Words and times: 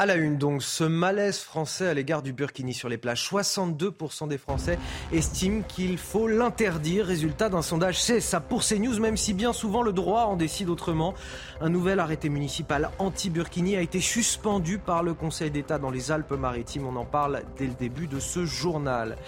À 0.00 0.06
la 0.06 0.14
une, 0.14 0.38
donc, 0.38 0.62
ce 0.62 0.82
malaise 0.82 1.40
français 1.40 1.86
à 1.86 1.92
l'égard 1.92 2.22
du 2.22 2.32
burkini 2.32 2.72
sur 2.72 2.88
les 2.88 2.96
plages. 2.96 3.22
62% 3.22 4.28
des 4.28 4.38
Français 4.38 4.78
estiment 5.12 5.60
qu'il 5.68 5.98
faut 5.98 6.26
l'interdire. 6.26 7.04
Résultat 7.04 7.50
d'un 7.50 7.60
sondage 7.60 7.98
CSA 7.98 8.40
pour 8.40 8.64
CNews, 8.64 8.98
même 8.98 9.18
si 9.18 9.34
bien 9.34 9.52
souvent 9.52 9.82
le 9.82 9.92
droit 9.92 10.22
en 10.22 10.36
décide 10.36 10.70
autrement. 10.70 11.12
Un 11.60 11.68
nouvel 11.68 12.00
arrêté 12.00 12.30
municipal 12.30 12.88
anti-burkini 12.98 13.76
a 13.76 13.82
été 13.82 14.00
suspendu 14.00 14.78
par 14.78 15.02
le 15.02 15.12
Conseil 15.12 15.50
d'État 15.50 15.78
dans 15.78 15.90
les 15.90 16.10
Alpes-Maritimes. 16.10 16.86
On 16.86 16.96
en 16.96 17.04
parle 17.04 17.42
dès 17.58 17.66
le 17.66 17.74
début 17.74 18.06
de 18.06 18.20
ce 18.20 18.46
journal. 18.46 19.18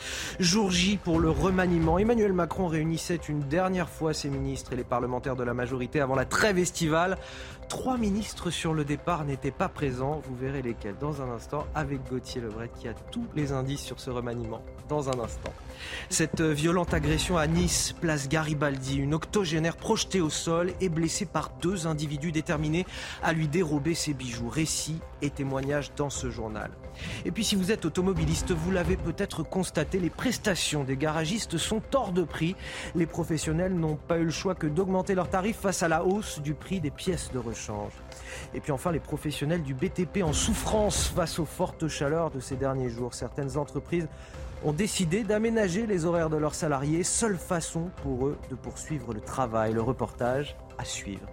Jour 0.40 0.70
J 0.70 0.96
pour 0.96 1.20
le 1.20 1.28
remaniement. 1.28 1.98
Emmanuel 1.98 2.32
Macron 2.32 2.66
réunissait 2.66 3.20
une 3.28 3.40
dernière 3.40 3.90
fois 3.90 4.14
ses 4.14 4.30
ministres 4.30 4.72
et 4.72 4.76
les 4.76 4.84
parlementaires 4.84 5.36
de 5.36 5.44
la 5.44 5.52
majorité 5.52 6.00
avant 6.00 6.14
la 6.14 6.24
trêve 6.24 6.56
estivale. 6.56 7.18
Trois 7.72 7.96
ministres 7.96 8.50
sur 8.50 8.74
le 8.74 8.84
départ 8.84 9.24
n'étaient 9.24 9.50
pas 9.50 9.70
présents. 9.70 10.20
Vous 10.26 10.36
verrez 10.36 10.60
lesquels 10.60 10.94
dans 11.00 11.22
un 11.22 11.30
instant 11.30 11.66
avec 11.74 12.06
Gauthier 12.06 12.42
Lebret 12.42 12.70
qui 12.78 12.86
a 12.86 12.92
tous 12.92 13.24
les 13.34 13.50
indices 13.50 13.80
sur 13.80 13.98
ce 13.98 14.10
remaniement 14.10 14.60
dans 14.90 15.08
un 15.08 15.18
instant. 15.18 15.54
Cette 16.08 16.40
violente 16.42 16.94
agression 16.94 17.36
à 17.36 17.46
Nice, 17.46 17.94
place 18.00 18.28
Garibaldi, 18.28 18.96
une 18.96 19.14
octogénaire 19.14 19.76
projetée 19.76 20.20
au 20.20 20.30
sol 20.30 20.72
et 20.80 20.88
blessée 20.88 21.26
par 21.26 21.50
deux 21.60 21.86
individus 21.86 22.32
déterminés 22.32 22.86
à 23.22 23.32
lui 23.32 23.48
dérober 23.48 23.94
ses 23.94 24.14
bijoux. 24.14 24.48
Récit 24.48 25.00
et 25.22 25.30
témoignages 25.30 25.92
dans 25.96 26.10
ce 26.10 26.30
journal. 26.30 26.70
Et 27.24 27.30
puis 27.30 27.44
si 27.44 27.56
vous 27.56 27.72
êtes 27.72 27.84
automobiliste, 27.84 28.52
vous 28.52 28.70
l'avez 28.70 28.96
peut-être 28.96 29.42
constaté, 29.42 29.98
les 29.98 30.10
prestations 30.10 30.84
des 30.84 30.96
garagistes 30.96 31.56
sont 31.56 31.82
hors 31.94 32.12
de 32.12 32.22
prix. 32.22 32.56
Les 32.94 33.06
professionnels 33.06 33.74
n'ont 33.74 33.96
pas 33.96 34.18
eu 34.18 34.24
le 34.24 34.30
choix 34.30 34.54
que 34.54 34.66
d'augmenter 34.66 35.14
leurs 35.14 35.30
tarifs 35.30 35.60
face 35.60 35.82
à 35.82 35.88
la 35.88 36.04
hausse 36.04 36.40
du 36.40 36.54
prix 36.54 36.80
des 36.80 36.90
pièces 36.90 37.30
de 37.32 37.38
rechange. 37.38 37.92
Et 38.54 38.60
puis 38.60 38.72
enfin, 38.72 38.92
les 38.92 39.00
professionnels 39.00 39.62
du 39.62 39.74
BTP 39.74 40.22
en 40.22 40.32
souffrance 40.32 41.06
face 41.08 41.38
aux 41.38 41.44
fortes 41.44 41.88
chaleurs 41.88 42.30
de 42.30 42.40
ces 42.40 42.56
derniers 42.56 42.90
jours. 42.90 43.14
Certaines 43.14 43.56
entreprises 43.56 44.08
ont 44.64 44.72
décidé 44.72 45.24
d'aménager 45.24 45.86
les 45.86 46.04
horaires 46.04 46.30
de 46.30 46.36
leurs 46.36 46.54
salariés, 46.54 47.02
seule 47.02 47.36
façon 47.36 47.90
pour 48.02 48.26
eux 48.26 48.38
de 48.50 48.54
poursuivre 48.54 49.12
le 49.12 49.20
travail. 49.20 49.72
Le 49.72 49.82
reportage 49.82 50.56
à 50.78 50.84
suivre. 50.84 51.26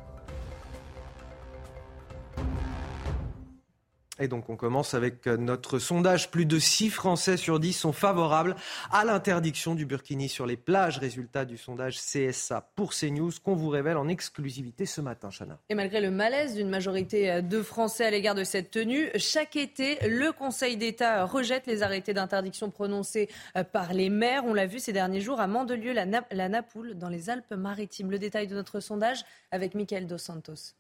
Et 4.20 4.28
donc 4.28 4.50
on 4.50 4.56
commence 4.56 4.94
avec 4.94 5.28
euh, 5.28 5.38
notre 5.38 5.80
sondage. 5.80 6.30
Plus 6.30 6.46
de 6.46 6.60
6 6.60 6.90
Français 6.90 7.38
sur 7.38 7.60
10 7.60 7.74
sont 7.74 7.94
favorables 7.94 8.56
à 8.92 9.06
l'interdiction 9.06 9.76
du 9.76 9.86
burkini 9.86 10.30
sur 10.30 10.46
les 10.46 10.58
plages. 10.58 10.98
Résultat 10.98 11.46
du 11.46 11.58
sondage 11.58 11.98
CSA 11.98 12.70
pour 12.76 12.94
CNews 12.94 13.32
qu'on 13.44 13.56
vous 13.56 13.70
révèle 13.70 13.98
en 13.98 14.08
exclusivité 14.08 14.86
ce 14.86 15.02
matin, 15.02 15.30
Chana. 15.30 15.60
Et 15.70 15.76
malgré 15.76 16.02
le 16.02 16.12
malaise 16.12 16.56
d'une 16.56 16.70
majorité 16.70 17.32
euh, 17.32 17.42
de 17.42 17.62
Français 17.62 18.06
à 18.06 18.12
l'égard 18.12 18.36
de 18.36 18.44
cette 18.44 18.72
tenue, 18.72 19.10
chaque 19.16 19.56
été, 19.56 19.98
le 20.08 20.32
Conseil 20.32 20.78
d'État 20.78 21.26
rejette 21.26 21.66
les 21.68 21.84
arrêtés 21.84 22.14
d'interdiction 22.14 22.70
prononcés 22.70 23.30
euh, 23.56 23.64
par 23.64 23.94
les 23.94 24.10
maires. 24.10 24.44
On 24.46 24.54
l'a 24.54 24.66
vu 24.66 24.80
ces 24.80 24.94
derniers 24.94 25.22
jours 25.22 25.40
à 25.40 25.48
Mandelieu, 25.48 25.94
la, 25.94 26.06
la 26.32 26.50
Napoule, 26.50 26.96
dans 26.96 27.10
les 27.10 27.30
Alpes-Maritimes. 27.30 28.12
Le 28.12 28.20
détail 28.20 28.48
de 28.48 28.56
notre 28.56 28.80
sondage 28.80 29.24
avec 29.52 29.76
Michael 29.76 30.08
Dos 30.08 30.18
Santos. 30.18 30.74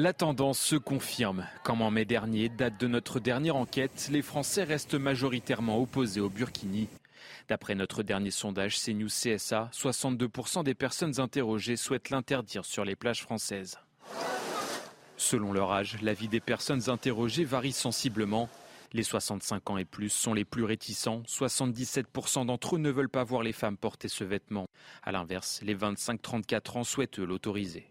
La 0.00 0.12
tendance 0.12 0.60
se 0.60 0.76
confirme. 0.76 1.44
Comme 1.64 1.82
en 1.82 1.90
mai 1.90 2.04
dernier, 2.04 2.48
date 2.48 2.78
de 2.78 2.86
notre 2.86 3.18
dernière 3.18 3.56
enquête, 3.56 4.08
les 4.12 4.22
Français 4.22 4.62
restent 4.62 4.94
majoritairement 4.94 5.82
opposés 5.82 6.20
au 6.20 6.28
burkini. 6.28 6.86
D'après 7.48 7.74
notre 7.74 8.04
dernier 8.04 8.30
sondage 8.30 8.80
CNews 8.80 9.08
CSA, 9.08 9.68
62% 9.72 10.62
des 10.62 10.76
personnes 10.76 11.18
interrogées 11.18 11.74
souhaitent 11.74 12.10
l'interdire 12.10 12.64
sur 12.64 12.84
les 12.84 12.94
plages 12.94 13.22
françaises. 13.22 13.80
Selon 15.16 15.52
leur 15.52 15.72
âge, 15.72 16.00
la 16.00 16.14
vie 16.14 16.28
des 16.28 16.38
personnes 16.38 16.88
interrogées 16.88 17.44
varie 17.44 17.72
sensiblement. 17.72 18.48
Les 18.92 19.02
65 19.02 19.68
ans 19.68 19.78
et 19.78 19.84
plus 19.84 20.10
sont 20.10 20.32
les 20.32 20.44
plus 20.44 20.62
réticents. 20.62 21.24
77% 21.26 22.46
d'entre 22.46 22.76
eux 22.76 22.78
ne 22.78 22.90
veulent 22.90 23.08
pas 23.08 23.24
voir 23.24 23.42
les 23.42 23.52
femmes 23.52 23.76
porter 23.76 24.06
ce 24.06 24.22
vêtement. 24.22 24.68
A 25.02 25.10
l'inverse, 25.10 25.58
les 25.64 25.74
25-34 25.74 26.78
ans 26.78 26.84
souhaitent 26.84 27.18
l'autoriser. 27.18 27.90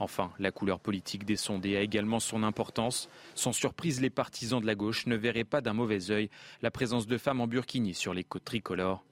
Enfin, 0.00 0.32
la 0.38 0.50
couleur 0.50 0.80
politique 0.80 1.26
des 1.26 1.36
sondés 1.36 1.76
a 1.76 1.82
également 1.82 2.20
son 2.20 2.42
importance. 2.42 3.10
Sans 3.34 3.52
surprise, 3.52 4.00
les 4.00 4.08
partisans 4.08 4.58
de 4.58 4.66
la 4.66 4.74
gauche 4.74 5.06
ne 5.06 5.14
verraient 5.14 5.44
pas 5.44 5.60
d'un 5.60 5.74
mauvais 5.74 6.10
œil 6.10 6.30
la 6.62 6.70
présence 6.70 7.06
de 7.06 7.18
femmes 7.18 7.42
en 7.42 7.46
burkini 7.46 7.92
sur 7.92 8.14
les 8.14 8.24
côtes 8.24 8.44
tricolores. 8.46 9.04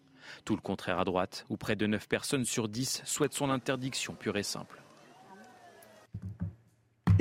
Tout 0.46 0.56
le 0.56 0.62
contraire 0.62 0.98
à 0.98 1.04
droite, 1.04 1.44
où 1.50 1.58
près 1.58 1.76
de 1.76 1.86
9 1.86 2.08
personnes 2.08 2.46
sur 2.46 2.68
10 2.68 3.02
souhaitent 3.04 3.34
son 3.34 3.50
interdiction 3.50 4.14
pure 4.14 4.38
et 4.38 4.42
simple. 4.42 4.82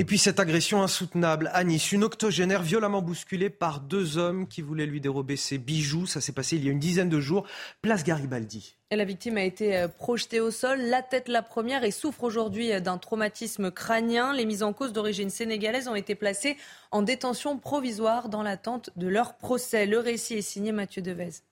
Et 0.00 0.04
puis 0.04 0.16
cette 0.16 0.38
agression 0.38 0.80
insoutenable 0.80 1.50
à 1.52 1.64
Nice, 1.64 1.90
une 1.90 2.04
octogénaire 2.04 2.62
violemment 2.62 3.02
bousculée 3.02 3.50
par 3.50 3.80
deux 3.80 4.16
hommes 4.16 4.46
qui 4.46 4.62
voulaient 4.62 4.86
lui 4.86 5.00
dérober 5.00 5.34
ses 5.34 5.58
bijoux. 5.58 6.06
Ça 6.06 6.20
s'est 6.20 6.30
passé 6.30 6.54
il 6.54 6.64
y 6.64 6.68
a 6.68 6.70
une 6.70 6.78
dizaine 6.78 7.08
de 7.08 7.18
jours, 7.18 7.44
place 7.82 8.04
Garibaldi. 8.04 8.76
la 8.92 9.04
victime 9.04 9.38
a 9.38 9.42
été 9.42 9.76
euh, 9.76 9.88
projetée 9.88 10.38
au 10.38 10.52
sol, 10.52 10.80
la 10.82 11.02
tête 11.02 11.26
la 11.26 11.42
première, 11.42 11.82
et 11.82 11.90
souffre 11.90 12.22
aujourd'hui 12.22 12.72
euh, 12.72 12.78
d'un 12.78 12.96
traumatisme 12.96 13.72
crânien. 13.72 14.32
Les 14.32 14.46
mises 14.46 14.62
en 14.62 14.72
cause 14.72 14.92
d'origine 14.92 15.30
sénégalaise 15.30 15.88
ont 15.88 15.96
été 15.96 16.14
placées 16.14 16.56
en 16.92 17.02
détention 17.02 17.58
provisoire 17.58 18.28
dans 18.28 18.44
l'attente 18.44 18.90
de 18.94 19.08
leur 19.08 19.36
procès. 19.36 19.84
Le 19.84 19.98
récit 19.98 20.34
est 20.34 20.42
signé 20.42 20.70
Mathieu 20.70 21.02
Devez. 21.02 21.42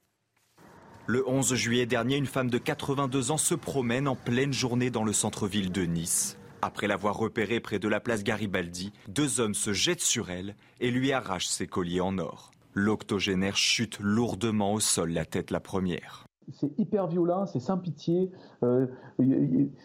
Le 1.08 1.28
11 1.28 1.52
juillet 1.56 1.86
dernier, 1.86 2.14
une 2.16 2.26
femme 2.26 2.50
de 2.50 2.58
82 2.58 3.32
ans 3.32 3.38
se 3.38 3.56
promène 3.56 4.06
en 4.06 4.14
pleine 4.14 4.52
journée 4.52 4.90
dans 4.90 5.02
le 5.02 5.12
centre-ville 5.12 5.72
de 5.72 5.82
Nice. 5.82 6.36
Après 6.66 6.88
l'avoir 6.88 7.16
repérée 7.16 7.60
près 7.60 7.78
de 7.78 7.87
la 7.87 8.00
place 8.00 8.25
Garibaldi, 8.25 8.93
deux 9.06 9.38
hommes 9.38 9.54
se 9.54 9.72
jettent 9.72 10.00
sur 10.00 10.31
elle 10.31 10.56
et 10.81 10.91
lui 10.91 11.12
arrachent 11.12 11.47
ses 11.47 11.69
colliers 11.69 12.00
en 12.00 12.19
or. 12.19 12.50
L'octogénaire 12.75 13.56
chute 13.56 14.00
lourdement 14.00 14.72
au 14.72 14.81
sol, 14.81 15.12
la 15.12 15.25
tête 15.25 15.53
la 15.53 15.60
première. 15.60 16.27
C'est 16.50 16.77
hyper 16.77 17.06
violent, 17.06 17.47
c'est 17.47 17.60
sans 17.60 17.78
pitié. 17.78 18.32
Euh, 18.65 18.88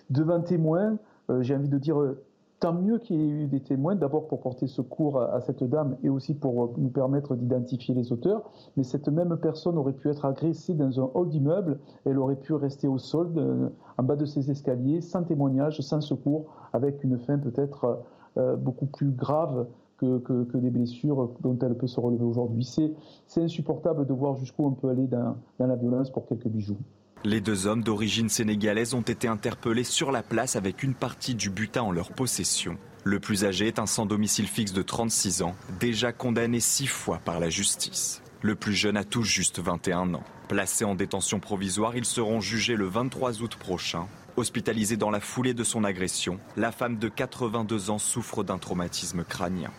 devant 0.10 0.42
témoin, 0.42 0.98
euh, 1.30 1.44
j'ai 1.44 1.56
envie 1.56 1.70
de 1.70 1.78
dire 1.78 2.02
euh, 2.02 2.26
Tant 2.60 2.74
mieux 2.74 2.98
qu'il 2.98 3.16
y 3.16 3.24
ait 3.24 3.44
eu 3.44 3.48
des 3.48 3.62
témoins, 3.62 3.96
d'abord 3.96 4.28
pour 4.28 4.40
porter 4.40 4.68
secours 4.68 5.20
à 5.20 5.42
cette 5.42 5.64
dame 5.64 5.98
et 6.04 6.10
aussi 6.10 6.36
pour 6.36 6.78
nous 6.78 6.90
permettre 6.90 7.36
d'identifier 7.36 7.96
les 7.96 8.12
auteurs. 8.12 8.52
Mais 8.78 8.84
cette 8.84 9.08
même 9.08 9.36
personne 9.38 9.80
aurait 9.80 9.94
pu 9.94 10.10
être 10.10 10.26
agressée 10.26 10.76
dans 10.76 11.00
un 11.00 11.10
hall 11.16 11.30
d'immeuble. 11.30 11.80
Elle 12.06 12.20
aurait 12.20 12.36
pu 12.36 12.54
rester 12.54 12.88
au 12.88 13.00
sol, 13.00 13.72
en 13.98 14.04
bas 14.04 14.16
de 14.16 14.26
ses 14.26 14.52
escaliers, 14.52 15.02
sans 15.02 15.24
témoignage, 15.24 15.82
sans 15.82 16.02
secours, 16.02 16.46
avec 16.74 17.04
une 17.04 17.20
fin 17.20 17.38
peut-être 17.38 18.04
euh, 18.38 18.56
beaucoup 18.56 18.86
plus 18.86 19.12
grave 19.12 19.68
que, 19.98 20.18
que, 20.20 20.58
des 20.58 20.72
blessures 20.72 21.32
dont 21.42 21.58
elle 21.62 21.78
peut 21.78 21.88
se 21.88 22.00
relever 22.00 22.24
aujourd'hui. 22.24 22.68
C'est 23.28 23.42
insupportable 23.42 24.08
de 24.08 24.14
voir 24.14 24.36
jusqu'où 24.38 24.66
on 24.66 24.72
peut 24.72 24.90
aller 24.90 25.06
dans 25.06 25.36
la 25.60 25.76
violence 25.76 26.10
pour 26.10 26.26
quelques 26.26 26.48
bijoux. 26.48 26.78
Les 27.24 27.40
deux 27.40 27.68
hommes 27.68 27.84
d'origine 27.84 28.30
sénégalaise 28.30 28.96
ont 28.96 29.02
été 29.02 29.28
interpellés 29.28 29.84
sur 29.84 30.12
la 30.12 30.24
place 30.24 30.56
avec 30.56 30.82
une 30.82 30.96
partie 30.96 31.36
du 31.36 31.52
butin 31.52 31.84
en 31.84 31.92
leur 31.92 32.12
possession. 32.14 32.78
Le 33.04 33.20
plus 33.20 33.46
âgé 33.46 33.68
est 33.68 33.78
un 33.78 33.86
sans 33.86 34.08
domicile 34.08 34.48
fixe 34.48 34.74
de 34.74 34.82
36 34.82 35.44
ans, 35.44 35.54
déjà 35.80 36.14
condamné 36.14 36.60
six 36.60 36.88
fois 36.88 37.20
par 37.24 37.40
la 37.40 37.50
justice. 37.50 38.24
Le 38.42 38.56
plus 38.56 38.74
jeune 38.74 38.98
a 38.98 39.04
tout 39.04 39.22
juste 39.22 39.60
21 39.60 40.16
ans. 40.16 40.24
Placés 40.48 40.84
en 40.84 40.96
détention 40.96 41.40
provisoire, 41.40 41.96
ils 41.96 42.06
seront 42.06 42.42
jugés 42.42 42.76
le 42.76 42.86
23 42.86 43.44
août 43.44 43.56
prochain. 43.56 44.08
Hospitalisée 44.38 44.96
dans 44.96 45.12
la 45.12 45.20
foulée 45.20 45.54
de 45.54 45.64
son 45.64 45.84
agression, 45.84 46.40
la 46.56 46.72
femme 46.72 46.98
de 46.98 47.10
82 47.10 47.90
ans 47.90 48.00
souffre 48.00 48.44
d'un 48.44 48.58
traumatisme 48.58 49.26
crânien. 49.26 49.72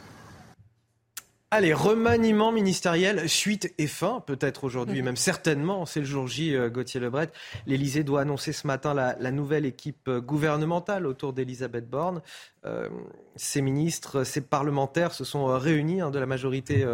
Allez, 1.54 1.74
remaniement 1.74 2.50
ministériel, 2.50 3.28
suite 3.28 3.74
et 3.76 3.86
fin, 3.86 4.20
peut-être 4.26 4.64
aujourd'hui, 4.64 5.00
mhm. 5.00 5.04
même 5.04 5.16
certainement, 5.16 5.84
c'est 5.84 6.00
le 6.00 6.06
jour 6.06 6.26
J, 6.26 6.56
euh, 6.56 6.70
Gauthier 6.70 6.98
Lebret. 6.98 7.28
L'Élysée 7.66 8.04
doit 8.04 8.22
annoncer 8.22 8.54
ce 8.54 8.66
matin 8.66 8.94
la, 8.94 9.16
la 9.20 9.30
nouvelle 9.30 9.66
équipe 9.66 10.08
euh, 10.08 10.22
gouvernementale 10.22 11.06
autour 11.06 11.34
d'Elisabeth 11.34 11.90
Borne. 11.90 12.22
Euh, 12.64 12.88
ces 13.36 13.60
ministres, 13.60 14.24
ces 14.24 14.40
parlementaires 14.40 15.12
se 15.12 15.24
sont 15.24 15.44
réunis 15.58 16.00
hein, 16.00 16.10
de 16.10 16.18
la 16.18 16.26
majorité 16.26 16.86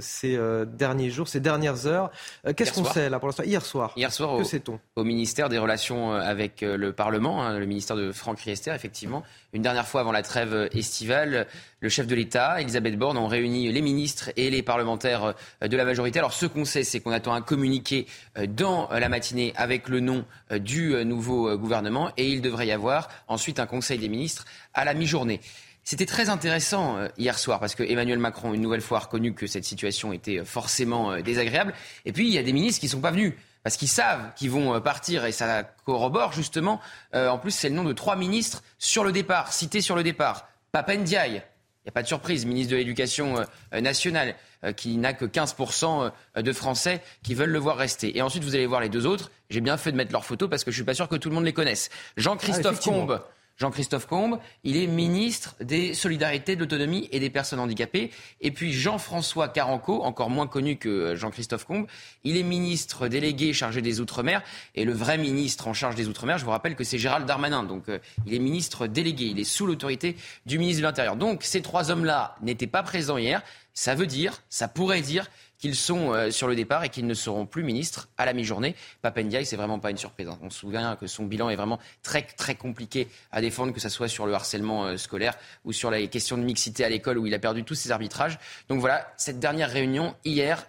ces 0.00 0.38
derniers 0.66 1.10
jours, 1.10 1.26
ces 1.26 1.40
dernières 1.40 1.86
heures. 1.86 2.12
Qu'est-ce 2.56 2.72
qu'on 2.72 2.84
sait 2.84 3.10
là 3.10 3.18
pour 3.18 3.28
l'instant? 3.28 3.42
Hier 3.42 3.64
soir. 3.64 3.92
Hier 3.96 4.12
soir, 4.12 4.38
que 4.38 4.44
sait-on? 4.44 4.78
Au 4.94 5.02
ministère 5.02 5.48
des 5.48 5.58
Relations 5.58 6.12
avec 6.12 6.60
le 6.60 6.92
Parlement, 6.92 7.42
hein, 7.42 7.58
le 7.58 7.66
ministère 7.66 7.96
de 7.96 8.12
Franck 8.12 8.38
Riester, 8.40 8.70
effectivement, 8.70 9.24
une 9.52 9.62
dernière 9.62 9.88
fois 9.88 10.02
avant 10.02 10.12
la 10.12 10.22
trêve 10.22 10.68
estivale, 10.72 11.48
le 11.80 11.88
chef 11.88 12.06
de 12.06 12.14
l'État, 12.14 12.60
Elisabeth 12.60 12.96
Borne, 12.96 13.16
ont 13.16 13.26
réuni 13.26 13.72
les 13.72 13.82
ministres 13.82 14.05
et 14.36 14.50
les 14.50 14.62
parlementaires 14.62 15.34
euh, 15.62 15.68
de 15.68 15.76
la 15.76 15.84
majorité. 15.84 16.18
Alors 16.18 16.32
ce 16.32 16.46
qu'on 16.46 16.64
sait, 16.64 16.84
c'est 16.84 17.00
qu'on 17.00 17.12
attend 17.12 17.32
un 17.34 17.42
communiqué 17.42 18.06
euh, 18.38 18.46
dans 18.46 18.88
la 18.90 19.08
matinée 19.08 19.52
avec 19.56 19.88
le 19.88 20.00
nom 20.00 20.24
euh, 20.52 20.58
du 20.58 21.04
nouveau 21.04 21.56
gouvernement 21.56 22.12
et 22.16 22.28
il 22.28 22.40
devrait 22.40 22.66
y 22.66 22.72
avoir 22.72 23.08
ensuite 23.28 23.60
un 23.60 23.66
conseil 23.66 23.98
des 23.98 24.08
ministres 24.08 24.44
à 24.74 24.84
la 24.84 24.94
mi-journée. 24.94 25.40
C'était 25.84 26.06
très 26.06 26.28
intéressant 26.30 26.98
hier 27.16 27.38
soir 27.38 27.60
parce 27.60 27.76
que 27.76 27.84
Emmanuel 27.84 28.18
Macron, 28.18 28.52
une 28.54 28.60
nouvelle 28.60 28.80
fois, 28.80 28.98
a 28.98 29.00
reconnu 29.02 29.34
que 29.34 29.46
cette 29.46 29.64
situation 29.64 30.12
était 30.12 30.44
forcément 30.44 31.16
désagréable. 31.20 31.74
Et 32.04 32.12
puis, 32.12 32.26
il 32.26 32.34
y 32.34 32.38
a 32.38 32.42
des 32.42 32.52
ministres 32.52 32.80
qui 32.80 32.86
ne 32.86 32.90
sont 32.90 33.00
pas 33.00 33.12
venus 33.12 33.34
parce 33.62 33.76
qu'ils 33.76 33.86
savent 33.86 34.32
qu'ils 34.34 34.50
vont 34.50 34.80
partir 34.80 35.24
et 35.24 35.30
ça 35.30 35.62
corrobore 35.84 36.32
justement. 36.32 36.80
en 37.14 37.38
plus, 37.38 37.52
c'est 37.52 37.68
le 37.68 37.76
nom 37.76 37.84
de 37.84 37.92
trois 37.92 38.16
ministres 38.16 38.64
sur 38.78 39.04
le 39.04 39.12
départ, 39.12 39.52
cités 39.52 39.80
sur 39.80 39.94
le 39.94 40.02
départ. 40.02 40.48
Papendiaï, 40.72 41.42
n'y 41.86 41.90
a 41.90 41.92
pas 41.92 42.02
de 42.02 42.08
surprise, 42.08 42.44
ministre 42.46 42.72
de 42.72 42.76
l'Éducation 42.76 43.44
nationale, 43.72 44.34
qui 44.76 44.96
n'a 44.96 45.12
que 45.12 45.24
15% 45.24 46.10
de 46.36 46.52
Français 46.52 47.00
qui 47.22 47.34
veulent 47.34 47.50
le 47.50 47.58
voir 47.58 47.76
rester. 47.76 48.16
Et 48.16 48.22
ensuite, 48.22 48.42
vous 48.42 48.54
allez 48.54 48.66
voir 48.66 48.80
les 48.80 48.88
deux 48.88 49.06
autres. 49.06 49.30
J'ai 49.50 49.60
bien 49.60 49.76
fait 49.76 49.92
de 49.92 49.96
mettre 49.96 50.12
leurs 50.12 50.24
photos 50.24 50.50
parce 50.50 50.64
que 50.64 50.70
je 50.70 50.76
suis 50.76 50.84
pas 50.84 50.94
sûr 50.94 51.08
que 51.08 51.16
tout 51.16 51.28
le 51.28 51.34
monde 51.34 51.44
les 51.44 51.52
connaisse. 51.52 51.90
Jean-Christophe 52.16 52.80
ah, 52.80 52.84
Combe 52.84 53.20
Jean-Christophe 53.56 54.06
Combe, 54.06 54.38
il 54.64 54.76
est 54.76 54.86
ministre 54.86 55.56
des 55.60 55.94
Solidarités, 55.94 56.56
de 56.56 56.60
l'Autonomie 56.60 57.08
et 57.10 57.20
des 57.20 57.30
Personnes 57.30 57.58
Handicapées. 57.58 58.10
Et 58.40 58.50
puis 58.50 58.72
Jean-François 58.72 59.48
Caranco, 59.48 60.02
encore 60.02 60.28
moins 60.28 60.46
connu 60.46 60.76
que 60.76 61.14
Jean-Christophe 61.16 61.64
Combe, 61.64 61.86
il 62.24 62.36
est 62.36 62.42
ministre 62.42 63.08
délégué 63.08 63.52
chargé 63.54 63.80
des 63.80 64.00
Outre-mer. 64.00 64.42
Et 64.74 64.84
le 64.84 64.92
vrai 64.92 65.16
ministre 65.16 65.68
en 65.68 65.72
charge 65.74 65.94
des 65.94 66.06
Outre-mer, 66.06 66.36
je 66.36 66.44
vous 66.44 66.50
rappelle 66.50 66.76
que 66.76 66.84
c'est 66.84 66.98
Gérald 66.98 67.26
Darmanin. 67.26 67.62
Donc 67.62 67.88
euh, 67.88 67.98
il 68.26 68.34
est 68.34 68.38
ministre 68.38 68.86
délégué, 68.86 69.26
il 69.26 69.40
est 69.40 69.44
sous 69.44 69.66
l'autorité 69.66 70.16
du 70.44 70.58
ministre 70.58 70.82
de 70.82 70.86
l'Intérieur. 70.86 71.16
Donc 71.16 71.42
ces 71.42 71.62
trois 71.62 71.90
hommes-là 71.90 72.36
n'étaient 72.42 72.66
pas 72.66 72.82
présents 72.82 73.16
hier. 73.16 73.42
Ça 73.72 73.94
veut 73.94 74.06
dire, 74.06 74.42
ça 74.48 74.68
pourrait 74.68 75.02
dire 75.02 75.28
qu'ils 75.66 75.74
sont 75.74 76.12
euh, 76.12 76.30
sur 76.30 76.46
le 76.46 76.54
départ 76.54 76.84
et 76.84 76.88
qu'ils 76.90 77.08
ne 77.08 77.14
seront 77.14 77.44
plus 77.44 77.64
ministres 77.64 78.08
à 78.18 78.24
la 78.24 78.32
mi-journée. 78.32 78.76
Papendiaï, 79.02 79.44
c'est 79.44 79.56
vraiment 79.56 79.80
pas 79.80 79.90
une 79.90 79.96
surprise. 79.96 80.28
Hein. 80.28 80.38
On 80.42 80.48
se 80.48 80.60
souvient 80.60 80.94
que 80.94 81.08
son 81.08 81.24
bilan 81.24 81.50
est 81.50 81.56
vraiment 81.56 81.80
très 82.04 82.22
très 82.22 82.54
compliqué 82.54 83.08
à 83.32 83.40
défendre, 83.40 83.72
que 83.72 83.80
ce 83.80 83.88
soit 83.88 84.06
sur 84.06 84.26
le 84.26 84.34
harcèlement 84.34 84.84
euh, 84.84 84.96
scolaire 84.96 85.34
ou 85.64 85.72
sur 85.72 85.90
les 85.90 86.06
questions 86.06 86.38
de 86.38 86.44
mixité 86.44 86.84
à 86.84 86.88
l'école 86.88 87.18
où 87.18 87.26
il 87.26 87.34
a 87.34 87.40
perdu 87.40 87.64
tous 87.64 87.74
ses 87.74 87.90
arbitrages. 87.90 88.38
Donc 88.68 88.78
voilà, 88.78 89.12
cette 89.16 89.40
dernière 89.40 89.70
réunion 89.70 90.14
hier 90.24 90.66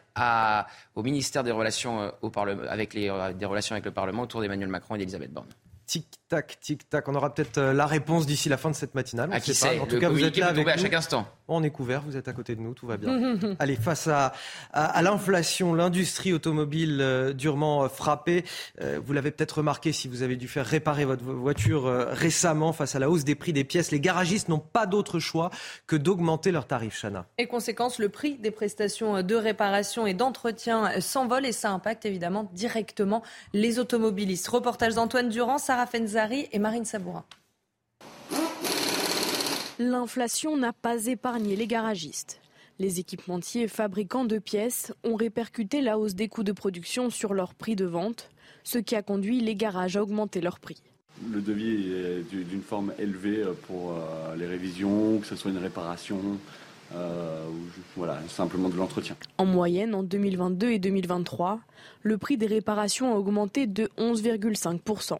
au 0.95 1.03
ministère 1.03 1.43
des 1.43 1.51
Relations, 1.51 2.01
euh, 2.01 2.09
au 2.23 2.31
Parlement, 2.31 2.63
avec 2.67 2.95
les, 2.95 3.13
des 3.35 3.45
Relations 3.45 3.75
avec 3.75 3.85
le 3.85 3.91
Parlement 3.91 4.23
autour 4.23 4.41
d'Emmanuel 4.41 4.67
Macron 4.67 4.95
et 4.95 4.97
d'Elisabeth 4.97 5.31
Borne. 5.31 5.49
Tic-tac, 6.27 6.59
tic-tac. 6.59 7.07
On 7.07 7.15
aura 7.15 7.33
peut-être 7.33 7.57
euh, 7.57 7.73
la 7.73 7.85
réponse 7.85 8.25
d'ici 8.25 8.49
la 8.49 8.57
fin 8.57 8.69
de 8.69 8.75
cette 8.75 8.95
matinale. 8.95 9.29
À 9.31 9.39
qui 9.39 9.53
sait 9.53 9.79
En 9.79 9.85
tout 9.85 9.97
cas, 9.97 10.09
vous 10.09 10.23
êtes 10.25 10.35
là 10.35 10.47
avec 10.47 10.67
à 10.67 10.75
chaque 10.75 10.93
instant. 10.93 11.25
On 11.47 11.63
est 11.63 11.69
couvert, 11.69 12.01
vous 12.01 12.17
êtes 12.17 12.27
à 12.27 12.33
côté 12.33 12.53
de 12.55 12.59
nous, 12.59 12.73
tout 12.73 12.85
va 12.85 12.97
bien. 12.97 13.37
Allez, 13.59 13.77
face 13.77 14.07
à, 14.07 14.33
à, 14.73 15.01
l'inflation, 15.01 15.73
l'industrie 15.73 16.33
automobile 16.33 16.97
euh, 16.99 17.31
durement 17.31 17.85
euh, 17.85 17.87
frappée. 17.87 18.43
vous 18.81 19.13
l'avez 19.13 19.31
peut-être 19.31 19.59
remarqué 19.59 19.93
si 19.93 20.09
vous 20.09 20.21
avez 20.21 20.35
dû 20.35 20.49
faire 20.49 20.65
réparer 20.65 21.05
votre 21.05 21.23
voiture 21.23 21.85
récemment 21.85 22.73
face 22.73 22.95
à 22.95 22.99
la 22.99 23.09
hausse 23.09 23.23
des 23.23 23.35
prix 23.35 23.53
des 23.53 23.63
pièces. 23.63 23.91
Les 23.91 24.01
garagistes 24.01 24.49
n'ont 24.49 24.59
pas 24.59 24.85
d'autre 24.85 25.19
choix 25.19 25.49
que 25.85 25.95
d'augmenter 25.95 26.51
leurs 26.51 26.67
tarifs, 26.67 27.01
Chana. 27.01 27.25
Et 27.37 27.47
conséquence, 27.47 27.99
le 27.99 28.09
prix 28.09 28.37
des 28.37 28.51
prestations 28.51 29.23
de 29.23 29.35
réparation 29.35 30.05
et 30.05 30.13
d'entretien 30.13 30.99
s'envole 30.99 31.45
et 31.45 31.53
ça 31.53 31.71
impacte 31.71 32.05
évidemment 32.05 32.49
directement 32.53 33.23
les 33.53 33.79
automobilistes. 33.79 34.47
Reportage 34.49 34.95
d'Antoine 34.95 35.29
Durand, 35.29 35.57
Sarah 35.57 35.87
Et 36.51 36.57
Marine 36.57 36.83
Sabourin. 36.83 37.23
L'inflation 39.77 40.57
n'a 40.57 40.73
pas 40.73 41.05
épargné 41.05 41.55
les 41.55 41.67
garagistes. 41.67 42.41
Les 42.79 42.99
équipementiers 42.99 43.67
fabricants 43.67 44.25
de 44.25 44.39
pièces 44.39 44.91
ont 45.03 45.15
répercuté 45.15 45.79
la 45.81 45.99
hausse 45.99 46.15
des 46.15 46.27
coûts 46.27 46.43
de 46.43 46.51
production 46.51 47.11
sur 47.11 47.35
leur 47.35 47.53
prix 47.53 47.75
de 47.75 47.85
vente, 47.85 48.31
ce 48.63 48.79
qui 48.79 48.95
a 48.95 49.03
conduit 49.03 49.41
les 49.41 49.53
garages 49.53 49.95
à 49.95 50.01
augmenter 50.01 50.41
leur 50.41 50.59
prix. 50.59 50.81
Le 51.31 51.39
devis 51.39 51.93
est 51.93 52.35
d'une 52.35 52.63
forme 52.63 52.93
élevée 52.97 53.43
pour 53.67 53.91
euh, 53.91 54.35
les 54.35 54.47
révisions, 54.47 55.19
que 55.19 55.27
ce 55.27 55.35
soit 55.35 55.51
une 55.51 55.59
réparation, 55.59 56.19
euh, 56.95 57.45
voilà, 57.95 58.19
simplement 58.27 58.69
de 58.69 58.75
l'entretien. 58.75 59.15
En 59.37 59.45
moyenne, 59.45 59.93
en 59.93 60.01
2022 60.01 60.71
et 60.71 60.79
2023, 60.79 61.59
le 62.01 62.17
prix 62.17 62.37
des 62.37 62.47
réparations 62.47 63.13
a 63.13 63.17
augmenté 63.17 63.67
de 63.67 63.87
11,5%. 63.99 65.19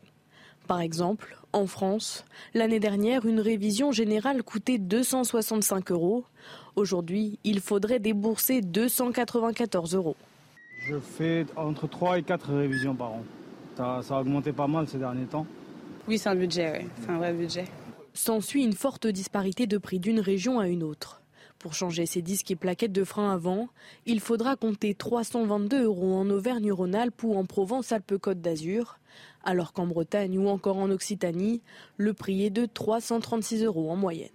Par 0.68 0.82
exemple, 0.82 1.38
en 1.54 1.66
France, 1.66 2.26
l'année 2.54 2.82
dernière, 2.82 3.26
une 3.26 3.40
révision 3.40 3.94
générale 3.94 4.44
coûtait 4.44 4.78
265 4.78 5.92
euros. 5.92 6.26
Aujourd'hui, 6.76 7.40
il 7.46 7.62
faudrait 7.62 8.00
débourser 8.00 8.60
294 8.62 9.96
euros. 9.96 10.18
Je 10.86 11.00
fais 11.00 11.46
entre 11.56 11.88
3 11.88 12.20
et 12.20 12.24
4 12.24 12.54
révisions 12.54 12.96
par 12.96 13.14
an. 13.14 13.24
Ça, 13.78 14.02
a 14.10 14.20
augmenté 14.20 14.52
pas 14.52 14.68
mal 14.68 14.88
ces 14.88 14.98
derniers 14.98 15.26
temps. 15.26 15.46
Oui, 16.08 16.18
c'est 16.18 16.30
un 16.30 16.36
budget, 16.36 16.86
c'est 17.02 17.12
un 17.12 17.18
vrai 17.18 17.34
budget. 17.34 17.66
S'ensuit 18.14 18.64
une 18.64 18.74
forte 18.74 19.08
disparité 19.08 19.68
de 19.68 19.78
prix 19.78 20.00
d'une 20.00 20.20
région 20.20 20.60
à 20.60 20.68
une 20.68 20.84
autre. 20.84 21.22
Pour 21.60 21.74
changer 21.74 22.06
ses 22.06 22.22
disques 22.22 22.52
et 22.52 22.56
plaquettes 22.56 22.92
de 22.92 23.04
frein 23.04 23.32
avant, 23.32 23.70
il 24.06 24.20
faudra 24.20 24.56
compter 24.56 24.94
322 24.94 25.86
euros 25.86 26.16
en 26.16 26.30
Auvergne-Rhône-Alpes 26.30 27.24
ou 27.24 27.36
en 27.36 27.46
Provence-Alpes-Côte 27.46 28.42
d'Azur, 28.42 29.00
alors 29.44 29.74
qu'en 29.74 29.88
Bretagne 29.88 30.38
ou 30.38 30.48
encore 30.48 30.78
en 30.78 30.90
Occitanie, 30.90 31.62
le 31.98 32.14
prix 32.14 32.46
est 32.46 32.50
de 32.50 32.66
336 32.66 33.64
euros 33.64 33.90
en 33.92 33.96
moyenne. 33.96 34.30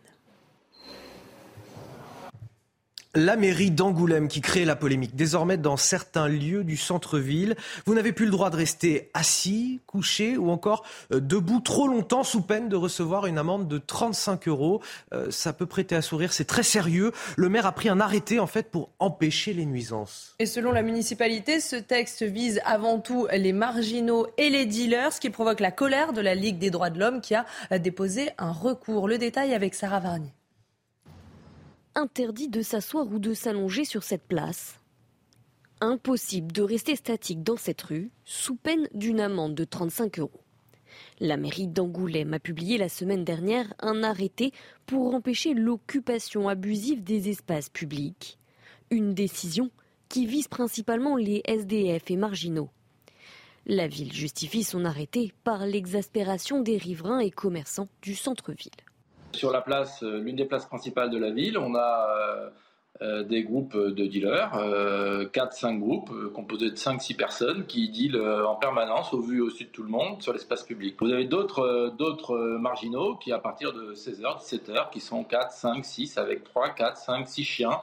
La 3.14 3.36
mairie 3.36 3.70
d'Angoulême 3.70 4.26
qui 4.26 4.40
crée 4.40 4.64
la 4.64 4.74
polémique. 4.74 5.14
Désormais, 5.14 5.58
dans 5.58 5.76
certains 5.76 6.28
lieux 6.28 6.64
du 6.64 6.78
centre-ville, 6.78 7.56
vous 7.84 7.92
n'avez 7.92 8.14
plus 8.14 8.24
le 8.24 8.30
droit 8.30 8.48
de 8.48 8.56
rester 8.56 9.10
assis, 9.12 9.82
couché 9.86 10.38
ou 10.38 10.48
encore 10.48 10.82
euh, 11.12 11.20
debout 11.20 11.60
trop 11.60 11.88
longtemps 11.88 12.24
sous 12.24 12.40
peine 12.40 12.70
de 12.70 12.76
recevoir 12.76 13.26
une 13.26 13.36
amende 13.36 13.68
de 13.68 13.76
35 13.76 14.48
euros. 14.48 14.80
Euh, 15.12 15.30
ça 15.30 15.52
peut 15.52 15.66
prêter 15.66 15.94
à 15.94 16.00
sourire, 16.00 16.32
c'est 16.32 16.46
très 16.46 16.62
sérieux. 16.62 17.12
Le 17.36 17.50
maire 17.50 17.66
a 17.66 17.72
pris 17.72 17.90
un 17.90 18.00
arrêté 18.00 18.40
en 18.40 18.46
fait 18.46 18.70
pour 18.70 18.88
empêcher 18.98 19.52
les 19.52 19.66
nuisances. 19.66 20.34
Et 20.38 20.46
selon 20.46 20.72
la 20.72 20.80
municipalité, 20.80 21.60
ce 21.60 21.76
texte 21.76 22.22
vise 22.22 22.62
avant 22.64 22.98
tout 22.98 23.28
les 23.30 23.52
marginaux 23.52 24.26
et 24.38 24.48
les 24.48 24.64
dealers, 24.64 25.12
ce 25.12 25.20
qui 25.20 25.28
provoque 25.28 25.60
la 25.60 25.70
colère 25.70 26.14
de 26.14 26.22
la 26.22 26.34
Ligue 26.34 26.58
des 26.58 26.70
droits 26.70 26.88
de 26.88 26.98
l'homme 26.98 27.20
qui 27.20 27.34
a 27.34 27.44
déposé 27.78 28.30
un 28.38 28.52
recours. 28.52 29.06
Le 29.06 29.18
détail 29.18 29.52
avec 29.52 29.74
Sarah 29.74 30.00
Varnier 30.00 30.32
interdit 31.94 32.48
de 32.48 32.62
s'asseoir 32.62 33.06
ou 33.06 33.18
de 33.18 33.34
s'allonger 33.34 33.84
sur 33.84 34.02
cette 34.02 34.26
place. 34.26 34.80
Impossible 35.80 36.52
de 36.52 36.62
rester 36.62 36.96
statique 36.96 37.42
dans 37.42 37.56
cette 37.56 37.82
rue 37.82 38.10
sous 38.24 38.56
peine 38.56 38.88
d'une 38.94 39.20
amende 39.20 39.54
de 39.54 39.64
35 39.64 40.18
euros. 40.20 40.40
La 41.20 41.36
mairie 41.36 41.68
d'Angoulême 41.68 42.34
a 42.34 42.38
publié 42.38 42.78
la 42.78 42.88
semaine 42.88 43.24
dernière 43.24 43.72
un 43.80 44.02
arrêté 44.02 44.52
pour 44.86 45.14
empêcher 45.14 45.54
l'occupation 45.54 46.48
abusive 46.48 47.02
des 47.02 47.28
espaces 47.28 47.68
publics. 47.68 48.38
Une 48.90 49.14
décision 49.14 49.70
qui 50.08 50.26
vise 50.26 50.48
principalement 50.48 51.16
les 51.16 51.42
SDF 51.46 52.10
et 52.10 52.16
marginaux. 52.16 52.70
La 53.66 53.86
ville 53.86 54.12
justifie 54.12 54.64
son 54.64 54.84
arrêté 54.84 55.32
par 55.44 55.66
l'exaspération 55.66 56.60
des 56.60 56.76
riverains 56.76 57.20
et 57.20 57.30
commerçants 57.30 57.88
du 58.02 58.14
centre-ville. 58.14 58.70
Sur 59.34 59.50
la 59.50 59.60
place, 59.60 60.02
euh, 60.02 60.18
l'une 60.18 60.36
des 60.36 60.44
places 60.44 60.66
principales 60.66 61.10
de 61.10 61.18
la 61.18 61.30
ville, 61.30 61.56
on 61.58 61.74
a 61.74 62.08
euh, 62.10 62.50
euh, 63.00 63.22
des 63.22 63.42
groupes 63.42 63.76
de 63.76 64.06
dealers, 64.06 64.52
4-5 65.32 65.78
groupes 65.78 66.12
composés 66.32 66.70
de 66.70 66.76
5-6 66.76 67.16
personnes 67.16 67.66
qui 67.66 67.88
dealent 67.88 68.20
en 68.20 68.54
permanence 68.56 69.12
au 69.14 69.20
vu 69.20 69.40
au 69.40 69.50
sud 69.50 69.68
de 69.68 69.72
tout 69.72 69.82
le 69.82 69.88
monde 69.88 70.22
sur 70.22 70.32
l'espace 70.32 70.62
public. 70.62 70.96
Vous 71.00 71.10
avez 71.10 71.24
d'autres, 71.24 72.38
marginaux 72.60 73.16
qui 73.16 73.32
à 73.32 73.38
partir 73.38 73.72
de 73.72 73.94
16h, 73.94 74.40
17h, 74.40 74.90
qui 74.90 75.00
sont 75.00 75.24
4, 75.24 75.52
5, 75.52 75.84
6 75.84 76.18
avec 76.18 76.44
3, 76.44 76.70
4, 76.70 76.96
5, 76.96 77.28
6 77.28 77.44
chiens 77.44 77.80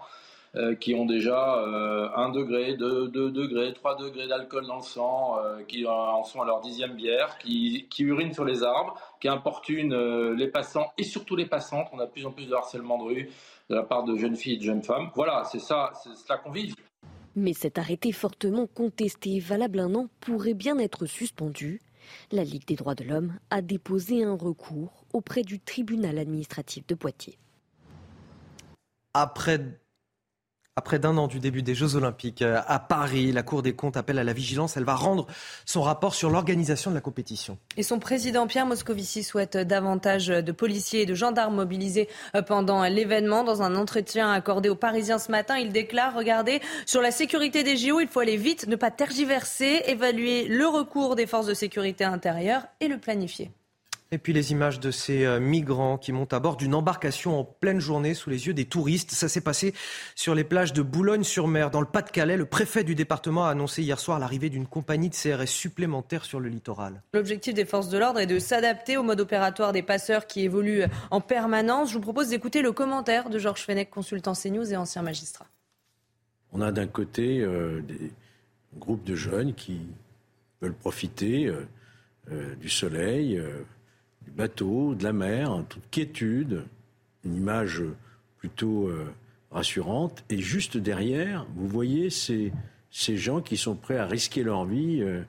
qui 0.79 0.95
ont 0.95 1.05
déjà 1.05 1.59
euh, 1.59 2.09
1 2.15 2.29
degré, 2.29 2.75
2, 2.75 3.07
2 3.09 3.29
degrés, 3.29 3.71
3 3.73 3.97
degrés 3.97 4.27
d'alcool 4.27 4.65
dans 4.65 4.77
le 4.77 4.81
sang, 4.81 5.37
qui 5.67 5.85
en 5.85 6.23
sont 6.23 6.41
à 6.41 6.45
leur 6.45 6.61
dixième 6.61 6.93
bière, 6.93 7.37
qui, 7.39 7.87
qui 7.89 8.03
urinent 8.03 8.33
sur 8.33 8.45
les 8.45 8.63
arbres, 8.63 8.95
qui 9.19 9.27
importunent 9.27 9.93
euh, 9.93 10.33
les 10.35 10.47
passants 10.47 10.91
et 10.97 11.03
surtout 11.03 11.35
les 11.35 11.45
passantes. 11.45 11.87
On 11.91 11.99
a 11.99 12.05
de 12.05 12.11
plus 12.11 12.25
en 12.25 12.31
plus 12.31 12.45
de 12.45 12.53
harcèlement 12.53 12.97
de 12.97 13.03
rue 13.03 13.29
de 13.69 13.75
la 13.75 13.83
part 13.83 14.03
de 14.03 14.15
jeunes 14.15 14.35
filles 14.35 14.53
et 14.53 14.57
de 14.57 14.63
jeunes 14.63 14.83
femmes. 14.83 15.09
Voilà, 15.15 15.43
c'est 15.51 15.59
ça, 15.59 15.91
c'est 16.03 16.15
cela 16.15 16.37
qu'on 16.37 16.51
vit. 16.51 16.73
Mais 17.35 17.53
cet 17.53 17.77
arrêté 17.77 18.11
fortement 18.11 18.67
contesté, 18.67 19.39
valable 19.39 19.79
un 19.79 19.93
an, 19.95 20.07
pourrait 20.19 20.55
bien 20.55 20.77
être 20.79 21.05
suspendu. 21.05 21.79
La 22.31 22.43
Ligue 22.43 22.65
des 22.65 22.75
droits 22.75 22.95
de 22.95 23.03
l'homme 23.03 23.37
a 23.49 23.61
déposé 23.61 24.23
un 24.23 24.35
recours 24.35 25.05
auprès 25.13 25.43
du 25.43 25.59
tribunal 25.59 26.17
administratif 26.17 26.87
de 26.87 26.95
Poitiers. 26.95 27.37
Après 29.13 29.79
après 30.79 30.97
d'un 30.97 31.17
an 31.17 31.27
du 31.27 31.39
début 31.39 31.61
des 31.61 31.75
Jeux 31.75 31.97
Olympiques 31.97 32.41
euh, 32.41 32.61
à 32.65 32.79
Paris, 32.79 33.33
la 33.33 33.43
Cour 33.43 33.61
des 33.61 33.73
comptes 33.73 33.97
appelle 33.97 34.17
à 34.17 34.23
la 34.23 34.31
vigilance. 34.31 34.77
Elle 34.77 34.85
va 34.85 34.95
rendre 34.95 35.27
son 35.65 35.81
rapport 35.81 36.15
sur 36.15 36.29
l'organisation 36.29 36.89
de 36.89 36.95
la 36.95 37.01
compétition. 37.01 37.57
Et 37.75 37.83
son 37.83 37.99
président 37.99 38.47
Pierre 38.47 38.65
Moscovici 38.65 39.23
souhaite 39.23 39.57
davantage 39.57 40.27
de 40.27 40.51
policiers 40.53 41.01
et 41.01 41.05
de 41.05 41.15
gendarmes 41.15 41.57
mobilisés 41.57 42.07
euh, 42.33 42.41
pendant 42.41 42.81
l'événement. 42.85 43.43
Dans 43.43 43.61
un 43.61 43.75
entretien 43.75 44.31
accordé 44.31 44.69
aux 44.69 44.75
Parisiens 44.75 45.19
ce 45.19 45.31
matin, 45.31 45.57
il 45.57 45.73
déclare 45.73 46.15
Regardez, 46.15 46.61
sur 46.85 47.01
la 47.01 47.11
sécurité 47.11 47.63
des 47.63 47.75
JO, 47.75 47.99
il 47.99 48.07
faut 48.07 48.21
aller 48.21 48.37
vite, 48.37 48.67
ne 48.67 48.77
pas 48.77 48.89
tergiverser, 48.89 49.81
évaluer 49.87 50.47
le 50.47 50.65
recours 50.65 51.17
des 51.17 51.27
forces 51.27 51.47
de 51.47 51.53
sécurité 51.53 52.05
intérieure 52.05 52.67
et 52.79 52.87
le 52.87 52.97
planifier. 52.97 53.51
Et 54.11 54.17
puis 54.17 54.33
les 54.33 54.51
images 54.51 54.79
de 54.79 54.89
ces 54.89 55.23
euh, 55.23 55.39
migrants 55.39 55.99
qui 55.99 56.11
montent 56.11 56.33
à 56.33 56.39
bord 56.39 56.57
d'une 56.57 56.73
embarcation 56.73 57.39
en 57.39 57.43
pleine 57.43 57.79
journée 57.79 58.15
sous 58.15 58.31
les 58.31 58.47
yeux 58.47 58.55
des 58.55 58.65
touristes. 58.65 59.11
Ça 59.11 59.29
s'est 59.29 59.41
passé 59.41 59.75
sur 60.15 60.33
les 60.33 60.43
plages 60.43 60.73
de 60.73 60.81
Boulogne-sur-Mer, 60.81 61.69
dans 61.69 61.79
le 61.79 61.85
Pas-de-Calais. 61.85 62.35
Le 62.35 62.45
préfet 62.45 62.83
du 62.83 62.95
département 62.95 63.45
a 63.45 63.49
annoncé 63.49 63.83
hier 63.83 63.99
soir 63.99 64.17
l'arrivée 64.17 64.49
d'une 64.49 64.65
compagnie 64.65 65.09
de 65.09 65.15
CRS 65.15 65.47
supplémentaire 65.47 66.25
sur 66.25 66.39
le 66.39 66.49
littoral. 66.49 67.03
L'objectif 67.13 67.53
des 67.53 67.65
forces 67.65 67.89
de 67.89 67.99
l'ordre 67.99 68.19
est 68.19 68.25
de 68.25 68.39
s'adapter 68.39 68.97
au 68.97 69.03
mode 69.03 69.21
opératoire 69.21 69.73
des 69.73 69.83
passeurs 69.83 70.25
qui 70.25 70.41
évoluent 70.41 70.85
en 71.11 71.21
permanence. 71.21 71.89
Je 71.89 71.93
vous 71.93 72.01
propose 72.01 72.29
d'écouter 72.29 72.63
le 72.63 72.71
commentaire 72.71 73.29
de 73.29 73.37
Georges 73.37 73.63
Fenech, 73.63 73.91
consultant 73.91 74.33
CNews 74.33 74.73
et 74.73 74.75
ancien 74.75 75.03
magistrat. 75.03 75.45
On 76.51 76.61
a 76.61 76.71
d'un 76.71 76.87
côté 76.87 77.41
euh, 77.41 77.81
des 77.81 78.11
groupes 78.77 79.03
de 79.03 79.15
jeunes 79.15 79.53
qui 79.53 79.81
veulent 80.61 80.73
profiter 80.73 81.45
euh, 81.45 81.67
euh, 82.31 82.55
du 82.55 82.69
soleil 82.69 83.39
du 84.29 84.35
bateau, 84.35 84.95
de 84.95 85.03
la 85.03 85.13
mer, 85.13 85.51
en 85.51 85.63
toute 85.63 85.83
quiétude, 85.89 86.63
une 87.25 87.35
image 87.35 87.81
plutôt 88.37 88.87
euh, 88.87 89.05
rassurante. 89.51 90.23
Et 90.29 90.39
juste 90.39 90.77
derrière, 90.77 91.45
vous 91.55 91.67
voyez 91.67 92.09
ces, 92.09 92.53
ces 92.91 93.17
gens 93.17 93.41
qui 93.41 93.57
sont 93.57 93.75
prêts 93.75 93.97
à 93.97 94.05
risquer 94.05 94.43
leur 94.43 94.65
vie 94.65 95.01
euh, 95.01 95.21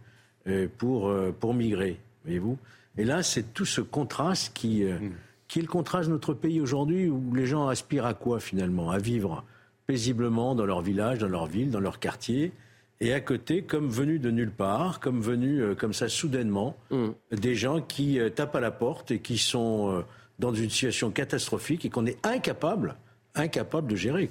euh, 0.46 0.68
pour, 0.78 1.12
pour 1.40 1.54
migrer, 1.54 1.98
voyez-vous. 2.24 2.58
Et 2.98 3.04
là, 3.04 3.22
c'est 3.22 3.54
tout 3.54 3.64
ce 3.64 3.80
contraste 3.80 4.52
qui, 4.54 4.84
mm. 4.84 5.12
qui 5.48 5.60
est 5.60 5.62
le 5.62 5.68
contraste 5.68 6.08
de 6.08 6.14
notre 6.14 6.34
pays 6.34 6.60
aujourd'hui, 6.60 7.08
où 7.08 7.34
les 7.34 7.46
gens 7.46 7.68
aspirent 7.68 8.06
à 8.06 8.14
quoi 8.14 8.40
finalement? 8.40 8.90
À 8.90 8.98
vivre 8.98 9.44
paisiblement 9.86 10.54
dans 10.54 10.66
leur 10.66 10.82
village, 10.82 11.18
dans 11.18 11.28
leur 11.28 11.46
ville, 11.46 11.70
dans 11.70 11.80
leur 11.80 11.98
quartier, 11.98 12.52
et 13.00 13.14
à 13.14 13.20
côté, 13.20 13.62
comme 13.62 13.88
venus 13.88 14.20
de 14.20 14.30
nulle 14.30 14.50
part, 14.50 15.00
comme 15.00 15.20
venus 15.20 15.62
euh, 15.62 15.74
comme 15.74 15.94
ça 15.94 16.08
soudainement, 16.08 16.76
mm. 16.90 17.08
des 17.32 17.54
gens 17.54 17.80
qui 17.80 18.18
euh, 18.18 18.28
tapent 18.28 18.56
à 18.56 18.60
la 18.60 18.70
porte 18.70 19.10
et 19.10 19.20
qui 19.20 19.38
sont 19.38 19.90
euh, 19.90 20.02
dans 20.38 20.52
une 20.52 20.68
situation 20.68 21.10
catastrophique 21.10 21.86
et 21.86 21.90
qu'on 21.90 22.04
est 22.04 22.24
incapable, 22.26 22.96
incapable 23.34 23.90
de 23.90 23.96
gérer. 23.96 24.30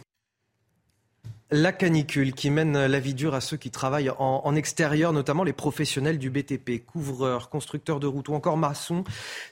La 1.52 1.72
canicule 1.72 2.34
qui 2.34 2.52
mène 2.52 2.86
la 2.86 3.00
vie 3.00 3.16
dure 3.16 3.34
à 3.34 3.42
ceux 3.42 3.58
qui 3.58 3.72
travaillent 3.72 4.12
en, 4.12 4.42
en, 4.46 4.56
extérieur, 4.56 5.14
notamment 5.14 5.44
les 5.44 5.54
professionnels 5.54 6.20
du 6.20 6.30
BTP, 6.30 6.86
couvreurs, 6.86 7.50
constructeurs 7.50 8.00
de 8.00 8.06
routes 8.06 8.30
ou 8.30 8.36
encore 8.36 8.56
maçons. 8.56 9.04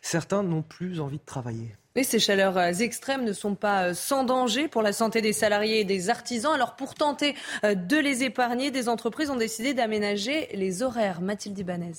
Certains 0.04 0.44
n'ont 0.44 0.62
plus 0.62 1.00
envie 1.00 1.18
de 1.18 1.26
travailler 1.26 1.76
ces 2.04 2.20
chaleurs 2.20 2.58
euh, 2.58 2.72
extrêmes 2.72 3.24
ne 3.24 3.34
sont 3.34 3.56
pas 3.56 3.90
euh, 3.90 3.94
sans 3.94 4.24
danger 4.24 4.68
pour 4.68 4.82
la 4.82 4.94
santé 4.94 5.22
des 5.22 5.34
salariés 5.34 5.82
et 5.82 5.86
des 5.86 6.10
artisans. 6.10 6.54
Alors 6.54 6.76
pour 6.76 6.96
tenter 6.96 7.36
euh, 7.64 7.76
de 7.76 7.98
les 7.98 8.24
épargner, 8.24 8.72
des 8.72 8.90
entreprises 8.90 9.30
ont 9.30 9.36
décidé 9.36 9.74
d'aménager 9.74 10.48
les 10.54 10.84
horaires. 10.84 11.22
Mathilde 11.22 11.58
Ibanez. 11.58 11.94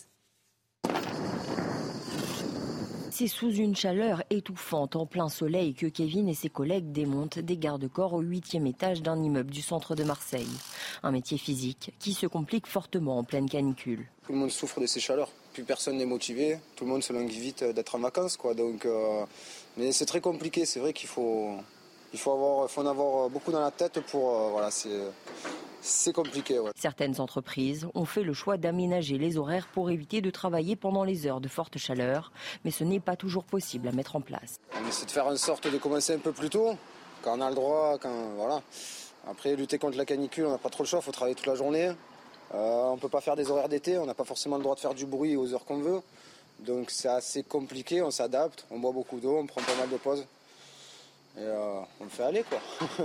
C'est 3.18 3.26
sous 3.26 3.52
une 3.52 3.74
chaleur 3.74 4.22
étouffante 4.30 4.94
en 4.94 5.04
plein 5.04 5.28
soleil 5.28 5.74
que 5.74 5.86
Kevin 5.86 6.28
et 6.28 6.34
ses 6.34 6.50
collègues 6.50 6.92
démontent 6.92 7.40
des 7.40 7.56
garde-corps 7.56 8.14
au 8.14 8.20
huitième 8.20 8.64
étage 8.68 9.02
d'un 9.02 9.20
immeuble 9.20 9.50
du 9.50 9.60
centre 9.60 9.96
de 9.96 10.04
Marseille. 10.04 10.46
Un 11.02 11.10
métier 11.10 11.36
physique 11.36 11.92
qui 11.98 12.12
se 12.12 12.28
complique 12.28 12.68
fortement 12.68 13.18
en 13.18 13.24
pleine 13.24 13.48
canicule. 13.48 14.06
Tout 14.24 14.34
le 14.34 14.38
monde 14.38 14.52
souffre 14.52 14.80
de 14.80 14.86
ces 14.86 15.00
chaleurs. 15.00 15.32
Plus 15.52 15.64
personne 15.64 15.96
n'est 15.96 16.06
motivé. 16.06 16.58
Tout 16.76 16.84
le 16.84 16.90
monde 16.90 17.02
se 17.02 17.12
languit 17.12 17.40
vite 17.40 17.64
d'être 17.64 17.96
en 17.96 17.98
vacances. 17.98 18.36
Quoi. 18.36 18.54
Donc, 18.54 18.86
mais 19.78 19.92
c'est 19.92 20.06
très 20.06 20.20
compliqué, 20.20 20.66
c'est 20.66 20.80
vrai 20.80 20.92
qu'il 20.92 21.08
faut, 21.08 21.52
il 22.12 22.18
faut, 22.18 22.32
avoir, 22.32 22.68
faut 22.68 22.80
en 22.82 22.86
avoir 22.86 23.30
beaucoup 23.30 23.52
dans 23.52 23.60
la 23.60 23.70
tête 23.70 24.00
pour. 24.00 24.34
Euh, 24.34 24.48
voilà, 24.50 24.70
c'est. 24.70 26.12
compliqué. 26.12 26.60
Certaines 26.76 27.20
entreprises 27.20 27.86
ont 27.94 28.04
fait 28.04 28.24
le 28.24 28.32
choix 28.32 28.56
d'aménager 28.56 29.16
les 29.18 29.38
horaires 29.38 29.68
pour 29.72 29.90
éviter 29.90 30.20
de 30.20 30.30
travailler 30.30 30.74
pendant 30.74 31.04
les 31.04 31.26
heures 31.26 31.40
de 31.40 31.48
forte 31.48 31.78
chaleur, 31.78 32.32
mais 32.64 32.72
ce 32.72 32.82
n'est 32.82 33.00
pas 33.00 33.14
toujours 33.14 33.44
possible 33.44 33.86
à 33.88 33.92
mettre 33.92 34.16
en 34.16 34.20
place. 34.20 34.58
On 34.74 34.88
essaie 34.88 35.06
de 35.06 35.10
faire 35.12 35.28
en 35.28 35.36
sorte 35.36 35.70
de 35.70 35.78
commencer 35.78 36.12
un 36.12 36.18
peu 36.18 36.32
plus 36.32 36.50
tôt, 36.50 36.76
quand 37.22 37.38
on 37.38 37.40
a 37.40 37.48
le 37.48 37.54
droit, 37.54 37.98
quand 38.00 38.30
voilà. 38.36 38.60
Après, 39.28 39.54
lutter 39.54 39.78
contre 39.78 39.96
la 39.98 40.04
canicule, 40.04 40.46
on 40.46 40.50
n'a 40.50 40.58
pas 40.58 40.70
trop 40.70 40.82
le 40.82 40.88
choix, 40.88 41.00
il 41.00 41.04
faut 41.04 41.12
travailler 41.12 41.34
toute 41.34 41.46
la 41.46 41.54
journée. 41.54 41.92
Euh, 42.54 42.84
on 42.90 42.94
ne 42.94 43.00
peut 43.00 43.10
pas 43.10 43.20
faire 43.20 43.36
des 43.36 43.50
horaires 43.50 43.68
d'été, 43.68 43.98
on 43.98 44.06
n'a 44.06 44.14
pas 44.14 44.24
forcément 44.24 44.56
le 44.56 44.62
droit 44.62 44.74
de 44.74 44.80
faire 44.80 44.94
du 44.94 45.04
bruit 45.04 45.36
aux 45.36 45.52
heures 45.52 45.66
qu'on 45.66 45.78
veut. 45.78 46.00
Donc 46.60 46.90
c'est 46.90 47.08
assez 47.08 47.42
compliqué, 47.42 48.02
on 48.02 48.10
s'adapte, 48.10 48.66
on 48.70 48.78
boit 48.78 48.92
beaucoup 48.92 49.20
d'eau, 49.20 49.38
on 49.38 49.46
prend 49.46 49.62
pas 49.62 49.76
mal 49.76 49.88
de 49.88 49.96
pauses. 49.96 50.26
Et 51.36 51.42
euh, 51.42 51.80
on 52.00 52.04
le 52.04 52.10
fait 52.10 52.24
aller 52.24 52.42
quoi. 52.42 52.58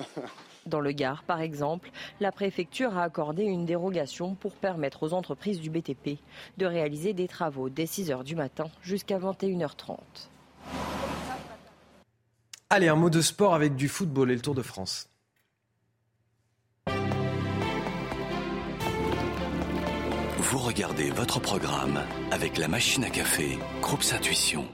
Dans 0.66 0.80
le 0.80 0.92
Gard, 0.94 1.24
par 1.24 1.42
exemple, 1.42 1.92
la 2.22 2.32
préfecture 2.32 2.98
a 2.98 3.04
accordé 3.04 3.44
une 3.44 3.66
dérogation 3.66 4.34
pour 4.34 4.54
permettre 4.54 5.04
aux 5.04 5.14
entreprises 5.14 5.60
du 5.60 5.70
BTP 5.70 6.20
de 6.58 6.66
réaliser 6.66 7.14
des 7.14 7.28
travaux 7.28 7.70
dès 7.70 7.84
6h 7.84 8.24
du 8.24 8.36
matin 8.36 8.70
jusqu'à 8.82 9.20
21h30. 9.20 9.98
Allez, 12.70 12.88
un 12.88 12.96
mot 12.96 13.10
de 13.10 13.22
sport 13.22 13.54
avec 13.54 13.76
du 13.76 13.90
football 13.90 14.32
et 14.32 14.36
le 14.36 14.42
Tour 14.42 14.56
de 14.56 14.62
France. 14.62 15.10
Vous 20.54 20.60
regardez 20.60 21.10
votre 21.10 21.40
programme 21.40 22.00
avec 22.30 22.60
la 22.60 22.68
machine 22.68 23.04
à 23.04 23.10
café, 23.10 23.58
Groupe 23.82 24.04
Intuition. 24.14 24.68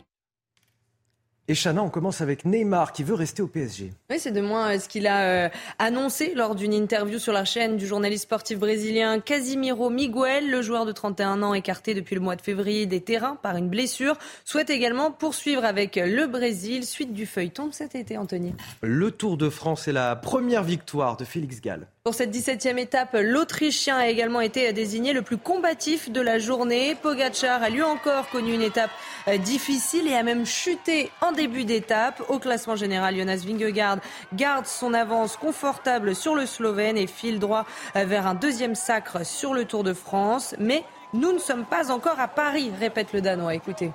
Et 1.48 1.56
Chana, 1.56 1.82
on 1.82 1.90
commence 1.90 2.20
avec 2.20 2.44
Neymar 2.44 2.92
qui 2.92 3.06
veut 3.06 3.14
rester 3.14 3.42
au 3.42 3.48
PSG. 3.48 3.94
Oui, 4.10 4.20
c'est 4.20 4.34
de 4.34 4.42
moins 4.42 4.76
euh, 4.76 4.80
ce 4.80 4.90
qu'il 4.90 5.08
a 5.08 5.46
euh, 5.46 5.50
annoncé 5.80 6.34
lors 6.36 6.56
d'une 6.56 6.74
interview 6.74 7.18
sur 7.18 7.32
la 7.32 7.46
chaîne 7.46 7.78
du 7.78 7.88
journaliste 7.88 8.24
sportif 8.24 8.60
brésilien 8.60 9.22
Casimiro 9.22 9.90
Miguel. 9.90 10.52
Le 10.52 10.62
joueur 10.62 10.86
de 10.86 10.92
31 10.92 11.44
ans, 11.44 11.54
écarté 11.54 11.94
depuis 11.94 12.16
le 12.16 12.22
mois 12.22 12.36
de 12.36 12.42
février 12.42 12.86
des 12.86 13.00
terrains 13.00 13.38
par 13.42 13.56
une 13.56 13.70
blessure, 13.70 14.18
souhaite 14.44 14.70
également 14.70 15.12
poursuivre 15.12 15.64
avec 15.64 15.96
le 15.96 16.28
Brésil. 16.28 16.86
Suite 16.86 17.14
du 17.14 17.26
feuilleton 17.26 17.72
cet 17.72 17.96
été, 17.96 18.18
Anthony. 18.18 18.54
Le 18.82 19.12
Tour 19.12 19.38
de 19.38 19.50
France 19.50 19.88
est 19.88 19.94
la 19.94 20.18
première 20.18 20.64
victoire 20.64 21.16
de 21.16 21.24
Félix 21.24 21.62
Gall. 21.62 21.88
Pour 22.10 22.16
cette 22.16 22.36
17e 22.36 22.80
étape, 22.80 23.16
l'Autrichien 23.22 23.96
a 23.96 24.08
également 24.08 24.42
été 24.42 24.74
désigné 24.74 25.14
le 25.14 25.22
plus 25.22 25.38
combatif 25.38 26.10
de 26.10 26.20
la 26.22 26.40
journée. 26.40 26.96
Pogacar 26.96 27.62
a 27.62 27.70
lui 27.70 27.84
encore 27.84 28.28
connu 28.32 28.52
une 28.52 28.64
étape 28.64 28.90
euh, 29.28 29.38
difficile 29.38 30.08
et 30.08 30.16
a 30.16 30.24
même 30.24 30.44
chuté 30.44 31.12
en 31.22 31.34
début 31.34 31.66
d'étape. 31.66 32.24
Au 32.28 32.40
classement 32.40 32.76
général, 32.76 33.16
Jonas 33.16 33.44
Vingegaard 33.46 34.00
garde 34.34 34.66
son 34.66 34.96
avance 34.96 35.38
confortable 35.38 36.16
sur 36.16 36.34
le 36.34 36.48
Slovène 36.48 36.98
et 36.98 37.06
file 37.06 37.38
droit 37.38 37.68
euh, 37.96 38.06
vers 38.06 38.26
un 38.26 38.34
deuxième 38.34 38.74
sacre 38.74 39.24
sur 39.24 39.54
le 39.54 39.66
Tour 39.66 39.84
de 39.84 39.94
France. 39.94 40.56
Mais 40.58 40.84
nous 41.14 41.32
ne 41.32 41.38
sommes 41.38 41.66
pas 41.66 41.92
encore 41.92 42.20
à 42.20 42.28
Paris, 42.28 42.72
répète 42.80 43.14
le 43.14 43.22
Danois. 43.22 43.54
Écoutez. 43.54 43.92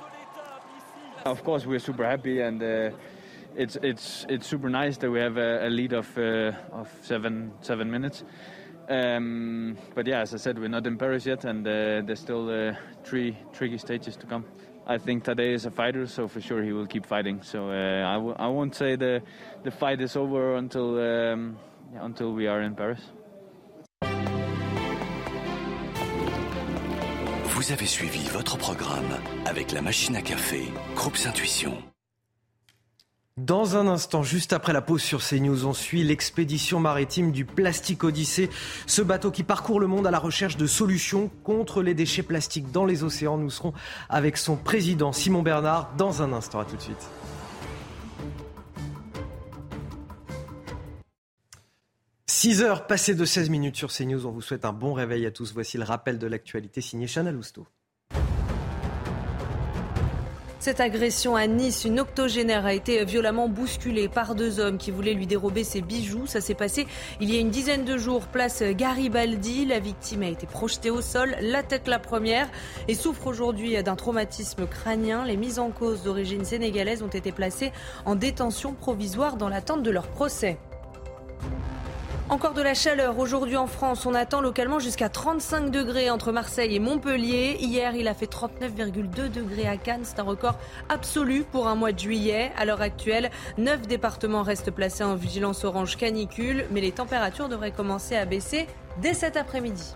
Super 1.78 2.16
uh, 2.24 2.92
it's 3.56 3.76
it's 3.82 4.26
it's 4.28 4.46
super 4.46 4.68
nice 4.68 4.96
that 4.98 5.10
we 5.10 5.20
have 5.20 5.36
a, 5.36 5.66
a 5.66 5.70
lead 5.70 5.92
of 5.92 6.16
uh, 6.18 6.52
of 6.72 6.88
seven 7.02 7.52
seven 7.60 7.90
minutes. 7.90 8.24
Um, 8.88 9.76
but 9.94 10.06
yeah, 10.06 10.20
as 10.20 10.34
I 10.34 10.36
said, 10.36 10.58
we're 10.58 10.68
not 10.68 10.86
in 10.86 10.98
Paris 10.98 11.24
yet, 11.24 11.44
and 11.44 11.66
uh, 11.66 12.02
there's 12.04 12.20
still 12.20 12.50
uh, 12.50 12.74
three 13.02 13.36
tricky 13.52 13.78
stages 13.78 14.16
to 14.16 14.26
come. 14.26 14.44
I 14.86 14.98
think 14.98 15.24
Tadej 15.24 15.54
is 15.54 15.64
a 15.64 15.70
fighter, 15.70 16.06
so 16.06 16.28
for 16.28 16.42
sure 16.42 16.62
he 16.62 16.72
will 16.72 16.86
keep 16.86 17.06
fighting. 17.06 17.40
So 17.42 17.70
I 17.70 18.48
won't 18.48 18.74
say 18.74 18.96
the 18.96 19.22
the 19.62 19.70
fight 19.70 20.00
is 20.00 20.16
over 20.16 20.56
until 20.56 20.98
um, 21.00 21.56
yeah, 21.92 22.04
until 22.04 22.32
we 22.32 22.46
are 22.46 22.62
in 22.62 22.74
Paris. 22.74 23.00
Vous 27.54 27.72
avez 27.72 27.86
suivi 27.86 28.28
votre 28.30 28.58
programme 28.58 29.16
avec 29.46 29.72
la 29.72 29.80
machine 29.80 30.16
à 30.16 30.22
café, 30.22 30.70
Groupe 30.94 31.16
Intuition. 31.24 31.93
Dans 33.36 33.76
un 33.76 33.88
instant, 33.88 34.22
juste 34.22 34.52
après 34.52 34.72
la 34.72 34.80
pause 34.80 35.02
sur 35.02 35.20
CNews, 35.20 35.66
on 35.66 35.72
suit 35.72 36.04
l'expédition 36.04 36.78
maritime 36.78 37.32
du 37.32 37.44
Plastique 37.44 38.04
Odyssée. 38.04 38.48
Ce 38.86 39.02
bateau 39.02 39.32
qui 39.32 39.42
parcourt 39.42 39.80
le 39.80 39.88
monde 39.88 40.06
à 40.06 40.12
la 40.12 40.20
recherche 40.20 40.56
de 40.56 40.68
solutions 40.68 41.32
contre 41.42 41.82
les 41.82 41.94
déchets 41.94 42.22
plastiques 42.22 42.70
dans 42.70 42.84
les 42.84 43.02
océans. 43.02 43.36
Nous 43.36 43.50
serons 43.50 43.72
avec 44.08 44.36
son 44.36 44.54
président 44.54 45.12
Simon 45.12 45.42
Bernard 45.42 45.92
dans 45.96 46.22
un 46.22 46.32
instant. 46.32 46.60
À 46.60 46.64
tout 46.64 46.76
de 46.76 46.82
suite. 46.82 47.10
«6 52.28 52.62
heures 52.62 52.86
passées 52.86 53.16
de 53.16 53.24
16 53.24 53.50
minutes 53.50 53.74
sur 53.74 53.90
CNews. 53.90 54.26
On 54.26 54.30
vous 54.30 54.42
souhaite 54.42 54.64
un 54.64 54.72
bon 54.72 54.92
réveil 54.92 55.26
à 55.26 55.32
tous. 55.32 55.52
Voici 55.52 55.76
le 55.76 55.82
rappel 55.82 56.20
de 56.20 56.28
l'actualité 56.28 56.80
signé 56.80 57.08
Chana 57.08 57.32
Lousteau. 57.32 57.66
Cette 60.64 60.80
agression 60.80 61.36
à 61.36 61.46
Nice, 61.46 61.84
une 61.84 62.00
octogénaire 62.00 62.64
a 62.64 62.72
été 62.72 63.04
violemment 63.04 63.50
bousculée 63.50 64.08
par 64.08 64.34
deux 64.34 64.60
hommes 64.60 64.78
qui 64.78 64.90
voulaient 64.90 65.12
lui 65.12 65.26
dérober 65.26 65.62
ses 65.62 65.82
bijoux. 65.82 66.26
Ça 66.26 66.40
s'est 66.40 66.54
passé 66.54 66.86
il 67.20 67.30
y 67.30 67.36
a 67.36 67.38
une 67.38 67.50
dizaine 67.50 67.84
de 67.84 67.98
jours, 67.98 68.28
place 68.28 68.62
Garibaldi. 68.62 69.66
La 69.66 69.78
victime 69.78 70.22
a 70.22 70.28
été 70.28 70.46
projetée 70.46 70.88
au 70.88 71.02
sol, 71.02 71.36
la 71.42 71.62
tête 71.62 71.86
la 71.86 71.98
première, 71.98 72.48
et 72.88 72.94
souffre 72.94 73.26
aujourd'hui 73.26 73.82
d'un 73.82 73.94
traumatisme 73.94 74.66
crânien. 74.66 75.26
Les 75.26 75.36
mises 75.36 75.58
en 75.58 75.68
cause 75.68 76.02
d'origine 76.02 76.46
sénégalaise 76.46 77.02
ont 77.02 77.08
été 77.08 77.30
placées 77.30 77.70
en 78.06 78.14
détention 78.14 78.72
provisoire 78.72 79.36
dans 79.36 79.50
l'attente 79.50 79.82
de 79.82 79.90
leur 79.90 80.08
procès. 80.08 80.56
Encore 82.30 82.54
de 82.54 82.62
la 82.62 82.72
chaleur 82.72 83.18
aujourd'hui 83.18 83.58
en 83.58 83.66
France. 83.66 84.06
On 84.06 84.14
attend 84.14 84.40
localement 84.40 84.78
jusqu'à 84.78 85.10
35 85.10 85.70
degrés 85.70 86.08
entre 86.08 86.32
Marseille 86.32 86.74
et 86.74 86.78
Montpellier. 86.78 87.58
Hier, 87.60 87.94
il 87.94 88.08
a 88.08 88.14
fait 88.14 88.32
39,2 88.32 89.30
degrés 89.30 89.68
à 89.68 89.76
Cannes. 89.76 90.04
C'est 90.04 90.20
un 90.20 90.24
record 90.24 90.58
absolu 90.88 91.44
pour 91.44 91.68
un 91.68 91.74
mois 91.74 91.92
de 91.92 91.98
juillet. 91.98 92.50
À 92.56 92.64
l'heure 92.64 92.80
actuelle, 92.80 93.30
9 93.58 93.82
départements 93.82 94.42
restent 94.42 94.70
placés 94.70 95.04
en 95.04 95.16
vigilance 95.16 95.64
orange 95.64 95.98
canicule, 95.98 96.64
mais 96.70 96.80
les 96.80 96.92
températures 96.92 97.50
devraient 97.50 97.72
commencer 97.72 98.16
à 98.16 98.24
baisser 98.24 98.68
dès 99.02 99.12
cet 99.12 99.36
après-midi. 99.36 99.94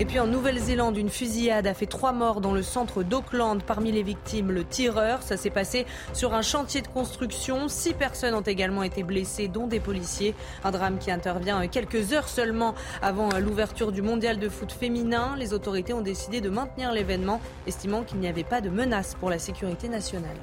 Et 0.00 0.06
puis 0.06 0.18
en 0.18 0.26
Nouvelle-Zélande, 0.26 0.96
une 0.96 1.10
fusillade 1.10 1.66
a 1.66 1.74
fait 1.74 1.84
trois 1.84 2.12
morts 2.12 2.40
dans 2.40 2.54
le 2.54 2.62
centre 2.62 3.02
d'Auckland. 3.02 3.62
Parmi 3.62 3.92
les 3.92 4.02
victimes, 4.02 4.50
le 4.50 4.64
tireur. 4.64 5.20
Ça 5.20 5.36
s'est 5.36 5.50
passé 5.50 5.84
sur 6.14 6.32
un 6.32 6.40
chantier 6.40 6.80
de 6.80 6.86
construction. 6.88 7.68
Six 7.68 7.92
personnes 7.92 8.32
ont 8.34 8.40
également 8.40 8.82
été 8.82 9.02
blessées, 9.02 9.46
dont 9.46 9.66
des 9.66 9.78
policiers. 9.78 10.34
Un 10.64 10.70
drame 10.70 10.98
qui 10.98 11.10
intervient 11.10 11.66
quelques 11.68 12.14
heures 12.14 12.28
seulement 12.28 12.74
avant 13.02 13.28
l'ouverture 13.38 13.92
du 13.92 14.00
mondial 14.00 14.38
de 14.38 14.48
foot 14.48 14.72
féminin. 14.72 15.34
Les 15.36 15.52
autorités 15.52 15.92
ont 15.92 16.00
décidé 16.00 16.40
de 16.40 16.48
maintenir 16.48 16.92
l'événement, 16.92 17.38
estimant 17.66 18.02
qu'il 18.02 18.20
n'y 18.20 18.28
avait 18.28 18.42
pas 18.42 18.62
de 18.62 18.70
menace 18.70 19.14
pour 19.20 19.28
la 19.28 19.38
sécurité 19.38 19.90
nationale. 19.90 20.38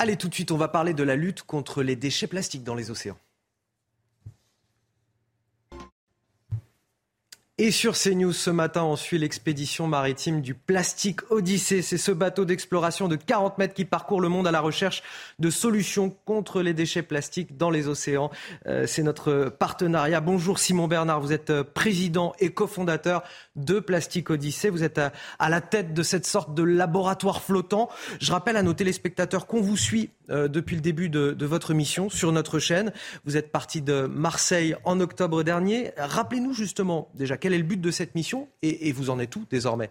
Allez, 0.00 0.16
tout 0.16 0.28
de 0.28 0.34
suite, 0.34 0.50
on 0.50 0.56
va 0.56 0.66
parler 0.66 0.92
de 0.92 1.04
la 1.04 1.14
lutte 1.14 1.44
contre 1.44 1.84
les 1.84 1.94
déchets 1.94 2.26
plastiques 2.26 2.64
dans 2.64 2.74
les 2.74 2.90
océans. 2.90 3.16
Et 7.58 7.70
sur 7.70 7.94
CNews 7.96 8.34
ce 8.34 8.50
matin, 8.50 8.84
on 8.84 8.96
suit 8.96 9.16
l'expédition 9.16 9.86
maritime 9.86 10.42
du 10.42 10.52
Plastique 10.52 11.20
Odyssée. 11.30 11.80
C'est 11.80 11.96
ce 11.96 12.12
bateau 12.12 12.44
d'exploration 12.44 13.08
de 13.08 13.16
40 13.16 13.56
mètres 13.56 13.72
qui 13.72 13.86
parcourt 13.86 14.20
le 14.20 14.28
monde 14.28 14.46
à 14.46 14.50
la 14.50 14.60
recherche 14.60 15.02
de 15.38 15.48
solutions 15.48 16.14
contre 16.26 16.60
les 16.60 16.74
déchets 16.74 17.00
plastiques 17.00 17.56
dans 17.56 17.70
les 17.70 17.88
océans. 17.88 18.30
Euh, 18.66 18.86
c'est 18.86 19.02
notre 19.02 19.48
partenariat. 19.48 20.20
Bonjour 20.20 20.58
Simon 20.58 20.86
Bernard, 20.86 21.22
vous 21.22 21.32
êtes 21.32 21.48
euh, 21.48 21.64
président 21.64 22.34
et 22.40 22.50
cofondateur 22.50 23.22
de 23.56 23.80
Plastique 23.80 24.30
Odyssée. 24.30 24.70
Vous 24.70 24.84
êtes 24.84 24.98
à, 24.98 25.48
la 25.48 25.60
tête 25.60 25.94
de 25.94 26.02
cette 26.02 26.26
sorte 26.26 26.54
de 26.54 26.62
laboratoire 26.62 27.42
flottant. 27.42 27.88
Je 28.20 28.32
rappelle 28.32 28.56
à 28.56 28.62
nos 28.62 28.74
téléspectateurs 28.74 29.46
qu'on 29.46 29.60
vous 29.60 29.76
suit 29.76 30.10
euh, 30.30 30.48
depuis 30.48 30.76
le 30.76 30.82
début 30.82 31.08
de, 31.08 31.46
votre 31.46 31.74
mission 31.74 32.08
sur 32.10 32.32
notre 32.32 32.58
chaîne. 32.58 32.92
Vous 33.24 33.36
êtes 33.36 33.52
parti 33.52 33.80
de 33.80 34.06
Marseille 34.06 34.76
en 34.84 35.00
octobre 35.00 35.42
dernier. 35.42 35.92
Rappelez-nous 35.96 36.52
justement 36.52 37.08
déjà 37.14 37.36
quel 37.36 37.54
est 37.54 37.58
le 37.58 37.64
but 37.64 37.80
de 37.80 37.90
cette 37.90 38.14
mission 38.14 38.48
et, 38.62 38.92
vous 38.92 39.10
en 39.10 39.18
êtes 39.18 39.34
où 39.36 39.44
désormais? 39.50 39.90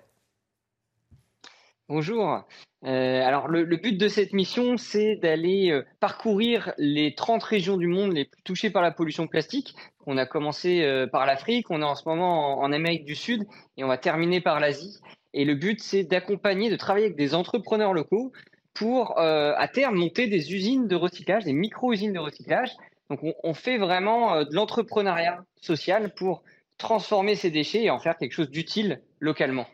Bonjour. 1.88 2.44
Euh, 2.84 3.22
alors 3.24 3.48
le, 3.48 3.64
but 3.78 3.98
de 3.98 4.08
cette 4.08 4.34
mission, 4.34 4.78
c'est 4.78 5.16
d'aller 5.16 5.72
euh, 5.72 5.84
parcourir 6.00 6.74
les 6.78 7.16
30 7.16 7.44
régions 7.44 7.78
du 7.78 7.88
monde 7.88 8.14
les 8.14 8.26
plus 8.26 8.42
touchées 8.44 8.70
par 8.70 8.82
la 8.82 8.92
pollution 8.92 9.28
plastique. 9.28 9.76
On 10.06 10.18
a 10.18 10.26
commencé 10.26 10.84
euh, 10.84 11.08
par 11.08 11.26
l'Afrique, 11.26 11.72
on 11.72 11.82
est 11.82 11.86
en 11.86 11.96
ce 11.96 12.08
moment 12.08 12.60
en, 12.60 12.72
Amérique 12.72 13.06
du 13.06 13.16
Sud 13.16 13.46
et 13.78 13.84
on 13.84 13.88
va 13.88 13.98
terminer 13.98 14.42
par 14.42 14.60
l'Asie. 14.60 15.00
Et 15.34 15.46
le 15.46 15.56
but, 15.56 15.82
c'est 15.82 16.04
d'accompagner, 16.04 16.70
de 16.70 16.76
travailler 16.76 17.06
avec 17.06 17.18
des 17.18 17.36
entrepreneurs 17.36 17.94
locaux 17.94 18.32
pour, 18.74 19.18
à 19.18 19.68
terme, 19.70 19.96
monter 19.96 20.28
des 20.28 20.54
usines 20.54 20.88
de 20.88 20.96
recyclage, 20.96 21.46
des 21.46 21.54
micro-usines 21.54 22.14
de 22.14 22.20
recyclage. 22.20 22.72
Donc 23.10 23.24
on, 23.24 23.34
on 23.44 23.54
fait 23.54 23.78
vraiment 23.78 24.44
de 24.44 24.54
l'entrepreneuriat 24.54 25.44
social 25.62 26.14
pour 26.14 26.44
transformer 26.78 27.36
ces 27.36 27.52
déchets 27.52 27.84
et 27.84 27.90
en 27.90 28.00
faire 28.00 28.18
quelque 28.18 28.34
chose 28.34 28.50
d'utile 28.50 29.02
localement. 29.20 29.66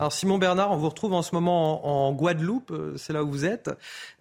Alors 0.00 0.12
Simon 0.12 0.38
Bernard, 0.38 0.72
on 0.72 0.76
vous 0.76 0.88
retrouve 0.88 1.12
en 1.12 1.22
ce 1.22 1.34
moment 1.34 2.08
en, 2.08 2.12
Guadeloupe, 2.12 2.72
euh, 2.72 2.96
c'est 2.96 3.12
là 3.12 3.22
où 3.22 3.30
vous 3.30 3.44
êtes. 3.44 3.70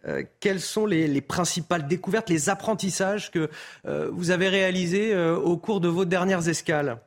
Euh, 0.08 0.24
quelles 0.40 0.62
sont 0.62 0.86
les, 0.86 1.22
principales 1.22 1.88
découvertes, 1.88 2.30
les 2.30 2.50
apprentissages 2.50 3.32
que 3.32 3.50
euh, 3.86 4.10
vous 4.12 4.30
avez 4.30 4.50
réalisés 4.50 5.16
au 5.16 5.58
cours 5.58 5.82
de 5.82 5.88
vos 5.88 6.06
dernières 6.06 6.48
escales? 6.48 7.00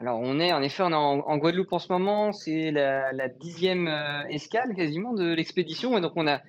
Alors 0.00 0.18
on 0.18 0.40
est 0.40 0.52
en 0.52 0.62
effet 0.62 0.82
en, 0.82 1.36
Guadeloupe 1.36 1.72
en 1.72 1.78
ce 1.78 1.92
moment, 1.92 2.32
c'est 2.32 2.70
la, 2.72 3.28
dixième 3.28 3.86
escale 4.30 4.74
quasiment 4.74 5.12
de 5.12 5.32
l'expédition. 5.34 5.96
Et 5.98 6.00
donc 6.00 6.12
on 6.16 6.26
a 6.26 6.40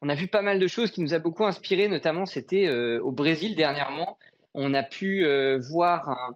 on 0.00 0.08
a 0.08 0.14
vu 0.14 0.28
pas 0.28 0.42
mal 0.42 0.58
de 0.58 0.66
choses 0.66 0.90
qui 0.90 1.00
nous 1.00 1.12
a 1.12 1.18
beaucoup 1.18 1.44
inspiré, 1.44 1.88
notamment 1.88 2.24
c'était 2.24 2.70
au 2.70 3.10
Brésil 3.10 3.56
dernièrement. 3.56 4.16
On 4.54 4.72
a 4.74 4.82
pu 4.82 5.26
voir 5.58 6.32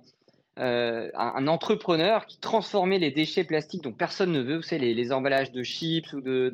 euh, 0.59 1.11
un, 1.15 1.47
entrepreneur 1.49 2.25
qui 2.25 2.39
transformait 2.41 2.99
les 2.99 3.11
déchets 3.11 3.45
plastiques 3.45 3.83
dont 3.83 3.93
personne 3.93 4.33
ne 4.33 4.41
veut, 4.41 4.57
vous 4.57 4.63
savez, 4.63 4.95
les, 4.95 5.13
emballages 5.13 5.53
de 5.53 5.63
chips 5.63 6.13
ou 6.15 6.23
de 6.23 6.51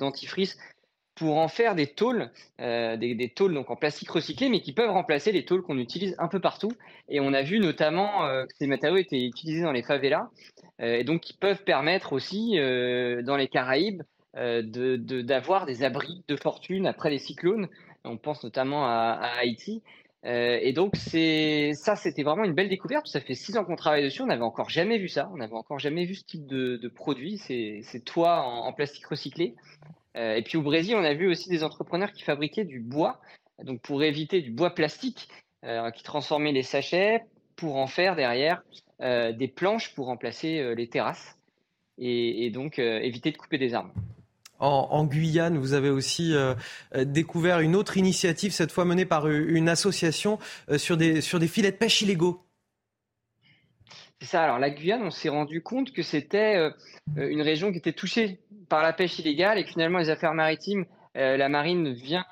pour 1.14 1.38
en 1.38 1.46
faire 1.46 1.74
des 1.76 1.86
tôles, 1.86 2.30
euh, 2.60 2.96
des, 2.96 3.28
tôles 3.28 3.54
donc 3.54 3.70
en 3.70 3.76
plastique 3.76 4.10
recyclé, 4.10 4.48
mais 4.48 4.60
qui 4.60 4.72
peuvent 4.72 4.90
remplacer 4.90 5.30
les 5.30 5.44
tôles 5.44 5.62
qu'on 5.62 5.78
utilise 5.78 6.16
un 6.18 6.26
peu 6.26 6.40
partout. 6.40 6.72
Et 7.08 7.20
on 7.20 7.32
a 7.32 7.42
vu 7.42 7.60
notamment 7.60 8.26
que 8.26 8.54
ces 8.58 8.66
matériaux 8.66 8.96
étaient 8.96 9.24
utilisés 9.24 9.62
dans 9.62 9.72
les 9.72 9.82
favelas, 9.82 10.30
et 10.80 11.04
donc 11.04 11.20
qui 11.20 11.34
peuvent 11.34 11.62
permettre 11.62 12.12
aussi 12.12 12.56
dans 12.56 13.36
les 13.36 13.46
Caraïbes 13.48 14.02
d'avoir 14.34 15.66
des 15.66 15.84
abris 15.84 16.24
de 16.26 16.36
fortune 16.36 16.86
après 16.86 17.10
les 17.10 17.18
cyclones. 17.18 17.68
On 18.04 18.16
pense 18.16 18.42
notamment 18.42 18.86
à 18.86 19.30
Haïti. 19.38 19.82
Euh, 20.24 20.58
et 20.62 20.72
donc 20.72 20.94
c'est 20.96 21.72
ça, 21.74 21.96
c'était 21.96 22.22
vraiment 22.22 22.44
une 22.44 22.54
belle 22.54 22.68
découverte. 22.68 23.06
Ça 23.06 23.20
fait 23.20 23.34
six 23.34 23.56
ans 23.56 23.64
qu'on 23.64 23.76
travaille 23.76 24.04
dessus. 24.04 24.22
On 24.22 24.26
n'avait 24.26 24.42
encore 24.42 24.70
jamais 24.70 24.98
vu 24.98 25.08
ça. 25.08 25.28
On 25.32 25.36
n'avait 25.36 25.54
encore 25.54 25.78
jamais 25.78 26.04
vu 26.04 26.14
ce 26.14 26.24
type 26.24 26.46
de, 26.46 26.88
produit. 26.88 27.38
C'est 27.38 28.04
toits 28.04 28.42
en, 28.42 28.66
en, 28.66 28.72
plastique 28.72 29.06
recyclé. 29.06 29.54
Euh, 30.16 30.34
et 30.34 30.42
puis 30.42 30.56
au 30.58 30.62
Brésil, 30.62 30.94
on 30.96 31.04
a 31.04 31.14
vu 31.14 31.28
aussi 31.28 31.48
des 31.48 31.64
entrepreneurs 31.64 32.12
qui 32.12 32.22
fabriquaient 32.22 32.64
du 32.64 32.80
bois, 32.80 33.20
donc 33.64 33.80
pour 33.80 34.02
éviter 34.02 34.42
du 34.42 34.50
bois 34.50 34.74
plastique, 34.74 35.28
euh, 35.64 35.90
qui 35.90 36.02
transformaient 36.02 36.52
les 36.52 36.62
sachets 36.62 37.24
pour 37.56 37.76
en 37.76 37.86
faire 37.86 38.16
derrière 38.16 38.62
des 39.00 39.48
planches 39.48 39.96
pour 39.96 40.06
remplacer 40.06 40.76
les 40.76 40.88
terrasses 40.88 41.36
et 41.98 42.50
donc 42.50 42.78
éviter 42.78 43.32
de 43.32 43.36
couper 43.36 43.58
des 43.58 43.74
arbres. 43.74 43.92
En, 44.62 45.04
Guyane, 45.04 45.58
vous 45.58 45.72
avez 45.72 45.90
aussi 45.90 46.34
euh, 46.34 46.54
euh, 46.94 47.04
découvert 47.04 47.58
une 47.58 47.74
autre 47.74 47.96
initiative, 47.96 48.52
cette 48.52 48.70
fois 48.70 48.84
menée 48.84 49.04
par 49.04 49.28
une 49.28 49.68
association 49.68 50.38
euh, 50.70 50.78
sur, 50.78 50.96
des, 50.96 51.20
sur 51.20 51.40
des 51.40 51.48
filets 51.48 51.72
de 51.72 51.76
pêche 51.76 52.00
illégaux. 52.02 52.44
C'est 54.20 54.28
ça. 54.28 54.44
Alors 54.44 54.60
la 54.60 54.70
Guyane, 54.70 55.02
on 55.02 55.10
s'est 55.10 55.30
rendu 55.30 55.62
compte 55.62 55.92
que 55.92 56.02
c'était 56.02 56.70
une 57.16 57.42
région 57.42 57.72
qui 57.72 57.78
était 57.78 57.92
touchée 57.92 58.38
par 58.68 58.84
la 58.84 58.92
pêche 58.92 59.18
illégale 59.18 59.58
et 59.58 59.64
que 59.64 59.70
finalement 59.70 59.98
les 59.98 60.10
affaires 60.10 60.32
maritimes, 60.32 60.86
la 61.16 61.48
marine 61.48 61.92
vient 61.92 62.24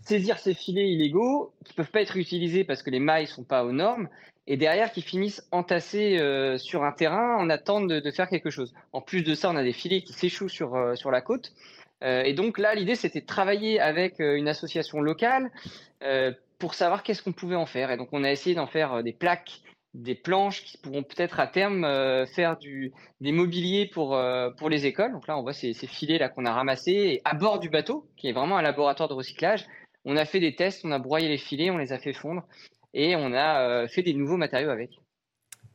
saisir 0.00 0.38
ces 0.38 0.54
filets 0.54 0.88
illégaux 0.88 1.52
qui 1.66 1.74
peuvent 1.74 1.90
pas 1.90 2.00
être 2.00 2.16
utilisés 2.16 2.64
parce 2.64 2.82
que 2.82 2.88
les 2.88 3.00
mailles 3.00 3.26
sont 3.26 3.44
pas 3.44 3.66
aux 3.66 3.72
normes 3.72 4.08
et 4.46 4.56
derrière 4.56 4.92
qui 4.92 5.02
finissent 5.02 5.46
entassés 5.50 6.18
euh, 6.18 6.56
sur 6.58 6.84
un 6.84 6.92
terrain 6.92 7.36
en 7.36 7.50
attente 7.50 7.88
de, 7.88 8.10
faire 8.10 8.28
quelque 8.28 8.50
chose. 8.50 8.72
En 8.92 9.00
plus 9.00 9.22
de 9.22 9.34
ça, 9.34 9.50
on 9.50 9.56
a 9.56 9.64
des 9.64 9.72
filets 9.72 10.02
qui 10.02 10.12
s'échouent 10.12 10.48
sur, 10.48 10.74
euh, 10.74 10.94
sur 10.94 11.10
la 11.10 11.20
côte. 11.20 11.52
Euh, 12.04 12.22
et 12.22 12.32
donc 12.32 12.58
là, 12.58 12.74
l'idée, 12.74 12.94
c'était 12.94 13.20
de 13.20 13.26
travailler 13.26 13.80
avec 13.80 14.20
une 14.20 14.48
association 14.48 15.00
locale 15.00 15.50
pour 16.58 16.74
savoir 16.74 17.02
qu'est-ce 17.02 17.22
qu'on 17.22 17.32
pouvait 17.32 17.56
en 17.56 17.66
faire. 17.66 17.90
Et 17.90 17.96
donc 17.96 18.08
on 18.12 18.24
a 18.24 18.30
essayé 18.30 18.54
d'en 18.54 18.66
faire 18.66 19.02
des 19.02 19.12
plaques, 19.12 19.60
des 19.94 20.14
planches 20.14 20.62
qui 20.62 20.78
pourront 20.78 21.02
peut-être 21.02 21.40
à 21.40 21.46
terme 21.46 21.82
faire 22.26 22.56
du, 22.56 22.92
des 23.20 23.32
mobiliers 23.32 23.90
pour, 23.92 24.18
pour 24.56 24.68
les 24.68 24.86
écoles. 24.86 25.12
Donc 25.12 25.26
là, 25.26 25.36
on 25.36 25.42
voit 25.42 25.52
ces, 25.52 25.72
ces 25.72 25.86
filets 25.86 26.18
là 26.18 26.28
qu'on 26.28 26.44
a 26.44 26.52
ramassés 26.52 27.20
à 27.24 27.34
bord 27.34 27.58
du 27.58 27.68
bateau, 27.68 28.06
qui 28.16 28.28
est 28.28 28.32
vraiment 28.32 28.56
un 28.56 28.62
laboratoire 28.62 29.08
de 29.08 29.14
recyclage. 29.14 29.66
On 30.04 30.16
a 30.16 30.24
fait 30.24 30.40
des 30.40 30.54
tests, 30.54 30.84
on 30.84 30.92
a 30.92 30.98
broyé 30.98 31.28
les 31.28 31.38
filets, 31.38 31.70
on 31.70 31.78
les 31.78 31.92
a 31.92 31.98
fait 31.98 32.12
fondre 32.12 32.44
et 32.96 33.14
on 33.14 33.32
a 33.32 33.60
euh, 33.60 33.88
fait 33.88 34.02
des 34.02 34.14
nouveaux 34.14 34.38
matériaux 34.38 34.70
avec. 34.70 35.00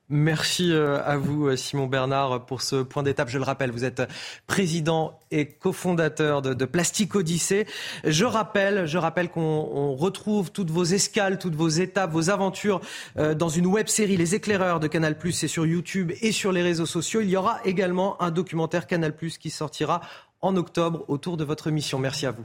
Merci 0.09 0.73
euh, 0.73 1.01
à 1.05 1.15
vous, 1.15 1.47
euh, 1.47 1.55
Simon 1.55 1.87
Bernard, 1.87 2.45
pour 2.45 2.61
ce 2.61 2.83
point 2.83 3.03
d'étape. 3.03 3.29
Je 3.29 3.37
le 3.37 3.45
rappelle, 3.45 3.71
vous 3.71 3.85
êtes 3.85 4.01
président 4.45 5.17
et 5.29 5.45
cofondateur 5.47 6.41
de, 6.41 6.53
de 6.53 6.65
Plastique 6.65 7.15
Odyssée. 7.15 7.65
Je 8.03 8.25
rappelle, 8.25 8.87
je 8.87 8.97
rappelle 8.97 9.29
qu'on 9.29 9.93
retrouve 9.93 10.51
toutes 10.51 10.71
vos 10.71 10.83
escales, 10.83 11.37
toutes 11.39 11.55
vos 11.55 11.69
étapes, 11.69 12.11
vos 12.11 12.29
aventures 12.29 12.81
dans 13.15 13.47
une 13.47 13.67
web 13.67 13.87
série 13.87 14.17
Les 14.17 14.35
Éclaireurs 14.35 14.81
de 14.81 14.87
Canal+. 14.87 15.15
C'est 15.31 15.47
sur 15.47 15.65
YouTube 15.65 16.11
et 16.19 16.33
sur 16.33 16.51
les 16.51 16.61
réseaux 16.61 16.85
sociaux. 16.85 17.21
Il 17.21 17.29
y 17.29 17.37
aura 17.37 17.61
également 17.63 18.21
un 18.21 18.31
documentaire 18.31 18.87
Canal+ 18.87 19.13
qui 19.15 19.49
sortira 19.49 20.01
en 20.41 20.57
octobre 20.57 21.05
autour 21.07 21.37
de 21.37 21.45
votre 21.45 21.71
mission. 21.71 21.99
Merci 21.99 22.25
à 22.25 22.31
vous. 22.31 22.43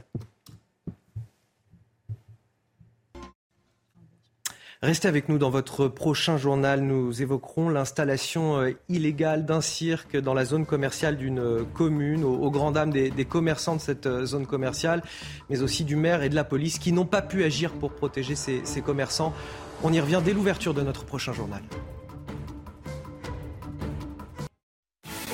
Restez 4.83 5.07
avec 5.07 5.27
nous 5.27 5.39
dans 5.39 5.49
votre 5.49 5.87
prochain 5.87 6.37
journal. 6.37 6.81
Nous 6.81 7.23
évoquerons 7.23 7.69
l'installation 7.69 8.59
euh, 8.59 8.77
illégale 8.89 9.43
d'un 9.43 9.59
cirque 9.59 10.15
dans 10.15 10.35
la 10.35 10.45
zone 10.45 10.67
commerciale 10.67 11.17
d'une 11.17 11.39
euh, 11.39 11.63
commune, 11.73 12.23
au, 12.23 12.51
grand 12.51 12.71
dam 12.71 12.91
des, 12.91 13.25
commerçants 13.25 13.75
de 13.75 13.81
cette 13.81 14.05
euh, 14.05 14.27
zone 14.27 14.45
commerciale, 14.45 15.01
mais 15.49 15.63
aussi 15.63 15.83
du 15.83 15.95
maire 15.95 16.21
et 16.21 16.29
de 16.29 16.35
la 16.35 16.43
police 16.43 16.77
qui 16.77 16.91
n'ont 16.91 17.07
pas 17.07 17.23
pu 17.23 17.43
agir 17.43 17.71
pour 17.71 17.91
protéger 17.91 18.35
ces, 18.35 18.61
ces 18.65 18.81
commerçants. 18.81 19.33
On 19.81 19.91
y 19.91 19.99
revient 19.99 20.21
dès 20.23 20.33
l'ouverture 20.33 20.75
de 20.75 20.83
notre 20.83 21.05
prochain 21.05 21.33
journal. 21.33 21.63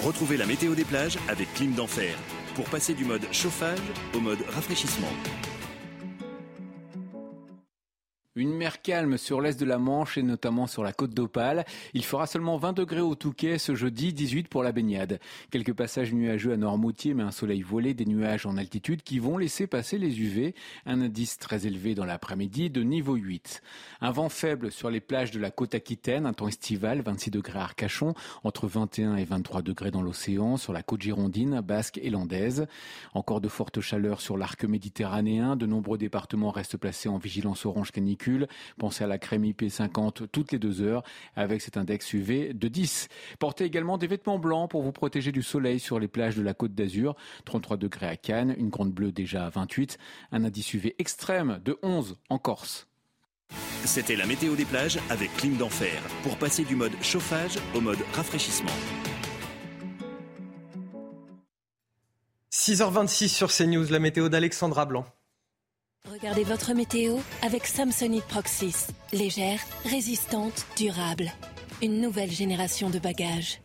Retrouvez 0.01 0.38
la 0.38 0.45
météo 0.45 0.73
des 0.73 0.86
plages 0.86 1.17
avec 1.27 1.53
Clim 1.53 1.73
d'Enfer 1.73 2.15
pour 2.56 2.65
passer 2.65 2.93
du 2.93 3.03
mode 3.03 3.25
chauffage 3.34 3.79
au 4.15 4.21
mode 4.21 4.39
rafraîchissement. 4.53 5.12
Une 8.36 8.56
mer 8.56 8.82
calme 8.82 9.19
sur 9.19 9.41
l'est 9.41 9.60
de 9.60 9.65
la 9.65 9.78
Manche 9.78 10.17
et 10.17 10.24
notamment 10.24 10.65
sur 10.65 10.82
la 10.82 10.91
côte 10.91 11.13
d'Opale. 11.13 11.65
Il 11.93 12.04
fera 12.04 12.26
seulement 12.26 12.58
20 12.58 12.74
degrés 12.74 13.00
au 13.00 13.13
Touquet 13.13 13.60
ce 13.60 13.76
jeudi, 13.76 14.12
18 14.12 14.48
pour 14.48 14.63
la 14.63 14.72
baignade. 14.72 15.19
Quelques 15.52 15.74
passages 15.74 16.12
nuageux 16.12 16.52
à 16.52 16.58
Normoutier, 16.58 17.13
mais 17.13 17.22
un 17.22 17.30
soleil 17.30 17.62
volé, 17.62 17.93
des 17.93 18.08
nuages 18.08 18.48
en 18.48 18.58
altitude 18.58 19.04
qui 19.04 19.19
vont 19.19 19.38
laisser 19.38 19.67
passer 19.67 20.00
les 20.00 20.19
UV. 20.19 20.56
Un 20.88 21.02
indice 21.02 21.38
très 21.38 21.67
élevé 21.67 21.93
dans 21.93 22.06
l'après-midi 22.06 22.72
de 22.72 22.82
niveau 22.82 23.13
8. 23.13 23.62
Un 24.02 24.10
vent 24.10 24.30
faible 24.30 24.72
sur 24.72 24.89
les 24.89 25.00
plages 25.00 25.30
de 25.30 25.39
la 25.39 25.52
côte 25.52 25.76
aquitaine, 25.76 26.26
un 26.26 26.34
temps 26.34 26.48
estival, 26.48 27.02
26 27.02 27.30
degrés 27.30 27.60
à 27.60 27.65
Arcachon, 27.65 28.15
entre 28.43 28.65
21 28.65 29.15
et 29.15 29.26
23 29.26 29.62
degrés 29.62 29.91
dans 29.91 30.02
l'océan, 30.02 30.58
sur 30.58 30.74
la 30.74 30.82
côte 30.82 31.04
girondine, 31.04 31.62
basque 31.62 32.00
et 32.02 32.10
landaise. 32.10 32.65
Encore 33.13 33.41
de 33.41 33.48
fortes 33.48 33.80
chaleurs 33.80 34.22
sur 34.22 34.39
l'arc 34.39 34.63
méditerranéen. 34.63 35.56
De 35.56 35.67
nombreux 35.67 36.00
départements 36.00 36.50
restent 36.50 36.78
placés 36.78 37.10
en 37.10 37.19
vigilance 37.19 37.67
orange 37.67 37.91
canicule 37.91 38.22
Pensez 38.77 39.03
à 39.03 39.07
la 39.07 39.17
crème 39.17 39.43
IP50 39.43 40.27
toutes 40.31 40.51
les 40.51 40.59
deux 40.59 40.81
heures 40.81 41.03
avec 41.36 41.62
cet 41.62 41.77
index 41.77 42.13
UV 42.13 42.53
de 42.53 42.67
10. 42.67 43.07
Portez 43.39 43.65
également 43.65 43.97
des 43.97 44.07
vêtements 44.07 44.39
blancs 44.39 44.69
pour 44.69 44.81
vous 44.81 44.91
protéger 44.91 45.31
du 45.31 45.43
soleil 45.43 45.79
sur 45.79 45.99
les 45.99 46.07
plages 46.07 46.36
de 46.36 46.41
la 46.41 46.53
Côte 46.53 46.75
d'Azur. 46.75 47.15
33 47.45 47.77
degrés 47.77 48.07
à 48.07 48.17
Cannes, 48.17 48.55
une 48.57 48.69
grande 48.69 48.91
bleue 48.91 49.12
déjà 49.12 49.45
à 49.45 49.49
28, 49.49 49.97
un 50.31 50.43
indice 50.43 50.73
UV 50.73 50.95
extrême 50.99 51.59
de 51.63 51.77
11 51.83 52.17
en 52.29 52.38
Corse. 52.38 52.88
C'était 53.86 54.15
la 54.15 54.25
météo 54.25 54.55
des 54.55 54.65
plages 54.65 54.97
avec 55.09 55.36
Clim 55.36 55.57
d'Enfer 55.57 56.01
pour 56.23 56.38
passer 56.38 56.63
du 56.63 56.75
mode 56.75 56.93
chauffage 57.01 57.57
au 57.75 57.81
mode 57.81 57.99
rafraîchissement. 58.13 58.71
6h26 62.51 63.27
sur 63.27 63.51
CNews, 63.51 63.88
la 63.89 63.99
météo 63.99 64.29
d'Alexandra 64.29 64.86
Blanc. 64.86 65.05
Regardez 66.11 66.43
votre 66.43 66.73
météo 66.73 67.17
avec 67.43 67.65
Samsonite 67.65 68.25
Proxys. 68.25 68.87
Légère, 69.13 69.61
résistante, 69.85 70.65
durable. 70.75 71.31
Une 71.81 72.01
nouvelle 72.01 72.29
génération 72.29 72.89
de 72.89 72.99
bagages. 72.99 73.61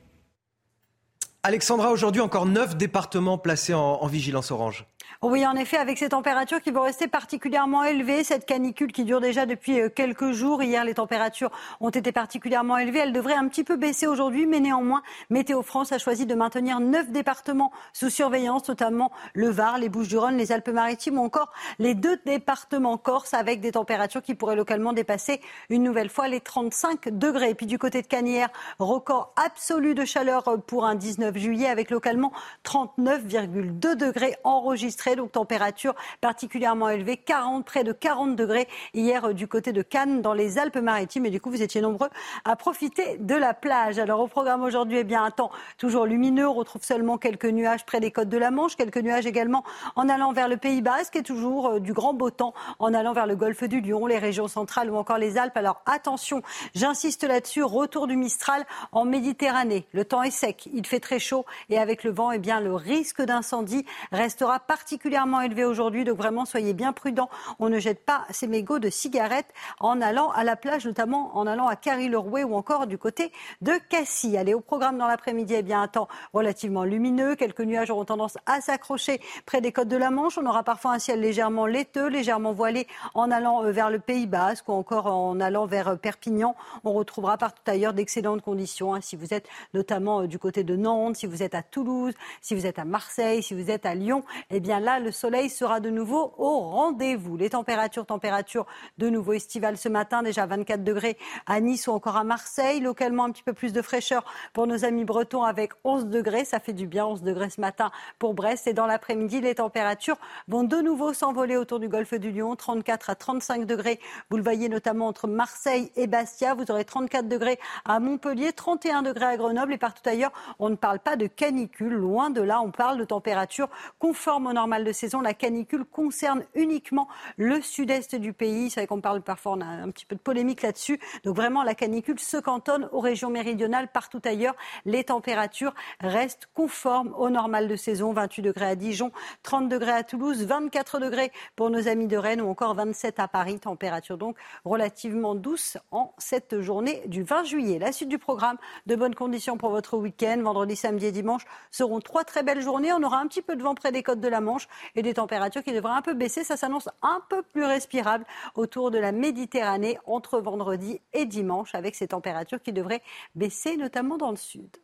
Alexandra, 1.42 1.90
aujourd'hui 1.90 2.20
encore 2.20 2.46
9 2.46 2.76
départements 2.76 3.38
placés 3.38 3.74
en, 3.74 3.80
en 3.80 4.06
vigilance 4.06 4.52
orange. 4.52 4.86
Oui, 5.20 5.44
en 5.44 5.56
effet, 5.56 5.78
avec 5.78 5.98
ces 5.98 6.10
températures 6.10 6.62
qui 6.62 6.70
vont 6.70 6.82
rester 6.82 7.08
particulièrement 7.08 7.82
élevées, 7.82 8.22
cette 8.22 8.46
canicule 8.46 8.92
qui 8.92 9.02
dure 9.02 9.20
déjà 9.20 9.46
depuis 9.46 9.80
euh, 9.80 9.88
quelques 9.88 10.30
jours. 10.30 10.62
Hier, 10.62 10.84
les 10.84 10.94
températures 10.94 11.50
ont 11.80 11.90
été 11.90 12.12
particulièrement 12.12 12.78
élevées. 12.78 13.00
Elles 13.00 13.12
devraient 13.12 13.34
un 13.34 13.48
petit 13.48 13.64
peu 13.64 13.74
baisser 13.74 14.06
aujourd'hui, 14.06 14.46
mais 14.46 14.60
néanmoins, 14.60 15.02
Météo 15.28 15.62
France 15.62 15.90
a 15.90 15.98
choisi 15.98 16.24
de 16.24 16.36
maintenir 16.36 16.78
neuf 16.78 17.10
départements 17.10 17.72
sous 17.92 18.10
surveillance, 18.10 18.68
notamment 18.68 19.10
le 19.34 19.48
Var, 19.48 19.78
les 19.78 19.88
Bouches-du-Rhône, 19.88 20.36
les 20.36 20.52
Alpes-Maritimes 20.52 21.18
ou 21.18 21.24
encore 21.24 21.50
les 21.80 21.94
deux 21.94 22.20
départements 22.24 22.96
corse 22.96 23.34
avec 23.34 23.60
des 23.60 23.72
températures 23.72 24.22
qui 24.22 24.36
pourraient 24.36 24.54
localement 24.54 24.92
dépasser 24.92 25.40
une 25.68 25.82
nouvelle 25.82 26.10
fois 26.10 26.28
les 26.28 26.40
35 26.40 27.08
degrés. 27.08 27.50
Et 27.50 27.54
puis 27.56 27.66
du 27.66 27.76
côté 27.76 28.02
de 28.02 28.06
Canière, 28.06 28.50
record 28.78 29.34
absolu 29.34 29.96
de 29.96 30.04
chaleur 30.04 30.44
pour 30.68 30.86
un 30.86 30.94
19 30.94 31.36
juillet 31.36 31.66
avec 31.66 31.90
localement 31.90 32.30
39,2 32.64 33.96
degrés 33.96 34.36
enregistrés 34.44 35.07
donc 35.16 35.32
température 35.32 35.94
particulièrement 36.20 36.88
élevée, 36.88 37.16
40, 37.16 37.64
près 37.64 37.84
de 37.84 37.92
40 37.92 38.36
degrés 38.36 38.68
hier 38.94 39.26
euh, 39.26 39.32
du 39.32 39.48
côté 39.48 39.72
de 39.72 39.82
Cannes 39.82 40.22
dans 40.22 40.34
les 40.34 40.58
Alpes-Maritimes. 40.58 41.26
Et 41.26 41.30
du 41.30 41.40
coup, 41.40 41.50
vous 41.50 41.62
étiez 41.62 41.80
nombreux 41.80 42.08
à 42.44 42.56
profiter 42.56 43.16
de 43.18 43.34
la 43.34 43.54
plage. 43.54 43.98
Alors 43.98 44.20
au 44.20 44.26
programme 44.26 44.62
aujourd'hui, 44.62 44.98
eh 44.98 45.04
bien 45.04 45.24
un 45.24 45.30
temps 45.30 45.50
toujours 45.76 46.06
lumineux. 46.06 46.48
On 46.48 46.54
retrouve 46.54 46.84
seulement 46.84 47.18
quelques 47.18 47.46
nuages 47.46 47.84
près 47.84 48.00
des 48.00 48.10
côtes 48.10 48.28
de 48.28 48.38
la 48.38 48.50
Manche, 48.50 48.76
quelques 48.76 48.98
nuages 48.98 49.26
également 49.26 49.64
en 49.96 50.08
allant 50.08 50.32
vers 50.32 50.48
le 50.48 50.56
Pays 50.56 50.82
Basque 50.82 51.16
et 51.16 51.22
toujours 51.22 51.66
euh, 51.68 51.80
du 51.80 51.92
grand 51.92 52.14
beau 52.14 52.30
temps 52.30 52.54
en 52.78 52.94
allant 52.94 53.12
vers 53.12 53.26
le 53.26 53.36
golfe 53.36 53.64
du 53.64 53.80
Lion, 53.80 54.06
les 54.06 54.18
régions 54.18 54.48
centrales 54.48 54.90
ou 54.90 54.96
encore 54.96 55.18
les 55.18 55.38
Alpes. 55.38 55.56
Alors 55.56 55.82
attention, 55.86 56.42
j'insiste 56.74 57.24
là-dessus, 57.24 57.62
retour 57.62 58.06
du 58.06 58.16
Mistral 58.16 58.64
en 58.92 59.04
Méditerranée. 59.04 59.86
Le 59.92 60.04
temps 60.04 60.22
est 60.22 60.30
sec, 60.30 60.68
il 60.72 60.86
fait 60.86 61.00
très 61.00 61.18
chaud 61.18 61.44
et 61.70 61.78
avec 61.78 62.04
le 62.04 62.10
vent, 62.10 62.32
eh 62.32 62.38
bien 62.38 62.60
le 62.60 62.74
risque 62.74 63.22
d'incendie 63.22 63.84
restera 64.12 64.60
particulièrement 64.60 64.97
particulièrement 64.98 65.42
élevé 65.42 65.64
aujourd'hui, 65.64 66.02
donc 66.02 66.16
vraiment 66.16 66.44
soyez 66.44 66.74
bien 66.74 66.92
prudents. 66.92 67.30
On 67.60 67.68
ne 67.68 67.78
jette 67.78 68.04
pas 68.04 68.24
ces 68.30 68.48
mégots 68.48 68.80
de 68.80 68.90
cigarettes 68.90 69.46
en 69.78 70.00
allant 70.00 70.32
à 70.32 70.42
la 70.42 70.56
plage, 70.56 70.86
notamment 70.86 71.36
en 71.36 71.46
allant 71.46 71.68
à 71.68 71.76
Carry-le-Rouet 71.76 72.42
ou 72.42 72.56
encore 72.56 72.88
du 72.88 72.98
côté 72.98 73.30
de 73.60 73.74
Cassis. 73.88 74.36
Allez, 74.36 74.54
au 74.54 74.60
programme 74.60 74.98
dans 74.98 75.06
l'après-midi, 75.06 75.54
eh 75.56 75.62
bien 75.62 75.82
un 75.82 75.86
temps 75.86 76.08
relativement 76.32 76.82
lumineux. 76.82 77.36
Quelques 77.36 77.60
nuages 77.60 77.92
auront 77.92 78.06
tendance 78.06 78.38
à 78.46 78.60
s'accrocher 78.60 79.20
près 79.46 79.60
des 79.60 79.70
côtes 79.70 79.86
de 79.86 79.96
la 79.96 80.10
Manche. 80.10 80.36
On 80.36 80.46
aura 80.46 80.64
parfois 80.64 80.94
un 80.94 80.98
ciel 80.98 81.20
légèrement 81.20 81.66
laiteux, 81.66 82.08
légèrement 82.08 82.52
voilé 82.52 82.88
en 83.14 83.30
allant 83.30 83.62
euh, 83.62 83.70
vers 83.70 83.90
le 83.90 84.00
Pays 84.00 84.26
Basque 84.26 84.68
ou 84.68 84.72
encore 84.72 85.06
en 85.06 85.38
allant 85.38 85.66
vers 85.66 85.90
euh, 85.90 85.94
Perpignan. 85.94 86.56
On 86.82 86.92
retrouvera 86.92 87.38
partout 87.38 87.62
ailleurs 87.70 87.92
d'excellentes 87.92 88.42
conditions. 88.42 88.94
Hein, 88.94 89.00
si 89.00 89.14
vous 89.14 89.32
êtes 89.32 89.48
notamment 89.74 90.22
euh, 90.22 90.26
du 90.26 90.40
côté 90.40 90.64
de 90.64 90.74
Nantes, 90.74 91.14
si 91.14 91.26
vous 91.26 91.44
êtes 91.44 91.54
à 91.54 91.62
Toulouse, 91.62 92.14
si 92.40 92.56
vous 92.56 92.66
êtes 92.66 92.80
à 92.80 92.84
Marseille, 92.84 93.44
si 93.44 93.54
vous 93.54 93.70
êtes 93.70 93.86
à 93.86 93.94
Lyon, 93.94 94.24
eh 94.50 94.58
bien 94.58 94.80
là, 94.80 94.87
le 94.98 95.12
soleil 95.12 95.50
sera 95.50 95.80
de 95.80 95.90
nouveau 95.90 96.32
au 96.38 96.60
rendez-vous. 96.60 97.36
Les 97.36 97.50
températures, 97.50 98.06
températures 98.06 98.64
de 98.96 99.10
nouveau 99.10 99.34
estivales 99.34 99.76
ce 99.76 99.90
matin, 99.90 100.22
déjà 100.22 100.46
24 100.46 100.82
degrés 100.82 101.18
à 101.46 101.60
Nice 101.60 101.86
ou 101.86 101.92
encore 101.92 102.16
à 102.16 102.24
Marseille. 102.24 102.80
Localement, 102.80 103.24
un 103.24 103.30
petit 103.30 103.42
peu 103.42 103.52
plus 103.52 103.74
de 103.74 103.82
fraîcheur 103.82 104.24
pour 104.54 104.66
nos 104.66 104.86
amis 104.86 105.04
bretons 105.04 105.42
avec 105.42 105.72
11 105.84 106.06
degrés. 106.06 106.46
Ça 106.46 106.60
fait 106.60 106.72
du 106.72 106.86
bien, 106.86 107.04
11 107.04 107.22
degrés 107.22 107.50
ce 107.50 107.60
matin 107.60 107.90
pour 108.18 108.32
Brest. 108.32 108.66
Et 108.66 108.72
dans 108.72 108.86
l'après-midi, 108.86 109.42
les 109.42 109.56
températures 109.56 110.16
vont 110.46 110.64
de 110.64 110.76
nouveau 110.76 111.12
s'envoler 111.12 111.56
autour 111.56 111.80
du 111.80 111.88
golfe 111.88 112.14
du 112.14 112.30
Lion, 112.30 112.56
34 112.56 113.10
à 113.10 113.14
35 113.14 113.66
degrés. 113.66 114.00
Vous 114.30 114.38
le 114.38 114.42
voyez 114.42 114.68
notamment 114.70 115.08
entre 115.08 115.26
Marseille 115.26 115.92
et 115.96 116.06
Bastia. 116.06 116.54
Vous 116.54 116.70
aurez 116.70 116.86
34 116.86 117.28
degrés 117.28 117.58
à 117.84 118.00
Montpellier, 118.00 118.52
31 118.52 119.02
degrés 119.02 119.26
à 119.26 119.36
Grenoble 119.36 119.74
et 119.74 119.78
partout 119.78 120.08
ailleurs. 120.08 120.32
On 120.58 120.70
ne 120.70 120.76
parle 120.76 121.00
pas 121.00 121.16
de 121.16 121.26
canicule. 121.26 121.94
Loin 121.94 122.30
de 122.30 122.40
là, 122.40 122.62
on 122.62 122.70
parle 122.70 122.98
de 122.98 123.04
températures 123.04 123.68
conformes 123.98 124.46
au 124.46 124.52
de 124.84 124.92
saison. 124.92 125.20
La 125.20 125.34
canicule 125.34 125.84
concerne 125.84 126.44
uniquement 126.54 127.08
le 127.36 127.60
sud-est 127.60 128.14
du 128.14 128.32
pays. 128.32 128.70
C'est 128.70 128.80
vrai 128.80 128.86
qu'on 128.86 129.00
parle 129.00 129.22
parfois, 129.22 129.52
on 129.52 129.60
a 129.60 129.66
un 129.66 129.90
petit 129.90 130.06
peu 130.06 130.16
de 130.16 130.20
polémique 130.20 130.62
là-dessus. 130.62 131.00
Donc 131.24 131.36
vraiment, 131.36 131.62
la 131.62 131.74
canicule 131.74 132.18
se 132.18 132.36
cantonne 132.36 132.88
aux 132.92 133.00
régions 133.00 133.30
méridionales. 133.30 133.88
Partout 133.88 134.20
ailleurs, 134.24 134.54
les 134.84 135.04
températures 135.04 135.74
restent 136.00 136.48
conformes 136.54 137.14
au 137.18 137.30
normal 137.30 137.68
de 137.68 137.76
saison. 137.76 138.12
28 138.12 138.42
degrés 138.42 138.66
à 138.66 138.74
Dijon, 138.74 139.12
30 139.42 139.68
degrés 139.68 139.92
à 139.92 140.02
Toulouse, 140.02 140.44
24 140.44 140.98
degrés 141.00 141.32
pour 141.56 141.70
nos 141.70 141.88
amis 141.88 142.06
de 142.06 142.16
Rennes 142.16 142.40
ou 142.40 142.48
encore 142.48 142.74
27 142.74 143.20
à 143.20 143.28
Paris. 143.28 143.60
Température 143.60 144.18
donc 144.18 144.36
relativement 144.64 145.34
douce 145.34 145.78
en 145.90 146.12
cette 146.18 146.60
journée 146.60 147.02
du 147.06 147.22
20 147.22 147.44
juillet. 147.44 147.78
La 147.78 147.92
suite 147.92 148.08
du 148.08 148.18
programme, 148.18 148.56
de 148.86 148.96
bonnes 148.96 149.14
conditions 149.14 149.56
pour 149.56 149.70
votre 149.70 149.96
week-end. 149.96 150.40
Vendredi, 150.42 150.76
samedi 150.76 151.06
et 151.06 151.12
dimanche 151.12 151.42
seront 151.70 152.00
trois 152.00 152.24
très 152.24 152.42
belles 152.42 152.60
journées. 152.60 152.92
On 152.92 153.02
aura 153.02 153.18
un 153.18 153.26
petit 153.26 153.42
peu 153.42 153.56
de 153.56 153.62
vent 153.62 153.74
près 153.74 153.92
des 153.92 154.02
côtes 154.02 154.20
de 154.20 154.28
la 154.28 154.40
Manche 154.40 154.67
et 154.94 155.02
des 155.02 155.14
températures 155.14 155.62
qui 155.62 155.72
devraient 155.72 155.92
un 155.92 156.02
peu 156.02 156.14
baisser. 156.14 156.44
Ça 156.44 156.56
s'annonce 156.56 156.88
un 157.02 157.22
peu 157.28 157.42
plus 157.42 157.64
respirable 157.64 158.24
autour 158.54 158.90
de 158.90 158.98
la 158.98 159.12
Méditerranée 159.12 159.98
entre 160.06 160.40
vendredi 160.40 161.00
et 161.12 161.26
dimanche 161.26 161.74
avec 161.74 161.94
ces 161.94 162.08
températures 162.08 162.62
qui 162.62 162.72
devraient 162.72 163.02
baisser 163.34 163.76
notamment 163.76 164.16
dans 164.16 164.30
le 164.30 164.36
sud. 164.36 164.76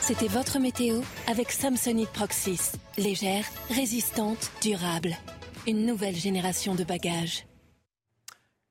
C'était 0.00 0.28
votre 0.28 0.58
météo 0.58 1.00
avec 1.26 1.52
Samsonite 1.52 2.10
Proxys. 2.10 2.72
Légère, 2.96 3.44
résistante, 3.68 4.50
durable. 4.62 5.14
Une 5.66 5.84
nouvelle 5.84 6.14
génération 6.14 6.74
de 6.74 6.84
bagages. 6.84 7.46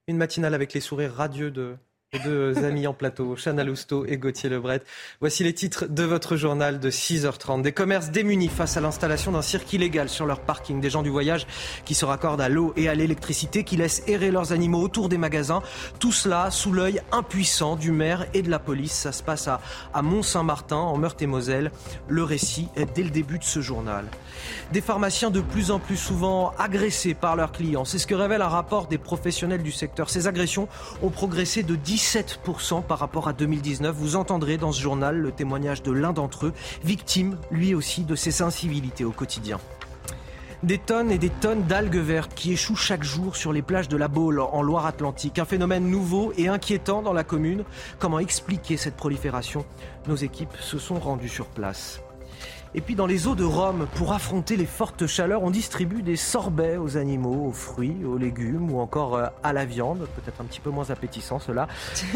Une 0.07 0.17
matinale 0.17 0.53
avec 0.53 0.73
les 0.73 0.81
sourires 0.81 1.13
radieux 1.13 1.51
de 1.51 1.77
deux 2.19 2.57
amis 2.65 2.87
en 2.87 2.93
plateau, 2.93 3.35
Chana 3.35 3.63
Lousteau 3.63 4.05
et 4.05 4.17
Gauthier 4.17 4.49
Lebret. 4.49 4.81
Voici 5.19 5.43
les 5.43 5.53
titres 5.53 5.85
de 5.87 6.03
votre 6.03 6.35
journal 6.35 6.79
de 6.79 6.89
6h30. 6.89 7.61
Des 7.61 7.71
commerces 7.71 8.09
démunis 8.09 8.49
face 8.49 8.77
à 8.77 8.81
l'installation 8.81 9.31
d'un 9.31 9.41
cirque 9.41 9.71
illégal 9.73 10.09
sur 10.09 10.25
leur 10.25 10.41
parking. 10.41 10.81
Des 10.81 10.89
gens 10.89 11.03
du 11.03 11.09
voyage 11.09 11.47
qui 11.85 11.93
se 11.93 12.05
raccordent 12.05 12.41
à 12.41 12.49
l'eau 12.49 12.73
et 12.75 12.89
à 12.89 12.95
l'électricité, 12.95 13.63
qui 13.63 13.77
laissent 13.77 14.03
errer 14.07 14.31
leurs 14.31 14.53
animaux 14.53 14.81
autour 14.81 15.09
des 15.09 15.17
magasins. 15.17 15.61
Tout 15.99 16.11
cela 16.11 16.51
sous 16.51 16.71
l'œil 16.71 17.01
impuissant 17.11 17.75
du 17.75 17.91
maire 17.91 18.25
et 18.33 18.41
de 18.41 18.49
la 18.49 18.59
police. 18.59 18.93
Ça 18.93 19.11
se 19.11 19.23
passe 19.23 19.47
à, 19.47 19.61
à 19.93 20.01
Mont-Saint-Martin, 20.01 20.77
en 20.77 20.97
Meurthe-et-Moselle. 20.97 21.71
Le 22.07 22.23
récit 22.23 22.67
est 22.75 22.93
dès 22.93 23.03
le 23.03 23.09
début 23.09 23.39
de 23.39 23.43
ce 23.43 23.61
journal. 23.61 24.05
Des 24.71 24.81
pharmaciens 24.81 25.31
de 25.31 25.41
plus 25.41 25.71
en 25.71 25.79
plus 25.79 25.97
souvent 25.97 26.53
agressés 26.59 27.13
par 27.13 27.35
leurs 27.35 27.51
clients. 27.51 27.85
C'est 27.85 27.97
ce 27.97 28.07
que 28.07 28.15
révèle 28.15 28.41
un 28.41 28.47
rapport 28.47 28.87
des 28.87 28.97
professionnels 28.97 29.63
du 29.63 29.71
secteur. 29.71 30.09
Ces 30.09 30.27
agressions 30.27 30.67
ont 31.01 31.09
progressé 31.09 31.63
de 31.63 31.75
10 31.75 31.93
17% 32.03 32.83
par 32.83 32.99
rapport 32.99 33.27
à 33.27 33.33
2019. 33.33 33.95
Vous 33.95 34.15
entendrez 34.15 34.57
dans 34.57 34.71
ce 34.71 34.81
journal 34.81 35.17
le 35.17 35.31
témoignage 35.31 35.83
de 35.83 35.91
l'un 35.91 36.11
d'entre 36.11 36.47
eux, 36.47 36.53
victime 36.83 37.37
lui 37.49 37.73
aussi 37.73 38.03
de 38.03 38.15
ces 38.15 38.41
incivilités 38.41 39.05
au 39.05 39.11
quotidien. 39.11 39.59
Des 40.63 40.77
tonnes 40.77 41.11
et 41.11 41.17
des 41.17 41.29
tonnes 41.29 41.63
d'algues 41.63 41.97
vertes 41.97 42.33
qui 42.35 42.53
échouent 42.53 42.75
chaque 42.75 43.03
jour 43.03 43.35
sur 43.35 43.51
les 43.51 43.61
plages 43.61 43.89
de 43.89 43.97
la 43.97 44.07
Baule 44.07 44.39
en 44.39 44.61
Loire-Atlantique. 44.61 45.39
Un 45.39 45.45
phénomène 45.45 45.89
nouveau 45.89 46.31
et 46.37 46.47
inquiétant 46.47 47.01
dans 47.01 47.13
la 47.13 47.23
commune. 47.23 47.63
Comment 47.99 48.19
expliquer 48.19 48.77
cette 48.77 48.95
prolifération? 48.95 49.65
Nos 50.07 50.15
équipes 50.15 50.55
se 50.59 50.77
sont 50.77 50.99
rendues 50.99 51.29
sur 51.29 51.47
place. 51.47 52.01
Et 52.75 52.81
puis 52.81 52.95
dans 52.95 53.05
les 53.05 53.27
eaux 53.27 53.35
de 53.35 53.43
Rome, 53.43 53.87
pour 53.95 54.13
affronter 54.13 54.57
les 54.57 54.65
fortes 54.65 55.05
chaleurs, 55.05 55.43
on 55.43 55.51
distribue 55.51 56.01
des 56.01 56.15
sorbets 56.15 56.77
aux 56.77 56.97
animaux, 56.97 57.47
aux 57.47 57.51
fruits, 57.51 58.03
aux 58.03 58.17
légumes 58.17 58.71
ou 58.71 58.79
encore 58.79 59.15
euh, 59.15 59.27
à 59.43 59.53
la 59.53 59.63
viande. 59.63 60.07
Peut-être 60.15 60.41
un 60.41 60.45
petit 60.45 60.59
peu 60.59 60.71
moins 60.71 60.89
appétissant 60.89 61.37
cela. 61.37 61.67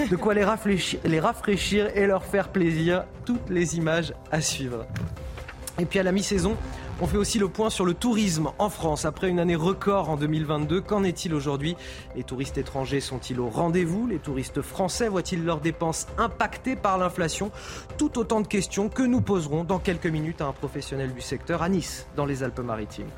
De 0.10 0.16
quoi 0.16 0.34
les 0.34 0.44
rafraîchir, 0.44 1.00
les 1.06 1.20
rafraîchir 1.20 1.96
et 1.96 2.08
leur 2.08 2.26
faire 2.26 2.50
plaisir. 2.50 3.04
Toutes 3.24 3.50
les 3.50 3.78
images 3.78 4.14
à 4.32 4.42
suivre. 4.42 4.88
Et 5.80 5.86
puis 5.86 6.00
à 6.00 6.04
la 6.04 6.12
mi-saison, 6.12 6.56
on 7.00 7.06
fait 7.06 7.18
aussi 7.18 7.38
le 7.38 7.48
point 7.48 7.70
sur 7.70 7.86
le 7.86 7.94
tourisme 7.94 8.50
en 8.58 8.70
France. 8.70 9.06
Après 9.06 9.30
une 9.30 9.40
année 9.40 9.56
record 9.56 10.10
en 10.10 10.18
2022, 10.18 10.82
qu'en 10.82 11.04
est-il 11.04 11.34
aujourd'hui? 11.34 11.76
Les 12.16 12.24
touristes 12.24 12.58
étrangers 12.58 13.02
sont-ils 13.02 13.40
au 13.40 13.50
rendez-vous? 13.50 14.08
Les 14.08 14.18
touristes 14.18 14.62
français 14.62 15.08
voient-ils 15.08 15.44
leurs 15.44 15.62
dépenses 15.62 16.08
impactées 16.18 16.76
par 16.76 16.98
l'inflation? 16.98 17.52
Tout 17.98 18.18
autant 18.18 18.42
de 18.42 18.48
questions 18.48 18.90
que 18.90 19.04
nous 19.04 19.22
poserons 19.22 19.64
dans 19.64 19.80
quelques 19.80 20.08
minutes 20.08 20.42
à 20.42 20.46
un 20.46 20.54
professionnel 20.54 21.14
du 21.14 21.22
secteur 21.22 21.62
à 21.62 21.70
Nice, 21.70 22.08
dans 22.16 22.26
les 22.26 22.42
Alpes-Maritimes. 22.42 23.10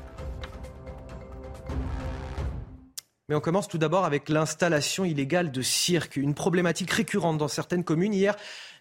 Mais 3.30 3.36
on 3.36 3.40
commence 3.40 3.68
tout 3.68 3.78
d'abord 3.78 4.04
avec 4.04 4.28
l'installation 4.28 5.04
illégale 5.04 5.52
de 5.52 5.62
cirques, 5.62 6.16
une 6.16 6.34
problématique 6.34 6.90
récurrente 6.90 7.38
dans 7.38 7.48
certaines 7.48 7.84
communes. 7.84 8.12
Hier, 8.12 8.34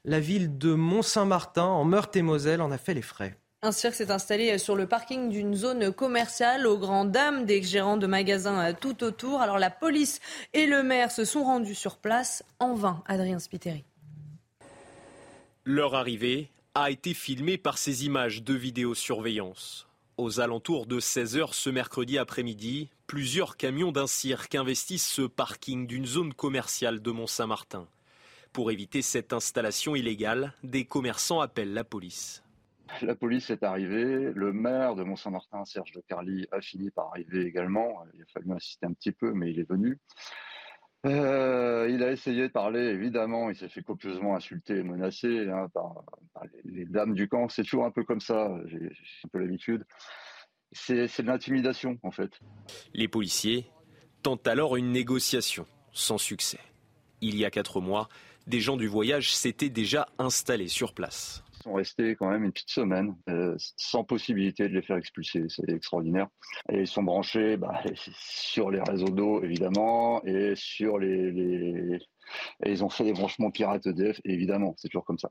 la 0.04 0.20
ville 0.20 0.58
de 0.58 0.74
Mont-Saint-Martin, 0.74 1.66
en 1.66 1.86
Meurthe-et-Moselle, 1.86 2.62
en 2.62 2.72
a 2.72 2.78
fait 2.80 2.96
les 2.96 3.04
frais. 3.04 3.38
Un 3.62 3.74
cirque 3.74 3.96
s'est 3.96 4.10
installé 4.10 4.58
sur 4.58 4.78
le 4.78 4.88
parking 4.88 5.30
d'une 5.30 5.54
zone 5.54 5.92
commerciale 5.92 6.66
aux 6.66 6.78
grandes 6.78 7.12
dames 7.12 7.46
des 7.46 7.62
gérants 7.62 7.98
de 7.98 8.08
magasins 8.08 8.74
tout 8.74 9.04
autour. 9.04 9.42
Alors 9.42 9.60
la 9.60 9.70
police 9.70 10.22
et 10.54 10.66
le 10.66 10.82
maire 10.82 11.12
se 11.12 11.26
sont 11.26 11.44
rendus 11.44 11.76
sur 11.76 11.98
place 11.98 12.42
en 12.60 12.74
vain. 12.74 13.04
Adrien 13.06 13.38
Spiteri. 13.38 13.84
Leur 15.66 15.94
arrivée 15.94 16.50
a 16.74 16.90
été 16.90 17.14
filmée 17.14 17.58
par 17.58 17.78
ces 17.78 18.06
images 18.06 18.44
de 18.44 18.54
vidéosurveillance. 18.54 19.88
Aux 20.16 20.40
alentours 20.40 20.86
de 20.86 21.02
16h 21.02 21.52
ce 21.52 21.70
mercredi 21.70 22.18
après-midi, 22.18 22.90
plusieurs 23.08 23.58
camions 23.58 23.92
d'un 23.92 24.08
cirque 24.08 24.56
investissent 24.56 25.10
ce 25.10 25.24
parking 25.24 25.86
d'une 25.86 26.06
zone 26.06 26.34
commerciale 26.34 27.02
de 27.02 27.12
Mont-Saint-Martin. 27.12 27.88
Pour 28.54 28.72
éviter 28.72 29.02
cette 29.02 29.34
installation 29.34 29.98
illégale, 29.98 30.54
des 30.64 30.86
commerçants 30.86 31.42
appellent 31.42 31.74
la 31.74 31.84
police. 31.84 32.42
La 33.02 33.16
police 33.16 33.50
est 33.50 33.64
arrivée, 33.64 34.32
le 34.34 34.54
maire 34.54 34.96
de 34.96 35.04
Mont-Saint-Martin, 35.04 35.66
Serge 35.66 35.92
de 35.92 36.02
Carly, 36.02 36.48
a 36.52 36.62
fini 36.62 36.90
par 36.90 37.08
arriver 37.08 37.46
également. 37.46 38.04
Il 38.14 38.22
a 38.22 38.26
fallu 38.34 38.52
insister 38.52 38.86
un 38.86 38.94
petit 38.94 39.12
peu, 39.12 39.34
mais 39.34 39.52
il 39.52 39.60
est 39.60 39.70
venu. 39.70 39.98
Euh, 41.06 41.88
il 41.90 42.04
a 42.04 42.12
essayé 42.12 42.44
de 42.44 42.52
parler, 42.52 42.82
évidemment, 42.82 43.50
il 43.50 43.56
s'est 43.56 43.70
fait 43.70 43.84
copieusement 43.84 44.36
insulter 44.36 44.78
et 44.78 44.84
menacer 44.84 45.48
hein, 45.50 45.70
par, 45.74 46.04
les, 46.66 46.86
dames 46.86 47.14
du 47.14 47.30
camp. 47.30 47.48
C'est 47.48 47.64
toujours 47.64 47.86
un 47.86 47.92
peu 47.92 48.04
comme 48.04 48.20
ça, 48.20 48.52
j'ai 48.66 48.92
un 49.24 49.28
peu 49.32 49.40
l'habitude. 49.40 49.86
C'est 50.72 51.06
de 51.06 51.28
l'intimidation, 51.28 51.98
en 52.04 52.12
fait. 52.12 52.32
Les 52.94 53.08
policiers 53.08 53.66
tentent 54.24 54.48
alors 54.48 54.76
une 54.76 54.92
négociation, 54.92 55.66
sans 55.94 56.18
succès. 56.18 56.60
Il 57.22 57.38
y 57.38 57.46
a 57.46 57.50
quatre 57.50 57.82
mois, 57.82 58.10
des 58.46 58.60
gens 58.60 58.78
du 58.78 58.88
voyage 58.88 59.34
s'étaient 59.34 59.70
déjà 59.70 60.08
installés 60.18 60.68
sur 60.68 60.94
place 60.94 61.44
sont 61.70 61.76
restés 61.76 62.16
quand 62.16 62.30
même 62.30 62.44
une 62.44 62.52
petite 62.52 62.72
semaine 62.72 63.16
euh, 63.30 63.56
sans 63.78 64.04
possibilité 64.04 64.68
de 64.68 64.74
les 64.74 64.82
faire 64.82 64.98
expulser. 64.98 65.46
C'est 65.50 65.70
extraordinaire. 65.70 66.28
Et 66.72 66.82
ils 66.82 66.88
sont 66.88 67.04
branchés 67.04 67.58
bah, 67.58 67.82
sur 68.20 68.72
les 68.72 68.82
réseaux 68.82 69.10
d'eau, 69.10 69.44
évidemment, 69.44 70.24
et 70.26 70.54
sur 70.56 70.98
les, 70.98 72.00
Et 72.66 72.72
ils 72.72 72.84
ont 72.84 72.90
fait 72.90 73.04
des 73.04 73.14
branchements 73.14 73.52
pirates 73.52 73.88
EDF, 73.88 74.20
évidemment, 74.26 74.76
c'est 74.78 74.90
toujours 74.90 75.06
comme 75.06 75.20
ça. 75.20 75.30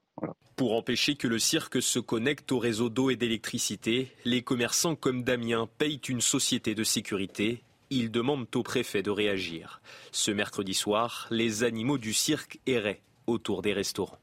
Pour 0.57 0.75
empêcher 0.75 1.17
que 1.17 1.29
le 1.29 1.39
cirque 1.39 1.83
se 1.83 1.99
connecte 1.99 2.51
au 2.53 2.59
réseau 2.59 2.89
d'eau 2.89 3.11
et 3.11 3.17
d'électricité, 3.17 4.13
les 4.25 4.43
commerçants 4.43 4.97
comme 4.97 5.25
Damien 5.25 5.69
payent 5.79 6.01
une 6.09 6.21
société 6.21 6.75
de 6.75 6.85
sécurité. 6.85 7.63
Ils 7.91 8.11
demandent 8.11 8.55
au 8.55 8.63
préfet 8.63 9.03
de 9.03 9.11
réagir. 9.11 9.81
Ce 10.13 10.31
mercredi 10.31 10.75
soir, 10.75 11.27
les 11.31 11.65
animaux 11.65 11.97
du 11.97 12.13
cirque 12.13 12.61
erraient 12.67 13.01
autour 13.27 13.63
des 13.63 13.73
restaurants. 13.73 14.19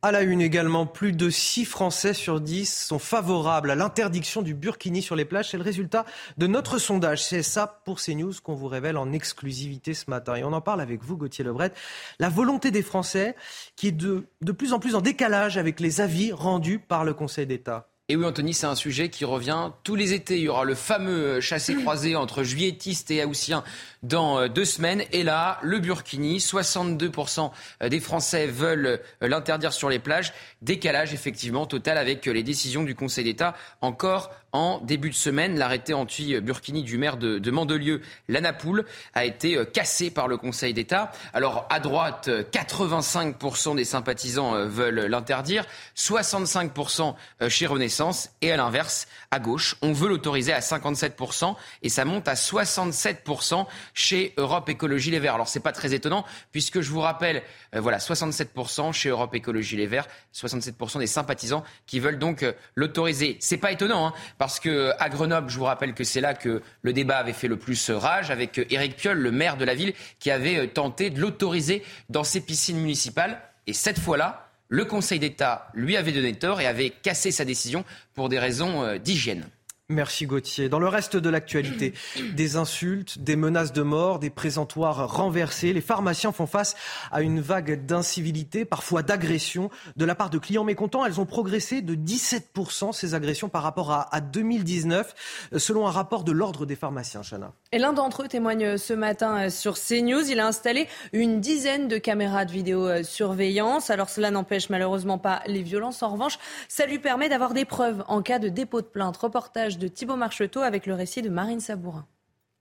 À 0.00 0.12
la 0.12 0.22
une 0.22 0.40
également, 0.40 0.86
plus 0.86 1.10
de 1.10 1.28
6 1.28 1.64
Français 1.64 2.14
sur 2.14 2.40
10 2.40 2.86
sont 2.86 3.00
favorables 3.00 3.68
à 3.68 3.74
l'interdiction 3.74 4.42
du 4.42 4.54
burkini 4.54 5.02
sur 5.02 5.16
les 5.16 5.24
plages. 5.24 5.50
C'est 5.50 5.56
le 5.56 5.64
résultat 5.64 6.06
de 6.36 6.46
notre 6.46 6.78
sondage. 6.78 7.24
C'est 7.24 7.42
ça 7.42 7.82
pour 7.84 7.98
CNews 8.00 8.34
qu'on 8.40 8.54
vous 8.54 8.68
révèle 8.68 8.96
en 8.96 9.12
exclusivité 9.12 9.94
ce 9.94 10.08
matin. 10.08 10.36
Et 10.36 10.44
on 10.44 10.52
en 10.52 10.60
parle 10.60 10.80
avec 10.82 11.02
vous, 11.02 11.16
Gauthier 11.16 11.44
Lebret. 11.44 11.72
La 12.20 12.28
volonté 12.28 12.70
des 12.70 12.82
Français 12.82 13.34
qui 13.74 13.88
est 13.88 13.92
de 13.92 14.52
plus 14.52 14.72
en 14.72 14.78
plus 14.78 14.94
en 14.94 15.00
décalage 15.00 15.58
avec 15.58 15.80
les 15.80 16.00
avis 16.00 16.30
rendus 16.30 16.78
par 16.78 17.04
le 17.04 17.12
Conseil 17.12 17.46
d'État. 17.46 17.88
Et 18.10 18.16
oui, 18.16 18.24
Anthony, 18.24 18.54
c'est 18.54 18.64
un 18.64 18.74
sujet 18.74 19.10
qui 19.10 19.26
revient 19.26 19.70
tous 19.84 19.94
les 19.94 20.14
étés. 20.14 20.38
Il 20.38 20.44
y 20.44 20.48
aura 20.48 20.64
le 20.64 20.74
fameux 20.74 21.42
chassé-croisé 21.42 22.16
entre 22.16 22.42
juilletistes 22.42 23.10
et 23.10 23.22
haussiens 23.22 23.64
dans 24.02 24.38
euh, 24.38 24.48
deux 24.48 24.64
semaines. 24.64 25.02
Et 25.12 25.22
là, 25.22 25.58
le 25.60 25.78
burkini, 25.78 26.38
62% 26.38 27.50
des 27.86 28.00
Français 28.00 28.46
veulent 28.46 29.02
euh, 29.22 29.28
l'interdire 29.28 29.74
sur 29.74 29.90
les 29.90 29.98
plages. 29.98 30.32
Décalage, 30.62 31.12
effectivement, 31.12 31.66
total 31.66 31.98
avec 31.98 32.26
euh, 32.26 32.32
les 32.32 32.42
décisions 32.42 32.82
du 32.82 32.94
Conseil 32.94 33.24
d'État. 33.24 33.54
Encore 33.82 34.30
en 34.52 34.80
début 34.80 35.10
de 35.10 35.14
semaine, 35.14 35.58
l'arrêté 35.58 35.94
anti-burkini 35.94 36.82
du 36.82 36.98
maire 36.98 37.16
de, 37.16 37.38
de 37.38 37.50
Mandelieu, 37.50 38.00
Lanapoule, 38.28 38.84
a 39.14 39.24
été 39.24 39.58
cassé 39.72 40.10
par 40.10 40.28
le 40.28 40.36
Conseil 40.36 40.74
d'État. 40.74 41.12
Alors, 41.32 41.66
à 41.70 41.80
droite, 41.80 42.28
85% 42.28 43.76
des 43.76 43.84
sympathisants 43.84 44.66
veulent 44.66 45.06
l'interdire, 45.06 45.64
65% 45.96 47.14
chez 47.48 47.66
Renaissance. 47.66 48.30
Et 48.40 48.52
à 48.52 48.56
l'inverse, 48.56 49.06
à 49.30 49.38
gauche, 49.40 49.76
on 49.82 49.92
veut 49.92 50.08
l'autoriser 50.08 50.52
à 50.52 50.60
57% 50.60 51.54
et 51.82 51.88
ça 51.88 52.04
monte 52.04 52.28
à 52.28 52.34
67% 52.34 53.66
chez 53.92 54.32
Europe 54.36 54.68
Écologie 54.68 55.10
Les 55.10 55.18
Verts. 55.18 55.34
Alors 55.34 55.48
c'est 55.48 55.60
pas 55.60 55.72
très 55.72 55.94
étonnant 55.94 56.24
puisque 56.50 56.80
je 56.80 56.90
vous 56.90 57.00
rappelle, 57.00 57.42
euh, 57.74 57.80
voilà, 57.80 57.98
67% 57.98 58.92
chez 58.92 59.10
Europe 59.10 59.34
Écologie 59.34 59.76
Les 59.76 59.86
Verts, 59.86 60.06
67% 60.34 60.98
des 60.98 61.06
sympathisants 61.06 61.62
qui 61.86 62.00
veulent 62.00 62.18
donc 62.18 62.42
euh, 62.42 62.52
l'autoriser. 62.74 63.36
C'est 63.40 63.58
pas 63.58 63.72
étonnant 63.72 64.06
hein, 64.06 64.14
parce 64.38 64.60
que 64.60 64.92
à 64.98 65.08
Grenoble, 65.10 65.50
je 65.50 65.58
vous 65.58 65.64
rappelle 65.64 65.94
que 65.94 66.04
c'est 66.04 66.20
là 66.20 66.34
que 66.34 66.62
le 66.82 66.92
débat 66.92 67.18
avait 67.18 67.32
fait 67.32 67.48
le 67.48 67.58
plus 67.58 67.90
rage 67.90 68.30
avec 68.30 68.58
Éric 68.70 68.96
Piolle, 68.96 69.18
le 69.18 69.30
maire 69.30 69.56
de 69.56 69.64
la 69.64 69.74
ville, 69.74 69.92
qui 70.18 70.30
avait 70.30 70.58
euh, 70.58 70.66
tenté 70.66 71.10
de 71.10 71.20
l'autoriser 71.20 71.82
dans 72.08 72.24
ses 72.24 72.40
piscines 72.40 72.78
municipales. 72.78 73.40
Et 73.66 73.74
cette 73.74 73.98
fois-là, 73.98 74.47
le 74.68 74.84
Conseil 74.84 75.18
d'État 75.18 75.68
lui 75.74 75.96
avait 75.96 76.12
donné 76.12 76.34
tort 76.34 76.60
et 76.60 76.66
avait 76.66 76.90
cassé 76.90 77.30
sa 77.30 77.44
décision 77.44 77.84
pour 78.14 78.28
des 78.28 78.38
raisons 78.38 78.96
d'hygiène. 78.98 79.48
Merci 79.90 80.26
Gauthier. 80.26 80.68
Dans 80.68 80.80
le 80.80 80.86
reste 80.86 81.16
de 81.16 81.30
l'actualité, 81.30 81.94
des 82.34 82.56
insultes, 82.56 83.20
des 83.20 83.36
menaces 83.36 83.72
de 83.72 83.80
mort, 83.80 84.18
des 84.18 84.28
présentoirs 84.28 85.10
renversés. 85.10 85.72
Les 85.72 85.80
pharmaciens 85.80 86.30
font 86.30 86.46
face 86.46 86.76
à 87.10 87.22
une 87.22 87.40
vague 87.40 87.86
d'incivilité, 87.86 88.66
parfois 88.66 89.02
d'agression 89.02 89.70
de 89.96 90.04
la 90.04 90.14
part 90.14 90.28
de 90.28 90.36
clients 90.36 90.64
mécontents. 90.64 91.06
Elles 91.06 91.22
ont 91.22 91.24
progressé 91.24 91.80
de 91.80 91.94
17% 91.94 92.92
ces 92.92 93.14
agressions 93.14 93.48
par 93.48 93.62
rapport 93.62 93.90
à, 93.90 94.20
2019, 94.20 95.48
selon 95.56 95.86
un 95.86 95.90
rapport 95.90 96.22
de 96.22 96.32
l'Ordre 96.32 96.66
des 96.66 96.76
pharmaciens, 96.76 97.22
Chana. 97.22 97.54
Et 97.72 97.78
l'un 97.78 97.94
d'entre 97.94 98.24
eux 98.24 98.28
témoigne 98.28 98.76
ce 98.76 98.92
matin 98.92 99.48
sur 99.48 99.78
CNews. 99.78 100.30
Il 100.30 100.38
a 100.38 100.46
installé 100.46 100.86
une 101.14 101.40
dizaine 101.40 101.88
de 101.88 101.96
caméras 101.96 102.44
de 102.44 102.52
vidéosurveillance. 102.52 103.88
Alors 103.88 104.10
cela 104.10 104.30
n'empêche 104.30 104.68
malheureusement 104.68 105.16
pas 105.16 105.40
les 105.46 105.62
violences. 105.62 106.02
En 106.02 106.10
revanche, 106.10 106.38
ça 106.68 106.84
lui 106.84 106.98
permet 106.98 107.30
d'avoir 107.30 107.54
des 107.54 107.64
preuves 107.64 108.04
en 108.06 108.20
cas 108.20 108.38
de 108.38 108.50
dépôt 108.50 108.82
de 108.82 108.86
plainte. 108.86 109.16
Reportage 109.16 109.77
de 109.78 109.88
Thibault 109.88 110.16
Marcheteau 110.16 110.60
avec 110.60 110.86
le 110.86 110.94
récit 110.94 111.22
de 111.22 111.28
Marine 111.28 111.60
Sabourin. 111.60 112.06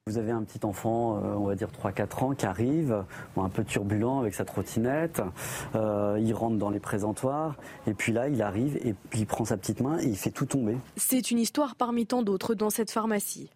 Vous 0.08 0.18
avez 0.18 0.32
un 0.32 0.44
petit 0.44 0.66
enfant, 0.66 1.18
euh, 1.18 1.34
on 1.36 1.48
va 1.48 1.56
dire 1.56 1.68
3-4 1.68 2.24
ans, 2.24 2.34
qui 2.34 2.46
arrive, 2.46 3.04
un 3.36 3.50
peu 3.50 3.66
turbulent 3.66 4.20
avec 4.20 4.36
sa 4.36 4.46
trottinette. 4.46 5.22
Euh, 5.76 6.18
il 6.22 6.34
rentre 6.34 6.56
dans 6.56 6.70
les 6.70 6.80
présentoirs 6.80 7.58
et 7.88 7.94
puis 7.94 8.14
là, 8.14 8.30
il 8.30 8.42
arrive 8.42 8.78
et 8.86 8.94
puis 9.10 9.20
il 9.20 9.26
prend 9.26 9.44
sa 9.44 9.58
petite 9.58 9.82
main 9.82 10.00
et 10.00 10.06
il 10.06 10.16
fait 10.16 10.32
tout 10.32 10.46
tomber. 10.46 10.78
C'est 10.96 11.30
une 11.30 11.40
histoire 11.40 11.76
parmi 11.76 12.06
tant 12.06 12.24
d'autres 12.24 12.56
dans 12.56 12.70
cette 12.70 12.92
pharmacie. 12.92 13.50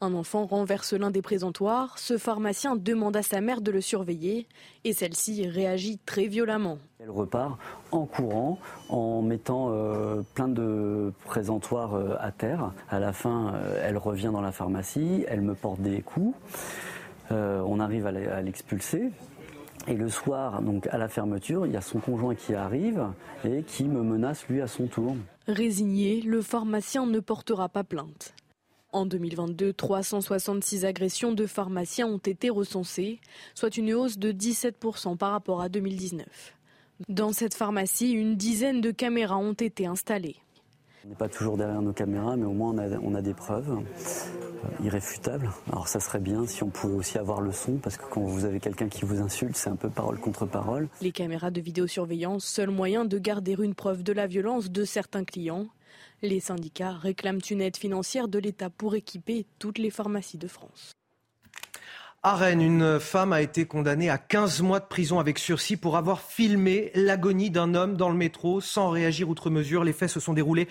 Un 0.00 0.12
enfant 0.12 0.44
renverse 0.44 0.92
l'un 0.92 1.10
des 1.10 1.22
présentoirs, 1.22 1.98
ce 1.98 2.18
pharmacien 2.18 2.76
demande 2.76 3.16
à 3.16 3.22
sa 3.22 3.40
mère 3.40 3.60
de 3.60 3.70
le 3.70 3.80
surveiller 3.80 4.46
et 4.84 4.92
celle-ci 4.92 5.46
réagit 5.46 5.98
très 6.04 6.26
violemment. 6.26 6.78
Elle 7.00 7.10
repart 7.10 7.58
en 7.90 8.04
courant, 8.04 8.58
en 8.88 9.22
mettant 9.22 9.68
euh, 9.70 10.22
plein 10.34 10.48
de 10.48 11.12
présentoirs 11.24 11.94
euh, 11.94 12.16
à 12.18 12.32
terre. 12.32 12.72
À 12.90 12.98
la 12.98 13.12
fin, 13.12 13.54
euh, 13.54 13.82
elle 13.82 13.96
revient 13.96 14.30
dans 14.32 14.40
la 14.40 14.52
pharmacie, 14.52 15.24
elle 15.28 15.42
me 15.42 15.54
porte 15.54 15.80
des 15.80 16.02
coups. 16.02 16.36
on 17.30 17.80
arrive 17.80 18.06
à 18.06 18.42
l'expulser. 18.42 19.10
Et 19.86 19.94
le 19.94 20.08
soir, 20.08 20.62
donc 20.62 20.86
à 20.88 20.98
la 20.98 21.08
fermeture, 21.08 21.66
il 21.66 21.72
y 21.72 21.76
a 21.76 21.82
son 21.82 21.98
conjoint 21.98 22.34
qui 22.34 22.54
arrive 22.54 23.06
et 23.44 23.62
qui 23.62 23.84
me 23.84 24.02
menace 24.02 24.46
lui 24.48 24.62
à 24.62 24.66
son 24.66 24.86
tour. 24.86 25.14
Résigné, 25.46 26.22
le 26.22 26.40
pharmacien 26.40 27.06
ne 27.06 27.20
portera 27.20 27.68
pas 27.68 27.84
plainte. 27.84 28.34
En 28.94 29.06
2022, 29.06 29.72
366 29.72 30.84
agressions 30.84 31.32
de 31.32 31.46
pharmaciens 31.46 32.06
ont 32.06 32.18
été 32.18 32.48
recensées, 32.48 33.18
soit 33.56 33.76
une 33.76 33.92
hausse 33.92 34.18
de 34.18 34.30
17% 34.30 35.16
par 35.16 35.32
rapport 35.32 35.60
à 35.60 35.68
2019. 35.68 36.54
Dans 37.08 37.32
cette 37.32 37.54
pharmacie, 37.54 38.12
une 38.12 38.36
dizaine 38.36 38.80
de 38.80 38.92
caméras 38.92 39.38
ont 39.38 39.52
été 39.52 39.86
installées. 39.86 40.36
On 41.04 41.08
n'est 41.08 41.16
pas 41.16 41.28
toujours 41.28 41.56
derrière 41.56 41.82
nos 41.82 41.92
caméras, 41.92 42.36
mais 42.36 42.44
au 42.44 42.52
moins 42.52 42.70
on 42.70 42.78
a, 42.78 42.88
on 43.02 43.16
a 43.16 43.20
des 43.20 43.34
preuves 43.34 43.68
euh, 43.68 44.84
irréfutables. 44.84 45.50
Alors 45.72 45.88
ça 45.88 45.98
serait 45.98 46.20
bien 46.20 46.46
si 46.46 46.62
on 46.62 46.70
pouvait 46.70 46.94
aussi 46.94 47.18
avoir 47.18 47.40
le 47.40 47.50
son, 47.50 47.78
parce 47.78 47.96
que 47.96 48.04
quand 48.08 48.20
vous 48.20 48.44
avez 48.44 48.60
quelqu'un 48.60 48.88
qui 48.88 49.04
vous 49.04 49.20
insulte, 49.20 49.56
c'est 49.56 49.70
un 49.70 49.76
peu 49.76 49.90
parole 49.90 50.20
contre 50.20 50.46
parole. 50.46 50.88
Les 51.02 51.10
caméras 51.10 51.50
de 51.50 51.60
vidéosurveillance, 51.60 52.44
seul 52.44 52.70
moyen 52.70 53.04
de 53.04 53.18
garder 53.18 53.56
une 53.58 53.74
preuve 53.74 54.04
de 54.04 54.12
la 54.12 54.28
violence 54.28 54.70
de 54.70 54.84
certains 54.84 55.24
clients. 55.24 55.66
Les 56.24 56.40
syndicats 56.40 56.94
réclament 56.94 57.42
une 57.50 57.60
aide 57.60 57.76
financière 57.76 58.28
de 58.28 58.38
l'État 58.38 58.70
pour 58.70 58.94
équiper 58.94 59.44
toutes 59.58 59.76
les 59.76 59.90
pharmacies 59.90 60.38
de 60.38 60.48
France. 60.48 60.94
À 62.26 62.36
Rennes, 62.36 62.62
une 62.62 63.00
femme 63.00 63.34
a 63.34 63.42
été 63.42 63.66
condamnée 63.66 64.08
à 64.08 64.16
15 64.16 64.62
mois 64.62 64.80
de 64.80 64.86
prison 64.86 65.18
avec 65.18 65.38
sursis 65.38 65.76
pour 65.76 65.98
avoir 65.98 66.22
filmé 66.22 66.90
l'agonie 66.94 67.50
d'un 67.50 67.74
homme 67.74 67.98
dans 67.98 68.08
le 68.08 68.16
métro 68.16 68.62
sans 68.62 68.88
réagir 68.88 69.28
outre 69.28 69.50
mesure. 69.50 69.84
Les 69.84 69.92
faits 69.92 70.08
se 70.08 70.20
sont 70.20 70.32
déroulés 70.32 70.66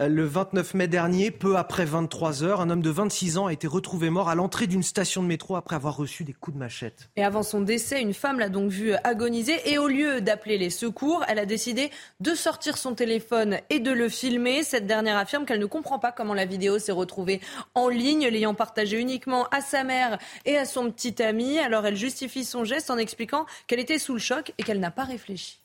euh, 0.00 0.08
le 0.08 0.24
29 0.24 0.72
mai 0.72 0.88
dernier, 0.88 1.30
peu 1.30 1.58
après 1.58 1.84
23 1.84 2.42
heures. 2.42 2.62
Un 2.62 2.70
homme 2.70 2.80
de 2.80 2.88
26 2.88 3.36
ans 3.36 3.48
a 3.48 3.52
été 3.52 3.66
retrouvé 3.66 4.08
mort 4.08 4.30
à 4.30 4.34
l'entrée 4.34 4.66
d'une 4.66 4.82
station 4.82 5.22
de 5.22 5.28
métro 5.28 5.56
après 5.56 5.76
avoir 5.76 5.94
reçu 5.94 6.24
des 6.24 6.32
coups 6.32 6.54
de 6.54 6.58
machette. 6.58 7.10
Et 7.16 7.22
avant 7.22 7.42
son 7.42 7.60
décès, 7.60 8.00
une 8.00 8.14
femme 8.14 8.38
l'a 8.38 8.48
donc 8.48 8.70
vu 8.70 8.94
agoniser 9.04 9.60
et 9.70 9.76
au 9.76 9.88
lieu 9.88 10.22
d'appeler 10.22 10.56
les 10.56 10.70
secours, 10.70 11.22
elle 11.28 11.38
a 11.38 11.44
décidé 11.44 11.90
de 12.20 12.34
sortir 12.34 12.78
son 12.78 12.94
téléphone 12.94 13.58
et 13.68 13.78
de 13.78 13.90
le 13.90 14.08
filmer. 14.08 14.62
Cette 14.62 14.86
dernière 14.86 15.18
affirme 15.18 15.44
qu'elle 15.44 15.60
ne 15.60 15.66
comprend 15.66 15.98
pas 15.98 16.12
comment 16.12 16.32
la 16.32 16.46
vidéo 16.46 16.78
s'est 16.78 16.92
retrouvée 16.92 17.42
en 17.74 17.90
ligne, 17.90 18.26
l'ayant 18.28 18.54
partagée 18.54 18.98
uniquement 18.98 19.46
à 19.50 19.60
sa 19.60 19.84
mère 19.84 20.16
et 20.46 20.56
à 20.56 20.64
son 20.64 20.93
petite 20.94 21.20
amie. 21.20 21.58
Alors 21.58 21.86
elle 21.86 21.96
justifie 21.96 22.44
son 22.44 22.64
geste 22.64 22.90
en 22.90 22.98
expliquant 22.98 23.46
qu'elle 23.66 23.80
était 23.80 23.98
sous 23.98 24.14
le 24.14 24.20
choc 24.20 24.52
et 24.58 24.62
qu'elle 24.62 24.80
n'a 24.80 24.90
pas 24.90 25.04
réfléchi. 25.04 25.58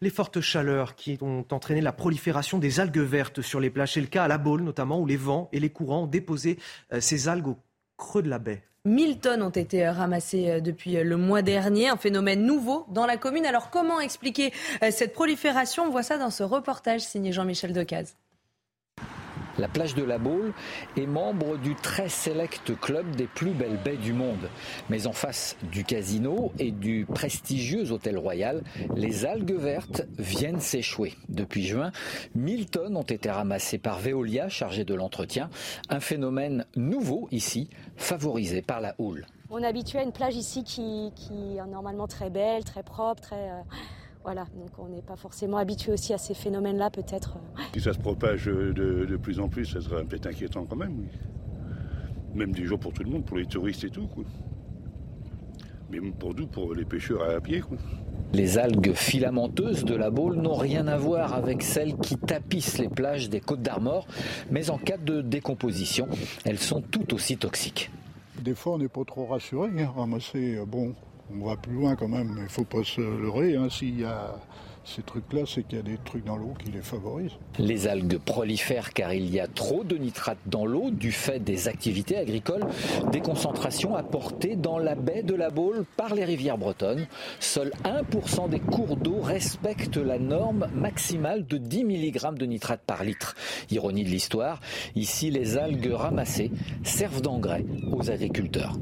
Les 0.00 0.10
fortes 0.10 0.40
chaleurs 0.40 0.94
qui 0.94 1.18
ont 1.22 1.44
entraîné 1.50 1.80
la 1.80 1.92
prolifération 1.92 2.58
des 2.58 2.78
algues 2.78 2.98
vertes 2.98 3.42
sur 3.42 3.58
les 3.58 3.70
plages, 3.70 3.94
c'est 3.94 4.00
le 4.00 4.06
cas 4.06 4.24
à 4.24 4.28
La 4.28 4.38
Baule 4.38 4.62
notamment, 4.62 5.00
où 5.00 5.06
les 5.06 5.16
vents 5.16 5.48
et 5.52 5.58
les 5.58 5.70
courants 5.70 6.04
ont 6.04 6.06
déposé 6.06 6.58
euh, 6.92 7.00
ces 7.00 7.26
algues 7.26 7.48
au 7.48 7.58
creux 7.96 8.22
de 8.22 8.28
la 8.28 8.38
baie. 8.38 8.62
1000 8.84 9.18
tonnes 9.18 9.42
ont 9.42 9.50
été 9.50 9.84
euh, 9.84 9.92
ramassées 9.92 10.50
euh, 10.50 10.60
depuis 10.60 10.92
le 10.92 11.16
mois 11.16 11.42
dernier, 11.42 11.88
un 11.88 11.96
phénomène 11.96 12.46
nouveau 12.46 12.86
dans 12.90 13.06
la 13.06 13.16
commune. 13.16 13.44
Alors 13.44 13.70
comment 13.70 13.98
expliquer 13.98 14.52
cette 14.90 15.14
prolifération? 15.14 15.84
On 15.84 15.90
voit 15.90 16.04
ça 16.04 16.16
dans 16.16 16.30
ce 16.30 16.44
reportage 16.44 17.00
signé 17.00 17.32
Jean-Michel 17.32 17.72
Decaze. 17.72 18.14
La 19.58 19.66
plage 19.66 19.96
de 19.96 20.04
la 20.04 20.18
Baule 20.18 20.52
est 20.96 21.06
membre 21.06 21.58
du 21.58 21.74
très 21.74 22.08
select 22.08 22.78
club 22.80 23.16
des 23.16 23.26
plus 23.26 23.50
belles 23.50 23.80
baies 23.84 23.96
du 23.96 24.12
monde. 24.12 24.48
Mais 24.88 25.08
en 25.08 25.12
face 25.12 25.56
du 25.72 25.82
casino 25.82 26.52
et 26.60 26.70
du 26.70 27.06
prestigieux 27.12 27.90
hôtel 27.90 28.18
royal, 28.18 28.62
les 28.94 29.26
algues 29.26 29.58
vertes 29.58 30.06
viennent 30.16 30.60
s'échouer. 30.60 31.14
Depuis 31.28 31.66
juin, 31.66 31.90
1000 32.36 32.66
tonnes 32.66 32.96
ont 32.96 33.02
été 33.02 33.30
ramassées 33.30 33.78
par 33.78 33.98
Veolia, 33.98 34.48
chargé 34.48 34.84
de 34.84 34.94
l'entretien. 34.94 35.50
Un 35.88 36.00
phénomène 36.00 36.64
nouveau 36.76 37.28
ici, 37.32 37.68
favorisé 37.96 38.62
par 38.62 38.80
la 38.80 38.94
houle. 38.98 39.26
On 39.50 39.58
est 39.58 39.96
à 39.96 40.02
une 40.02 40.12
plage 40.12 40.36
ici 40.36 40.62
qui, 40.62 41.12
est 41.56 41.66
normalement 41.66 42.06
très 42.06 42.30
belle, 42.30 42.64
très 42.64 42.84
propre, 42.84 43.22
très... 43.22 43.50
Euh, 43.50 43.62
voilà, 44.28 44.44
donc 44.54 44.68
on 44.76 44.88
n'est 44.88 45.00
pas 45.00 45.16
forcément 45.16 45.56
habitué 45.56 45.90
aussi 45.90 46.12
à 46.12 46.18
ces 46.18 46.34
phénomènes-là, 46.34 46.90
peut-être. 46.90 47.38
Si 47.72 47.80
ça 47.80 47.94
se 47.94 47.98
propage 47.98 48.44
de, 48.44 49.16
plus 49.16 49.40
en 49.40 49.48
plus, 49.48 49.64
ça 49.64 49.80
serait 49.80 50.02
un 50.02 50.04
peu 50.04 50.18
inquiétant 50.22 50.66
quand 50.66 50.76
même, 50.76 50.98
oui. 50.98 51.06
Même 52.34 52.54
jour 52.54 52.78
pour 52.78 52.92
tout 52.92 53.02
le 53.04 53.08
monde, 53.08 53.24
pour 53.24 53.38
les 53.38 53.46
touristes 53.46 53.84
et 53.84 53.88
tout, 53.88 54.06
quoi. 54.06 54.24
Même 55.90 56.12
pour 56.12 56.34
nous, 56.34 56.46
pour 56.46 56.74
les 56.74 56.84
pêcheurs 56.84 57.22
à 57.22 57.40
pied, 57.40 57.62
quoi. 57.62 57.78
Les 58.34 58.58
algues 58.58 58.92
filamenteuses 58.92 59.86
de 59.86 59.94
la 59.94 60.10
Baule 60.10 60.36
n'ont 60.36 60.56
rien 60.56 60.88
à 60.88 60.98
voir 60.98 61.32
avec 61.32 61.62
celles 61.62 61.96
qui 61.96 62.18
tapissent 62.18 62.76
les 62.76 62.90
plages 62.90 63.30
des 63.30 63.40
Côtes 63.40 63.62
d'Armor, 63.62 64.06
mais 64.50 64.68
en 64.68 64.76
cas 64.76 64.98
de 64.98 65.22
décomposition, 65.22 66.06
elles 66.44 66.58
sont 66.58 66.82
tout 66.82 67.14
aussi 67.14 67.38
toxiques. 67.38 67.90
Des 68.42 68.54
fois, 68.54 68.74
on 68.74 68.78
n'est 68.78 68.88
pas 68.88 69.04
trop 69.06 69.24
rassuré. 69.24 69.70
Hein. 69.78 69.90
Ramasser, 69.96 70.58
euh, 70.58 70.66
bon, 70.66 70.94
on 71.30 71.44
va 71.44 71.56
plus 71.56 71.74
loin 71.74 71.96
quand 71.96 72.08
même, 72.08 72.34
il 72.36 72.42
ne 72.44 72.48
faut 72.48 72.64
pas 72.64 72.84
se 72.84 73.00
leurrer. 73.00 73.56
Hein. 73.56 73.68
S'il 73.70 74.00
y 74.00 74.04
a 74.04 74.34
ces 74.84 75.02
trucs-là, 75.02 75.42
c'est 75.46 75.64
qu'il 75.64 75.76
y 75.76 75.80
a 75.80 75.84
des 75.84 75.98
trucs 76.02 76.24
dans 76.24 76.36
l'eau 76.36 76.54
qui 76.58 76.70
les 76.70 76.80
favorisent. 76.80 77.36
Les 77.58 77.86
algues 77.86 78.18
prolifèrent 78.18 78.94
car 78.94 79.12
il 79.12 79.28
y 79.30 79.38
a 79.38 79.46
trop 79.46 79.84
de 79.84 79.96
nitrates 79.96 80.38
dans 80.46 80.64
l'eau 80.64 80.90
du 80.90 81.12
fait 81.12 81.40
des 81.40 81.68
activités 81.68 82.16
agricoles, 82.16 82.64
des 83.12 83.20
concentrations 83.20 83.96
apportées 83.96 84.56
dans 84.56 84.78
la 84.78 84.94
baie 84.94 85.22
de 85.22 85.34
la 85.34 85.50
Baule 85.50 85.84
par 85.96 86.14
les 86.14 86.24
rivières 86.24 86.56
bretonnes. 86.56 87.06
Seul 87.38 87.70
1% 87.84 88.48
des 88.48 88.60
cours 88.60 88.96
d'eau 88.96 89.20
respectent 89.20 89.98
la 89.98 90.18
norme 90.18 90.68
maximale 90.74 91.46
de 91.46 91.58
10 91.58 91.84
mg 91.84 92.34
de 92.38 92.46
nitrate 92.46 92.80
par 92.86 93.04
litre. 93.04 93.34
Ironie 93.70 94.04
de 94.04 94.08
l'histoire, 94.08 94.60
ici 94.94 95.30
les 95.30 95.58
algues 95.58 95.92
ramassées 95.92 96.50
servent 96.82 97.20
d'engrais 97.20 97.66
aux 97.92 98.10
agriculteurs. 98.10 98.78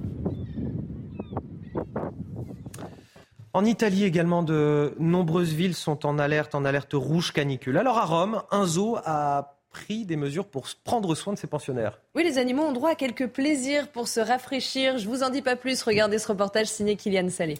En 3.56 3.64
Italie 3.64 4.04
également, 4.04 4.42
de 4.42 4.92
nombreuses 4.98 5.54
villes 5.54 5.74
sont 5.74 6.04
en 6.04 6.18
alerte, 6.18 6.54
en 6.54 6.66
alerte 6.66 6.92
rouge 6.92 7.32
canicule. 7.32 7.78
Alors 7.78 7.96
à 7.96 8.04
Rome, 8.04 8.42
un 8.50 8.66
zoo 8.66 8.98
a 9.02 9.56
pris 9.70 10.04
des 10.04 10.16
mesures 10.16 10.46
pour 10.46 10.68
prendre 10.84 11.14
soin 11.14 11.32
de 11.32 11.38
ses 11.38 11.46
pensionnaires. 11.46 11.98
Oui, 12.14 12.22
les 12.22 12.36
animaux 12.36 12.64
ont 12.64 12.72
droit 12.72 12.90
à 12.90 12.94
quelques 12.94 13.28
plaisirs 13.28 13.88
pour 13.88 14.08
se 14.08 14.20
rafraîchir. 14.20 14.98
Je 14.98 15.08
vous 15.08 15.22
en 15.22 15.30
dis 15.30 15.40
pas 15.40 15.56
plus. 15.56 15.82
Regardez 15.82 16.18
ce 16.18 16.28
reportage 16.28 16.66
signé 16.66 16.96
Kylian 16.96 17.30
Salé. 17.30 17.56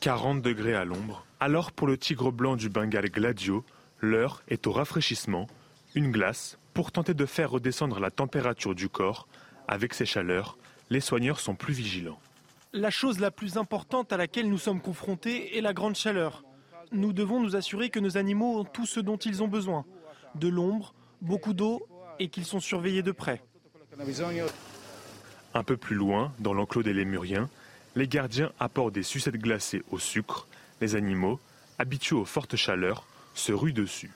40 0.00 0.42
degrés 0.42 0.74
à 0.74 0.84
l'ombre. 0.84 1.24
Alors 1.40 1.72
pour 1.72 1.86
le 1.86 1.96
tigre 1.96 2.30
blanc 2.30 2.56
du 2.56 2.68
Bengale 2.68 3.08
Gladio, 3.08 3.64
l'heure 4.00 4.42
est 4.48 4.66
au 4.66 4.72
rafraîchissement. 4.72 5.46
Une 5.94 6.10
glace 6.10 6.58
pour 6.74 6.92
tenter 6.92 7.14
de 7.14 7.24
faire 7.24 7.52
redescendre 7.52 8.00
la 8.00 8.10
température 8.10 8.74
du 8.74 8.90
corps. 8.90 9.26
Avec 9.66 9.94
ces 9.94 10.04
chaleurs, 10.04 10.58
les 10.90 11.00
soigneurs 11.00 11.40
sont 11.40 11.54
plus 11.54 11.72
vigilants. 11.72 12.18
La 12.76 12.90
chose 12.90 13.20
la 13.20 13.30
plus 13.30 13.56
importante 13.56 14.12
à 14.12 14.16
laquelle 14.16 14.48
nous 14.48 14.58
sommes 14.58 14.80
confrontés 14.80 15.56
est 15.56 15.60
la 15.60 15.72
grande 15.72 15.94
chaleur. 15.94 16.42
Nous 16.90 17.12
devons 17.12 17.40
nous 17.40 17.54
assurer 17.54 17.88
que 17.88 18.00
nos 18.00 18.16
animaux 18.16 18.58
ont 18.58 18.64
tout 18.64 18.84
ce 18.84 18.98
dont 18.98 19.16
ils 19.16 19.44
ont 19.44 19.48
besoin. 19.48 19.84
De 20.34 20.48
l'ombre, 20.48 20.92
beaucoup 21.20 21.54
d'eau 21.54 21.86
et 22.18 22.28
qu'ils 22.30 22.44
sont 22.44 22.58
surveillés 22.58 23.04
de 23.04 23.12
près. 23.12 23.44
Un 25.54 25.62
peu 25.62 25.76
plus 25.76 25.94
loin, 25.94 26.32
dans 26.40 26.52
l'enclos 26.52 26.82
des 26.82 26.92
lémuriens, 26.92 27.48
les 27.94 28.08
gardiens 28.08 28.50
apportent 28.58 28.94
des 28.94 29.04
sucettes 29.04 29.36
glacées 29.36 29.84
au 29.92 30.00
sucre. 30.00 30.48
Les 30.80 30.96
animaux, 30.96 31.38
habitués 31.78 32.16
aux 32.16 32.24
fortes 32.24 32.56
chaleurs, 32.56 33.06
se 33.34 33.52
ruent 33.52 33.72
dessus. 33.72 34.10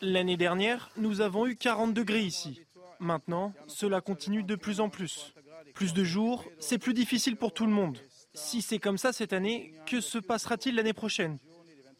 L'année 0.00 0.38
dernière, 0.38 0.90
nous 0.96 1.20
avons 1.20 1.46
eu 1.46 1.56
40 1.56 1.92
degrés 1.92 2.22
ici. 2.22 2.62
Maintenant, 3.00 3.52
cela 3.66 4.00
continue 4.00 4.42
de 4.42 4.54
plus 4.54 4.80
en 4.80 4.88
plus 4.88 5.34
plus 5.78 5.94
de 5.94 6.02
jours, 6.02 6.44
c'est 6.58 6.78
plus 6.78 6.92
difficile 6.92 7.36
pour 7.36 7.54
tout 7.54 7.64
le 7.64 7.70
monde. 7.70 7.98
Si 8.34 8.62
c'est 8.62 8.80
comme 8.80 8.98
ça 8.98 9.12
cette 9.12 9.32
année, 9.32 9.72
que 9.86 10.00
se 10.00 10.18
passera-t-il 10.18 10.74
l'année 10.74 10.92
prochaine? 10.92 11.38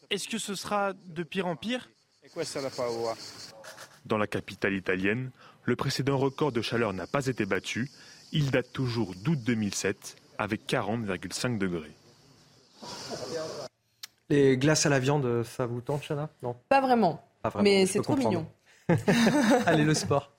Est-ce 0.09 0.27
que 0.27 0.37
ce 0.37 0.53
sera 0.53 0.91
de 1.05 1.23
pire 1.23 1.47
en 1.47 1.55
pire? 1.55 1.89
Dans 4.05 4.17
la 4.17 4.27
capitale 4.27 4.73
italienne, 4.73 5.31
le 5.63 5.77
précédent 5.77 6.17
record 6.17 6.51
de 6.51 6.61
chaleur 6.61 6.91
n'a 6.91 7.07
pas 7.07 7.27
été 7.27 7.45
battu. 7.45 7.89
Il 8.33 8.51
date 8.51 8.73
toujours 8.73 9.15
d'août 9.15 9.39
2007 9.45 10.17
avec 10.37 10.67
40,5 10.67 11.57
degrés. 11.57 11.95
Les 14.29 14.57
glaces 14.57 14.87
à 14.87 14.89
la 14.89 14.99
viande, 14.99 15.43
ça 15.43 15.67
vous 15.67 15.79
tente, 15.79 16.03
Chana? 16.05 16.29
Non? 16.43 16.57
Pas 16.67 16.81
vraiment. 16.81 17.23
mais 17.61 17.85
c'est 17.85 18.01
trop 18.01 18.17
mignon. 18.17 18.45
Allez, 19.65 19.85
le 19.85 19.93
sport. 19.93 20.33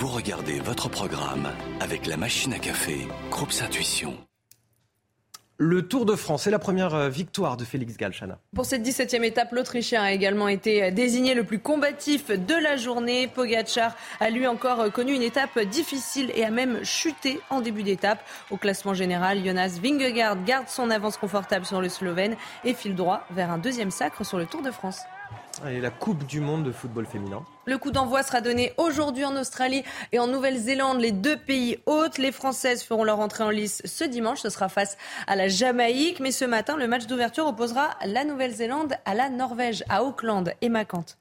Vous 0.00 0.08
regardez 0.08 0.60
votre 0.60 0.88
programme 0.88 1.46
avec 1.78 2.06
la 2.06 2.16
machine 2.16 2.54
à 2.54 2.58
café, 2.58 3.06
Groupe 3.30 3.52
Intuition. 3.60 4.16
Le 5.58 5.86
Tour 5.86 6.06
de 6.06 6.16
France, 6.16 6.44
c'est 6.44 6.50
la 6.50 6.58
première 6.58 6.94
euh, 6.94 7.10
victoire 7.10 7.58
de 7.58 7.66
Félix 7.66 7.98
Galchana. 7.98 8.38
Pour 8.54 8.64
cette 8.64 8.80
17e 8.80 9.22
étape, 9.24 9.52
l'Autrichien 9.52 10.02
a 10.02 10.12
également 10.12 10.48
été 10.48 10.84
euh, 10.84 10.90
désigné 10.90 11.34
le 11.34 11.44
plus 11.44 11.58
combatif 11.58 12.30
de 12.30 12.54
la 12.54 12.78
journée. 12.78 13.26
Pogacar 13.26 13.94
a 14.20 14.30
lui 14.30 14.46
encore 14.46 14.80
euh, 14.80 14.88
connu 14.88 15.12
une 15.12 15.20
étape 15.20 15.58
difficile 15.66 16.32
et 16.34 16.46
a 16.46 16.50
même 16.50 16.82
chuté 16.82 17.38
en 17.50 17.60
début 17.60 17.82
d'étape. 17.82 18.24
Au 18.50 18.56
classement 18.56 18.94
général, 18.94 19.44
Jonas 19.44 19.78
Vingegaard 19.82 20.42
garde 20.44 20.68
son 20.68 20.88
avance 20.88 21.18
confortable 21.18 21.66
sur 21.66 21.82
le 21.82 21.90
Slovène 21.90 22.36
et 22.64 22.72
file 22.72 22.94
droit 22.94 23.26
vers 23.32 23.50
un 23.50 23.58
deuxième 23.58 23.90
sacre 23.90 24.24
sur 24.24 24.38
le 24.38 24.46
Tour 24.46 24.62
de 24.62 24.70
France. 24.70 25.00
Et 25.68 25.80
la 25.80 25.90
Coupe 25.90 26.24
du 26.26 26.40
Monde 26.40 26.64
de 26.64 26.72
football 26.72 27.04
féminin. 27.04 27.44
Le 27.66 27.76
coup 27.76 27.90
d'envoi 27.90 28.22
sera 28.22 28.40
donné 28.40 28.72
aujourd'hui 28.78 29.26
en 29.26 29.36
Australie 29.36 29.84
et 30.10 30.18
en 30.18 30.26
Nouvelle-Zélande, 30.26 31.00
les 31.00 31.12
deux 31.12 31.36
pays 31.36 31.78
hôtes. 31.84 32.16
Les 32.16 32.32
Françaises 32.32 32.82
feront 32.82 33.04
leur 33.04 33.20
entrée 33.20 33.44
en 33.44 33.50
lice 33.50 33.82
ce 33.84 34.04
dimanche. 34.04 34.40
Ce 34.40 34.48
sera 34.48 34.70
face 34.70 34.96
à 35.26 35.36
la 35.36 35.48
Jamaïque. 35.48 36.20
Mais 36.20 36.32
ce 36.32 36.46
matin, 36.46 36.76
le 36.76 36.88
match 36.88 37.06
d'ouverture 37.06 37.46
opposera 37.46 37.90
la 38.06 38.24
Nouvelle-Zélande 38.24 38.94
à 39.04 39.14
la 39.14 39.28
Norvège, 39.28 39.84
à 39.90 40.02
Auckland 40.02 40.50
et 40.62 40.70
Macante. 40.70 41.18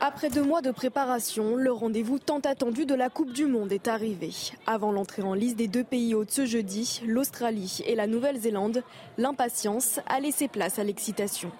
Après 0.00 0.30
deux 0.30 0.44
mois 0.44 0.62
de 0.62 0.70
préparation, 0.70 1.56
le 1.56 1.72
rendez-vous 1.72 2.20
tant 2.20 2.38
attendu 2.38 2.86
de 2.86 2.94
la 2.94 3.10
Coupe 3.10 3.32
du 3.32 3.46
Monde 3.46 3.72
est 3.72 3.88
arrivé. 3.88 4.30
Avant 4.66 4.92
l'entrée 4.92 5.22
en 5.22 5.34
liste 5.34 5.56
des 5.56 5.68
deux 5.68 5.84
pays 5.84 6.14
hôtes 6.14 6.30
ce 6.30 6.46
jeudi, 6.46 7.02
l'Australie 7.04 7.82
et 7.84 7.96
la 7.96 8.06
Nouvelle-Zélande, 8.06 8.82
l'impatience 9.18 9.98
a 10.06 10.20
laissé 10.20 10.46
place 10.46 10.78
à 10.78 10.84
l'excitation. 10.84 11.50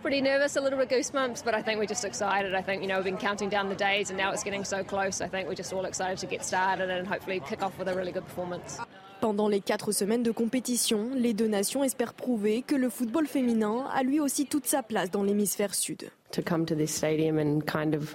Pretty 0.00 0.20
nervous, 0.20 0.54
a 0.54 0.60
little 0.60 0.78
bit 0.78 0.88
goosebumps, 0.90 1.44
but 1.44 1.56
I 1.56 1.62
think 1.62 1.80
we're 1.80 1.86
just 1.86 2.04
excited. 2.04 2.54
I 2.54 2.62
think, 2.62 2.82
you 2.82 2.88
know, 2.88 2.96
we've 2.96 3.04
been 3.04 3.16
counting 3.16 3.48
down 3.48 3.68
the 3.68 3.74
days 3.74 4.10
and 4.10 4.16
now 4.16 4.30
it's 4.30 4.44
getting 4.44 4.64
so 4.64 4.84
close. 4.84 5.20
I 5.20 5.26
think 5.26 5.48
we're 5.48 5.56
just 5.56 5.72
all 5.72 5.84
excited 5.86 6.18
to 6.18 6.26
get 6.26 6.44
started 6.44 6.88
and 6.88 7.06
hopefully 7.06 7.40
kick 7.40 7.64
off 7.64 7.76
with 7.78 7.88
a 7.88 7.94
really 7.94 8.12
good 8.12 8.24
performance. 8.24 8.78
Pendant 9.20 9.48
les 9.48 9.60
quatre 9.60 9.90
semaines 9.90 10.22
de 10.22 10.30
compétition, 10.30 11.10
les 11.16 11.32
deux 11.32 11.48
nations 11.48 11.82
espèrent 11.82 12.14
prouver 12.14 12.62
que 12.62 12.76
le 12.76 12.88
football 12.88 13.26
féminin 13.26 13.86
a 13.92 14.04
lui 14.04 14.20
aussi 14.20 14.46
toute 14.46 14.66
sa 14.66 14.84
place 14.84 15.10
dans 15.10 15.24
l'hémisphère 15.24 15.74
sud. 15.74 16.10
To 16.30 16.42
come 16.42 16.64
to 16.66 16.76
this 16.76 16.94
stadium 16.94 17.36
and 17.36 17.62
kind 17.66 17.96
of 17.96 18.14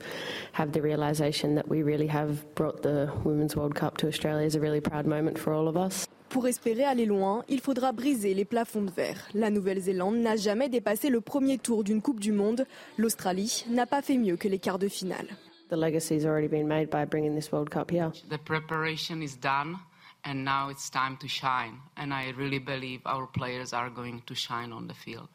have 0.53 0.71
the 0.71 0.81
realization 0.81 1.55
that 1.55 1.67
we 1.67 1.84
really 1.84 2.07
have 2.07 2.45
brought 2.55 2.81
the 2.84 3.09
Women's 3.25 3.57
World 3.57 3.75
Cup 3.75 3.97
to 3.97 4.07
Australia 4.07 4.45
is 4.45 4.55
a 4.55 4.61
really 4.61 4.79
proud 4.79 5.05
moment 5.05 5.38
for 5.38 5.51
all 5.51 5.67
of 5.67 5.75
us. 5.75 6.07
Pour 6.34 6.47
espérer 6.47 6.84
aller 6.84 7.05
loin, 7.05 7.45
il 7.47 7.61
faudra 7.61 7.91
briser 7.91 8.34
les 8.34 8.43
plafonds 8.43 8.81
de 8.81 8.89
verre. 8.89 9.29
La 9.36 9.51
Nouvelle-Zélande 9.51 10.15
n'a 10.15 10.36
jamais 10.36 10.67
dépassé 10.67 11.09
le 11.09 11.21
premier 11.21 11.59
tour 11.59 11.84
d'une 11.84 12.01
Coupe 12.01 12.19
du 12.19 12.31
Monde. 12.31 12.65
L'Australie 12.97 13.63
n'a 13.69 13.86
pas 13.86 14.01
fait 14.01 14.17
mieux 14.17 14.36
que 14.36 14.47
les 14.47 14.57
quarts 14.57 14.79
de 14.79 14.88
finale. 14.88 15.27
The 15.69 15.75
legacy's 15.75 16.25
already 16.25 16.47
been 16.47 16.67
made 16.67 16.89
by 16.89 17.05
bringing 17.05 17.36
this 17.36 17.51
World 17.51 17.69
Cup 17.69 17.91
here. 17.91 18.09
The 18.31 18.39
preparation 18.43 19.21
is 19.21 19.38
done 19.39 19.77
and 20.25 20.43
now 20.43 20.71
it's 20.71 20.89
time 20.89 21.17
to 21.19 21.27
shine. 21.27 21.75
And 21.97 22.07
I 22.11 22.34
really 22.36 22.59
believe 22.59 23.01
our 23.05 23.27
players 23.31 23.71
are 23.71 23.91
going 23.91 24.21
to 24.25 24.34
shine 24.34 24.73
on 24.73 24.88
the 24.88 24.95
field. 24.95 25.27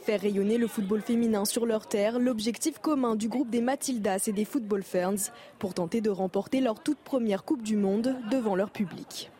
Faire 0.00 0.20
rayonner 0.20 0.58
le 0.58 0.66
football 0.66 1.00
féminin 1.00 1.46
sur 1.46 1.64
leur 1.64 1.88
terre, 1.88 2.18
l'objectif 2.18 2.78
commun 2.80 3.16
du 3.16 3.30
groupe 3.30 3.48
des 3.48 3.62
Matildas 3.62 4.24
et 4.26 4.32
des 4.32 4.44
Football 4.44 4.82
Ferns 4.82 5.32
pour 5.58 5.72
tenter 5.72 6.02
de 6.02 6.10
remporter 6.10 6.60
leur 6.60 6.82
toute 6.82 6.98
première 6.98 7.44
Coupe 7.44 7.62
du 7.62 7.76
Monde 7.76 8.14
devant 8.30 8.54
leur 8.54 8.70
public. 8.70 9.30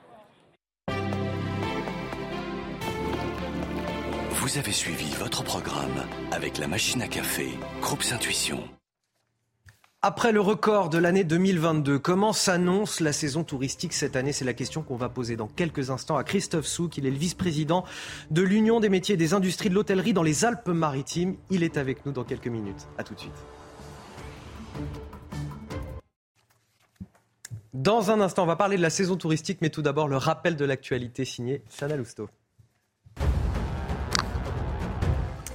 Vous 4.44 4.58
avez 4.58 4.72
suivi 4.72 5.06
votre 5.14 5.42
programme 5.42 6.04
avec 6.30 6.58
la 6.58 6.68
machine 6.68 7.00
à 7.00 7.08
café, 7.08 7.48
Groupe 7.80 8.02
Intuition. 8.12 8.62
Après 10.02 10.32
le 10.32 10.40
record 10.42 10.90
de 10.90 10.98
l'année 10.98 11.24
2022, 11.24 11.98
comment 11.98 12.34
s'annonce 12.34 13.00
la 13.00 13.14
saison 13.14 13.42
touristique 13.42 13.94
cette 13.94 14.16
année? 14.16 14.34
C'est 14.34 14.44
la 14.44 14.52
question 14.52 14.82
qu'on 14.82 14.96
va 14.96 15.08
poser 15.08 15.36
dans 15.36 15.48
quelques 15.48 15.88
instants 15.88 16.18
à 16.18 16.24
Christophe 16.24 16.66
Souk. 16.66 16.98
Il 16.98 17.06
est 17.06 17.10
le 17.10 17.16
vice-président 17.16 17.86
de 18.30 18.42
l'Union 18.42 18.80
des 18.80 18.90
métiers 18.90 19.14
et 19.14 19.16
des 19.16 19.32
industries 19.32 19.70
de 19.70 19.74
l'hôtellerie 19.74 20.12
dans 20.12 20.22
les 20.22 20.44
Alpes-Maritimes. 20.44 21.36
Il 21.48 21.62
est 21.62 21.78
avec 21.78 22.04
nous 22.04 22.12
dans 22.12 22.24
quelques 22.24 22.48
minutes. 22.48 22.86
A 22.98 23.02
tout 23.02 23.14
de 23.14 23.20
suite. 23.20 23.46
Dans 27.72 28.10
un 28.10 28.20
instant, 28.20 28.42
on 28.42 28.46
va 28.46 28.56
parler 28.56 28.76
de 28.76 28.82
la 28.82 28.90
saison 28.90 29.16
touristique, 29.16 29.60
mais 29.62 29.70
tout 29.70 29.80
d'abord 29.80 30.06
le 30.06 30.18
rappel 30.18 30.54
de 30.56 30.66
l'actualité 30.66 31.24
signé 31.24 31.62
Chana 31.70 31.96
Lousteau. 31.96 32.28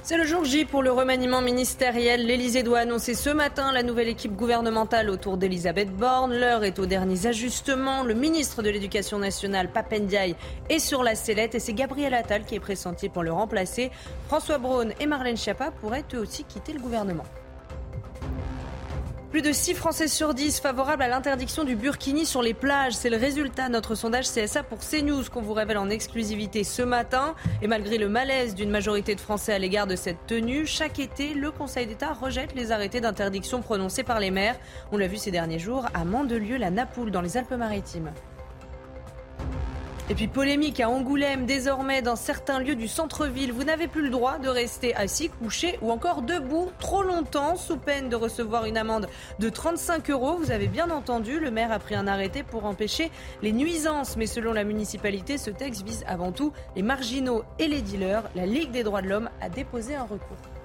C'est 0.02 0.16
le 0.16 0.24
jour 0.24 0.44
J 0.44 0.64
pour 0.64 0.82
le 0.82 0.90
remaniement 0.90 1.42
ministériel. 1.42 2.26
L'Elysée 2.26 2.62
doit 2.62 2.80
annoncer 2.80 3.14
ce 3.14 3.28
matin 3.28 3.70
la 3.70 3.82
nouvelle 3.82 4.08
équipe 4.08 4.34
gouvernementale 4.34 5.10
autour 5.10 5.36
d'Elisabeth 5.36 5.94
Borne. 5.94 6.34
L'heure 6.34 6.64
est 6.64 6.78
aux 6.78 6.86
derniers 6.86 7.26
ajustements. 7.26 8.02
Le 8.02 8.14
ministre 8.14 8.62
de 8.62 8.70
l'Éducation 8.70 9.18
nationale, 9.18 9.70
Papendiaï, 9.70 10.36
est 10.70 10.78
sur 10.78 11.02
la 11.02 11.14
sellette 11.14 11.54
et 11.54 11.60
c'est 11.60 11.74
Gabriel 11.74 12.14
Attal 12.14 12.44
qui 12.44 12.54
est 12.54 12.60
pressenti 12.60 13.10
pour 13.10 13.22
le 13.22 13.32
remplacer. 13.32 13.90
François 14.26 14.58
Braun 14.58 14.88
et 14.98 15.06
Marlène 15.06 15.36
Schiappa 15.36 15.70
pourraient 15.70 16.04
eux 16.14 16.20
aussi 16.20 16.44
quitter 16.44 16.72
le 16.72 16.80
gouvernement. 16.80 17.24
Plus 19.30 19.42
de 19.42 19.52
6 19.52 19.74
Français 19.74 20.08
sur 20.08 20.34
10 20.34 20.58
favorables 20.58 21.04
à 21.04 21.08
l'interdiction 21.08 21.62
du 21.62 21.76
burkini 21.76 22.26
sur 22.26 22.42
les 22.42 22.52
plages. 22.52 22.94
C'est 22.94 23.10
le 23.10 23.16
résultat 23.16 23.68
de 23.68 23.72
notre 23.74 23.94
sondage 23.94 24.28
CSA 24.28 24.64
pour 24.64 24.80
CNews 24.80 25.22
qu'on 25.32 25.40
vous 25.40 25.52
révèle 25.52 25.78
en 25.78 25.88
exclusivité 25.88 26.64
ce 26.64 26.82
matin. 26.82 27.36
Et 27.62 27.68
malgré 27.68 27.96
le 27.96 28.08
malaise 28.08 28.56
d'une 28.56 28.70
majorité 28.70 29.14
de 29.14 29.20
Français 29.20 29.52
à 29.52 29.60
l'égard 29.60 29.86
de 29.86 29.94
cette 29.94 30.26
tenue, 30.26 30.66
chaque 30.66 30.98
été, 30.98 31.32
le 31.34 31.52
Conseil 31.52 31.86
d'État 31.86 32.12
rejette 32.12 32.56
les 32.56 32.72
arrêtés 32.72 33.00
d'interdiction 33.00 33.62
prononcés 33.62 34.02
par 34.02 34.18
les 34.18 34.32
maires. 34.32 34.58
On 34.90 34.98
l'a 34.98 35.06
vu 35.06 35.16
ces 35.16 35.30
derniers 35.30 35.60
jours 35.60 35.86
à 35.94 36.04
Mandelieu, 36.04 36.56
la 36.56 36.72
Napoule, 36.72 37.12
dans 37.12 37.22
les 37.22 37.36
Alpes-Maritimes. 37.36 38.10
Et 40.10 40.14
puis 40.16 40.26
polémique 40.26 40.80
à 40.80 40.90
Angoulême, 40.90 41.46
désormais 41.46 42.02
dans 42.02 42.16
certains 42.16 42.58
lieux 42.58 42.74
du 42.74 42.88
centre-ville, 42.88 43.52
vous 43.52 43.62
n'avez 43.62 43.86
plus 43.86 44.02
le 44.02 44.10
droit 44.10 44.38
de 44.38 44.48
rester 44.48 44.92
assis, 44.96 45.28
couché 45.28 45.78
ou 45.82 45.92
encore 45.92 46.22
debout 46.22 46.68
trop 46.80 47.04
longtemps 47.04 47.54
sous 47.54 47.76
peine 47.76 48.08
de 48.08 48.16
recevoir 48.16 48.64
une 48.64 48.76
amende 48.76 49.08
de 49.38 49.48
35 49.48 50.10
euros. 50.10 50.36
Vous 50.36 50.50
avez 50.50 50.66
bien 50.66 50.90
entendu, 50.90 51.38
le 51.38 51.52
maire 51.52 51.70
a 51.70 51.78
pris 51.78 51.94
un 51.94 52.08
arrêté 52.08 52.42
pour 52.42 52.64
empêcher 52.64 53.12
les 53.40 53.52
nuisances. 53.52 54.16
Mais 54.16 54.26
selon 54.26 54.52
la 54.52 54.64
municipalité, 54.64 55.38
ce 55.38 55.50
texte 55.50 55.86
vise 55.86 56.02
avant 56.08 56.32
tout 56.32 56.52
les 56.74 56.82
marginaux 56.82 57.44
et 57.60 57.68
les 57.68 57.80
dealers. 57.80 58.24
La 58.34 58.46
Ligue 58.46 58.72
des 58.72 58.82
droits 58.82 59.02
de 59.02 59.08
l'homme 59.08 59.30
a 59.40 59.48
déposé 59.48 59.94
un 59.94 60.02
recours. 60.02 60.59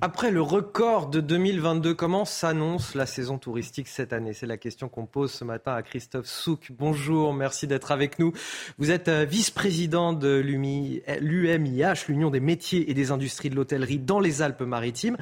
Après 0.00 0.30
le 0.30 0.42
record 0.42 1.08
de 1.08 1.20
2022, 1.20 1.94
comment 1.94 2.24
s'annonce 2.24 2.94
la 2.94 3.06
saison 3.06 3.38
touristique 3.38 3.88
cette 3.88 4.12
année? 4.12 4.32
C'est 4.32 4.46
la 4.46 4.56
question 4.56 4.88
qu'on 4.88 5.06
pose 5.06 5.32
ce 5.32 5.44
matin 5.44 5.74
à 5.74 5.82
Christophe 5.82 6.26
Souk. 6.26 6.72
Bonjour, 6.78 7.32
merci 7.32 7.66
d'être 7.66 7.90
avec 7.90 8.18
nous. 8.18 8.32
Vous 8.78 8.90
êtes 8.90 9.08
euh, 9.08 9.24
vice-président 9.24 10.12
de 10.12 10.38
l'UMIH, 10.38 12.04
l'Union 12.08 12.30
des 12.30 12.40
métiers 12.40 12.90
et 12.90 12.94
des 12.94 13.10
industries 13.10 13.50
de 13.50 13.56
l'hôtellerie 13.56 13.98
dans 13.98 14.20
les 14.20 14.42
Alpes-Maritimes. 14.42 15.16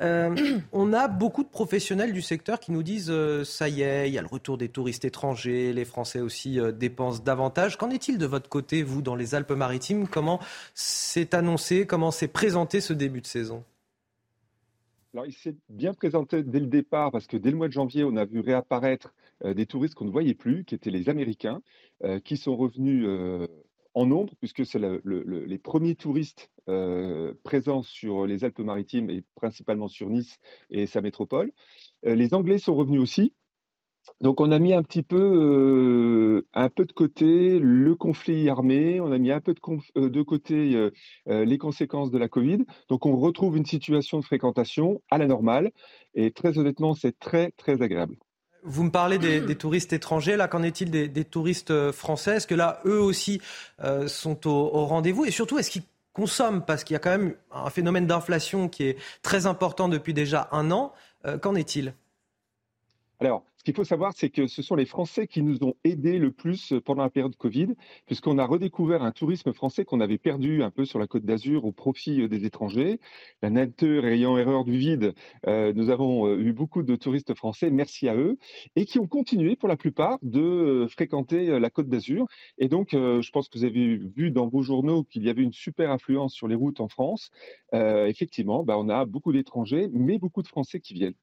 Euh, 0.00 0.34
on 0.72 0.92
a 0.92 1.08
beaucoup 1.08 1.42
de 1.42 1.48
professionnels 1.48 2.12
du 2.12 2.22
secteur 2.22 2.60
qui 2.60 2.72
nous 2.72 2.82
disent 2.82 3.10
euh, 3.10 3.44
ça 3.44 3.68
y 3.68 3.82
est, 3.82 4.08
il 4.08 4.14
y 4.14 4.18
a 4.18 4.22
le 4.22 4.28
retour 4.28 4.58
des 4.58 4.68
touristes 4.68 5.04
étrangers, 5.04 5.72
les 5.72 5.84
Français 5.84 6.20
aussi 6.20 6.58
dépensent 6.74 7.22
davantage. 7.22 7.76
Qu'en 7.76 7.90
est-il 7.90 8.18
de 8.18 8.26
votre 8.26 8.48
côté, 8.48 8.82
vous, 8.82 9.02
dans 9.02 9.16
les 9.16 9.34
Alpes-Maritimes? 9.34 10.08
Comment 10.08 10.40
s'est 10.74 11.34
annoncé, 11.34 11.86
comment 11.86 12.10
s'est 12.10 12.28
présenté 12.28 12.80
ce 12.80 12.92
début 12.92 13.20
de 13.20 13.26
saison? 13.26 13.64
Alors, 15.14 15.26
il 15.26 15.32
s'est 15.32 15.56
bien 15.70 15.94
présenté 15.94 16.42
dès 16.42 16.60
le 16.60 16.66
départ 16.66 17.10
parce 17.10 17.26
que 17.26 17.36
dès 17.38 17.50
le 17.50 17.56
mois 17.56 17.68
de 17.68 17.72
janvier, 17.72 18.04
on 18.04 18.16
a 18.16 18.26
vu 18.26 18.40
réapparaître 18.40 19.14
euh, 19.44 19.54
des 19.54 19.64
touristes 19.64 19.94
qu'on 19.94 20.04
ne 20.04 20.10
voyait 20.10 20.34
plus, 20.34 20.64
qui 20.64 20.74
étaient 20.74 20.90
les 20.90 21.08
Américains, 21.08 21.62
euh, 22.04 22.20
qui 22.20 22.36
sont 22.36 22.56
revenus 22.56 23.04
euh, 23.06 23.46
en 23.94 24.04
nombre, 24.04 24.34
puisque 24.38 24.66
c'est 24.66 24.78
les 24.78 25.58
premiers 25.58 25.94
touristes 25.94 26.50
présents 27.42 27.82
sur 27.82 28.26
les 28.26 28.44
Alpes-Maritimes 28.44 29.08
et 29.08 29.24
principalement 29.34 29.88
sur 29.88 30.10
Nice 30.10 30.38
et 30.68 30.86
sa 30.86 31.00
métropole. 31.00 31.50
les 32.02 32.34
Anglais 32.34 32.58
sont 32.58 32.76
revenus 32.76 33.00
aussi. 33.00 33.32
Donc 34.20 34.40
on 34.40 34.50
a 34.50 34.58
mis 34.58 34.74
un 34.74 34.82
petit 34.82 35.02
peu, 35.02 35.16
euh, 35.16 36.46
un 36.54 36.68
peu 36.68 36.84
de 36.84 36.92
côté 36.92 37.58
le 37.58 37.94
conflit 37.94 38.48
armé, 38.48 39.00
on 39.00 39.12
a 39.12 39.18
mis 39.18 39.30
un 39.30 39.40
peu 39.40 39.54
de, 39.54 39.60
euh, 39.96 40.08
de 40.10 40.22
côté 40.22 40.74
euh, 40.74 41.44
les 41.44 41.58
conséquences 41.58 42.10
de 42.10 42.18
la 42.18 42.28
Covid. 42.28 42.64
Donc 42.88 43.06
on 43.06 43.16
retrouve 43.16 43.56
une 43.56 43.66
situation 43.66 44.18
de 44.18 44.24
fréquentation 44.24 45.00
à 45.10 45.18
la 45.18 45.26
normale 45.26 45.70
et 46.14 46.32
très 46.32 46.58
honnêtement, 46.58 46.94
c'est 46.94 47.18
très 47.18 47.52
très 47.52 47.82
agréable. 47.82 48.16
Vous 48.64 48.82
me 48.82 48.90
parlez 48.90 49.18
des, 49.18 49.54
touristes 49.54 49.92
étrangers, 49.92 50.36
là, 50.36 50.48
qu'en 50.48 50.64
est-il 50.64 50.90
des, 50.90 51.24
touristes 51.24 51.92
français? 51.92 52.36
Est-ce 52.36 52.46
que 52.46 52.56
là, 52.56 52.80
eux 52.84 53.00
aussi 53.00 53.40
sont 54.08 54.48
au, 54.48 54.50
au 54.50 54.84
rendez-vous? 54.84 55.24
Et 55.24 55.30
surtout, 55.30 55.58
est-ce 55.58 55.70
qu'ils 55.70 55.84
consomment? 56.12 56.62
Parce 56.62 56.82
qu'il 56.82 56.94
y 56.94 56.96
a 56.96 56.98
quand 56.98 57.16
même 57.16 57.36
un 57.52 57.70
phénomène 57.70 58.08
d'inflation 58.08 58.68
qui 58.68 58.82
est 58.82 58.98
très 59.22 59.46
important 59.46 59.88
depuis 59.88 60.12
déjà 60.12 60.48
un 60.50 60.72
an. 60.72 60.92
Qu'en 61.40 61.54
est-il? 61.54 61.94
Alors, 63.20 63.44
ce 63.58 63.64
qu'il 63.64 63.74
faut 63.74 63.84
savoir, 63.84 64.12
c'est 64.14 64.30
que 64.30 64.46
ce 64.46 64.62
sont 64.62 64.76
les 64.76 64.86
Français 64.86 65.26
qui 65.26 65.42
nous 65.42 65.64
ont 65.64 65.74
aidés 65.82 66.18
le 66.18 66.30
plus 66.30 66.74
pendant 66.84 67.02
la 67.02 67.10
période 67.10 67.34
Covid, 67.34 67.74
puisqu'on 68.06 68.38
a 68.38 68.46
redécouvert 68.46 69.02
un 69.02 69.10
tourisme 69.10 69.52
français 69.52 69.84
qu'on 69.84 70.00
avait 70.00 70.16
perdu 70.16 70.62
un 70.62 70.70
peu 70.70 70.84
sur 70.84 71.00
la 71.00 71.08
Côte 71.08 71.24
d'Azur 71.24 71.64
au 71.64 71.72
profit 71.72 72.22
euh, 72.22 72.28
des 72.28 72.44
étrangers. 72.44 73.00
La 73.42 73.50
nature 73.50 74.06
ayant 74.06 74.38
erreur 74.38 74.64
du 74.64 74.78
vide, 74.78 75.12
euh, 75.48 75.72
nous 75.72 75.90
avons 75.90 76.28
euh, 76.28 76.38
eu 76.38 76.52
beaucoup 76.52 76.84
de 76.84 76.94
touristes 76.94 77.34
français, 77.34 77.68
merci 77.70 78.08
à 78.08 78.14
eux, 78.14 78.38
et 78.76 78.86
qui 78.86 79.00
ont 79.00 79.08
continué 79.08 79.56
pour 79.56 79.68
la 79.68 79.76
plupart 79.76 80.18
de 80.22 80.86
fréquenter 80.88 81.58
la 81.58 81.70
Côte 81.70 81.88
d'Azur. 81.88 82.26
Et 82.58 82.68
donc, 82.68 82.90
je 82.92 83.30
pense 83.30 83.48
que 83.48 83.58
vous 83.58 83.64
avez 83.64 83.96
vu 83.96 84.30
dans 84.30 84.46
vos 84.46 84.62
journaux 84.62 85.02
qu'il 85.02 85.24
y 85.24 85.30
avait 85.30 85.42
une 85.42 85.52
super 85.52 85.90
influence 85.90 86.32
sur 86.32 86.46
les 86.46 86.54
routes 86.54 86.80
en 86.80 86.88
France. 86.88 87.30
effectivement, 87.72 88.62
bah, 88.62 88.78
on 88.78 88.88
a 88.88 89.04
beaucoup 89.04 89.32
d'étrangers, 89.32 89.88
mais 89.92 90.18
beaucoup 90.18 90.42
de 90.42 90.48
Français 90.48 90.80
qui 90.80 90.94
viennent. 90.94 91.14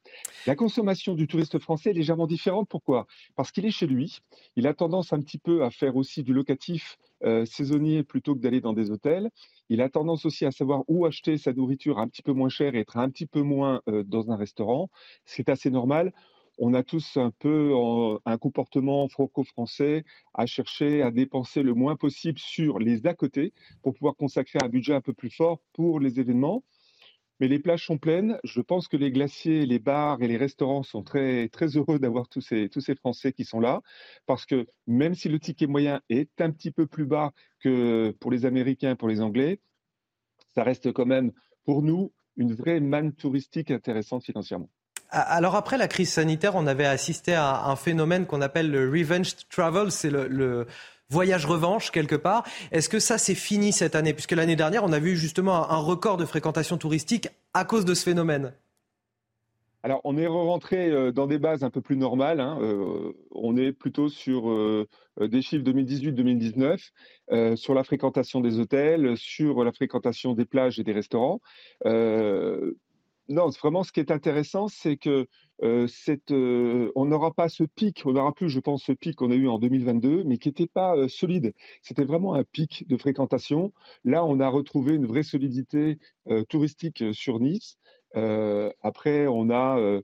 La 0.47 0.55
consommation 0.55 1.13
du 1.13 1.27
touriste 1.27 1.59
français 1.59 1.91
est 1.91 1.93
légèrement 1.93 2.24
différente. 2.27 2.67
Pourquoi? 2.69 3.07
Parce 3.35 3.51
qu'il 3.51 3.65
est 3.65 3.71
chez 3.71 3.87
lui. 3.87 4.19
Il 4.55 4.67
a 4.67 4.73
tendance 4.73 5.13
un 5.13 5.19
petit 5.19 5.37
peu 5.37 5.63
à 5.63 5.71
faire 5.71 5.95
aussi 5.95 6.23
du 6.23 6.33
locatif 6.33 6.97
euh, 7.23 7.45
saisonnier 7.45 8.03
plutôt 8.03 8.35
que 8.35 8.39
d'aller 8.39 8.61
dans 8.61 8.73
des 8.73 8.91
hôtels. 8.91 9.29
Il 9.69 9.81
a 9.81 9.89
tendance 9.89 10.25
aussi 10.25 10.45
à 10.45 10.51
savoir 10.51 10.83
où 10.87 11.05
acheter 11.05 11.37
sa 11.37 11.53
nourriture 11.53 11.99
un 11.99 12.07
petit 12.07 12.21
peu 12.21 12.33
moins 12.33 12.49
chère 12.49 12.75
et 12.75 12.79
être 12.79 12.97
un 12.97 13.09
petit 13.09 13.25
peu 13.25 13.41
moins 13.41 13.81
euh, 13.89 14.03
dans 14.03 14.31
un 14.31 14.35
restaurant. 14.35 14.89
C'est 15.25 15.49
assez 15.49 15.69
normal. 15.69 16.13
On 16.57 16.73
a 16.73 16.83
tous 16.83 17.17
un 17.17 17.31
peu 17.31 17.73
un 18.25 18.37
comportement 18.37 19.09
franco-français 19.09 20.05
à 20.33 20.45
chercher 20.45 21.01
à 21.01 21.11
dépenser 21.11 21.63
le 21.63 21.73
moins 21.73 21.97
possible 21.97 22.39
sur 22.39 22.79
les 22.79 23.07
à 23.07 23.13
côté 23.13 23.53
pour 23.81 23.93
pouvoir 23.93 24.15
consacrer 24.15 24.59
un 24.63 24.69
budget 24.69 24.93
un 24.93 25.01
peu 25.01 25.13
plus 25.13 25.29
fort 25.29 25.59
pour 25.73 25.99
les 25.99 26.19
événements. 26.19 26.63
Mais 27.39 27.47
les 27.47 27.59
plages 27.59 27.85
sont 27.85 27.97
pleines. 27.97 28.39
Je 28.43 28.61
pense 28.61 28.87
que 28.87 28.97
les 28.97 29.11
glaciers, 29.11 29.65
les 29.65 29.79
bars 29.79 30.21
et 30.21 30.27
les 30.27 30.37
restaurants 30.37 30.83
sont 30.83 31.03
très, 31.03 31.49
très 31.49 31.67
heureux 31.77 31.99
d'avoir 31.99 32.27
tous 32.27 32.41
ces, 32.41 32.69
tous 32.69 32.81
ces 32.81 32.95
Français 32.95 33.33
qui 33.33 33.45
sont 33.45 33.59
là, 33.59 33.81
parce 34.25 34.45
que 34.45 34.67
même 34.87 35.15
si 35.15 35.29
le 35.29 35.39
ticket 35.39 35.67
moyen 35.67 36.01
est 36.09 36.41
un 36.41 36.51
petit 36.51 36.71
peu 36.71 36.87
plus 36.87 37.05
bas 37.05 37.31
que 37.59 38.11
pour 38.19 38.31
les 38.31 38.45
Américains, 38.45 38.95
pour 38.95 39.07
les 39.07 39.21
Anglais, 39.21 39.59
ça 40.53 40.63
reste 40.63 40.91
quand 40.91 41.05
même 41.05 41.31
pour 41.65 41.81
nous 41.81 42.11
une 42.37 42.53
vraie 42.53 42.79
manne 42.79 43.13
touristique 43.13 43.71
intéressante 43.71 44.23
financièrement. 44.23 44.69
Alors 45.09 45.55
après 45.55 45.77
la 45.77 45.87
crise 45.87 46.11
sanitaire, 46.11 46.55
on 46.55 46.67
avait 46.67 46.85
assisté 46.85 47.33
à 47.33 47.67
un 47.67 47.75
phénomène 47.75 48.25
qu'on 48.25 48.41
appelle 48.41 48.71
le 48.71 48.89
revenge 48.89 49.35
travel, 49.49 49.91
c'est 49.91 50.09
le, 50.09 50.67
voyage 51.09 51.45
revanche 51.45 51.91
quelque 51.91 52.15
part. 52.15 52.43
Est-ce 52.71 52.89
que 52.89 52.99
ça 52.99 53.17
c'est 53.17 53.35
fini 53.35 53.71
cette 53.71 53.95
année? 53.95 54.13
Puisque 54.13 54.31
l'année 54.31 54.55
dernière, 54.55 54.83
on 54.83 54.91
a 54.91 54.99
vu 54.99 55.15
justement 55.15 55.69
un 55.69 55.77
record 55.77 56.17
de 56.17 56.25
fréquentation 56.25 56.77
touristique 56.77 57.27
à 57.53 57.65
cause 57.65 57.85
de 57.85 57.93
ce 57.93 58.03
phénomène. 58.03 58.53
Alors, 59.85 60.01
on 60.03 60.17
est 60.17 60.25
rentré 60.25 60.89
euh, 60.89 61.11
dans 61.11 61.27
des 61.27 61.37
bases 61.37 61.63
un 61.63 61.69
peu 61.69 61.79
plus 61.79 61.95
normales. 61.95 62.39
Hein, 62.39 62.57
euh, 62.59 63.13
on 63.29 63.55
est 63.55 63.71
plutôt 63.71 64.09
sur 64.09 64.49
euh, 64.49 64.87
des 65.21 65.43
chiffres 65.43 65.63
2018-2019, 65.63 67.55
sur 67.55 67.75
la 67.75 67.83
fréquentation 67.83 68.41
des 68.41 68.59
hôtels, 68.59 69.15
sur 69.15 69.63
la 69.63 69.71
fréquentation 69.71 70.33
des 70.33 70.45
plages 70.45 70.79
et 70.79 70.83
des 70.83 70.91
restaurants. 70.91 71.39
Non, 73.29 73.49
vraiment, 73.49 73.83
ce 73.83 73.91
qui 73.91 73.99
est 73.99 74.11
intéressant, 74.11 74.67
c'est 74.67 74.97
que 74.97 75.27
on 75.61 77.05
n'aura 77.05 77.33
pas 77.33 77.49
ce 77.49 77.63
pic, 77.63 78.03
on 78.05 78.13
n'aura 78.13 78.33
plus, 78.33 78.49
je 78.49 78.59
pense, 78.59 78.83
ce 78.83 78.91
pic 78.91 79.15
qu'on 79.15 79.31
a 79.31 79.35
eu 79.35 79.47
en 79.47 79.57
2022, 79.59 80.23
mais 80.25 80.37
qui 80.37 80.49
n'était 80.49 80.67
pas 80.67 81.07
solide. 81.07 81.53
C'était 81.81 82.03
vraiment 82.03 82.33
un 82.33 82.43
pic 82.43 82.87
de 82.87 82.97
fréquentation. 82.97 83.71
Là, 84.03 84.25
on 84.25 84.39
a 84.39 84.49
retrouvé 84.49 84.95
une 84.95 85.05
vraie 85.05 85.23
solidité 85.23 85.97
touristique 86.49 87.03
sur 87.13 87.39
Nice. 87.39 87.77
Euh, 88.15 88.71
après, 88.81 89.27
on 89.27 89.49
a 89.49 90.01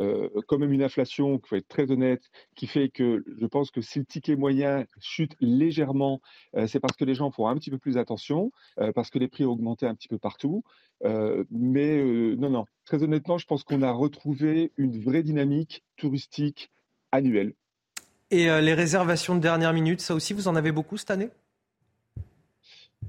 euh, 0.00 0.28
euh, 0.36 0.40
quand 0.46 0.58
même 0.58 0.72
une 0.72 0.82
inflation, 0.82 1.40
il 1.42 1.48
faut 1.48 1.56
être 1.56 1.68
très 1.68 1.90
honnête, 1.90 2.30
qui 2.54 2.66
fait 2.66 2.88
que 2.88 3.24
je 3.38 3.46
pense 3.46 3.70
que 3.70 3.80
si 3.80 3.98
le 3.98 4.04
ticket 4.04 4.36
moyen 4.36 4.84
chute 5.00 5.34
légèrement, 5.40 6.20
c'est 6.66 6.80
parce 6.80 6.96
que 6.96 7.04
les 7.04 7.14
gens 7.14 7.30
font 7.30 7.48
un 7.48 7.56
petit 7.56 7.70
peu 7.70 7.78
plus 7.78 7.98
attention, 7.98 8.52
parce 8.94 9.10
que 9.10 9.18
les 9.18 9.28
prix 9.28 9.44
ont 9.44 9.52
augmenté 9.52 9.86
un 9.86 9.94
petit 9.94 10.08
peu 10.08 10.18
partout. 10.18 10.62
mais 11.50 12.04
non, 12.36 12.50
non, 12.50 12.66
très 12.84 13.02
honnêtement, 13.02 13.38
je 13.38 13.46
pense 13.46 13.64
qu'on 13.64 13.82
a 13.82 13.92
retrouvé 13.92 14.72
une 14.76 15.00
vraie 15.00 15.22
dynamique 15.22 15.82
touristique 15.96 16.70
annuelle. 17.10 17.54
Et 18.30 18.46
les 18.46 18.74
réservations 18.74 19.34
de 19.34 19.40
dernière 19.40 19.72
minute, 19.72 20.00
ça 20.00 20.14
aussi, 20.14 20.32
vous 20.32 20.48
en 20.48 20.56
avez 20.56 20.72
beaucoup 20.72 20.96
cette 20.96 21.10
année? 21.10 21.30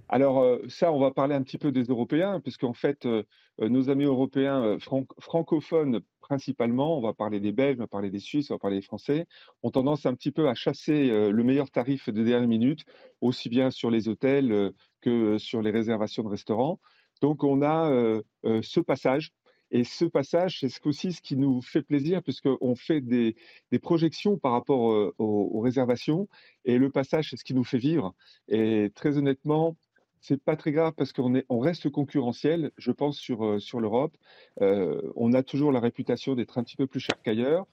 Alors 0.09 0.41
euh, 0.41 0.59
ça, 0.69 0.91
on 0.91 0.99
va 0.99 1.11
parler 1.11 1.33
un 1.33 1.41
petit 1.41 1.57
peu 1.57 1.71
des 1.71 1.83
Européens, 1.83 2.39
puisqu'en 2.39 2.73
fait, 2.73 3.05
euh, 3.05 3.23
euh, 3.61 3.69
nos 3.69 3.89
amis 3.89 4.03
européens 4.03 4.77
francophones 5.19 6.01
principalement, 6.21 6.97
on 6.97 7.01
va 7.01 7.13
parler 7.13 7.39
des 7.39 7.51
Belges, 7.51 7.77
on 7.79 7.83
va 7.83 7.87
parler 7.87 8.09
des 8.09 8.19
Suisses, 8.19 8.51
on 8.51 8.55
va 8.55 8.59
parler 8.59 8.77
des 8.77 8.85
Français, 8.85 9.25
ont 9.63 9.71
tendance 9.71 10.05
un 10.05 10.13
petit 10.13 10.31
peu 10.31 10.47
à 10.49 10.53
chasser 10.53 11.09
le 11.09 11.43
meilleur 11.43 11.69
tarif 11.69 12.09
de 12.09 12.23
dernière 12.23 12.47
minute, 12.47 12.85
aussi 13.21 13.49
bien 13.49 13.71
sur 13.71 13.91
les 13.91 14.07
hôtels 14.07 14.71
que 15.01 15.37
sur 15.37 15.61
les 15.61 15.69
réservations 15.69 16.23
de 16.23 16.29
restaurants. 16.29 16.79
Donc 17.21 17.43
on 17.43 17.61
a 17.61 18.21
ce 18.43 18.79
passage 18.79 19.33
et 19.75 19.83
ce 19.83 20.05
passage, 20.05 20.59
c'est 20.59 20.85
aussi 20.85 21.13
ce 21.13 21.21
qui 21.21 21.35
nous 21.35 21.59
fait 21.63 21.81
plaisir, 21.81 22.21
puisqu'on 22.21 22.75
fait 22.75 23.01
des, 23.01 23.35
projections 23.81 24.37
par 24.37 24.51
rapport 24.51 25.13
aux, 25.17 25.59
réservations. 25.61 26.29
Et 26.63 26.77
le 26.77 26.91
passage, 26.91 27.31
c'est 27.31 27.37
ce 27.37 27.43
qui 27.43 27.55
nous 27.55 27.63
fait 27.63 27.79
vivre. 27.79 28.13
Et 28.47 28.91
très 28.93 29.17
honnêtement, 29.17 29.75
c'est 30.23 30.41
pas 30.41 30.55
très 30.55 30.71
grave 30.71 30.93
parce 30.95 31.11
qu'on 31.11 31.41
on 31.49 31.59
reste 31.59 31.89
concurrentiel, 31.89 32.71
je 32.77 32.91
pense, 32.91 33.17
sur, 33.17 33.43
euh, 33.45 33.59
sur 33.59 33.81
l'Europe. 33.81 34.15
Euh, 34.61 35.11
on 35.17 35.33
a 35.33 35.43
toujours 35.43 35.73
la 35.73 35.81
réputation 35.81 36.33
d'être 36.33 36.57
un 36.57 36.63
petit 36.63 36.77
peu 36.77 36.87
plus 36.87 37.01
cher 37.01 37.21
qu'ailleurs 37.21 37.67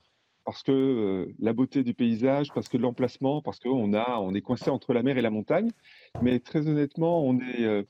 parce 0.45 0.65
que 0.65 0.73
euh, 0.73 1.33
la 1.39 1.53
beauté 1.53 1.85
du 1.85 1.95
paysage, 1.95 2.49
parce 2.53 2.69
que 2.69 2.77
l'emplacement, 2.77 3.41
parce 3.41 3.61
qu'on 3.61 3.95
a, 3.95 4.19
on 4.19 4.35
est 4.35 4.41
coincé 4.41 4.69
entre 4.69 4.93
la 4.93 5.05
mer 5.05 5.17
et 5.17 5.23
la 5.23 5.31
montagne. 5.31 5.71
Mais 6.23 6.41
très 6.41 6.67
honnêtement, 6.67 7.25
on, 7.25 7.39
est, 7.39 7.87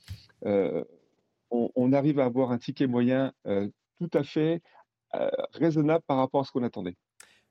on, 1.50 1.92
arrive 1.94 2.20
à 2.20 2.26
avoir 2.26 2.52
un 2.52 2.58
ticket 2.58 2.86
moyen 2.86 3.32
tout 3.98 4.10
à 4.12 4.22
fait 4.22 4.60
raisonnable 5.54 6.04
par 6.06 6.18
rapport 6.18 6.42
à 6.42 6.44
ce 6.44 6.52
qu'on 6.52 6.64
attendait. 6.64 6.96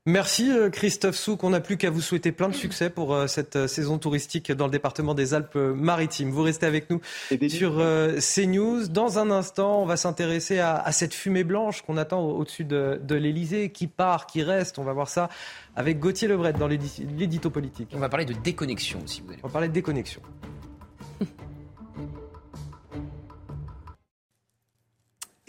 Merci 0.06 0.50
euh, 0.52 0.70
Christophe 0.70 1.18
Souk. 1.18 1.44
On 1.44 1.50
n'a 1.50 1.60
plus 1.60 1.76
qu'à 1.76 1.90
vous 1.90 2.00
souhaiter 2.00 2.32
plein 2.32 2.48
de 2.48 2.56
succès 2.56 2.90
pour 2.90 3.14
euh, 3.14 3.28
cette 3.28 3.58
euh, 3.58 3.68
saison 3.68 3.98
touristique 3.98 4.50
dans 4.52 4.66
le 4.66 4.72
département 4.72 5.14
des 5.14 5.34
Alpes-Maritimes. 5.34 6.32
Vous 6.32 6.42
restez 6.42 6.66
avec 6.66 6.90
nous 6.90 7.02
sur 7.50 7.84
CNews. 8.20 8.88
Dans 8.88 9.20
un 9.20 9.30
instant, 9.30 9.82
on 9.82 9.86
va 9.86 9.98
s'intéresser 9.98 10.60
à, 10.60 10.90
cette 10.94 11.14
fumée 11.14 11.44
blanche 11.44 11.82
qu'on 11.82 11.98
attend 11.98 12.22
au-dessus 12.22 12.64
de, 12.64 13.00
de 13.04 13.16
l'Elysée, 13.16 13.72
qui 13.72 13.88
part, 13.88 14.26
qui 14.26 14.42
reste. 14.42 14.80
On 14.80 14.84
va 14.84 14.94
voir 14.94 15.10
ça 15.10 15.30
avec 15.76 16.00
Gauthier 16.00 16.30
Lebret 16.30 16.54
dans 16.54 16.68
l'édito 16.68 17.50
politique. 17.50 17.90
On 17.94 18.00
va 18.00 18.10
parler 18.10 18.26
de 18.26 18.34
déconnexion, 18.34 19.02
si 19.06 19.20
vous 19.20 19.28
voulez. 19.28 19.40
On 19.44 19.48
va 19.48 19.54
parler 19.54 19.68
de 19.68 19.74
déconnexion. 19.74 20.22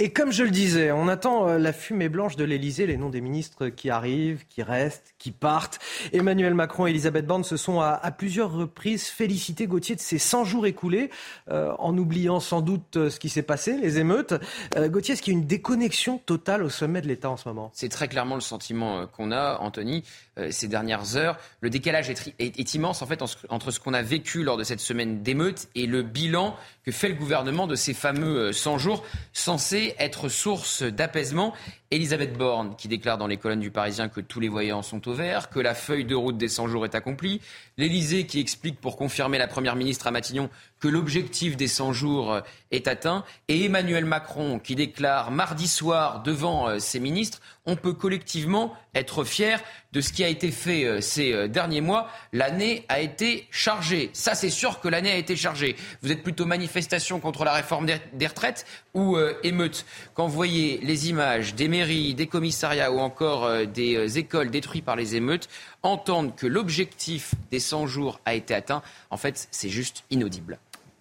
Et 0.03 0.09
comme 0.09 0.33
je 0.33 0.45
le 0.45 0.51
disais, 0.51 0.93
on 0.93 1.09
attend 1.09 1.47
euh, 1.47 1.59
la 1.59 1.75
fumée 1.75 2.09
blanche 2.09 2.35
de 2.35 2.45
l'Elysée, 2.45 2.87
les 2.87 2.97
noms 2.97 3.11
des 3.11 3.21
ministres 3.21 3.69
qui 3.69 3.91
arrivent, 3.91 4.47
qui 4.49 4.63
restent, 4.63 5.15
qui 5.19 5.31
partent. 5.31 5.79
Emmanuel 6.15 6.55
Macron 6.55 6.87
et 6.87 6.91
Elisabeth 6.91 7.27
Borne 7.27 7.45
se 7.45 7.59
sont 7.59 7.81
à, 7.83 8.11
plusieurs 8.11 8.51
reprises 8.51 9.09
félicités, 9.09 9.67
Gauthier, 9.67 9.97
de 9.97 10.01
ces 10.01 10.17
100 10.17 10.47
jours 10.47 10.67
écoulés, 10.67 11.11
euh, 11.51 11.75
en 11.79 11.99
oubliant 11.99 12.41
sans 12.41 12.63
doute 12.63 12.97
euh, 12.97 13.11
ce 13.11 13.21
qui 13.21 13.29
s'est 13.29 13.43
passé, 13.43 13.77
les 13.77 13.99
émeutes. 13.99 14.33
Gauthier, 14.75 15.13
est-ce 15.13 15.21
qu'il 15.21 15.35
y 15.35 15.37
a 15.37 15.39
une 15.39 15.47
déconnexion 15.47 16.17
totale 16.17 16.63
au 16.63 16.71
sommet 16.71 17.03
de 17.03 17.07
l'État 17.07 17.29
en 17.29 17.37
ce 17.37 17.47
moment? 17.47 17.71
C'est 17.75 17.91
très 17.91 18.09
clairement 18.09 18.37
le 18.37 18.41
sentiment 18.41 19.07
qu'on 19.07 19.33
a, 19.33 19.59
Anthony, 19.59 20.03
ces 20.51 20.69
dernières 20.69 21.17
heures. 21.17 21.37
Le 21.61 21.71
décalage 21.71 22.11
est, 22.11 22.75
immense, 22.75 23.03
en 23.03 23.07
fait, 23.07 23.23
entre 23.49 23.71
ce 23.71 23.81
qu'on 23.81 23.95
a 23.95 24.03
vécu 24.03 24.43
lors 24.43 24.57
de 24.57 24.65
cette 24.65 24.81
semaine 24.81 25.23
d'émeutes 25.23 25.69
et 25.75 25.87
le 25.87 26.03
bilan 26.03 26.57
que 26.85 26.93
fait 26.93 27.09
le 27.09 27.15
gouvernement 27.15 27.67
de 27.67 27.75
ces 27.75 27.95
fameux 27.95 28.53
100 28.53 28.79
jours 28.79 29.05
censés 29.33 29.95
être 29.99 30.29
source 30.29 30.83
d'apaisement. 30.83 31.53
Elisabeth 31.91 32.39
Borne 32.39 32.77
qui 32.77 32.89
déclare 32.89 33.19
dans 33.19 33.27
les 33.27 33.37
colonnes 33.37 33.61
du 33.61 33.71
Parisien 33.71 34.09
que 34.09 34.21
tous 34.21 34.39
les 34.39 34.49
voyants 34.49 34.83
sont 34.83 35.09
au 35.09 35.13
vert, 35.13 35.51
que 35.51 35.59
la 35.59 35.75
feuille 35.75 36.05
de 36.05 36.15
route 36.15 36.39
des 36.39 36.49
100 36.49 36.69
jours 36.69 36.85
est 36.85 36.95
accomplie. 36.95 37.41
L'Élysée 37.77 38.27
qui 38.27 38.39
explique 38.39 38.81
pour 38.81 38.97
confirmer 38.97 39.39
la 39.39 39.49
Première 39.49 39.77
ministre 39.77 40.07
à 40.07 40.11
Matignon 40.11 40.51
que 40.81 40.89
l'objectif 40.89 41.57
des 41.57 41.69
100 41.69 41.93
jours 41.93 42.33
euh, 42.33 42.41
est 42.71 42.89
atteint. 42.89 43.25
Et 43.49 43.67
Emmanuel 43.67 44.07
Macron 44.07 44.59
qui 44.59 44.75
déclare 44.75 45.31
mardi 45.31 45.69
soir 45.69 46.23
devant 46.23 46.69
euh, 46.69 46.79
ses 46.79 46.99
ministres, 46.99 47.41
on 47.67 47.77
peut 47.77 47.93
collectivement 47.93 48.75
être 48.95 49.23
fier 49.23 49.63
de 49.93 50.01
ce 50.01 50.13
qui 50.13 50.25
a 50.25 50.29
été 50.29 50.51
fait 50.51 50.85
euh, 50.85 51.01
ces 51.01 51.49
derniers 51.49 51.83
mois. 51.83 52.09
L'année 52.33 52.85
a 52.89 53.01
été 53.01 53.47
chargée. 53.51 54.11
Ça, 54.15 54.35
c'est 54.35 54.51
sûr 54.51 54.81
que 54.81 54.89
l'année 54.89 55.13
a 55.13 55.17
été 55.17 55.37
chargée. 55.37 55.77
Vous 56.03 56.11
êtes 56.11 56.23
plutôt 56.23 56.47
manifestation 56.47 57.21
contre 57.21 57.45
la 57.45 57.53
réforme 57.53 57.87
des 58.15 58.27
retraites 58.27 58.65
ou 58.95 59.19
émeute? 59.43 59.85
Quand 60.15 60.27
vous 60.27 60.35
voyez 60.35 60.81
les 60.83 61.11
images 61.11 61.55
des 61.55 61.69
mairies, 61.69 62.15
des 62.15 62.27
commissariats 62.27 62.91
ou 62.91 62.99
encore 62.99 63.67
des 63.67 64.19
écoles 64.19 64.51
détruites 64.51 64.85
par 64.85 64.97
les 64.97 65.17
émeutes, 65.17 65.49
entendre 65.83 66.35
que 66.35 66.47
l'objectif 66.47 67.35
des 67.51 67.61
100 67.61 67.87
jours 67.87 68.21
a 68.25 68.35
été 68.35 68.55
atteint, 68.55 68.83
en 69.11 69.17
fait, 69.17 69.49
c'est 69.51 69.69
juste 69.69 70.05
inaudible. 70.11 70.59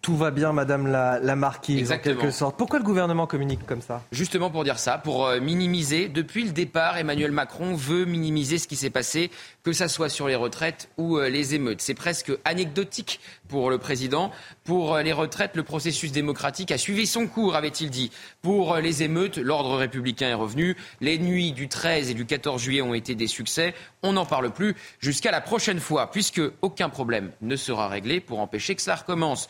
Tout 0.09 0.17
va 0.17 0.31
bien, 0.31 0.53
Madame 0.53 0.87
la, 0.87 1.35
Marquise, 1.35 1.91
en 1.91 1.99
quelque 1.99 2.31
sorte. 2.31 2.57
Pourquoi 2.57 2.79
le 2.79 2.83
gouvernement 2.83 3.27
communique 3.27 3.63
comme 3.67 3.83
ça? 3.83 4.01
Justement 4.11 4.49
pour 4.49 4.63
dire 4.63 4.79
ça, 4.79 4.97
pour 4.97 5.27
euh, 5.27 5.39
minimiser. 5.39 6.07
Depuis 6.07 6.43
le 6.43 6.49
départ, 6.49 6.97
Emmanuel 6.97 7.31
Macron 7.31 7.75
veut 7.75 8.05
minimiser 8.05 8.57
ce 8.57 8.67
qui 8.67 8.75
s'est 8.75 8.89
passé, 8.89 9.29
que 9.61 9.71
ça 9.71 9.87
soit 9.87 10.09
sur 10.09 10.27
les 10.27 10.33
retraites 10.33 10.89
ou 10.97 11.17
euh, 11.19 11.29
les 11.29 11.53
émeutes. 11.53 11.81
C'est 11.81 11.93
presque 11.93 12.31
anecdotique 12.43 13.19
pour 13.49 13.69
le 13.69 13.77
président. 13.77 14.31
Pour 14.63 14.95
euh, 14.95 15.03
les 15.03 15.13
retraites, 15.13 15.55
le 15.55 15.61
processus 15.61 16.11
démocratique 16.11 16.71
a 16.71 16.79
suivi 16.79 17.05
son 17.05 17.27
cours, 17.27 17.55
avait-il 17.55 17.91
dit. 17.91 18.09
Pour 18.41 18.77
les 18.77 19.03
émeutes, 19.03 19.37
l'ordre 19.37 19.77
républicain 19.77 20.29
est 20.29 20.33
revenu. 20.33 20.75
Les 21.01 21.19
nuits 21.19 21.51
du 21.51 21.67
13 21.67 22.09
et 22.09 22.15
du 22.15 22.25
14 22.25 22.59
juillet 22.59 22.81
ont 22.81 22.95
été 22.95 23.13
des 23.13 23.27
succès. 23.27 23.75
On 24.01 24.13
n'en 24.13 24.25
parle 24.25 24.49
plus 24.49 24.75
jusqu'à 24.99 25.29
la 25.29 25.41
prochaine 25.41 25.79
fois, 25.79 26.09
puisque 26.09 26.41
aucun 26.63 26.89
problème 26.89 27.29
ne 27.41 27.55
sera 27.55 27.87
réglé 27.87 28.19
pour 28.21 28.39
empêcher 28.39 28.73
que 28.73 28.81
cela 28.81 28.95
recommence 28.95 29.47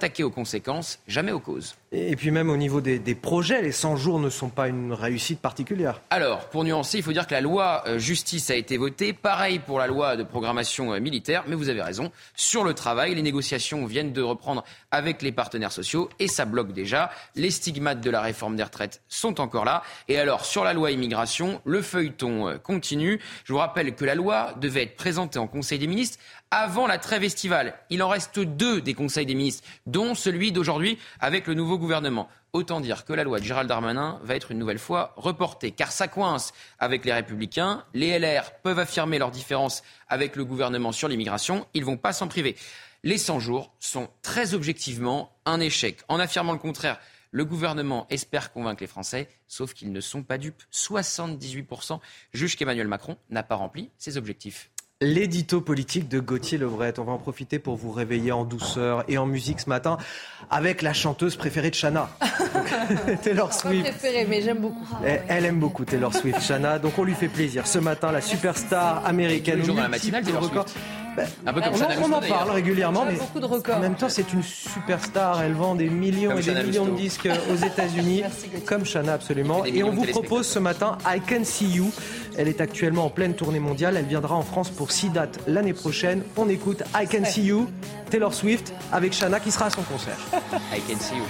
s'attaquer 0.00 0.24
aux 0.24 0.30
conséquences, 0.30 0.98
jamais 1.06 1.30
aux 1.30 1.40
causes. 1.40 1.74
Et 1.92 2.16
puis 2.16 2.30
même 2.30 2.48
au 2.48 2.56
niveau 2.56 2.80
des, 2.80 3.14
projets, 3.14 3.60
les 3.60 3.72
100 3.72 3.96
jours 3.96 4.18
ne 4.18 4.30
sont 4.30 4.48
pas 4.48 4.68
une 4.68 4.94
réussite 4.94 5.40
particulière. 5.40 6.00
Alors, 6.08 6.48
pour 6.48 6.64
nuancer, 6.64 6.98
il 6.98 7.04
faut 7.04 7.12
dire 7.12 7.26
que 7.26 7.34
la 7.34 7.42
loi 7.42 7.82
euh, 7.86 7.98
justice 7.98 8.48
a 8.48 8.54
été 8.54 8.78
votée. 8.78 9.12
Pareil 9.12 9.58
pour 9.58 9.78
la 9.78 9.86
loi 9.86 10.16
de 10.16 10.22
programmation 10.22 10.94
euh, 10.94 11.00
militaire. 11.00 11.44
Mais 11.48 11.54
vous 11.54 11.68
avez 11.68 11.82
raison. 11.82 12.12
Sur 12.34 12.64
le 12.64 12.72
travail, 12.72 13.14
les 13.14 13.22
négociations 13.22 13.84
viennent 13.84 14.12
de 14.12 14.22
reprendre 14.22 14.64
avec 14.90 15.20
les 15.20 15.32
partenaires 15.32 15.72
sociaux 15.72 16.08
et 16.18 16.28
ça 16.28 16.46
bloque 16.46 16.72
déjà. 16.72 17.10
Les 17.34 17.50
stigmates 17.50 18.00
de 18.00 18.10
la 18.10 18.22
réforme 18.22 18.56
des 18.56 18.62
retraites 18.62 19.02
sont 19.08 19.38
encore 19.40 19.66
là. 19.66 19.82
Et 20.08 20.18
alors, 20.18 20.46
sur 20.46 20.64
la 20.64 20.72
loi 20.72 20.92
immigration, 20.92 21.60
le 21.64 21.82
feuilleton 21.82 22.48
euh, 22.48 22.56
continue. 22.56 23.20
Je 23.44 23.52
vous 23.52 23.58
rappelle 23.58 23.94
que 23.94 24.04
la 24.06 24.14
loi 24.14 24.54
devait 24.60 24.84
être 24.84 24.96
présentée 24.96 25.38
en 25.38 25.48
Conseil 25.48 25.78
des 25.78 25.88
ministres 25.88 26.18
avant 26.50 26.88
la 26.88 26.98
trêve 26.98 27.22
estivale. 27.22 27.74
Il 27.90 28.02
en 28.02 28.08
reste 28.08 28.40
deux 28.40 28.80
des 28.80 28.94
conseils 28.94 29.26
des 29.26 29.34
ministres, 29.34 29.66
dont 29.86 30.14
celui 30.14 30.50
d'aujourd'hui 30.50 30.98
avec 31.20 31.46
le 31.46 31.54
nouveau 31.54 31.78
gouvernement. 31.78 32.28
Autant 32.52 32.80
dire 32.80 33.04
que 33.04 33.12
la 33.12 33.22
loi 33.22 33.38
de 33.38 33.44
Gérald 33.44 33.68
Darmanin 33.68 34.18
va 34.24 34.34
être 34.34 34.50
une 34.50 34.58
nouvelle 34.58 34.80
fois 34.80 35.14
reportée, 35.16 35.70
car 35.70 35.92
ça 35.92 36.08
coince 36.08 36.52
avec 36.80 37.04
les 37.04 37.12
Républicains. 37.12 37.84
Les 37.94 38.18
LR 38.18 38.50
peuvent 38.62 38.80
affirmer 38.80 39.18
leurs 39.18 39.30
différences 39.30 39.84
avec 40.08 40.34
le 40.34 40.44
gouvernement 40.44 40.90
sur 40.90 41.06
l'immigration. 41.06 41.66
Ils 41.74 41.84
vont 41.84 41.96
pas 41.96 42.12
s'en 42.12 42.26
priver. 42.26 42.56
Les 43.04 43.18
100 43.18 43.38
jours 43.38 43.72
sont 43.78 44.08
très 44.22 44.52
objectivement 44.52 45.32
un 45.46 45.60
échec. 45.60 46.00
En 46.08 46.18
affirmant 46.18 46.52
le 46.52 46.58
contraire, 46.58 46.98
le 47.30 47.44
gouvernement 47.44 48.08
espère 48.10 48.52
convaincre 48.52 48.82
les 48.82 48.88
Français, 48.88 49.28
sauf 49.46 49.72
qu'ils 49.72 49.92
ne 49.92 50.00
sont 50.00 50.24
pas 50.24 50.36
dupes. 50.36 50.64
78% 50.72 52.00
jugent 52.34 52.56
qu'Emmanuel 52.56 52.88
Macron 52.88 53.16
n'a 53.30 53.44
pas 53.44 53.54
rempli 53.54 53.90
ses 53.98 54.16
objectifs. 54.16 54.70
L'édito 55.02 55.62
politique 55.62 56.08
de 56.10 56.20
Gauthier 56.20 56.58
Lebret. 56.58 56.92
On 56.98 57.04
va 57.04 57.12
en 57.12 57.16
profiter 57.18 57.58
pour 57.58 57.74
vous 57.76 57.90
réveiller 57.90 58.32
en 58.32 58.44
douceur 58.44 59.02
et 59.08 59.16
en 59.16 59.24
musique 59.24 59.60
ce 59.60 59.68
matin 59.70 59.96
avec 60.50 60.82
la 60.82 60.92
chanteuse 60.92 61.36
préférée 61.36 61.70
de 61.70 61.74
Shana, 61.74 62.10
Taylor 63.22 63.50
Swift. 63.54 63.82
Pas 63.86 63.90
préférée, 63.92 64.26
mais 64.28 64.42
j'aime 64.42 64.58
beaucoup. 64.58 64.84
Elle, 65.02 65.22
elle 65.28 65.44
aime 65.46 65.58
beaucoup 65.58 65.86
Taylor 65.86 66.14
Swift, 66.14 66.42
Shana, 66.42 66.78
donc 66.78 66.98
on 66.98 67.04
lui 67.04 67.14
fait 67.14 67.28
plaisir. 67.28 67.66
Ce 67.66 67.78
matin, 67.78 68.12
la 68.12 68.20
superstar 68.20 69.06
américaine. 69.06 69.54
Tous 69.54 69.60
les 69.60 69.66
jours 69.68 69.76
dans 69.76 69.82
la 69.84 69.88
matinale, 69.88 70.22
Taylor 70.22 70.42
record- 70.42 70.68
Swift. 70.68 70.84
Ben, 71.16 71.26
Un 71.44 71.52
peu 71.52 71.60
comme 71.60 71.72
on, 71.74 72.04
on 72.04 72.12
en 72.12 72.20
parle 72.20 72.50
régulièrement, 72.50 73.04
mais 73.04 73.16
beaucoup 73.16 73.40
de 73.40 73.44
records. 73.46 73.78
en 73.78 73.80
même 73.80 73.96
temps, 73.96 74.08
c'est 74.08 74.32
une 74.32 74.44
superstar. 74.44 75.42
Elle 75.42 75.54
vend 75.54 75.74
des 75.74 75.90
millions 75.90 76.30
Comme 76.30 76.38
et 76.38 76.42
des 76.42 76.62
millions 76.62 76.84
de 76.86 76.94
disques 76.96 77.28
aux 77.50 77.56
États-Unis, 77.56 78.22
comme 78.64 78.84
Shana 78.84 79.14
absolument. 79.14 79.64
Et 79.64 79.82
on 79.82 79.90
vous 79.90 80.04
propose 80.04 80.46
ce 80.46 80.60
matin 80.60 80.98
I 81.06 81.20
Can 81.20 81.42
See 81.44 81.66
You. 81.68 81.90
Elle 82.36 82.48
est 82.48 82.60
actuellement 82.60 83.06
en 83.06 83.10
pleine 83.10 83.34
tournée 83.34 83.60
mondiale. 83.60 83.96
Elle 83.96 84.06
viendra 84.06 84.34
en 84.34 84.42
France 84.42 84.70
pour 84.70 84.90
six 84.90 85.10
dates 85.10 85.40
l'année 85.46 85.74
prochaine. 85.74 86.22
On 86.36 86.48
écoute 86.48 86.82
I 86.94 87.06
Can 87.06 87.24
See 87.24 87.42
You, 87.42 87.68
Taylor 88.10 88.34
Swift 88.34 88.72
avec 88.92 89.12
Shana 89.12 89.40
qui 89.40 89.50
sera 89.50 89.66
à 89.66 89.70
son 89.70 89.82
concert. 89.82 90.18
I 90.72 90.80
can 90.88 90.98
see 90.98 91.16
you. 91.16 91.24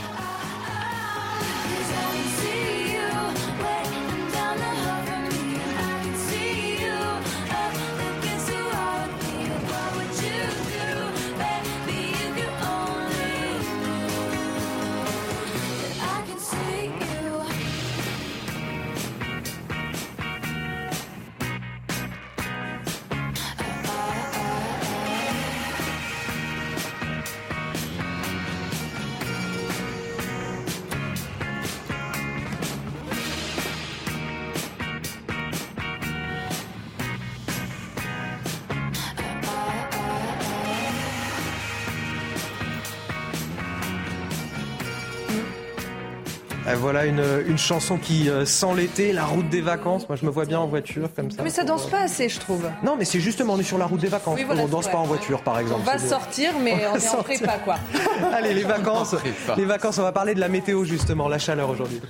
Voilà 46.90 47.06
une, 47.06 47.22
une 47.46 47.56
chanson 47.56 47.98
qui 47.98 48.28
euh, 48.28 48.44
sent 48.44 48.74
l'été, 48.76 49.12
la 49.12 49.24
route 49.24 49.48
des 49.48 49.60
vacances. 49.60 50.08
Moi, 50.08 50.16
je 50.16 50.26
me 50.26 50.30
vois 50.32 50.44
bien 50.44 50.58
en 50.58 50.66
voiture 50.66 51.08
comme 51.14 51.30
ça. 51.30 51.40
Mais 51.44 51.48
ça 51.50 51.62
danse 51.62 51.86
pas 51.88 52.00
assez, 52.00 52.28
je 52.28 52.40
trouve. 52.40 52.68
Non, 52.82 52.96
mais 52.98 53.04
c'est 53.04 53.20
justement, 53.20 53.52
on 53.54 53.60
est 53.60 53.62
sur 53.62 53.78
la 53.78 53.86
route 53.86 54.00
des 54.00 54.08
vacances. 54.08 54.36
Oui, 54.36 54.42
voilà, 54.44 54.62
on 54.64 54.66
danse 54.66 54.88
pas 54.88 54.98
en 54.98 55.04
voiture, 55.04 55.40
par 55.44 55.54
On 55.54 55.58
exemple. 55.60 55.86
va 55.86 55.98
C'est- 55.98 56.08
sortir, 56.08 56.50
mais 56.60 56.72
On 56.72 56.88
on, 56.88 56.98
va 56.98 56.98
est 56.98 57.08
en 57.14 57.22
prépa, 57.22 57.58
quoi. 57.58 57.76
Allez, 58.32 58.54
les 58.54 58.64
vacances. 58.64 59.14
Les 59.56 59.64
vacances, 59.66 59.98
on 59.98 60.02
va 60.02 60.10
parler 60.10 60.34
de 60.34 60.40
la 60.40 60.48
météo, 60.48 60.82
justement, 60.84 61.28
la 61.28 61.38
chaleur 61.38 61.70
aujourd'hui. 61.70 62.00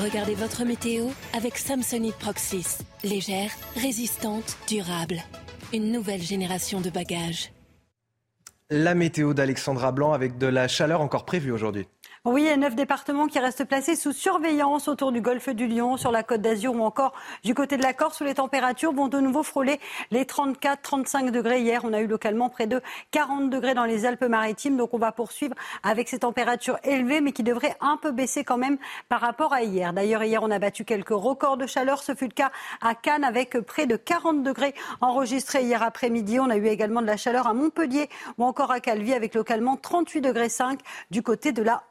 Regardez 0.00 0.36
votre 0.36 0.64
météo 0.64 1.06
avec 1.36 1.58
Samsonite 1.58 2.14
Proxys. 2.14 2.78
Légère, 3.02 3.50
résistante, 3.74 4.56
durable. 4.68 5.16
Une 5.72 5.90
nouvelle 5.90 6.22
génération 6.22 6.80
de 6.80 6.88
bagages. 6.88 7.50
La 8.70 8.94
météo 8.94 9.34
d'Alexandra 9.34 9.90
Blanc 9.90 10.12
avec 10.12 10.38
de 10.38 10.46
la 10.46 10.68
chaleur 10.68 11.00
encore 11.00 11.24
prévue 11.24 11.50
aujourd'hui. 11.50 11.88
Oui, 12.26 12.46
et 12.46 12.56
neuf 12.56 12.74
départements 12.74 13.26
qui 13.26 13.38
restent 13.38 13.66
placés 13.66 13.96
sous 13.96 14.12
surveillance 14.12 14.88
autour 14.88 15.12
du 15.12 15.20
golfe 15.20 15.50
du 15.50 15.66
Lion, 15.66 15.98
sur 15.98 16.10
la 16.10 16.22
côte 16.22 16.40
d'Azur 16.40 16.74
ou 16.74 16.82
encore 16.82 17.12
du 17.42 17.54
côté 17.54 17.76
de 17.76 17.82
la 17.82 17.92
Corse 17.92 18.22
où 18.22 18.24
les 18.24 18.32
températures 18.32 18.94
vont 18.94 19.08
de 19.08 19.20
nouveau 19.20 19.42
frôler 19.42 19.78
les 20.10 20.24
34-35 20.24 21.30
degrés. 21.32 21.60
Hier, 21.60 21.82
on 21.84 21.92
a 21.92 22.00
eu 22.00 22.06
localement 22.06 22.48
près 22.48 22.66
de 22.66 22.80
40 23.10 23.50
degrés 23.50 23.74
dans 23.74 23.84
les 23.84 24.06
Alpes-Maritimes. 24.06 24.78
Donc, 24.78 24.94
on 24.94 24.98
va 24.98 25.12
poursuivre 25.12 25.54
avec 25.82 26.08
ces 26.08 26.20
températures 26.20 26.78
élevées, 26.82 27.20
mais 27.20 27.32
qui 27.32 27.42
devraient 27.42 27.76
un 27.82 27.98
peu 27.98 28.10
baisser 28.10 28.42
quand 28.42 28.56
même 28.56 28.78
par 29.10 29.20
rapport 29.20 29.52
à 29.52 29.60
hier. 29.60 29.92
D'ailleurs, 29.92 30.24
hier, 30.24 30.42
on 30.42 30.50
a 30.50 30.58
battu 30.58 30.86
quelques 30.86 31.10
records 31.10 31.58
de 31.58 31.66
chaleur. 31.66 32.02
Ce 32.02 32.14
fut 32.14 32.28
le 32.28 32.30
cas 32.30 32.52
à 32.80 32.94
Cannes 32.94 33.24
avec 33.24 33.60
près 33.66 33.84
de 33.84 33.96
40 33.96 34.42
degrés 34.42 34.74
enregistrés 35.02 35.64
hier 35.64 35.82
après-midi. 35.82 36.40
On 36.40 36.48
a 36.48 36.56
eu 36.56 36.68
également 36.68 37.02
de 37.02 37.06
la 37.06 37.18
chaleur 37.18 37.46
à 37.46 37.52
Montpellier 37.52 38.08
ou 38.38 38.44
encore 38.44 38.70
à 38.70 38.80
Calvi 38.80 39.12
avec 39.12 39.34
localement 39.34 39.76
38 39.76 40.22
degrés 40.22 40.48
5 40.48 40.80
du 41.10 41.20
côté 41.20 41.52
de 41.52 41.62
la 41.62 41.82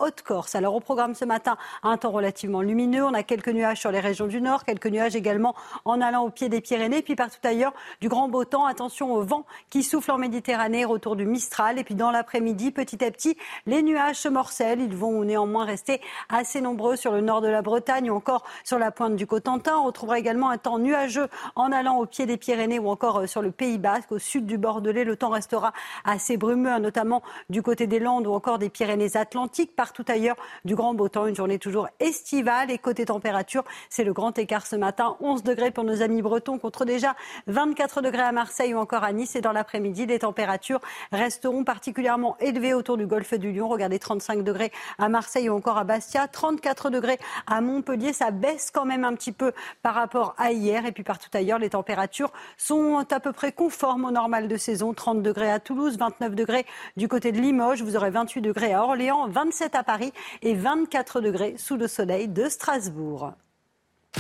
Alors 0.54 0.76
au 0.76 0.80
programme 0.80 1.16
ce 1.16 1.26
matin, 1.26 1.58
un 1.84 1.98
temps 1.98 2.12
relativement 2.12 2.62
lumineux. 2.62 3.04
On 3.04 3.14
a 3.14 3.24
quelques 3.24 3.50
nuages 3.50 3.80
sur 3.80 3.92
les 3.92 4.00
régions 4.00 4.28
du 4.28 4.42
Nord, 4.42 4.64
quelques 4.64 4.88
nuages 4.88 5.16
également 5.16 5.56
en 5.86 6.00
allant 6.02 6.24
au 6.24 6.30
pied 6.30 6.50
des 6.50 6.62
Pyrénées, 6.62 7.02
puis 7.02 7.16
partout 7.16 7.40
ailleurs 7.44 7.74
du 8.00 8.08
grand 8.08 8.30
beau 8.30 8.46
temps. 8.46 8.66
Attention 8.66 9.14
au 9.14 9.22
vent 9.22 9.46
qui 9.70 9.84
souffle 9.84 10.12
en 10.12 10.18
Méditerranée, 10.18 10.86
retour 10.86 11.16
du 11.16 11.26
Mistral. 11.26 11.78
Et 11.78 11.84
puis 11.84 11.96
dans 11.96 12.12
l'après-midi, 12.12 12.72
petit 12.72 13.04
à 13.04 13.12
petit, 13.12 13.38
les 13.66 13.84
nuages 13.84 14.18
se 14.18 14.30
morcellent. 14.30 14.82
Ils 14.82 14.96
vont 14.96 15.24
néanmoins 15.24 15.66
rester 15.66 16.00
assez 16.30 16.62
nombreux 16.62 16.96
sur 16.96 17.12
le 17.12 17.22
nord 17.22 17.42
de 17.42 17.48
la 17.50 17.62
Bretagne 17.62 18.10
ou 18.10 18.16
encore 18.16 18.44
sur 18.64 18.80
la 18.80 18.92
pointe 18.92 19.16
du 19.16 19.28
Cotentin. 19.28 19.78
On 19.78 19.86
retrouvera 19.86 20.20
également 20.20 20.50
un 20.50 20.58
temps 20.58 20.80
nuageux 20.80 21.28
en 21.56 21.72
allant 21.72 21.98
au 21.98 22.06
pied 22.06 22.26
des 22.26 22.38
Pyrénées 22.38 22.80
ou 22.80 22.90
encore 22.90 23.20
euh, 23.20 23.28
sur 23.28 23.42
le 23.42 23.52
Pays 23.52 23.78
Basque, 23.78 24.12
au 24.12 24.20
sud 24.20 24.46
du 24.46 24.58
Bordelais. 24.58 25.04
Le 25.04 25.18
temps 25.18 25.30
restera 25.30 25.74
assez 26.06 26.38
brumeux, 26.38 26.72
hein, 26.72 26.80
notamment 26.80 27.22
du 27.50 27.62
côté 27.62 27.88
des 27.88 28.00
Landes 28.00 28.28
ou 28.28 28.34
encore 28.34 28.58
des 28.58 28.70
Pyrénées-Atlantiques. 28.70 29.76
Partout 29.76 30.06
ailleurs, 30.14 30.38
du 30.64 30.76
grand 30.76 30.94
beau 30.94 31.10
temps, 31.10 31.28
une 31.28 31.36
journée 31.36 31.60
toujours 31.60 31.90
estivale. 32.00 32.72
Et 32.72 32.78
côté 32.78 33.06
température, 33.06 33.64
c'est 33.90 34.04
le 34.04 34.14
grand 34.14 34.38
écart 34.38 34.66
ce 34.66 34.76
matin. 34.76 35.18
11 35.20 35.44
degrés 35.44 35.72
pour 35.72 35.84
nos 35.84 36.02
amis 36.02 36.22
bretons 36.22 36.58
contre 36.58 36.86
déjà 36.86 37.16
24 37.48 38.02
degrés 38.02 38.22
à 38.22 38.32
Marseille 38.32 38.74
ou 38.74 38.78
encore 38.78 39.04
à 39.04 39.12
Nice. 39.12 39.36
Et 39.36 39.42
dans 39.42 39.52
l'après-midi, 39.52 40.06
les 40.06 40.20
températures 40.20 40.80
resteront 41.12 41.64
particulièrement 41.64 42.38
élevées 42.40 42.74
autour 42.74 42.98
du 42.98 43.06
golfe 43.06 43.34
du 43.34 43.52
Lion. 43.52 43.68
Regardez, 43.68 44.00
35 44.00 44.44
degrés 44.44 44.72
à 45.00 45.10
Marseille 45.10 45.50
ou 45.50 45.56
encore 45.56 45.78
à 45.78 45.84
Bastia, 45.84 46.28
34 46.28 46.90
degrés 46.90 47.20
à 47.48 47.62
Montpellier. 47.62 48.14
Ça 48.14 48.32
baisse 48.32 48.72
quand 48.72 48.86
même 48.86 49.04
un 49.04 49.14
petit 49.16 49.32
peu 49.32 49.52
par 49.82 49.96
rapport 49.96 50.36
à 50.38 50.52
hier. 50.52 50.86
Et 50.86 50.92
puis 50.92 51.04
partout 51.04 51.30
ailleurs, 51.34 51.60
les 51.60 51.72
températures 51.72 52.32
sont 52.58 53.06
à 53.12 53.20
peu 53.20 53.32
près 53.32 53.52
conformes 53.52 54.06
au 54.06 54.12
normal 54.12 54.48
de 54.48 54.58
saison. 54.58 54.94
30 54.94 55.22
degrés 55.22 55.52
à 55.52 55.60
Toulouse, 55.60 55.98
29 55.98 56.36
degrés 56.36 56.66
du 56.98 57.08
côté 57.08 57.32
de 57.32 57.40
Limoges. 57.40 57.82
Vous 57.82 57.96
aurez 57.96 58.10
28 58.10 58.42
degrés 58.42 58.74
à 58.74 58.84
Orléans, 58.84 59.28
27 59.28 59.76
à 59.76 59.84
Paris 59.84 60.03
et 60.42 60.56
24 60.56 61.22
degrés 61.22 61.56
sous 61.58 61.78
le 61.78 61.88
soleil 61.88 62.28
de 62.28 62.50
Strasbourg. 62.50 63.34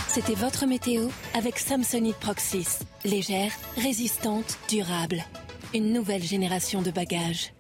C'était 0.08 0.36
votre 0.36 0.66
météo 0.66 1.08
avec 1.36 1.60
Samsonite 1.60 2.18
Proxys. 2.18 2.80
Légère, 3.04 3.52
résistante, 3.76 4.58
durable. 4.70 5.24
Une 5.74 5.92
nouvelle 5.92 6.24
génération 6.24 6.82
de 6.82 6.92
bagages. 6.92 7.54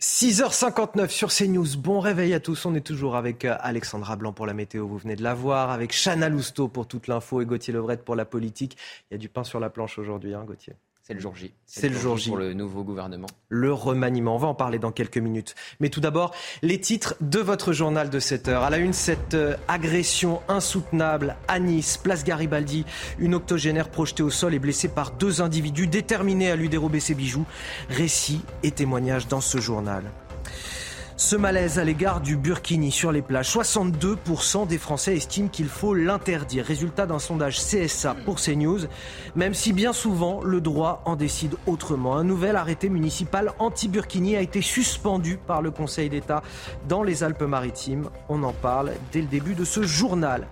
6h59 0.00 1.08
sur 1.08 1.32
CNews. 1.32 1.78
Bon 1.78 2.00
réveil 2.00 2.34
à 2.34 2.40
tous. 2.40 2.66
On 2.66 2.74
est 2.74 2.86
toujours 2.86 3.16
avec 3.16 3.44
euh, 3.44 3.56
Alexandra 3.60 4.16
Blanc 4.16 4.32
pour 4.32 4.46
la 4.46 4.52
météo. 4.52 4.86
Vous 4.86 4.98
venez 4.98 5.16
de 5.16 5.22
la 5.22 5.34
voir. 5.34 5.70
Avec 5.70 5.92
Chana 5.92 6.28
Lousteau 6.28 6.68
pour 6.68 6.86
toute 6.86 7.08
l'info 7.08 7.40
et 7.40 7.46
Gauthier 7.46 7.72
Lebret 7.72 7.96
pour 7.96 8.14
la 8.14 8.24
politique. 8.24 8.76
Il 9.10 9.14
y 9.14 9.16
a 9.16 9.18
du 9.18 9.28
pain 9.28 9.42
sur 9.42 9.58
la 9.58 9.70
planche 9.70 9.98
aujourd'hui, 9.98 10.34
hein, 10.34 10.44
Gauthier. 10.44 10.74
C'est 11.06 11.14
le 11.14 11.20
jour 11.20 11.36
J. 11.36 11.52
C'est 11.66 11.88
le 11.88 11.96
jour 11.96 12.16
J. 12.16 12.30
Pour 12.30 12.38
le 12.38 12.52
nouveau 12.52 12.82
gouvernement? 12.82 13.28
le 13.48 13.72
remaniement. 13.72 14.34
On 14.34 14.38
va 14.38 14.48
en 14.48 14.56
parler 14.56 14.80
dans 14.80 14.90
quelques 14.90 15.18
minutes. 15.18 15.54
Mais 15.78 15.88
tout 15.88 16.00
d'abord, 16.00 16.34
les 16.62 16.80
titres 16.80 17.14
de 17.20 17.38
votre 17.38 17.72
journal 17.72 18.10
de 18.10 18.18
7 18.18 18.48
heures. 18.48 18.64
À 18.64 18.70
la 18.70 18.78
une, 18.78 18.92
cette 18.92 19.34
euh, 19.34 19.54
agression 19.68 20.42
insoutenable 20.48 21.36
à 21.46 21.60
Nice, 21.60 21.96
place 21.96 22.24
Garibaldi. 22.24 22.84
Une 23.20 23.36
octogénaire 23.36 23.88
projetée 23.88 24.24
au 24.24 24.30
sol 24.30 24.52
et 24.54 24.58
blessée 24.58 24.88
par 24.88 25.12
deux 25.12 25.42
individus 25.42 25.86
déterminés 25.86 26.50
à 26.50 26.56
lui 26.56 26.68
dérober 26.68 26.98
ses 26.98 27.14
bijoux. 27.14 27.46
Récit 27.88 28.40
et 28.64 28.72
témoignages 28.72 29.28
dans 29.28 29.40
ce 29.40 29.58
journal. 29.58 30.02
Ce 31.18 31.34
malaise 31.34 31.78
à 31.78 31.84
l'égard 31.84 32.20
du 32.20 32.36
burkini 32.36 32.92
sur 32.92 33.10
les 33.10 33.22
plages, 33.22 33.50
62% 33.50 34.66
des 34.66 34.76
Français 34.76 35.16
estiment 35.16 35.48
qu'il 35.48 35.66
faut 35.66 35.94
l'interdire. 35.94 36.66
Résultat 36.66 37.06
d'un 37.06 37.18
sondage 37.18 37.56
CSA 37.56 38.14
pour 38.26 38.36
CNews, 38.36 38.80
même 39.34 39.54
si 39.54 39.72
bien 39.72 39.94
souvent 39.94 40.42
le 40.42 40.60
droit 40.60 41.00
en 41.06 41.16
décide 41.16 41.56
autrement. 41.66 42.16
Un 42.16 42.24
nouvel 42.24 42.54
arrêté 42.54 42.90
municipal 42.90 43.54
anti-burkini 43.58 44.36
a 44.36 44.42
été 44.42 44.60
suspendu 44.60 45.38
par 45.38 45.62
le 45.62 45.70
Conseil 45.70 46.10
d'État 46.10 46.42
dans 46.86 47.02
les 47.02 47.24
Alpes-Maritimes. 47.24 48.10
On 48.28 48.42
en 48.42 48.52
parle 48.52 48.92
dès 49.10 49.22
le 49.22 49.26
début 49.26 49.54
de 49.54 49.64
ce 49.64 49.84
journal. 49.84 50.46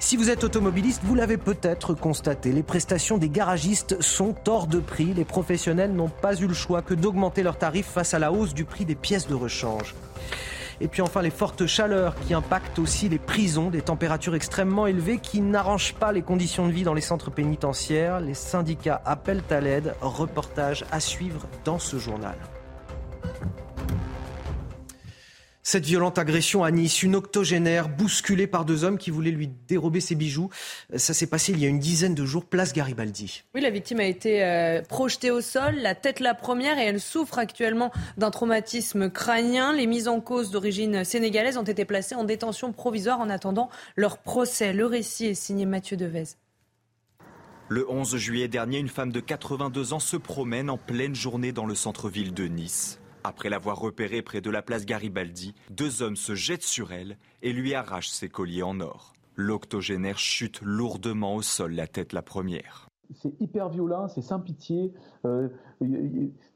Si 0.00 0.16
vous 0.16 0.28
êtes 0.28 0.42
automobiliste, 0.42 1.02
vous 1.04 1.14
l'avez 1.14 1.36
peut-être 1.36 1.94
constaté, 1.94 2.50
les 2.50 2.64
prestations 2.64 3.16
des 3.16 3.28
garagistes 3.28 4.02
sont 4.02 4.34
hors 4.48 4.66
de 4.66 4.80
prix. 4.80 5.14
Les 5.14 5.24
professionnels 5.24 5.92
n'ont 5.92 6.08
pas 6.08 6.34
eu 6.34 6.48
le 6.48 6.54
choix 6.54 6.82
que 6.82 6.94
d'augmenter 6.94 7.44
leurs 7.44 7.58
tarifs 7.58 7.86
face 7.86 8.12
à 8.12 8.18
la 8.18 8.32
hausse 8.32 8.54
du 8.54 8.64
prix 8.64 8.84
des 8.84 8.96
pièces 8.96 9.28
de 9.28 9.34
rechange. 9.34 9.94
Et 10.80 10.88
puis 10.88 11.02
enfin 11.02 11.20
les 11.20 11.30
fortes 11.30 11.66
chaleurs 11.66 12.14
qui 12.26 12.32
impactent 12.32 12.78
aussi 12.78 13.08
les 13.08 13.18
prisons, 13.18 13.68
des 13.70 13.82
températures 13.82 14.34
extrêmement 14.34 14.86
élevées 14.86 15.18
qui 15.18 15.40
n'arrangent 15.40 15.94
pas 15.94 16.12
les 16.12 16.22
conditions 16.22 16.66
de 16.66 16.72
vie 16.72 16.84
dans 16.84 16.94
les 16.94 17.02
centres 17.02 17.30
pénitentiaires. 17.30 18.20
Les 18.20 18.34
syndicats 18.34 19.02
appellent 19.04 19.42
à 19.50 19.60
l'aide. 19.60 19.94
Reportage 20.00 20.84
à 20.90 21.00
suivre 21.00 21.46
dans 21.64 21.78
ce 21.78 21.98
journal. 21.98 22.36
Cette 25.62 25.84
violente 25.84 26.18
agression 26.18 26.64
à 26.64 26.70
Nice, 26.70 27.02
une 27.02 27.14
octogénaire 27.14 27.90
bousculée 27.90 28.46
par 28.46 28.64
deux 28.64 28.84
hommes 28.84 28.96
qui 28.96 29.10
voulaient 29.10 29.30
lui 29.30 29.50
dérober 29.68 30.00
ses 30.00 30.14
bijoux. 30.14 30.48
Ça 30.96 31.12
s'est 31.12 31.26
passé 31.26 31.52
il 31.52 31.60
y 31.60 31.66
a 31.66 31.68
une 31.68 31.78
dizaine 31.78 32.14
de 32.14 32.24
jours, 32.24 32.46
place 32.46 32.72
Garibaldi. 32.72 33.44
Oui, 33.54 33.60
la 33.60 33.68
victime 33.68 34.00
a 34.00 34.04
été 34.04 34.42
euh, 34.42 34.80
projetée 34.82 35.30
au 35.30 35.42
sol, 35.42 35.74
la 35.76 35.94
tête 35.94 36.20
la 36.20 36.34
première, 36.34 36.78
et 36.78 36.84
elle 36.84 37.00
souffre 37.00 37.38
actuellement 37.38 37.92
d'un 38.16 38.30
traumatisme 38.30 39.10
crânien. 39.10 39.74
Les 39.74 39.86
mises 39.86 40.08
en 40.08 40.20
cause 40.20 40.50
d'origine 40.50 41.04
sénégalaise 41.04 41.58
ont 41.58 41.62
été 41.62 41.84
placées 41.84 42.14
en 42.14 42.24
détention 42.24 42.72
provisoire 42.72 43.20
en 43.20 43.28
attendant 43.28 43.68
leur 43.96 44.18
procès. 44.18 44.72
Le 44.72 44.86
récit 44.86 45.26
est 45.26 45.34
signé 45.34 45.66
Mathieu 45.66 45.98
Devez. 45.98 46.24
Le 47.68 47.88
11 47.88 48.16
juillet 48.16 48.48
dernier, 48.48 48.78
une 48.78 48.88
femme 48.88 49.12
de 49.12 49.20
82 49.20 49.92
ans 49.92 50.00
se 50.00 50.16
promène 50.16 50.70
en 50.70 50.78
pleine 50.78 51.14
journée 51.14 51.52
dans 51.52 51.66
le 51.66 51.74
centre-ville 51.74 52.34
de 52.34 52.48
Nice. 52.48 52.98
Après 53.22 53.50
l'avoir 53.50 53.78
repérée 53.78 54.22
près 54.22 54.40
de 54.40 54.50
la 54.50 54.62
place 54.62 54.86
Garibaldi, 54.86 55.54
deux 55.70 56.02
hommes 56.02 56.16
se 56.16 56.34
jettent 56.34 56.62
sur 56.62 56.92
elle 56.92 57.18
et 57.42 57.52
lui 57.52 57.74
arrachent 57.74 58.08
ses 58.08 58.28
colliers 58.28 58.62
en 58.62 58.80
or. 58.80 59.12
L'octogénaire 59.36 60.18
chute 60.18 60.60
lourdement 60.62 61.34
au 61.34 61.42
sol, 61.42 61.72
la 61.72 61.86
tête 61.86 62.12
la 62.12 62.22
première. 62.22 62.88
C'est 63.14 63.38
hyper 63.40 63.68
violent, 63.68 64.08
c'est 64.08 64.22
sans 64.22 64.40
pitié. 64.40 64.92
Euh, 65.24 65.48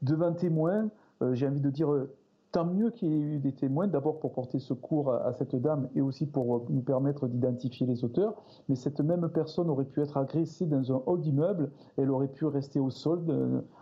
devant 0.01 0.33
témoin, 0.33 0.89
euh, 1.21 1.35
j'ai 1.35 1.47
envie 1.47 1.61
de 1.61 1.69
dire 1.69 1.91
euh, 1.91 2.15
tant 2.55 2.63
mieux 2.63 2.89
qu'il 2.89 3.09
y 3.09 3.13
ait 3.13 3.35
eu 3.35 3.39
des 3.39 3.51
témoins, 3.51 3.85
d'abord 3.85 4.17
pour 4.21 4.31
porter 4.31 4.59
secours 4.59 5.11
à, 5.13 5.33
cette 5.33 5.57
dame 5.57 5.89
et 5.93 5.99
aussi 5.99 6.25
pour 6.25 6.65
nous 6.69 6.79
permettre 6.79 7.27
d'identifier 7.27 7.85
les 7.85 8.05
auteurs. 8.05 8.33
Mais 8.69 8.75
cette 8.75 9.01
même 9.01 9.27
personne 9.27 9.69
aurait 9.69 9.83
pu 9.83 10.01
être 10.01 10.15
agressée 10.15 10.65
dans 10.65 10.89
un 10.89 11.01
hall 11.05 11.19
d'immeuble, 11.19 11.69
elle 11.97 12.09
aurait 12.09 12.29
pu 12.29 12.45
rester 12.45 12.79
au 12.79 12.89
sol, 12.89 13.19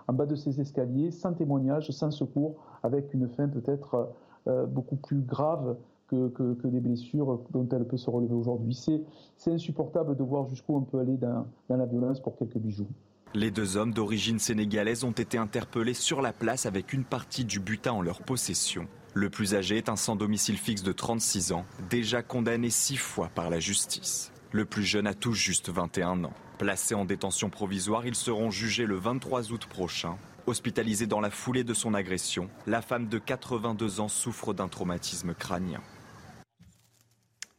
en 0.08 0.14
bas 0.14 0.26
de 0.26 0.34
ses 0.34 0.60
escaliers, 0.60 1.12
sans 1.12 1.34
témoignage, 1.34 1.92
sans 1.92 2.10
secours, 2.10 2.56
avec 2.82 3.14
une 3.14 3.28
fin 3.28 3.48
peut-être 3.48 4.10
euh, 4.48 4.66
beaucoup 4.66 4.96
plus 4.96 5.22
grave 5.22 5.78
que, 6.08 6.30
que, 6.30 6.68
des 6.68 6.80
blessures 6.80 7.42
dont 7.52 7.70
elle 7.70 7.86
peut 7.86 7.98
se 7.98 8.10
relever 8.10 8.34
aujourd'hui. 8.34 8.74
C'est 8.74 9.52
insupportable 9.52 10.16
de 10.16 10.24
voir 10.24 10.48
jusqu'où 10.48 10.76
on 10.76 10.82
peut 10.82 10.98
aller 10.98 11.18
dans 11.18 11.46
la 11.70 11.86
violence 11.86 12.20
pour 12.20 12.36
quelques 12.38 12.58
bijoux. 12.58 12.88
Les 13.36 13.50
deux 13.50 13.78
hommes 13.78 13.94
d'origine 13.94 14.38
sénégalaise 14.38 15.04
ont 15.04 15.12
été 15.12 15.40
interpellés 15.40 15.96
sur 15.96 16.22
la 16.22 16.32
place 16.32 16.68
avec 16.68 16.94
une 16.94 17.04
partie 17.04 17.46
du 17.46 17.60
butin 17.60 17.94
en 17.94 18.02
leur 18.04 18.22
possession. 18.22 18.88
Le 19.16 19.32
plus 19.32 19.56
âgé 19.56 19.78
est 19.78 19.90
un 19.90 19.96
sans 19.96 20.16
domicile 20.16 20.58
fixe 20.58 20.84
de 20.84 20.92
36 20.92 21.52
ans, 21.52 21.66
déjà 21.90 22.22
condamné 22.22 22.70
six 22.70 22.96
fois 22.96 23.30
par 23.34 23.50
la 23.50 23.60
justice. 23.60 24.32
Le 24.52 24.66
plus 24.66 24.84
jeune 24.84 25.08
a 25.08 25.16
tout 25.16 25.34
juste 25.34 25.70
21 25.70 26.26
ans. 26.26 26.34
Placés 26.60 26.94
en 26.94 27.06
détention 27.06 27.50
provisoire, 27.50 28.06
ils 28.06 28.14
seront 28.14 28.52
jugés 28.52 28.86
le 28.86 28.98
23 28.98 29.52
août 29.52 29.66
prochain. 29.66 30.16
Hospitalisée 30.46 31.08
dans 31.08 31.22
la 31.22 31.32
foulée 31.32 31.64
de 31.64 31.74
son 31.74 31.96
agression, 31.96 32.50
la 32.68 32.84
femme 32.84 33.08
de 33.08 33.18
82 33.18 34.00
ans 34.00 34.10
souffre 34.10 34.54
d'un 34.54 34.68
traumatisme 34.68 35.34
crânien. 35.34 35.82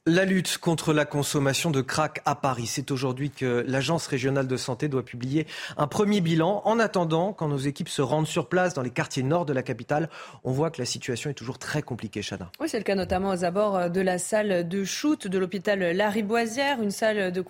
La 0.07 0.27
lutte 0.27 0.59
contre 0.59 0.93
la 0.93 1.07
consommation 1.07 1.71
de 1.71 1.81
crack 1.81 2.21
à 2.27 2.35
Paris, 2.35 2.67
c'est 2.67 2.91
aujourd'hui 2.91 3.31
que 3.31 3.65
l'Agence 3.67 4.07
régionale 4.07 4.47
de 4.47 4.57
santé 4.59 4.87
doit 4.87 5.03
publier 5.03 5.47
un 5.79 5.87
premier 5.87 6.21
bilan. 6.21 6.61
En 6.67 6.79
attendant, 6.79 7.33
quand 7.33 7.49
nos 7.49 7.57
équipes 7.57 7.89
se 7.89 8.03
rendent 8.03 8.27
sur 8.27 8.51
place 8.51 8.75
dans 8.75 8.83
les 8.83 8.91
quartiers 8.91 9.23
nord 9.23 9.47
de 9.47 9.55
la 9.55 9.63
capitale, 9.63 10.11
on 10.45 10.53
voit 10.53 10.71
que 10.71 10.79
la 10.79 10.85
situation 10.85 11.31
est 11.31 11.35
toujours 11.35 11.57
très 11.57 11.81
compliquée, 11.81 12.21
Chana. 12.21 12.51
Oui, 12.61 12.69
c'est 12.69 12.77
le 12.77 12.85
cas 12.85 12.97
notamment 12.97 13.31
aux 13.31 13.47
abords 13.47 13.89
de 13.89 14.01
la 14.03 14.19
salle 14.19 14.69
de 14.69 14.85
shoot 14.85 15.27
de 15.27 15.39
l'hôpital 15.39 15.79
Lariboisière, 15.97 16.83
une 16.83 16.91
salle 16.91 17.33
de, 17.33 17.41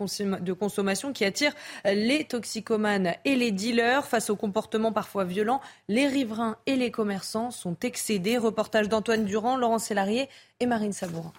consommation 0.52 1.12
qui 1.12 1.24
attire 1.24 1.54
les 1.84 2.22
toxicomanes 2.22 3.14
et 3.24 3.34
les 3.34 3.50
dealers. 3.50 4.06
Face 4.06 4.30
aux 4.30 4.36
comportements 4.36 4.92
parfois 4.92 5.24
violents, 5.24 5.60
les 5.88 6.06
riverains 6.06 6.56
et 6.66 6.76
les 6.76 6.92
commerçants 6.92 7.50
sont 7.50 7.76
excédés. 7.82 8.38
Reportage 8.38 8.88
d'Antoine 8.88 9.24
Durand, 9.24 9.56
Laurent 9.56 9.80
Sélarié 9.80 10.28
et 10.60 10.66
Marine 10.66 10.92
Sabourin 10.92 11.32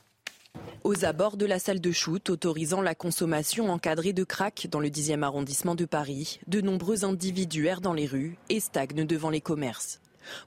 aux 0.83 1.03
abords 1.03 1.35
de 1.35 1.47
la 1.47 1.57
salle 1.57 1.81
de 1.81 1.91
shoot 1.91 2.29
autorisant 2.29 2.81
la 2.81 2.93
consommation 2.93 3.71
encadrée 3.71 4.13
de 4.13 4.23
crack 4.23 4.67
dans 4.69 4.79
le 4.79 4.89
10e 4.89 5.23
arrondissement 5.23 5.73
de 5.73 5.85
Paris, 5.85 6.39
de 6.47 6.61
nombreux 6.61 7.03
individus 7.03 7.65
errent 7.65 7.81
dans 7.81 7.93
les 7.93 8.05
rues 8.05 8.37
et 8.49 8.59
stagnent 8.59 9.05
devant 9.05 9.31
les 9.31 9.41
commerces. 9.41 9.99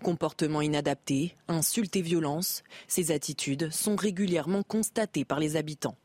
Comportements 0.03 0.63
inadaptés, 0.63 1.35
insultes 1.49 1.97
et 1.97 2.03
violences, 2.03 2.63
ces 2.87 3.11
attitudes 3.11 3.71
sont 3.73 3.97
régulièrement 3.97 4.63
constatées 4.63 5.25
par 5.25 5.41
les 5.41 5.57
habitants. 5.57 5.97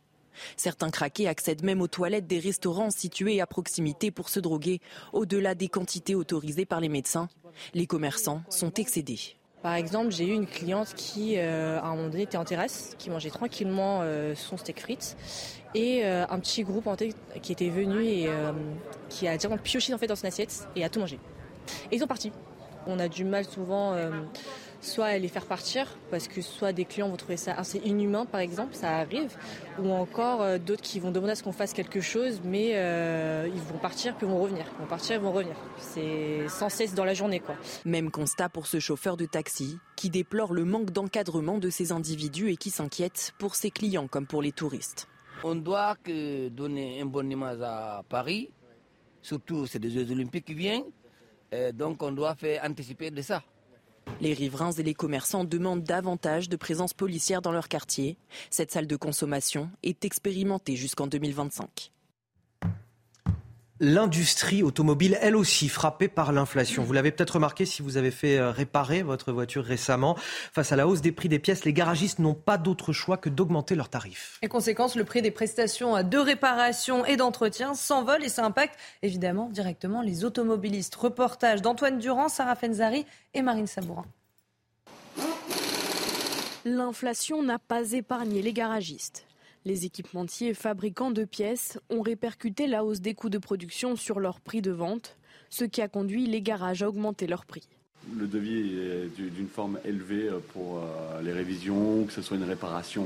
Certains 0.57 0.89
craqués 0.89 1.27
accèdent 1.27 1.63
même 1.63 1.81
aux 1.81 1.87
toilettes 1.87 2.27
des 2.27 2.39
restaurants 2.39 2.89
situés 2.89 3.39
à 3.39 3.45
proximité 3.45 4.09
pour 4.09 4.29
se 4.29 4.39
droguer, 4.39 4.81
au-delà 5.11 5.53
des 5.53 5.69
quantités 5.69 6.15
autorisées 6.15 6.65
par 6.65 6.79
les 6.79 6.89
médecins. 6.89 7.29
Les 7.75 7.85
commerçants 7.85 8.41
sont 8.49 8.73
excédés. 8.73 9.37
Par 9.64 9.76
exemple, 9.76 10.11
j'ai 10.11 10.28
eu 10.28 10.34
une 10.34 10.45
cliente 10.45 10.93
qui, 10.93 11.36
euh, 11.38 11.80
à 11.80 11.86
un 11.86 11.95
moment 11.95 12.09
donné, 12.09 12.24
était 12.24 12.38
en 12.38 12.43
terrasse, 12.43 12.95
qui 12.99 13.09
mangeait 13.09 13.30
tranquillement 13.30 14.01
euh, 14.01 14.36
son 14.36 14.57
steak 14.57 14.82
frites, 14.82 15.16
et 15.74 16.01
euh, 16.03 16.26
un 16.30 16.38
petit 16.39 16.64
groupe 16.64 16.86
en 16.86 16.97
qui 16.97 17.51
était 17.53 17.70
venu 17.70 18.03
et 18.03 18.30
qui 19.09 19.26
a 19.26 19.38
directement 19.38 19.57
pioché 19.57 19.93
en 19.93 19.97
fait 19.97 20.07
dans 20.07 20.18
son 20.18 20.28
assiette 20.28 20.68
et 20.76 20.84
a 20.84 20.89
tout 20.89 20.99
mangé. 20.99 21.18
Et 21.89 21.95
ils 21.95 21.99
sont 21.99 22.07
partis. 22.07 22.34
On 22.88 22.99
a 22.99 23.07
du 23.07 23.24
mal 23.24 23.45
souvent 23.45 23.95
soit 24.86 25.17
les 25.17 25.27
faire 25.27 25.45
partir, 25.45 25.88
parce 26.11 26.27
que 26.27 26.41
soit 26.41 26.73
des 26.73 26.86
clients 26.86 27.09
vont 27.09 27.15
trouver 27.15 27.38
ça 27.38 27.53
assez 27.53 27.79
inhumain, 27.79 28.25
par 28.25 28.41
exemple, 28.41 28.75
ça 28.75 28.97
arrive, 28.97 29.36
ou 29.79 29.91
encore 29.91 30.41
euh, 30.41 30.57
d'autres 30.57 30.81
qui 30.81 30.99
vont 30.99 31.11
demander 31.11 31.34
à 31.34 31.36
ce 31.36 31.43
qu'on 31.43 31.51
fasse 31.51 31.73
quelque 31.73 32.01
chose, 32.01 32.41
mais 32.43 32.71
euh, 32.73 33.47
ils 33.53 33.61
vont 33.61 33.77
partir 33.77 34.15
puis 34.15 34.27
vont 34.27 34.41
revenir. 34.41 34.65
Ils 34.77 34.81
vont 34.81 34.88
partir, 34.88 35.15
ils 35.15 35.21
vont 35.21 35.31
revenir. 35.31 35.55
C'est 35.77 36.47
sans 36.49 36.69
cesse 36.69 36.93
dans 36.93 37.05
la 37.05 37.13
journée, 37.13 37.39
quoi. 37.39 37.55
Même 37.86 38.11
constat 38.11 38.49
pour 38.49 38.67
ce 38.67 38.79
chauffeur 38.79 39.17
de 39.17 39.25
taxi, 39.25 39.77
qui 39.95 40.09
déplore 40.09 40.53
le 40.53 40.65
manque 40.65 40.91
d'encadrement 40.91 41.57
de 41.57 41.69
ces 41.69 41.91
individus 41.91 42.51
et 42.51 42.57
qui 42.57 42.69
s'inquiète 42.69 43.34
pour 43.39 43.55
ses 43.55 43.71
clients 43.71 44.07
comme 44.07 44.27
pour 44.27 44.41
les 44.41 44.51
touristes. 44.51 45.07
On 45.43 45.55
doit 45.55 45.97
donner 46.51 46.99
une 46.99 47.09
bonne 47.09 47.29
image 47.29 47.59
à 47.61 48.03
Paris, 48.07 48.49
surtout 49.21 49.65
c'est 49.65 49.79
des 49.79 49.89
Jeux 49.89 50.09
Olympiques 50.11 50.45
qui 50.45 50.53
viennent, 50.53 50.86
donc 51.73 52.01
on 52.01 52.11
doit 52.13 52.34
faire 52.36 52.63
anticiper 52.63 53.11
de 53.11 53.21
ça. 53.21 53.43
Les 54.21 54.33
riverains 54.33 54.71
et 54.73 54.83
les 54.83 54.93
commerçants 54.93 55.43
demandent 55.43 55.83
davantage 55.83 56.49
de 56.49 56.55
présence 56.55 56.93
policière 56.93 57.41
dans 57.41 57.51
leur 57.51 57.67
quartier. 57.67 58.17
Cette 58.49 58.71
salle 58.71 58.87
de 58.87 58.95
consommation 58.95 59.69
est 59.83 60.05
expérimentée 60.05 60.75
jusqu'en 60.75 61.07
2025. 61.07 61.92
L'industrie 63.86 64.63
automobile, 64.63 65.17
elle 65.19 65.36
aussi, 65.36 65.67
frappée 65.67 66.07
par 66.07 66.31
l'inflation. 66.31 66.84
Vous 66.84 66.93
l'avez 66.93 67.11
peut-être 67.11 67.31
remarqué 67.31 67.65
si 67.65 67.81
vous 67.81 67.97
avez 67.97 68.11
fait 68.11 68.38
euh, 68.38 68.49
réparer 68.49 69.03
votre 69.03 69.34
voiture 69.34 69.61
récemment. 69.61 70.15
Face 70.53 70.71
à 70.71 70.77
la 70.77 70.88
hausse 70.88 71.01
des 71.01 71.11
prix 71.11 71.27
des 71.27 71.38
pièces, 71.38 71.65
les 71.65 71.73
garagistes 71.73 72.19
n'ont 72.19 72.34
pas 72.34 72.57
d'autre 72.57 72.93
choix 72.93 73.17
que 73.17 73.27
d'augmenter 73.27 73.75
leurs 73.75 73.89
tarifs. 73.89 74.39
Et 74.41 74.47
conséquence, 74.47 74.95
le 74.95 75.03
prix 75.03 75.21
des 75.21 75.31
prestations 75.31 76.01
de 76.01 76.17
réparation 76.17 77.03
et 77.05 77.17
d'entretien 77.17 77.73
s'envole 77.73 78.23
et 78.23 78.29
ça 78.29 78.45
impacte 78.45 78.79
évidemment 79.01 79.49
directement 79.49 80.01
les 80.01 80.23
automobilistes. 80.23 80.95
Reportage 80.95 81.61
d'Antoine 81.61 81.99
Durand, 81.99 82.29
Sarah 82.29 82.55
Fenzari 82.55 83.05
et 83.34 83.41
Marine 83.41 83.67
Sabourin. 83.67 84.05
L'inflation 86.63 87.43
n'a 87.43 87.59
pas 87.59 87.91
épargné 87.91 88.41
les 88.41 88.53
garagistes. 88.53 89.25
Les 89.66 89.86
équipementiers 89.86 90.49
et 90.49 90.53
fabricants 90.53 91.11
de 91.11 91.24
pièces 91.24 91.80
ont 91.89 92.01
répercuté 92.01 92.68
la 92.68 92.84
hausse 92.84 92.99
des 92.99 93.14
coûts 93.14 93.30
de 93.30 93.38
production 93.38 93.95
sur 93.95 94.20
leur 94.20 94.41
prix 94.41 94.61
de 94.61 94.72
vente, 94.72 95.18
ce 95.49 95.64
qui 95.64 95.82
a 95.82 95.88
conduit 95.88 96.26
les 96.26 96.41
garages 96.41 96.84
à 96.84 96.89
augmenter 96.89 97.28
leur 97.28 97.45
prix. 97.45 97.70
Le 98.18 98.28
devis 98.28 98.78
est 98.78 99.22
d'une 99.22 99.47
forme 99.47 99.80
élevée 99.86 100.30
pour 100.51 100.80
euh, 100.80 101.22
les 101.22 101.32
révisions, 101.32 102.03
que 102.03 102.11
ce 102.11 102.22
soit 102.22 102.36
une 102.36 102.43
réparation, 102.43 103.05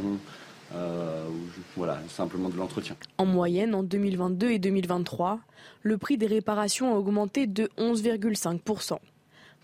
euh, 0.73 1.27
ou 1.29 1.61
voilà, 1.75 2.01
simplement 2.09 2.49
de 2.49 2.57
l'entretien. 2.57 2.95
En 3.19 3.25
moyenne, 3.25 3.75
en 3.75 3.83
2022 3.83 4.49
et 4.49 4.59
2023, 4.59 5.39
le 5.83 5.97
prix 5.99 6.17
des 6.17 6.25
réparations 6.25 6.93
a 6.95 6.97
augmenté 6.97 7.45
de 7.45 7.69
11,5%. 7.77 8.97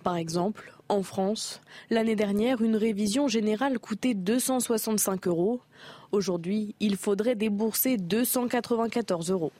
Par 0.03 0.15
exemple, 0.17 0.73
en 0.89 1.01
France, 1.01 1.61
l'année 1.89 2.15
dernière, 2.15 2.61
une 2.61 2.75
révision 2.75 3.27
générale 3.27 3.79
coûtait 3.79 4.13
265 4.13 5.27
euros. 5.27 5.61
Aujourd'hui, 6.13 6.75
il 6.79 6.95
faudrait 6.95 7.33
débourser 7.33 7.97
294 7.97 9.31
euros. 9.31 9.51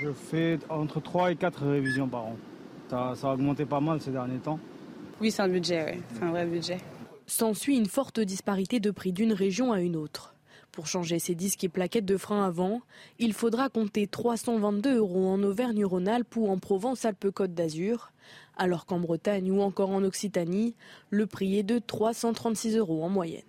Je 0.00 0.12
fais 0.12 0.56
entre 0.68 1.00
3 1.00 1.32
et 1.32 1.36
4 1.36 1.66
révisions 1.66 2.06
par 2.06 2.26
an. 2.26 2.36
Ça, 2.88 3.12
a 3.20 3.34
augmenté 3.34 3.66
pas 3.66 3.80
mal 3.80 4.00
ces 4.00 4.12
derniers 4.12 4.38
temps. 4.38 4.60
Oui, 5.20 5.32
c'est 5.32 5.42
un 5.42 5.48
budget, 5.48 5.84
oui. 5.92 6.02
c'est 6.14 6.22
un 6.22 6.30
vrai 6.30 6.46
budget. 6.46 6.78
S'ensuit 7.26 7.76
une 7.76 7.86
forte 7.86 8.20
disparité 8.20 8.78
de 8.78 8.92
prix 8.92 9.12
d'une 9.12 9.32
région 9.32 9.72
à 9.72 9.80
une 9.80 9.96
autre. 9.96 10.36
Pour 10.70 10.86
changer 10.86 11.18
ces 11.18 11.34
disques 11.34 11.64
et 11.64 11.68
plaquettes 11.68 12.04
de 12.04 12.16
frein 12.16 12.46
avant, 12.46 12.82
il 13.18 13.32
faudra 13.32 13.68
compter 13.68 14.06
322 14.06 14.96
euros 14.96 15.26
en 15.26 15.42
Auvergne-Rhône-Alpes 15.42 16.36
ou 16.36 16.48
en 16.48 16.58
Provence-Alpes-Côte 16.58 17.52
d'Azur, 17.52 18.12
alors 18.56 18.86
qu'en 18.86 19.00
Bretagne 19.00 19.50
ou 19.50 19.60
encore 19.60 19.90
en 19.90 20.04
Occitanie, 20.04 20.76
le 21.10 21.26
prix 21.26 21.58
est 21.58 21.64
de 21.64 21.80
336 21.80 22.76
euros 22.76 23.02
en 23.02 23.08
moyenne. 23.08 23.42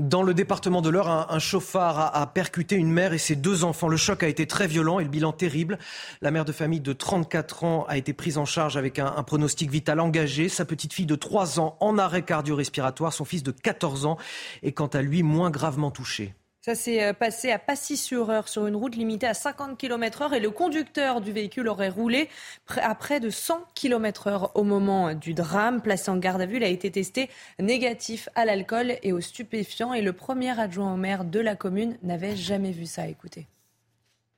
Dans 0.00 0.22
le 0.22 0.32
département 0.32 0.80
de 0.80 0.90
l'Eure, 0.90 1.08
un, 1.08 1.38
chauffard 1.40 2.14
a, 2.16 2.24
percuté 2.28 2.76
une 2.76 2.92
mère 2.92 3.12
et 3.12 3.18
ses 3.18 3.34
deux 3.34 3.64
enfants. 3.64 3.88
Le 3.88 3.96
choc 3.96 4.22
a 4.22 4.28
été 4.28 4.46
très 4.46 4.68
violent 4.68 5.00
et 5.00 5.02
le 5.02 5.10
bilan 5.10 5.32
terrible. 5.32 5.76
La 6.20 6.30
mère 6.30 6.44
de 6.44 6.52
famille 6.52 6.78
de 6.78 6.92
34 6.92 7.64
ans 7.64 7.84
a 7.88 7.96
été 7.96 8.12
prise 8.12 8.38
en 8.38 8.44
charge 8.44 8.76
avec 8.76 9.00
un, 9.00 9.12
un 9.16 9.22
pronostic 9.24 9.72
vital 9.72 9.98
engagé. 9.98 10.48
Sa 10.48 10.64
petite 10.64 10.92
fille 10.92 11.04
de 11.04 11.16
3 11.16 11.58
ans 11.58 11.76
en 11.80 11.98
arrêt 11.98 12.22
cardio-respiratoire. 12.22 13.12
Son 13.12 13.24
fils 13.24 13.42
de 13.42 13.50
14 13.50 14.06
ans 14.06 14.18
est 14.62 14.70
quant 14.70 14.86
à 14.86 15.02
lui 15.02 15.24
moins 15.24 15.50
gravement 15.50 15.90
touché. 15.90 16.32
Ça 16.68 16.74
s'est 16.74 17.02
euh, 17.02 17.14
passé 17.14 17.50
à 17.50 17.58
Passy-sur-Eure 17.58 18.46
sur 18.46 18.66
une 18.66 18.76
route 18.76 18.94
limitée 18.94 19.26
à 19.26 19.32
50 19.32 19.78
km/h 19.78 20.34
et 20.34 20.38
le 20.38 20.50
conducteur 20.50 21.22
du 21.22 21.32
véhicule 21.32 21.66
aurait 21.66 21.88
roulé 21.88 22.28
à 22.76 22.94
près 22.94 23.20
de 23.20 23.30
100 23.30 23.64
km/h 23.74 24.50
au 24.54 24.64
moment 24.64 25.14
du 25.14 25.32
drame. 25.32 25.80
Placé 25.80 26.10
en 26.10 26.18
garde 26.18 26.42
à 26.42 26.44
vue, 26.44 26.58
il 26.58 26.64
a 26.64 26.68
été 26.68 26.90
testé 26.90 27.30
négatif 27.58 28.28
à 28.34 28.44
l'alcool 28.44 28.96
et 29.02 29.14
aux 29.14 29.22
stupéfiants 29.22 29.94
et 29.94 30.02
le 30.02 30.12
premier 30.12 30.60
adjoint 30.60 30.92
au 30.92 30.98
maire 30.98 31.24
de 31.24 31.40
la 31.40 31.56
commune 31.56 31.96
n'avait 32.02 32.36
jamais 32.36 32.72
vu 32.72 32.84
ça. 32.84 33.08
Écoutez. 33.08 33.46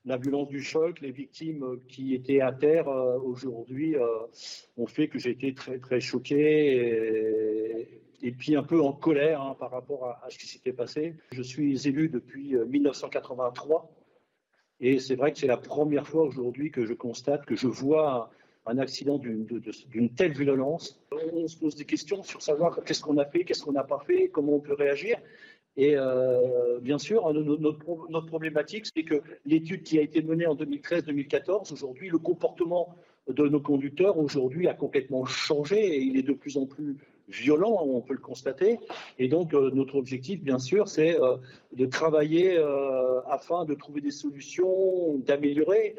La 0.05 0.16
du 0.16 0.62
choc, 0.62 1.01
les 1.01 1.11
victimes 1.11 1.81
qui 1.89 2.14
étaient 2.14 2.43
à 2.43 2.53
terre 2.53 2.89
euh, 2.89 3.18
aujourd'hui 3.18 3.97
euh, 3.97 4.07
ont 4.76 4.87
fait 4.87 5.09
que 5.09 5.18
j'ai 5.18 5.31
été 5.31 5.53
très 5.53 5.81
très 5.81 5.99
choqué. 5.99 7.89
Et 8.22 8.32
puis 8.32 8.56
un 8.56 8.62
peu 8.62 8.80
en 8.80 8.92
colère 8.92 9.42
hein, 9.42 9.56
par 9.58 9.70
rapport 9.70 10.06
à, 10.06 10.28
ce 10.28 10.38
qui 10.38 10.46
s'était 10.46 10.72
passé. 10.72 11.14
Je 11.32 11.42
suis 11.42 11.86
élu 11.86 12.08
depuis 12.08 12.54
1983 12.54 13.90
euh, 13.90 13.96
et 14.80 14.98
c'est 14.98 15.14
vrai 15.14 15.32
que 15.32 15.38
c'est 15.38 15.46
la 15.46 15.56
première 15.56 16.06
fois 16.06 16.24
aujourd'hui 16.24 16.70
que 16.70 16.86
je 16.86 16.94
constate, 16.94 17.44
que 17.44 17.56
je 17.56 17.66
vois 17.66 18.30
un 18.66 18.78
accident 18.78 19.18
d'une 19.18 20.10
telle 20.14 20.32
violence. 20.32 21.00
On 21.32 21.46
se 21.48 21.56
pose 21.56 21.74
des 21.74 21.84
questions 21.84 22.22
sur 22.22 22.42
savoir 22.42 22.82
qu'est-ce 22.84 23.02
qu'on 23.02 23.18
a 23.18 23.24
fait, 23.24 23.44
qu'est-ce 23.44 23.62
qu'on 23.62 23.72
n'a 23.72 23.84
pas 23.84 24.02
fait, 24.06 24.28
comment 24.28 24.54
on 24.54 24.60
peut 24.60 24.74
réagir. 24.74 25.18
Et 25.76 25.94
euh, 25.96 26.78
bien 26.80 26.98
sûr, 26.98 27.32
notre 27.32 28.26
problématique, 28.26 28.86
c'est 28.94 29.04
que 29.04 29.22
l'étude 29.46 29.82
qui 29.82 29.98
a 29.98 30.02
été 30.02 30.22
menée 30.22 30.46
en 30.46 30.54
2013-2014, 30.54 31.72
aujourd'hui, 31.72 32.08
le 32.08 32.18
comportement 32.18 32.94
de 33.28 33.46
nos 33.48 33.60
conducteurs 33.60 34.18
aujourd'hui 34.18 34.66
a 34.66 34.74
complètement 34.74 35.24
changé 35.24 35.78
et 35.78 36.00
il 36.00 36.16
est 36.18 36.22
de 36.22 36.32
plus 36.32 36.56
en 36.56 36.66
plus 36.66 36.96
violent, 37.31 37.83
on 37.83 38.01
peut 38.01 38.14
le 38.14 38.20
constater. 38.20 38.78
Et 39.18 39.28
donc, 39.28 39.55
euh, 39.55 39.70
notre 39.72 39.97
objectif, 39.97 40.43
bien 40.43 40.59
sûr, 40.59 40.89
c'est 40.89 41.20
euh, 41.20 41.37
de 41.72 41.87
travailler 41.87 42.59
euh, 42.59 43.20
afin 43.28 43.64
de 43.64 43.74
trouver 43.74 44.01
des 44.01 44.11
solutions, 44.11 45.18
d'améliorer. 45.18 45.97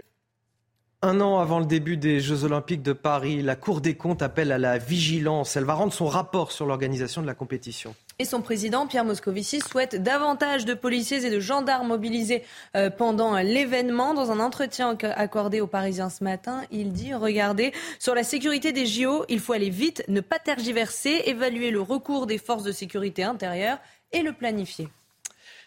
Un 1.03 1.19
an 1.19 1.39
avant 1.39 1.57
le 1.57 1.65
début 1.65 1.97
des 1.97 2.19
Jeux 2.19 2.43
Olympiques 2.43 2.83
de 2.83 2.93
Paris, 2.93 3.41
la 3.41 3.55
Cour 3.55 3.81
des 3.81 3.95
comptes 3.95 4.21
appelle 4.21 4.51
à 4.51 4.59
la 4.59 4.77
vigilance. 4.77 5.55
Elle 5.55 5.63
va 5.63 5.73
rendre 5.73 5.93
son 5.93 6.05
rapport 6.05 6.51
sur 6.51 6.67
l'organisation 6.67 7.23
de 7.23 7.25
la 7.25 7.33
compétition. 7.33 7.95
Et 8.19 8.25
son 8.25 8.43
président, 8.43 8.85
Pierre 8.85 9.03
Moscovici, 9.03 9.61
souhaite 9.61 9.95
davantage 10.03 10.63
de 10.63 10.75
policiers 10.75 11.25
et 11.25 11.31
de 11.31 11.39
gendarmes 11.39 11.87
mobilisés 11.87 12.43
euh, 12.75 12.91
pendant 12.91 13.35
l'événement. 13.37 14.13
Dans 14.13 14.29
un 14.29 14.39
entretien 14.39 14.95
accordé 15.15 15.59
aux 15.59 15.65
Parisiens 15.65 16.11
ce 16.11 16.23
matin, 16.23 16.61
il 16.69 16.91
dit, 16.91 17.15
regardez, 17.15 17.73
sur 17.97 18.13
la 18.13 18.23
sécurité 18.23 18.71
des 18.71 18.85
JO, 18.85 19.25
il 19.27 19.39
faut 19.39 19.53
aller 19.53 19.71
vite, 19.71 20.03
ne 20.07 20.21
pas 20.21 20.37
tergiverser, 20.37 21.23
évaluer 21.25 21.71
le 21.71 21.81
recours 21.81 22.27
des 22.27 22.37
forces 22.37 22.63
de 22.63 22.71
sécurité 22.71 23.23
intérieure 23.23 23.79
et 24.11 24.21
le 24.21 24.33
planifier. 24.33 24.87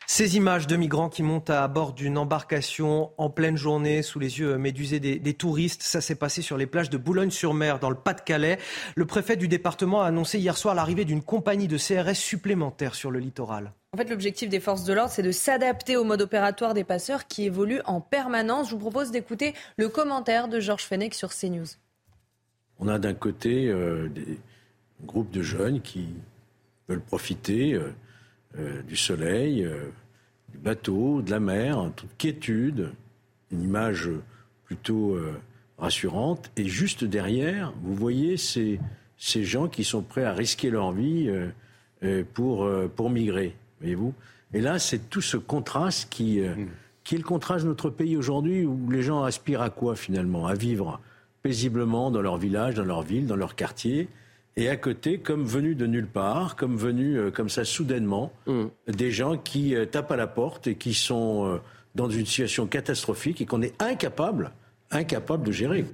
Ces 0.07 0.37
images 0.37 0.67
de 0.67 0.77
migrants 0.77 1.09
qui 1.09 1.23
montent 1.23 1.49
à 1.49 1.67
bord 1.67 1.95
d'une 1.95 2.19
embarcation 2.19 3.13
en 3.17 3.31
pleine 3.31 3.57
journée 3.57 4.03
sous 4.03 4.19
les 4.19 4.39
yeux 4.39 4.59
médusés 4.59 5.01
des, 5.01 5.35
touristes, 5.35 5.83
ça 5.83 6.03
s'est 6.03 6.15
passé 6.15 6.43
sur 6.43 6.59
les 6.59 6.67
plages 6.67 6.91
de 6.91 6.99
Boulogne-sur-Mer 6.99 7.79
dans 7.79 7.89
le 7.89 7.97
Pas-de-Calais. 7.97 8.59
Le 8.97 9.07
préfet 9.07 9.37
du 9.37 9.49
département 9.49 10.03
a 10.03 10.07
annoncé 10.07 10.39
hier 10.39 10.59
soir 10.59 10.75
l'arrivée 10.75 11.07
d'une 11.07 11.23
compagnie 11.23 11.69
de 11.69 11.79
CRS 11.79 12.17
supplémentaire 12.17 12.95
sur 12.95 13.11
le 13.11 13.19
littoral. 13.19 13.73
En 13.95 13.97
fait, 13.97 14.11
l'objectif 14.11 14.51
des 14.51 14.61
forces 14.61 14.85
de 14.85 14.93
l'ordre, 14.93 15.11
c'est 15.11 15.23
de 15.23 15.33
s'adapter 15.33 15.97
au 15.97 16.05
mode 16.05 16.21
opératoire 16.21 16.75
des 16.75 16.85
passeurs 16.85 17.27
qui 17.27 17.45
évoluent 17.45 17.83
en 17.87 18.03
permanence. 18.03 18.69
Je 18.69 18.75
vous 18.75 18.81
propose 18.81 19.11
d'écouter 19.11 19.55
le 19.79 19.89
commentaire 19.89 20.49
de 20.49 20.61
Georges 20.61 20.85
Fenech 20.85 21.15
sur 21.15 21.31
CNews. 21.31 21.67
On 22.79 22.89
a 22.89 22.99
d'un 22.99 23.15
côté 23.15 23.69
euh, 23.69 24.09
des 24.09 24.39
groupes 25.07 25.31
de 25.31 25.43
jeunes 25.43 25.81
qui 25.81 26.09
veulent 26.89 27.01
profiter. 27.01 27.73
Euh, 27.73 27.95
euh, 28.59 28.83
du 28.83 28.97
soleil, 28.97 29.65
euh, 29.65 29.91
du 30.51 30.59
bateau, 30.59 31.23
de 31.23 31.31
la 31.31 31.41
mer, 31.41 31.79
en 31.79 31.91
toute 31.91 32.17
quiétude, 32.17 32.91
une 33.51 33.63
image 33.63 34.09
plutôt 34.65 35.15
euh, 35.15 35.33
rassurante. 35.79 36.51
Et 36.57 36.67
juste 36.67 37.05
derrière, 37.05 37.73
vous 37.83 37.95
voyez 37.95 38.37
ces, 38.37 38.81
ces 39.19 39.45
gens 39.45 39.69
qui 39.69 39.85
sont 39.85 40.03
prêts 40.03 40.25
à 40.25 40.33
risquer 40.33 40.71
leur 40.71 40.93
vie 40.93 41.31
pour, 42.35 42.69
pour 42.95 43.11
migrer, 43.11 43.57
voyez-vous. 43.81 44.13
Et 44.53 44.61
là, 44.61 44.79
c'est 44.79 45.11
tout 45.11 45.23
ce 45.23 45.37
contraste 45.37 46.09
qui, 46.11 46.41
qui 47.03 47.15
est 47.15 47.19
le 47.19 47.25
contraste 47.25 47.65
de 47.65 47.71
notre 47.71 47.91
pays 47.91 48.17
aujourd'hui, 48.17 48.65
où 48.65 48.91
les 48.91 49.03
gens 49.03 49.25
aspirent 49.25 49.63
à 49.63 49.71
quoi 49.71 49.97
finalement? 49.97 50.47
À 50.47 50.55
vivre 50.55 51.01
paisiblement 51.43 52.11
dans 52.11 52.23
leur 52.23 52.37
village, 52.37 52.75
dans 52.75 52.85
leur 52.85 53.03
ville, 53.03 53.27
dans 53.27 53.37
leur 53.37 53.55
quartier, 53.55 54.09
et 54.57 54.69
à 54.69 54.77
côté, 54.77 55.19
comme 55.19 55.45
venus 55.45 55.77
de 55.77 55.87
nulle 55.87 56.07
part, 56.07 56.55
comme 56.55 56.77
venus 56.77 57.19
euh, 57.19 57.31
comme 57.31 57.49
ça 57.49 57.65
soudainement, 57.65 58.33
mm. 58.47 58.65
des 58.89 59.11
gens 59.11 59.37
qui 59.37 59.75
euh, 59.75 59.85
tapent 59.85 60.13
à 60.13 60.17
la 60.17 60.29
porte 60.29 60.69
et 60.69 60.77
qui 60.77 60.95
sont 60.95 61.47
euh, 61.47 61.59
dans 61.95 62.09
une 62.09 62.25
situation 62.25 62.67
catastrophique 62.67 63.41
et 63.41 63.47
qu'on 63.47 63.63
est 63.63 63.81
incapable, 63.83 64.53
incapable 64.91 65.45
de 65.45 65.53
gérer. 65.53 65.85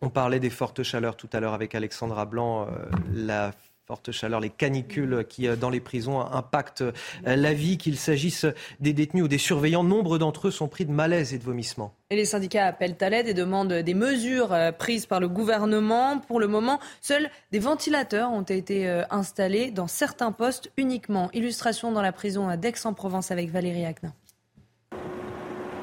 On 0.00 0.08
parlait 0.08 0.40
des 0.40 0.50
fortes 0.50 0.82
chaleurs 0.82 1.16
tout 1.16 1.28
à 1.32 1.40
l'heure 1.40 1.54
avec 1.54 1.74
Alexandra 1.74 2.24
Blanc. 2.24 2.66
la 3.14 3.52
forte 3.92 4.10
chaleur, 4.10 4.40
les 4.40 4.48
canicules 4.48 5.22
qui, 5.28 5.46
euh, 5.46 5.54
dans 5.54 5.68
les 5.68 5.80
prisons, 5.80 6.22
impactent 6.22 6.80
euh, 6.80 6.92
la 7.26 7.52
vie, 7.52 7.76
qu'il 7.76 7.98
s'agisse 7.98 8.46
des 8.80 8.94
détenus 8.94 9.24
ou 9.24 9.28
des 9.28 9.36
surveillants. 9.36 9.84
Nombre 9.84 10.16
d'entre 10.16 10.48
eux 10.48 10.50
sont 10.50 10.66
pris 10.66 10.86
de 10.86 10.90
malaise 10.90 11.34
et 11.34 11.38
de 11.38 11.44
vomissements. 11.44 11.92
Et 12.08 12.16
les 12.16 12.24
syndicats 12.24 12.66
appellent 12.66 12.96
à 13.02 13.10
l'aide 13.10 13.28
et 13.28 13.34
demandent 13.34 13.74
des 13.74 13.92
mesures 13.92 14.54
euh, 14.54 14.72
prises 14.72 15.04
par 15.04 15.20
le 15.20 15.28
gouvernement. 15.28 16.20
Pour 16.20 16.40
le 16.40 16.48
moment, 16.48 16.80
seuls 17.02 17.28
des 17.50 17.58
ventilateurs 17.58 18.32
ont 18.32 18.40
été 18.40 18.88
installés 19.10 19.70
dans 19.70 19.88
certains 19.88 20.32
postes 20.32 20.72
uniquement. 20.78 21.28
Illustration 21.34 21.92
dans 21.92 22.00
la 22.00 22.12
prison 22.12 22.56
d'Aix-en-Provence 22.56 23.30
avec 23.30 23.50
Valérie 23.50 23.84
Acna. 23.84 24.14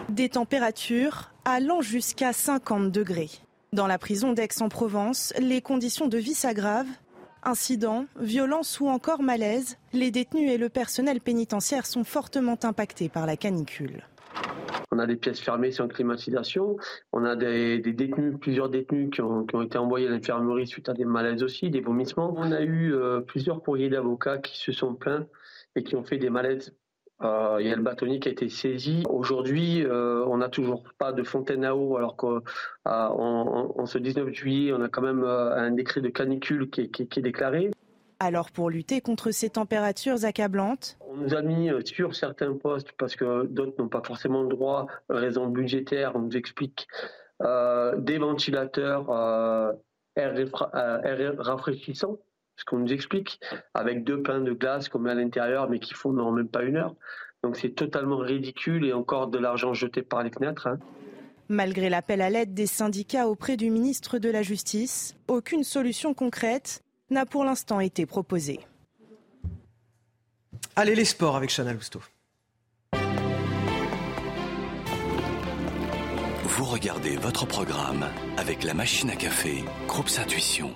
Des 0.10 0.30
températures 0.30 1.32
allant 1.45 1.82
jusqu'à 1.82 2.34
50 2.34 2.91
degrés. 2.91 3.30
Dans 3.72 3.86
la 3.86 3.99
prison 3.99 4.34
d'Aix-en-Provence, 4.34 5.32
les 5.38 5.62
conditions 5.62 6.07
de 6.07 6.18
vie 6.18 6.34
s'aggravent 6.34 6.88
Incidents, 7.44 8.06
violences 8.20 8.80
ou 8.82 8.88
encore 8.88 9.22
malaise, 9.22 9.78
les 9.94 10.12
détenus 10.12 10.52
et 10.52 10.58
le 10.58 10.68
personnel 10.68 11.22
pénitentiaire 11.22 11.86
sont 11.86 12.04
fortement 12.04 12.58
impactés 12.64 13.08
par 13.08 13.26
la 13.26 13.38
canicule. 13.38 14.04
On 14.92 15.00
a 15.00 15.06
des 15.06 15.16
pièces 15.16 15.40
fermées 15.40 15.72
sans 15.72 15.88
climatisation. 15.88 16.76
On 17.14 17.24
a 17.24 17.36
des, 17.36 17.80
détenus, 17.80 18.36
plusieurs 18.42 18.70
détenus 18.70 19.10
qui 19.12 19.22
ont, 19.22 19.46
été 19.62 19.78
envoyés 19.78 20.08
à 20.08 20.12
l'infirmerie 20.12 20.68
suite 20.68 20.90
à 20.90 20.94
des 20.94 21.06
malaises 21.06 21.44
aussi, 21.44 21.70
des 21.70 21.80
vomissements. 21.80 22.34
On 22.36 22.52
a 22.52 22.62
eu 22.62 22.94
euh, 22.94 23.22
plusieurs 23.22 23.62
courriers 23.62 23.90
d'avocats 23.90 24.40
qui 24.40 24.60
se 24.60 24.72
sont 24.72 24.96
plaints 24.96 25.26
et 25.76 25.84
qui 25.84 25.96
ont 25.96 26.04
fait 26.04 26.18
des 26.18 26.30
malaises 26.30 26.76
euh, 27.22 27.57
il 27.59 27.67
y 27.67 27.72
a 27.72 27.76
le 27.76 27.82
bâtonnier 27.82 28.20
qui 28.20 28.30
a 28.30 28.32
été 28.32 28.47
saisi. 28.49 29.03
Aujourd'hui, 29.09 29.84
euh, 29.84 30.24
on 30.28 30.38
n'a 30.38 30.47
toujours 30.47 30.84
pas 30.97 31.11
de 31.11 31.24
fontaine 31.24 31.65
à 31.65 31.76
eau, 31.76 31.97
alors 31.97 32.15
qu'en 32.15 32.41
euh, 32.88 33.86
ce 33.86 33.97
19 33.97 34.30
juillet, 34.30 34.72
on 34.74 34.82
a 34.82 34.88
quand 34.88 35.01
même 35.01 35.24
un 35.24 35.72
décret 35.72 36.01
de 36.01 36.09
canicule 36.09 36.70
qui 36.70 36.82
est, 36.82 37.20
déclaré. 37.20 37.72
Alors 38.22 38.51
pour 38.51 38.70
lutter 38.70 39.01
contre 39.01 39.32
ces 39.32 39.49
températures 39.49 40.24
accablantes? 40.26 40.97
On 41.09 41.17
nous 41.17 41.34
a 41.34 41.41
mis 41.41 41.70
sur 41.86 42.15
certains 42.15 42.53
postes, 42.53 42.91
parce 42.93 43.15
que 43.15 43.45
d'autres 43.45 43.76
n'ont 43.80 43.89
pas 43.89 44.01
forcément 44.03 44.43
le 44.43 44.49
droit, 44.49 44.88
raison 45.09 45.47
budgétaire, 45.47 46.13
on 46.15 46.20
nous 46.20 46.38
explique, 46.38 46.88
des 47.41 48.17
ventilateurs 48.17 49.09
air, 50.15 50.36
air 51.03 51.34
rafraîchissants 51.38 52.17
ce 52.60 52.66
qu'on 52.66 52.80
nous 52.80 52.91
explique, 52.91 53.39
avec 53.74 54.03
deux 54.03 54.22
pains 54.22 54.41
de 54.41 54.51
glace 54.51 54.89
qu'on 54.89 54.99
met 54.99 55.12
à 55.12 55.16
l'intérieur, 55.16 55.70
mais 55.70 55.80
qui 55.80 55.93
font 55.93 56.12
même 56.32 56.47
pas 56.47 56.64
une 56.64 56.76
heure. 56.78 56.95
Donc 57.43 57.55
c'est 57.55 57.70
totalement 57.70 58.18
ridicule 58.18 58.86
et 58.86 58.93
encore 58.93 59.28
de 59.28 59.38
l'argent 59.38 59.74
jeté 59.74 60.01
par 60.01 60.24
les 60.24 60.30
fenêtres. 60.30 60.68
Hein. 60.68 60.78
Malgré 61.47 61.89
l'appel 61.89 62.22
à 62.22 62.30
l'aide 62.30 62.53
des 62.53 62.68
syndicats 62.68 63.28
auprès 63.28 63.57
du 63.57 63.72
ministre 63.72 64.20
de 64.20 64.30
la 64.30 64.43
Justice, 64.43 65.16
aucune 65.28 65.64
solution 65.64 66.14
concrète 66.14 66.84
n'a 67.10 67.26
pour 67.26 67.45
l'instant 67.45 67.80
été 67.80 68.05
proposée. 68.05 68.60
Allez, 70.76 70.95
les 70.95 71.05
sports 71.05 71.36
avec 71.36 71.49
Chana 71.49 71.74
Lousteau. 71.74 72.01
Vous 76.43 76.66
regardez 76.66 77.16
votre 77.16 77.47
programme 77.47 78.05
avec 78.38 78.64
la 78.64 78.74
machine 78.74 79.10
à 79.10 79.16
café, 79.16 79.64
Groupe 79.88 80.10
Intuition. 80.20 80.74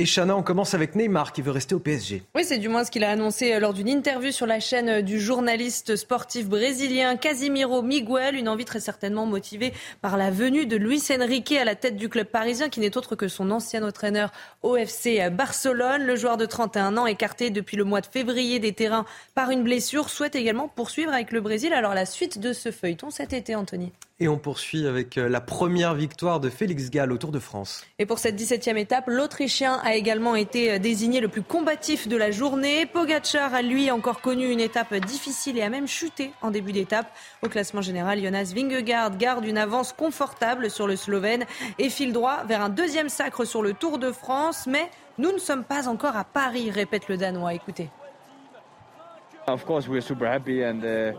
Et 0.00 0.06
Chana, 0.06 0.36
on 0.36 0.42
commence 0.42 0.74
avec 0.74 0.96
Neymar 0.96 1.32
qui 1.32 1.40
veut 1.40 1.52
rester 1.52 1.72
au 1.72 1.78
PSG. 1.78 2.24
Oui, 2.34 2.42
c'est 2.44 2.58
du 2.58 2.68
moins 2.68 2.82
ce 2.82 2.90
qu'il 2.90 3.04
a 3.04 3.10
annoncé 3.10 3.52
euh, 3.54 3.60
lors 3.60 3.72
d'une 3.72 3.88
interview 3.88 4.32
sur 4.32 4.44
la 4.44 4.58
chaîne 4.58 4.88
euh, 4.88 5.02
du 5.02 5.20
journaliste 5.20 5.94
sportif 5.94 6.48
brésilien 6.48 7.16
Casimiro 7.16 7.80
Miguel. 7.80 8.34
Une 8.34 8.48
envie 8.48 8.64
très 8.64 8.80
certainement 8.80 9.24
motivée 9.24 9.72
par 10.02 10.16
la 10.16 10.32
venue 10.32 10.66
de 10.66 10.76
Luis 10.76 11.00
Enrique 11.16 11.52
à 11.52 11.64
la 11.64 11.76
tête 11.76 11.96
du 11.96 12.08
club 12.08 12.26
parisien, 12.26 12.70
qui 12.70 12.80
n'est 12.80 12.96
autre 12.96 13.14
que 13.14 13.28
son 13.28 13.52
ancien 13.52 13.84
entraîneur 13.84 14.32
au 14.64 14.74
FC 14.74 15.30
Barcelone. 15.30 16.02
Le 16.02 16.16
joueur 16.16 16.38
de 16.38 16.46
31 16.46 16.96
ans, 16.96 17.06
écarté 17.06 17.50
depuis 17.50 17.76
le 17.76 17.84
mois 17.84 18.00
de 18.00 18.06
février 18.06 18.58
des 18.58 18.72
terrains 18.72 19.06
par 19.36 19.50
une 19.50 19.62
blessure, 19.62 20.08
souhaite 20.08 20.34
également 20.34 20.66
poursuivre 20.66 21.12
avec 21.12 21.30
le 21.30 21.40
Brésil. 21.40 21.72
Alors 21.72 21.94
la 21.94 22.04
suite 22.04 22.40
de 22.40 22.52
ce 22.52 22.72
feuilleton 22.72 23.10
cet 23.10 23.32
été, 23.32 23.54
Anthony. 23.54 23.92
Et 24.20 24.28
on 24.28 24.38
poursuit 24.38 24.86
avec 24.86 25.18
euh, 25.18 25.28
la 25.28 25.40
première 25.40 25.94
victoire 25.94 26.38
de 26.38 26.48
Félix 26.48 26.88
Gall 26.88 27.10
au 27.10 27.18
Tour 27.18 27.32
de 27.32 27.40
France. 27.40 27.84
Et 27.98 28.06
pour 28.06 28.20
cette 28.20 28.40
17e 28.40 28.76
étape, 28.76 29.06
l'Autrichien 29.08 29.80
a 29.82 29.96
également 29.96 30.36
été 30.36 30.70
euh, 30.70 30.78
désigné 30.78 31.20
le 31.20 31.26
plus 31.26 31.42
combatif 31.42 32.06
de 32.06 32.16
la 32.16 32.30
journée. 32.30 32.86
Pogacar 32.86 33.52
a 33.52 33.60
lui 33.60 33.90
encore 33.90 34.20
connu 34.20 34.48
une 34.48 34.60
étape 34.60 34.94
difficile 34.94 35.58
et 35.58 35.62
a 35.62 35.68
même 35.68 35.88
chuté 35.88 36.30
en 36.42 36.52
début 36.52 36.70
d'étape. 36.70 37.12
Au 37.42 37.48
classement 37.48 37.82
général, 37.82 38.22
Jonas 38.22 38.52
Vingegaard 38.54 39.16
garde 39.16 39.44
une 39.46 39.58
avance 39.58 39.92
confortable 39.92 40.70
sur 40.70 40.86
le 40.86 40.94
Slovène 40.94 41.44
et 41.80 41.90
file 41.90 42.12
droit 42.12 42.44
vers 42.44 42.62
un 42.62 42.68
deuxième 42.68 43.08
sacre 43.08 43.44
sur 43.44 43.62
le 43.62 43.72
Tour 43.72 43.98
de 43.98 44.12
France. 44.12 44.68
Mais 44.68 44.88
nous 45.18 45.32
ne 45.32 45.38
sommes 45.38 45.64
pas 45.64 45.88
encore 45.88 46.16
à 46.16 46.22
Paris, 46.22 46.70
répète 46.70 47.08
le 47.08 47.16
Danois. 47.16 47.52
Écoutez. 47.54 47.90
Of 49.48 49.64
course, 49.64 49.88
we're 49.88 50.02
super 50.02 50.30
happy 50.30 50.64
and 50.64 50.84
uh, 50.84 51.14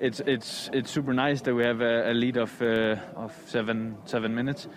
it's 0.00 0.20
it's 0.20 0.70
it's 0.72 0.90
super 0.90 1.12
nice 1.14 1.40
that 1.42 1.54
we 1.54 1.64
have 1.64 1.80
a, 1.80 2.10
a 2.10 2.14
lead 2.14 2.36
of 2.36 2.60
uh, 2.62 2.96
of 3.16 3.32
seven 3.46 3.96
seven 4.04 4.34
minutes. 4.34 4.68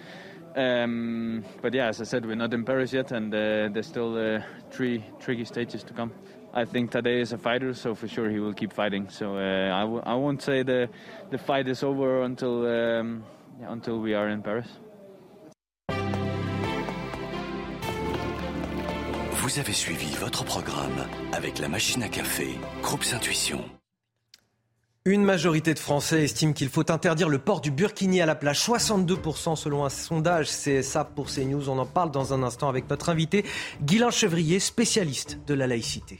Um, 0.56 1.44
but 1.62 1.74
yeah, 1.74 1.88
as 1.88 2.02
I 2.02 2.06
said, 2.06 2.26
we're 2.26 2.36
not 2.36 2.54
in 2.54 2.66
Paris 2.66 2.92
yet, 2.92 3.12
and 3.12 3.34
uh, 3.34 3.70
there's 3.72 3.88
still 3.88 4.18
uh, 4.18 4.42
three 4.72 5.04
tricky 5.20 5.46
stages 5.46 5.84
to 5.84 5.94
come. 5.94 6.12
I 6.54 6.66
think 6.66 6.92
Tadej 6.92 7.22
is 7.22 7.32
a 7.34 7.38
fighter, 7.38 7.74
so 7.74 7.94
for 7.94 8.08
sure 8.08 8.30
he 8.30 8.40
will 8.40 8.54
keep 8.54 8.74
fighting. 8.74 9.08
So 9.10 9.38
uh, 9.38 9.72
I 9.72 9.82
w- 9.82 10.02
I 10.04 10.16
won't 10.16 10.42
say 10.42 10.64
the 10.64 10.90
the 11.30 11.38
fight 11.38 11.68
is 11.68 11.84
over 11.84 12.24
until 12.24 12.66
um, 12.66 13.24
yeah, 13.60 13.72
until 13.72 14.00
we 14.00 14.16
are 14.16 14.30
in 14.30 14.42
Paris. 14.42 14.68
Vous 19.42 19.60
avez 19.60 19.74
suivi 19.74 20.16
votre 20.20 20.44
programme 20.44 21.06
avec 21.34 21.60
la 21.60 21.70
machine 21.70 22.04
à 22.04 22.10
café, 22.10 22.60
Groupe 22.84 23.04
Intuition. 23.14 23.79
Une 25.10 25.24
majorité 25.24 25.74
de 25.74 25.80
Français 25.80 26.24
estime 26.24 26.54
qu'il 26.54 26.70
faut 26.70 26.92
interdire 26.92 27.30
le 27.30 27.40
port 27.40 27.62
du 27.62 27.72
burkini 27.72 28.22
à 28.22 28.28
la 28.28 28.36
plage. 28.36 28.60
62% 28.60 29.56
selon 29.56 29.84
un 29.84 29.90
sondage 29.90 30.50
CSA 30.50 31.04
pour 31.04 31.32
CNews. 31.32 31.68
On 31.68 31.80
en 31.80 31.88
parle 31.88 32.12
dans 32.12 32.32
un 32.32 32.44
instant 32.44 32.70
avec 32.70 32.88
notre 32.92 33.10
invité, 33.10 33.44
Guylain 33.82 34.12
Chevrier, 34.12 34.60
spécialiste 34.60 35.40
de 35.48 35.56
la 35.56 35.66
laïcité. 35.66 36.20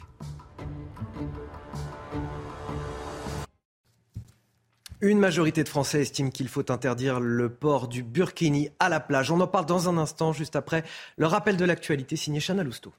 Une 5.02 5.20
majorité 5.20 5.64
de 5.64 5.70
Français 5.70 6.02
estime 6.02 6.32
qu'il 6.32 6.48
faut 6.48 6.72
interdire 6.72 7.20
le 7.20 7.48
port 7.48 7.90
du 7.90 8.02
burkini 8.02 8.72
à 8.80 8.90
la 8.90 9.00
plage. 9.00 9.30
On 9.30 9.40
en 9.40 9.46
parle 9.46 9.68
dans 9.68 9.88
un 9.88 10.00
instant, 10.00 10.34
juste 10.34 10.56
après 10.56 10.84
le 11.16 11.28
rappel 11.28 11.58
de 11.58 11.66
l'actualité 11.66 12.16
signé 12.16 12.40
Chana 12.40 12.64
Lousteau. 12.64 12.92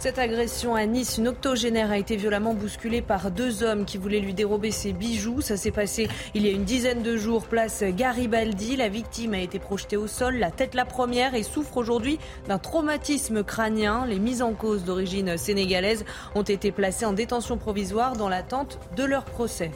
Cette 0.00 0.18
agression 0.18 0.74
à 0.74 0.86
Nice, 0.86 1.18
une 1.18 1.28
octogénaire 1.28 1.90
a 1.90 1.98
été 1.98 2.16
violemment 2.16 2.54
bousculée 2.54 3.02
par 3.02 3.30
deux 3.30 3.62
hommes 3.62 3.84
qui 3.84 3.98
voulaient 3.98 4.20
lui 4.20 4.32
dérober 4.32 4.70
ses 4.70 4.94
bijoux. 4.94 5.42
Ça 5.42 5.58
s'est 5.58 5.70
passé 5.70 6.08
il 6.32 6.46
y 6.46 6.48
a 6.48 6.52
une 6.52 6.64
dizaine 6.64 7.02
de 7.02 7.18
jours, 7.18 7.44
place 7.44 7.84
Garibaldi. 7.84 8.76
La 8.76 8.88
victime 8.88 9.34
a 9.34 9.40
été 9.40 9.58
projetée 9.58 9.98
au 9.98 10.06
sol, 10.06 10.36
la 10.36 10.50
tête 10.50 10.74
la 10.74 10.86
première, 10.86 11.34
et 11.34 11.42
souffre 11.42 11.76
aujourd'hui 11.76 12.18
d'un 12.48 12.56
traumatisme 12.56 13.44
crânien. 13.44 14.06
Les 14.06 14.18
mises 14.18 14.40
en 14.40 14.54
cause 14.54 14.84
d'origine 14.84 15.36
sénégalaise 15.36 16.06
ont 16.34 16.44
été 16.44 16.72
placées 16.72 17.04
en 17.04 17.12
détention 17.12 17.58
provisoire 17.58 18.16
dans 18.16 18.30
l'attente 18.30 18.78
de 18.96 19.04
leur 19.04 19.26
procès. 19.26 19.70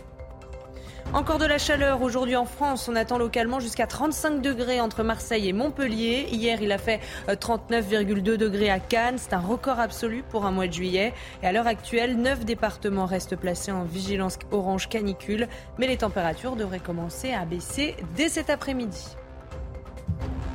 Encore 1.12 1.38
de 1.38 1.44
la 1.44 1.58
chaleur 1.58 2.02
aujourd'hui 2.02 2.34
en 2.34 2.44
France. 2.44 2.88
On 2.88 2.96
attend 2.96 3.18
localement 3.18 3.60
jusqu'à 3.60 3.86
35 3.86 4.42
degrés 4.42 4.80
entre 4.80 5.04
Marseille 5.04 5.48
et 5.48 5.52
Montpellier. 5.52 6.26
Hier, 6.32 6.60
il 6.60 6.72
a 6.72 6.78
fait 6.78 7.00
39,2 7.28 8.36
degrés 8.36 8.70
à 8.70 8.80
Cannes. 8.80 9.18
C'est 9.18 9.34
un 9.34 9.40
record 9.40 9.78
absolu 9.78 10.24
pour 10.28 10.44
un 10.44 10.50
mois 10.50 10.66
de 10.66 10.72
juillet. 10.72 11.12
Et 11.42 11.46
à 11.46 11.52
l'heure 11.52 11.68
actuelle, 11.68 12.16
9 12.16 12.44
départements 12.44 13.06
restent 13.06 13.36
placés 13.36 13.70
en 13.70 13.84
vigilance 13.84 14.38
orange 14.50 14.88
canicule. 14.88 15.46
Mais 15.78 15.86
les 15.86 15.98
températures 15.98 16.56
devraient 16.56 16.80
commencer 16.80 17.32
à 17.32 17.44
baisser 17.44 17.94
dès 18.16 18.28
cet 18.28 18.50
après-midi. 18.50 19.16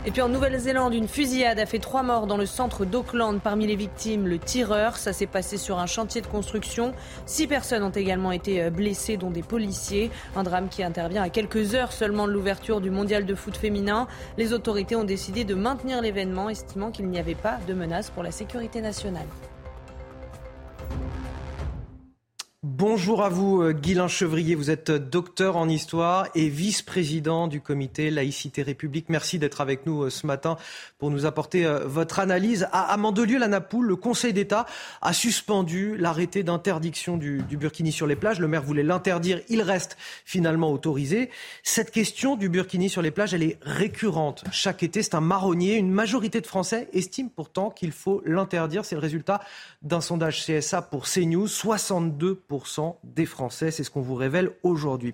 Et 0.06 0.12
puis 0.12 0.22
en 0.22 0.30
Nouvelle-Zélande, 0.30 0.94
une 0.94 1.08
fusillade 1.08 1.60
a 1.60 1.66
fait 1.66 1.78
trois 1.78 2.04
morts 2.04 2.26
dans 2.26 2.38
le 2.38 2.46
centre 2.46 2.86
d'Auckland. 2.86 3.40
Parmi 3.42 3.68
les 3.68 3.76
victimes, 3.76 4.28
le 4.28 4.40
tireur. 4.40 4.98
Ça 4.98 5.14
s'est 5.14 5.28
passé 5.28 5.58
sur 5.58 5.78
un 5.78 5.86
chantier 5.86 6.22
de 6.22 6.28
construction. 6.28 6.94
Six 7.26 7.48
personnes 7.48 7.84
ont 7.84 7.90
également 7.90 8.32
été 8.32 8.70
blessées, 8.70 9.18
dont 9.18 9.30
des 9.30 9.44
policiers. 9.44 10.10
Un 10.36 10.44
drame 10.44 10.70
qui 10.70 10.84
intervient 10.84 11.22
à 11.22 11.30
quelques 11.30 11.76
heures 11.76 11.92
seulement 11.92 12.28
de 12.28 12.32
l'ouverture 12.32 12.82
du 12.82 12.90
mondial 12.90 13.26
de 13.26 13.36
foot 13.36 13.58
féminin. 13.58 14.08
Les 14.38 14.54
autorités 14.54 14.96
ont 14.96 15.04
décidé 15.04 15.44
de 15.44 15.54
maintenir 15.54 16.02
l'événement, 16.02 16.50
estimant 16.50 16.92
qu'il 16.92 17.08
n'y 17.10 17.20
avait 17.20 17.36
pas 17.36 17.60
de 17.68 17.74
menace 17.74 18.10
pour 18.10 18.24
la 18.24 18.32
sécurité 18.32 18.82
nationale. 18.82 19.28
Bonjour 22.62 23.24
à 23.24 23.30
vous, 23.30 23.72
Guylain 23.72 24.10
Chevrier. 24.10 24.54
Vous 24.54 24.70
êtes 24.70 24.92
docteur 24.92 25.56
en 25.56 25.70
histoire 25.70 26.28
et 26.36 26.50
vice-président 26.50 27.48
du 27.48 27.62
comité 27.62 28.12
Laïcité 28.12 28.64
République. 28.64 29.06
Merci 29.08 29.40
d'être 29.40 29.62
avec 29.62 29.86
nous 29.86 30.10
ce 30.10 30.28
matin 30.28 30.58
pour 30.98 31.10
nous 31.10 31.26
apporter 31.26 31.66
votre 31.86 32.20
analyse. 32.20 32.68
À 32.74 32.98
Mandelieu, 32.98 33.40
la 33.40 33.48
Napoule, 33.48 33.88
le 33.88 33.96
Conseil 33.96 34.34
d'État 34.34 34.66
a 35.02 35.14
suspendu 35.14 35.96
l'arrêté 35.96 36.44
d'interdiction 36.44 37.16
du, 37.16 37.42
burkini 37.50 37.94
sur 37.94 38.08
les 38.08 38.18
plages. 38.18 38.42
Le 38.42 38.50
maire 38.50 38.64
voulait 38.64 38.84
l'interdire. 38.84 39.40
Il 39.48 39.62
reste 39.62 39.96
finalement 40.26 40.74
autorisé. 40.74 41.30
Cette 41.64 41.92
question 41.92 42.36
du 42.36 42.50
burkini 42.50 42.90
sur 42.90 43.02
les 43.02 43.12
plages, 43.12 43.34
elle 43.34 43.44
est 43.44 43.58
récurrente. 43.62 44.44
Chaque 44.52 44.84
été, 44.84 45.02
c'est 45.02 45.16
un 45.16 45.22
marronnier. 45.22 45.76
Une 45.76 45.92
majorité 45.92 46.42
de 46.42 46.48
Français 46.48 46.90
estime 46.92 47.30
pourtant 47.30 47.70
qu'il 47.70 47.94
faut 47.94 48.22
l'interdire. 48.26 48.84
C'est 48.84 48.96
le 48.96 49.02
résultat 49.02 49.40
d'un 49.82 50.02
sondage 50.02 50.46
CSA 50.46 50.82
pour 50.82 51.06
CNews. 51.06 51.48
62 51.48 52.36
des 53.04 53.26
Français. 53.26 53.72
C'est 53.72 53.84
ce 53.84 53.92
qu'on 53.92 54.02
vous 54.02 54.16
révèle 54.16 54.52
aujourd'hui. 54.64 55.14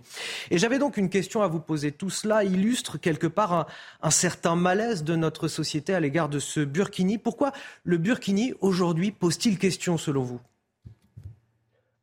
Et 0.52 0.58
j'avais 0.58 0.80
donc 0.80 0.98
une 0.98 1.10
question 1.10 1.42
à 1.42 1.48
vous 1.48 1.60
poser. 1.60 1.92
Tout 1.92 2.10
cela 2.10 2.44
illustre 2.44 2.98
quelque 2.98 3.28
part 3.28 3.68
un, 4.02 4.10
certain 4.10 4.56
malaise 4.56 5.04
de 5.04 5.16
notre 5.16 5.48
société 5.48 5.94
à 5.94 6.00
l'égard 6.00 6.30
de 6.30 6.40
ce 6.40 6.62
burkini. 6.62 7.18
Pourquoi 7.18 7.52
le 7.84 7.98
burkini 7.98 8.54
aujourd'hui 8.62 9.12
pose-t-il 9.12 9.58
question 9.58 9.98
selon 9.98 10.24
vous? 10.24 10.40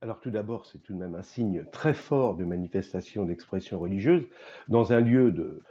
Alors 0.03 0.21
tout 0.21 0.31
d'abord, 0.31 0.67
c'est 0.67 0.83
tout 0.83 0.93
de 0.93 0.99
même 0.99 1.15
un 1.15 1.23
signe 1.23 1.65
très 1.73 1.95
fort 1.95 2.35
de 2.35 2.45
manifestation 2.45 3.25
d'expression 3.25 3.79
religieuse 3.79 4.25
dans 4.69 4.93
un 4.93 5.01
lieu 5.01 5.31
de, 5.31 5.63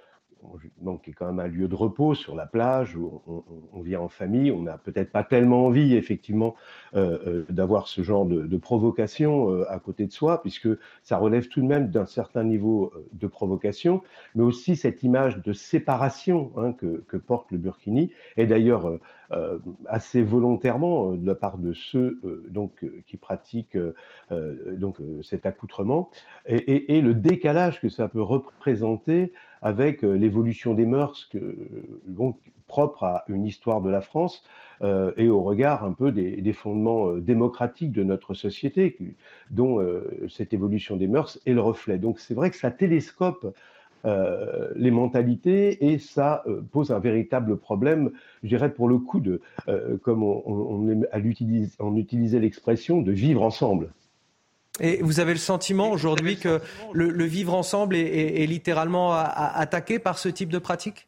donc 0.81 1.03
qui 1.03 1.11
est 1.11 1.13
quand 1.13 1.27
même 1.27 1.39
un 1.39 1.47
lieu 1.47 1.67
de 1.67 1.75
repos 1.75 2.15
sur 2.15 2.35
la 2.35 2.45
plage 2.45 2.95
où 2.95 3.21
on, 3.27 3.43
on, 3.73 3.81
vient 3.81 4.01
en 4.01 4.09
famille. 4.09 4.51
On 4.51 4.61
n'a 4.61 4.77
peut-être 4.77 5.11
pas 5.11 5.23
tellement 5.23 5.65
envie, 5.65 5.95
effectivement, 5.95 6.55
euh, 6.93 7.19
euh, 7.25 7.45
d'avoir 7.49 7.87
ce 7.87 8.01
genre 8.01 8.25
de, 8.25 8.57
provocation 8.57 9.49
euh, 9.49 9.65
à 9.71 9.79
côté 9.79 10.05
de 10.05 10.11
soi, 10.11 10.41
puisque 10.41 10.69
ça 11.03 11.17
relève 11.17 11.47
tout 11.47 11.61
de 11.61 11.67
même 11.67 11.89
d'un 11.89 12.05
certain 12.05 12.43
niveau 12.43 12.93
de 13.13 13.27
provocation, 13.27 14.01
mais 14.35 14.43
aussi 14.43 14.75
cette 14.75 15.03
image 15.03 15.41
de 15.41 15.53
séparation 15.53 16.51
hein, 16.57 16.73
que, 16.73 17.17
porte 17.17 17.51
le 17.51 17.57
burkini, 17.57 18.11
et 18.37 18.45
d'ailleurs 18.45 18.99
assez 19.85 20.21
volontairement 20.21 21.13
de 21.13 21.25
la 21.25 21.35
part 21.35 21.57
de 21.57 21.71
ceux 21.71 22.19
donc 22.49 22.85
qui 23.05 23.15
pratiquent 23.15 23.77
donc 24.29 24.97
cet 25.21 25.45
accoutrement, 25.45 26.09
et, 26.47 27.01
le 27.01 27.13
décalage 27.13 27.79
que 27.79 27.89
ça 27.89 28.07
peut 28.07 28.21
représenter 28.21 29.31
avec 29.61 30.01
l'évolution 30.01 30.73
des 30.73 30.85
mœurs 30.85 31.27
que, 31.31 31.57
donc, 32.05 32.37
propre 32.67 33.03
à 33.03 33.25
une 33.27 33.45
histoire 33.45 33.81
de 33.81 33.89
la 33.89 33.99
France 33.99 34.43
euh, 34.81 35.11
et 35.17 35.27
au 35.27 35.43
regard 35.43 35.83
un 35.83 35.91
peu 35.91 36.11
des, 36.13 36.53
fondements 36.53 37.09
euh, 37.09 37.19
démocratiques 37.19 37.91
de 37.91 38.03
notre 38.03 38.33
société, 38.33 38.97
dont 39.49 39.81
euh, 39.81 40.25
cette 40.29 40.53
évolution 40.53 40.95
des 40.95 41.07
mœurs 41.07 41.37
est 41.45 41.53
le 41.53 41.59
reflet. 41.59 41.97
Donc 41.97 42.19
c'est 42.19 42.33
vrai 42.33 42.49
que 42.49 42.55
ça 42.55 42.71
télescope 42.71 43.53
euh, 44.05 44.69
les 44.75 44.89
mentalités 44.89 45.91
et 45.91 45.99
ça 45.99 46.43
euh, 46.47 46.61
pose 46.71 46.91
un 46.91 46.99
véritable 46.99 47.57
problème, 47.57 48.11
je 48.41 48.47
dirais 48.47 48.73
pour 48.73 48.87
le 48.87 48.97
coup 48.97 49.19
de, 49.19 49.41
euh, 49.67 49.97
comme 49.97 50.23
on, 50.23 50.41
on 51.79 51.95
utilisait 51.97 52.39
l'expression, 52.39 53.01
de 53.01 53.11
vivre 53.11 53.43
ensemble. 53.43 53.91
Et 54.81 54.99
vous 55.01 55.19
avez 55.19 55.33
le 55.33 55.39
sentiment 55.39 55.91
aujourd'hui 55.91 56.37
que 56.37 56.59
le, 56.91 57.23
vivre 57.25 57.53
ensemble 57.53 57.95
est, 57.95 58.45
littéralement 58.47 59.13
attaqué 59.13 59.99
par 59.99 60.17
ce 60.17 60.27
type 60.27 60.49
de 60.49 60.57
pratique? 60.57 61.07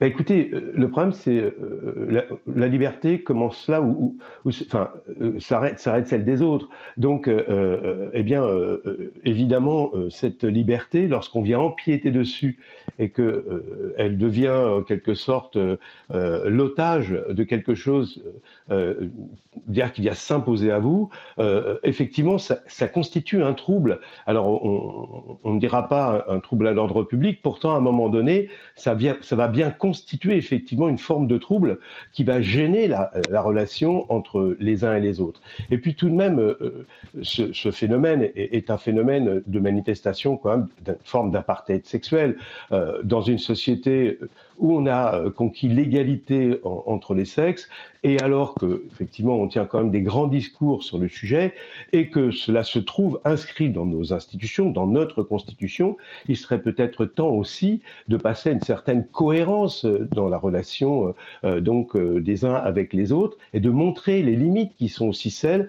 Bah, 0.00 0.06
écoutez, 0.06 0.50
euh, 0.52 0.72
le 0.74 0.88
problème, 0.88 1.12
c'est 1.12 1.40
euh, 1.40 2.22
la, 2.54 2.68
liberté 2.68 3.22
commence 3.22 3.68
là 3.68 3.80
où, 3.80 4.16
enfin, 4.46 4.90
euh, 5.20 5.38
s'arrête, 5.38 5.78
celle 5.78 6.24
des 6.24 6.42
autres. 6.42 6.68
Donc, 6.96 7.28
eh 7.28 8.22
bien, 8.22 8.46
évidemment, 9.24 9.92
cette 10.10 10.44
liberté, 10.44 11.06
lorsqu'on 11.06 11.42
vient 11.42 11.60
empiéter 11.60 12.10
dessus 12.10 12.58
et 12.98 13.10
que 13.10 13.94
elle 13.96 14.18
devient 14.18 14.48
en 14.48 14.82
quelque 14.82 15.14
sorte 15.14 15.58
l'otage 16.10 17.16
de 17.28 17.44
quelque 17.44 17.74
chose, 17.74 18.22
dire 19.66 19.92
qu'il 19.92 20.04
vient 20.04 20.14
s'imposer 20.14 20.70
à 20.70 20.78
vous, 20.78 21.10
effectivement, 21.82 22.38
ça, 22.38 22.88
constitue 22.88 23.42
un 23.42 23.54
trouble. 23.54 24.00
Alors, 24.26 24.64
on 25.44 25.52
ne 25.52 25.60
dira 25.60 25.88
pas 25.88 26.24
un, 26.28 26.40
trouble 26.40 26.66
à 26.68 26.72
l'ordre 26.72 27.02
public. 27.04 27.40
Pourtant, 27.42 27.74
à 27.74 27.78
un 27.78 27.80
moment 27.80 28.08
donné, 28.08 28.48
ça, 28.76 28.94
vient, 28.94 29.16
ça 29.20 29.36
va 29.36 29.48
bien 29.48 29.70
constituer 29.84 30.36
effectivement 30.36 30.88
une 30.88 30.96
forme 30.96 31.26
de 31.26 31.36
trouble 31.36 31.78
qui 32.10 32.24
va 32.24 32.40
gêner 32.40 32.88
la, 32.88 33.10
relation 33.42 34.10
entre 34.10 34.56
les 34.58 34.82
uns 34.82 34.96
et 34.96 35.00
les 35.00 35.20
autres. 35.20 35.42
Et 35.70 35.76
puis 35.76 35.94
tout 35.94 36.08
de 36.08 36.14
même, 36.14 36.38
euh, 36.38 36.86
ce, 37.20 37.70
phénomène 37.70 38.30
est, 38.34 38.70
un 38.70 38.78
phénomène 38.78 39.42
de 39.46 39.60
manifestation 39.60 40.38
quand 40.38 40.56
même 40.56 40.68
d'une 40.86 40.96
forme 41.04 41.32
d'apartheid 41.32 41.84
sexuel 41.84 42.38
euh, 42.72 43.02
dans 43.02 43.20
une 43.20 43.36
société 43.36 44.18
où 44.58 44.76
on 44.76 44.86
a 44.86 45.16
euh, 45.16 45.30
conquis 45.30 45.68
l'égalité 45.68 46.60
entre 46.64 47.14
les 47.14 47.24
sexes, 47.24 47.68
et 48.02 48.20
alors 48.20 48.54
que 48.54 48.84
effectivement 48.92 49.36
on 49.36 49.48
tient 49.48 49.64
quand 49.64 49.78
même 49.78 49.90
des 49.90 50.02
grands 50.02 50.26
discours 50.26 50.82
sur 50.82 50.98
le 50.98 51.08
sujet, 51.08 51.54
et 51.92 52.08
que 52.08 52.30
cela 52.30 52.62
se 52.62 52.78
trouve 52.78 53.20
inscrit 53.24 53.70
dans 53.70 53.86
nos 53.86 54.12
institutions, 54.12 54.70
dans 54.70 54.86
notre 54.86 55.22
constitution, 55.22 55.96
il 56.28 56.36
serait 56.36 56.60
peut-être 56.60 57.04
temps 57.04 57.30
aussi 57.30 57.82
de 58.08 58.16
passer 58.16 58.52
une 58.52 58.60
certaine 58.60 59.06
cohérence 59.06 59.84
euh, 59.84 60.08
dans 60.12 60.28
la 60.28 60.38
relation 60.38 61.14
euh, 61.44 61.60
donc 61.60 61.96
des 61.96 62.44
uns 62.44 62.54
avec 62.54 62.92
les 62.92 63.12
autres, 63.12 63.36
et 63.52 63.60
de 63.60 63.70
montrer 63.70 64.22
les 64.22 64.36
limites 64.36 64.74
qui 64.76 64.88
sont 64.88 65.08
aussi 65.08 65.30
celles 65.30 65.68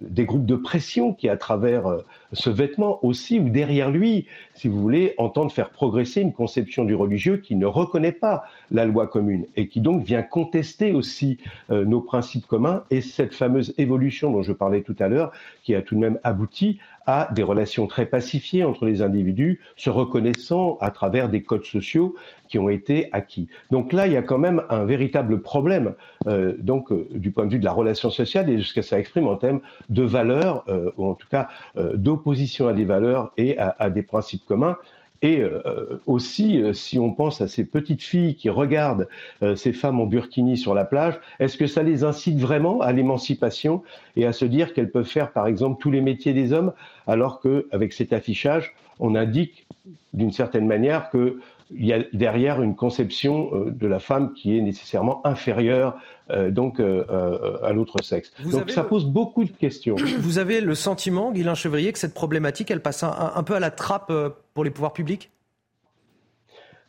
des 0.00 0.24
groupes 0.24 0.46
de 0.46 0.56
pression 0.56 1.12
qui, 1.12 1.28
à 1.28 1.36
travers 1.36 2.02
ce 2.32 2.50
vêtement 2.50 3.04
aussi, 3.04 3.40
ou 3.40 3.48
derrière 3.48 3.90
lui, 3.90 4.26
si 4.54 4.68
vous 4.68 4.80
voulez, 4.80 5.14
entendent 5.18 5.52
faire 5.52 5.70
progresser 5.70 6.20
une 6.20 6.32
conception 6.32 6.84
du 6.84 6.94
religieux 6.94 7.38
qui 7.38 7.56
ne 7.56 7.66
reconnaît 7.66 8.12
pas 8.12 8.44
la 8.70 8.84
loi 8.84 9.06
commune 9.06 9.46
et 9.56 9.68
qui 9.68 9.80
donc 9.80 10.04
vient 10.04 10.22
contester 10.22 10.92
aussi 10.92 11.38
euh, 11.70 11.84
nos 11.84 12.00
principes 12.00 12.46
communs. 12.46 12.84
Et 12.90 13.00
cette 13.00 13.34
fameuse 13.34 13.74
évolution 13.78 14.30
dont 14.30 14.42
je 14.42 14.52
parlais 14.52 14.82
tout 14.82 14.96
à 14.98 15.08
l'heure 15.08 15.32
qui 15.62 15.74
a 15.74 15.82
tout 15.82 15.94
de 15.94 16.00
même 16.00 16.18
abouti 16.22 16.78
à 17.10 17.28
des 17.32 17.42
relations 17.42 17.88
très 17.88 18.06
pacifiées 18.06 18.62
entre 18.62 18.86
les 18.86 19.02
individus, 19.02 19.60
se 19.74 19.90
reconnaissant 19.90 20.78
à 20.80 20.92
travers 20.92 21.28
des 21.28 21.42
codes 21.42 21.64
sociaux 21.64 22.14
qui 22.48 22.58
ont 22.58 22.68
été 22.68 23.08
acquis. 23.10 23.48
Donc 23.72 23.92
là, 23.92 24.06
il 24.06 24.12
y 24.12 24.16
a 24.16 24.22
quand 24.22 24.38
même 24.38 24.62
un 24.70 24.84
véritable 24.84 25.40
problème, 25.40 25.94
euh, 26.28 26.54
euh, 26.90 27.04
du 27.10 27.32
point 27.32 27.46
de 27.46 27.52
vue 27.52 27.58
de 27.58 27.64
la 27.64 27.72
relation 27.72 28.10
sociale 28.10 28.48
et 28.48 28.56
de 28.56 28.62
ce 28.62 28.72
que 28.74 28.82
ça 28.82 28.98
exprime 28.98 29.26
en 29.26 29.36
termes 29.36 29.60
de 29.88 30.02
valeurs, 30.02 30.64
ou 30.96 31.06
en 31.06 31.14
tout 31.14 31.28
cas 31.28 31.48
d'opposition 31.94 32.68
à 32.68 32.72
des 32.72 32.84
valeurs 32.84 33.32
et 33.36 33.58
à 33.58 33.90
des 33.90 34.02
principes 34.02 34.44
communs. 34.46 34.76
Et 35.22 35.40
euh, 35.40 36.00
aussi, 36.06 36.62
euh, 36.62 36.72
si 36.72 36.98
on 36.98 37.12
pense 37.12 37.42
à 37.42 37.48
ces 37.48 37.64
petites 37.64 38.02
filles 38.02 38.36
qui 38.36 38.48
regardent 38.48 39.06
euh, 39.42 39.54
ces 39.54 39.74
femmes 39.74 40.00
en 40.00 40.06
burkini 40.06 40.56
sur 40.56 40.72
la 40.72 40.86
plage, 40.86 41.20
est-ce 41.40 41.58
que 41.58 41.66
ça 41.66 41.82
les 41.82 42.04
incite 42.04 42.38
vraiment 42.38 42.80
à 42.80 42.92
l'émancipation 42.92 43.82
et 44.16 44.24
à 44.24 44.32
se 44.32 44.46
dire 44.46 44.72
qu'elles 44.72 44.90
peuvent 44.90 45.04
faire, 45.04 45.32
par 45.32 45.46
exemple, 45.46 45.80
tous 45.80 45.90
les 45.90 46.00
métiers 46.00 46.32
des 46.32 46.54
hommes, 46.54 46.72
alors 47.06 47.40
qu'avec 47.40 47.92
cet 47.92 48.14
affichage, 48.14 48.74
on 48.98 49.14
indique 49.14 49.66
d'une 50.14 50.32
certaine 50.32 50.66
manière 50.66 51.10
que 51.10 51.38
il 51.72 51.86
y 51.86 51.92
a 51.92 52.02
derrière 52.12 52.62
une 52.62 52.74
conception 52.74 53.50
euh, 53.52 53.70
de 53.70 53.86
la 53.86 54.00
femme 54.00 54.32
qui 54.32 54.56
est 54.56 54.60
nécessairement 54.60 55.24
inférieure 55.26 55.96
euh, 56.30 56.50
donc 56.50 56.80
euh, 56.80 57.58
à 57.62 57.72
l'autre 57.72 58.02
sexe. 58.02 58.32
donc 58.50 58.70
ça 58.70 58.84
pose 58.84 59.06
beaucoup 59.06 59.44
de 59.44 59.50
questions. 59.50 59.96
Vous 60.18 60.38
avez 60.38 60.60
le 60.60 60.74
sentiment, 60.74 61.32
Guylain 61.32 61.54
Chevrier, 61.54 61.92
que 61.92 61.98
cette 61.98 62.14
problématique, 62.14 62.70
elle 62.70 62.82
passe 62.82 63.02
un, 63.02 63.42
peu 63.42 63.54
à 63.54 63.60
la 63.60 63.70
trappe 63.70 64.12
pour 64.54 64.64
les 64.64 64.70
pouvoirs 64.70 64.92
publics? 64.92 65.30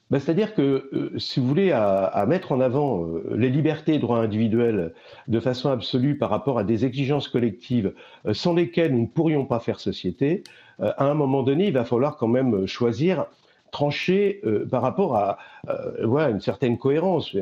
Ben, 0.10 0.20
C'est-à-dire 0.20 0.54
que, 0.54 1.14
si 1.18 1.40
vous 1.40 1.48
voulez, 1.48 1.72
à, 1.72 2.26
mettre 2.28 2.52
en 2.52 2.60
avant 2.60 3.08
les 3.32 3.50
libertés 3.50 3.96
et 3.96 4.00
droits 4.00 4.20
individuels 4.20 4.94
de 5.28 5.40
façon 5.40 5.70
absolue 5.70 6.18
par 6.18 6.30
rapport 6.30 6.60
à 6.60 6.64
des 6.64 6.86
exigences 6.86 7.30
collectives 7.30 7.94
sans 8.34 8.54
lesquelles 8.54 8.94
nous 8.94 9.02
ne 9.02 9.08
pourrions 9.08 9.46
pas 9.46 9.60
faire 9.60 9.80
société, 9.80 10.44
à 10.80 11.06
un 11.06 11.14
moment 11.14 11.44
donné, 11.44 11.68
il 11.68 11.74
va 11.74 11.86
falloir 11.86 12.18
quand 12.18 12.28
même 12.28 12.68
choisir 12.68 13.26
tranché 13.72 14.41
euh, 14.45 14.65
par 14.65 14.82
rapport 14.82 15.15
à 15.15 15.38
euh, 15.69 16.30
une 16.30 16.41
certaine 16.41 16.78
cohérence. 16.78 17.36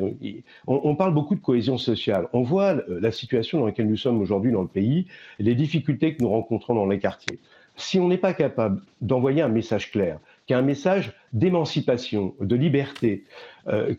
On, 0.66 0.94
parle 0.94 1.12
beaucoup 1.12 1.34
de 1.34 1.40
cohésion 1.40 1.76
sociale. 1.76 2.28
On 2.32 2.42
voit 2.42 2.76
euh, 2.76 3.00
la 3.00 3.10
situation 3.10 3.58
dans 3.58 3.66
laquelle 3.66 3.88
nous 3.88 3.96
sommes 3.96 4.20
aujourd'hui 4.20 4.52
dans 4.52 4.62
le 4.62 4.68
pays, 4.68 5.06
les 5.38 5.54
difficultés 5.54 6.14
que 6.14 6.22
nous 6.22 6.30
rencontrons 6.30 6.74
dans 6.74 6.86
les 6.86 6.98
quartiers. 6.98 7.38
Si 7.76 7.98
on 7.98 8.08
n'est 8.08 8.18
pas 8.18 8.32
capable 8.32 8.80
d'envoyer 9.00 9.42
un 9.42 9.48
message 9.48 9.90
clair, 9.90 10.18
qui 10.46 10.52
est 10.52 10.56
un 10.56 10.62
message 10.62 11.12
d'émancipation, 11.32 12.34
de 12.40 12.56
liberté, 12.56 13.24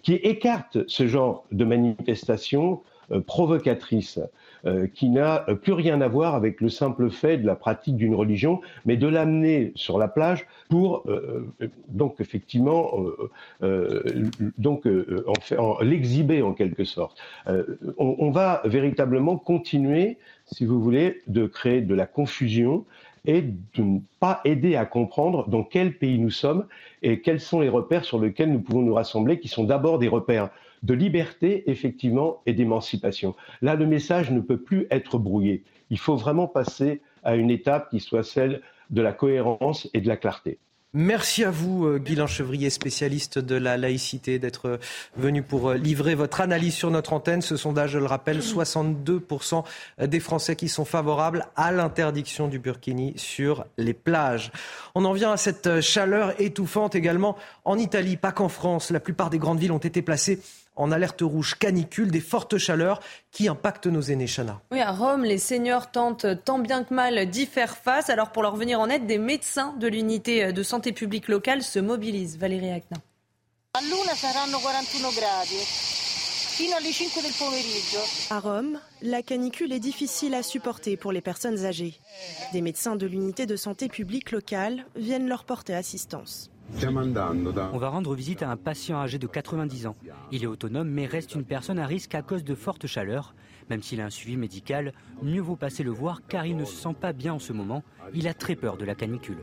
qui 0.04 0.16
écarte 0.16 0.78
ce 0.88 1.08
genre 1.08 1.46
de 1.52 1.66
manifestation 1.66 2.82
provocatrice, 3.26 4.20
euh, 4.66 4.88
qui 4.88 5.10
n'a 5.10 5.40
plus 5.62 5.74
rien 5.74 6.02
à 6.02 6.08
voir 6.08 6.36
avec 6.36 6.62
le 6.62 6.70
simple 6.70 7.10
fait 7.10 7.38
de 7.38 7.48
la 7.48 7.56
pratique 7.56 7.96
d'une 7.96 8.14
religion, 8.14 8.62
mais 8.86 8.96
de 8.96 9.08
l'amener 9.08 9.72
sur 9.76 9.98
la 9.98 10.08
plage 10.08 10.46
pour 10.70 11.04
euh, 11.08 11.48
donc 11.88 12.20
effectivement 12.20 12.92
euh, 13.64 14.30
donc 14.60 14.88
en, 14.88 15.56
en 15.58 15.80
l'exhiber 15.82 16.44
en 16.44 16.54
quelque 16.54 16.84
sorte. 16.84 17.18
On, 17.48 18.16
on, 18.20 18.30
va 18.30 18.62
véritablement 18.66 19.36
continuer, 19.38 20.18
si 20.46 20.66
vous 20.66 20.80
voulez, 20.80 21.22
de 21.28 21.48
créer 21.48 21.82
de 21.82 21.96
la 21.96 22.06
confusion 22.06 22.86
et 23.26 23.42
de 23.42 23.82
ne 23.82 24.00
pas 24.20 24.42
aider 24.46 24.76
à 24.76 24.86
comprendre 24.86 25.48
dans 25.50 25.64
quel 25.64 25.98
pays 25.98 26.20
nous 26.20 26.30
sommes 26.30 26.66
et 27.02 27.22
quels 27.22 27.40
sont 27.40 27.60
les 27.60 27.70
repères 27.70 28.06
sur 28.06 28.20
lesquels 28.20 28.52
nous 28.52 28.62
pouvons 28.62 28.82
nous 28.82 28.94
rassembler, 28.94 29.40
qui 29.40 29.48
sont 29.48 29.64
d'abord 29.64 30.00
des 30.00 30.08
repères 30.08 30.50
de 30.84 30.94
liberté, 30.94 31.70
effectivement, 31.70 32.42
et 32.46 32.54
d'émancipation. 32.54 33.36
Là, 33.62 33.76
le 33.76 33.86
message 33.86 34.32
ne 34.32 34.40
peut 34.40 34.60
plus 34.60 34.88
être 34.90 35.18
brouillé. 35.18 35.64
Il 35.90 36.00
faut 36.00 36.16
vraiment 36.16 36.48
passer 36.48 37.02
à 37.24 37.36
une 37.36 37.52
étape 37.52 37.90
qui 37.90 38.00
soit 38.00 38.24
celle 38.24 38.62
de 38.90 39.02
la 39.02 39.14
cohérence 39.14 39.90
et 39.94 40.02
de 40.02 40.08
la 40.08 40.18
clarté. 40.18 40.58
Merci 40.94 41.46
à 41.46 41.52
vous, 41.52 41.86
euh, 41.86 42.00
Guylain 42.00 42.28
Chevrier, 42.28 42.70
spécialiste 42.70 43.40
de 43.40 43.56
la 43.56 43.78
laïcité, 43.78 44.40
d'être 44.40 44.68
euh, 44.68 44.78
venu 45.16 45.42
pour 45.42 45.70
euh, 45.70 45.78
livrer 45.78 46.16
votre 46.16 46.42
analyse 46.42 46.74
sur 46.74 46.92
notre 46.92 47.14
antenne. 47.14 47.42
Ce 47.42 47.56
sondage, 47.56 47.92
je 47.92 47.98
le 47.98 48.08
rappelle, 48.08 48.40
62% 48.40 49.64
des 50.06 50.20
Français 50.20 50.58
qui 50.58 50.68
sont 50.68 50.84
favorables 50.84 51.46
à 51.56 51.72
l'interdiction 51.72 52.50
du 52.50 52.60
burkini 52.60 53.14
sur 53.16 53.64
les 53.78 53.94
plages. 53.94 54.52
On 54.94 55.06
en 55.06 55.14
vient 55.14 55.32
à 55.32 55.38
cette 55.38 55.80
chaleur 55.80 56.34
étouffante 56.42 56.94
également 56.94 57.38
en 57.64 57.78
Italie, 57.78 58.18
pas 58.18 58.34
qu'en 58.34 58.50
France. 58.50 58.90
La 58.90 59.00
plupart 59.00 59.30
des 59.30 59.40
grandes 59.40 59.60
villes 59.60 59.72
ont 59.72 59.78
été 59.78 60.02
placées 60.02 60.42
en 60.76 60.92
alerte 60.92 61.22
rouge 61.22 61.56
canicule, 61.56 62.12
des 62.12 62.20
fortes 62.20 62.58
chaleurs 62.58 63.02
qui 63.32 63.48
impactent 63.48 63.88
nos 63.88 64.02
aînés, 64.02 64.28
Chana. 64.28 64.62
Oui, 64.72 64.82
à 64.82 64.92
Rome, 64.92 65.24
les 65.24 65.38
seniors 65.38 65.92
tentent 65.92 66.44
tant 66.44 66.60
bien 66.60 66.84
que 66.84 66.94
mal 66.94 67.30
d'y 67.30 67.46
faire 67.46 67.78
face. 67.78 68.10
Alors 68.10 68.32
pour 68.32 68.44
leur 68.44 68.56
venir 68.56 68.80
en 68.80 68.90
aide, 68.90 69.06
des 69.06 69.18
médecins 69.18 69.74
de 69.80 69.88
l'unité 69.88 70.54
de 70.54 70.64
santé 70.64 70.92
publique 70.92 71.28
locale 71.28 71.64
se 71.64 71.80
mobilisent. 71.80 72.38
Valérie 72.38 72.72
Acna. 72.72 72.98
À 78.30 78.40
Rome, 78.40 78.80
la 79.02 79.24
canicule 79.24 79.72
est 79.72 79.80
difficile 79.80 80.36
à 80.36 80.44
supporter 80.44 80.98
pour 80.98 81.12
les 81.12 81.22
personnes 81.22 81.66
âgées. 81.66 81.96
Des 82.54 82.62
médecins 82.62 82.96
de 82.96 83.08
l'unité 83.08 83.46
de 83.46 83.56
santé 83.56 83.88
publique 83.88 84.32
locale 84.32 84.86
viennent 84.96 85.28
leur 85.28 85.46
porter 85.46 85.74
assistance. 85.74 86.51
On 87.74 87.78
va 87.78 87.90
rendre 87.90 88.16
visite 88.16 88.44
à 88.44 88.50
un 88.50 88.58
patient 88.58 89.00
âgé 89.00 89.18
de 89.18 89.28
90 89.28 89.88
ans. 89.88 89.96
Il 90.32 90.44
est 90.44 90.48
autonome 90.48 90.90
mais 90.90 91.06
reste 91.06 91.36
une 91.36 91.46
personne 91.46 91.80
à 91.80 91.86
risque 91.86 92.16
à 92.16 92.22
cause 92.22 92.44
de 92.44 92.56
fortes 92.56 92.88
chaleurs. 92.88 93.36
Même 93.70 93.84
s'il 93.84 94.02
a 94.02 94.06
un 94.06 94.10
suivi 94.10 94.38
médical, 94.38 94.94
mieux 95.22 95.42
vaut 95.42 95.56
passer 95.56 95.84
le 95.84 95.92
voir 95.92 96.22
car 96.28 96.46
il 96.46 96.58
ne 96.58 96.66
se 96.66 96.76
sent 96.76 96.96
pas 97.00 97.14
bien 97.14 97.34
en 97.34 97.40
ce 97.40 97.54
moment. 97.54 97.84
Il 98.14 98.28
a 98.28 98.34
très 98.34 98.56
peur 98.56 98.78
de 98.78 98.86
la 98.86 98.96
canicule. 98.96 99.38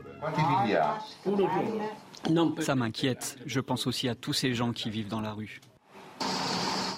Ça 2.59 2.75
m'inquiète. 2.75 3.37
Je 3.45 3.59
pense 3.59 3.87
aussi 3.87 4.07
à 4.07 4.15
tous 4.15 4.33
ces 4.33 4.53
gens 4.53 4.71
qui 4.71 4.89
vivent 4.89 5.07
dans 5.07 5.21
la 5.21 5.33
rue. 5.33 5.61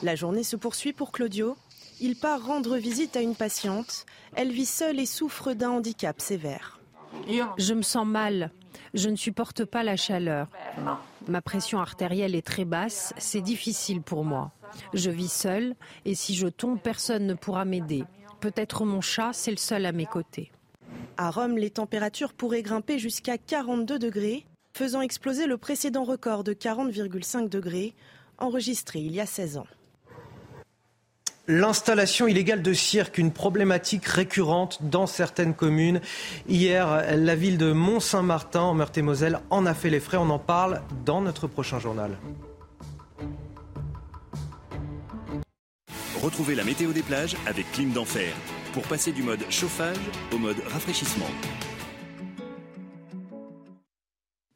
La 0.03 0.15
journée 0.15 0.43
se 0.43 0.55
poursuit 0.55 0.93
pour 0.93 1.11
Claudio. 1.11 1.55
Il 1.99 2.15
part 2.15 2.43
rendre 2.43 2.77
visite 2.77 3.15
à 3.15 3.21
une 3.21 3.35
patiente. 3.35 4.05
Elle 4.35 4.51
vit 4.51 4.65
seule 4.65 4.99
et 4.99 5.05
souffre 5.05 5.53
d'un 5.53 5.69
handicap 5.69 6.19
sévère. 6.19 6.79
Je 7.57 7.73
me 7.73 7.83
sens 7.83 8.07
mal. 8.07 8.51
Je 8.93 9.09
ne 9.09 9.15
supporte 9.15 9.65
pas 9.65 9.83
la 9.83 9.95
chaleur. 9.95 10.47
Ma 11.27 11.41
pression 11.41 11.79
artérielle 11.79 12.35
est 12.35 12.45
très 12.45 12.65
basse, 12.65 13.13
c'est 13.17 13.41
difficile 13.41 14.01
pour 14.01 14.23
moi. 14.23 14.51
Je 14.93 15.09
vis 15.09 15.31
seule 15.31 15.75
et 16.05 16.15
si 16.15 16.35
je 16.35 16.47
tombe, 16.47 16.79
personne 16.79 17.25
ne 17.25 17.33
pourra 17.33 17.65
m'aider. 17.65 18.03
Peut-être 18.39 18.85
mon 18.85 19.01
chat, 19.01 19.31
c'est 19.33 19.51
le 19.51 19.57
seul 19.57 19.85
à 19.85 19.91
mes 19.91 20.05
côtés. 20.05 20.51
À 21.17 21.29
Rome, 21.29 21.57
les 21.57 21.69
températures 21.69 22.33
pourraient 22.33 22.63
grimper 22.63 22.97
jusqu'à 22.97 23.37
42 23.37 23.99
degrés, 23.99 24.45
faisant 24.73 25.01
exploser 25.01 25.45
le 25.45 25.57
précédent 25.57 26.03
record 26.03 26.43
de 26.43 26.53
40,5 26.53 27.49
degrés 27.49 27.93
enregistré 28.37 28.99
il 28.99 29.13
y 29.13 29.19
a 29.19 29.25
16 29.25 29.57
ans. 29.57 29.67
L'installation 31.53 32.27
illégale 32.27 32.61
de 32.61 32.71
cirque, 32.71 33.17
une 33.17 33.33
problématique 33.33 34.05
récurrente 34.05 34.79
dans 34.83 35.05
certaines 35.05 35.53
communes. 35.53 35.99
Hier, 36.47 37.03
la 37.13 37.35
ville 37.35 37.57
de 37.57 37.73
Mont-Saint-Martin, 37.73 38.61
en 38.61 38.73
Meurthe-et-Moselle, 38.73 39.41
en 39.49 39.65
a 39.65 39.73
fait 39.73 39.89
les 39.89 39.99
frais. 39.99 40.15
On 40.15 40.29
en 40.29 40.39
parle 40.39 40.81
dans 41.03 41.19
notre 41.19 41.47
prochain 41.47 41.77
journal. 41.77 42.17
Retrouvez 46.21 46.55
la 46.55 46.63
météo 46.63 46.93
des 46.93 47.03
plages 47.03 47.35
avec 47.45 47.69
Clim 47.73 47.91
d'Enfer 47.91 48.33
pour 48.71 48.83
passer 48.83 49.11
du 49.11 49.21
mode 49.21 49.43
chauffage 49.49 49.97
au 50.33 50.37
mode 50.37 50.55
rafraîchissement. 50.69 51.27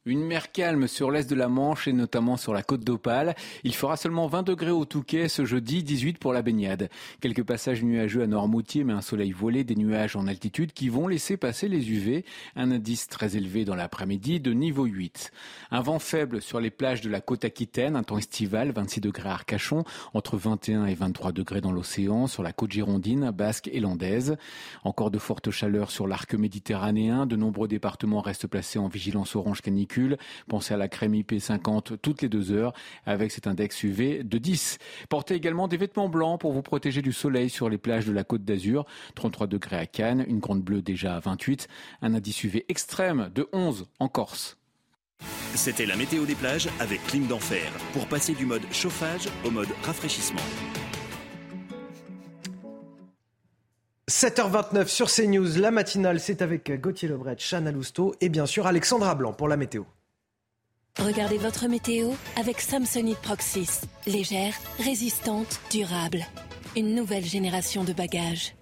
Une 0.07 0.23
mer 0.23 0.51
calme 0.51 0.87
sur 0.87 1.09
l'est 1.09 1.27
de 1.27 1.33
la 1.33 1.49
Manche 1.49 1.87
et 1.87 1.91
notamment 1.91 2.37
sur 2.37 2.53
la 2.53 2.61
côte 2.61 2.83
d'Opale. 2.83 3.33
Il 3.63 3.73
fera 3.73 3.97
seulement 3.97 4.27
20 4.27 4.43
degrés 4.43 4.69
au 4.69 4.85
Touquet 4.85 5.29
ce 5.29 5.45
jeudi, 5.45 5.81
18 5.81 6.19
pour 6.19 6.31
la 6.31 6.43
baignade. 6.43 6.91
Quelques 7.21 7.41
passages 7.41 7.81
nuageux 7.81 8.21
à 8.21 8.27
Noirmoutier, 8.27 8.83
mais 8.83 8.93
un 8.93 9.01
soleil 9.01 9.31
voilé, 9.31 9.63
des 9.63 9.75
nuages 9.75 10.15
en 10.15 10.27
altitude 10.27 10.73
qui 10.73 10.89
vont 10.89 11.07
laisser 11.07 11.37
passer 11.37 11.67
les 11.67 11.89
UV. 11.89 12.23
Un 12.55 12.69
indice 12.69 13.07
très 13.07 13.35
élevé 13.35 13.65
dans 13.65 13.73
l'après-midi 13.73 14.39
de 14.39 14.53
niveau 14.53 14.85
8. 14.85 15.31
Un 15.71 15.81
vent 15.81 15.97
faible 15.97 16.39
sur 16.39 16.59
les 16.59 16.69
plages 16.69 17.01
de 17.01 17.09
la 17.09 17.19
côte 17.19 17.43
aquitaine, 17.43 17.95
un 17.95 18.03
temps 18.03 18.19
estival, 18.19 18.73
26 18.73 19.01
degrés 19.01 19.29
à 19.29 19.33
Arcachon, 19.33 19.85
entre 20.13 20.37
21 20.37 20.85
et 20.85 20.93
23 20.93 21.31
degrés 21.31 21.61
dans 21.61 21.71
l'océan, 21.71 22.27
sur 22.27 22.43
la 22.43 22.53
côte 22.53 22.73
girondine, 22.73 23.31
basque 23.31 23.71
et 23.73 23.79
landaise. 23.79 24.37
Encore 24.83 25.09
de 25.09 25.17
fortes 25.17 25.49
chaleurs 25.49 25.89
sur 25.89 26.05
l'arc 26.05 26.35
méditerranéen. 26.35 27.25
De 27.25 27.35
nombreux 27.35 27.67
départements 27.67 28.21
restent 28.21 28.45
placés 28.45 28.77
en 28.77 28.87
vigilance 28.87 29.35
orange 29.35 29.61
canicule 29.61 29.94
Pensez 30.47 30.73
à 30.73 30.77
la 30.77 30.87
crème 30.87 31.13
IP50 31.13 31.97
toutes 31.97 32.21
les 32.21 32.29
deux 32.29 32.51
heures 32.51 32.73
avec 33.05 33.31
cet 33.31 33.47
index 33.47 33.83
UV 33.83 34.23
de 34.23 34.37
10. 34.37 34.77
Portez 35.09 35.35
également 35.35 35.67
des 35.67 35.77
vêtements 35.77 36.09
blancs 36.09 36.39
pour 36.39 36.53
vous 36.53 36.61
protéger 36.61 37.01
du 37.01 37.13
soleil 37.13 37.49
sur 37.49 37.69
les 37.69 37.77
plages 37.77 38.05
de 38.05 38.13
la 38.13 38.23
Côte 38.23 38.43
d'Azur. 38.43 38.85
33 39.15 39.47
degrés 39.47 39.77
à 39.77 39.85
Cannes, 39.85 40.25
une 40.27 40.39
grande 40.39 40.61
bleue 40.61 40.81
déjà 40.81 41.15
à 41.15 41.19
28, 41.19 41.67
un 42.01 42.13
indice 42.13 42.43
UV 42.43 42.65
extrême 42.69 43.29
de 43.33 43.47
11 43.53 43.87
en 43.99 44.07
Corse. 44.07 44.57
C'était 45.55 45.85
la 45.85 45.95
météo 45.95 46.25
des 46.25 46.35
plages 46.35 46.67
avec 46.79 47.01
Clim 47.07 47.27
d'Enfer 47.27 47.71
pour 47.93 48.07
passer 48.07 48.33
du 48.33 48.45
mode 48.45 48.63
chauffage 48.71 49.29
au 49.45 49.51
mode 49.51 49.69
rafraîchissement. 49.83 50.41
7h29 54.09 54.87
sur 54.87 55.09
CNews, 55.09 55.57
la 55.57 55.71
matinale, 55.71 56.19
c'est 56.19 56.43
avec 56.43 56.71
Gauthier 56.79 57.07
Lebret, 57.07 57.37
Chana 57.37 57.71
Lousteau 57.71 58.13
et 58.21 58.29
bien 58.29 58.45
sûr 58.45 58.67
Alexandra 58.67 59.15
Blanc 59.15 59.33
pour 59.33 59.47
la 59.47 59.57
météo. 59.57 59.83
Regardez 60.99 61.39
votre 61.39 61.67
météo 61.67 62.11
avec 62.39 62.61
Samsonite 62.61 63.17
Proxys. 63.17 63.81
Légère, 64.05 64.53
résistante, 64.77 65.59
durable. 65.71 66.23
Une 66.77 66.93
nouvelle 66.93 67.25
génération 67.25 67.83
de 67.83 67.93
bagages. 67.93 68.55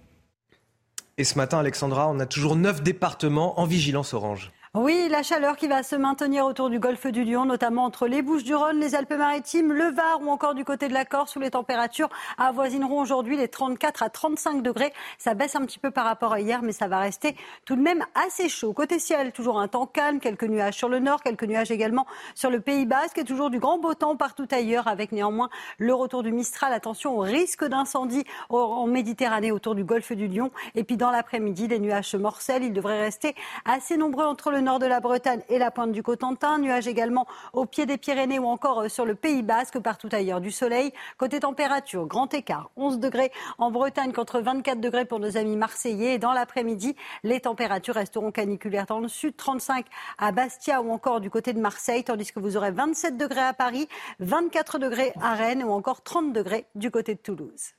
Et 1.18 1.24
ce 1.24 1.36
matin, 1.36 1.58
Alexandra, 1.58 2.08
on 2.08 2.18
a 2.20 2.26
toujours 2.26 2.56
9 2.56 2.82
départements 2.82 3.60
en 3.60 3.66
vigilance 3.66 4.14
orange. 4.14 4.50
Oui, 4.76 5.06
la 5.08 5.22
chaleur 5.22 5.56
qui 5.56 5.68
va 5.68 5.84
se 5.84 5.94
maintenir 5.94 6.44
autour 6.44 6.68
du 6.68 6.80
golfe 6.80 7.06
du 7.06 7.22
Lion, 7.22 7.44
notamment 7.44 7.84
entre 7.84 8.08
les 8.08 8.22
Bouches-du-Rhône, 8.22 8.80
les 8.80 8.96
Alpes-Maritimes, 8.96 9.72
le 9.72 9.92
Var 9.92 10.20
ou 10.20 10.28
encore 10.28 10.56
du 10.56 10.64
côté 10.64 10.88
de 10.88 10.92
la 10.92 11.04
Corse, 11.04 11.36
où 11.36 11.38
les 11.38 11.52
températures 11.52 12.08
avoisineront 12.38 13.00
aujourd'hui 13.00 13.36
les 13.36 13.46
34 13.46 14.02
à 14.02 14.10
35 14.10 14.64
degrés. 14.64 14.92
Ça 15.16 15.34
baisse 15.34 15.54
un 15.54 15.60
petit 15.60 15.78
peu 15.78 15.92
par 15.92 16.04
rapport 16.04 16.32
à 16.32 16.40
hier, 16.40 16.60
mais 16.62 16.72
ça 16.72 16.88
va 16.88 16.98
rester 16.98 17.36
tout 17.64 17.76
de 17.76 17.82
même 17.82 18.04
assez 18.16 18.48
chaud. 18.48 18.72
Côté 18.72 18.98
ciel, 18.98 19.30
toujours 19.30 19.60
un 19.60 19.68
temps 19.68 19.86
calme, 19.86 20.18
quelques 20.18 20.42
nuages 20.42 20.74
sur 20.74 20.88
le 20.88 20.98
nord, 20.98 21.22
quelques 21.22 21.44
nuages 21.44 21.70
également 21.70 22.04
sur 22.34 22.50
le 22.50 22.58
Pays 22.58 22.84
Basque 22.84 23.18
et 23.18 23.24
toujours 23.24 23.50
du 23.50 23.60
grand 23.60 23.78
beau 23.78 23.94
temps 23.94 24.16
partout 24.16 24.48
ailleurs, 24.50 24.88
avec 24.88 25.12
néanmoins 25.12 25.50
le 25.78 25.94
retour 25.94 26.24
du 26.24 26.32
Mistral. 26.32 26.72
Attention 26.72 27.16
au 27.16 27.20
risque 27.20 27.64
d'incendie 27.64 28.24
en 28.50 28.88
Méditerranée 28.88 29.52
autour 29.52 29.76
du 29.76 29.84
golfe 29.84 30.10
du 30.10 30.26
Lion. 30.26 30.50
Et 30.74 30.82
puis 30.82 30.96
dans 30.96 31.12
l'après-midi, 31.12 31.68
les 31.68 31.78
nuages 31.78 32.08
se 32.08 32.16
morcellent. 32.16 32.64
Ils 32.64 32.72
devraient 32.72 33.02
rester 33.02 33.36
assez 33.64 33.96
nombreux 33.96 34.24
entre 34.24 34.50
le 34.50 34.63
nord 34.64 34.78
de 34.78 34.86
la 34.86 35.00
Bretagne 35.00 35.42
et 35.48 35.58
la 35.58 35.70
pointe 35.70 35.92
du 35.92 36.02
Cotentin. 36.02 36.58
Nuages 36.58 36.88
également 36.88 37.26
au 37.52 37.66
pied 37.66 37.86
des 37.86 37.98
Pyrénées 37.98 38.38
ou 38.38 38.46
encore 38.46 38.80
euh, 38.80 38.88
sur 38.88 39.04
le 39.04 39.14
Pays 39.14 39.42
Basque, 39.42 39.78
partout 39.78 40.08
ailleurs 40.10 40.40
du 40.40 40.50
soleil. 40.50 40.92
Côté 41.18 41.40
température, 41.40 42.06
grand 42.06 42.32
écart, 42.34 42.70
11 42.76 42.98
degrés 42.98 43.30
en 43.58 43.70
Bretagne 43.70 44.12
contre 44.12 44.40
24 44.40 44.80
degrés 44.80 45.04
pour 45.04 45.20
nos 45.20 45.36
amis 45.36 45.56
marseillais. 45.56 46.14
Et 46.14 46.18
dans 46.18 46.32
l'après-midi, 46.32 46.96
les 47.22 47.40
températures 47.40 47.94
resteront 47.94 48.32
caniculaires 48.32 48.86
dans 48.86 49.00
le 49.00 49.08
sud, 49.08 49.36
35 49.36 49.86
à 50.18 50.32
Bastia 50.32 50.82
ou 50.82 50.90
encore 50.90 51.20
du 51.20 51.30
côté 51.30 51.52
de 51.52 51.60
Marseille, 51.60 52.02
tandis 52.02 52.32
que 52.32 52.40
vous 52.40 52.56
aurez 52.56 52.70
27 52.70 53.16
degrés 53.16 53.40
à 53.40 53.52
Paris, 53.52 53.88
24 54.20 54.78
degrés 54.78 55.12
à 55.20 55.34
Rennes 55.34 55.62
ou 55.62 55.70
encore 55.70 56.02
30 56.02 56.32
degrés 56.32 56.66
du 56.74 56.90
côté 56.90 57.14
de 57.14 57.20
Toulouse. 57.20 57.74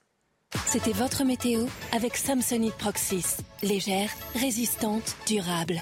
C'était 0.67 0.93
votre 0.93 1.23
météo 1.23 1.65
avec 1.91 2.15
Samsonite 2.15 2.75
Proxys. 2.75 3.37
Légère, 3.61 4.09
résistante, 4.35 5.15
durable 5.27 5.81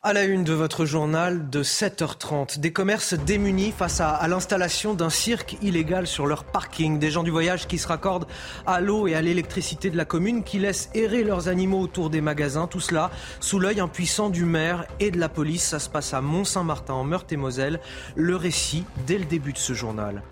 À 0.00 0.12
la 0.12 0.22
une 0.22 0.44
de 0.44 0.52
votre 0.52 0.84
journal 0.84 1.50
de 1.50 1.64
7h30, 1.64 2.60
des 2.60 2.72
commerces 2.72 3.14
démunis 3.14 3.72
face 3.72 4.00
à, 4.00 4.10
à 4.10 4.28
l'installation 4.28 4.94
d'un 4.94 5.10
cirque 5.10 5.56
illégal 5.60 6.06
sur 6.06 6.28
leur 6.28 6.44
parking. 6.44 7.00
Des 7.00 7.10
gens 7.10 7.24
du 7.24 7.32
voyage 7.32 7.66
qui 7.66 7.78
se 7.78 7.88
raccordent 7.88 8.28
à 8.64 8.80
l'eau 8.80 9.08
et 9.08 9.16
à 9.16 9.22
l'électricité 9.22 9.90
de 9.90 9.96
la 9.96 10.04
commune, 10.04 10.44
qui 10.44 10.60
laissent 10.60 10.88
errer 10.94 11.24
leurs 11.24 11.48
animaux 11.48 11.80
autour 11.80 12.10
des 12.10 12.20
magasins. 12.20 12.68
Tout 12.68 12.78
cela 12.78 13.10
sous 13.40 13.58
l'œil 13.58 13.80
impuissant 13.80 14.30
du 14.30 14.44
maire 14.44 14.86
et 15.00 15.10
de 15.10 15.18
la 15.18 15.28
police. 15.28 15.64
Ça 15.64 15.80
se 15.80 15.90
passe 15.90 16.14
à 16.14 16.20
Mont-Saint-Martin 16.20 16.94
en 16.94 17.02
Meurthe-et-Moselle. 17.02 17.80
Le 18.14 18.36
récit 18.36 18.84
dès 19.04 19.18
le 19.18 19.24
début 19.24 19.52
de 19.52 19.58
ce 19.58 19.72
journal. 19.72 20.22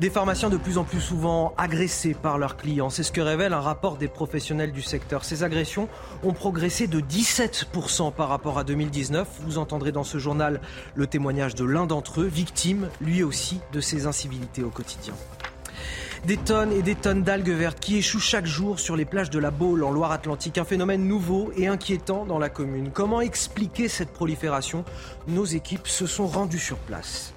Des 0.00 0.10
pharmaciens 0.10 0.50
de 0.50 0.56
plus 0.56 0.78
en 0.78 0.84
plus 0.84 1.00
souvent 1.00 1.54
agressés 1.56 2.14
par 2.14 2.38
leurs 2.38 2.56
clients. 2.56 2.90
C'est 2.90 3.02
ce 3.02 3.12
que 3.12 3.20
révèle 3.20 3.52
un 3.52 3.60
rapport 3.60 3.96
des 3.96 4.08
professionnels 4.08 4.72
du 4.72 4.82
secteur. 4.82 5.24
Ces 5.24 5.42
agressions 5.42 5.88
ont 6.22 6.32
progressé 6.32 6.86
de 6.86 7.00
17% 7.00 8.12
par 8.12 8.28
rapport 8.28 8.58
à 8.58 8.64
2019. 8.64 8.93
Vous 9.40 9.58
entendrez 9.58 9.90
dans 9.90 10.04
ce 10.04 10.18
journal 10.18 10.60
le 10.94 11.06
témoignage 11.06 11.54
de 11.54 11.64
l'un 11.64 11.86
d'entre 11.86 12.20
eux, 12.20 12.26
victime 12.26 12.88
lui 13.00 13.24
aussi 13.24 13.60
de 13.72 13.80
ces 13.80 14.06
incivilités 14.06 14.62
au 14.62 14.70
quotidien. 14.70 15.14
Des 16.26 16.36
tonnes 16.36 16.72
et 16.72 16.82
des 16.82 16.94
tonnes 16.94 17.22
d'algues 17.22 17.50
vertes 17.50 17.80
qui 17.80 17.96
échouent 17.96 18.20
chaque 18.20 18.46
jour 18.46 18.78
sur 18.78 18.96
les 18.96 19.04
plages 19.04 19.30
de 19.30 19.38
la 19.38 19.50
Baule 19.50 19.82
en 19.82 19.90
Loire-Atlantique. 19.90 20.58
Un 20.58 20.64
phénomène 20.64 21.06
nouveau 21.06 21.50
et 21.56 21.66
inquiétant 21.66 22.24
dans 22.24 22.38
la 22.38 22.48
commune. 22.48 22.90
Comment 22.92 23.20
expliquer 23.20 23.88
cette 23.88 24.12
prolifération? 24.12 24.84
Nos 25.26 25.44
équipes 25.44 25.88
se 25.88 26.06
sont 26.06 26.26
rendues 26.26 26.58
sur 26.58 26.76
place. 26.76 27.33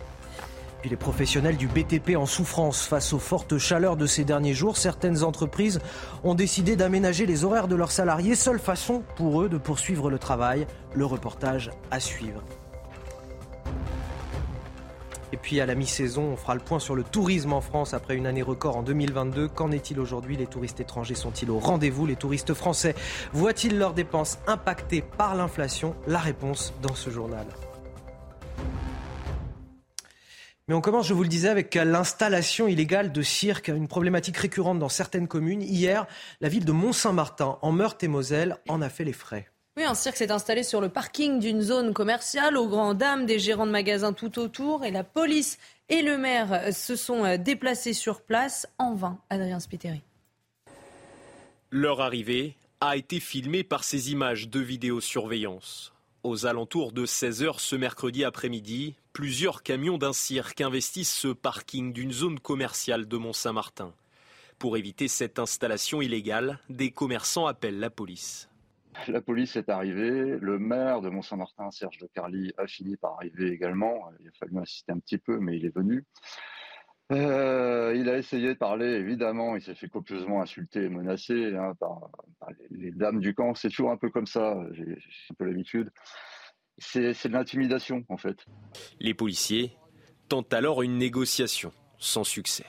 Les 0.89 0.95
professionnels 0.95 1.57
du 1.57 1.67
BTP 1.67 2.15
en 2.15 2.25
souffrance 2.25 2.85
face 2.85 3.11
aux 3.11 3.19
fortes 3.19 3.57
chaleurs 3.57 3.97
de 3.97 4.05
ces 4.05 4.23
derniers 4.23 4.53
jours, 4.53 4.77
certaines 4.77 5.23
entreprises 5.23 5.79
ont 6.23 6.33
décidé 6.33 6.77
d'aménager 6.77 7.25
les 7.25 7.43
horaires 7.43 7.67
de 7.67 7.75
leurs 7.75 7.91
salariés, 7.91 8.35
seule 8.35 8.59
façon 8.59 9.03
pour 9.17 9.41
eux 9.41 9.49
de 9.49 9.57
poursuivre 9.57 10.09
le 10.09 10.17
travail. 10.17 10.65
Le 10.93 11.05
reportage 11.05 11.71
à 11.91 11.99
suivre. 11.99 12.41
Et 15.33 15.37
puis 15.37 15.59
à 15.59 15.65
la 15.65 15.75
mi-saison, 15.75 16.23
on 16.33 16.37
fera 16.37 16.55
le 16.55 16.61
point 16.61 16.79
sur 16.79 16.95
le 16.95 17.03
tourisme 17.03 17.51
en 17.51 17.61
France 17.61 17.93
après 17.93 18.15
une 18.15 18.25
année 18.25 18.41
record 18.41 18.77
en 18.77 18.83
2022. 18.83 19.49
Qu'en 19.49 19.71
est-il 19.71 19.99
aujourd'hui? 19.99 20.37
Les 20.37 20.47
touristes 20.47 20.79
étrangers 20.79 21.15
sont-ils 21.15 21.51
au 21.51 21.59
rendez-vous? 21.59 22.05
Les 22.05 22.15
touristes 22.15 22.53
français 22.53 22.95
voient-ils 23.33 23.77
leurs 23.77 23.93
dépenses 23.93 24.39
impactées 24.47 25.03
par 25.17 25.35
l'inflation? 25.35 25.95
La 26.07 26.19
réponse 26.19 26.73
dans 26.81 26.95
ce 26.95 27.09
journal. 27.09 27.45
Mais 30.69 30.75
on 30.75 30.81
commence, 30.81 31.07
je 31.07 31.13
vous 31.13 31.23
le 31.23 31.29
disais, 31.29 31.47
avec 31.47 31.75
l'installation 31.75 32.67
illégale 32.67 33.13
de 33.13 33.21
cirques, 33.21 33.69
une 33.69 33.87
problématique 33.87 34.35
récurrente 34.35 34.79
dans 34.79 34.89
certaines 34.89 35.29
communes. 35.29 35.61
Hier, 35.61 36.05
la 36.41 36.49
ville 36.49 36.65
de 36.65 36.73
Mont-Saint-Martin, 36.73 37.57
en 37.61 37.71
Meurthe-et-Moselle, 37.71 38.57
en 38.67 38.81
a 38.81 38.89
fait 38.89 39.05
les 39.05 39.13
frais. 39.13 39.47
Oui, 39.77 39.85
un 39.85 39.93
cirque 39.93 40.17
s'est 40.17 40.29
installé 40.29 40.63
sur 40.63 40.81
le 40.81 40.89
parking 40.89 41.39
d'une 41.39 41.61
zone 41.61 41.93
commerciale, 41.93 42.57
aux 42.57 42.67
grandes 42.67 42.97
dames 42.97 43.25
des 43.25 43.39
gérants 43.39 43.65
de 43.65 43.71
magasins 43.71 44.11
tout 44.11 44.39
autour, 44.39 44.83
et 44.83 44.91
la 44.91 45.05
police 45.05 45.57
et 45.87 46.01
le 46.01 46.17
maire 46.17 46.73
se 46.73 46.97
sont 46.97 47.37
déplacés 47.37 47.93
sur 47.93 48.19
place 48.19 48.67
en 48.77 48.93
vain. 48.93 49.19
Adrien 49.29 49.61
Spiteri. 49.61 50.01
Leur 51.69 52.01
arrivée 52.01 52.57
a 52.81 52.97
été 52.97 53.21
filmée 53.21 53.63
par 53.63 53.85
ces 53.85 54.11
images 54.11 54.49
de 54.49 54.59
vidéosurveillance. 54.59 55.93
Aux 56.23 56.45
alentours 56.45 56.91
de 56.91 57.05
16h 57.05 57.59
ce 57.59 57.75
mercredi 57.75 58.23
après-midi, 58.23 58.95
plusieurs 59.13 59.61
camions 59.63 59.97
d'un 59.97 60.13
cirque 60.13 60.61
investissent 60.61 61.13
ce 61.13 61.27
parking 61.27 61.93
d'une 61.93 62.11
zone 62.11 62.39
commerciale 62.39 63.07
de 63.07 63.17
Mont-Saint-Martin. 63.17 63.93
Pour 64.57 64.77
éviter 64.77 65.07
cette 65.07 65.37
installation 65.37 66.01
illégale, 66.01 66.59
des 66.69 66.89
commerçants 66.91 67.45
appellent 67.45 67.79
la 67.79 67.91
police. 67.91 68.49
La 69.07 69.21
police 69.21 69.55
est 69.55 69.69
arrivée, 69.69 70.37
le 70.41 70.57
maire 70.57 71.01
de 71.01 71.09
Mont-Saint-Martin, 71.09 71.69
Serge 71.69 71.99
de 71.99 72.07
Carly, 72.07 72.51
a 72.57 72.65
fini 72.65 72.97
par 72.97 73.13
arriver 73.13 73.51
également. 73.51 74.09
Il 74.19 74.27
a 74.27 74.31
fallu 74.31 74.57
insister 74.57 74.91
un 74.91 74.99
petit 74.99 75.19
peu, 75.19 75.37
mais 75.39 75.57
il 75.57 75.65
est 75.65 75.75
venu. 75.75 76.03
Euh, 77.11 77.93
il 77.95 78.09
a 78.09 78.17
essayé 78.17 78.49
de 78.49 78.53
parler, 78.57 78.85
évidemment, 78.85 79.55
il 79.55 79.61
s'est 79.61 79.75
fait 79.75 79.87
copieusement 79.87 80.41
insulter 80.41 80.83
et 80.83 80.89
menacer 80.89 81.55
hein, 81.55 81.73
par, 81.79 82.09
les, 82.69 82.91
dames 82.91 83.19
du 83.19 83.33
camp. 83.33 83.55
C'est 83.55 83.69
toujours 83.69 83.91
un 83.91 83.97
peu 83.97 84.09
comme 84.09 84.27
ça, 84.27 84.57
j'ai 84.73 84.97
un 85.31 85.33
peu 85.37 85.45
l'habitude. 85.45 85.89
C'est 86.77 87.11
de 87.11 87.33
l'intimidation, 87.33 88.03
en 88.09 88.17
fait. 88.17 88.45
Les 88.99 89.13
policiers 89.13 89.71
tentent 90.27 90.53
alors 90.53 90.83
une 90.83 90.97
négociation, 90.97 91.71
sans 91.97 92.23
succès. 92.23 92.65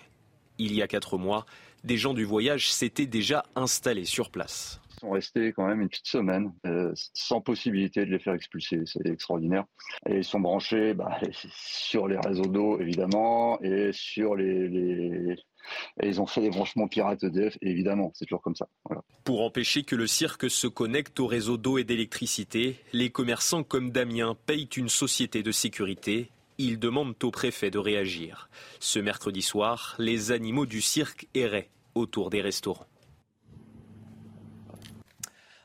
Il 0.58 0.72
y 0.74 0.82
a 0.82 0.88
quatre 0.88 1.18
mois, 1.18 1.44
des 1.84 1.96
gens 1.96 2.14
du 2.14 2.24
voyage 2.24 2.72
s'étaient 2.72 3.06
déjà 3.06 3.44
installés 3.54 4.04
sur 4.04 4.30
place. 4.30 4.80
Sont 5.00 5.10
restés 5.10 5.52
quand 5.52 5.66
même 5.66 5.80
une 5.80 5.88
petite 5.88 6.08
semaine 6.08 6.52
euh, 6.66 6.92
sans 7.14 7.40
possibilité 7.40 8.04
de 8.04 8.10
les 8.10 8.18
faire 8.18 8.34
expulser. 8.34 8.82
C'est 8.84 9.06
extraordinaire. 9.06 9.64
Et 10.08 10.16
ils 10.18 10.24
sont 10.24 10.40
branchés 10.40 10.94
bah, 10.94 11.18
sur 11.50 12.08
les 12.08 12.18
réseaux 12.18 12.46
d'eau, 12.46 12.80
évidemment, 12.80 13.60
et 13.62 13.90
sur 13.92 14.34
les, 14.34 15.36
ils 16.02 16.20
ont 16.20 16.26
fait 16.26 16.40
des 16.40 16.50
branchements 16.50 16.88
pirates 16.88 17.22
EDF, 17.24 17.56
évidemment, 17.60 18.12
c'est 18.14 18.24
toujours 18.26 18.42
comme 18.42 18.54
ça. 18.54 18.68
Pour 19.24 19.42
empêcher 19.42 19.82
que 19.82 19.96
le 19.96 20.06
cirque 20.06 20.50
se 20.50 20.66
connecte 20.66 21.20
au 21.20 21.26
réseau 21.26 21.56
d'eau 21.56 21.78
et 21.78 21.84
d'électricité, 21.84 22.76
les 22.92 23.10
commerçants 23.10 23.62
comme 23.62 23.90
Damien 23.90 24.36
payent 24.46 24.68
une 24.76 24.88
société 24.88 25.42
de 25.42 25.52
sécurité. 25.52 26.30
Ils 26.58 26.78
demandent 26.78 27.14
au 27.22 27.30
préfet 27.30 27.70
de 27.70 27.78
réagir. 27.78 28.48
Ce 28.80 28.98
mercredi 28.98 29.42
soir, 29.42 29.94
les 29.98 30.32
animaux 30.32 30.66
du 30.66 30.80
cirque 30.80 31.28
erraient 31.34 31.70
autour 31.94 32.30
des 32.30 32.40
restaurants. 32.40 32.86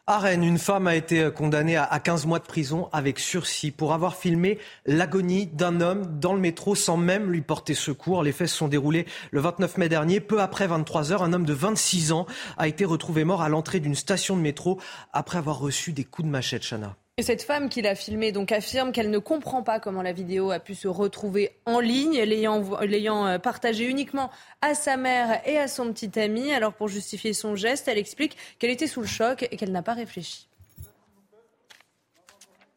À 0.06 0.34
une 0.34 0.58
femme 0.58 0.88
a 0.88 0.98
été 0.98 1.30
condamnée 1.34 1.78
à 1.78 1.98
15 1.98 2.26
mois 2.26 2.40
de 2.40 2.44
prison 2.44 2.90
avec 2.92 3.20
sursis 3.20 3.72
pour 3.72 3.94
avoir 3.94 4.18
filmé 4.18 4.60
l'agonie 4.86 5.48
d'un 5.48 5.80
homme 5.80 6.20
dans 6.20 6.34
le 6.34 6.42
métro 6.42 6.76
sans 6.76 6.98
même 6.98 7.32
lui 7.32 7.42
porter 7.42 7.74
secours. 7.74 8.22
Les 8.22 8.34
faits 8.34 8.50
se 8.50 8.58
sont 8.58 8.68
déroulés 8.68 9.06
le 9.32 9.40
29 9.40 9.78
mai 9.78 9.88
dernier. 9.88 10.20
Peu 10.20 10.42
après 10.42 10.68
23 10.68 11.14
heures, 11.14 11.24
un 11.24 11.32
homme 11.32 11.46
de 11.46 11.54
26 11.54 12.12
ans 12.12 12.26
a 12.58 12.68
été 12.68 12.84
retrouvé 12.84 13.24
mort 13.24 13.42
à 13.42 13.48
l'entrée 13.48 13.80
d'une 13.80 13.96
station 13.96 14.36
de 14.36 14.42
métro 14.42 14.78
après 15.14 15.38
avoir 15.38 15.60
reçu 15.60 15.94
des 15.94 16.04
coups 16.04 16.26
de 16.26 16.32
machette, 16.32 16.64
Chana. 16.64 16.98
Et 17.18 17.22
cette 17.22 17.44
femme 17.44 17.70
qui 17.70 17.84
l'a 17.84 17.94
filmé 17.94 18.32
donc 18.32 18.52
affirme 18.52 18.92
qu'elle 18.92 19.12
ne 19.12 19.20
comprend 19.20 19.62
pas 19.62 19.80
comment 19.80 20.02
la 20.02 20.14
vidéo 20.14 20.50
a 20.50 20.60
pu 20.60 20.74
se 20.74 20.88
retrouver 20.88 21.52
en 21.68 21.80
ligne, 21.80 22.20
l'ayant 22.24 23.28
euh, 23.28 23.38
partagée 23.38 23.86
uniquement 23.86 24.32
à 24.64 24.74
sa 24.74 24.98
mère 24.98 25.40
et 25.48 25.60
à 25.60 25.68
son 25.68 25.94
petit 25.94 26.20
ami. 26.20 26.52
Alors 26.52 26.74
pour 26.74 26.88
justifier 26.88 27.34
son 27.34 27.56
geste, 27.56 27.88
elle 27.88 28.00
explique 28.00 28.36
qu'elle 28.58 28.72
était 28.72 28.88
sous 28.88 29.02
le 29.02 29.08
choc 29.08 29.48
et 29.52 29.58
qu'elle 29.58 29.72
n'a 29.72 29.84
pas 29.84 29.94
réfléchi 29.94 30.48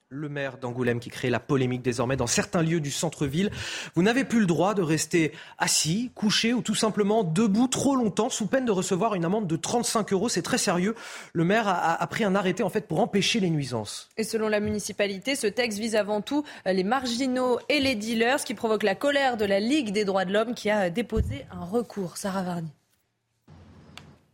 le 0.08 0.28
maire 0.28 0.58
d'Angoulême 0.58 1.00
qui 1.00 1.10
crée 1.10 1.30
la 1.30 1.40
polémique 1.40 1.82
désormais 1.82 2.16
dans 2.16 2.28
certains 2.28 2.62
lieux 2.62 2.78
du 2.78 2.92
centre-ville. 2.92 3.50
Vous 3.96 4.02
n'avez 4.02 4.22
plus 4.22 4.38
le 4.38 4.46
droit 4.46 4.74
de 4.74 4.82
rester 4.82 5.32
assis, 5.58 6.12
couché 6.14 6.54
ou 6.54 6.62
tout 6.62 6.76
simplement 6.76 7.24
debout 7.24 7.66
trop 7.66 7.96
longtemps 7.96 8.30
sous 8.30 8.46
peine 8.46 8.64
de 8.64 8.70
recevoir 8.70 9.16
une 9.16 9.24
amende 9.24 9.48
de 9.48 9.56
35 9.56 10.12
euros. 10.12 10.28
C'est 10.28 10.42
très 10.42 10.58
sérieux. 10.58 10.94
Le 11.32 11.44
maire 11.44 11.66
a, 11.66 12.06
pris 12.06 12.22
un 12.22 12.36
arrêté 12.36 12.62
en 12.62 12.70
fait 12.70 12.86
pour 12.86 13.00
empêcher 13.00 13.40
les 13.40 13.50
nuisances. 13.50 14.08
Et 14.16 14.22
selon 14.22 14.48
la 14.48 14.60
municipalité, 14.60 15.34
ce 15.34 15.48
texte 15.48 15.78
vise 15.78 15.96
avant 15.96 16.20
tout 16.20 16.44
euh, 16.66 16.72
les 16.72 16.84
marginaux 16.84 17.58
et 17.68 17.80
les 17.80 17.96
dealers, 17.96 18.38
ce 18.38 18.46
qui 18.46 18.54
provoque 18.54 18.84
la 18.84 18.94
colère 18.94 19.36
de 19.36 19.44
la 19.44 19.58
Ligue 19.58 19.90
des 19.90 20.04
droits 20.04 20.24
de 20.24 20.32
l'homme 20.32 20.54
qui 20.54 20.70
a 20.70 20.88
déposé 20.88 21.46
un 21.50 21.64
recours. 21.64 22.16
Sarah 22.16 22.44
Varni. 22.44 22.70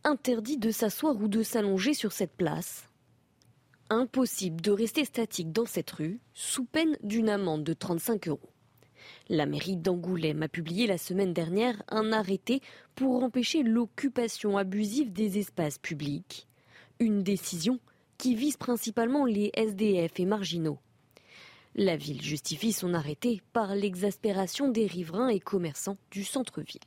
Interdit 0.03 0.57
de 0.57 0.69
s'asseoir 0.69 1.15
ou 1.15 1.27
de 1.27 1.41
s'allonger 1.41 1.95
sur 1.95 2.11
cette 2.11 2.35
place 2.35 2.83
Impossible 3.93 4.59
de 4.59 4.71
rester 4.71 5.05
statique 5.05 5.51
dans 5.51 5.67
cette 5.67 5.91
rue 5.91 6.19
sous 6.33 6.65
peine 6.65 6.97
d'une 7.03 7.29
amende 7.29 7.63
de 7.63 7.73
35 7.73 8.27
euros. 8.27 8.49
La 9.29 9.45
mairie 9.45 9.77
d'Angoulême 9.77 10.41
a 10.41 10.47
publié 10.47 10.87
la 10.87 10.97
semaine 10.97 11.31
dernière 11.31 11.83
un 11.89 12.11
arrêté 12.11 12.61
pour 12.95 13.23
empêcher 13.23 13.61
l'occupation 13.61 14.57
abusive 14.57 15.13
des 15.13 15.37
espaces 15.37 15.77
publics. 15.77 16.47
Une 16.99 17.21
décision 17.21 17.79
qui 18.17 18.33
vise 18.33 18.57
principalement 18.57 19.25
les 19.25 19.51
SDF 19.53 20.19
et 20.19 20.25
marginaux. 20.25 20.79
La 21.75 21.95
ville 21.95 22.21
justifie 22.23 22.73
son 22.73 22.95
arrêté 22.95 23.43
par 23.53 23.75
l'exaspération 23.75 24.69
des 24.69 24.87
riverains 24.87 25.29
et 25.29 25.39
commerçants 25.39 25.97
du 26.09 26.23
centre-ville. 26.23 26.81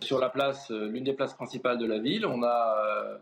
Sur 0.00 0.18
la 0.18 0.28
place, 0.28 0.70
euh, 0.70 0.88
l'une 0.88 1.04
des 1.04 1.14
places 1.14 1.32
principales 1.32 1.78
de 1.78 1.86
la 1.86 1.98
ville, 1.98 2.26
on 2.26 2.42
a 2.42 2.76
euh, 2.78 3.18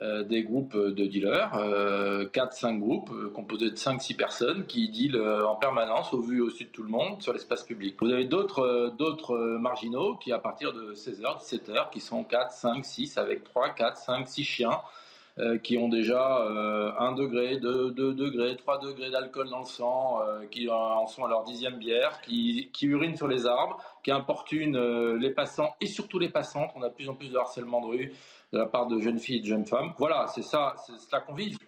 des 0.00 0.42
groupes 0.42 0.76
de 0.76 1.06
dealers, 1.06 1.54
euh, 1.56 2.26
4-5 2.26 2.78
groupes 2.80 3.10
euh, 3.12 3.30
composés 3.30 3.70
de 3.70 3.76
5-6 3.76 4.16
personnes 4.16 4.66
qui 4.66 4.88
dealent 4.88 5.16
euh, 5.16 5.46
en 5.46 5.54
permanence 5.54 6.12
au 6.12 6.20
vu 6.20 6.38
et 6.38 6.40
au 6.40 6.50
sud 6.50 6.68
de 6.68 6.72
tout 6.72 6.82
le 6.82 6.88
monde 6.88 7.22
sur 7.22 7.32
l'espace 7.32 7.62
public. 7.62 7.96
Vous 8.00 8.10
avez 8.10 8.24
d'autres 8.24 9.38
marginaux 9.60 10.16
qui 10.16 10.32
à 10.32 10.38
partir 10.38 10.72
de 10.72 10.94
16h, 10.94 11.40
17h, 11.40 11.90
qui 11.90 12.00
sont 12.00 12.24
4, 12.24 12.50
5, 12.50 12.84
6 12.84 13.18
avec 13.18 13.44
3, 13.44 13.70
4, 13.70 13.96
5, 13.96 14.28
6 14.28 14.44
chiens. 14.44 14.80
qui 15.64 15.76
ont 15.78 15.88
déjà 15.88 16.46
1 16.98 17.12
degré, 17.12 17.56
2, 17.56 17.90
2 17.90 18.14
degrés, 18.14 18.56
3 18.56 18.78
degrés 18.78 19.10
d'alcool 19.10 19.48
dans 19.50 19.60
le 19.60 19.64
sang, 19.64 20.20
qui 20.52 20.68
en 20.70 21.06
sont 21.08 21.24
à 21.24 21.28
leur 21.28 21.42
dixième 21.42 21.76
bière, 21.76 22.20
qui, 22.20 22.70
qui 22.72 22.86
urinent 22.86 23.16
sur 23.16 23.26
les 23.26 23.44
arbres, 23.44 23.78
qui 24.04 24.12
importunent 24.12 24.78
les 25.16 25.30
passants 25.30 25.74
et 25.80 25.86
surtout 25.86 26.20
les 26.20 26.28
passantes. 26.28 26.70
On 26.76 26.82
a 26.82 26.88
de 26.88 26.94
plus 26.94 27.08
en 27.08 27.14
plus 27.14 27.30
de 27.32 27.36
harcèlement 27.36 27.80
de 27.80 27.86
rue 27.86 28.12
de 28.54 28.58
la 28.58 28.66
part 28.66 28.86
de 28.86 29.00
jeunes 29.00 29.18
filles 29.18 29.38
et 29.38 29.40
de 29.40 29.46
jeunes 29.46 29.66
femmes. 29.66 29.92
Voilà, 29.98 30.26
c'est 30.32 30.42
ça, 30.42 30.76
c'est 30.86 30.96
cela 30.98 31.20
qu'on 31.20 31.34
vit. 31.34 31.58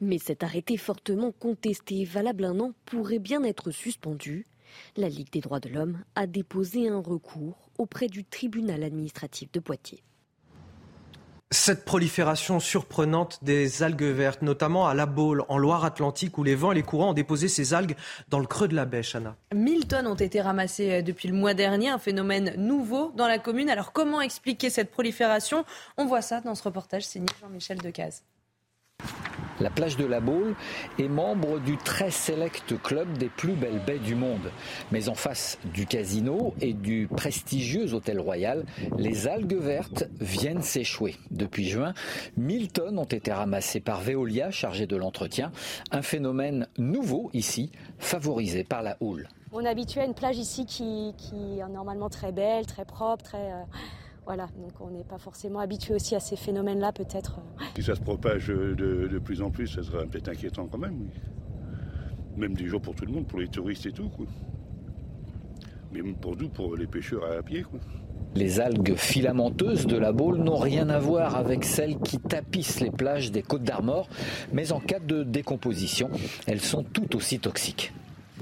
Mais 0.00 0.18
cet 0.18 0.42
arrêté 0.42 0.76
fortement 0.76 1.32
contesté, 1.32 2.04
valable 2.04 2.44
un 2.44 2.60
an, 2.60 2.72
pourrait 2.84 3.18
bien 3.18 3.42
être 3.42 3.70
suspendu. 3.70 4.46
La 4.96 5.08
Ligue 5.08 5.32
des 5.32 5.40
droits 5.40 5.60
de 5.60 5.70
l'homme 5.70 6.04
a 6.14 6.26
déposé 6.26 6.88
un 6.88 7.00
recours 7.00 7.70
auprès 7.78 8.08
du 8.08 8.24
tribunal 8.24 8.82
administratif 8.82 9.50
de 9.50 9.60
Poitiers. 9.60 10.02
Cette 11.52 11.84
prolifération 11.84 12.58
surprenante 12.58 13.38
des 13.42 13.84
algues 13.84 14.02
vertes, 14.02 14.42
notamment 14.42 14.88
à 14.88 14.94
La 14.94 15.06
Baule, 15.06 15.44
en 15.48 15.58
Loire-Atlantique, 15.58 16.38
où 16.38 16.42
les 16.42 16.56
vents 16.56 16.72
et 16.72 16.74
les 16.74 16.82
courants 16.82 17.10
ont 17.10 17.14
déposé 17.14 17.46
ces 17.46 17.72
algues 17.72 17.94
dans 18.28 18.40
le 18.40 18.48
creux 18.48 18.66
de 18.66 18.74
la 18.74 18.84
baie, 18.84 19.02
Chana. 19.02 19.36
1000 19.54 19.86
tonnes 19.86 20.08
ont 20.08 20.16
été 20.16 20.40
ramassées 20.40 20.90
euh, 20.90 21.02
depuis 21.02 21.28
le 21.28 21.34
mois 21.34 21.54
dernier, 21.54 21.88
un 21.88 22.00
phénomène 22.00 22.54
nouveau 22.56 23.12
dans 23.14 23.28
la 23.28 23.38
commune. 23.38 23.70
Alors 23.70 23.92
comment 23.92 24.20
expliquer 24.20 24.70
cette 24.70 24.90
prolifération? 24.90 25.64
On 25.96 26.06
voit 26.06 26.20
ça 26.20 26.40
dans 26.40 26.56
ce 26.56 26.64
reportage 26.64 27.04
signé 27.04 27.28
Jean-Michel 27.40 27.78
Decaze. 27.78 28.24
La 29.58 29.70
plage 29.70 29.96
de 29.96 30.04
la 30.04 30.20
Baule 30.20 30.54
est 30.98 31.08
membre 31.08 31.60
du 31.60 31.78
très 31.78 32.10
select 32.10 32.74
club 32.82 33.16
des 33.16 33.28
plus 33.28 33.54
belles 33.54 33.80
baies 33.86 33.98
du 33.98 34.14
monde. 34.14 34.50
Mais 34.92 35.08
en 35.08 35.14
face 35.14 35.58
du 35.72 35.86
casino 35.86 36.54
et 36.60 36.74
du 36.74 37.08
prestigieux 37.08 37.94
hôtel 37.94 38.20
royal, 38.20 38.66
les 38.98 39.26
algues 39.26 39.58
vertes 39.58 40.04
viennent 40.20 40.62
s'échouer. 40.62 41.16
Depuis 41.30 41.68
juin, 41.68 41.94
1000 42.36 42.70
tonnes 42.70 42.98
ont 42.98 43.04
été 43.04 43.32
ramassées 43.32 43.80
par 43.80 44.02
Veolia, 44.02 44.50
chargée 44.50 44.86
de 44.86 44.96
l'entretien. 44.96 45.52
Un 45.90 46.02
phénomène 46.02 46.68
nouveau 46.76 47.30
ici, 47.32 47.72
favorisé 47.98 48.62
par 48.62 48.82
la 48.82 48.98
houle. 49.00 49.26
On 49.52 49.60
est 49.60 49.68
habitué 49.68 50.02
à 50.02 50.04
une 50.04 50.14
plage 50.14 50.36
ici 50.36 50.66
qui, 50.66 51.14
est 51.32 51.68
normalement 51.70 52.10
très 52.10 52.32
belle, 52.32 52.66
très 52.66 52.84
propre, 52.84 53.24
très... 53.24 53.52
Euh, 53.52 53.62
voilà, 54.26 54.48
donc 54.58 54.72
on 54.80 54.90
n'est 54.90 55.04
pas 55.04 55.18
forcément 55.18 55.60
habitué 55.60 55.94
aussi 55.94 56.16
à 56.16 56.20
ces 56.20 56.34
phénomènes-là, 56.34 56.92
peut-être. 56.92 57.38
Si 57.76 57.82
ça 57.84 57.94
se 57.94 58.00
propage 58.00 58.48
de, 58.48 59.20
plus 59.24 59.40
en 59.40 59.50
plus, 59.50 59.68
ça 59.68 59.84
serait 59.84 60.04
peut-être 60.06 60.28
inquiétant 60.28 60.66
quand 60.66 60.78
même. 60.78 61.00
Oui. 61.00 61.10
Même 62.36 62.54
des 62.54 62.66
jours 62.66 62.80
pour 62.80 62.96
tout 62.96 63.06
le 63.06 63.12
monde, 63.12 63.28
pour 63.28 63.38
les 63.38 63.46
touristes 63.46 63.86
et 63.86 63.92
tout. 63.92 64.08
Quoi. 64.08 64.26
Mais 65.92 66.02
pour 66.02 66.36
nous, 66.36 66.48
pour 66.48 66.76
les 66.76 66.88
pêcheurs 66.88 67.22
à 67.24 67.40
pied. 67.40 67.62
Quoi. 67.62 67.78
Les 68.34 68.58
algues 68.58 68.96
filamenteuses 68.96 69.86
de 69.86 69.96
la 69.96 70.12
Baule 70.12 70.38
n'ont 70.38 70.56
rien 70.56 70.88
à 70.88 70.98
voir 70.98 71.36
avec 71.36 71.64
celles 71.64 71.96
qui 72.00 72.18
tapissent 72.18 72.80
les 72.80 72.90
plages 72.90 73.30
des 73.30 73.42
Côtes 73.42 73.62
d'Armor, 73.62 74.08
mais 74.52 74.72
en 74.72 74.80
cas 74.80 74.98
de 74.98 75.22
décomposition, 75.22 76.10
elles 76.48 76.60
sont 76.60 76.82
tout 76.82 77.14
aussi 77.14 77.38
toxiques. 77.38 77.92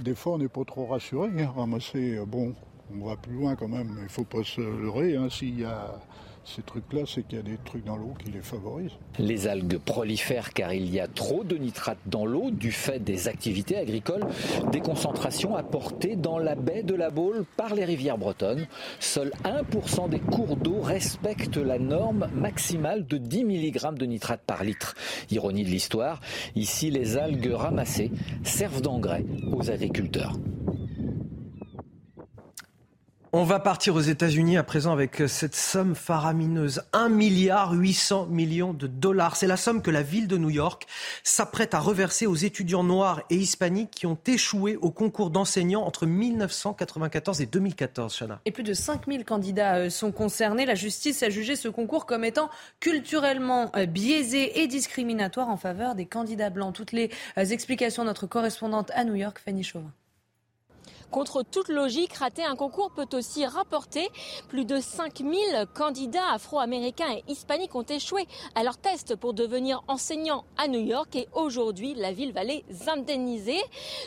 Des 0.02 0.14
fois, 0.14 0.32
on 0.34 0.38
n'est 0.38 0.48
pas 0.48 0.64
trop 0.64 0.86
rassuré. 0.86 1.28
Hein, 1.38 1.52
ramasser, 1.54 2.16
euh, 2.16 2.24
bon, 2.26 2.54
on 3.00 3.06
va 3.06 3.16
plus 3.16 3.34
loin 3.34 3.56
quand 3.56 3.68
même. 3.68 3.94
Il 3.98 4.04
ne 4.04 4.08
faut 4.08 4.24
pas 4.24 4.44
se 4.44 4.60
leurrer. 4.60 5.16
Hein. 5.16 5.28
S'il 5.30 5.60
y 5.60 5.64
a 5.64 6.00
ces 6.44 6.62
trucs-là, 6.62 7.02
c'est 7.06 7.26
qu'il 7.26 7.38
y 7.38 7.40
a 7.40 7.44
des 7.44 7.58
trucs 7.64 7.84
dans 7.84 7.96
l'eau 7.96 8.12
qui 8.22 8.30
les 8.30 8.42
favorisent. 8.42 8.92
Les 9.18 9.46
algues 9.46 9.78
prolifèrent 9.78 10.52
car 10.52 10.74
il 10.74 10.92
y 10.92 11.00
a 11.00 11.08
trop 11.08 11.42
de 11.42 11.56
nitrates 11.56 11.98
dans 12.04 12.26
l'eau 12.26 12.50
du 12.50 12.70
fait 12.70 12.98
des 12.98 13.28
activités 13.28 13.78
agricoles, 13.78 14.26
des 14.70 14.80
concentrations 14.80 15.56
apportées 15.56 16.16
dans 16.16 16.38
la 16.38 16.54
baie 16.54 16.82
de 16.82 16.94
la 16.94 17.08
Baule 17.08 17.44
par 17.56 17.74
les 17.74 17.86
rivières 17.86 18.18
bretonnes. 18.18 18.66
Seul 19.00 19.32
1% 19.44 20.10
des 20.10 20.20
cours 20.20 20.56
d'eau 20.56 20.80
respectent 20.80 21.56
la 21.56 21.78
norme 21.78 22.28
maximale 22.34 23.06
de 23.06 23.16
10 23.16 23.44
mg 23.44 23.94
de 23.94 24.04
nitrate 24.04 24.42
par 24.46 24.64
litre. 24.64 24.94
Ironie 25.30 25.64
de 25.64 25.70
l'histoire, 25.70 26.20
ici 26.56 26.90
les 26.90 27.16
algues 27.16 27.52
ramassées 27.52 28.10
servent 28.42 28.82
d'engrais 28.82 29.24
aux 29.50 29.70
agriculteurs. 29.70 30.34
On 33.36 33.42
va 33.42 33.58
partir 33.58 33.96
aux 33.96 34.00
États-Unis 34.00 34.56
à 34.58 34.62
présent 34.62 34.92
avec 34.92 35.24
cette 35.26 35.56
somme 35.56 35.96
faramineuse 35.96 36.82
1 36.92 37.08
milliard 37.08 37.72
800 37.72 38.26
millions 38.26 38.72
de 38.72 38.86
dollars. 38.86 39.34
C'est 39.34 39.48
la 39.48 39.56
somme 39.56 39.82
que 39.82 39.90
la 39.90 40.02
ville 40.02 40.28
de 40.28 40.36
New 40.36 40.50
York 40.50 40.86
s'apprête 41.24 41.74
à 41.74 41.80
reverser 41.80 42.28
aux 42.28 42.36
étudiants 42.36 42.84
noirs 42.84 43.22
et 43.30 43.34
hispaniques 43.34 43.90
qui 43.90 44.06
ont 44.06 44.16
échoué 44.28 44.76
au 44.76 44.92
concours 44.92 45.30
d'enseignants 45.30 45.82
entre 45.82 46.06
1994 46.06 47.40
et 47.40 47.46
2014, 47.46 48.16
Chana. 48.16 48.40
Et 48.44 48.52
plus 48.52 48.62
de 48.62 48.72
5000 48.72 49.24
candidats 49.24 49.78
euh, 49.78 49.90
sont 49.90 50.12
concernés. 50.12 50.64
La 50.64 50.76
justice 50.76 51.24
a 51.24 51.28
jugé 51.28 51.56
ce 51.56 51.66
concours 51.66 52.06
comme 52.06 52.22
étant 52.22 52.50
culturellement 52.78 53.72
euh, 53.74 53.86
biaisé 53.86 54.60
et 54.60 54.68
discriminatoire 54.68 55.48
en 55.48 55.56
faveur 55.56 55.96
des 55.96 56.06
candidats 56.06 56.50
blancs. 56.50 56.72
Toutes 56.72 56.92
les 56.92 57.10
euh, 57.36 57.44
explications 57.44 58.04
de 58.04 58.10
notre 58.10 58.28
correspondante 58.28 58.92
à 58.94 59.02
New 59.02 59.16
York, 59.16 59.42
Fanny 59.44 59.64
Chauvin. 59.64 59.90
Contre 61.10 61.42
toute 61.42 61.68
logique, 61.68 62.14
rater 62.14 62.44
un 62.44 62.56
concours 62.56 62.90
peut 62.90 63.06
aussi 63.12 63.46
rapporter. 63.46 64.08
Plus 64.48 64.64
de 64.64 64.80
5000 64.80 65.66
candidats 65.74 66.32
afro-américains 66.32 67.10
et 67.12 67.24
hispaniques 67.30 67.74
ont 67.74 67.82
échoué 67.82 68.26
à 68.54 68.64
leur 68.64 68.78
test 68.78 69.14
pour 69.16 69.34
devenir 69.34 69.82
enseignants 69.88 70.44
à 70.56 70.68
New 70.68 70.80
York 70.80 71.14
et 71.16 71.28
aujourd'hui, 71.34 71.94
la 71.94 72.12
ville 72.12 72.32
va 72.32 72.44
les 72.44 72.64
indemniser. 72.86 73.58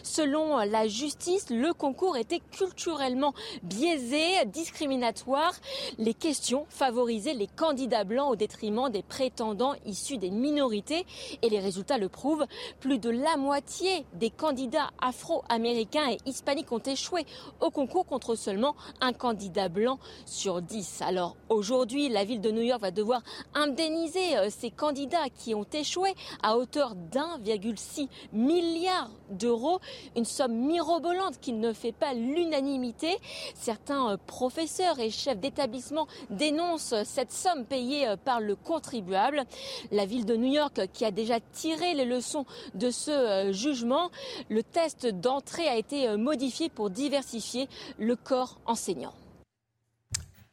Selon 0.03 0.57
la 0.57 0.87
justice, 0.87 1.49
le 1.49 1.73
concours 1.73 2.17
était 2.17 2.41
culturellement 2.51 3.33
biaisé, 3.63 4.45
discriminatoire. 4.45 5.53
Les 5.97 6.13
questions 6.13 6.65
favorisaient 6.69 7.33
les 7.33 7.47
candidats 7.47 8.03
blancs 8.03 8.31
au 8.31 8.35
détriment 8.35 8.89
des 8.89 9.03
prétendants 9.03 9.75
issus 9.85 10.17
des 10.17 10.31
minorités 10.31 11.05
et 11.41 11.49
les 11.49 11.59
résultats 11.59 11.97
le 11.97 12.09
prouvent. 12.09 12.45
Plus 12.79 12.99
de 12.99 13.09
la 13.09 13.37
moitié 13.37 14.05
des 14.13 14.29
candidats 14.29 14.89
afro-américains 15.01 16.09
et 16.09 16.17
hispaniques 16.25 16.71
ont 16.71 16.79
échoué 16.87 17.25
au 17.61 17.69
concours 17.69 18.05
contre 18.05 18.35
seulement 18.35 18.75
un 19.01 19.13
candidat 19.13 19.69
blanc 19.69 19.99
sur 20.25 20.61
dix. 20.61 21.01
Alors 21.01 21.35
aujourd'hui, 21.49 22.09
la 22.09 22.23
ville 22.23 22.41
de 22.41 22.51
New 22.51 22.61
York 22.61 22.81
va 22.81 22.91
devoir 22.91 23.21
indemniser 23.53 24.37
euh, 24.37 24.49
ces 24.49 24.71
candidats 24.71 25.29
qui 25.35 25.53
ont 25.53 25.65
échoué 25.73 26.13
à 26.41 26.57
hauteur 26.57 26.95
d'1,6 26.95 28.07
milliard 28.33 29.09
d'euros, 29.29 29.79
une 30.15 30.25
somme 30.25 30.53
mirobolante 30.53 31.39
qui 31.39 31.53
ne 31.53 31.73
fait 31.73 31.91
pas 31.91 32.13
l'unanimité. 32.13 33.17
Certains 33.55 34.11
euh, 34.11 34.17
professeurs 34.25 34.99
et 34.99 35.09
chefs 35.09 35.39
d'établissement 35.39 36.07
dénoncent 36.29 37.03
cette 37.03 37.31
somme 37.31 37.65
payée 37.65 38.07
euh, 38.07 38.15
par 38.15 38.39
le 38.39 38.55
contribuable. 38.55 39.43
La 39.91 40.05
ville 40.05 40.25
de 40.25 40.35
New 40.35 40.51
York 40.51 40.81
qui 40.93 41.05
a 41.05 41.11
déjà 41.11 41.39
tiré 41.39 41.93
les 41.93 42.05
leçons 42.05 42.45
de 42.75 42.89
ce 42.89 43.51
jugement, 43.51 44.09
le 44.49 44.63
test 44.63 45.07
d'entrée 45.07 45.67
a 45.67 45.77
été 45.77 46.15
modifié 46.17 46.69
pour 46.77 46.91
diversifier 46.91 47.67
le 47.97 48.15
corps 48.15 48.59
enseignant. 48.67 49.15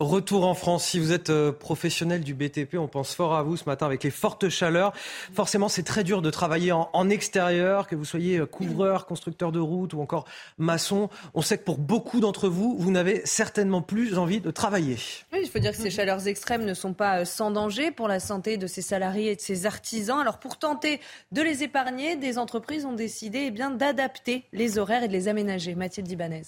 Retour 0.01 0.45
en 0.45 0.55
France. 0.55 0.85
Si 0.87 0.99
vous 0.99 1.12
êtes 1.12 1.31
euh, 1.31 1.53
professionnel 1.53 2.23
du 2.23 2.35
BTP, 2.35 2.75
on 2.79 2.89
pense 2.89 3.15
fort 3.15 3.35
à 3.35 3.45
vous 3.45 3.57
ce 3.57 3.65
matin 3.66 3.87
avec 3.87 4.03
les 4.03 4.11
fortes 4.11 4.49
chaleurs. 4.49 4.93
Forcément, 5.33 5.69
c'est 5.69 5.85
très 5.85 6.03
dur 6.03 6.21
de 6.21 6.31
travailler 6.31 6.73
en, 6.73 7.09
extérieur, 7.11 7.87
que 7.87 7.95
vous 7.95 8.05
soyez 8.05 8.39
euh, 8.39 8.47
couvreur, 8.47 9.07
constructeur 9.07 9.53
de 9.53 9.61
route 9.61 9.95
ou 9.95 10.01
encore 10.01 10.25
maçon. 10.59 11.11
On 11.33 11.43
sait 11.43 11.59
que 11.59 11.62
pour 11.62 11.79
beaucoup 11.79 12.19
d'entre 12.19 12.49
vous, 12.49 12.77
vous 12.77 12.91
n'avez 12.91 13.23
certainement 13.25 13.83
plus 13.83 14.19
envie 14.19 14.41
de 14.41 14.51
travailler. 14.51 14.97
Oui, 15.33 15.41
il 15.43 15.49
faut 15.49 15.61
dire 15.61 15.71
que 15.71 15.77
ces 15.77 15.91
chaleurs 15.91 16.27
extrêmes 16.27 16.65
ne 16.65 16.75
sont 16.75 16.93
pas 16.93 17.21
euh, 17.21 17.25
sans 17.25 17.53
danger 17.53 17.93
pour 17.93 18.09
la 18.09 18.19
santé 18.19 18.57
de 18.57 18.66
ces 18.66 18.83
salariés 18.83 19.31
et 19.31 19.37
de 19.37 19.41
ces 19.41 19.65
artisans. 19.65 20.19
Alors, 20.19 20.39
pour 20.39 20.59
tenter 20.59 21.01
de 21.31 21.41
les 21.41 21.62
épargner, 21.62 22.16
des 22.16 22.39
entreprises 22.39 22.85
ont 22.85 22.95
décidé 22.95 23.53
eh 23.55 23.77
d'adapter 23.77 24.45
les 24.53 24.79
horaires 24.79 25.05
et 25.05 25.09
de 25.09 25.12
les 25.12 25.29
aménager. 25.29 25.77
Mathilde 25.77 26.11
Ibanez. 26.11 26.43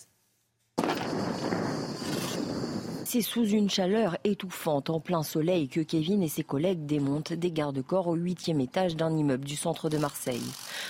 C'est 3.09 3.23
sous 3.23 3.47
une 3.47 3.71
chaleur 3.71 4.17
étouffante 4.25 4.91
en 4.91 4.99
plein 4.99 5.23
soleil 5.23 5.69
que 5.69 5.79
Kevin 5.79 6.25
et 6.25 6.29
ses 6.29 6.43
collègues 6.43 6.87
démontent 6.87 7.35
des 7.35 7.53
garde-corps 7.53 8.09
au 8.09 8.15
huitième 8.15 8.61
étage 8.61 8.97
d'un 8.97 9.17
immeuble 9.17 9.45
du 9.45 9.55
centre 9.55 9.89
de 9.89 9.97
Marseille. 9.97 10.43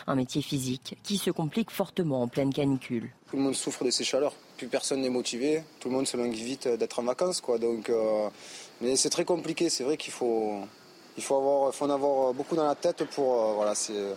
Un 0.06 0.14
métier 0.14 0.40
physique 0.40 0.96
qui 1.02 1.18
se 1.18 1.30
complique 1.30 1.70
fortement 1.70 2.22
en 2.22 2.26
pleine 2.26 2.54
canicule. 2.54 3.10
Tout 3.28 3.36
le 3.36 3.42
monde 3.42 3.54
souffre 3.54 3.84
de 3.84 3.90
ces 3.90 4.02
chaleurs. 4.02 4.32
Plus 4.56 4.66
personne 4.66 5.02
n'est 5.02 5.10
motivé. 5.10 5.62
Tout 5.78 5.90
le 5.90 5.94
monde 5.94 6.06
se 6.06 6.16
langue 6.16 6.32
vite 6.32 6.66
d'être 6.66 7.00
en 7.00 7.02
vacances. 7.02 7.42
Quoi. 7.42 7.58
Euh, 7.62 8.30
Mais 8.80 8.96
c'est 8.96 9.10
très 9.10 9.26
compliqué. 9.26 9.68
C'est 9.68 9.84
vrai 9.84 9.98
qu'il 9.98 10.14
faut, 10.14 10.60
il 11.16 11.22
faut, 11.22 11.36
avoir, 11.36 11.74
faut 11.74 11.84
en 11.86 11.90
avoir 11.90 12.34
beaucoup 12.34 12.56
dans 12.56 12.66
la 12.66 12.74
tête 12.74 13.04
pour. 13.04 13.34
Euh, 13.34 13.52
voilà, 13.54 13.74
c'est 13.74 14.14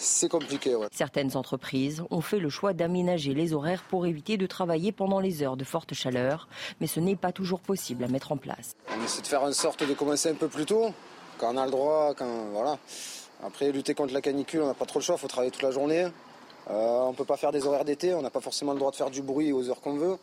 c'est 0.00 0.28
compliqué. 0.28 0.76
Certaines 0.92 1.36
entreprises 1.36 2.04
ont 2.10 2.20
fait 2.20 2.38
le 2.38 2.48
choix 2.48 2.72
d'aménager 2.72 3.34
les 3.34 3.52
horaires 3.52 3.82
pour 3.82 4.06
éviter 4.06 4.36
de 4.36 4.46
travailler 4.46 4.92
pendant 4.92 5.18
les 5.18 5.42
heures 5.42 5.56
de 5.56 5.64
forte 5.64 5.92
chaleur, 5.92 6.46
mais 6.80 6.86
ce 6.86 7.00
n'est 7.00 7.16
pas 7.16 7.32
toujours 7.32 7.58
possible 7.58 8.04
à 8.04 8.08
mettre 8.08 8.30
en 8.30 8.36
place. 8.36 8.76
On 8.96 9.04
essaie 9.04 9.22
de 9.22 9.26
faire 9.26 9.42
en 9.42 9.52
sorte 9.52 9.82
de 9.82 9.92
commencer 9.94 10.30
un 10.30 10.34
peu 10.34 10.46
plus 10.46 10.66
tôt, 10.66 10.92
quand 11.38 11.52
on 11.52 11.56
a 11.56 11.64
le 11.64 11.72
droit, 11.72 12.14
quand 12.16 12.44
voilà. 12.52 12.78
Après, 13.44 13.70
lutter 13.72 13.94
contre 13.94 14.14
la 14.14 14.20
canicule, 14.20 14.62
on 14.62 14.66
n'a 14.66 14.74
pas 14.74 14.86
trop 14.86 15.00
le 15.00 15.04
choix, 15.04 15.16
il 15.16 15.20
faut 15.20 15.28
travailler 15.28 15.50
toute 15.50 15.62
la 15.62 15.70
journée. 15.72 16.06
Euh, 16.70 17.00
on 17.00 17.10
ne 17.10 17.16
peut 17.16 17.24
pas 17.24 17.36
faire 17.36 17.50
des 17.50 17.66
horaires 17.66 17.84
d'été, 17.84 18.14
on 18.14 18.22
n'a 18.22 18.30
pas 18.30 18.40
forcément 18.40 18.72
le 18.72 18.78
droit 18.78 18.90
de 18.90 18.96
faire 18.96 19.10
du 19.10 19.22
bruit 19.22 19.52
aux 19.52 19.68
heures 19.68 19.80
qu'on 19.80 19.96
veut. 19.96 20.16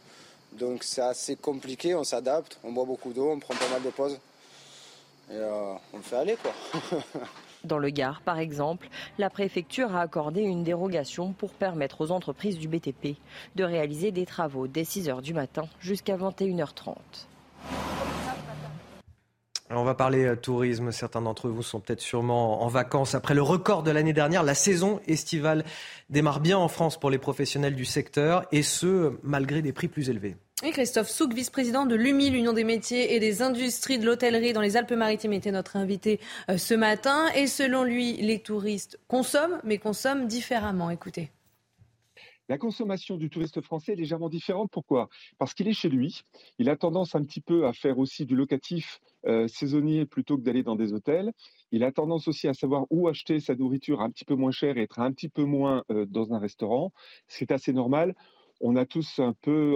Donc 0.53 0.84
c'est 0.84 1.02
assez 1.02 1.36
compliqué, 1.36 1.95
on 1.95 2.06
s'adapte, 2.06 2.60
on 2.64 2.72
boit 2.72 2.86
beaucoup 2.86 3.11
d'eau, 3.11 3.30
on 3.30 3.40
prend 3.40 3.56
pas 3.56 3.68
mal 3.69 3.82
de 3.84 3.90
pauses. 3.90 4.19
Et 5.30 5.34
euh, 5.34 5.74
on 5.94 5.98
le 5.98 6.04
fait 6.04 6.18
aller 6.18 6.38
quoi. 6.38 6.52
Dans 7.64 7.80
le 7.80 7.90
Gard, 7.90 8.22
par 8.22 8.38
exemple, 8.38 8.90
la 9.18 9.32
préfecture 9.32 9.96
a 9.96 10.02
accordé 10.02 10.42
une 10.42 10.64
dérogation 10.64 11.34
pour 11.34 11.52
permettre 11.52 12.02
aux 12.02 12.12
entreprises 12.12 12.60
du 12.60 12.68
BTP 12.68 13.18
de 13.56 13.64
réaliser 13.64 14.12
des 14.12 14.28
travaux 14.28 14.68
dès 14.68 14.84
6 14.84 15.10
h 15.10 15.22
du 15.22 15.34
matin 15.34 15.68
jusqu'à 15.80 16.16
21h30. 16.16 16.96
On 19.70 19.84
va 19.84 19.96
parler 19.96 20.26
euh, 20.26 20.36
tourisme. 20.36 20.92
Certains 20.92 21.22
d'entre 21.22 21.50
vous 21.50 21.64
sont 21.64 21.80
peut-être 21.80 22.02
sûrement 22.02 22.64
en 22.64 22.68
vacances. 22.68 23.16
Après 23.16 23.34
le 23.34 23.42
record 23.42 23.84
de 23.84 23.92
l'année 23.92 24.14
dernière, 24.14 24.44
la 24.44 24.56
saison 24.56 25.00
estivale 25.08 25.64
démarre 26.10 26.40
bien 26.40 26.58
en 26.58 26.68
France 26.68 27.00
pour 27.00 27.10
les 27.10 27.18
professionnels 27.18 27.76
du 27.76 27.86
secteur, 27.86 28.46
et 28.52 28.62
ce, 28.62 29.14
malgré 29.24 29.62
des 29.62 29.74
prix 29.74 29.88
plus 29.88 30.10
élevés. 30.10 30.36
Christophe 30.72 31.10
Souk, 31.10 31.34
vice-président 31.34 31.86
de 31.86 31.96
l'UMI, 31.96 32.30
l'Union 32.30 32.54
des 32.54 32.64
métiers 32.64 33.14
et 33.16 33.20
des 33.20 33.42
industries 33.42 34.00
de 34.00 34.06
l'hôtellerie 34.06 34.54
dans 34.54 34.62
les 34.62 34.78
Alpes-Maritimes, 34.78 35.34
était 35.34 35.52
notre 35.52 35.76
invité 35.76 36.20
euh, 36.50 36.58
ce 36.58 36.74
matin. 36.74 37.28
Et 37.36 37.48
selon 37.48 37.84
lui, 37.84 38.14
les 38.14 38.40
touristes 38.40 39.00
consomment, 39.08 39.60
mais 39.64 39.78
consomment 39.78 40.28
différemment. 40.28 40.90
Écoutez. 40.90 41.32
La 42.48 42.58
consommation 42.60 43.18
du 43.18 43.30
touriste 43.30 43.62
français 43.62 43.94
est 43.94 43.96
légèrement 43.96 44.30
différente. 44.30 44.70
Pourquoi? 44.72 45.10
Parce 45.40 45.54
qu'il 45.54 45.68
est 45.68 45.74
chez 45.74 45.90
lui. 45.90 46.22
Il 46.60 46.70
a 46.70 46.76
tendance 46.76 47.16
un 47.16 47.24
petit 47.24 47.42
peu 47.42 47.66
à 47.66 47.74
faire 47.74 47.98
aussi 47.98 48.26
du 48.26 48.36
locatif 48.36 49.00
euh, 49.26 49.48
saisonnier 49.48 50.06
plutôt 50.06 50.38
que 50.38 50.44
d'aller 50.44 50.62
dans 50.62 50.76
des 50.76 50.94
hôtels. 50.94 51.32
Il 51.72 51.84
a 51.84 51.92
tendance 51.92 52.28
aussi 52.28 52.48
à 52.48 52.54
savoir 52.54 52.86
où 52.92 53.08
acheter 53.08 53.40
sa 53.40 53.56
nourriture 53.56 54.02
un 54.02 54.12
petit 54.12 54.26
peu 54.26 54.36
moins 54.36 54.52
cher 54.52 54.78
et 54.78 54.84
être 54.84 55.00
un 55.00 55.12
petit 55.12 55.30
peu 55.30 55.44
moins 55.44 55.84
euh, 55.92 56.06
dans 56.06 56.34
un 56.34 56.40
restaurant. 56.40 56.92
C'est 57.28 57.52
assez 57.52 57.74
normal 57.74 58.14
on 58.62 58.76
a 58.76 58.86
tous 58.86 59.20
un 59.20 59.34
peu 59.34 59.76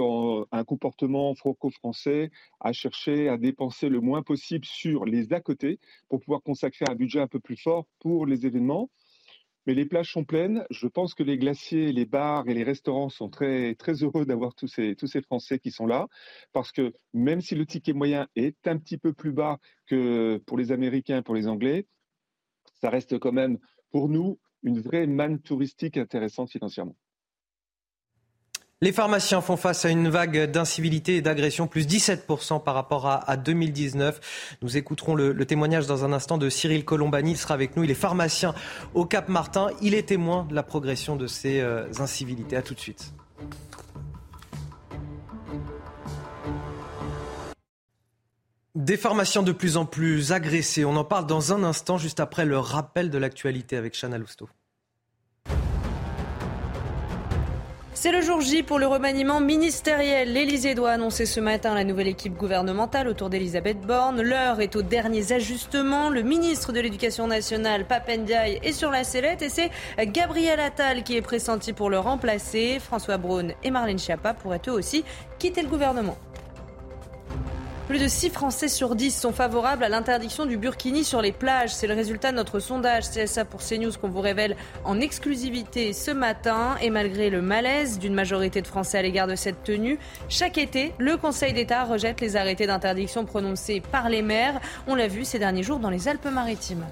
un 0.51 0.63
comportement 0.63 1.35
franco-français 1.35 2.31
à 2.59 2.71
chercher 2.71 3.27
à 3.27 3.37
dépenser 3.37 3.89
le 3.89 3.99
moins 3.99 4.23
possible 4.23 4.65
sur 4.65 5.05
les 5.05 5.33
à 5.33 5.41
côté 5.41 5.79
pour 6.07 6.19
pouvoir 6.21 6.41
consacrer 6.41 6.85
un 6.89 6.95
budget 6.95 7.19
un 7.19 7.27
peu 7.27 7.39
plus 7.39 7.57
fort 7.57 7.85
pour 7.99 8.25
les 8.25 8.45
événements. 8.45 8.89
Mais 9.69 9.75
les 9.75 9.85
plages 9.85 10.11
sont 10.11 10.23
pleines. 10.23 10.65
Je 10.71 10.87
pense 10.87 11.13
que 11.13 11.21
les 11.21 11.37
glaciers, 11.37 11.91
les 11.91 12.07
bars 12.07 12.49
et 12.49 12.55
les 12.55 12.63
restaurants 12.63 13.09
sont 13.09 13.29
très, 13.29 13.75
très 13.75 14.01
heureux 14.01 14.25
d'avoir 14.25 14.55
tous 14.55 14.67
ces, 14.67 14.95
Français 15.21 15.59
qui 15.59 15.69
sont 15.69 15.85
là. 15.85 16.07
Parce 16.53 16.71
que 16.71 16.91
même 17.13 17.39
si 17.39 17.53
le 17.53 17.67
ticket 17.67 17.93
moyen 17.93 18.27
est 18.35 18.67
un 18.67 18.79
petit 18.79 18.97
peu 18.97 19.13
plus 19.13 19.31
bas 19.31 19.59
que 19.85 20.41
pour 20.47 20.57
les 20.57 20.71
Américains, 20.71 21.21
pour 21.21 21.35
les 21.35 21.47
Anglais, 21.47 21.85
ça 22.81 22.89
reste 22.89 23.19
quand 23.19 23.31
même 23.31 23.59
pour 23.91 24.09
nous 24.09 24.39
une 24.63 24.79
vraie 24.79 25.05
manne 25.05 25.39
touristique 25.39 25.97
intéressante 25.97 26.49
financièrement. 26.49 26.95
Les 28.81 28.93
pharmaciens 28.93 29.41
font 29.41 29.57
face 29.57 29.83
à 29.83 29.89
une 29.89 30.07
vague 30.07 30.49
d'incivilité 30.49 31.17
et 31.17 31.21
d'agression, 31.21 31.67
plus 31.67 31.85
17% 31.85 32.63
par 32.63 32.75
rapport 32.75 33.07
à, 33.07 33.35
2019. 33.35 34.57
Nous 34.61 34.77
écouterons 34.77 35.15
le, 35.15 35.45
témoignage 35.45 35.85
dans 35.85 36.05
un 36.05 36.13
instant 36.13 36.37
de 36.37 36.47
Cyril 36.49 36.85
Colombani. 36.85 37.31
Il 37.31 37.37
sera 37.37 37.55
avec 37.55 37.75
nous. 37.75 37.83
Il 37.83 37.91
est 37.91 37.93
pharmacien 37.93 38.55
au 38.93 39.03
Cap 39.03 39.27
Martin. 39.27 39.67
Il 39.81 39.95
est 39.95 40.03
témoin 40.03 40.45
de 40.45 40.55
la 40.55 40.63
progression 40.63 41.17
de 41.17 41.27
ces 41.27 41.59
euh, 41.59 41.91
incivilités. 41.99 42.55
A 42.55 42.61
tout 42.61 42.73
de 42.73 42.79
suite. 42.79 43.13
Des 48.75 48.95
pharmaciens 48.95 49.43
de 49.43 49.51
plus 49.51 49.75
en 49.75 49.83
plus 49.83 50.31
agressés. 50.31 50.85
On 50.85 50.95
en 50.95 51.03
parle 51.03 51.25
dans 51.27 51.51
un 51.51 51.65
instant, 51.65 51.97
juste 51.97 52.21
après 52.21 52.45
le 52.45 52.57
rappel 52.57 53.09
de 53.09 53.17
l'actualité 53.17 53.75
avec 53.75 53.93
Chana 53.93 54.17
Lousteau. 54.17 54.47
C'est 58.01 58.13
le 58.13 58.21
jour 58.21 58.39
J 58.39 58.63
pour 58.63 58.79
le 58.79 58.87
remaniement 58.87 59.41
ministériel. 59.41 60.31
L'Élysée 60.31 60.73
doit 60.73 60.91
annoncer 60.91 61.25
ce 61.25 61.41
matin 61.41 61.75
la 61.75 61.83
nouvelle 61.83 62.07
équipe 62.07 62.37
gouvernementale 62.37 63.09
autour 63.09 63.29
d'Elisabeth 63.29 63.81
Borne. 63.81 64.21
L'heure 64.21 64.61
est 64.61 64.77
aux 64.77 64.81
derniers 64.81 65.33
ajustements. 65.33 66.09
Le 66.09 66.21
ministre 66.21 66.71
de 66.71 66.79
l'Éducation 66.79 67.27
nationale, 67.27 67.85
Papendiaï, 67.85 68.57
est 68.63 68.71
sur 68.71 68.89
la 68.89 69.03
sellette 69.03 69.41
et 69.41 69.49
c'est 69.49 69.69
Gabriel 70.13 70.61
Attal 70.61 71.03
qui 71.03 71.17
est 71.17 71.21
pressenti 71.21 71.73
pour 71.73 71.89
le 71.89 71.99
remplacer. 71.99 72.79
François 72.79 73.17
Braun 73.17 73.49
et 73.63 73.69
Marlène 73.69 73.99
Schiappa 73.99 74.33
pourraient 74.33 74.61
eux 74.69 74.71
aussi 74.71 75.03
quitter 75.37 75.61
le 75.61 75.67
gouvernement. 75.67 76.15
Plus 77.89 77.97
de 77.97 78.07
6 78.07 78.29
Français 78.29 78.67
sur 78.67 78.93
10 78.93 79.19
sont 79.19 79.31
favorables 79.31 79.83
à 79.83 79.89
l'interdiction 79.89 80.45
du 80.45 80.57
burkini 80.57 81.03
sur 81.03 81.23
les 81.23 81.31
plages. 81.31 81.73
C'est 81.73 81.87
le 81.87 81.95
résultat 81.95 82.29
de 82.29 82.37
notre 82.37 82.59
sondage 82.59 83.09
CSA 83.09 83.45
pour 83.45 83.61
CNews 83.61 83.93
qu'on 83.99 84.09
vous 84.09 84.21
révèle 84.21 84.55
en 84.83 85.01
exclusivité 85.01 85.91
ce 85.93 86.11
matin. 86.11 86.75
Et 86.83 86.91
malgré 86.91 87.31
le 87.31 87.41
malaise 87.41 87.97
d'une 87.97 88.13
majorité 88.13 88.61
de 88.61 88.67
Français 88.67 88.99
à 88.99 89.01
l'égard 89.01 89.25
de 89.25 89.33
cette 89.33 89.63
tenue, 89.63 89.97
chaque 90.29 90.59
été, 90.59 90.93
le 90.99 91.17
Conseil 91.17 91.53
d'État 91.53 91.83
rejette 91.83 92.21
les 92.21 92.35
arrêtés 92.35 92.67
d'interdiction 92.67 93.25
prononcés 93.25 93.81
par 93.81 94.07
les 94.07 94.21
maires. 94.21 94.61
On 94.85 94.93
l'a 94.93 95.07
vu 95.07 95.25
ces 95.25 95.39
derniers 95.39 95.63
jours 95.63 95.79
dans 95.79 95.89
les 95.89 96.07
Alpes-Maritimes. 96.07 96.85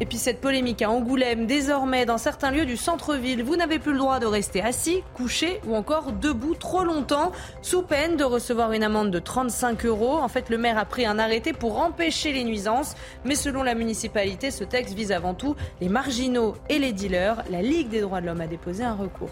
Et 0.00 0.06
puis 0.06 0.18
cette 0.18 0.40
polémique 0.40 0.82
à 0.82 0.90
Angoulême, 0.90 1.46
désormais 1.46 2.06
dans 2.06 2.18
certains 2.18 2.50
lieux 2.50 2.66
du 2.66 2.76
centre-ville, 2.76 3.42
vous 3.42 3.56
n'avez 3.56 3.78
plus 3.78 3.92
le 3.92 3.98
droit 3.98 4.18
de 4.18 4.26
rester 4.26 4.60
assis, 4.60 5.02
couché 5.14 5.60
ou 5.66 5.76
encore 5.76 6.12
debout 6.12 6.54
trop 6.54 6.84
longtemps, 6.84 7.32
sous 7.60 7.82
peine 7.82 8.16
de 8.16 8.24
recevoir 8.24 8.72
une 8.72 8.82
amende 8.82 9.10
de 9.10 9.18
35 9.18 9.84
euros. 9.86 10.18
En 10.18 10.28
fait, 10.28 10.50
le 10.50 10.58
maire 10.58 10.78
a 10.78 10.84
pris 10.84 11.06
un 11.06 11.18
arrêté 11.18 11.52
pour 11.52 11.80
empêcher 11.80 12.32
les 12.32 12.44
nuisances, 12.44 12.94
mais 13.24 13.34
selon 13.34 13.62
la 13.62 13.74
municipalité, 13.74 14.50
ce 14.50 14.64
texte 14.64 14.94
vise 14.94 15.12
avant 15.12 15.34
tout 15.34 15.54
les 15.80 15.88
marginaux 15.88 16.54
et 16.68 16.78
les 16.78 16.92
dealers. 16.92 17.44
La 17.50 17.62
Ligue 17.62 17.88
des 17.88 18.00
droits 18.00 18.20
de 18.20 18.26
l'homme 18.26 18.40
a 18.40 18.46
déposé 18.46 18.82
un 18.82 18.94
recours. 18.94 19.30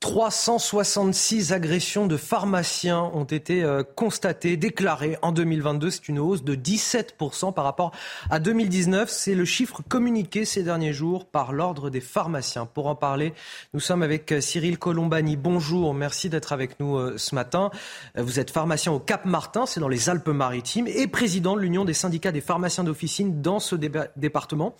366 0.00 1.52
agressions 1.52 2.06
de 2.06 2.16
pharmaciens 2.16 3.10
ont 3.14 3.24
été 3.24 3.64
euh, 3.64 3.82
constatées, 3.82 4.56
déclarées 4.56 5.18
en 5.22 5.32
2022. 5.32 5.90
C'est 5.90 6.08
une 6.08 6.20
hausse 6.20 6.44
de 6.44 6.54
17% 6.54 7.52
par 7.52 7.64
rapport 7.64 7.90
à 8.30 8.38
2019. 8.38 9.10
C'est 9.10 9.34
le 9.34 9.44
chiffre 9.44 9.82
communiqué 9.88 10.44
ces 10.44 10.62
derniers 10.62 10.92
jours 10.92 11.26
par 11.26 11.52
l'Ordre 11.52 11.90
des 11.90 12.00
pharmaciens. 12.00 12.64
Pour 12.64 12.86
en 12.86 12.94
parler, 12.94 13.34
nous 13.74 13.80
sommes 13.80 14.04
avec 14.04 14.30
euh, 14.30 14.40
Cyril 14.40 14.78
Colombani. 14.78 15.36
Bonjour, 15.36 15.92
merci 15.94 16.28
d'être 16.30 16.52
avec 16.52 16.78
nous 16.78 16.96
euh, 16.96 17.18
ce 17.18 17.34
matin. 17.34 17.70
Vous 18.16 18.38
êtes 18.38 18.52
pharmacien 18.52 18.92
au 18.92 19.00
Cap 19.00 19.24
Martin, 19.24 19.66
c'est 19.66 19.80
dans 19.80 19.88
les 19.88 20.08
Alpes-Maritimes, 20.08 20.86
et 20.86 21.08
président 21.08 21.56
de 21.56 21.60
l'Union 21.60 21.84
des 21.84 21.92
syndicats 21.92 22.30
des 22.30 22.40
pharmaciens 22.40 22.84
d'officine 22.84 23.42
dans 23.42 23.58
ce 23.58 23.74
département. 23.74 24.76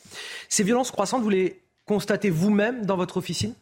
Ces 0.49 0.62
violences 0.62 0.93
croissantes, 0.93 1.23
vous 1.23 1.28
les 1.28 1.61
constatez 1.86 2.31
vous-même 2.31 2.86
dans 2.86 2.97
votre 2.97 3.16
officine? 3.16 3.55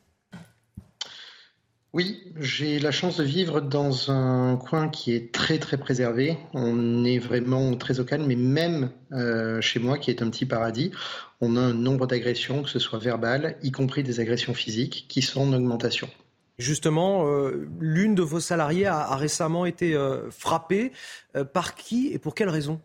Oui, 1.96 2.22
j'ai 2.38 2.78
la 2.78 2.90
chance 2.90 3.16
de 3.16 3.24
vivre 3.24 3.62
dans 3.62 4.10
un 4.10 4.58
coin 4.58 4.90
qui 4.90 5.14
est 5.14 5.32
très 5.32 5.58
très 5.58 5.78
préservé. 5.78 6.36
On 6.52 7.06
est 7.06 7.18
vraiment 7.18 7.74
très 7.74 8.00
au 8.00 8.04
calme, 8.04 8.26
mais 8.26 8.36
même 8.36 8.90
euh, 9.12 9.62
chez 9.62 9.80
moi, 9.80 9.96
qui 9.96 10.10
est 10.10 10.20
un 10.20 10.28
petit 10.28 10.44
paradis, 10.44 10.90
on 11.40 11.56
a 11.56 11.60
un 11.60 11.72
nombre 11.72 12.06
d'agressions, 12.06 12.62
que 12.62 12.68
ce 12.68 12.78
soit 12.78 12.98
verbales, 12.98 13.56
y 13.62 13.72
compris 13.72 14.02
des 14.02 14.20
agressions 14.20 14.52
physiques, 14.52 15.06
qui 15.08 15.22
sont 15.22 15.40
en 15.40 15.54
augmentation. 15.54 16.06
Justement, 16.58 17.28
euh, 17.28 17.66
l'une 17.80 18.14
de 18.14 18.20
vos 18.20 18.40
salariés 18.40 18.84
a, 18.84 19.16
récemment 19.16 19.64
été 19.64 19.94
euh, 19.94 20.30
frappée. 20.30 20.92
par 21.54 21.76
qui 21.76 22.12
et 22.12 22.18
pour 22.18 22.34
quelle 22.34 22.50
raison? 22.50 22.78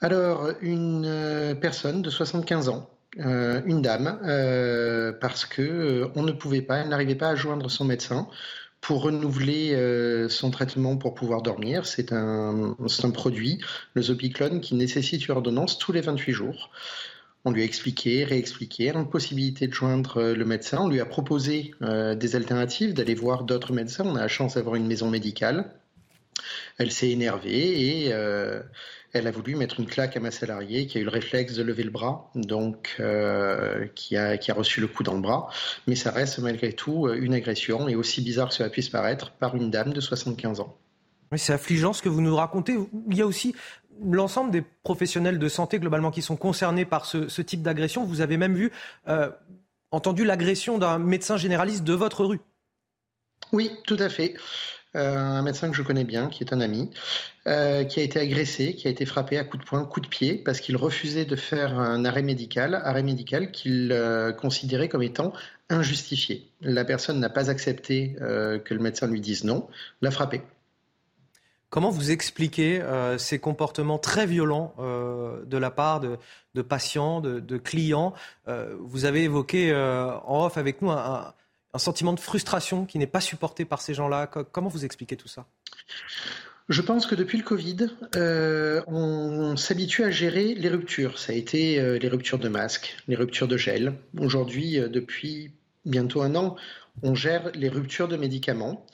Alors, 0.00 0.50
une 0.60 1.56
personne 1.60 2.02
de 2.02 2.10
75 2.10 2.68
ans 2.68 2.90
euh, 3.16 3.62
une 3.64 3.80
dame 3.80 4.20
euh, 4.24 5.12
parce 5.12 5.46
que 5.46 5.62
euh, 5.62 6.08
on 6.14 6.22
ne 6.22 6.32
pouvait 6.32 6.60
pas, 6.60 6.76
elle 6.76 6.88
n'arrivait 6.88 7.14
pas 7.14 7.30
à 7.30 7.34
joindre 7.34 7.70
son 7.70 7.86
médecin 7.86 8.28
pour 8.82 9.02
renouveler 9.02 9.76
son 10.30 10.52
traitement 10.52 10.96
pour 10.96 11.14
pouvoir 11.14 11.42
dormir. 11.42 11.84
C'est 11.84 12.12
un, 12.12 12.76
produit, 13.12 13.58
le 13.94 14.02
Zopiclone, 14.02 14.60
qui 14.60 14.76
nécessite 14.76 15.26
une 15.26 15.34
ordonnance 15.34 15.78
tous 15.78 15.90
les 15.90 16.00
28 16.00 16.32
jours. 16.32 16.70
On 17.44 17.50
lui 17.50 17.62
a 17.62 17.64
expliqué, 17.64 18.22
réexpliqué, 18.22 18.90
impossibilité 18.90 19.66
de 19.66 19.74
joindre 19.74 20.32
le 20.32 20.44
médecin. 20.44 20.78
On 20.82 20.88
lui 20.88 21.00
a 21.00 21.06
proposé 21.06 21.74
des 21.80 22.36
alternatives, 22.36 22.94
d'aller 22.94 23.16
voir 23.16 23.42
d'autres 23.42 23.72
médecins. 23.72 24.04
On 24.06 24.14
a 24.14 24.20
la 24.20 24.28
chance 24.28 24.54
d'avoir 24.54 24.76
une 24.76 24.86
maison 24.86 25.10
médicale. 25.10 25.72
Elle 26.78 26.92
s'est 26.92 27.10
énervée 27.10 28.06
et 28.06 28.12
elle 29.18 29.26
a 29.26 29.30
voulu 29.30 29.54
mettre 29.56 29.80
une 29.80 29.86
claque 29.86 30.16
à 30.16 30.20
ma 30.20 30.30
salariée 30.30 30.86
qui 30.86 30.98
a 30.98 31.00
eu 31.00 31.04
le 31.04 31.10
réflexe 31.10 31.54
de 31.54 31.62
lever 31.62 31.82
le 31.82 31.90
bras, 31.90 32.30
donc 32.34 32.96
euh, 33.00 33.86
qui, 33.94 34.16
a, 34.16 34.38
qui 34.38 34.50
a 34.50 34.54
reçu 34.54 34.80
le 34.80 34.86
coup 34.86 35.02
dans 35.02 35.14
le 35.14 35.20
bras. 35.20 35.50
Mais 35.86 35.94
ça 35.94 36.10
reste 36.10 36.38
malgré 36.38 36.72
tout 36.72 37.08
une 37.08 37.34
agression, 37.34 37.88
et 37.88 37.96
aussi 37.96 38.22
bizarre 38.22 38.48
que 38.48 38.54
cela 38.54 38.70
puisse 38.70 38.88
paraître, 38.88 39.32
par 39.32 39.54
une 39.56 39.70
dame 39.70 39.92
de 39.92 40.00
75 40.00 40.60
ans. 40.60 40.76
Oui, 41.32 41.38
c'est 41.38 41.52
affligeant 41.52 41.92
ce 41.92 42.02
que 42.02 42.08
vous 42.08 42.22
nous 42.22 42.34
racontez. 42.34 42.76
Il 43.10 43.16
y 43.16 43.22
a 43.22 43.26
aussi 43.26 43.54
l'ensemble 44.02 44.50
des 44.50 44.62
professionnels 44.82 45.38
de 45.38 45.48
santé 45.48 45.78
globalement 45.78 46.10
qui 46.10 46.22
sont 46.22 46.36
concernés 46.36 46.84
par 46.84 47.04
ce, 47.04 47.42
type 47.42 47.62
d'agression. 47.62 48.04
Vous 48.04 48.20
avez 48.20 48.36
même 48.36 48.54
vu, 48.54 48.70
euh, 49.08 49.30
entendu 49.90 50.24
l'agression 50.24 50.78
d'un 50.78 50.98
médecin 50.98 51.36
généraliste 51.36 51.84
de 51.84 51.94
votre 51.94 52.24
rue. 52.24 52.40
Oui, 53.52 53.70
tout 53.86 53.96
à 53.98 54.08
fait. 54.08 54.34
Euh, 54.96 55.16
un 55.16 55.42
médecin 55.42 55.70
que 55.70 55.76
je 55.76 55.82
connais 55.82 56.04
bien, 56.04 56.28
qui 56.28 56.42
est 56.42 56.52
un 56.54 56.60
ami, 56.60 56.90
euh, 57.46 57.84
qui 57.84 58.00
a 58.00 58.02
été 58.02 58.18
agressé, 58.18 58.74
qui 58.74 58.88
a 58.88 58.90
été 58.90 59.04
frappé 59.04 59.36
à 59.36 59.44
coups 59.44 59.62
de 59.62 59.68
poing, 59.68 59.84
coups 59.84 60.06
de 60.06 60.10
pied, 60.10 60.36
parce 60.36 60.60
qu'il 60.60 60.76
refusait 60.78 61.26
de 61.26 61.36
faire 61.36 61.78
un 61.78 62.06
arrêt 62.06 62.22
médical, 62.22 62.74
arrêt 62.74 63.02
médical 63.02 63.50
qu'il 63.50 63.92
euh, 63.92 64.32
considérait 64.32 64.88
comme 64.88 65.02
étant 65.02 65.34
injustifié. 65.68 66.48
La 66.62 66.86
personne 66.86 67.20
n'a 67.20 67.28
pas 67.28 67.50
accepté 67.50 68.16
que 68.18 68.72
le 68.72 68.80
médecin 68.80 69.06
lui 69.06 69.20
dise 69.20 69.44
non, 69.44 69.68
l'a 70.00 70.10
frappé. 70.10 70.40
Comment 71.68 71.90
vous 71.90 72.10
expliquez 72.10 72.82
ces 73.18 73.38
comportements 73.38 73.98
très 73.98 74.24
violents 74.24 74.74
de 74.78 75.58
la 75.58 75.70
part 75.70 76.00
de, 76.00 76.62
patients, 76.62 77.20
de, 77.20 77.58
clients? 77.58 78.14
Vous 78.46 79.04
avez 79.04 79.24
évoqué 79.24 79.74
en 79.74 80.46
off 80.46 80.56
avec 80.56 80.80
nous 80.80 80.90
un, 80.90 81.34
un 81.74 81.78
sentiment 81.78 82.12
de 82.12 82.20
frustration 82.20 82.86
qui 82.86 82.98
n'est 82.98 83.06
pas 83.06 83.20
supporté 83.20 83.64
par 83.64 83.80
ces 83.80 83.94
gens-là. 83.94 84.26
Comment 84.26 84.68
vous 84.68 84.84
expliquez 84.84 85.16
tout 85.16 85.28
ça? 85.28 85.46
Je 86.68 86.82
pense 86.82 87.06
que 87.06 87.14
depuis 87.14 87.38
le 87.38 87.44
Covid, 87.44 87.88
euh, 88.14 88.82
on, 88.86 89.56
s'habitue 89.56 90.04
à 90.04 90.10
gérer 90.10 90.54
les 90.54 90.68
ruptures. 90.68 91.18
Ça 91.18 91.32
a 91.32 91.34
été 91.34 91.80
euh, 91.80 91.98
les 91.98 92.08
ruptures 92.08 92.38
de 92.38 92.48
masques, 92.48 92.94
les 93.08 93.16
ruptures 93.16 93.48
de 93.48 93.56
gel. 93.56 93.94
Aujourd'hui, 94.18 94.78
euh, 94.78 94.88
depuis 94.88 95.52
bientôt 95.86 96.20
un 96.20 96.34
an, 96.34 96.56
on 97.02 97.14
gère 97.14 97.50
les 97.54 97.70
ruptures 97.70 98.06
de 98.06 98.18
médicaments. 98.18 98.84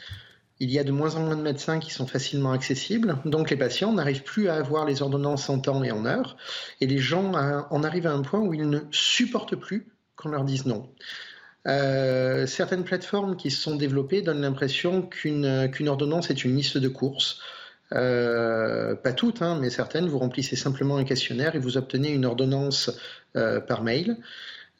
Il 0.60 0.70
y 0.70 0.78
a 0.78 0.84
de 0.84 0.92
moins 0.92 1.16
en 1.16 1.20
moins 1.20 1.36
de 1.36 1.42
médecins 1.42 1.80
qui 1.80 1.90
sont 1.90 2.06
facilement 2.06 2.52
accessibles, 2.52 3.18
donc 3.24 3.50
les 3.50 3.56
patients 3.56 3.92
n'arrivent 3.92 4.22
plus 4.22 4.48
à 4.48 4.54
avoir 4.54 4.84
les 4.84 5.02
ordonnances 5.02 5.50
en 5.50 5.58
temps 5.58 5.82
et 5.82 5.90
en 5.90 6.06
heure, 6.06 6.36
et 6.80 6.86
les 6.86 6.98
gens 6.98 7.32
en 7.32 7.82
arrivent 7.82 8.06
à 8.06 8.12
un 8.12 8.22
point 8.22 8.38
où 8.38 8.54
ils 8.54 8.70
ne 8.70 8.78
supportent 8.92 9.56
plus 9.56 9.88
qu'on 10.14 10.28
leur 10.28 10.44
dise 10.44 10.64
non. 10.64 10.88
Euh, 11.66 12.46
certaines 12.46 12.84
plateformes 12.84 13.36
qui 13.36 13.50
se 13.50 13.60
sont 13.60 13.76
développées 13.76 14.22
donnent 14.22 14.42
l'impression 14.42 15.02
qu'une 15.02 15.70
qu'une 15.70 15.88
ordonnance 15.88 16.30
est 16.30 16.44
une 16.44 16.56
liste 16.56 16.78
de 16.78 16.88
courses. 16.88 17.40
Euh, 17.92 18.94
pas 18.96 19.12
toutes, 19.12 19.42
hein, 19.42 19.58
mais 19.60 19.70
certaines, 19.70 20.08
vous 20.08 20.18
remplissez 20.18 20.56
simplement 20.56 20.96
un 20.96 21.04
questionnaire 21.04 21.54
et 21.54 21.58
vous 21.58 21.76
obtenez 21.76 22.10
une 22.10 22.24
ordonnance 22.26 22.90
euh, 23.36 23.60
par 23.60 23.82
mail, 23.82 24.16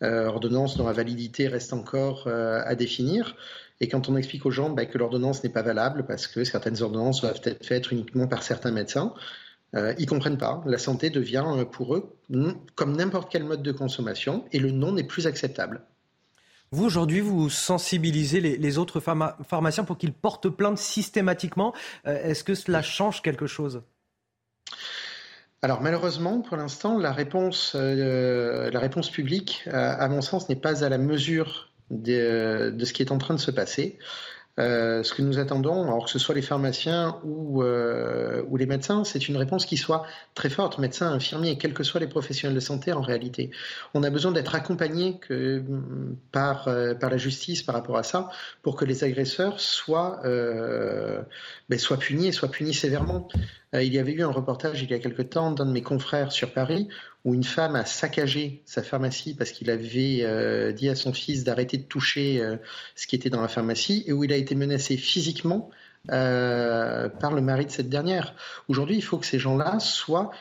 ordonnance 0.03 0.77
dont 0.77 0.87
la 0.87 0.93
validité 0.93 1.49
reste 1.49 1.73
encore 1.73 2.29
à 2.29 2.75
définir. 2.75 3.37
Et 3.81 3.89
quand 3.89 4.09
on 4.11 4.17
explique 4.17 4.45
aux 4.45 4.51
gens 4.51 4.69
bah, 4.69 4.85
que 4.85 4.99
l'ordonnance 4.99 5.43
n'est 5.43 5.51
pas 5.51 5.63
valable 5.63 6.05
parce 6.07 6.27
que 6.27 6.45
certaines 6.45 6.83
ordonnances 6.83 7.23
doivent 7.23 7.41
être 7.45 7.65
faites 7.65 7.91
uniquement 7.91 8.27
par 8.29 8.43
certains 8.43 8.71
médecins, 8.71 9.15
ils 9.75 9.95
ils 9.99 10.07
comprennent 10.07 10.37
pas. 10.37 10.63
La 10.67 10.79
santé 10.79 11.09
devient 11.09 11.47
pour 11.73 11.95
eux 11.95 12.17
comme 12.75 12.97
n'importe 12.97 13.33
quel 13.33 13.45
mode 13.45 13.63
de 13.63 13.73
consommation 13.73 14.45
et 14.53 14.59
le 14.59 14.73
non 14.73 14.93
n'est 14.93 15.05
plus 15.05 15.27
acceptable. 15.27 15.81
Vous, 16.71 16.85
aujourd'hui, 16.85 17.21
vous 17.21 17.51
sensibilisez 17.51 18.41
les, 18.41 18.79
autres 18.79 19.01
pharmaciens 19.01 19.85
pour 19.85 19.97
qu'ils 19.97 20.13
portent 20.13 20.49
plainte 20.49 20.79
systématiquement. 20.79 21.73
Euh, 22.07 22.23
est-ce 22.25 22.43
que 22.43 22.55
cela 22.55 22.83
change 22.83 23.23
quelque 23.23 23.47
chose? 23.47 23.83
Alors 25.63 25.81
malheureusement, 25.81 26.43
pour 26.43 26.59
l'instant, 26.59 26.99
la 26.99 27.13
réponse, 27.13 27.73
euh, 27.75 28.71
la 28.71 28.81
réponse 28.81 29.09
publique, 29.09 29.67
à, 29.73 30.07
mon 30.09 30.21
sens, 30.21 30.49
n'est 30.49 30.57
pas 30.57 30.85
à 30.85 30.89
la 30.91 30.99
mesure 30.99 31.71
de, 31.91 32.77
ce 32.85 32.93
qui 32.93 33.03
est 33.03 33.13
en 33.13 33.19
train 33.19 33.35
de 33.35 33.41
se 33.41 33.51
passer. 33.51 33.99
Euh, 34.61 35.03
ce 35.03 35.13
que 35.15 35.23
nous 35.23 35.41
attendons, 35.41 35.83
alors 35.85 36.05
que 36.05 36.11
ce 36.11 36.21
soit 36.21 36.35
les 36.35 36.43
pharmaciens 36.43 37.19
ou, 37.25 37.63
euh, 37.63 38.45
les 38.57 38.67
médecins, 38.67 39.03
c'est 39.03 39.29
une 39.29 39.37
réponse 39.37 39.67
qui 39.67 39.77
soit 39.77 40.07
très 40.35 40.49
forte, 40.49 40.79
médecins, 40.79 41.11
infirmiers, 41.11 41.59
quels 41.59 41.75
que 41.75 41.83
soient 41.83 42.01
les 42.01 42.07
professionnels 42.07 42.55
de 42.55 42.61
santé 42.61 42.93
en 42.93 43.01
réalité. 43.01 43.51
On 43.95 44.05
a 44.05 44.11
besoin 44.11 44.31
d'être 44.31 44.55
accompagnés 44.55 45.19
que, 45.19 45.63
par, 46.31 46.69
euh, 46.69 46.95
la 47.01 47.17
justice 47.17 47.63
par 47.63 47.75
rapport 47.75 47.97
à 47.97 48.03
ça 48.03 48.31
pour 48.63 48.77
que 48.77 48.85
les 48.85 49.05
agresseurs 49.05 49.61
soient, 49.61 50.21
ben, 50.25 51.79
soient 51.79 51.99
punis 51.99 52.29
et 52.29 52.33
soient 52.33 52.51
punis 52.51 52.75
sévèrement. 52.75 53.29
Il 53.75 53.93
y 53.93 53.99
avait 53.99 54.13
eu 54.13 54.23
un 54.23 54.31
reportage 54.31 54.83
il 54.83 54.91
y 54.91 54.95
a 54.95 54.99
quelque 54.99 55.23
temps 55.23 55.51
d'un 55.51 55.67
de 55.67 55.73
mes 55.73 55.83
confrères 55.83 56.33
sur 56.33 56.53
Paris 56.53 56.89
où 57.25 57.35
une 57.35 57.45
femme 57.45 57.75
a 57.77 57.85
saccagé 57.85 58.63
sa 58.67 58.83
pharmacie 58.83 59.35
parce 59.35 59.51
qu'il 59.51 59.71
avait 59.71 60.21
euh, 60.23 60.73
dit 60.73 60.89
à 60.89 60.95
son 60.95 61.13
fils 61.13 61.45
d'arrêter 61.45 61.79
de 61.79 61.85
toucher 61.85 62.41
euh, 62.41 62.57
ce 62.97 63.07
qui 63.07 63.17
était 63.17 63.31
dans 63.31 63.41
la 63.41 63.49
pharmacie 63.49 64.05
et 64.07 64.13
où 64.13 64.25
il 64.25 64.33
a 64.33 64.37
été 64.37 64.55
menacé 64.55 64.97
physiquement 64.97 65.71
par 66.07 67.33
le 67.33 67.41
mari 67.41 67.65
de 67.65 67.71
cette 67.71 67.89
dernière. 67.89 68.35
Aujourd'hui, 68.69 68.97
il 68.97 69.03
faut 69.03 69.17
que 69.17 69.25
ces 69.25 69.39
gens-là 69.39 69.81
soient 69.81 70.33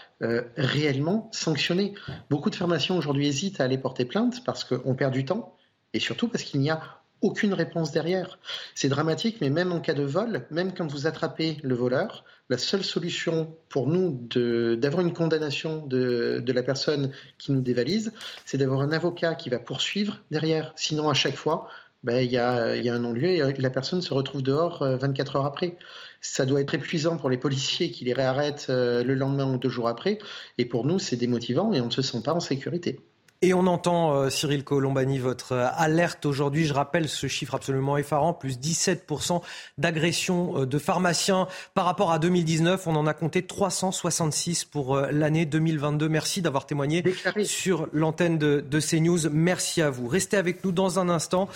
réellement 0.58 1.30
sanctionnés. 1.32 1.94
Beaucoup 2.30 2.50
de 2.50 2.56
pharmaciens 2.56 2.98
aujourd'hui 2.98 3.28
hésitent 3.28 3.62
à 3.62 3.64
aller 3.64 3.78
porter 3.78 4.04
plainte 4.04 4.44
parce 4.44 4.66
qu'on 4.66 4.94
perd 4.94 5.14
du 5.14 5.24
temps 5.24 5.56
et 5.94 6.02
surtout 6.02 6.28
parce 6.28 6.44
qu'il 6.44 6.60
n'y 6.60 6.70
a 6.70 6.82
aucune 7.24 7.54
réponse 7.54 7.92
derrière. 7.92 8.38
C'est 8.76 8.90
dramatique, 8.90 9.38
mais 9.42 9.50
même 9.50 9.72
en 9.72 9.80
cas 9.80 9.94
de 9.94 10.04
vol, 10.04 10.46
même 10.52 10.74
quand 10.74 10.86
vous 10.86 11.08
attrapez 11.08 11.58
le 11.64 11.74
voleur, 11.74 12.24
la 12.50 12.58
seule 12.58 12.84
solution 12.84 13.56
pour 13.70 13.88
nous 13.88 14.28
d'avoir 14.76 15.02
une 15.02 15.14
condamnation 15.14 15.86
de, 15.88 16.44
la 16.46 16.64
personne 16.64 17.12
qui 17.40 17.52
nous 17.52 17.62
dévalise, 17.62 18.12
c'est 18.46 18.58
d'avoir 18.58 18.82
un 18.82 18.92
avocat 18.92 19.36
qui 19.36 19.50
va 19.50 19.58
poursuivre 19.58 20.20
derrière. 20.30 20.74
Sinon, 20.76 21.10
à 21.10 21.14
chaque 21.14 21.36
fois, 21.36 21.68
ben, 22.04 22.18
il 22.18 22.32
y, 22.32 22.38
a, 22.38 22.76
y, 22.76 22.90
a, 22.90 22.94
un 22.94 23.00
non-lieu 23.00 23.30
et 23.30 23.54
la 23.54 23.70
personne 23.70 24.02
se 24.02 24.14
retrouve 24.14 24.44
dehors 24.44 24.84
24 24.84 25.36
euh, 25.36 25.40
heures 25.40 25.46
après. 25.46 25.78
Ça 26.20 26.46
doit 26.46 26.60
être 26.60 26.74
épuisant 26.76 27.16
pour 27.16 27.30
les 27.30 27.38
policiers 27.38 27.92
qui 27.92 28.04
les 28.04 28.14
réarrêtent 28.14 28.68
euh, 28.70 29.06
le 29.06 29.16
lendemain 29.16 29.50
ou 29.50 29.58
deux 29.58 29.70
jours 29.70 29.88
après. 29.88 30.20
Et 30.58 30.66
pour 30.66 30.86
nous, 30.86 31.00
c'est 31.00 31.16
démotivant 31.16 31.72
et 31.72 31.80
on 31.80 31.86
ne 31.86 31.92
se 31.92 32.02
sent 32.02 32.22
pas 32.22 32.34
en 32.34 32.42
sécurité. 32.42 33.00
Et 33.44 33.54
on 33.54 33.68
entend, 33.68 34.16
euh, 34.16 34.30
Cyril 34.30 34.64
Colombani, 34.64 35.20
votre 35.20 35.52
euh, 35.52 35.68
alerte 35.76 36.26
aujourd'hui. 36.26 36.66
Je 36.66 36.74
rappelle 36.74 37.10
ce 37.10 37.28
chiffre 37.28 37.56
absolument 37.56 37.98
effarant, 37.98 38.34
plus 38.34 38.58
17% 38.58 39.42
d'agressions 39.78 40.62
euh, 40.62 40.66
de 40.66 40.78
pharmaciens 40.78 41.50
par 41.74 41.84
rapport 41.84 42.14
à 42.14 42.20
2019. 42.20 42.88
On 42.88 42.96
en 42.96 43.06
a 43.06 43.14
compté 43.14 43.42
366 43.42 44.64
pour 44.64 44.98
l'année 44.98 45.46
2022. 45.46 46.08
Merci 46.08 46.42
d'avoir 46.42 46.66
témoigné 46.66 47.04
sur 47.44 47.90
l'antenne 47.92 48.38
de, 48.38 48.64
de, 48.66 48.80
CNews. 48.80 49.30
Merci 49.30 49.82
à 49.82 49.90
vous. 49.90 50.08
Restez 50.08 50.38
avec 50.38 50.64
nous 50.64 50.72
dans 50.72 51.00
un 51.00 51.10
instant. 51.10 51.50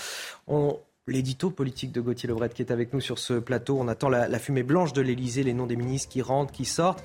On, 0.47 0.77
l'édito 1.07 1.51
politique 1.51 1.93
de 1.93 2.01
Gauthier 2.01 2.27
Lebret 2.27 2.49
qui 2.49 2.63
est 2.63 2.71
avec 2.71 2.91
nous 2.91 2.99
sur 2.99 3.17
ce 3.17 3.35
plateau. 3.35 3.77
On 3.79 3.87
attend 3.87 4.09
la, 4.09 4.27
la 4.27 4.39
fumée 4.39 4.63
blanche 4.63 4.91
de 4.91 4.99
l'Elysée, 4.99 5.43
les 5.43 5.53
noms 5.53 5.67
des 5.67 5.77
ministres 5.77 6.09
qui 6.09 6.21
rentrent, 6.21 6.51
qui 6.51 6.65
sortent. 6.65 7.01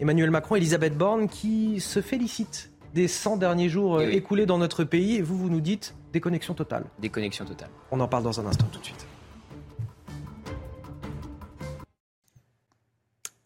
Emmanuel 0.00 0.30
Macron, 0.30 0.56
Elisabeth 0.56 0.98
Borne 0.98 1.30
qui 1.30 1.80
se 1.80 2.02
félicite 2.02 2.70
des 2.94 3.08
100 3.08 3.36
derniers 3.36 3.68
jours 3.68 3.98
euh, 3.98 4.08
écoulés 4.08 4.46
dans 4.46 4.58
notre 4.58 4.84
pays. 4.84 5.16
Et 5.16 5.22
vous, 5.22 5.36
vous 5.36 5.50
nous 5.50 5.60
dites 5.60 5.94
déconnexion 6.12 6.54
totale. 6.54 6.84
Déconnexion 6.98 7.44
totale. 7.44 7.70
On 7.90 8.00
en 8.00 8.08
parle 8.08 8.24
dans 8.24 8.40
un 8.40 8.46
instant 8.46 8.66
tout 8.72 8.80
de 8.80 8.84
suite. 8.84 9.06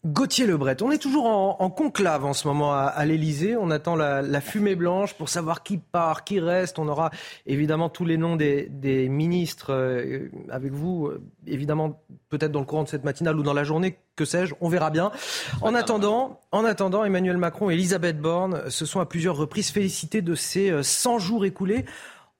Gauthier 0.05 0.45
Lebret, 0.45 0.83
on 0.83 0.91
est 0.91 0.97
toujours 0.97 1.27
en, 1.27 1.69
conclave 1.69 2.25
en 2.25 2.33
ce 2.33 2.45
moment 2.45 2.73
à, 2.73 2.81
à 2.81 3.05
l'Elysée. 3.05 3.55
On 3.55 3.71
attend 3.71 3.95
la, 3.95 4.41
fumée 4.41 4.75
blanche 4.75 5.13
pour 5.13 5.29
savoir 5.29 5.63
qui 5.63 5.77
part, 5.77 6.25
qui 6.25 6.41
reste. 6.41 6.77
On 6.77 6.89
aura 6.89 7.09
évidemment 7.45 7.87
tous 7.87 8.03
les 8.03 8.17
noms 8.17 8.35
des, 8.35 8.69
ministres 9.09 9.71
euh, 9.73 10.29
avec 10.49 10.73
vous, 10.73 11.07
euh, 11.07 11.21
évidemment 11.47 12.03
peut-être 12.27 12.51
dans 12.51 12.59
le 12.59 12.65
courant 12.65 12.83
de 12.83 12.89
cette 12.89 13.05
matinale 13.05 13.39
ou 13.39 13.43
dans 13.43 13.53
la 13.53 13.63
journée, 13.63 13.97
que 14.17 14.25
sais-je, 14.25 14.53
on 14.59 14.67
verra 14.67 14.89
bien. 14.89 15.13
En 15.61 15.73
attendant, 15.73 16.41
en 16.51 16.65
attendant, 16.65 17.05
Emmanuel 17.05 17.37
Macron 17.37 17.69
et 17.69 17.73
Elisabeth 17.73 18.19
Borne 18.19 18.69
se 18.69 18.85
sont 18.85 18.99
à 18.99 19.05
plusieurs 19.05 19.37
reprises 19.37 19.71
félicités 19.71 20.21
de 20.21 20.35
ces 20.35 20.83
100 20.83 21.15
euh, 21.15 21.19
jours 21.19 21.45
écoulés 21.45 21.85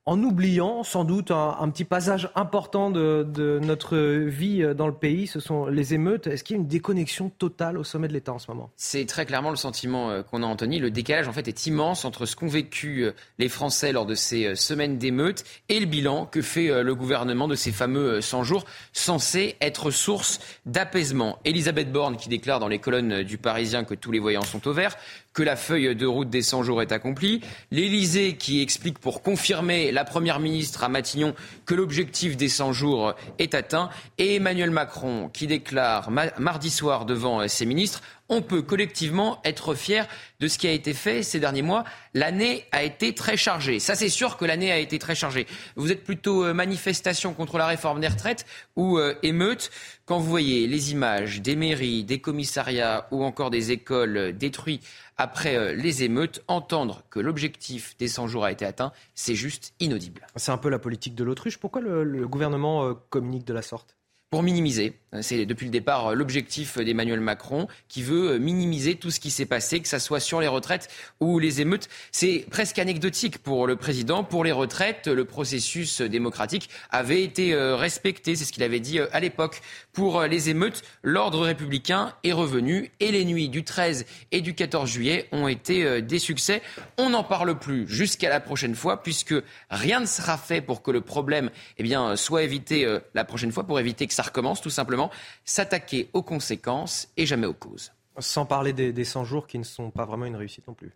en 0.05 0.21
oubliant 0.21 0.83
sans 0.83 1.05
doute 1.05 1.31
un, 1.31 1.69
petit 1.69 1.85
passage 1.85 2.29
important 2.35 2.89
de, 2.89 3.59
notre 3.63 3.97
vie 3.97 4.61
euh, 4.61 4.73
dans 4.73 4.87
le 4.87 4.93
pays, 4.93 5.27
ce 5.27 5.39
sont 5.39 5.65
les 5.67 5.93
émeutes. 5.93 6.27
Est-ce 6.27 6.43
qu'il 6.43 6.57
y 6.57 6.59
a 6.59 6.61
une 6.61 6.67
déconnexion 6.67 7.29
totale 7.29 7.77
au 7.77 7.83
sommet 7.83 8.09
de 8.09 8.13
l'État 8.13 8.33
en 8.33 8.39
ce 8.39 8.51
moment? 8.51 8.69
C'est 8.75 9.05
très 9.05 9.25
clairement 9.25 9.49
le 9.49 9.55
sentiment 9.55 10.09
euh, 10.09 10.21
qu'on 10.21 10.43
a, 10.43 10.45
Anthony. 10.45 10.79
Le 10.79 10.91
décalage, 10.91 11.27
en 11.27 11.33
fait, 11.33 11.47
est 11.47 11.67
immense 11.67 12.03
entre 12.03 12.25
ce 12.25 12.35
qu'ont 12.35 12.47
vécu 12.47 13.05
euh, 13.05 13.11
les 13.39 13.47
Français 13.47 13.93
lors 13.93 14.05
de 14.05 14.15
ces 14.15 14.55
semaines 14.55 14.97
d'émeutes 14.97 15.45
et 15.69 15.79
le 15.79 15.85
bilan 15.85 16.25
que 16.25 16.41
fait 16.41 16.83
le 16.83 16.95
gouvernement 16.95 17.47
de 17.47 17.55
ces 17.55 17.71
fameux 17.71 18.19
100 18.19 18.43
jours 18.43 18.65
censés 18.91 19.55
être 19.61 19.89
source 19.89 20.39
d'apaisement. 20.65 21.39
Elisabeth 21.45 21.91
Borne, 21.91 22.17
qui 22.17 22.29
déclare 22.29 22.59
dans 22.59 22.67
les 22.67 22.79
colonnes 22.79 23.23
du 23.23 23.37
Parisien 23.37 23.83
que 23.83 23.95
tous 23.95 24.11
les 24.11 24.19
voyants 24.19 24.41
sont 24.41 24.67
au 24.67 24.73
vert, 24.73 24.95
que 25.33 25.43
la 25.43 25.55
feuille 25.55 25.95
de 25.95 26.05
route 26.05 26.29
des 26.29 26.41
100 26.41 26.63
jours 26.63 26.81
est 26.81 26.91
accomplie. 26.91 27.41
L'Élysée 27.71 28.35
qui 28.35 28.61
explique 28.61 28.99
pour 28.99 29.21
confirmer 29.21 29.91
la 29.91 30.05
Première 30.05 30.39
ministre 30.39 30.83
à 30.83 30.89
Matignon 30.89 31.33
que 31.65 31.73
l'objectif 31.75 32.37
des 32.37 32.49
100 32.49 32.73
jours 32.73 33.13
est 33.39 33.55
atteint. 33.55 33.89
Et 34.17 34.35
Emmanuel 34.35 34.71
Macron 34.71 35.29
qui 35.33 35.47
déclare 35.47 36.11
mardi 36.11 36.69
soir 36.69 37.05
devant 37.05 37.47
ses 37.47 37.65
ministres 37.65 38.01
on 38.33 38.41
peut 38.41 38.61
collectivement 38.61 39.39
être 39.43 39.75
fier 39.75 40.07
de 40.39 40.47
ce 40.47 40.57
qui 40.57 40.67
a 40.67 40.71
été 40.71 40.93
fait 40.93 41.23
ces 41.23 41.39
derniers 41.39 41.61
mois. 41.61 41.83
L'année 42.13 42.65
a 42.71 42.83
été 42.83 43.13
très 43.13 43.37
chargée. 43.37 43.79
Ça, 43.79 43.95
c'est 43.95 44.09
sûr 44.09 44.37
que 44.37 44.45
l'année 44.45 44.71
a 44.71 44.79
été 44.79 44.97
très 44.99 45.15
chargée. 45.15 45.45
Vous 45.75 45.91
êtes 45.91 46.03
plutôt 46.03 46.43
euh, 46.43 46.53
manifestation 46.53 47.33
contre 47.33 47.57
la 47.57 47.67
réforme 47.67 47.99
des 47.99 48.07
retraites 48.07 48.45
ou 48.75 48.97
euh, 48.97 49.15
émeute? 49.23 49.71
Quand 50.05 50.17
vous 50.17 50.29
voyez 50.29 50.67
les 50.67 50.91
images 50.91 51.41
des 51.41 51.55
mairies, 51.55 52.03
des 52.03 52.19
commissariats 52.19 53.07
ou 53.11 53.23
encore 53.23 53.51
des 53.51 53.71
écoles 53.71 54.17
euh, 54.17 54.31
détruites 54.31 54.83
après 55.15 55.75
les 55.75 56.03
émeutes, 56.03 56.43
entendre 56.47 57.03
que 57.11 57.19
l'objectif 57.19 57.95
des 57.99 58.07
100 58.07 58.27
jours 58.27 58.45
a 58.45 58.51
été 58.51 58.65
atteint, 58.65 58.91
c'est 59.13 59.35
juste 59.35 59.75
inaudible. 59.79 60.25
C'est 60.37 60.51
un 60.51 60.57
peu 60.57 60.69
la 60.69 60.79
politique 60.79 61.13
de 61.13 61.23
l'autruche. 61.23 61.59
Pourquoi 61.59 61.81
le 61.81 62.27
gouvernement 62.27 62.95
communique 63.11 63.45
de 63.45 63.53
la 63.53 63.61
sorte? 63.61 63.95
Pour 64.33 64.41
minimiser. 64.41 64.95
C'est 65.21 65.45
depuis 65.45 65.65
le 65.65 65.71
départ 65.71 66.07
euh, 66.07 66.13
l'objectif 66.15 66.79
d'Emmanuel 66.79 67.19
Macron 67.19 67.67
qui 67.87 68.01
veut 68.01 68.31
euh, 68.31 68.39
minimiser 68.39 68.95
tout 68.95 69.11
ce 69.11 69.19
qui 69.19 69.29
s'est 69.29 69.45
passé, 69.45 69.79
que 69.79 69.87
ce 69.87 69.99
soit 69.99 70.19
sur 70.19 70.41
les 70.41 70.47
retraites 70.47 70.89
ou 71.19 71.37
les 71.37 71.61
émeutes. 71.61 71.87
C'est 72.11 72.47
presque 72.49 72.79
anecdotique 72.79 73.37
pour 73.37 73.67
le 73.67 73.75
président. 73.75 74.23
Pour 74.23 74.43
les 74.43 74.51
retraites, 74.51 75.07
le 75.07 75.25
processus 75.25 76.01
démocratique 76.01 76.67
avait 76.89 77.21
été 77.23 77.53
euh, 77.53 77.75
respecté. 77.75 78.35
C'est 78.35 78.45
ce 78.45 78.51
qu'il 78.51 78.63
avait 78.63 78.79
dit 78.79 78.99
à 78.99 79.19
l'époque. 79.19 79.61
Pour 79.91 80.23
les 80.23 80.49
émeutes, 80.49 80.81
l'ordre 81.03 81.41
républicain 81.41 82.15
est 82.23 82.33
revenu 82.33 82.89
et 82.99 83.11
les 83.11 83.25
nuits 83.25 83.49
du 83.49 83.63
13 83.63 84.07
et 84.31 84.41
du 84.41 84.55
14 84.55 84.89
juillet 84.89 85.27
ont 85.31 85.47
été 85.47 86.01
des 86.01 86.17
succès. 86.17 86.63
On 86.97 87.11
n'en 87.11 87.23
parle 87.23 87.59
plus 87.59 87.87
jusqu'à 87.87 88.29
la 88.29 88.39
prochaine 88.39 88.73
fois 88.73 89.03
puisque 89.03 89.35
rien 89.69 89.99
ne 89.99 90.07
sera 90.07 90.39
fait 90.39 90.61
pour 90.61 90.81
que 90.81 90.89
le 90.89 91.01
problème 91.01 91.51
eh 91.77 91.83
bien, 91.83 92.15
soit 92.15 92.41
évité 92.41 92.97
la 93.13 93.23
prochaine 93.23 93.51
fois, 93.51 93.65
pour 93.65 93.79
éviter 93.79 94.07
que 94.07 94.13
ça 94.15 94.22
recommence 94.23 94.61
tout 94.61 94.69
simplement, 94.69 95.11
s'attaquer 95.45 96.09
aux 96.13 96.23
conséquences 96.23 97.09
et 97.17 97.25
jamais 97.25 97.47
aux 97.47 97.53
causes. 97.53 97.91
Sans 98.19 98.45
parler 98.45 98.73
des, 98.73 98.93
des 98.93 99.05
100 99.05 99.23
jours 99.23 99.47
qui 99.47 99.57
ne 99.59 99.63
sont 99.63 99.89
pas 99.91 100.05
vraiment 100.05 100.25
une 100.25 100.35
réussite 100.35 100.67
non 100.67 100.73
plus. 100.73 100.91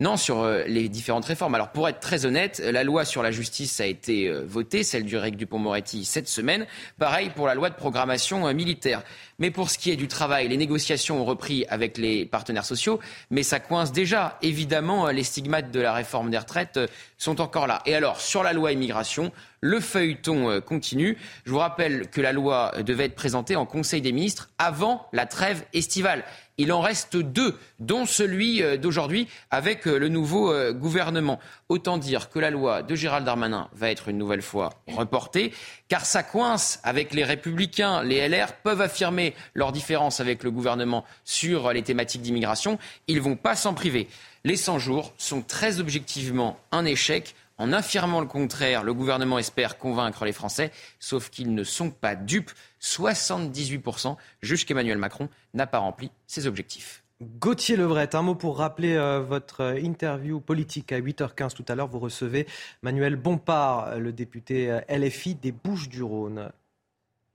Non, 0.00 0.16
sur 0.16 0.40
euh, 0.40 0.64
les 0.66 0.88
différentes 0.88 1.24
réformes. 1.24 1.54
Alors 1.54 1.70
pour 1.70 1.88
être 1.88 2.00
très 2.00 2.26
honnête, 2.26 2.58
la 2.58 2.82
loi 2.82 3.04
sur 3.04 3.22
la 3.22 3.30
justice 3.30 3.78
a 3.78 3.86
été 3.86 4.28
euh, 4.28 4.42
votée, 4.44 4.82
celle 4.82 5.04
du 5.04 5.16
REC 5.16 5.36
Dupont-Moretti 5.36 6.04
cette 6.04 6.26
semaine. 6.26 6.66
Pareil 6.98 7.30
pour 7.30 7.46
la 7.46 7.54
loi 7.54 7.70
de 7.70 7.76
programmation 7.76 8.48
euh, 8.48 8.54
militaire. 8.54 9.04
Mais 9.38 9.52
pour 9.52 9.70
ce 9.70 9.78
qui 9.78 9.92
est 9.92 9.96
du 9.96 10.08
travail, 10.08 10.48
les 10.48 10.56
négociations 10.56 11.20
ont 11.20 11.24
repris 11.24 11.64
avec 11.68 11.96
les 11.96 12.26
partenaires 12.26 12.64
sociaux, 12.64 12.98
mais 13.30 13.44
ça 13.44 13.60
coince 13.60 13.92
déjà. 13.92 14.36
Évidemment, 14.42 15.06
les 15.10 15.22
stigmates 15.22 15.70
de 15.70 15.80
la 15.80 15.92
réforme 15.92 16.28
des 16.28 16.38
retraites 16.38 16.80
sont 17.16 17.40
encore 17.40 17.68
là. 17.68 17.80
Et 17.86 17.94
alors, 17.94 18.20
sur 18.20 18.42
la 18.42 18.52
loi 18.52 18.72
immigration, 18.72 19.30
le 19.64 19.80
feuilleton 19.80 20.60
continue. 20.60 21.16
Je 21.46 21.50
vous 21.50 21.58
rappelle 21.58 22.08
que 22.08 22.20
la 22.20 22.32
loi 22.32 22.72
devait 22.82 23.06
être 23.06 23.14
présentée 23.14 23.56
en 23.56 23.64
Conseil 23.64 24.02
des 24.02 24.12
ministres 24.12 24.50
avant 24.58 25.06
la 25.14 25.24
trêve 25.24 25.64
estivale. 25.72 26.22
Il 26.56 26.72
en 26.72 26.80
reste 26.80 27.16
deux, 27.16 27.58
dont 27.80 28.06
celui 28.06 28.62
euh, 28.62 28.76
d'aujourd'hui 28.76 29.26
avec 29.50 29.88
euh, 29.88 29.98
le 29.98 30.08
nouveau 30.08 30.52
euh, 30.52 30.72
gouvernement. 30.72 31.40
Autant 31.68 31.98
dire 31.98 32.30
que 32.30 32.38
la 32.38 32.50
loi 32.50 32.84
de 32.84 32.94
Gérald 32.94 33.26
Darmanin 33.26 33.68
va 33.74 33.90
être 33.90 34.08
une 34.08 34.18
nouvelle 34.18 34.42
fois 34.42 34.70
reportée, 34.86 35.52
car 35.88 36.06
ça 36.06 36.22
coince 36.22 36.78
avec 36.84 37.12
les 37.12 37.24
républicains. 37.24 38.04
Les 38.04 38.28
LR 38.28 38.52
peuvent 38.62 38.80
affirmer 38.80 39.34
leur 39.54 39.72
différence 39.72 40.20
avec 40.20 40.44
le 40.44 40.52
gouvernement 40.52 41.04
sur 41.24 41.72
les 41.72 41.82
thématiques 41.82 42.22
d'immigration. 42.22 42.78
Ils 43.08 43.16
ne 43.16 43.22
vont 43.22 43.36
pas 43.36 43.56
s'en 43.56 43.74
priver. 43.74 44.06
Les 44.44 44.56
100 44.56 44.78
jours 44.78 45.12
sont 45.18 45.42
très 45.42 45.80
objectivement 45.80 46.60
un 46.70 46.84
échec. 46.84 47.34
En 47.56 47.72
affirmant 47.72 48.20
le 48.20 48.26
contraire, 48.26 48.82
le 48.82 48.94
gouvernement 48.94 49.38
espère 49.38 49.78
convaincre 49.78 50.24
les 50.24 50.32
Français, 50.32 50.72
sauf 50.98 51.30
qu'ils 51.30 51.54
ne 51.54 51.62
sont 51.62 51.90
pas 51.90 52.16
dupes. 52.16 52.50
78% 52.80 54.16
jugent 54.42 54.66
qu'Emmanuel 54.66 54.98
Macron 54.98 55.28
n'a 55.54 55.66
pas 55.66 55.78
rempli 55.78 56.10
ses 56.26 56.46
objectifs. 56.46 57.04
Gauthier 57.22 57.76
Levret, 57.76 58.16
un 58.16 58.22
mot 58.22 58.34
pour 58.34 58.58
rappeler 58.58 58.96
euh, 58.96 59.20
votre 59.20 59.60
euh, 59.62 59.80
interview 59.80 60.40
politique 60.40 60.90
à 60.92 61.00
8h15 61.00 61.54
tout 61.54 61.64
à 61.68 61.76
l'heure. 61.76 61.86
Vous 61.86 62.00
recevez 62.00 62.46
Manuel 62.82 63.14
Bompard, 63.14 63.98
le 63.98 64.12
député 64.12 64.70
euh, 64.70 64.80
LFI 64.88 65.36
des 65.36 65.52
Bouches-du-Rhône. 65.52 66.50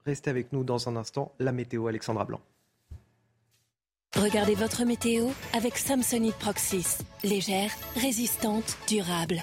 Restez 0.04 0.28
avec 0.28 0.52
nous 0.52 0.64
dans 0.64 0.88
un 0.88 0.96
instant. 0.96 1.32
La 1.38 1.52
météo, 1.52 1.86
Alexandra 1.86 2.26
Blanc. 2.26 2.40
Regardez 4.16 4.54
votre 4.54 4.84
météo 4.84 5.28
avec 5.54 5.78
Samsonite 5.78 6.36
Proxys. 6.36 6.98
Légère, 7.24 7.70
résistante, 7.96 8.76
durable. 8.86 9.42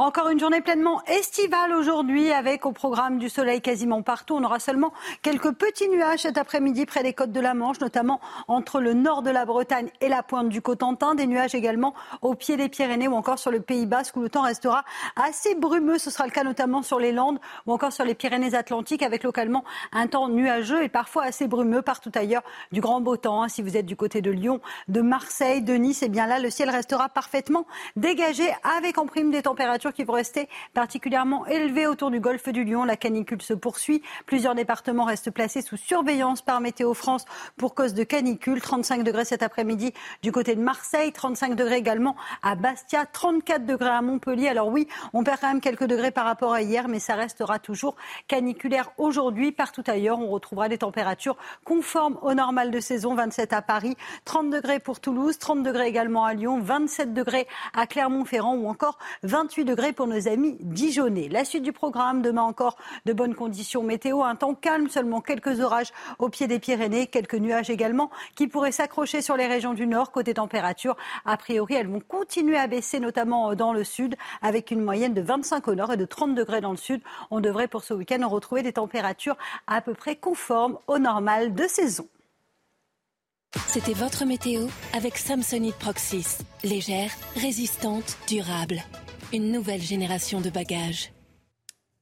Encore 0.00 0.28
une 0.28 0.38
journée 0.40 0.60
pleinement 0.60 1.02
estivale 1.06 1.72
aujourd'hui 1.72 2.32
avec 2.32 2.64
au 2.66 2.72
programme 2.72 3.18
du 3.18 3.28
soleil 3.28 3.60
quasiment 3.60 4.00
partout. 4.00 4.36
On 4.36 4.44
aura 4.44 4.60
seulement 4.60 4.92
quelques 5.22 5.52
petits 5.52 5.88
nuages 5.88 6.20
cet 6.20 6.38
après-midi 6.38 6.86
près 6.86 7.02
des 7.02 7.12
côtes 7.12 7.32
de 7.32 7.40
la 7.40 7.52
Manche, 7.52 7.80
notamment 7.80 8.20
entre 8.46 8.80
le 8.80 8.94
nord 8.94 9.22
de 9.22 9.30
la 9.30 9.44
Bretagne 9.44 9.90
et 10.00 10.08
la 10.08 10.22
pointe 10.22 10.48
du 10.48 10.62
Cotentin. 10.62 11.14
Des 11.14 11.26
nuages 11.26 11.54
également 11.54 11.94
au 12.22 12.34
pied 12.34 12.56
des 12.56 12.68
Pyrénées 12.68 13.08
ou 13.08 13.14
encore 13.14 13.38
sur 13.38 13.50
le 13.50 13.60
Pays 13.60 13.86
Basque 13.86 14.16
où 14.16 14.20
le 14.20 14.30
temps 14.30 14.42
restera 14.42 14.84
assez 15.16 15.54
brumeux. 15.54 15.98
Ce 15.98 16.10
sera 16.10 16.24
le 16.24 16.32
cas 16.32 16.44
notamment 16.44 16.82
sur 16.82 16.98
les 16.98 17.12
Landes 17.12 17.38
ou 17.66 17.72
encore 17.72 17.92
sur 17.92 18.04
les 18.04 18.14
Pyrénées-Atlantiques 18.14 19.02
avec 19.02 19.22
localement 19.22 19.64
un 19.92 20.06
temps 20.06 20.28
nuageux 20.28 20.82
et 20.82 20.88
parfois 20.88 21.24
assez 21.24 21.46
brumeux 21.46 21.82
partout 21.82 22.12
ailleurs 22.14 22.42
du 22.72 22.80
grand 22.80 23.00
beau 23.00 23.16
temps. 23.16 23.42
Hein. 23.42 23.48
Si 23.48 23.62
vous 23.62 23.76
êtes 23.76 23.86
du 23.86 23.96
côté 23.96 24.22
de 24.22 24.30
Lyon, 24.30 24.60
de 24.88 25.00
Marseille, 25.00 25.60
de 25.60 25.74
Nice, 25.74 26.02
eh 26.02 26.08
bien 26.08 26.26
là, 26.26 26.38
le 26.38 26.50
ciel 26.50 26.70
restera 26.70 27.08
parfaitement 27.08 27.66
dégagé 27.96 28.48
avec 28.78 28.96
en 28.96 29.06
prime 29.06 29.30
des 29.30 29.42
températures 29.42 29.57
qui 29.94 30.04
vont 30.04 30.12
rester 30.12 30.48
particulièrement 30.72 31.44
élevées 31.46 31.86
autour 31.86 32.10
du 32.10 32.20
golfe 32.20 32.48
du 32.48 32.64
Lion. 32.64 32.84
La 32.84 32.96
canicule 32.96 33.42
se 33.42 33.54
poursuit. 33.54 34.02
Plusieurs 34.24 34.54
départements 34.54 35.04
restent 35.04 35.32
placés 35.32 35.62
sous 35.62 35.76
surveillance 35.76 36.42
par 36.42 36.60
Météo 36.60 36.94
France 36.94 37.24
pour 37.56 37.74
cause 37.74 37.92
de 37.92 38.04
canicule. 38.04 38.60
35 38.60 39.02
degrés 39.02 39.24
cet 39.24 39.42
après-midi 39.42 39.92
du 40.22 40.30
côté 40.30 40.54
de 40.54 40.60
Marseille, 40.60 41.12
35 41.12 41.56
degrés 41.56 41.76
également 41.76 42.14
à 42.42 42.54
Bastia, 42.54 43.04
34 43.06 43.66
degrés 43.66 43.88
à 43.88 44.00
Montpellier. 44.00 44.48
Alors 44.48 44.68
oui, 44.68 44.86
on 45.12 45.24
perd 45.24 45.40
quand 45.40 45.48
même 45.48 45.60
quelques 45.60 45.86
degrés 45.86 46.12
par 46.12 46.24
rapport 46.24 46.52
à 46.52 46.62
hier, 46.62 46.86
mais 46.86 47.00
ça 47.00 47.14
restera 47.14 47.58
toujours 47.58 47.96
caniculaire 48.28 48.92
aujourd'hui. 48.96 49.50
Partout 49.50 49.84
ailleurs, 49.88 50.20
on 50.20 50.28
retrouvera 50.28 50.68
des 50.68 50.78
températures 50.78 51.36
conformes 51.64 52.18
au 52.22 52.34
normal 52.34 52.70
de 52.70 52.78
saison. 52.78 53.14
27 53.14 53.52
à 53.52 53.62
Paris, 53.62 53.96
30 54.24 54.50
degrés 54.50 54.78
pour 54.78 55.00
Toulouse, 55.00 55.36
30 55.38 55.64
degrés 55.64 55.88
également 55.88 56.24
à 56.24 56.34
Lyon, 56.34 56.60
27 56.60 57.12
degrés 57.12 57.48
à 57.74 57.86
Clermont-Ferrand 57.86 58.54
ou 58.54 58.68
encore 58.68 58.98
28 59.48 59.64
degrés 59.64 59.92
pour 59.94 60.06
nos 60.06 60.28
amis 60.28 60.58
dijonnais. 60.60 61.30
La 61.30 61.42
suite 61.42 61.62
du 61.62 61.72
programme, 61.72 62.20
demain 62.20 62.42
encore 62.42 62.76
de 63.06 63.14
bonnes 63.14 63.34
conditions 63.34 63.82
météo, 63.82 64.22
un 64.22 64.36
temps 64.36 64.54
calme, 64.54 64.90
seulement 64.90 65.22
quelques 65.22 65.60
orages 65.60 65.90
au 66.18 66.28
pied 66.28 66.46
des 66.46 66.58
Pyrénées, 66.58 67.06
quelques 67.06 67.36
nuages 67.36 67.70
également 67.70 68.10
qui 68.34 68.46
pourraient 68.46 68.72
s'accrocher 68.72 69.22
sur 69.22 69.38
les 69.38 69.46
régions 69.46 69.72
du 69.72 69.86
nord. 69.86 70.12
Côté 70.12 70.34
température, 70.34 70.98
a 71.24 71.38
priori, 71.38 71.76
elles 71.76 71.88
vont 71.88 72.02
continuer 72.06 72.58
à 72.58 72.66
baisser, 72.66 73.00
notamment 73.00 73.54
dans 73.54 73.72
le 73.72 73.84
sud, 73.84 74.16
avec 74.42 74.70
une 74.70 74.84
moyenne 74.84 75.14
de 75.14 75.22
25 75.22 75.66
au 75.68 75.74
nord 75.74 75.94
et 75.94 75.96
de 75.96 76.04
30 76.04 76.34
degrés 76.34 76.60
dans 76.60 76.72
le 76.72 76.76
sud. 76.76 77.00
On 77.30 77.40
devrait 77.40 77.68
pour 77.68 77.84
ce 77.84 77.94
week-end 77.94 78.28
retrouver 78.28 78.62
des 78.62 78.74
températures 78.74 79.38
à 79.66 79.80
peu 79.80 79.94
près 79.94 80.16
conformes 80.16 80.78
au 80.88 80.98
normal 80.98 81.54
de 81.54 81.66
saison. 81.66 82.06
C'était 83.66 83.94
votre 83.94 84.24
météo 84.24 84.66
avec 84.92 85.16
Samsonite 85.16 85.76
Proxys. 85.76 86.38
Légère, 86.64 87.10
résistante, 87.36 88.16
durable 88.28 88.82
une 89.32 89.52
nouvelle 89.52 89.82
génération 89.82 90.40
de 90.40 90.50
bagages. 90.50 91.12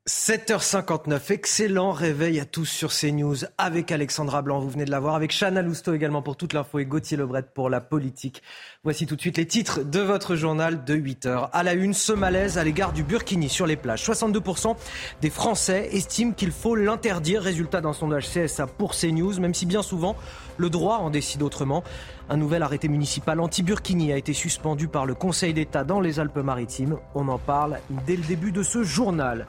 7h59, 0.08 1.32
excellent 1.32 1.90
réveil 1.90 2.38
à 2.38 2.44
tous 2.44 2.66
sur 2.66 2.92
CNews 2.92 3.38
avec 3.58 3.90
Alexandra 3.90 4.40
Blanc, 4.40 4.60
vous 4.60 4.70
venez 4.70 4.84
de 4.84 4.90
la 4.92 5.00
voir, 5.00 5.16
avec 5.16 5.32
Chana 5.36 5.62
Lousteau 5.62 5.94
également 5.94 6.22
pour 6.22 6.36
toute 6.36 6.52
l'info 6.52 6.78
et 6.78 6.84
Gauthier 6.84 7.16
Lebret 7.16 7.42
pour 7.52 7.68
la 7.68 7.80
politique. 7.80 8.40
Voici 8.84 9.06
tout 9.06 9.16
de 9.16 9.20
suite 9.20 9.36
les 9.36 9.48
titres 9.48 9.82
de 9.82 9.98
votre 9.98 10.36
journal 10.36 10.84
de 10.84 10.94
8h. 10.94 11.50
À 11.52 11.62
la 11.64 11.72
une, 11.72 11.92
ce 11.92 12.12
malaise 12.12 12.56
à 12.56 12.62
l'égard 12.62 12.92
du 12.92 13.02
Burkini 13.02 13.48
sur 13.48 13.66
les 13.66 13.74
plages. 13.74 14.06
62% 14.06 14.76
des 15.22 15.30
Français 15.30 15.88
estiment 15.90 16.34
qu'il 16.34 16.52
faut 16.52 16.76
l'interdire, 16.76 17.42
résultat 17.42 17.80
d'un 17.80 17.92
sondage 17.92 18.28
CSA 18.30 18.68
pour 18.68 18.94
CNews, 18.94 19.40
même 19.40 19.54
si 19.54 19.66
bien 19.66 19.82
souvent 19.82 20.14
le 20.58 20.70
droit 20.70 20.96
en 20.98 21.10
décide 21.10 21.42
autrement. 21.42 21.82
Un 22.28 22.36
nouvel 22.36 22.62
arrêté 22.62 22.88
municipal 22.88 23.38
anti-Burkini 23.40 24.12
a 24.12 24.16
été 24.16 24.32
suspendu 24.32 24.88
par 24.88 25.06
le 25.06 25.14
Conseil 25.14 25.54
d'État 25.54 25.84
dans 25.84 26.00
les 26.00 26.18
Alpes-Maritimes. 26.18 26.96
On 27.14 27.28
en 27.28 27.38
parle 27.38 27.78
dès 28.06 28.16
le 28.16 28.24
début 28.24 28.50
de 28.50 28.62
ce 28.62 28.82
journal. 28.82 29.46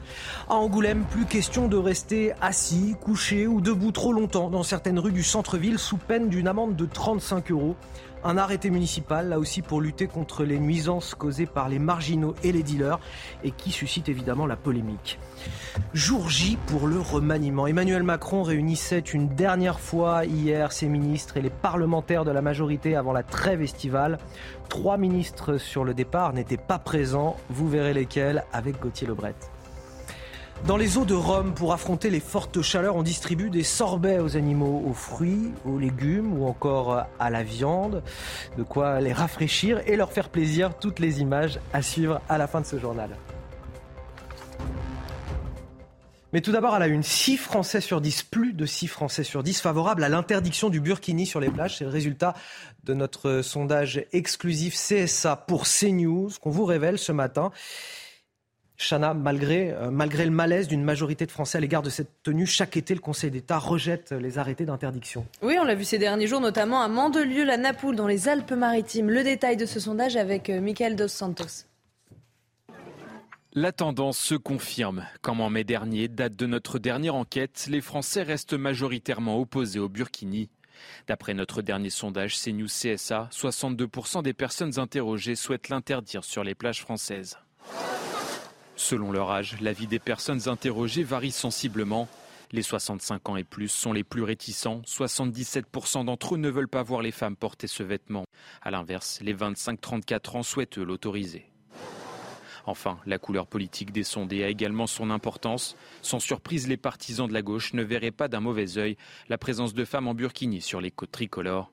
À 0.48 0.56
Angoulême, 0.56 1.06
plus 1.10 1.26
question 1.26 1.68
de 1.68 1.78
rester 1.78 2.34
assis, 2.40 2.96
couché 3.02 3.48
ou 3.48 3.62
debout 3.62 3.92
trop 3.92 4.14
longtemps 4.14 4.50
dans 4.50 4.64
certaines 4.64 5.00
rues 5.00 5.12
du 5.12 5.24
centre-ville 5.24 5.80
sous 5.80 5.98
peine 5.98 6.30
d'une 6.30 6.48
amende 6.48 6.76
de 6.76 6.86
35 6.86 7.52
euros. 7.52 7.76
Un 8.24 8.38
arrêté 8.38 8.70
municipal, 8.70 9.30
là 9.30 9.40
aussi 9.40 9.62
pour 9.62 9.82
lutter 9.82 10.08
contre 10.08 10.44
les 10.44 10.60
nuisances 10.60 11.16
causées 11.16 11.46
par 11.46 11.70
les 11.70 11.80
marginaux 11.80 12.36
et 12.44 12.52
les 12.52 12.64
dealers, 12.64 13.00
et 13.44 13.52
qui 13.52 13.72
suscite 13.72 14.10
évidemment 14.10 14.46
la 14.46 14.56
polémique. 14.56 15.20
Jour 15.94 16.30
J 16.30 16.58
pour 16.68 16.88
le 16.88 17.00
remaniement. 17.00 17.68
Emmanuel 17.68 18.04
Macron 18.04 18.44
réunissait 18.44 19.00
une 19.00 19.30
dernière 19.30 19.80
fois 19.80 20.26
hier 20.26 20.72
ses 20.72 20.88
ministres 20.88 21.38
et 21.38 21.42
les 21.42 21.50
parlementaires 21.50 22.26
de 22.26 22.32
la 22.32 22.42
majorité 22.42 22.96
avant 22.96 23.14
la 23.14 23.24
trêve 23.24 23.62
estivale. 23.62 24.18
Trois 24.70 24.98
ministres 24.98 25.58
sur 25.58 25.84
le 25.84 25.94
départ 25.94 26.34
n'étaient 26.34 26.58
pas 26.58 26.80
présents. 26.80 27.38
Vous 27.50 27.70
verrez 27.70 27.94
lesquels 27.94 28.44
avec 28.52 28.80
Gauthier 28.80 29.08
Lebret. 29.08 29.36
Dans 30.66 30.76
les 30.76 30.98
eaux 30.98 31.06
de 31.06 31.14
Rome, 31.14 31.54
pour 31.54 31.72
affronter 31.72 32.10
les 32.10 32.20
fortes 32.20 32.62
chaleurs, 32.62 32.96
on 32.96 33.04
distribue 33.04 33.50
des 33.50 33.64
sorbets 33.64 34.20
aux 34.20 34.36
animaux, 34.36 34.84
aux 34.86 34.94
fruits, 34.94 35.52
aux 35.66 35.78
légumes 35.78 36.38
ou 36.38 36.46
encore 36.46 37.06
à 37.20 37.30
la 37.30 37.44
viande. 37.44 38.04
De 38.58 38.64
quoi 38.64 39.00
les 39.00 39.14
rafraîchir 39.14 39.82
et 39.86 39.96
leur 39.96 40.12
faire 40.12 40.30
plaisir. 40.30 40.78
Toutes 40.78 41.00
les 41.00 41.22
images 41.22 41.60
à 41.72 41.82
suivre 41.82 42.22
à 42.28 42.38
la 42.38 42.48
fin 42.48 42.60
de 42.60 42.66
ce 42.66 42.80
journal. 42.80 43.12
Mais 46.34 46.42
tout 46.42 46.52
d'abord, 46.52 46.74
à 46.74 46.80
la 46.80 46.88
une, 46.88 47.04
6 47.04 47.38
Français 47.38 47.80
sur 47.80 48.02
10, 48.02 48.24
plus 48.24 48.52
de 48.52 48.66
6 48.66 48.88
Français 48.88 49.24
sur 49.24 49.44
10 49.44 49.62
favorables 49.62 50.04
à 50.04 50.10
l'interdiction 50.10 50.70
du 50.70 50.82
burkini 50.82 51.26
sur 51.26 51.40
les 51.40 51.50
plages. 51.50 51.78
C'est 51.78 51.86
le 51.86 51.90
résultat 51.90 52.34
de 52.84 52.94
notre 52.94 53.42
sondage 53.42 54.04
exclusif 54.12 54.76
CSA 54.76 55.38
pour 55.38 55.64
CNews 55.64 56.30
qu'on 56.42 56.50
vous 56.50 56.66
révèle 56.66 56.98
ce 56.98 57.14
matin. 57.14 57.52
Chana, 58.78 59.14
malgré, 59.16 59.72
euh, 59.72 59.90
malgré 59.90 60.24
le 60.26 60.32
malaise 60.32 60.68
d'une 60.68 60.84
majorité 60.84 61.26
de 61.26 61.32
Français 61.32 61.58
à 61.58 61.62
l'égard 61.62 61.82
de 61.82 61.90
cette 61.90 62.22
tenue, 62.22 62.46
chaque 62.46 62.78
été, 62.78 62.94
le 62.94 63.00
Conseil 63.00 63.32
d'État 63.32 63.58
rejette 63.58 64.12
les 64.12 64.38
arrêtés 64.38 64.66
d'interdiction. 64.66 65.26
Oui, 65.42 65.58
on 65.60 65.64
l'a 65.64 65.74
vu 65.74 65.84
ces 65.84 65.98
derniers 65.98 66.28
jours, 66.28 66.42
notamment 66.42 66.82
à 66.82 66.88
Mandelieu, 66.88 67.44
la 67.44 67.58
Napoule, 67.58 67.96
dans 67.96 68.08
les 68.08 68.30
Alpes-Maritimes. 68.30 69.10
Le 69.10 69.24
détail 69.24 69.58
de 69.58 69.66
ce 69.66 69.80
sondage 69.80 70.16
avec 70.16 70.50
euh, 70.50 70.62
Michael 70.62 70.96
Dos 70.96 71.08
Santos. 71.08 71.66
La 73.54 73.72
tendance 73.72 74.20
se 74.20 74.36
confirme. 74.36 75.04
Comme 75.24 75.42
en 75.42 75.50
mai 75.50 75.64
dernier, 75.64 76.08
date 76.08 76.36
de 76.36 76.46
notre 76.46 76.78
dernière 76.78 77.16
enquête, 77.16 77.66
les 77.72 77.82
Français 77.82 78.22
restent 78.22 78.54
majoritairement 78.54 79.40
opposés 79.40 79.80
au 79.80 79.90
burkini. 79.90 80.50
D'après 81.08 81.34
notre 81.34 81.64
dernier 81.64 81.90
sondage 81.90 82.40
CNews 82.40 82.68
CSA, 82.68 83.30
62% 83.32 84.22
des 84.22 84.34
personnes 84.34 84.78
interrogées 84.78 85.36
souhaitent 85.36 85.70
l'interdire 85.70 86.24
sur 86.24 86.44
les 86.44 86.54
plages 86.54 86.82
françaises. 86.82 87.40
Selon 88.78 89.12
leur 89.12 89.32
âge, 89.32 89.60
la 89.60 89.74
vie 89.74 89.88
des 89.88 89.98
personnes 89.98 90.48
interrogées 90.48 91.04
varie 91.04 91.32
sensiblement. 91.32 92.08
Les 92.52 92.62
65 92.62 93.28
ans 93.28 93.36
et 93.36 93.44
plus 93.44 93.70
sont 93.70 93.92
les 93.92 94.04
plus 94.04 94.22
réticents. 94.22 94.82
77% 94.86 96.06
d'entre 96.06 96.36
eux 96.36 96.38
ne 96.38 96.50
veulent 96.50 96.70
pas 96.70 96.84
voir 96.84 97.02
les 97.02 97.12
femmes 97.12 97.36
porter 97.36 97.66
ce 97.66 97.82
vêtement. 97.82 98.26
A 98.62 98.70
l'inverse, 98.70 99.20
les 99.22 99.34
25-34 99.34 100.38
ans 100.38 100.44
souhaitent 100.44 100.78
l'autoriser. 100.78 101.50
Enfin, 102.68 103.00
la 103.08 103.18
couleur 103.18 103.48
politique 103.48 103.92
des 103.92 104.04
sondés 104.04 104.44
a 104.44 104.50
également 104.50 104.86
son 104.86 105.10
importance. 105.10 105.76
Sans 106.04 106.20
surprise, 106.20 106.68
les 106.68 106.78
partisans 106.78 107.28
de 107.28 107.34
la 107.34 107.42
gauche 107.42 107.74
ne 107.74 107.82
verraient 107.82 108.12
pas 108.12 108.28
d'un 108.28 108.42
mauvais 108.42 108.78
œil 108.78 108.96
la 109.28 109.40
présence 109.40 109.74
de 109.74 109.86
femmes 109.86 110.08
en 110.08 110.14
burkini 110.14 110.62
sur 110.62 110.82
les 110.82 110.92
côtes 110.92 111.12
tricolores. 111.12 111.72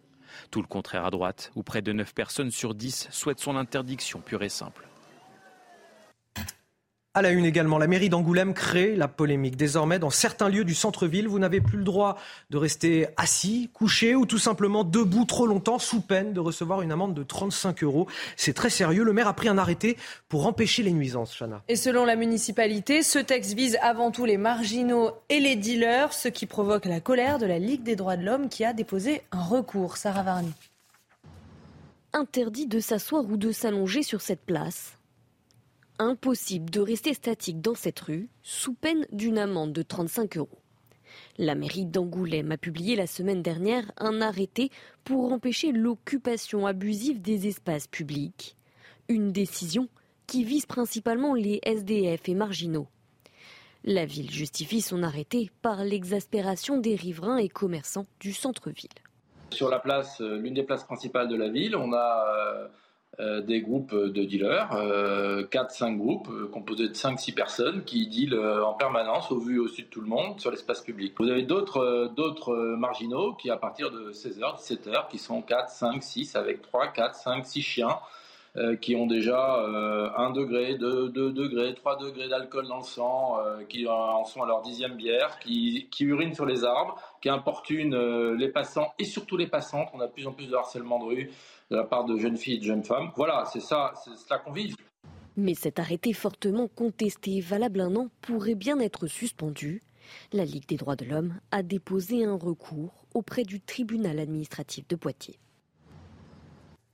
Tout 0.51 0.63
le 0.63 0.69
contraire 0.69 1.05
à 1.05 1.11
droite, 1.11 1.53
où 1.55 1.63
près 1.63 1.83
de 1.83 1.93
9 1.93 2.15
personnes 2.15 2.51
sur 2.51 2.75
10 2.75 3.09
souhaitent 3.11 3.41
son 3.41 3.57
interdiction 3.57 4.21
pure 4.21 4.43
et 4.43 4.49
simple. 4.49 4.89
À 7.17 7.23
la 7.23 7.31
une 7.31 7.45
également, 7.45 7.79
la 7.79 7.87
mairie 7.87 8.09
d'Angoulême 8.09 8.55
crée 8.55 8.97
la 8.97 9.07
polémique. 9.07 9.57
Désormais, 9.57 10.01
dans 10.01 10.11
certains 10.11 10.49
lieux 10.49 10.65
du 10.65 10.75
centre-ville, 10.75 11.29
vous 11.29 11.39
n'avez 11.39 11.61
plus 11.61 11.79
le 11.79 11.85
droit 11.85 12.19
de 12.51 12.57
rester 12.57 13.07
assis, 13.17 13.71
couché 13.73 14.17
ou 14.17 14.27
tout 14.27 14.41
simplement 14.41 14.83
debout 14.83 15.25
trop 15.25 15.47
longtemps 15.47 15.79
sous 15.79 16.01
peine 16.01 16.33
de 16.33 16.41
recevoir 16.41 16.83
une 16.83 16.91
amende 16.91 17.15
de 17.15 17.23
35 17.23 17.85
euros. 17.85 18.09
C'est 18.37 18.53
très 18.53 18.69
sérieux. 18.69 19.05
Le 19.05 19.13
maire 19.13 19.29
a 19.29 19.33
pris 19.33 19.49
un 19.49 19.59
arrêté 19.59 19.97
pour 20.29 20.49
empêcher 20.49 20.83
les 20.83 20.91
nuisances, 20.91 21.39
Chana. 21.39 21.63
Et 21.69 21.77
selon 21.77 22.05
la 22.05 22.17
municipalité, 22.17 23.05
ce 23.05 23.21
texte 23.21 23.55
vise 23.55 23.79
avant 23.81 24.11
tout 24.11 24.25
les 24.25 24.37
marginaux 24.37 25.13
et 25.29 25.39
les 25.39 25.55
dealers, 25.55 26.13
ce 26.13 26.27
qui 26.27 26.47
provoque 26.47 26.85
la 26.85 26.99
colère 26.99 27.39
de 27.39 27.47
la 27.47 27.61
Ligue 27.61 27.85
des 27.85 27.95
droits 27.95 28.17
de 28.17 28.25
l'homme 28.25 28.49
qui 28.49 28.65
a 28.65 28.73
déposé 28.73 29.23
un 29.31 29.45
recours. 29.45 29.99
Sarah 29.99 30.25
Varni. 30.25 30.53
Interdit 32.13 32.67
de 32.67 32.81
s'asseoir 32.81 33.25
ou 33.25 33.37
de 33.37 33.53
s'allonger 33.53 34.03
sur 34.03 34.21
cette 34.21 34.45
place 34.45 34.95
Impossible 36.01 36.71
de 36.71 36.81
rester 36.81 37.15
statique 37.15 37.61
dans 37.61 37.77
cette 37.77 38.01
rue 38.01 38.29
sous 38.43 38.75
peine 38.75 39.07
d'une 39.13 39.39
amende 39.39 39.73
de 39.73 39.83
35 39.83 40.39
euros. 40.39 40.59
La 41.39 41.55
mairie 41.55 41.87
d'Angoulême 41.87 42.51
a 42.51 42.57
publié 42.57 42.97
la 42.97 43.07
semaine 43.07 43.43
dernière 43.43 43.93
un 43.97 44.21
arrêté 44.21 44.71
pour 45.05 45.33
empêcher 45.33 45.71
l'occupation 45.71 46.67
abusive 46.67 47.21
des 47.21 47.47
espaces 47.47 47.87
publics. 47.87 48.57
Une 49.09 49.31
décision 49.31 49.89
qui 50.27 50.43
vise 50.43 50.67
principalement 50.67 51.35
les 51.35 51.61
SDF 51.63 52.29
et 52.29 52.35
marginaux. 52.35 52.89
La 53.85 54.05
ville 54.05 54.33
justifie 54.33 54.81
son 54.81 55.05
arrêté 55.05 55.51
par 55.63 55.85
l'exaspération 55.85 56.79
des 56.79 56.97
riverains 56.97 57.37
et 57.37 57.49
commerçants 57.49 58.07
du 58.19 58.33
centre-ville. 58.33 58.89
Sur 59.51 59.73
euh, 59.73 60.39
l'une 60.39 60.55
des 60.55 60.65
places 60.65 60.85
principales 60.85 61.29
de 61.29 61.37
la 61.37 61.51
ville, 61.51 61.77
on 61.77 61.93
a 61.93 62.27
euh, 62.29 62.69
des 63.19 63.61
groupes 63.61 63.95
de 63.95 64.25
dealers, 64.25 64.71
4-5 65.51 65.97
groupes 65.97 66.29
composés 66.51 66.89
de 66.89 66.95
5-6 66.95 67.35
personnes 67.35 67.85
qui 67.85 68.09
dealent 68.09 68.39
en 68.39 68.75
permanence 68.75 69.31
au 69.31 69.39
vu 69.39 69.57
et 69.57 69.59
au 69.59 69.69
sud 69.69 69.87
de 69.87 69.91
tout 69.91 70.01
le 70.01 70.09
monde 70.09 70.41
sur 70.41 70.51
l'espace 70.51 70.81
public. 70.81 71.15
Vous 71.19 71.29
avez 71.29 71.43
d'autres 71.43 72.77
marginaux 72.77 73.35
qui 73.35 73.51
à 73.51 73.57
partir 73.57 73.91
de 73.91 74.13
16h, 74.13 74.59
17h, 74.59 75.09
qui 75.09 75.19
sont 75.19 75.43
4, 75.43 75.69
5, 75.69 76.03
6 76.03 76.37
avec 76.37 76.63
3, 76.63 76.89
4, 76.89 77.15
5, 77.15 77.47
6 77.47 77.63
chiens 77.63 77.99
euh, 78.57 78.77
qui 78.77 78.95
ont 78.95 79.07
déjà 79.07 79.57
euh, 79.57 80.09
1 80.17 80.31
degré, 80.31 80.77
2, 80.77 81.09
2 81.09 81.33
degrés, 81.33 81.75
3 81.75 81.97
degrés 81.99 82.29
d'alcool 82.29 82.69
dans 82.69 82.77
le 82.77 82.85
sang, 82.85 83.41
euh, 83.41 83.65
qui 83.65 83.89
en 83.89 84.25
sont 84.25 84.43
à 84.45 84.47
leur 84.47 84.63
dixième 84.63 84.95
bière, 84.95 85.41
qui, 85.41 85.89
qui 85.91 86.05
urinent 86.05 86.35
sur 86.35 86.47
les 86.47 86.65
arbres, 86.65 86.95
qui 87.21 87.29
importunent 87.29 87.95
euh, 87.95 88.37
les 88.37 88.49
passants 88.49 88.95
et 89.01 89.05
surtout 89.05 89.37
les 89.37 89.49
passantes. 89.49 89.89
On 89.93 90.01
a 90.01 90.07
de 90.07 90.13
plus 90.13 90.27
en 90.29 90.33
plus 90.33 90.47
de 90.47 90.55
harcèlement 90.55 91.01
de 91.01 91.05
rue 91.05 91.31
de 91.71 91.77
la 91.77 91.85
part 91.85 92.05
de 92.05 92.17
jeunes 92.17 92.37
filles 92.37 92.57
et 92.57 92.59
de 92.59 92.65
jeunes 92.65 92.85
femmes. 92.85 93.11
Voilà, 93.17 93.45
c'est 93.53 93.61
ça, 93.61 93.93
c'est 94.05 94.17
cela 94.17 94.39
qu'on 94.39 94.53
vit. 94.53 94.75
Mais 95.37 95.55
cet 95.55 95.79
arrêté 95.79 96.13
fortement 96.13 96.69
contesté, 96.69 97.41
valable 97.41 97.81
un 97.81 97.97
an, 97.97 98.09
pourrait 98.21 98.55
bien 98.55 98.79
être 98.79 99.07
suspendu. 99.07 99.83
La 100.33 100.45
Ligue 100.45 100.69
des 100.69 100.77
droits 100.77 100.97
de 100.97 101.05
l'homme 101.05 101.35
a 101.51 101.63
déposé 101.63 102.25
un 102.25 102.37
recours 102.37 103.07
auprès 103.15 103.43
du 103.43 103.61
tribunal 103.61 104.19
administratif 104.19 104.87
de 104.87 104.97
Poitiers. 104.97 105.39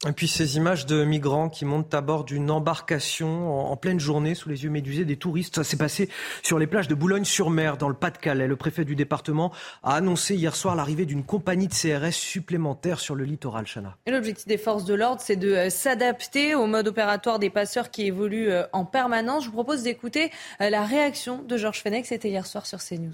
Et 0.09 0.13
puis 0.13 0.29
ces 0.29 0.57
images 0.57 0.87
de 0.87 1.05
migrants 1.05 1.51
qui 1.51 1.67
montent 1.67 1.93
à 1.93 2.01
bord 2.01 2.25
d'une 2.25 2.51
embarcation 2.51 3.71
en, 3.71 3.77
pleine 3.77 4.01
journée 4.01 4.35
sous 4.35 4.49
les 4.49 4.65
yeux 4.65 4.71
médusés 4.71 5.05
des 5.05 5.19
touristes. 5.19 5.57
Ça 5.57 5.65
s'est 5.65 5.77
passé 5.77 6.09
sur 6.43 6.59
les 6.59 6.67
plages 6.67 6.89
de 6.89 6.95
Boulogne-sur-Mer, 6.95 7.77
dans 7.77 7.89
le 7.89 7.95
Pas-de-Calais. 7.95 8.47
Le 8.47 8.57
préfet 8.57 8.87
du 8.87 8.97
département 8.97 9.53
a 9.83 9.97
annoncé 9.97 10.37
hier 10.37 10.57
soir 10.57 10.75
l'arrivée 10.75 11.05
d'une 11.05 11.23
compagnie 11.23 11.69
de 11.69 11.75
CRS 11.75 12.15
supplémentaire 12.15 12.99
sur 12.99 13.15
le 13.15 13.25
littoral, 13.25 13.67
Chana. 13.67 13.97
l'objectif 14.07 14.47
des 14.47 14.57
forces 14.57 14.87
de 14.87 14.95
l'ordre, 14.95 15.21
c'est 15.21 15.37
de 15.37 15.53
euh, 15.53 15.71
s'adapter 15.71 16.55
au 16.55 16.67
mode 16.67 16.89
opératoire 16.89 17.39
des 17.39 17.51
passeurs 17.51 17.91
qui 17.91 18.07
évoluent 18.07 18.51
euh, 18.51 18.65
en 18.73 18.87
permanence. 18.87 19.45
Je 19.45 19.49
vous 19.49 19.55
propose 19.55 19.83
d'écouter 19.83 20.31
euh, 20.63 20.71
la 20.71 20.83
réaction 20.83 21.43
de 21.43 21.59
Georges 21.59 21.83
Fenech. 21.83 22.07
C'était 22.07 22.31
hier 22.31 22.47
soir 22.47 22.65
sur 22.65 22.79
CNews. 22.79 23.13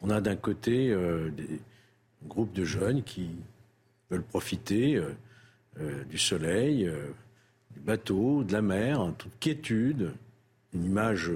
On 0.00 0.10
a 0.10 0.20
d'un 0.20 0.34
côté 0.34 0.88
des 1.36 1.60
groupes 2.26 2.52
de 2.52 2.64
jeunes 2.64 3.04
qui 3.04 3.30
veulent 4.12 4.22
profiter 4.22 4.96
euh, 4.96 5.14
du 5.78 6.18
soleil, 6.18 6.86
euh, 6.86 7.08
du 7.72 7.80
bateau, 7.80 8.44
de 8.44 8.52
la 8.52 8.62
mer, 8.62 9.00
en 9.00 9.12
toute 9.12 9.32
quiétude, 9.40 10.12
une 10.74 10.84
image 10.84 11.30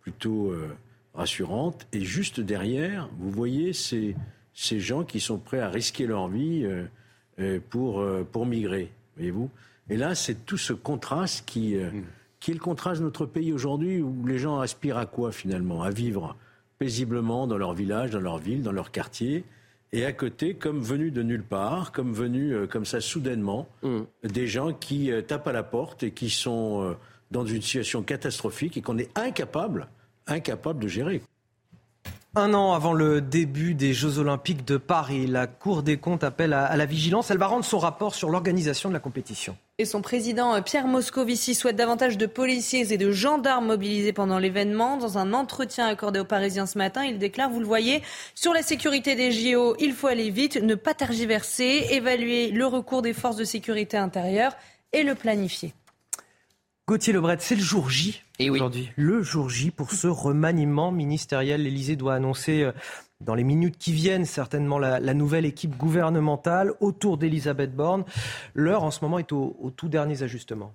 plutôt 0.00 0.50
euh, 0.50 0.68
rassurante. 1.14 1.86
Et 1.92 2.00
juste 2.00 2.40
derrière, 2.40 3.08
vous 3.18 3.30
voyez 3.30 3.72
ces, 3.72 4.16
ces 4.54 4.80
gens 4.80 5.04
qui 5.04 5.20
sont 5.20 5.38
prêts 5.38 5.60
à 5.60 5.68
risquer 5.68 6.06
leur 6.06 6.28
vie 6.28 6.66
pour, 7.70 8.04
pour 8.32 8.46
migrer, 8.46 8.90
voyez-vous. 9.16 9.50
Et 9.88 9.96
là, 9.96 10.14
c'est 10.14 10.46
tout 10.46 10.56
ce 10.56 10.72
contraste 10.72 11.44
qui, 11.46 11.76
mmh. 11.76 12.04
qui 12.40 12.50
est 12.50 12.54
le 12.54 12.60
contraste 12.60 13.00
de 13.00 13.04
notre 13.04 13.26
pays 13.26 13.52
aujourd'hui, 13.52 14.02
où 14.02 14.26
les 14.26 14.38
gens 14.38 14.58
aspirent 14.58 14.98
à 14.98 15.06
quoi 15.06 15.32
finalement? 15.32 15.82
À 15.82 15.90
vivre 15.90 16.36
paisiblement 16.78 17.46
dans 17.46 17.58
leur 17.58 17.74
village, 17.74 18.10
dans 18.10 18.20
leur 18.20 18.38
ville, 18.38 18.62
dans 18.62 18.72
leur 18.72 18.90
quartier, 18.90 19.44
et 19.96 20.04
à 20.04 20.12
côté, 20.12 20.52
comme 20.52 20.82
venus 20.82 21.10
de 21.10 21.22
nulle 21.22 21.42
part, 21.42 21.90
comme 21.90 22.12
venus 22.12 22.52
euh, 22.52 22.66
comme 22.66 22.84
ça 22.84 23.00
soudainement, 23.00 23.66
mm. 23.82 24.00
des 24.24 24.46
gens 24.46 24.74
qui 24.74 25.10
euh, 25.10 25.22
tapent 25.22 25.48
à 25.48 25.52
la 25.52 25.62
porte 25.62 26.02
et 26.02 26.10
qui 26.10 26.28
sont 26.28 26.82
euh, 26.82 26.94
dans 27.30 27.46
une 27.46 27.62
situation 27.62 28.02
catastrophique 28.02 28.76
et 28.76 28.82
qu'on 28.82 28.98
est 28.98 29.08
incapable, 29.18 29.88
incapable 30.26 30.80
de 30.80 30.88
gérer. 30.88 31.22
Un 32.38 32.52
an 32.52 32.74
avant 32.74 32.92
le 32.92 33.22
début 33.22 33.72
des 33.72 33.94
Jeux 33.94 34.18
Olympiques 34.18 34.66
de 34.66 34.76
Paris, 34.76 35.26
la 35.26 35.46
Cour 35.46 35.82
des 35.82 35.96
comptes 35.96 36.22
appelle 36.22 36.52
à, 36.52 36.76
la 36.76 36.84
vigilance. 36.84 37.30
Elle 37.30 37.38
va 37.38 37.46
rendre 37.46 37.64
son 37.64 37.78
rapport 37.78 38.14
sur 38.14 38.28
l'organisation 38.28 38.90
de 38.90 38.94
la 38.94 39.00
compétition. 39.00 39.56
Et 39.78 39.86
son 39.86 40.02
président 40.02 40.54
euh, 40.54 40.60
Pierre 40.60 40.86
Moscovici 40.86 41.54
souhaite 41.54 41.76
davantage 41.76 42.18
de 42.18 42.26
policiers 42.26 42.92
et 42.92 42.98
de 42.98 43.10
gendarmes 43.10 43.68
mobilisés 43.68 44.12
pendant 44.12 44.38
l'événement. 44.38 44.98
Dans 44.98 45.16
un 45.16 45.32
entretien 45.32 45.86
accordé 45.86 46.20
aux 46.20 46.26
Parisiens 46.26 46.66
ce 46.66 46.76
matin, 46.76 47.04
il 47.04 47.16
déclare, 47.16 47.48
vous 47.48 47.60
le 47.60 47.64
voyez, 47.64 48.02
sur 48.34 48.52
la 48.52 48.60
sécurité 48.60 49.14
des 49.14 49.32
JO, 49.32 49.74
il 49.80 49.94
faut 49.94 50.08
aller 50.08 50.28
vite, 50.28 50.56
ne 50.56 50.74
pas 50.74 50.92
tergiverser, 50.92 51.86
évaluer 51.92 52.50
le 52.50 52.66
recours 52.66 53.00
des 53.00 53.14
forces 53.14 53.36
de 53.36 53.44
sécurité 53.44 53.96
intérieure 53.96 54.52
et 54.92 55.04
le 55.04 55.14
planifier. 55.14 55.72
Gauthier 56.88 57.12
Lebret, 57.12 57.38
c'est 57.40 57.56
le 57.56 57.62
jour 57.62 57.90
J 57.90 58.22
et 58.38 58.48
aujourd'hui. 58.48 58.92
Le 58.94 59.20
jour 59.20 59.50
J 59.50 59.72
pour 59.72 59.90
ce 59.90 60.06
remaniement 60.06 60.92
ministériel. 60.92 61.64
L'Elysée 61.64 61.96
doit 61.96 62.14
annoncer 62.14 62.62
euh, 62.62 62.70
dans 63.20 63.34
les 63.34 63.42
minutes 63.42 63.76
qui 63.76 63.92
viennent 63.92 64.24
certainement 64.24 64.78
la, 64.78 65.00
nouvelle 65.12 65.46
équipe 65.46 65.76
gouvernementale 65.76 66.74
autour 66.78 67.18
d'Elisabeth 67.18 67.74
Borne. 67.74 68.04
L'heure 68.54 68.84
en 68.84 68.92
ce 68.92 69.00
moment 69.02 69.18
est 69.18 69.32
aux 69.32 69.56
au 69.60 69.70
tout 69.72 69.88
derniers 69.88 70.22
ajustements. 70.22 70.74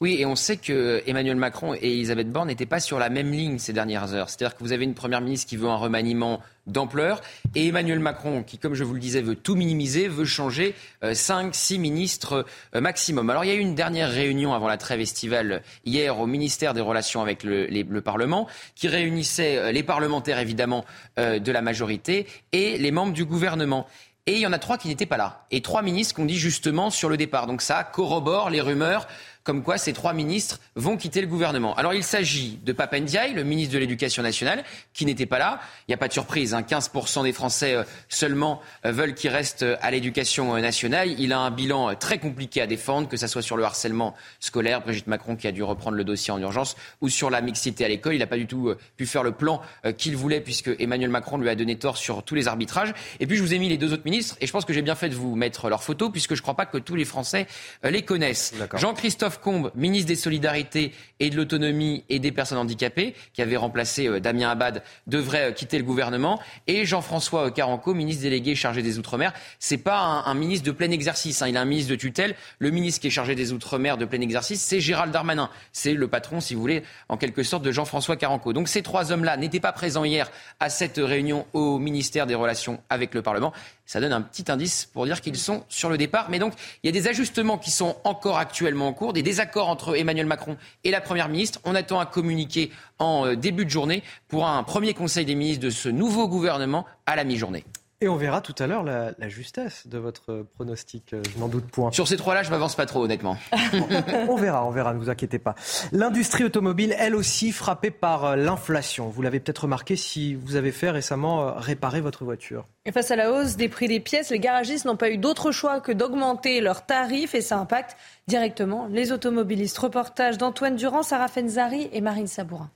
Oui, 0.00 0.14
et 0.20 0.26
on 0.26 0.36
sait 0.36 0.56
que 0.56 1.02
Emmanuel 1.06 1.34
Macron 1.34 1.74
et 1.74 1.78
Elisabeth 1.82 2.30
Borne 2.30 2.46
n'étaient 2.46 2.66
pas 2.66 2.78
sur 2.78 3.00
la 3.00 3.08
même 3.08 3.32
ligne 3.32 3.58
ces 3.58 3.72
dernières 3.72 4.14
heures. 4.14 4.30
C'est-à-dire 4.30 4.56
que 4.56 4.62
vous 4.62 4.70
avez 4.70 4.84
une 4.84 4.94
première 4.94 5.20
ministre 5.20 5.48
qui 5.48 5.56
veut 5.56 5.68
un 5.68 5.74
remaniement 5.74 6.40
d'ampleur 6.68 7.20
et 7.56 7.66
Emmanuel 7.66 7.98
Macron 7.98 8.44
qui, 8.44 8.58
comme 8.58 8.74
je 8.74 8.84
vous 8.84 8.94
le 8.94 9.00
disais, 9.00 9.22
veut 9.22 9.34
tout 9.34 9.56
minimiser, 9.56 10.06
veut 10.06 10.24
changer 10.24 10.76
euh, 11.02 11.14
cinq, 11.14 11.52
six 11.56 11.80
ministres 11.80 12.46
euh, 12.76 12.80
maximum. 12.80 13.28
Alors 13.28 13.44
il 13.44 13.48
y 13.48 13.50
a 13.50 13.56
eu 13.56 13.60
une 13.60 13.74
dernière 13.74 14.10
réunion 14.10 14.54
avant 14.54 14.68
la 14.68 14.76
trêve 14.76 15.00
estivale 15.00 15.62
hier 15.84 16.20
au 16.20 16.28
ministère 16.28 16.74
des 16.74 16.80
Relations 16.80 17.20
avec 17.20 17.42
le, 17.42 17.66
le 17.66 18.00
Parlement 18.00 18.46
qui 18.76 18.86
réunissait 18.86 19.56
euh, 19.56 19.72
les 19.72 19.82
parlementaires 19.82 20.38
évidemment 20.38 20.84
de 21.16 21.52
la 21.52 21.62
majorité 21.62 22.26
et 22.52 22.78
les 22.78 22.90
membres 22.92 23.12
du 23.12 23.24
gouvernement. 23.24 23.86
Et 24.26 24.34
il 24.34 24.40
y 24.40 24.46
en 24.46 24.52
a 24.52 24.58
trois 24.58 24.76
qui 24.76 24.88
n'étaient 24.88 25.06
pas 25.06 25.16
là. 25.16 25.46
Et 25.50 25.62
trois 25.62 25.80
ministres 25.80 26.14
qu'on 26.14 26.26
dit 26.26 26.36
justement 26.36 26.90
sur 26.90 27.08
le 27.08 27.16
départ. 27.16 27.46
Donc 27.46 27.62
ça 27.62 27.82
corrobore 27.82 28.50
les 28.50 28.60
rumeurs 28.60 29.08
comme 29.48 29.62
quoi 29.62 29.78
ces 29.78 29.94
trois 29.94 30.12
ministres 30.12 30.60
vont 30.74 30.98
quitter 30.98 31.22
le 31.22 31.26
gouvernement. 31.26 31.74
Alors 31.76 31.94
il 31.94 32.04
s'agit 32.04 32.58
de 32.66 32.72
Papendiaï, 32.74 33.32
le 33.32 33.44
ministre 33.44 33.72
de 33.72 33.78
l'Éducation 33.78 34.22
nationale, 34.22 34.62
qui 34.92 35.06
n'était 35.06 35.24
pas 35.24 35.38
là. 35.38 35.58
Il 35.86 35.90
n'y 35.90 35.94
a 35.94 35.96
pas 35.96 36.08
de 36.08 36.12
surprise, 36.12 36.52
hein, 36.52 36.60
15% 36.60 37.22
des 37.22 37.32
Français 37.32 37.72
euh, 37.72 37.84
seulement 38.10 38.60
euh, 38.84 38.92
veulent 38.92 39.14
qu'il 39.14 39.30
reste 39.30 39.62
euh, 39.62 39.78
à 39.80 39.90
l'éducation 39.90 40.54
nationale. 40.58 41.18
Il 41.18 41.32
a 41.32 41.38
un 41.38 41.50
bilan 41.50 41.94
très 41.94 42.18
compliqué 42.18 42.60
à 42.60 42.66
défendre, 42.66 43.08
que 43.08 43.16
ce 43.16 43.26
soit 43.26 43.40
sur 43.40 43.56
le 43.56 43.64
harcèlement 43.64 44.14
scolaire, 44.38 44.82
Brigitte 44.82 45.06
Macron 45.06 45.34
qui 45.34 45.46
a 45.46 45.52
dû 45.52 45.62
reprendre 45.62 45.96
le 45.96 46.04
dossier 46.04 46.30
en 46.30 46.38
urgence, 46.42 46.76
ou 47.00 47.08
sur 47.08 47.30
la 47.30 47.40
mixité 47.40 47.86
à 47.86 47.88
l'école. 47.88 48.16
Il 48.16 48.18
n'a 48.18 48.26
pas 48.26 48.36
du 48.36 48.46
tout 48.46 48.74
pu 48.98 49.06
faire 49.06 49.22
le 49.22 49.32
plan 49.32 49.62
qu'il 49.96 50.14
voulait, 50.14 50.42
puisque 50.42 50.70
Emmanuel 50.78 51.08
Macron 51.08 51.38
lui 51.38 51.48
a 51.48 51.54
donné 51.54 51.78
tort 51.78 51.96
sur 51.96 52.22
tous 52.22 52.34
les 52.34 52.48
arbitrages. 52.48 52.92
Et 53.18 53.26
puis 53.26 53.38
je 53.38 53.42
vous 53.42 53.54
ai 53.54 53.58
mis 53.58 53.70
les 53.70 53.78
deux 53.78 53.94
autres 53.94 54.04
ministres, 54.04 54.36
et 54.42 54.46
je 54.46 54.52
pense 54.52 54.66
que 54.66 54.74
j'ai 54.74 54.82
bien 54.82 54.94
fait 54.94 55.08
de 55.08 55.14
vous 55.14 55.36
mettre 55.36 55.70
leurs 55.70 55.82
photos, 55.82 56.12
puisque 56.12 56.34
je 56.34 56.40
ne 56.40 56.42
crois 56.42 56.54
pas 56.54 56.66
que 56.66 56.76
tous 56.76 56.96
les 56.96 57.06
Français 57.06 57.46
les 57.82 58.02
connaissent. 58.02 58.52
Jean-Christophe 58.74 59.37
Combe, 59.40 59.70
ministre 59.74 60.08
des 60.08 60.16
Solidarités 60.16 60.92
et 61.20 61.30
de 61.30 61.36
l'Autonomie 61.36 62.04
et 62.08 62.18
des 62.18 62.32
Personnes 62.32 62.58
Handicapées, 62.58 63.14
qui 63.32 63.42
avait 63.42 63.56
remplacé 63.56 64.06
euh, 64.06 64.20
Damien 64.20 64.50
Abad, 64.50 64.82
devrait 65.06 65.50
euh, 65.50 65.52
quitter 65.52 65.78
le 65.78 65.84
gouvernement. 65.84 66.40
Et 66.66 66.84
Jean-François 66.84 67.46
euh, 67.46 67.50
Caranco, 67.50 67.94
ministre 67.94 68.22
délégué 68.22 68.54
chargé 68.54 68.82
des 68.82 68.98
Outre-mer. 68.98 69.32
C'est 69.58 69.78
pas 69.78 69.98
un, 69.98 70.34
ministre 70.34 70.66
de 70.66 70.72
plein 70.72 70.90
exercice, 70.90 71.42
hein. 71.42 71.48
il 71.48 71.56
a 71.56 71.60
un 71.60 71.64
ministre 71.64 71.90
de 71.90 71.96
tutelle. 71.96 72.34
Le 72.58 72.70
ministre 72.70 73.00
qui 73.00 73.08
est 73.08 73.10
chargé 73.10 73.34
des 73.34 73.52
Outre-mer 73.52 73.96
de 73.96 74.04
plein 74.04 74.20
exercice, 74.20 74.62
c'est 74.62 74.80
Gérald 74.80 75.12
Darmanin. 75.12 75.50
C'est 75.72 75.94
le 75.94 76.08
patron, 76.08 76.40
si 76.40 76.54
vous 76.54 76.60
voulez, 76.60 76.82
en 77.08 77.16
quelque 77.16 77.42
sorte, 77.42 77.62
de 77.62 77.72
Jean-François 77.72 78.16
Caranco. 78.16 78.52
Donc 78.52 78.68
ces 78.68 78.82
trois 78.82 79.12
hommes-là 79.12 79.36
n'étaient 79.36 79.60
pas 79.60 79.72
présents 79.72 80.04
hier 80.04 80.30
à 80.60 80.70
cette 80.70 80.98
réunion 80.98 81.46
au 81.52 81.78
ministère 81.78 82.26
des 82.26 82.34
Relations 82.34 82.80
avec 82.90 83.14
le 83.14 83.22
Parlement. 83.22 83.52
Ça 83.88 84.00
donne 84.00 84.12
un 84.12 84.20
petit 84.20 84.44
indice 84.52 84.84
pour 84.92 85.06
dire 85.06 85.22
qu'ils 85.22 85.38
sont 85.38 85.64
sur 85.70 85.88
le 85.88 85.96
départ. 85.96 86.28
Mais 86.28 86.38
donc, 86.38 86.52
il 86.82 86.86
y 86.86 86.90
a 86.90 86.92
des 86.92 87.08
ajustements 87.08 87.56
qui 87.56 87.70
sont 87.70 87.96
encore 88.04 88.36
actuellement 88.36 88.86
en 88.86 88.92
cours, 88.92 89.14
des 89.14 89.22
désaccords 89.22 89.70
entre 89.70 89.96
Emmanuel 89.96 90.26
Macron 90.26 90.58
et 90.84 90.90
la 90.90 91.00
Première 91.00 91.30
ministre. 91.30 91.58
On 91.64 91.74
attend 91.74 91.98
un 91.98 92.04
communiqué 92.04 92.70
en 92.98 93.24
euh, 93.24 93.34
début 93.34 93.64
de 93.64 93.70
journée 93.70 94.02
pour 94.28 94.46
un 94.46 94.62
premier 94.62 94.92
conseil 94.92 95.24
des 95.24 95.34
ministres 95.34 95.64
de 95.64 95.70
ce 95.70 95.88
nouveau 95.88 96.28
gouvernement 96.28 96.84
à 97.06 97.16
la 97.16 97.24
mi-journée. 97.24 97.64
Et 98.00 98.06
on 98.06 98.14
verra 98.14 98.40
tout 98.40 98.54
à 98.60 98.68
l'heure 98.68 98.84
la, 98.84 99.12
justesse 99.28 99.88
de 99.88 99.98
votre 99.98 100.46
pronostic, 100.54 101.12
euh, 101.12 101.22
je 101.34 101.40
n'en 101.40 101.48
doute 101.48 101.66
point. 101.66 101.90
Sur 101.90 102.06
ces 102.06 102.16
trois-là, 102.16 102.44
je 102.44 102.50
m'avance 102.50 102.76
pas 102.76 102.86
trop, 102.86 103.02
honnêtement. 103.02 103.36
on 104.28 104.36
verra, 104.36 104.64
on 104.64 104.70
verra, 104.70 104.94
ne 104.94 105.00
vous 105.00 105.10
inquiétez 105.10 105.40
pas. 105.40 105.56
L'industrie 105.90 106.44
automobile, 106.44 106.94
elle 106.96 107.16
aussi, 107.16 107.50
frappée 107.50 107.90
par 107.90 108.24
euh, 108.24 108.36
l'inflation. 108.36 109.08
Vous 109.08 109.20
l'avez 109.20 109.40
peut-être 109.40 109.64
remarqué 109.64 109.96
si 109.96 110.36
vous 110.36 110.54
avez 110.54 110.70
fait 110.70 110.90
récemment 110.90 111.48
euh, 111.48 111.52
réparer 111.56 112.00
votre 112.00 112.24
voiture. 112.24 112.66
Et 112.86 112.92
face 112.92 113.10
à 113.10 113.16
la 113.16 113.32
hausse 113.32 113.56
des 113.56 113.68
prix 113.68 113.88
des 113.88 113.98
pièces, 113.98 114.30
les 114.30 114.38
garagistes 114.38 114.84
n'ont 114.84 114.96
pas 114.96 115.10
eu 115.10 115.18
d'autre 115.18 115.50
choix 115.50 115.80
que 115.80 115.90
d'augmenter 115.90 116.60
leurs 116.60 116.86
tarifs 116.86 117.34
et 117.34 117.40
ça 117.40 117.58
impacte 117.58 117.96
directement 118.28 118.86
les 118.92 119.10
automobilistes. 119.10 119.76
Reportage 119.76 120.38
d'Antoine 120.38 120.76
Durand, 120.76 121.02
Sarah 121.02 121.26
Fenzari 121.26 121.90
et 121.92 122.00
Marine 122.00 122.28
Sabourin. 122.28 122.70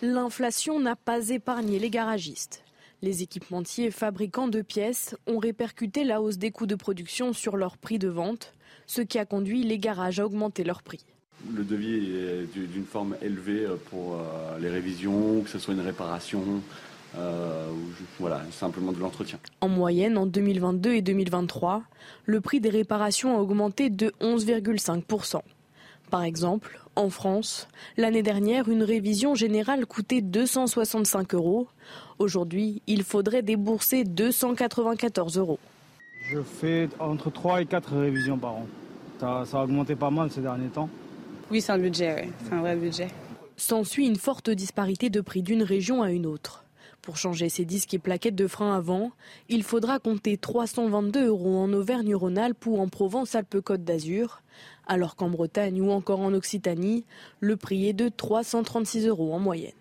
L'inflation 0.00 0.78
n'a 0.78 0.94
pas 0.94 1.30
épargné 1.30 1.80
les 1.80 1.90
garagistes. 1.90 2.63
Les 3.02 3.22
équipementiers 3.22 3.90
fabricants 3.90 4.48
de 4.48 4.62
pièces 4.62 5.16
ont 5.26 5.38
répercuté 5.38 6.04
la 6.04 6.22
hausse 6.22 6.38
des 6.38 6.50
coûts 6.50 6.66
de 6.66 6.74
production 6.74 7.32
sur 7.32 7.56
leur 7.56 7.76
prix 7.76 7.98
de 7.98 8.08
vente, 8.08 8.54
ce 8.86 9.02
qui 9.02 9.18
a 9.18 9.24
conduit 9.24 9.62
les 9.62 9.78
garages 9.78 10.20
à 10.20 10.26
augmenter 10.26 10.64
leur 10.64 10.82
prix. 10.82 11.04
Le 11.54 11.64
devis 11.64 12.16
est 12.16 12.58
d'une 12.58 12.86
forme 12.86 13.16
élevée 13.20 13.66
pour 13.90 14.14
euh, 14.14 14.58
les 14.58 14.70
révisions, 14.70 15.42
que 15.42 15.50
ce 15.50 15.58
soit 15.58 15.74
une 15.74 15.80
réparation, 15.80 16.62
euh, 17.18 17.70
voilà, 18.18 18.42
simplement 18.50 18.92
de 18.92 18.98
l'entretien. 18.98 19.38
En 19.60 19.68
moyenne, 19.68 20.16
en 20.16 20.26
2022 20.26 20.94
et 20.94 21.02
2023, 21.02 21.82
le 22.24 22.40
prix 22.40 22.60
des 22.60 22.70
réparations 22.70 23.36
a 23.36 23.40
augmenté 23.40 23.90
de 23.90 24.12
11,5%. 24.20 25.40
Par 26.10 26.22
exemple, 26.22 26.80
en 26.96 27.10
France, 27.10 27.68
l'année 27.96 28.22
dernière, 28.22 28.68
une 28.68 28.82
révision 28.82 29.34
générale 29.34 29.86
coûtait 29.86 30.20
265 30.20 31.34
euros. 31.34 31.66
Aujourd'hui, 32.18 32.82
il 32.86 33.02
faudrait 33.02 33.42
débourser 33.42 34.04
294 34.04 35.38
euros. 35.38 35.58
Je 36.30 36.40
fais 36.40 36.88
entre 37.00 37.30
3 37.30 37.62
et 37.62 37.66
4 37.66 37.96
révisions 37.96 38.38
par 38.38 38.52
an. 38.52 38.66
Ça, 39.20 39.44
a 39.52 39.64
augmenté 39.64 39.96
pas 39.96 40.10
mal 40.10 40.30
ces 40.30 40.40
derniers 40.40 40.68
temps. 40.68 40.88
Oui, 41.50 41.60
c'est 41.60 41.72
un 41.72 41.78
budget, 41.78 42.28
c'est 42.44 42.52
un 42.52 42.60
vrai 42.60 42.76
budget. 42.76 43.08
S'ensuit 43.56 44.06
une 44.06 44.16
forte 44.16 44.50
disparité 44.50 45.10
de 45.10 45.20
prix 45.20 45.42
d'une 45.42 45.62
région 45.62 46.02
à 46.02 46.10
une 46.10 46.26
autre. 46.26 46.64
Pour 47.02 47.18
changer 47.18 47.50
ces 47.50 47.66
disques 47.66 47.92
et 47.92 47.98
plaquettes 47.98 48.34
de 48.34 48.46
frein 48.46 48.74
avant, 48.74 49.10
il 49.50 49.62
faudra 49.62 49.98
compter 49.98 50.38
322 50.38 51.26
euros 51.26 51.58
en 51.58 51.70
Auvergne-Rhône-Alpes 51.72 52.64
ou 52.66 52.78
en 52.78 52.88
Provence-Alpes-Côte 52.88 53.84
d'Azur, 53.84 54.40
alors 54.86 55.16
qu'en 55.16 55.28
Bretagne 55.28 55.80
ou 55.80 55.90
encore 55.90 56.20
en 56.20 56.32
Occitanie, 56.32 57.04
le 57.40 57.56
prix 57.56 57.88
est 57.88 57.92
de 57.92 58.08
336 58.08 59.06
euros 59.06 59.32
en 59.34 59.38
moyenne. 59.38 59.72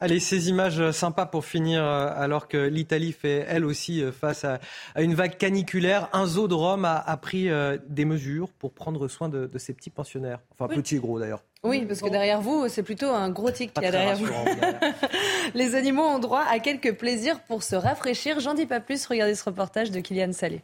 Allez, 0.00 0.20
ces 0.20 0.50
images 0.50 0.90
sympas 0.90 1.24
pour 1.24 1.46
finir, 1.46 1.82
euh, 1.82 2.10
alors 2.14 2.46
que 2.46 2.58
l'Italie 2.58 3.12
fait 3.12 3.46
elle 3.48 3.64
aussi 3.64 4.02
euh, 4.02 4.12
face 4.12 4.44
à, 4.44 4.60
une 4.98 5.14
vague 5.14 5.38
caniculaire. 5.38 6.10
Un 6.12 6.26
zoo 6.26 6.46
de 6.46 6.52
Rome 6.52 6.84
a, 6.84 7.16
pris 7.16 7.48
euh, 7.48 7.78
des 7.88 8.04
mesures 8.04 8.50
pour 8.50 8.72
prendre 8.72 9.08
soin 9.08 9.30
de, 9.30 9.46
de 9.46 9.58
ses 9.58 9.72
petits 9.72 9.88
pensionnaires. 9.88 10.40
Enfin, 10.52 10.68
petits 10.68 10.96
et 10.96 10.98
gros 10.98 11.18
d'ailleurs. 11.18 11.42
Oui, 11.62 11.86
parce 11.86 12.02
que 12.02 12.10
derrière 12.10 12.42
vous, 12.42 12.68
c'est 12.68 12.82
plutôt 12.82 13.08
un 13.08 13.30
gros 13.30 13.50
tic 13.50 13.72
qui 13.72 13.82
a 13.82 13.90
derrière 13.90 14.16
vous. 14.16 14.26
Les 15.54 15.74
animaux 15.74 16.02
ont 16.02 16.18
droit 16.18 16.44
à 16.50 16.58
quelques 16.58 16.94
plaisirs 16.98 17.40
pour 17.40 17.62
se 17.62 17.74
rafraîchir. 17.74 18.40
J'en 18.40 18.52
dis 18.52 18.66
pas 18.66 18.80
plus, 18.80 19.06
regardez 19.06 19.34
ce 19.34 19.44
reportage 19.44 19.90
de 19.90 20.00
Kylian 20.00 20.34
Salé. 20.34 20.60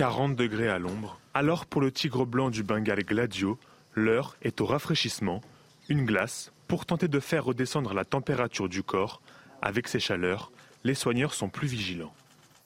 40 0.00 0.34
degrés 0.34 0.70
à 0.70 0.78
l'ombre. 0.78 1.20
Alors 1.34 1.66
pour 1.66 1.82
le 1.82 1.92
tigre 1.92 2.24
blanc 2.24 2.48
du 2.48 2.62
Bengale 2.62 3.04
Gladio, 3.04 3.58
l'heure 3.94 4.34
est 4.40 4.62
au 4.62 4.64
rafraîchissement. 4.64 5.42
Une 5.90 6.06
glace 6.06 6.52
pour 6.68 6.86
tenter 6.86 7.06
de 7.06 7.20
faire 7.20 7.44
redescendre 7.44 7.92
la 7.92 8.06
température 8.06 8.70
du 8.70 8.82
corps. 8.82 9.20
Avec 9.60 9.88
ces 9.88 10.00
chaleurs, 10.00 10.52
les 10.84 10.94
soigneurs 10.94 11.34
sont 11.34 11.50
plus 11.50 11.68
vigilants. 11.68 12.14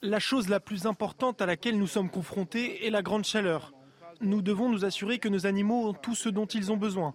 La 0.01 0.19
chose 0.19 0.47
la 0.47 0.61
plus 0.61 0.85
importante 0.85 1.41
à 1.41 1.45
laquelle 1.45 1.77
nous 1.77 1.87
sommes 1.87 2.09
confrontés 2.09 2.87
est 2.87 2.89
la 2.89 3.01
grande 3.01 3.25
chaleur. 3.25 3.73
Nous 4.21 4.41
devons 4.41 4.69
nous 4.69 4.85
assurer 4.85 5.19
que 5.19 5.27
nos 5.27 5.45
animaux 5.45 5.89
ont 5.89 5.93
tout 5.93 6.15
ce 6.15 6.29
dont 6.29 6.45
ils 6.45 6.71
ont 6.71 6.77
besoin. 6.77 7.13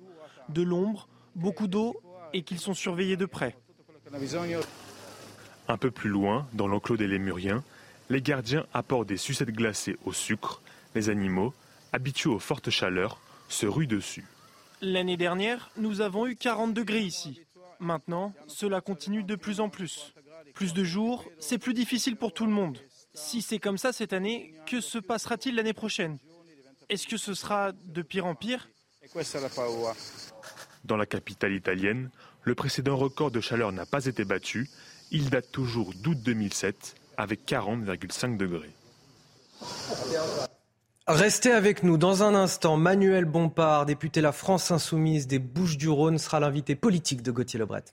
De 0.51 0.61
l'ombre, 0.61 1.09
beaucoup 1.35 1.67
d'eau 1.67 1.99
et 2.35 2.43
qu'ils 2.43 2.61
sont 2.61 2.75
surveillés 2.75 3.17
de 3.17 3.25
près. 3.25 3.57
Un 5.67 5.79
peu 5.79 5.91
plus 5.91 6.11
loin, 6.11 6.47
dans 6.53 6.69
l'enclos 6.69 6.99
des 6.99 7.09
lémuriens, 7.09 7.65
les 8.11 8.21
gardiens 8.21 8.67
apportent 8.75 9.09
des 9.09 9.17
sucettes 9.17 9.53
glacées 9.53 9.97
au 10.05 10.13
sucre. 10.13 10.61
Les 10.95 11.09
animaux, 11.09 11.55
habitués 11.93 12.29
aux 12.29 12.41
fortes 12.41 12.69
chaleurs, 12.69 13.21
se 13.49 13.67
ruent 13.67 13.87
dessus. 13.87 14.27
L'année 14.83 15.17
dernière, 15.17 15.71
nous 15.77 16.01
avons 16.01 16.27
eu 16.27 16.37
40 16.37 16.75
degrés 16.75 17.03
ici. 17.03 17.41
Maintenant, 17.79 18.35
cela 18.49 18.81
continue 18.81 19.23
de 19.23 19.37
plus 19.37 19.61
en 19.61 19.69
plus. 19.69 20.13
Plus 20.55 20.75
de 20.75 20.83
jours, 20.83 21.25
c'est 21.39 21.59
plus 21.59 21.73
difficile 21.73 22.17
pour 22.17 22.35
tout 22.35 22.47
le 22.47 22.53
monde. 22.53 22.79
Si 23.15 23.43
c'est 23.43 23.61
comme 23.61 23.79
ça 23.79 23.93
cette 23.93 24.13
année, 24.13 24.55
que 24.67 24.81
se 24.81 24.99
passera-t-il 24.99 25.55
l'année 25.55 25.73
prochaine? 25.73 26.19
Est-ce 26.89 27.07
que 27.07 27.17
ce 27.17 27.35
sera 27.35 27.73
de 27.73 28.03
pire 28.03 28.27
en 28.27 28.35
pire? 28.35 28.69
Dans 30.85 30.97
la 30.97 31.07
capitale 31.07 31.53
italienne, 31.53 32.11
le 32.43 32.55
précédent 32.55 32.97
record 32.97 33.31
de 33.31 33.41
chaleur 33.41 33.71
n'a 33.71 33.87
pas 33.87 34.07
été 34.07 34.25
battu. 34.25 34.69
Il 35.13 35.31
date 35.31 35.53
toujours 35.53 35.93
d'août 35.95 36.19
2007 36.21 37.00
avec 37.17 37.47
40,5 37.47 38.37
degrés. 38.37 38.75
Restez 41.07 41.53
avec 41.53 41.83
nous 41.83 41.97
dans 41.97 42.23
un 42.23 42.35
instant. 42.35 42.77
Manuel 42.77 43.25
Bompard, 43.25 43.85
député 43.85 44.21
La 44.21 44.33
France 44.33 44.71
Insoumise 44.71 45.27
des 45.27 45.39
Bouches-du-Rhône, 45.39 46.19
sera 46.19 46.39
l'invité 46.39 46.77
politique 46.77 47.23
de 47.23 47.33
Gauthier 47.33 47.59
Lebret. 47.59 47.85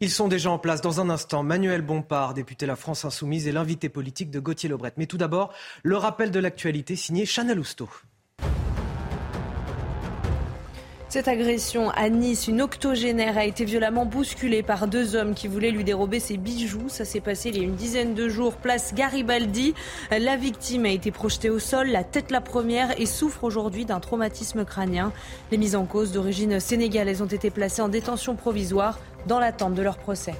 Ils 0.00 0.10
sont 0.10 0.28
déjà 0.28 0.50
en 0.50 0.58
place 0.58 0.80
dans 0.80 1.00
un 1.00 1.08
instant. 1.08 1.42
Manuel 1.42 1.80
Bompard, 1.80 2.34
député 2.34 2.66
La 2.66 2.76
France 2.76 3.04
Insoumise, 3.04 3.46
et 3.46 3.52
l'invité 3.52 3.88
politique 3.88 4.30
de 4.30 4.40
Gauthier 4.40 4.68
Lebret. 4.68 4.92
Mais 4.96 5.06
tout 5.06 5.16
d'abord, 5.16 5.54
le 5.82 5.96
rappel 5.96 6.30
de 6.30 6.40
l'actualité 6.40 6.96
signé 6.96 7.26
Chanel 7.26 7.58
Housteau. 7.58 7.88
Cette 11.14 11.28
agression 11.28 11.90
à 11.90 12.08
Nice, 12.08 12.48
une 12.48 12.60
octogénaire 12.60 13.38
a 13.38 13.44
été 13.44 13.64
violemment 13.64 14.04
bousculée 14.04 14.64
par 14.64 14.88
deux 14.88 15.14
hommes 15.14 15.34
qui 15.34 15.46
voulaient 15.46 15.70
lui 15.70 15.84
dérober 15.84 16.18
ses 16.18 16.36
bijoux. 16.36 16.88
Ça 16.88 17.04
s'est 17.04 17.20
passé 17.20 17.50
il 17.50 17.56
y 17.56 17.60
a 17.60 17.62
une 17.62 17.76
dizaine 17.76 18.14
de 18.14 18.28
jours, 18.28 18.56
place 18.56 18.94
Garibaldi. 18.94 19.74
La 20.10 20.36
victime 20.36 20.86
a 20.86 20.88
été 20.88 21.12
projetée 21.12 21.50
au 21.50 21.60
sol, 21.60 21.86
la 21.86 22.02
tête 22.02 22.32
la 22.32 22.40
première, 22.40 23.00
et 23.00 23.06
souffre 23.06 23.44
aujourd'hui 23.44 23.84
d'un 23.84 24.00
traumatisme 24.00 24.64
crânien. 24.64 25.12
Les 25.52 25.56
mises 25.56 25.76
en 25.76 25.84
cause 25.84 26.10
d'origine 26.10 26.58
sénégalaise 26.58 27.22
ont 27.22 27.26
été 27.26 27.48
placées 27.48 27.82
en 27.82 27.88
détention 27.88 28.34
provisoire 28.34 28.98
dans 29.28 29.38
l'attente 29.38 29.74
de 29.74 29.82
leur 29.82 29.98
procès. 29.98 30.34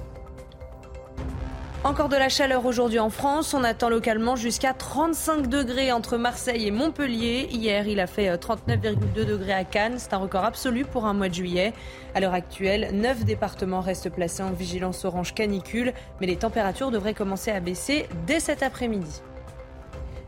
Encore 1.84 2.08
de 2.08 2.16
la 2.16 2.30
chaleur 2.30 2.64
aujourd'hui 2.64 2.98
en 2.98 3.10
France. 3.10 3.52
On 3.52 3.62
attend 3.62 3.90
localement 3.90 4.36
jusqu'à 4.36 4.72
35 4.72 5.48
degrés 5.48 5.92
entre 5.92 6.16
Marseille 6.16 6.66
et 6.66 6.70
Montpellier. 6.70 7.46
Hier, 7.50 7.86
il 7.86 8.00
a 8.00 8.06
fait 8.06 8.34
39,2 8.36 8.86
euh, 9.18 9.24
degrés 9.26 9.52
à 9.52 9.64
Cannes. 9.64 9.96
C'est 9.98 10.14
un 10.14 10.18
record 10.18 10.44
absolu 10.44 10.86
pour 10.86 11.04
un 11.04 11.12
mois 11.12 11.28
de 11.28 11.34
juillet. 11.34 11.74
À 12.14 12.20
l'heure 12.20 12.32
actuelle, 12.32 12.88
9 12.94 13.26
départements 13.26 13.82
restent 13.82 14.08
placés 14.08 14.42
en 14.42 14.52
vigilance 14.52 15.04
orange 15.04 15.34
canicule, 15.34 15.92
mais 16.22 16.26
les 16.26 16.36
températures 16.36 16.90
devraient 16.90 17.12
commencer 17.12 17.50
à 17.50 17.60
baisser 17.60 18.08
dès 18.26 18.40
cet 18.40 18.62
après-midi. 18.62 19.20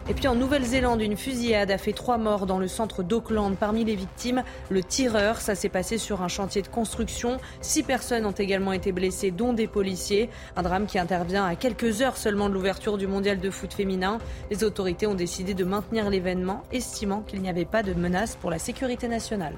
Et 0.08 0.14
puis 0.14 0.28
en 0.28 0.36
Nouvelle-Zélande, 0.36 1.02
une 1.02 1.16
fusillade 1.16 1.72
a 1.72 1.78
fait 1.78 1.92
trois 1.92 2.16
morts 2.16 2.46
dans 2.46 2.60
le 2.60 2.68
centre 2.68 3.02
d'Auckland. 3.02 3.56
Parmi 3.56 3.84
les 3.84 3.96
victimes, 3.96 4.44
le 4.70 4.84
tireur. 4.84 5.40
Ça 5.40 5.56
s'est 5.56 5.68
passé 5.68 5.98
sur 5.98 6.22
un 6.22 6.28
chantier 6.28 6.62
de 6.62 6.68
construction. 6.68 7.38
Six 7.60 7.82
personnes 7.82 8.24
ont 8.24 8.30
également 8.30 8.72
été 8.72 8.92
blessées, 8.92 9.32
dont 9.32 9.52
des 9.52 9.66
policiers. 9.66 10.30
Un 10.54 10.62
drame 10.62 10.86
qui 10.86 11.00
intervient 11.00 11.44
à 11.44 11.56
quelques 11.56 12.02
heures 12.02 12.16
seulement 12.16 12.48
de 12.48 12.54
l'ouverture 12.54 12.98
du 12.98 13.08
mondial 13.08 13.40
de 13.40 13.50
foot 13.50 13.74
féminin. 13.74 14.18
Les 14.48 14.62
autorités 14.62 15.08
ont 15.08 15.14
décidé 15.14 15.54
de 15.54 15.64
maintenir 15.64 16.08
l'événement, 16.08 16.62
estimant 16.70 17.22
qu'il 17.22 17.42
n'y 17.42 17.48
avait 17.48 17.64
pas 17.64 17.82
de 17.82 17.92
menace 17.92 18.36
pour 18.36 18.50
la 18.50 18.60
sécurité 18.60 19.08
nationale. 19.08 19.54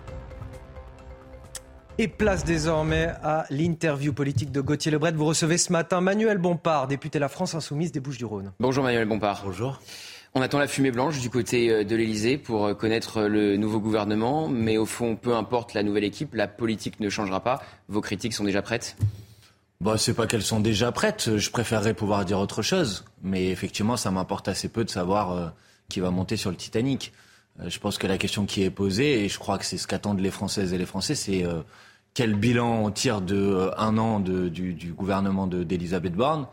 Et 1.99 2.09
place 2.09 2.45
désormais 2.45 3.12
à 3.23 3.45
l'interview 3.51 4.15
politique 4.15 4.51
de 4.51 4.62
Gauthier 4.62 4.93
Lebret. 4.93 5.12
Vous 5.12 5.27
recevez 5.27 5.59
ce 5.59 5.73
matin 5.73 6.01
Manuel 6.01 6.39
Bompard, 6.39 6.87
député 6.87 7.19
La 7.19 7.29
France 7.29 7.55
Insoumise 7.55 7.93
des 7.93 8.01
Bouches-du-Rhône. 8.01 8.53
Bonjour 8.61 8.83
Manuel 8.83 9.07
Bompard. 9.07 9.43
Bonjour. 9.45 9.81
On 10.34 10.42
attend 10.42 10.59
la 10.59 10.66
fumée 10.66 10.90
blanche 10.90 11.20
du 11.20 11.30
côté 11.30 11.70
euh, 11.70 11.84
de 11.84 11.96
l'Elysée 11.96 12.36
pour 12.36 12.66
euh, 12.66 12.74
connaître 12.74 13.22
le 13.22 13.56
nouveau 13.56 13.80
gouvernement, 13.80 14.48
mais 14.48 14.76
au 14.76 14.84
fond, 14.84 15.16
peu 15.16 15.34
importe 15.34 15.74
la 15.74 15.82
nouvelle 15.82 16.05
équipe, 16.05 16.34
la 16.34 16.46
politique 16.46 17.00
ne 17.00 17.09
changera 17.09 17.40
pas. 17.40 17.62
Vos 17.88 18.00
critiques 18.00 18.34
sont 18.34 18.44
déjà 18.44 18.60
prêtes? 18.60 18.96
Bah, 19.80 19.96
c'est 19.96 20.14
pas 20.14 20.26
qu'elles 20.26 20.42
sont 20.42 20.60
déjà 20.60 20.92
prêtes. 20.92 21.36
Je 21.36 21.50
préférerais 21.50 21.94
pouvoir 21.94 22.24
dire 22.24 22.38
autre 22.38 22.62
chose. 22.62 23.05
Mais 23.22 23.48
effectivement, 23.48 23.96
ça 23.96 24.10
m'importe 24.10 24.48
assez 24.48 24.68
peu 24.68 24.84
de 24.84 24.90
savoir 24.90 25.32
euh, 25.32 25.48
qui 25.88 26.00
va 26.00 26.10
monter 26.10 26.36
sur 26.36 26.50
le 26.50 26.56
Titanic. 26.56 27.12
je 27.64 27.78
pense 27.78 27.96
que 27.96 28.06
la 28.06 28.18
question 28.18 28.44
qui 28.44 28.62
est 28.62 28.70
posée, 28.70 29.24
et 29.24 29.28
je 29.28 29.38
crois 29.38 29.56
que 29.56 29.64
c'est 29.64 29.78
ce 29.78 29.86
qu'attendent 29.86 30.20
les 30.20 30.30
Françaises 30.30 30.74
et 30.74 30.78
les 30.78 30.84
Français, 30.84 31.14
c'est 31.14 31.44
quel 32.12 32.34
bilan 32.34 32.84
on 32.84 32.90
tire 32.90 33.22
de 33.22 33.70
un 33.78 33.96
an 33.96 34.20
du, 34.20 34.74
du, 34.74 34.92
gouvernement 34.92 35.46
d'Elisabeth 35.46 36.12
Borne? 36.12 36.46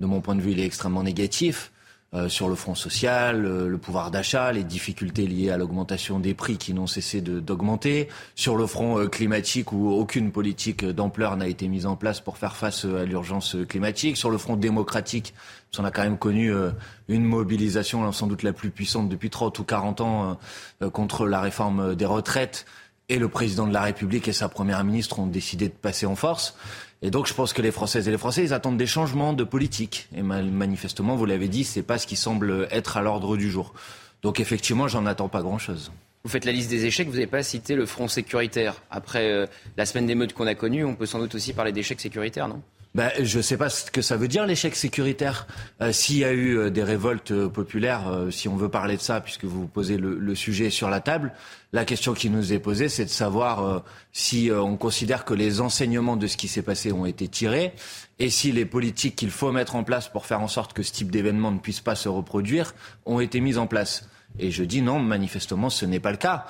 De 0.00 0.06
mon 0.06 0.20
point 0.20 0.34
de 0.34 0.42
vue, 0.42 0.52
il 0.52 0.60
est 0.60 0.66
extrêmement 0.66 1.02
négatif. 1.02 1.72
Euh, 2.14 2.28
sur 2.28 2.48
le 2.48 2.54
front 2.54 2.76
social, 2.76 3.44
euh, 3.44 3.68
le 3.68 3.76
pouvoir 3.76 4.12
d'achat, 4.12 4.52
les 4.52 4.62
difficultés 4.62 5.26
liées 5.26 5.50
à 5.50 5.56
l'augmentation 5.56 6.20
des 6.20 6.32
prix 6.32 6.58
qui 6.58 6.72
n'ont 6.72 6.86
cessé 6.86 7.20
d'augmenter, 7.20 8.08
sur 8.36 8.56
le 8.56 8.68
front 8.68 9.00
euh, 9.00 9.08
climatique 9.08 9.72
où 9.72 9.90
aucune 9.90 10.30
politique 10.30 10.84
d'ampleur 10.84 11.36
n'a 11.36 11.48
été 11.48 11.66
mise 11.66 11.86
en 11.86 11.96
place 11.96 12.20
pour 12.20 12.38
faire 12.38 12.54
face 12.54 12.84
à 12.84 13.04
l'urgence 13.04 13.56
climatique, 13.68 14.16
sur 14.16 14.30
le 14.30 14.38
front 14.38 14.54
démocratique, 14.54 15.34
on 15.76 15.84
a 15.84 15.90
quand 15.90 16.04
même 16.04 16.18
connu 16.18 16.52
une 17.08 17.24
mobilisation 17.24 18.12
sans 18.12 18.28
doute 18.28 18.44
la 18.44 18.52
plus 18.52 18.70
puissante 18.70 19.08
depuis 19.08 19.28
30 19.28 19.58
ou 19.58 19.64
40 19.64 20.00
ans 20.02 20.38
contre 20.92 21.26
la 21.26 21.40
réforme 21.40 21.96
des 21.96 22.06
retraites. 22.06 22.64
Et 23.08 23.18
le 23.18 23.28
président 23.28 23.66
de 23.66 23.72
la 23.72 23.82
République 23.82 24.28
et 24.28 24.32
sa 24.32 24.48
première 24.48 24.84
ministre 24.84 25.18
ont 25.18 25.26
décidé 25.26 25.68
de 25.68 25.74
passer 25.74 26.06
en 26.06 26.14
force. 26.14 26.56
Et 27.04 27.10
donc 27.10 27.26
je 27.26 27.34
pense 27.34 27.52
que 27.52 27.60
les 27.60 27.70
Françaises 27.70 28.08
et 28.08 28.10
les 28.10 28.16
Français, 28.16 28.42
ils 28.42 28.54
attendent 28.54 28.78
des 28.78 28.86
changements 28.86 29.34
de 29.34 29.44
politique. 29.44 30.08
Et 30.16 30.22
manifestement, 30.22 31.16
vous 31.16 31.26
l'avez 31.26 31.48
dit, 31.48 31.62
c'est 31.62 31.82
pas 31.82 31.98
ce 31.98 32.06
qui 32.06 32.16
semble 32.16 32.66
être 32.70 32.96
à 32.96 33.02
l'ordre 33.02 33.36
du 33.36 33.50
jour. 33.50 33.74
Donc 34.22 34.40
effectivement, 34.40 34.88
j'en 34.88 35.04
attends 35.04 35.28
pas 35.28 35.42
grand-chose. 35.42 35.92
Vous 36.24 36.30
faites 36.30 36.46
la 36.46 36.52
liste 36.52 36.70
des 36.70 36.86
échecs, 36.86 37.06
vous 37.06 37.16
n'avez 37.16 37.26
pas 37.26 37.42
cité 37.42 37.74
le 37.74 37.84
front 37.84 38.08
sécuritaire. 38.08 38.76
Après 38.90 39.30
euh, 39.30 39.44
la 39.76 39.84
semaine 39.84 40.06
d'émeutes 40.06 40.32
qu'on 40.32 40.46
a 40.46 40.54
connue, 40.54 40.82
on 40.82 40.94
peut 40.94 41.04
sans 41.04 41.18
doute 41.18 41.34
aussi 41.34 41.52
parler 41.52 41.72
d'échecs 41.72 42.00
sécuritaires, 42.00 42.48
non? 42.48 42.62
Ben, 42.94 43.10
je 43.20 43.38
ne 43.38 43.42
sais 43.42 43.56
pas 43.56 43.70
ce 43.70 43.90
que 43.90 44.02
ça 44.02 44.16
veut 44.16 44.28
dire 44.28 44.46
l'échec 44.46 44.76
sécuritaire. 44.76 45.48
Euh, 45.80 45.90
S'il 45.90 46.18
y 46.18 46.24
a 46.24 46.32
eu 46.32 46.56
euh, 46.56 46.70
des 46.70 46.84
révoltes 46.84 47.32
euh, 47.32 47.48
populaires, 47.48 48.26
si 48.30 48.48
on 48.48 48.54
veut 48.54 48.68
parler 48.68 48.96
de 48.96 49.02
ça, 49.02 49.20
puisque 49.20 49.44
vous 49.44 49.66
posez 49.66 49.96
le, 49.96 50.34
sujet 50.36 50.70
sur 50.70 50.88
la 50.88 51.00
table, 51.00 51.32
la 51.72 51.84
question 51.84 52.14
qui 52.14 52.30
nous 52.30 52.52
est 52.52 52.60
posée, 52.60 52.88
c'est 52.88 53.04
de 53.04 53.10
savoir 53.10 53.82
si 54.12 54.50
on 54.52 54.76
considère 54.76 55.24
que 55.24 55.34
les 55.34 55.60
enseignements 55.60 56.16
de 56.16 56.26
ce 56.26 56.36
qui 56.36 56.48
s'est 56.48 56.62
passé 56.62 56.92
ont 56.92 57.06
été 57.06 57.28
tirés 57.28 57.72
et 58.18 58.30
si 58.30 58.52
les 58.52 58.64
politiques 58.64 59.16
qu'il 59.16 59.30
faut 59.30 59.52
mettre 59.52 59.76
en 59.76 59.84
place 59.84 60.08
pour 60.08 60.26
faire 60.26 60.40
en 60.40 60.48
sorte 60.48 60.72
que 60.72 60.82
ce 60.82 60.92
type 60.92 61.10
d'événement 61.10 61.52
ne 61.52 61.58
puisse 61.58 61.80
pas 61.80 61.94
se 61.94 62.08
reproduire 62.08 62.74
ont 63.06 63.20
été 63.20 63.40
mises 63.40 63.58
en 63.58 63.66
place. 63.66 64.08
Et 64.38 64.50
je 64.50 64.64
dis 64.64 64.82
non, 64.82 64.98
manifestement, 64.98 65.70
ce 65.70 65.86
n'est 65.86 66.00
pas 66.00 66.10
le 66.10 66.16
cas, 66.16 66.46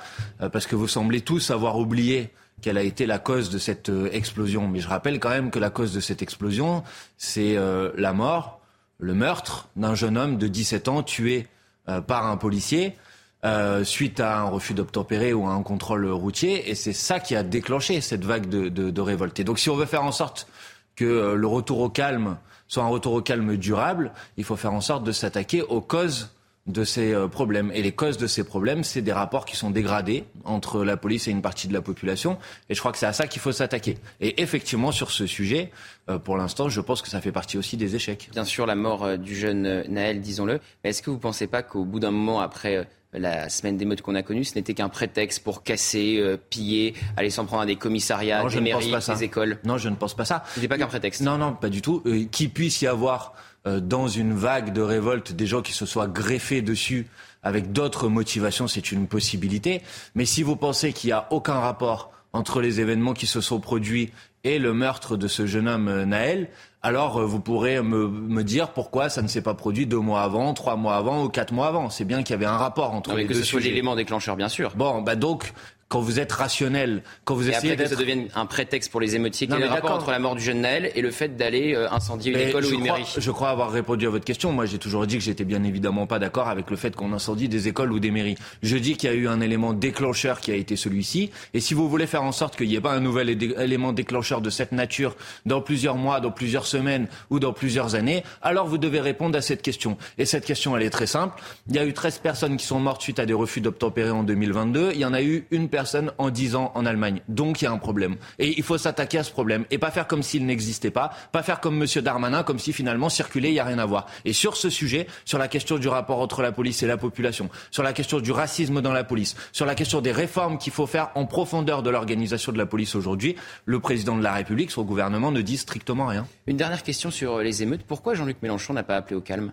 parce 0.51 0.65
que 0.65 0.75
vous 0.75 0.87
semblez 0.87 1.21
tous 1.21 1.51
avoir 1.51 1.77
oublié 1.77 2.31
quelle 2.61 2.77
a 2.77 2.83
été 2.83 3.05
la 3.05 3.19
cause 3.19 3.49
de 3.49 3.57
cette 3.57 3.89
euh, 3.89 4.09
explosion. 4.11 4.67
Mais 4.67 4.79
je 4.79 4.87
rappelle 4.87 5.19
quand 5.19 5.29
même 5.29 5.51
que 5.51 5.59
la 5.59 5.69
cause 5.69 5.93
de 5.93 5.99
cette 5.99 6.21
explosion, 6.21 6.83
c'est 7.17 7.57
euh, 7.57 7.91
la 7.97 8.13
mort, 8.13 8.61
le 8.97 9.13
meurtre 9.13 9.67
d'un 9.75 9.95
jeune 9.95 10.17
homme 10.17 10.37
de 10.37 10.47
17 10.47 10.87
ans 10.87 11.03
tué 11.03 11.47
euh, 11.89 12.01
par 12.01 12.27
un 12.27 12.37
policier. 12.37 12.95
Euh, 13.43 13.83
suite 13.83 14.19
à 14.21 14.39
un 14.39 14.45
refus 14.45 14.73
d'obtempérer 14.73 15.31
ou 15.31 15.45
à 15.45 15.51
un 15.51 15.61
contrôle 15.61 16.07
routier, 16.07 16.67
et 16.71 16.73
c'est 16.73 16.93
ça 16.93 17.19
qui 17.19 17.35
a 17.35 17.43
déclenché 17.43 18.01
cette 18.01 18.25
vague 18.25 18.49
de, 18.49 18.69
de, 18.69 18.89
de 18.89 19.01
révolte. 19.01 19.39
Donc, 19.41 19.59
si 19.59 19.69
on 19.69 19.75
veut 19.75 19.85
faire 19.85 20.03
en 20.03 20.11
sorte 20.11 20.47
que 20.95 21.35
le 21.35 21.45
retour 21.45 21.79
au 21.81 21.89
calme 21.89 22.37
soit 22.67 22.81
un 22.83 22.87
retour 22.87 23.13
au 23.13 23.21
calme 23.21 23.55
durable, 23.57 24.13
il 24.37 24.43
faut 24.43 24.55
faire 24.55 24.73
en 24.73 24.81
sorte 24.81 25.03
de 25.03 25.11
s'attaquer 25.11 25.61
aux 25.61 25.81
causes 25.81 26.34
de 26.67 26.83
ces 26.83 27.13
euh, 27.13 27.27
problèmes. 27.27 27.71
Et 27.73 27.81
les 27.81 27.91
causes 27.91 28.17
de 28.17 28.27
ces 28.27 28.43
problèmes, 28.43 28.83
c'est 28.83 29.01
des 29.01 29.13
rapports 29.13 29.45
qui 29.45 29.55
sont 29.55 29.69
dégradés 29.69 30.23
entre 30.43 30.83
la 30.83 30.97
police 30.97 31.27
et 31.27 31.31
une 31.31 31.41
partie 31.41 31.67
de 31.67 31.73
la 31.73 31.81
population. 31.81 32.37
Et 32.69 32.73
je 32.73 32.79
crois 32.79 32.91
que 32.91 32.97
c'est 32.97 33.05
à 33.05 33.13
ça 33.13 33.27
qu'il 33.27 33.41
faut 33.41 33.51
s'attaquer. 33.51 33.97
Et 34.19 34.41
effectivement, 34.41 34.91
sur 34.91 35.11
ce 35.11 35.27
sujet, 35.27 35.71
euh, 36.09 36.17
pour 36.17 36.37
l'instant, 36.37 36.69
je 36.69 36.81
pense 36.81 37.01
que 37.01 37.09
ça 37.09 37.21
fait 37.21 37.31
partie 37.31 37.57
aussi 37.57 37.77
des 37.77 37.95
échecs. 37.95 38.29
Bien 38.31 38.45
sûr, 38.45 38.65
la 38.65 38.75
mort 38.75 39.03
euh, 39.03 39.17
du 39.17 39.35
jeune 39.35 39.83
Naël, 39.87 40.21
disons-le. 40.21 40.59
Mais 40.83 40.89
est-ce 40.89 41.01
que 41.01 41.09
vous 41.09 41.17
ne 41.17 41.21
pensez 41.21 41.47
pas 41.47 41.61
qu'au 41.61 41.85
bout 41.85 41.99
d'un 41.99 42.11
moment, 42.11 42.39
après 42.41 42.87
la 43.13 43.47
semaine 43.47 43.77
d'émeute 43.77 44.01
qu'on 44.01 44.15
a 44.15 44.23
connue, 44.23 44.43
ce 44.43 44.55
n'était 44.55 44.73
qu'un 44.73 44.89
prétexte 44.89 45.41
pour 45.41 45.63
casser, 45.63 46.21
piller, 46.49 46.95
aller 47.15 47.29
s'en 47.29 47.45
prendre 47.45 47.61
à 47.61 47.65
des 47.65 47.77
commissariats, 47.77 48.41
non, 48.43 48.49
des 48.49 48.59
mairies, 48.59 48.91
des 48.91 49.23
écoles? 49.23 49.59
Non, 49.63 49.77
je 49.77 49.87
ne 49.87 49.95
pense 49.95 50.15
pas 50.15 50.25
ça. 50.25 50.43
Ce 50.53 50.59
n'était 50.59 50.67
pas 50.67 50.77
qu'un 50.77 50.87
prétexte. 50.87 51.21
Non, 51.21 51.37
non, 51.37 51.53
pas 51.53 51.69
du 51.69 51.81
tout. 51.81 52.01
Euh, 52.05 52.25
Qu'il 52.25 52.49
puisse 52.49 52.81
y 52.81 52.87
avoir 52.87 53.31
euh, 53.31 53.37
dans 53.65 54.07
une 54.07 54.33
vague 54.33 54.73
de 54.73 54.81
révolte 54.81 55.31
des 55.31 55.47
gens 55.47 55.61
qui 55.61 55.73
se 55.73 55.85
soient 55.85 56.07
greffés 56.07 56.61
dessus 56.61 57.07
avec 57.45 57.71
d'autres 57.71 58.09
motivations, 58.09 58.67
c'est 58.67 58.91
une 58.91 59.07
possibilité. 59.07 59.81
Mais 60.15 60.25
si 60.25 60.43
vous 60.43 60.55
pensez 60.55 60.93
qu'il 60.93 61.09
n'y 61.09 61.13
a 61.13 61.27
aucun 61.29 61.59
rapport 61.59 62.11
entre 62.33 62.59
les 62.59 62.81
événements 62.81 63.13
qui 63.13 63.27
se 63.27 63.39
sont 63.39 63.59
produits 63.59 64.11
et 64.43 64.59
le 64.59 64.73
meurtre 64.73 65.15
de 65.15 65.27
ce 65.27 65.45
jeune 65.45 65.67
homme 65.67 65.87
euh, 65.87 66.05
Naël, 66.05 66.49
alors 66.83 67.25
vous 67.25 67.39
pourrez 67.39 67.81
me, 67.81 68.07
me, 68.07 68.43
dire 68.43 68.69
pourquoi 68.69 69.09
ça 69.09 69.23
ne 69.23 69.27
s'est 69.27 69.41
pas 69.41 69.55
produit 69.55 69.87
deux 69.87 69.99
mois 69.99 70.21
avant, 70.21 70.53
trois 70.53 70.75
mois 70.75 70.95
avant 70.95 71.23
ou 71.23 71.29
quatre 71.29 71.51
mois 71.51 71.67
avant. 71.67 71.89
C'est 71.89 72.05
bien 72.05 72.21
qu'il 72.21 72.33
y 72.33 72.35
avait 72.35 72.45
un 72.45 72.57
rapport 72.57 72.93
entre 72.93 73.11
non, 73.11 73.15
les 73.15 73.25
que 73.25 73.33
deux 73.33 73.39
ce 73.39 73.45
soit 73.45 73.61
l'élément 73.61 73.95
déclencheur, 73.95 74.35
bien 74.35 74.49
sûr. 74.49 74.73
Bon, 74.75 75.01
bah 75.01 75.15
donc 75.15 75.53
quand 75.87 75.99
vous 76.01 76.19
êtes 76.19 76.31
rationnel, 76.31 77.03
quand 77.25 77.35
vous 77.35 77.47
et 77.47 77.51
essayez 77.51 77.73
après 77.73 77.83
que 77.83 77.89
ça 77.91 77.95
devienne 77.95 78.27
un 78.35 78.47
prétexte 78.47 78.91
pour 78.91 78.99
les 78.99 79.15
émeutiers, 79.15 79.47
quel 79.47 79.57
est 79.57 79.59
le 79.59 79.65
rapport 79.67 79.83
d'accord. 79.83 79.97
entre 79.97 80.11
la 80.11 80.19
mort 80.19 80.35
du 80.35 80.41
jeune 80.41 80.61
Naël 80.61 80.91
et 80.95 81.01
le 81.01 81.11
fait 81.11 81.37
d'aller 81.37 81.75
euh, 81.75 81.91
incendier 81.91 82.31
une 82.31 82.39
Mais 82.39 82.49
école 82.49 82.65
ou 82.65 82.69
une 82.69 82.81
crois, 82.81 82.97
mairie? 82.97 83.13
Je 83.15 83.31
crois 83.31 83.49
avoir 83.49 83.71
répondu 83.71 84.07
à 84.07 84.09
votre 84.09 84.25
question. 84.25 84.51
Moi, 84.51 84.65
j'ai 84.65 84.79
toujours 84.79 85.05
dit 85.05 85.17
que 85.17 85.23
j'étais 85.23 85.43
bien 85.43 85.63
évidemment 85.63 86.07
pas 86.07 86.17
d'accord 86.17 86.47
avec 86.49 86.71
le 86.71 86.75
fait 86.75 86.95
qu'on 86.95 87.13
incendie 87.13 87.49
des 87.49 87.67
écoles 87.67 87.91
ou 87.91 87.99
des 87.99 88.09
mairies. 88.09 88.35
Je 88.63 88.77
dis 88.77 88.97
qu'il 88.97 89.09
y 89.09 89.13
a 89.13 89.15
eu 89.15 89.27
un 89.27 89.41
élément 89.41 89.73
déclencheur 89.73 90.41
qui 90.41 90.51
a 90.51 90.55
été 90.55 90.75
celui-ci. 90.75 91.29
Et 91.53 91.59
si 91.59 91.75
vous 91.75 91.87
voulez 91.87 92.07
faire 92.07 92.23
en 92.23 92.31
sorte 92.31 92.55
qu'il 92.55 92.67
n'y 92.67 92.75
ait 92.75 92.81
pas 92.81 92.93
un 92.93 92.99
nouvel 92.99 93.29
élément 93.29 93.93
déclencheur 93.93 94.41
de 94.41 94.49
cette 94.49 94.71
nature 94.71 95.15
dans 95.45 95.61
plusieurs 95.61 95.97
mois, 95.97 96.19
dans 96.19 96.31
plusieurs 96.31 96.65
semaines 96.65 97.07
ou 97.29 97.39
dans 97.39 97.53
plusieurs 97.53 97.93
années, 97.93 98.23
alors 98.41 98.65
vous 98.65 98.79
devez 98.79 99.01
répondre 99.01 99.37
à 99.37 99.41
cette 99.41 99.61
question. 99.61 99.97
Et 100.17 100.25
cette 100.25 100.45
question, 100.45 100.75
elle 100.75 100.83
est 100.83 100.89
très 100.89 101.07
simple. 101.07 101.39
Il 101.69 101.75
y 101.75 101.79
a 101.79 101.85
eu 101.85 101.93
13 101.93 102.17
personnes 102.19 102.57
qui 102.57 102.65
sont 102.65 102.79
mortes 102.79 103.03
suite 103.03 103.19
à 103.19 103.27
des 103.27 103.33
refus 103.33 103.61
d'obtempérer 103.61 104.09
en 104.11 104.23
2022. 104.23 104.91
Il 104.93 104.99
y 104.99 105.05
en 105.05 105.13
a 105.13 105.21
eu 105.21 105.45
une 105.51 105.69
personne 105.75 106.13
en 106.19 106.29
10 106.29 106.55
ans 106.55 106.71
en 106.73 106.85
Allemagne. 106.85 107.19
Donc 107.27 107.61
il 107.61 107.65
y 107.65 107.67
a 107.67 107.71
un 107.71 107.77
problème. 107.77 108.15
Et 108.39 108.57
il 108.57 108.63
faut 108.63 108.77
s'attaquer 108.77 109.17
à 109.17 109.23
ce 109.25 109.31
problème. 109.31 109.65
Et 109.71 109.77
pas 109.77 109.91
faire 109.91 110.07
comme 110.07 110.23
s'il 110.23 110.45
n'existait 110.45 110.89
pas. 110.89 111.11
Pas 111.33 111.43
faire 111.43 111.59
comme 111.59 111.75
Monsieur 111.75 112.01
Darmanin, 112.01 112.43
comme 112.43 112.59
si 112.59 112.71
finalement 112.71 113.09
circuler, 113.09 113.49
il 113.49 113.55
n'y 113.55 113.59
a 113.59 113.65
rien 113.65 113.77
à 113.77 113.85
voir. 113.85 114.05
Et 114.23 114.31
sur 114.31 114.55
ce 114.55 114.69
sujet, 114.69 115.05
sur 115.25 115.37
la 115.37 115.49
question 115.49 115.77
du 115.77 115.89
rapport 115.89 116.21
entre 116.21 116.41
la 116.41 116.53
police 116.53 116.81
et 116.81 116.87
la 116.87 116.95
population, 116.95 117.49
sur 117.71 117.83
la 117.83 117.91
question 117.91 118.21
du 118.21 118.31
racisme 118.31 118.81
dans 118.81 118.93
la 118.93 119.03
police, 119.03 119.35
sur 119.51 119.65
la 119.65 119.75
question 119.75 119.99
des 119.99 120.13
réformes 120.13 120.57
qu'il 120.57 120.71
faut 120.71 120.87
faire 120.87 121.09
en 121.15 121.25
profondeur 121.25 121.83
de 121.83 121.89
l'organisation 121.89 122.53
de 122.53 122.57
la 122.57 122.65
police 122.65 122.95
aujourd'hui, 122.95 123.35
le 123.65 123.81
président 123.81 124.15
de 124.15 124.23
la 124.23 124.31
République, 124.31 124.71
son 124.71 124.83
gouvernement 124.83 125.33
ne 125.33 125.41
dit 125.41 125.57
strictement 125.57 126.05
rien. 126.05 126.25
Une 126.47 126.55
dernière 126.55 126.83
question 126.83 127.11
sur 127.11 127.39
les 127.39 127.63
émeutes. 127.63 127.83
Pourquoi 127.85 128.13
Jean-Luc 128.13 128.37
Mélenchon 128.41 128.71
n'a 128.71 128.83
pas 128.83 128.95
appelé 128.95 129.17
au 129.17 129.21
calme? 129.21 129.51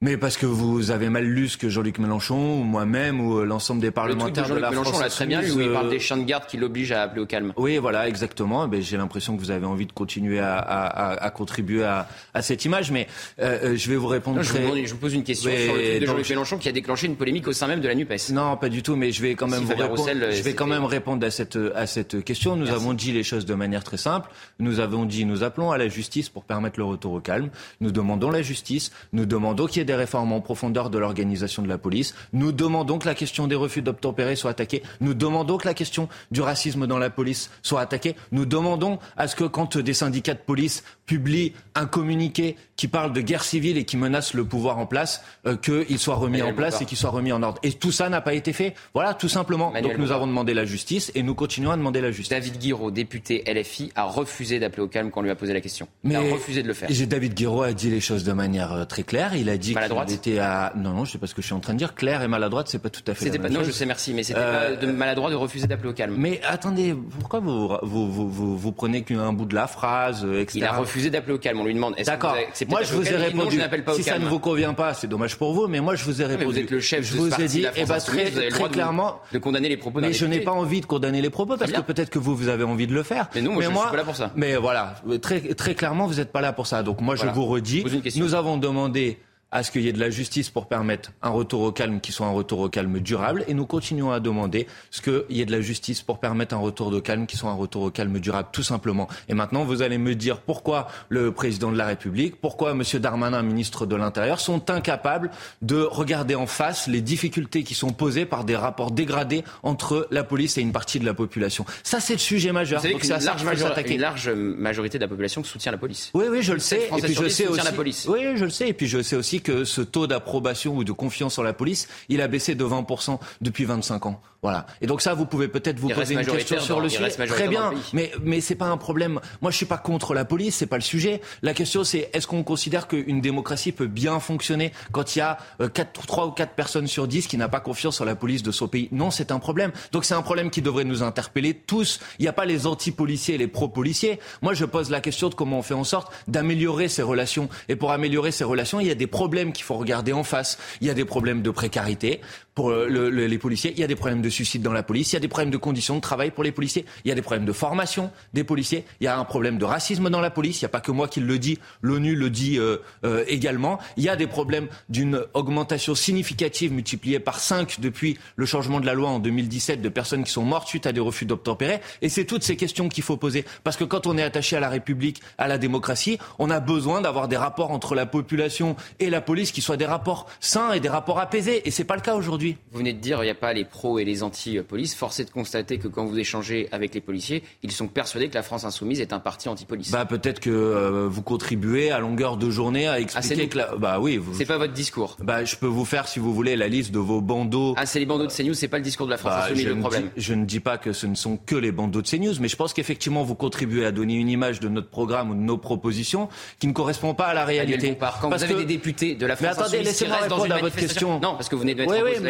Mais 0.00 0.16
parce 0.16 0.36
que 0.36 0.46
vous 0.46 0.92
avez 0.92 1.08
mal 1.08 1.24
lu 1.24 1.48
ce 1.48 1.56
que 1.56 1.68
Jean-Luc 1.68 1.98
Mélenchon 1.98 2.60
ou 2.60 2.62
moi-même 2.62 3.20
ou 3.20 3.38
euh, 3.40 3.44
l'ensemble 3.44 3.80
des 3.80 3.88
Le 3.88 3.92
tweet 3.92 4.06
de 4.06 4.14
parlementaires 4.14 4.48
de, 4.48 4.54
la 4.60 4.70
Mélenchon, 4.70 4.90
France 4.90 5.02
l'a 5.02 5.08
très 5.08 5.26
bien 5.26 5.40
lu, 5.42 5.50
où 5.50 5.60
il 5.60 5.72
parle 5.72 5.88
euh, 5.88 5.90
des 5.90 5.98
chiens 5.98 6.16
de 6.18 6.22
garde 6.22 6.46
qui 6.46 6.56
l'obligent 6.56 6.92
à 6.92 7.02
appeler 7.02 7.20
au 7.20 7.26
calme. 7.26 7.52
Oui, 7.56 7.78
voilà, 7.78 8.06
exactement. 8.06 8.64
Eh 8.64 8.68
ben, 8.68 8.80
J'ai 8.80 8.96
l'impression 8.96 9.34
que 9.34 9.40
vous 9.40 9.50
avez 9.50 9.66
envie 9.66 9.86
de 9.86 9.92
continuer 9.92 10.38
à, 10.38 10.56
à- 10.56 10.86
à- 10.86 11.14
à 11.24 11.30
contribuer 11.30 11.82
à, 11.82 12.06
à 12.32 12.42
cette 12.42 12.64
image, 12.64 12.92
mais 12.92 13.08
euh, 13.40 13.72
euh, 13.72 13.76
je 13.76 13.90
vais 13.90 13.96
vous 13.96 14.06
répondre 14.06 14.36
Non, 14.36 14.42
je, 14.44 14.50
vous 14.50 14.54
très... 14.58 14.62
demande- 14.68 14.86
je 14.86 14.92
vous 14.92 15.00
pose 15.00 15.14
une 15.14 15.24
question 15.24 15.50
Mais 15.50 15.64
sur 15.64 15.74
le 15.74 15.80
tweet 15.82 16.00
de 16.02 16.06
Jean-Luc 16.06 16.28
Mélenchon 16.30 16.58
qui 16.58 16.68
a 16.68 16.72
déclenché 16.72 17.06
une 17.08 17.16
polémique 17.16 17.48
au 17.48 17.52
sein 17.52 17.66
même 17.66 17.80
de 17.80 17.88
la 17.88 17.96
NUPES. 17.96 18.30
Non, 18.30 18.56
pas 18.56 18.68
du 18.68 18.84
tout, 18.84 18.94
mais 18.94 19.10
je 19.10 19.20
vais 19.20 19.34
quand 19.34 19.48
même 19.48 19.58
Si, 19.58 19.64
vous 19.66 19.72
répondre. 19.72 19.98
Roussel, 20.00 20.18
euh, 20.22 20.26
je 20.26 20.36
vais 20.36 20.36
c'était- 20.36 20.54
quand 20.54 20.68
même 20.68 20.84
répondre 20.84 21.26
à 21.26 21.30
cette 21.32 21.58
à 21.74 21.88
cette 21.88 22.22
question. 22.22 22.54
Nous 22.54 22.70
avons 22.70 22.94
dit 22.94 23.10
les 23.10 23.24
choses 23.24 23.46
de 23.46 23.54
manière 23.54 23.82
très 23.82 23.96
simple. 23.96 24.30
Nous 24.60 24.78
avons 24.78 25.06
dit, 25.06 25.24
nous 25.24 25.42
appelons 25.42 25.72
à 25.72 25.76
la 25.78 25.88
justice 25.88 26.28
pour 26.28 26.44
permettre 26.44 26.78
le 26.78 26.84
retour 26.84 27.14
au 27.14 27.20
calme. 27.20 27.48
Nous 27.80 27.90
demandons 27.90 28.30
la 28.30 28.42
justice. 28.42 28.92
Nous 29.12 29.26
demandons 29.26 29.66
qu'il 29.66 29.78
y 29.78 29.80
ait 29.80 29.87
des 29.88 29.94
réformes 29.94 30.32
en 30.32 30.40
profondeur 30.40 30.90
de 30.90 30.98
l'organisation 30.98 31.62
de 31.62 31.68
la 31.68 31.78
police. 31.78 32.14
Nous 32.34 32.52
demandons 32.52 32.98
que 32.98 33.06
la 33.06 33.14
question 33.14 33.46
des 33.46 33.54
refus 33.54 33.80
d'obtempérer 33.80 34.36
soit 34.36 34.50
attaquée. 34.50 34.82
Nous 35.00 35.14
demandons 35.14 35.56
que 35.56 35.66
la 35.66 35.72
question 35.72 36.08
du 36.30 36.42
racisme 36.42 36.86
dans 36.86 36.98
la 36.98 37.08
police 37.08 37.50
soit 37.62 37.80
attaquée. 37.80 38.14
Nous 38.30 38.44
demandons 38.44 38.98
à 39.16 39.28
ce 39.28 39.34
que 39.34 39.44
quand 39.44 39.78
des 39.78 39.94
syndicats 39.94 40.34
de 40.34 40.40
police 40.40 40.84
publient 41.06 41.54
un 41.74 41.86
communiqué 41.86 42.56
qui 42.78 42.88
parle 42.88 43.12
de 43.12 43.20
guerre 43.20 43.42
civile 43.42 43.76
et 43.76 43.84
qui 43.84 43.96
menace 43.96 44.34
le 44.34 44.44
pouvoir 44.44 44.78
en 44.78 44.86
place, 44.86 45.22
euh, 45.46 45.56
qu'il 45.56 45.98
soit 45.98 46.14
remis 46.14 46.38
Manuel 46.38 46.54
en 46.54 46.56
place 46.56 46.74
Bompard. 46.74 46.82
et 46.82 46.86
qu'il 46.86 46.96
soit 46.96 47.10
remis 47.10 47.32
en 47.32 47.42
ordre. 47.42 47.58
Et 47.64 47.72
tout 47.72 47.90
ça 47.92 48.08
n'a 48.08 48.20
pas 48.20 48.34
été 48.34 48.52
fait. 48.52 48.74
Voilà, 48.94 49.14
tout 49.14 49.28
simplement. 49.28 49.66
Manuel 49.72 49.82
Donc 49.82 49.92
nous 49.98 50.04
Bompard. 50.04 50.16
avons 50.18 50.26
demandé 50.28 50.54
la 50.54 50.64
justice 50.64 51.10
et 51.16 51.22
nous 51.24 51.34
continuons 51.34 51.72
à 51.72 51.76
demander 51.76 52.00
la 52.00 52.12
justice. 52.12 52.30
David 52.30 52.56
Guiraud, 52.58 52.90
député 52.92 53.42
LFI, 53.52 53.90
a 53.96 54.04
refusé 54.04 54.60
d'appeler 54.60 54.82
au 54.82 54.88
calme 54.88 55.10
quand 55.10 55.20
on 55.20 55.24
lui 55.24 55.30
a 55.30 55.34
posé 55.34 55.52
la 55.52 55.60
question. 55.60 55.88
Il 56.04 56.14
a 56.14 56.20
refusé 56.20 56.62
de 56.62 56.68
le 56.68 56.74
faire. 56.74 56.88
David 57.08 57.34
Guiraud 57.34 57.62
a 57.62 57.72
dit 57.72 57.90
les 57.90 58.00
choses 58.00 58.22
de 58.22 58.32
manière 58.32 58.72
euh, 58.72 58.84
très 58.84 59.02
claire. 59.02 59.34
Il 59.34 59.50
a 59.50 59.56
dit 59.58 59.74
qu'il 59.74 60.14
était 60.14 60.38
à. 60.38 60.72
Non, 60.76 60.92
non, 60.92 61.04
je 61.04 61.10
sais 61.10 61.18
pas 61.18 61.26
ce 61.26 61.34
que 61.34 61.42
je 61.42 61.46
suis 61.46 61.54
en 61.54 61.60
train 61.60 61.72
de 61.72 61.78
dire. 61.78 61.96
Claire 61.96 62.22
et 62.22 62.28
maladroite, 62.28 62.68
c'est 62.68 62.78
pas 62.78 62.90
tout 62.90 63.02
à 63.08 63.14
fait. 63.14 63.28
la 63.30 63.38
même 63.38 63.52
Non, 63.52 63.64
je 63.64 63.72
sais, 63.72 63.86
merci, 63.86 64.14
mais 64.14 64.22
c'était 64.22 64.38
Euh, 64.40 64.76
de 64.76 64.86
maladroit 64.86 65.30
de 65.30 65.34
refuser 65.34 65.66
d'appeler 65.66 65.88
au 65.88 65.94
calme. 65.94 66.14
Mais 66.16 66.40
attendez, 66.46 66.94
pourquoi 67.18 67.40
vous 67.40 67.76
vous, 67.82 68.08
vous, 68.10 68.30
vous, 68.30 68.56
vous 68.56 68.72
prenez 68.72 69.02
qu'un 69.02 69.32
bout 69.32 69.46
de 69.46 69.56
la 69.56 69.66
phrase, 69.66 70.24
euh, 70.24 70.42
etc. 70.42 70.58
Il 70.60 70.64
a 70.64 70.72
refusé 70.76 71.10
d'appeler 71.10 71.34
au 71.34 71.38
calme. 71.38 71.58
On 71.60 71.64
lui 71.64 71.74
demande 71.74 71.94
est-ce 71.96 72.06
que 72.10 72.14
D'accord. 72.14 72.36
vous 72.67 72.67
Moi, 72.68 72.82
je 72.82 72.92
vous 72.92 73.06
ai 73.08 73.12
Non, 73.12 73.18
répondu. 73.18 73.56
je 73.56 73.60
n'appelle 73.60 73.82
pas 73.84 73.94
si 73.94 74.00
au 74.00 74.04
ça 74.04 74.12
calme. 74.12 74.24
ne 74.24 74.28
vous 74.28 74.38
convient 74.38 74.74
pas, 74.74 74.94
c'est 74.94 75.06
dommage 75.06 75.36
pour 75.36 75.54
vous, 75.54 75.66
mais 75.68 75.80
moi, 75.80 75.94
je 75.94 76.04
vous 76.04 76.20
ai 76.20 76.26
mais 76.26 76.36
répondu. 76.36 76.52
vous 76.58 76.64
êtes 76.64 76.70
le 76.70 76.80
chef 76.80 77.04
je 77.04 77.14
de 77.14 77.18
vous 77.18 77.40
ai 77.40 77.46
dit, 77.48 77.64
eh 77.76 77.84
ben, 77.84 77.98
très, 77.98 78.30
vous 78.30 78.36
avez 78.36 78.46
le 78.46 78.50
très 78.50 78.58
droit 78.58 78.68
clairement. 78.68 79.20
de 79.32 79.38
condamner 79.38 79.68
les 79.68 79.76
propos 79.76 80.00
Mais 80.00 80.12
je 80.12 80.26
n'ai 80.26 80.40
pas 80.40 80.52
envie 80.52 80.80
de 80.80 80.86
condamner 80.86 81.22
les 81.22 81.30
propos 81.30 81.56
parce 81.56 81.72
que 81.72 81.80
peut-être 81.80 82.10
que 82.10 82.18
vous, 82.18 82.36
vous 82.36 82.48
avez 82.48 82.64
envie 82.64 82.86
de 82.86 82.94
le 82.94 83.02
faire. 83.02 83.28
Mais 83.34 83.40
non, 83.42 83.52
moi, 83.54 83.62
je 83.62 83.68
suis 83.68 83.76
pas 83.76 83.96
là 83.96 84.04
pour 84.04 84.16
ça. 84.16 84.30
Mais 84.36 84.56
voilà, 84.56 84.96
très, 85.22 85.40
très 85.54 85.74
clairement, 85.74 86.06
vous 86.06 86.14
n'êtes 86.14 86.32
pas 86.32 86.40
là 86.40 86.52
pour 86.52 86.66
ça. 86.66 86.82
Donc 86.82 87.00
moi, 87.00 87.14
Voilà. 87.14 87.32
je 87.32 87.34
vous 87.36 87.46
redis, 87.46 87.84
nous 88.16 88.34
avons 88.34 88.56
demandé 88.58 89.18
à 89.50 89.62
ce 89.62 89.70
qu'il 89.70 89.80
y 89.82 89.88
ait 89.88 89.92
de 89.94 89.98
la 90.00 90.10
justice 90.10 90.50
pour 90.50 90.66
permettre 90.66 91.12
un 91.22 91.30
retour 91.30 91.62
au 91.62 91.72
calme 91.72 92.00
qui 92.00 92.12
soit 92.12 92.26
un 92.26 92.32
retour 92.32 92.58
au 92.60 92.68
calme 92.68 93.00
durable 93.00 93.44
et 93.48 93.54
nous 93.54 93.64
continuons 93.64 94.10
à 94.10 94.20
demander 94.20 94.66
ce 94.90 95.00
qu'il 95.00 95.24
y 95.30 95.40
ait 95.40 95.46
de 95.46 95.52
la 95.52 95.62
justice 95.62 96.02
pour 96.02 96.18
permettre 96.20 96.54
un 96.54 96.58
retour 96.58 96.90
de 96.90 97.00
calme 97.00 97.26
qui 97.26 97.38
soit 97.38 97.48
un 97.50 97.54
retour 97.54 97.82
au 97.84 97.90
calme 97.90 98.18
durable 98.18 98.50
tout 98.52 98.62
simplement. 98.62 99.08
Et 99.30 99.32
maintenant 99.34 99.64
vous 99.64 99.80
allez 99.80 99.96
me 99.96 100.14
dire 100.14 100.42
pourquoi 100.42 100.88
le 101.08 101.32
président 101.32 101.72
de 101.72 101.78
la 101.78 101.86
République, 101.86 102.40
pourquoi 102.42 102.74
monsieur 102.74 103.00
Darmanin, 103.00 103.42
ministre 103.42 103.86
de 103.86 103.96
l'Intérieur 103.96 104.38
sont 104.38 104.68
incapables 104.70 105.30
de 105.62 105.80
regarder 105.80 106.34
en 106.34 106.46
face 106.46 106.86
les 106.86 107.00
difficultés 107.00 107.62
qui 107.62 107.74
sont 107.74 107.90
posées 107.92 108.26
par 108.26 108.44
des 108.44 108.56
rapports 108.56 108.90
dégradés 108.90 109.44
entre 109.62 110.08
la 110.10 110.24
police 110.24 110.58
et 110.58 110.60
une 110.60 110.72
partie 110.72 110.98
de 111.00 111.06
la 111.06 111.14
population. 111.14 111.64
Ça 111.84 112.00
c'est 112.00 112.12
le 112.12 112.18
sujet 112.18 112.52
majeur. 112.52 112.80
Vous 112.80 112.82
savez 112.82 112.92
Donc 112.94 113.04
ça 113.04 113.18
large, 113.18 113.38
qu'il 113.38 113.46
faut 113.46 113.54
major- 113.54 113.68
s'attaquer. 113.68 113.94
une 113.94 114.00
large 114.02 114.28
majorité 114.28 114.98
de 114.98 115.04
la 115.04 115.08
population 115.08 115.42
soutient 115.42 115.72
la 115.72 115.78
police. 115.78 116.10
Oui, 116.12 116.26
oui, 116.30 116.42
je 116.42 116.52
le 116.52 116.58
sais. 116.58 116.88
Et 116.96 117.00
puis 117.00 117.14
je 117.14 117.28
sais 117.28 117.46
aussi. 117.46 117.64
la 117.64 117.72
police. 117.72 118.06
Oui, 118.10 118.20
je 118.36 118.44
le 118.44 118.50
sais. 118.50 118.68
Et 118.68 118.72
puis 118.74 118.86
je 118.86 119.00
sais 119.02 119.16
aussi 119.16 119.37
que 119.40 119.64
ce 119.64 119.80
taux 119.80 120.06
d'approbation 120.06 120.76
ou 120.76 120.84
de 120.84 120.92
confiance 120.92 121.38
en 121.38 121.42
la 121.42 121.52
police, 121.52 121.88
a 122.20 122.28
baissé 122.28 122.54
de 122.54 122.64
20% 122.64 123.18
depuis 123.40 123.64
25 123.64 124.06
ans. 124.06 124.20
Voilà. 124.42 124.66
Et 124.80 124.86
donc 124.86 125.02
ça, 125.02 125.14
vous 125.14 125.26
pouvez 125.26 125.48
peut-être 125.48 125.80
vous 125.80 125.88
poser 125.88 126.14
une 126.14 126.24
question 126.24 126.60
sur 126.60 126.80
le 126.80 126.88
sujet. 126.88 127.08
Très 127.26 127.48
bien, 127.48 127.72
mais 127.92 128.12
mais 128.22 128.40
c'est 128.40 128.54
pas 128.54 128.66
un 128.66 128.76
problème. 128.76 129.20
Moi, 129.42 129.50
je 129.50 129.56
suis 129.56 129.66
pas 129.66 129.78
contre 129.78 130.14
la 130.14 130.24
police, 130.24 130.56
c'est 130.56 130.66
pas 130.66 130.76
le 130.76 130.82
sujet. 130.82 131.20
La 131.42 131.54
question, 131.54 131.82
c'est 131.82 132.10
est-ce 132.12 132.28
qu'on 132.28 132.44
considère 132.44 132.86
qu'une 132.86 133.20
démocratie 133.20 133.72
peut 133.72 133.88
bien 133.88 134.20
fonctionner 134.20 134.72
quand 134.92 135.16
il 135.16 135.18
y 135.18 135.22
a 135.22 135.38
euh, 135.60 135.68
trois 135.92 136.26
ou 136.26 136.30
quatre 136.30 136.52
personnes 136.52 136.86
sur 136.86 137.08
10 137.08 137.26
qui 137.26 137.36
n'a 137.36 137.48
pas 137.48 137.58
confiance 137.58 138.00
en 138.00 138.04
la 138.04 138.14
police 138.14 138.44
de 138.44 138.52
son 138.52 138.68
pays? 138.68 138.88
Non, 138.92 139.10
c'est 139.10 139.32
un 139.32 139.40
problème. 139.40 139.72
Donc 139.90 140.04
c'est 140.04 140.14
un 140.14 140.22
problème 140.22 140.50
qui 140.50 140.62
devrait 140.62 140.84
nous 140.84 141.02
interpeller 141.02 141.54
tous. 141.54 141.98
Il 142.20 142.22
n'y 142.22 142.28
a 142.28 142.32
pas 142.32 142.44
les 142.44 142.68
anti-policiers 142.68 143.34
et 143.34 143.38
les 143.38 143.48
pro-policiers. 143.48 144.20
Moi, 144.42 144.54
je 144.54 144.64
pose 144.64 144.88
la 144.90 145.00
question 145.00 145.30
de 145.30 145.34
comment 145.34 145.58
on 145.58 145.62
fait 145.62 145.74
en 145.74 145.84
sorte 145.84 146.12
d'améliorer 146.28 146.86
ces 146.86 147.02
relations. 147.02 147.48
Et 147.68 147.74
pour 147.74 147.90
améliorer 147.90 148.30
ces 148.30 148.44
relations, 148.44 148.78
il 148.78 148.86
y 148.86 148.92
a 148.92 148.94
des 148.94 149.08
problèmes 149.08 149.52
qu'il 149.52 149.64
faut 149.64 149.76
regarder 149.76 150.12
en 150.12 150.22
face. 150.22 150.58
Il 150.80 150.86
y 150.86 150.90
a 150.90 150.94
des 150.94 151.04
problèmes 151.04 151.42
de 151.42 151.50
précarité 151.50 152.20
pour 152.58 152.70
euh, 152.72 152.88
les 153.08 153.38
policiers. 153.38 153.72
Il 153.72 153.78
y 153.78 153.84
a 153.84 153.86
des 153.86 153.94
problèmes 153.94 154.20
de 154.20 154.28
suicide 154.28 154.62
dans 154.62 154.72
la 154.72 154.82
police. 154.82 155.12
Il 155.12 155.14
y 155.14 155.16
a 155.16 155.20
des 155.20 155.28
problèmes 155.28 155.52
de 155.52 155.56
conditions 155.56 155.94
de 155.94 156.00
travail 156.00 156.32
pour 156.32 156.42
les 156.42 156.50
policiers. 156.50 156.84
Il 157.04 157.08
y 157.08 157.12
a 157.12 157.14
des 157.14 157.22
problèmes 157.22 157.44
de 157.44 157.52
formation 157.52 158.10
des 158.34 158.42
policiers. 158.42 158.84
Il 159.00 159.04
y 159.04 159.06
a 159.06 159.16
un 159.16 159.24
problème 159.24 159.58
de 159.58 159.64
racisme 159.64 160.10
dans 160.10 160.20
la 160.20 160.30
police. 160.30 160.60
Il 160.60 160.64
n'y 160.64 160.66
a 160.66 160.70
pas 160.70 160.80
que 160.80 160.90
moi 160.90 161.06
qui 161.06 161.20
le 161.20 161.38
dis. 161.38 161.60
L'ONU 161.82 162.16
le 162.16 162.30
dit 162.30 162.58
euh, 162.58 162.78
euh, 163.04 163.22
également. 163.28 163.78
Il 163.96 164.02
y 164.02 164.08
a 164.08 164.16
des 164.16 164.26
problèmes 164.26 164.66
d'une 164.88 165.22
augmentation 165.34 165.94
significative 165.94 166.72
multipliée 166.72 167.20
par 167.20 167.38
5 167.38 167.78
depuis 167.78 168.18
le 168.34 168.44
changement 168.44 168.80
de 168.80 168.86
la 168.86 168.94
loi 168.94 169.08
en 169.08 169.20
2017 169.20 169.80
de 169.80 169.88
personnes 169.88 170.24
qui 170.24 170.32
sont 170.32 170.42
mortes 170.42 170.66
suite 170.66 170.86
à 170.86 170.90
des 170.90 170.98
refus 170.98 171.26
d'obtempérer. 171.26 171.78
Et 172.02 172.08
c'est 172.08 172.24
toutes 172.24 172.42
ces 172.42 172.56
questions 172.56 172.88
qu'il 172.88 173.04
faut 173.04 173.16
poser. 173.16 173.44
Parce 173.62 173.76
que 173.76 173.84
quand 173.84 174.08
on 174.08 174.18
est 174.18 174.24
attaché 174.24 174.56
à 174.56 174.60
la 174.60 174.68
République, 174.68 175.22
à 175.38 175.46
la 175.46 175.58
démocratie, 175.58 176.18
on 176.40 176.50
a 176.50 176.58
besoin 176.58 177.02
d'avoir 177.02 177.28
des 177.28 177.36
rapports 177.36 177.70
entre 177.70 177.94
la 177.94 178.04
population 178.04 178.74
et 178.98 179.10
la 179.10 179.20
police 179.20 179.52
qui 179.52 179.60
soient 179.60 179.76
des 179.76 179.86
rapports 179.86 180.28
sains 180.40 180.72
et 180.72 180.80
des 180.80 180.88
rapports 180.88 181.20
apaisés. 181.20 181.62
Et 181.68 181.70
c'est 181.70 181.84
pas 181.84 181.94
le 181.94 182.02
cas 182.02 182.16
aujourd'hui. 182.16 182.47
Vous 182.72 182.78
venez 182.78 182.92
de 182.92 182.98
dire 182.98 183.18
qu'il 183.18 183.24
n'y 183.24 183.30
a 183.30 183.34
pas 183.34 183.52
les 183.52 183.64
pros 183.64 183.98
et 183.98 184.04
les 184.04 184.22
anti-police. 184.22 184.94
Force 184.94 185.20
est 185.20 185.24
de 185.24 185.30
constater 185.30 185.78
que 185.78 185.88
quand 185.88 186.04
vous 186.04 186.18
échangez 186.18 186.68
avec 186.72 186.94
les 186.94 187.00
policiers, 187.00 187.42
ils 187.62 187.72
sont 187.72 187.88
persuadés 187.88 188.28
que 188.28 188.34
la 188.34 188.42
France 188.42 188.64
insoumise 188.64 189.00
est 189.00 189.12
un 189.12 189.20
parti 189.20 189.48
anti-police. 189.48 189.90
Bah, 189.90 190.04
peut-être 190.04 190.40
que 190.40 190.50
euh, 190.50 191.08
vous 191.08 191.22
contribuez 191.22 191.90
à 191.90 191.98
longueur 191.98 192.36
de 192.36 192.50
journée 192.50 192.88
à 192.88 193.00
expliquer 193.00 193.42
ah, 193.44 193.46
que 193.46 193.58
la... 193.58 193.76
Bah 193.76 193.98
oui. 194.00 194.16
Vous... 194.16 194.34
C'est 194.34 194.44
pas 194.44 194.58
votre 194.58 194.72
discours. 194.72 195.16
Bah, 195.20 195.44
je 195.44 195.56
peux 195.56 195.66
vous 195.66 195.84
faire, 195.84 196.08
si 196.08 196.18
vous 196.18 196.32
voulez, 196.34 196.56
la 196.56 196.68
liste 196.68 196.92
de 196.92 196.98
vos 196.98 197.20
bandeaux. 197.20 197.74
Ah, 197.76 197.86
c'est 197.86 197.98
les 197.98 198.06
bandeaux 198.06 198.26
de 198.26 198.32
CNews, 198.32 198.54
c'est 198.54 198.68
pas 198.68 198.78
le 198.78 198.84
discours 198.84 199.06
de 199.06 199.12
la 199.12 199.18
France 199.18 199.32
bah, 199.32 199.44
insoumise, 199.44 199.66
le 199.66 199.78
problème. 199.78 200.10
je 200.16 200.34
ne 200.34 200.44
dis 200.44 200.60
pas 200.60 200.78
que 200.78 200.92
ce 200.92 201.06
ne 201.06 201.14
sont 201.14 201.36
que 201.36 201.56
les 201.56 201.72
bandeaux 201.72 202.02
de 202.02 202.08
CNews, 202.08 202.34
mais 202.40 202.48
je 202.48 202.56
pense 202.56 202.72
qu'effectivement, 202.72 203.22
vous 203.22 203.34
contribuez 203.34 203.84
à 203.84 203.92
donner 203.92 204.14
une 204.14 204.28
image 204.28 204.60
de 204.60 204.68
notre 204.68 204.88
programme 204.88 205.30
ou 205.30 205.34
de 205.34 205.40
nos 205.40 205.58
propositions 205.58 206.28
qui 206.58 206.66
ne 206.66 206.72
correspond 206.72 207.14
pas 207.14 207.26
à 207.26 207.34
la 207.34 207.44
réalité. 207.44 207.96
Quand 208.20 208.28
vous 208.30 208.42
avez 208.42 208.54
des 208.54 208.64
députés 208.64 209.14
de 209.14 209.26
la 209.26 209.36
France 209.36 209.56
mais 209.56 209.62
attendez, 209.62 209.82
laissez-moi 209.82 210.16
répondre 210.16 210.52
à 210.52 210.58
votre 210.58 210.76
question. 210.76 211.20
Non, 211.20 211.34
parce 211.34 211.48
que 211.48 211.54
vous 211.54 211.62
venez 211.62 211.74
de 211.74 211.80
mettre 211.80 211.92
oui, 211.92 211.98
en 211.98 212.24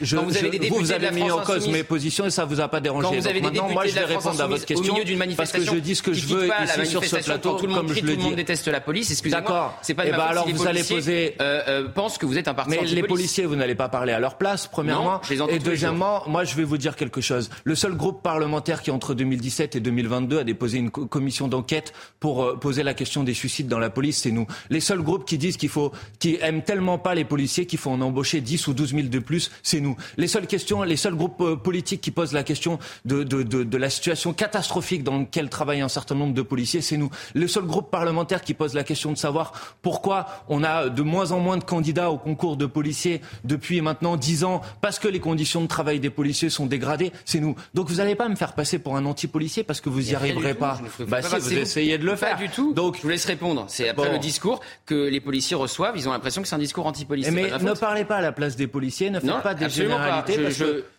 je, 0.00 0.16
vous 0.16 0.36
avez 0.36 0.58
des 0.58 0.68
vous 0.68 0.92
avez 0.92 1.10
mis 1.10 1.30
en 1.30 1.38
cause 1.40 1.68
mes 1.68 1.84
positions 1.84 2.26
et 2.26 2.30
ça 2.30 2.44
vous 2.44 2.60
a 2.60 2.68
pas 2.68 2.80
dérangé. 2.80 3.08
Quand 3.08 3.14
vous 3.14 3.26
avez 3.26 3.40
des 3.40 3.46
maintenant, 3.46 3.68
moi, 3.68 3.86
je 3.86 3.94
vais 3.94 4.04
répondre 4.04 4.40
à 4.40 4.46
votre 4.46 4.64
question 4.64 4.90
au 4.90 4.92
milieu 4.94 5.04
d'une 5.04 5.18
manifestation 5.18 5.58
parce 5.58 5.70
que 5.70 5.76
je 5.76 5.80
dis 5.80 5.94
ce 5.94 6.02
que 6.02 6.12
je 6.12 6.26
veux 6.26 6.48
ici 6.48 6.86
sur 6.86 7.04
ce 7.04 7.16
plateau, 7.16 7.58
tout 7.58 7.66
le 7.66 7.74
monde 7.74 7.88
crie, 7.88 8.00
tout 8.00 8.06
le 8.06 8.16
monde 8.16 8.36
déteste 8.36 8.68
la 8.68 8.80
police. 8.80 9.10
Excusez-moi. 9.10 9.78
C'est 9.82 9.94
pas. 9.94 10.04
Et 10.04 10.08
eh 10.08 10.10
ben 10.12 10.20
alors 10.20 10.48
vous 10.48 10.66
allez 10.66 10.82
poser. 10.84 11.36
Euh, 11.40 11.62
euh, 11.68 11.88
pense 11.88 12.18
que 12.18 12.26
vous 12.26 12.38
êtes 12.38 12.48
un 12.48 12.54
parti. 12.54 12.70
Mais 12.70 12.84
les 12.84 13.02
policiers, 13.02 13.46
vous 13.46 13.56
n'allez 13.56 13.74
pas 13.74 13.88
parler 13.88 14.12
à 14.12 14.20
leur 14.20 14.36
place, 14.36 14.66
premièrement. 14.66 15.20
Et 15.48 15.58
deuxièmement, 15.58 16.22
moi, 16.26 16.44
je 16.44 16.54
vais 16.54 16.64
vous 16.64 16.78
dire 16.78 16.96
quelque 16.96 17.20
chose. 17.20 17.50
Le 17.64 17.74
seul 17.74 17.94
groupe 17.94 18.22
parlementaire 18.22 18.82
qui 18.82 18.90
entre 18.90 19.14
2017 19.14 19.76
et 19.76 19.80
2022 19.80 20.38
a 20.38 20.44
déposé 20.44 20.78
une 20.78 20.90
commission 20.90 21.48
d'enquête 21.48 21.92
pour 22.20 22.42
euh, 22.42 22.56
poser 22.56 22.82
la 22.82 22.94
question 22.94 23.24
des 23.24 23.34
suicides 23.34 23.68
dans 23.68 23.78
la 23.78 23.90
police, 23.90 24.18
c'est 24.18 24.30
nous. 24.30 24.46
Les 24.70 24.80
seuls 24.80 25.02
groupes 25.02 25.24
qui 25.24 25.38
disent 25.38 25.56
qu'il 25.56 25.68
faut, 25.68 25.92
qui 26.18 26.38
aiment 26.40 26.62
tellement 26.62 26.98
pas 26.98 27.14
les 27.14 27.24
policiers 27.24 27.66
qu'il 27.66 27.78
faut 27.78 27.90
en 27.90 28.00
embaucher 28.00 28.40
10 28.40 28.66
ou 28.68 28.74
12 28.74 28.83
000 28.92 29.08
de 29.08 29.18
plus, 29.18 29.50
c'est 29.62 29.80
nous. 29.80 29.96
Les 30.16 30.26
seules 30.28 30.46
questions, 30.46 30.82
les 30.82 30.96
seuls 30.96 31.14
groupes 31.14 31.40
euh, 31.40 31.56
politiques 31.56 32.00
qui 32.00 32.10
posent 32.10 32.32
la 32.32 32.42
question 32.42 32.78
de, 33.04 33.22
de, 33.22 33.42
de, 33.42 33.64
de 33.64 33.76
la 33.78 33.90
situation 33.90 34.32
catastrophique 34.32 35.02
dans 35.04 35.18
laquelle 35.18 35.48
travaillent 35.48 35.80
un 35.80 35.88
certain 35.88 36.14
nombre 36.14 36.34
de 36.34 36.42
policiers, 36.42 36.80
c'est 36.80 36.96
nous. 36.96 37.10
Le 37.34 37.46
seul 37.48 37.64
groupe 37.64 37.90
parlementaire 37.90 38.42
qui 38.42 38.54
pose 38.54 38.74
la 38.74 38.84
question 38.84 39.12
de 39.12 39.18
savoir 39.18 39.52
pourquoi 39.82 40.26
on 40.48 40.64
a 40.64 40.88
de 40.88 41.02
moins 41.02 41.32
en 41.32 41.40
moins 41.40 41.56
de 41.56 41.64
candidats 41.64 42.10
au 42.10 42.18
concours 42.18 42.56
de 42.56 42.66
policiers 42.66 43.20
depuis 43.44 43.80
maintenant 43.80 44.16
dix 44.16 44.44
ans, 44.44 44.60
parce 44.80 44.98
que 44.98 45.08
les 45.08 45.20
conditions 45.20 45.60
de 45.60 45.66
travail 45.66 46.00
des 46.00 46.10
policiers 46.10 46.50
sont 46.50 46.66
dégradées, 46.66 47.12
c'est 47.24 47.40
nous. 47.40 47.54
Donc 47.74 47.88
vous 47.88 47.96
n'allez 47.96 48.14
pas 48.14 48.28
me 48.28 48.36
faire 48.36 48.54
passer 48.54 48.78
pour 48.78 48.96
un 48.96 49.04
anti-policier 49.06 49.62
parce 49.62 49.80
que 49.80 49.88
vous 49.88 50.00
n'y 50.00 50.14
arriverez 50.14 50.54
pas. 50.54 50.80
Bah 51.08 51.22
si, 51.22 51.36
vous 51.36 51.58
essayez 51.58 51.98
de 51.98 52.04
le 52.04 52.16
faire. 52.16 52.36
Pas 52.36 52.42
du 52.42 52.48
tout. 52.48 52.72
Donc 52.72 52.96
je 52.96 53.02
vous 53.02 53.08
laisse 53.08 53.24
répondre. 53.24 53.64
C'est 53.68 53.88
après 53.88 54.10
le 54.12 54.18
discours 54.18 54.60
que 54.86 55.08
les 55.08 55.20
policiers 55.20 55.56
reçoivent. 55.56 55.96
Ils 55.96 56.08
ont 56.08 56.12
l'impression 56.12 56.42
que 56.42 56.48
c'est 56.48 56.54
un 56.54 56.58
discours 56.58 56.86
anti-policier. 56.86 57.32
Mais 57.32 57.50
ne 57.58 57.72
parlez 57.74 58.04
pas 58.04 58.16
à 58.16 58.22
la 58.22 58.32
place 58.32 58.56
des 58.56 58.66
policiers. 58.74 59.10
Ne 59.10 59.20
faites 59.20 59.42
pas 59.42 59.54
des 59.54 59.70
généralités 59.70 60.34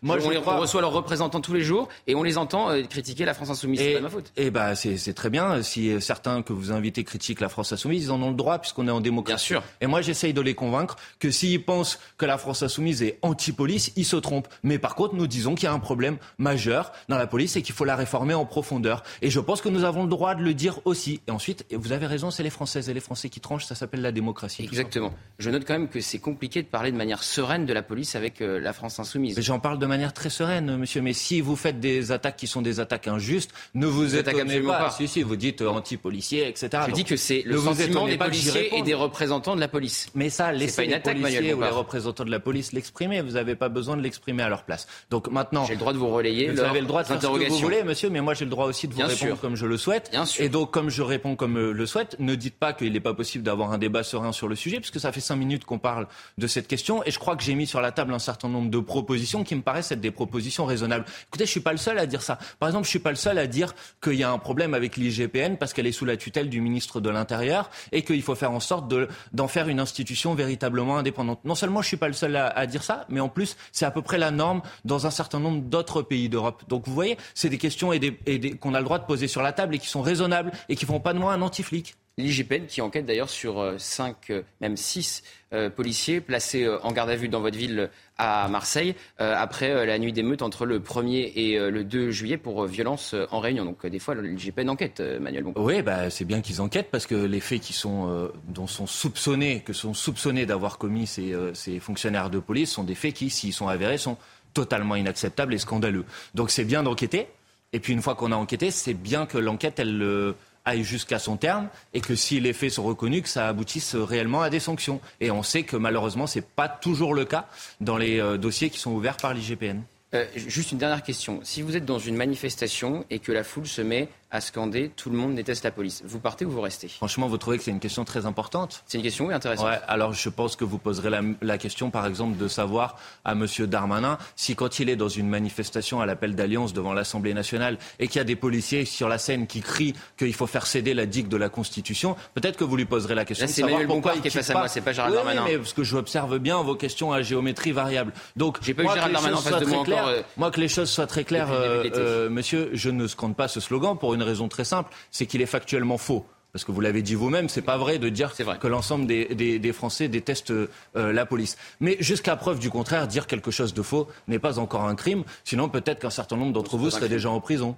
moi, 0.01 0.17
je 0.19 0.25
on, 0.25 0.59
reçoit 0.59 0.81
leurs 0.81 0.93
représentants 0.93 1.41
tous 1.41 1.53
les 1.53 1.61
jours 1.61 1.89
et 2.07 2.15
on 2.15 2.23
les 2.23 2.37
entend 2.37 2.69
euh, 2.69 2.83
critiquer 2.83 3.25
la 3.25 3.33
France 3.33 3.49
insoumise. 3.49 3.79
C'est 3.79 3.93
pas 3.93 3.99
ma 3.99 4.09
faute. 4.09 4.31
Et 4.37 4.49
bah, 4.49 4.75
c'est 4.75 5.13
très 5.13 5.29
bien. 5.29 5.61
Si 5.61 6.01
certains 6.01 6.41
que 6.41 6.53
vous 6.53 6.71
invitez 6.71 7.03
critiquent 7.03 7.41
la 7.41 7.49
France 7.49 7.73
insoumise, 7.73 8.05
ils 8.05 8.11
en 8.11 8.21
ont 8.21 8.29
le 8.29 8.35
droit 8.35 8.59
puisqu'on 8.59 8.87
est 8.87 8.91
en 8.91 9.01
démocratie. 9.01 9.53
Bien 9.53 9.59
sûr. 9.59 9.63
Et 9.81 9.87
moi, 9.87 10.01
j'essaye 10.01 10.33
de 10.33 10.41
les 10.41 10.55
convaincre 10.55 10.95
que 11.19 11.31
s'ils 11.31 11.63
pensent 11.63 11.99
que 12.17 12.25
la 12.25 12.37
France 12.37 12.63
insoumise 12.63 13.03
est 13.03 13.19
anti-police, 13.21 13.91
ils 13.95 14.05
se 14.05 14.15
trompent. 14.15 14.47
Mais 14.63 14.79
par 14.79 14.95
contre, 14.95 15.15
nous 15.15 15.27
disons 15.27 15.55
qu'il 15.55 15.65
y 15.65 15.69
a 15.69 15.73
un 15.73 15.79
problème 15.79 16.17
majeur 16.37 16.91
dans 17.09 17.17
la 17.17 17.27
police 17.27 17.55
et 17.55 17.61
qu'il 17.61 17.75
faut 17.75 17.85
la 17.85 17.95
réformer 17.95 18.33
en 18.33 18.45
profondeur. 18.45 19.03
Et 19.21 19.29
je 19.29 19.39
pense 19.39 19.61
que 19.61 19.69
nous 19.69 19.83
avons 19.83 20.03
le 20.03 20.09
droit 20.09 20.35
de 20.35 20.43
le 20.43 20.53
dire 20.53 20.79
aussi. 20.85 21.21
Et 21.27 21.31
ensuite, 21.31 21.65
vous 21.71 21.91
avez 21.91 22.05
raison, 22.05 22.31
c'est 22.31 22.43
les 22.43 22.49
Françaises 22.49 22.89
et 22.89 22.93
les 22.93 22.99
Français 22.99 23.29
qui 23.29 23.39
tranchent. 23.39 23.65
Ça 23.65 23.75
s'appelle 23.75 24.01
la 24.01 24.11
démocratie. 24.11 24.63
Exactement. 24.63 25.13
Je 25.39 25.49
note 25.49 25.65
quand 25.65 25.73
même 25.73 25.89
que 25.89 26.01
c'est 26.01 26.19
compliqué 26.19 26.61
de 26.61 26.67
parler 26.67 26.91
de 26.91 26.97
manière 26.97 27.23
sereine 27.23 27.64
de 27.65 27.73
la 27.73 27.81
police 27.81 28.15
avec 28.15 28.41
euh, 28.41 28.59
la 28.59 28.73
France 28.73 28.99
insoumise. 28.99 29.39
J'en 29.41 29.59
parle 29.59 29.79
de 29.79 29.85
manière 29.85 30.13
très 30.13 30.29
sereine, 30.29 30.77
monsieur. 30.77 31.01
Mais 31.01 31.13
si 31.13 31.41
vous 31.41 31.55
faites 31.55 31.79
des 31.79 32.11
attaques 32.11 32.37
qui 32.37 32.47
sont 32.47 32.61
des 32.61 32.79
attaques 32.79 33.07
injustes, 33.07 33.51
ne 33.73 33.87
vous, 33.87 34.15
étonnez 34.15 34.61
pas. 34.61 34.89
Si, 34.89 35.07
si, 35.07 35.23
vous 35.23 35.35
dites 35.35 35.61
euh, 35.61 35.69
anti-policier, 35.69 36.47
etc. 36.47 36.83
Je 36.87 36.93
dis 36.93 37.03
que 37.03 37.15
c'est 37.15 37.43
le 37.45 37.57
sentiment 37.57 38.07
des 38.07 38.17
policiers 38.17 38.77
et 38.77 38.81
des 38.81 38.93
représentants 38.93 39.55
de 39.55 39.59
la 39.59 39.67
police. 39.67 40.09
Mais 40.15 40.29
ça, 40.29 40.51
laissez 40.51 40.85
les 40.85 40.99
policiers 40.99 41.53
ou 41.53 41.61
les 41.61 41.69
représentants 41.69 42.25
de 42.25 42.31
la 42.31 42.39
police 42.39 42.73
l'exprimer. 42.73 43.21
Vous 43.21 43.31
n'avez 43.31 43.55
pas 43.55 43.69
besoin 43.69 43.97
de 43.97 44.01
l'exprimer 44.01 44.43
à 44.43 44.49
leur 44.49 44.63
place. 44.63 44.87
Donc 45.09 45.29
maintenant, 45.29 45.65
j'ai 45.65 45.73
le 45.73 45.79
droit 45.79 45.93
de 45.93 45.97
vous 45.97 46.09
relayer. 46.09 46.49
Vous 46.49 46.59
avez 46.59 46.81
le 46.81 46.87
droit 46.87 47.03
de 47.03 47.07
faire 47.07 47.21
ce 47.21 47.27
que 47.27 47.49
vous 47.49 47.57
voulez, 47.59 47.83
monsieur. 47.83 48.09
Mais 48.09 48.21
moi, 48.21 48.33
j'ai 48.33 48.45
le 48.45 48.51
droit 48.51 48.65
aussi 48.65 48.87
de 48.87 48.93
vous 48.93 49.01
répondre 49.01 49.39
comme 49.39 49.55
je 49.55 49.65
le 49.65 49.77
souhaite. 49.77 50.09
Bien 50.11 50.25
sûr. 50.25 50.43
Et 50.43 50.49
donc, 50.49 50.71
comme 50.71 50.89
je 50.89 51.01
réponds 51.01 51.35
comme 51.35 51.57
euh, 51.57 51.71
le 51.71 51.85
souhaite, 51.85 52.15
ne 52.19 52.35
dites 52.35 52.55
pas 52.55 52.73
qu'il 52.73 52.93
n'est 52.93 52.99
pas 52.99 53.13
possible 53.13 53.43
d'avoir 53.43 53.71
un 53.71 53.77
débat 53.77 54.03
serein 54.03 54.31
sur 54.31 54.47
le 54.47 54.55
sujet, 54.55 54.77
puisque 54.77 54.99
ça 54.99 55.11
fait 55.11 55.21
cinq 55.21 55.35
minutes 55.35 55.65
qu'on 55.65 55.79
parle 55.79 56.07
de 56.37 56.47
cette 56.47 56.67
question. 56.67 57.03
Et 57.05 57.11
je 57.11 57.19
crois 57.19 57.35
que 57.35 57.43
j'ai 57.43 57.54
mis 57.55 57.67
sur 57.67 57.81
la 57.81 57.91
table 57.91 58.13
un 58.13 58.19
certain 58.19 58.49
nombre 58.49 58.69
de 58.69 58.79
propositions 58.79 59.43
qui 59.43 59.55
me 59.55 59.61
paraissent 59.61 59.91
être 59.91 60.01
des 60.01 60.11
propositions 60.11 60.65
raisonnable. 60.65 61.05
Écoutez, 61.27 61.45
je 61.45 61.51
suis 61.51 61.59
pas 61.59 61.71
le 61.71 61.77
seul 61.77 61.97
à 61.99 62.05
dire 62.05 62.21
ça. 62.21 62.37
Par 62.59 62.69
exemple, 62.69 62.85
je 62.85 62.89
suis 62.89 62.99
pas 62.99 63.09
le 63.09 63.15
seul 63.15 63.37
à 63.37 63.47
dire 63.47 63.73
qu'il 64.01 64.15
y 64.15 64.23
a 64.23 64.31
un 64.31 64.37
problème 64.37 64.73
avec 64.73 64.97
l'IGPN 64.97 65.55
parce 65.57 65.73
qu'elle 65.73 65.87
est 65.87 65.91
sous 65.91 66.05
la 66.05 66.17
tutelle 66.17 66.49
du 66.49 66.61
ministre 66.61 67.01
de 67.01 67.09
l'Intérieur 67.09 67.69
et 67.91 68.03
qu'il 68.03 68.21
faut 68.21 68.35
faire 68.35 68.51
en 68.51 68.59
sorte 68.59 68.93
d'en 69.33 69.47
faire 69.47 69.67
une 69.67 69.79
institution 69.79 70.35
véritablement 70.35 70.97
indépendante. 70.97 71.39
Non 71.45 71.55
seulement 71.55 71.81
je 71.81 71.87
suis 71.87 71.97
pas 71.97 72.07
le 72.07 72.13
seul 72.13 72.35
à, 72.35 72.65
dire 72.67 72.83
ça, 72.83 73.05
mais 73.09 73.19
en 73.19 73.29
plus, 73.29 73.57
c'est 73.71 73.85
à 73.85 73.91
peu 73.91 74.01
près 74.01 74.17
la 74.17 74.31
norme 74.31 74.61
dans 74.83 75.07
un 75.07 75.11
certain 75.11 75.39
nombre 75.39 75.61
d'autres 75.61 76.01
pays 76.01 76.29
d'Europe. 76.29 76.63
Donc 76.67 76.87
vous 76.87 76.93
voyez, 76.93 77.17
c'est 77.33 77.49
des 77.49 77.57
questions 77.57 77.93
et 77.93 78.57
qu'on 78.59 78.73
a 78.73 78.79
le 78.79 78.85
droit 78.85 78.99
de 78.99 79.05
poser 79.05 79.27
sur 79.27 79.41
la 79.41 79.53
table 79.53 79.75
et 79.75 79.79
qui 79.79 79.87
sont 79.87 80.01
raisonnables 80.01 80.51
et 80.69 80.75
qui 80.75 80.85
font 80.85 80.99
pas 80.99 81.13
de 81.13 81.19
moi 81.19 81.33
un 81.33 81.41
anti-flic. 81.41 81.95
L'IGPN 82.17 82.65
qui 82.65 82.79
enquête 82.79 83.05
d'ailleurs 83.05 83.29
sur 83.29 83.73
5, 83.77 84.15
euh, 84.29 84.35
euh, 84.35 84.41
même 84.61 84.77
6 84.77 85.21
euh, 85.51 85.69
policiers 85.69 86.21
placés 86.21 86.65
en 86.81 86.93
garde 86.93 87.09
à 87.09 87.17
vue 87.17 87.27
dans 87.27 87.41
votre 87.41 87.57
ville 87.57 87.89
à 88.17 88.47
Marseille 88.47 88.95
après 89.17 89.85
la 89.85 89.99
nuit 89.99 90.13
d'émeute 90.13 90.41
entre 90.41 90.65
le 90.65 90.79
1er 90.79 91.33
et 91.35 91.59
le 91.59 91.83
2 91.83 92.11
juillet 92.11 92.37
pour 92.37 92.65
violence 92.65 93.13
en 93.31 93.41
réunion. 93.41 93.65
Donc 93.65 93.85
des 93.85 93.99
fois, 93.99 94.15
l'IGPN 94.15 94.69
enquête, 94.69 95.01
Manuel. 95.19 95.43
Oui, 95.57 95.81
bah, 95.81 96.09
c'est 96.09 96.23
bien 96.23 96.39
qu'ils 96.39 96.61
enquêtent 96.61 96.89
parce 96.89 97.05
que 97.05 97.15
les 97.15 97.41
faits 97.41 97.59
qui 97.59 97.73
sont, 97.73 98.31
dont 98.47 98.67
sont 98.67 98.87
soupçonnés, 98.87 99.63
que 99.65 99.73
sont 99.73 99.93
soupçonnés 99.93 100.45
d'avoir 100.45 100.77
commis 100.77 101.07
ces 101.07 101.79
fonctionnaires 101.81 102.29
de 102.29 102.39
police 102.39 102.71
sont 102.71 102.85
des 102.85 102.95
faits 102.95 103.13
qui, 103.13 103.29
s'ils 103.29 103.51
sont 103.51 103.67
avérés, 103.67 103.97
sont 103.97 104.17
totalement 104.53 104.95
inacceptables 104.95 105.53
et 105.53 105.57
scandaleux. 105.57 106.05
Donc 106.35 106.51
c'est 106.51 106.65
bien 106.65 106.83
d'enquêter. 106.83 107.27
Et 107.73 107.81
puis 107.81 107.91
une 107.91 108.01
fois 108.01 108.15
qu'on 108.15 108.31
a 108.31 108.37
enquêté, 108.37 108.71
c'est 108.71 108.93
bien 108.93 109.25
que 109.25 109.37
l'enquête, 109.37 109.79
elle 109.79 110.33
aille 110.65 110.83
jusqu'à 110.83 111.19
son 111.19 111.37
terme 111.37 111.69
et 111.93 112.01
que 112.01 112.15
si 112.15 112.39
les 112.39 112.53
faits 112.53 112.71
sont 112.71 112.83
reconnus, 112.83 113.23
que 113.23 113.29
ça 113.29 113.47
aboutisse 113.47 113.95
réellement 113.95 114.41
à 114.41 114.49
des 114.49 114.59
sanctions. 114.59 114.99
Et 115.21 115.31
on 115.31 115.43
sait 115.43 115.63
que 115.63 115.77
malheureusement, 115.77 116.27
ce 116.27 116.39
n'est 116.39 116.45
pas 116.55 116.67
toujours 116.67 117.13
le 117.13 117.25
cas 117.25 117.47
dans 117.81 117.97
les 117.97 118.19
euh, 118.19 118.37
dossiers 118.37 118.69
qui 118.69 118.79
sont 118.79 118.91
ouverts 118.91 119.17
par 119.17 119.33
l'IGPN. 119.33 119.81
Euh, 120.13 120.25
juste 120.35 120.71
une 120.71 120.77
dernière 120.77 121.03
question. 121.03 121.39
Si 121.43 121.61
vous 121.61 121.75
êtes 121.75 121.85
dans 121.85 121.99
une 121.99 122.15
manifestation 122.15 123.05
et 123.09 123.19
que 123.19 123.31
la 123.31 123.43
foule 123.43 123.67
se 123.67 123.81
met 123.81 124.07
à 124.31 124.41
scander 124.41 124.91
Tout 124.95 125.09
le 125.09 125.17
monde 125.17 125.35
déteste 125.35 125.63
la 125.63 125.71
police. 125.71 126.01
Vous 126.05 126.19
partez 126.19 126.45
ou 126.45 126.49
vous 126.49 126.61
restez? 126.61 126.87
Franchement, 126.87 127.27
vous 127.27 127.37
trouvez 127.37 127.57
que 127.57 127.63
c'est 127.63 127.71
une 127.71 127.79
question 127.79 128.03
très 128.05 128.25
importante 128.25 128.83
C'est 128.87 128.97
une 128.97 129.03
question, 129.03 129.27
oui, 129.27 129.33
intéressante. 129.33 129.67
Ouais, 129.67 129.79
alors 129.87 130.13
je 130.13 130.29
pense 130.29 130.55
que 130.55 130.63
vous 130.65 130.77
poserez 130.77 131.09
la, 131.09 131.21
la, 131.41 131.57
question, 131.57 131.89
par 131.91 132.05
exemple, 132.05 132.37
de 132.37 132.47
savoir 132.47 132.97
à 133.23 133.33
M. 133.33 133.45
Darmanin 133.67 134.17
si 134.35 134.55
quand 134.55 134.79
il 134.79 134.89
est 134.89 134.95
dans 134.95 135.09
une 135.09 135.29
manifestation 135.29 136.01
à 136.01 136.05
l'appel 136.05 136.35
d'alliance 136.35 136.73
devant 136.73 136.93
l'Assemblée 136.93 137.33
nationale 137.33 137.77
et 137.99 138.07
qu'il 138.07 138.17
y 138.17 138.21
a 138.21 138.25
des 138.25 138.35
policiers 138.35 138.85
sur 138.85 139.07
la 139.09 139.17
scène 139.17 139.47
qui 139.47 139.61
crient 139.61 139.93
qu'il 140.17 140.33
faut 140.33 140.47
faire 140.47 140.65
céder 140.65 140.93
la 140.93 141.05
digue 141.05 141.27
de 141.27 141.37
la 141.37 141.49
Constitution, 141.49 142.15
peut-être 142.33 142.57
que 142.57 142.63
vous 142.63 142.75
lui 142.75 142.85
poserez 142.85 143.15
la 143.15 143.25
question 143.25 143.45
Là, 143.45 143.47
de 143.47 143.53
c'est 143.53 143.61
savoir 143.61 143.79
Emmanuel 143.81 143.87
pourquoi 143.87 144.11
Bompard 144.13 144.17
il 144.17 144.21
qui 144.21 144.27
est 144.27 144.41
face 144.41 144.49
à 144.49 144.53
moi, 144.53 144.67
c'est 144.67 144.81
pas 144.81 144.91
Gérald 144.93 145.13
Oui, 145.13 145.17
Darmanin. 145.17 145.43
oui, 145.45 145.51
mais 145.51 145.57
parce 145.59 145.73
que 145.73 145.83
je 145.83 145.95
observe 145.95 146.39
bien 146.39 146.61
vos 146.61 146.75
questions 146.75 147.13
à 147.13 147.21
géométrie 147.21 147.71
variable. 147.71 148.11
Donc, 148.35 148.57
J'ai 148.61 148.73
pas 148.73 148.81
eu 148.81 148.85
moi, 148.85 148.95
Gérald 148.95 149.11
les 149.11 149.21
Darmanin 149.21 149.37
en 149.37 149.41
choses 149.41 149.51
face 149.51 149.59
de 149.61 149.65
soient 149.65 149.75
moi 149.75 149.83
très 149.83 149.91
claires, 149.91 150.03
encore, 150.03 150.13
euh, 150.15 150.21
moi, 150.37 150.51
que 150.51 150.59
les 150.59 150.67
choses 150.67 150.89
soient 150.89 151.07
très 151.07 151.23
claires, 151.23 151.51
euh, 151.51 151.83
euh, 151.95 152.29
monsieur, 152.29 152.69
je 152.73 152.89
ne 152.89 153.07
scande 153.07 153.35
pas 153.35 153.47
ce 153.47 153.59
slogan 153.59 153.97
pour 153.97 154.13
une 154.15 154.23
raison 154.23 154.47
très 154.47 154.65
simple, 154.65 154.91
c'est 155.11 155.25
qu'il 155.27 155.41
est 155.41 155.45
factuellement 155.45 155.97
faux. 155.97 156.25
Parce 156.51 156.63
que 156.63 156.71
vous 156.71 156.79
l'avez 156.79 157.01
dit 157.01 157.15
vous-même, 157.15 157.49
c'est 157.49 157.61
pas 157.61 157.77
vrai 157.77 157.99
de 157.99 158.07
dire 158.07 158.33
que 158.33 158.67
l'ensemble 158.67 159.07
des, 159.07 159.25
des- 159.35 159.59
des 159.59 159.73
Français 159.73 160.07
détestent 160.07 160.51
euh, 160.51 160.67
la 160.95 161.25
police. 161.25 161.57
Mais 161.81 161.97
jusqu'à 161.99 162.37
preuve 162.37 162.59
du 162.59 162.69
contraire, 162.69 163.07
dire 163.09 163.27
quelque 163.27 163.51
chose 163.51 163.73
de 163.73 163.81
faux 163.81 164.07
n'est 164.29 164.39
pas 164.39 164.57
encore 164.57 164.83
un 164.85 164.95
crime. 164.95 165.25
Sinon, 165.43 165.67
peut-être 165.67 165.99
qu'un 165.99 166.09
certain 166.09 166.37
nombre 166.37 166.53
d'entre 166.53 166.77
vous 166.77 166.89
seraient 166.89 167.09
déjà 167.09 167.29
en 167.29 167.41
prison. 167.41 167.75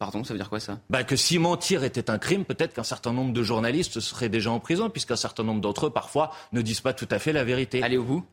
Pardon, 0.00 0.22
ça 0.24 0.32
veut 0.32 0.38
dire 0.38 0.48
quoi 0.48 0.58
ça? 0.60 0.78
Bah, 0.90 1.04
que 1.04 1.14
si 1.16 1.38
mentir 1.38 1.82
était 1.84 2.10
un 2.10 2.18
crime, 2.18 2.44
peut-être 2.44 2.72
qu'un 2.74 2.82
certain 2.84 3.12
nombre 3.12 3.32
de 3.32 3.42
journalistes 3.44 4.00
seraient 4.00 4.28
déjà 4.28 4.50
en 4.50 4.58
prison, 4.60 4.90
puisqu'un 4.90 5.16
certain 5.16 5.42
nombre 5.44 5.60
d'entre 5.60 5.86
eux, 5.86 5.90
parfois, 5.90 6.32
ne 6.52 6.60
disent 6.60 6.80
pas 6.80 6.92
tout 6.92 7.08
à 7.12 7.18
fait 7.20 7.32
la 7.32 7.44
vérité. 7.44 7.82
Allez 7.84 7.96
au 7.98 8.04
bout. 8.04 8.24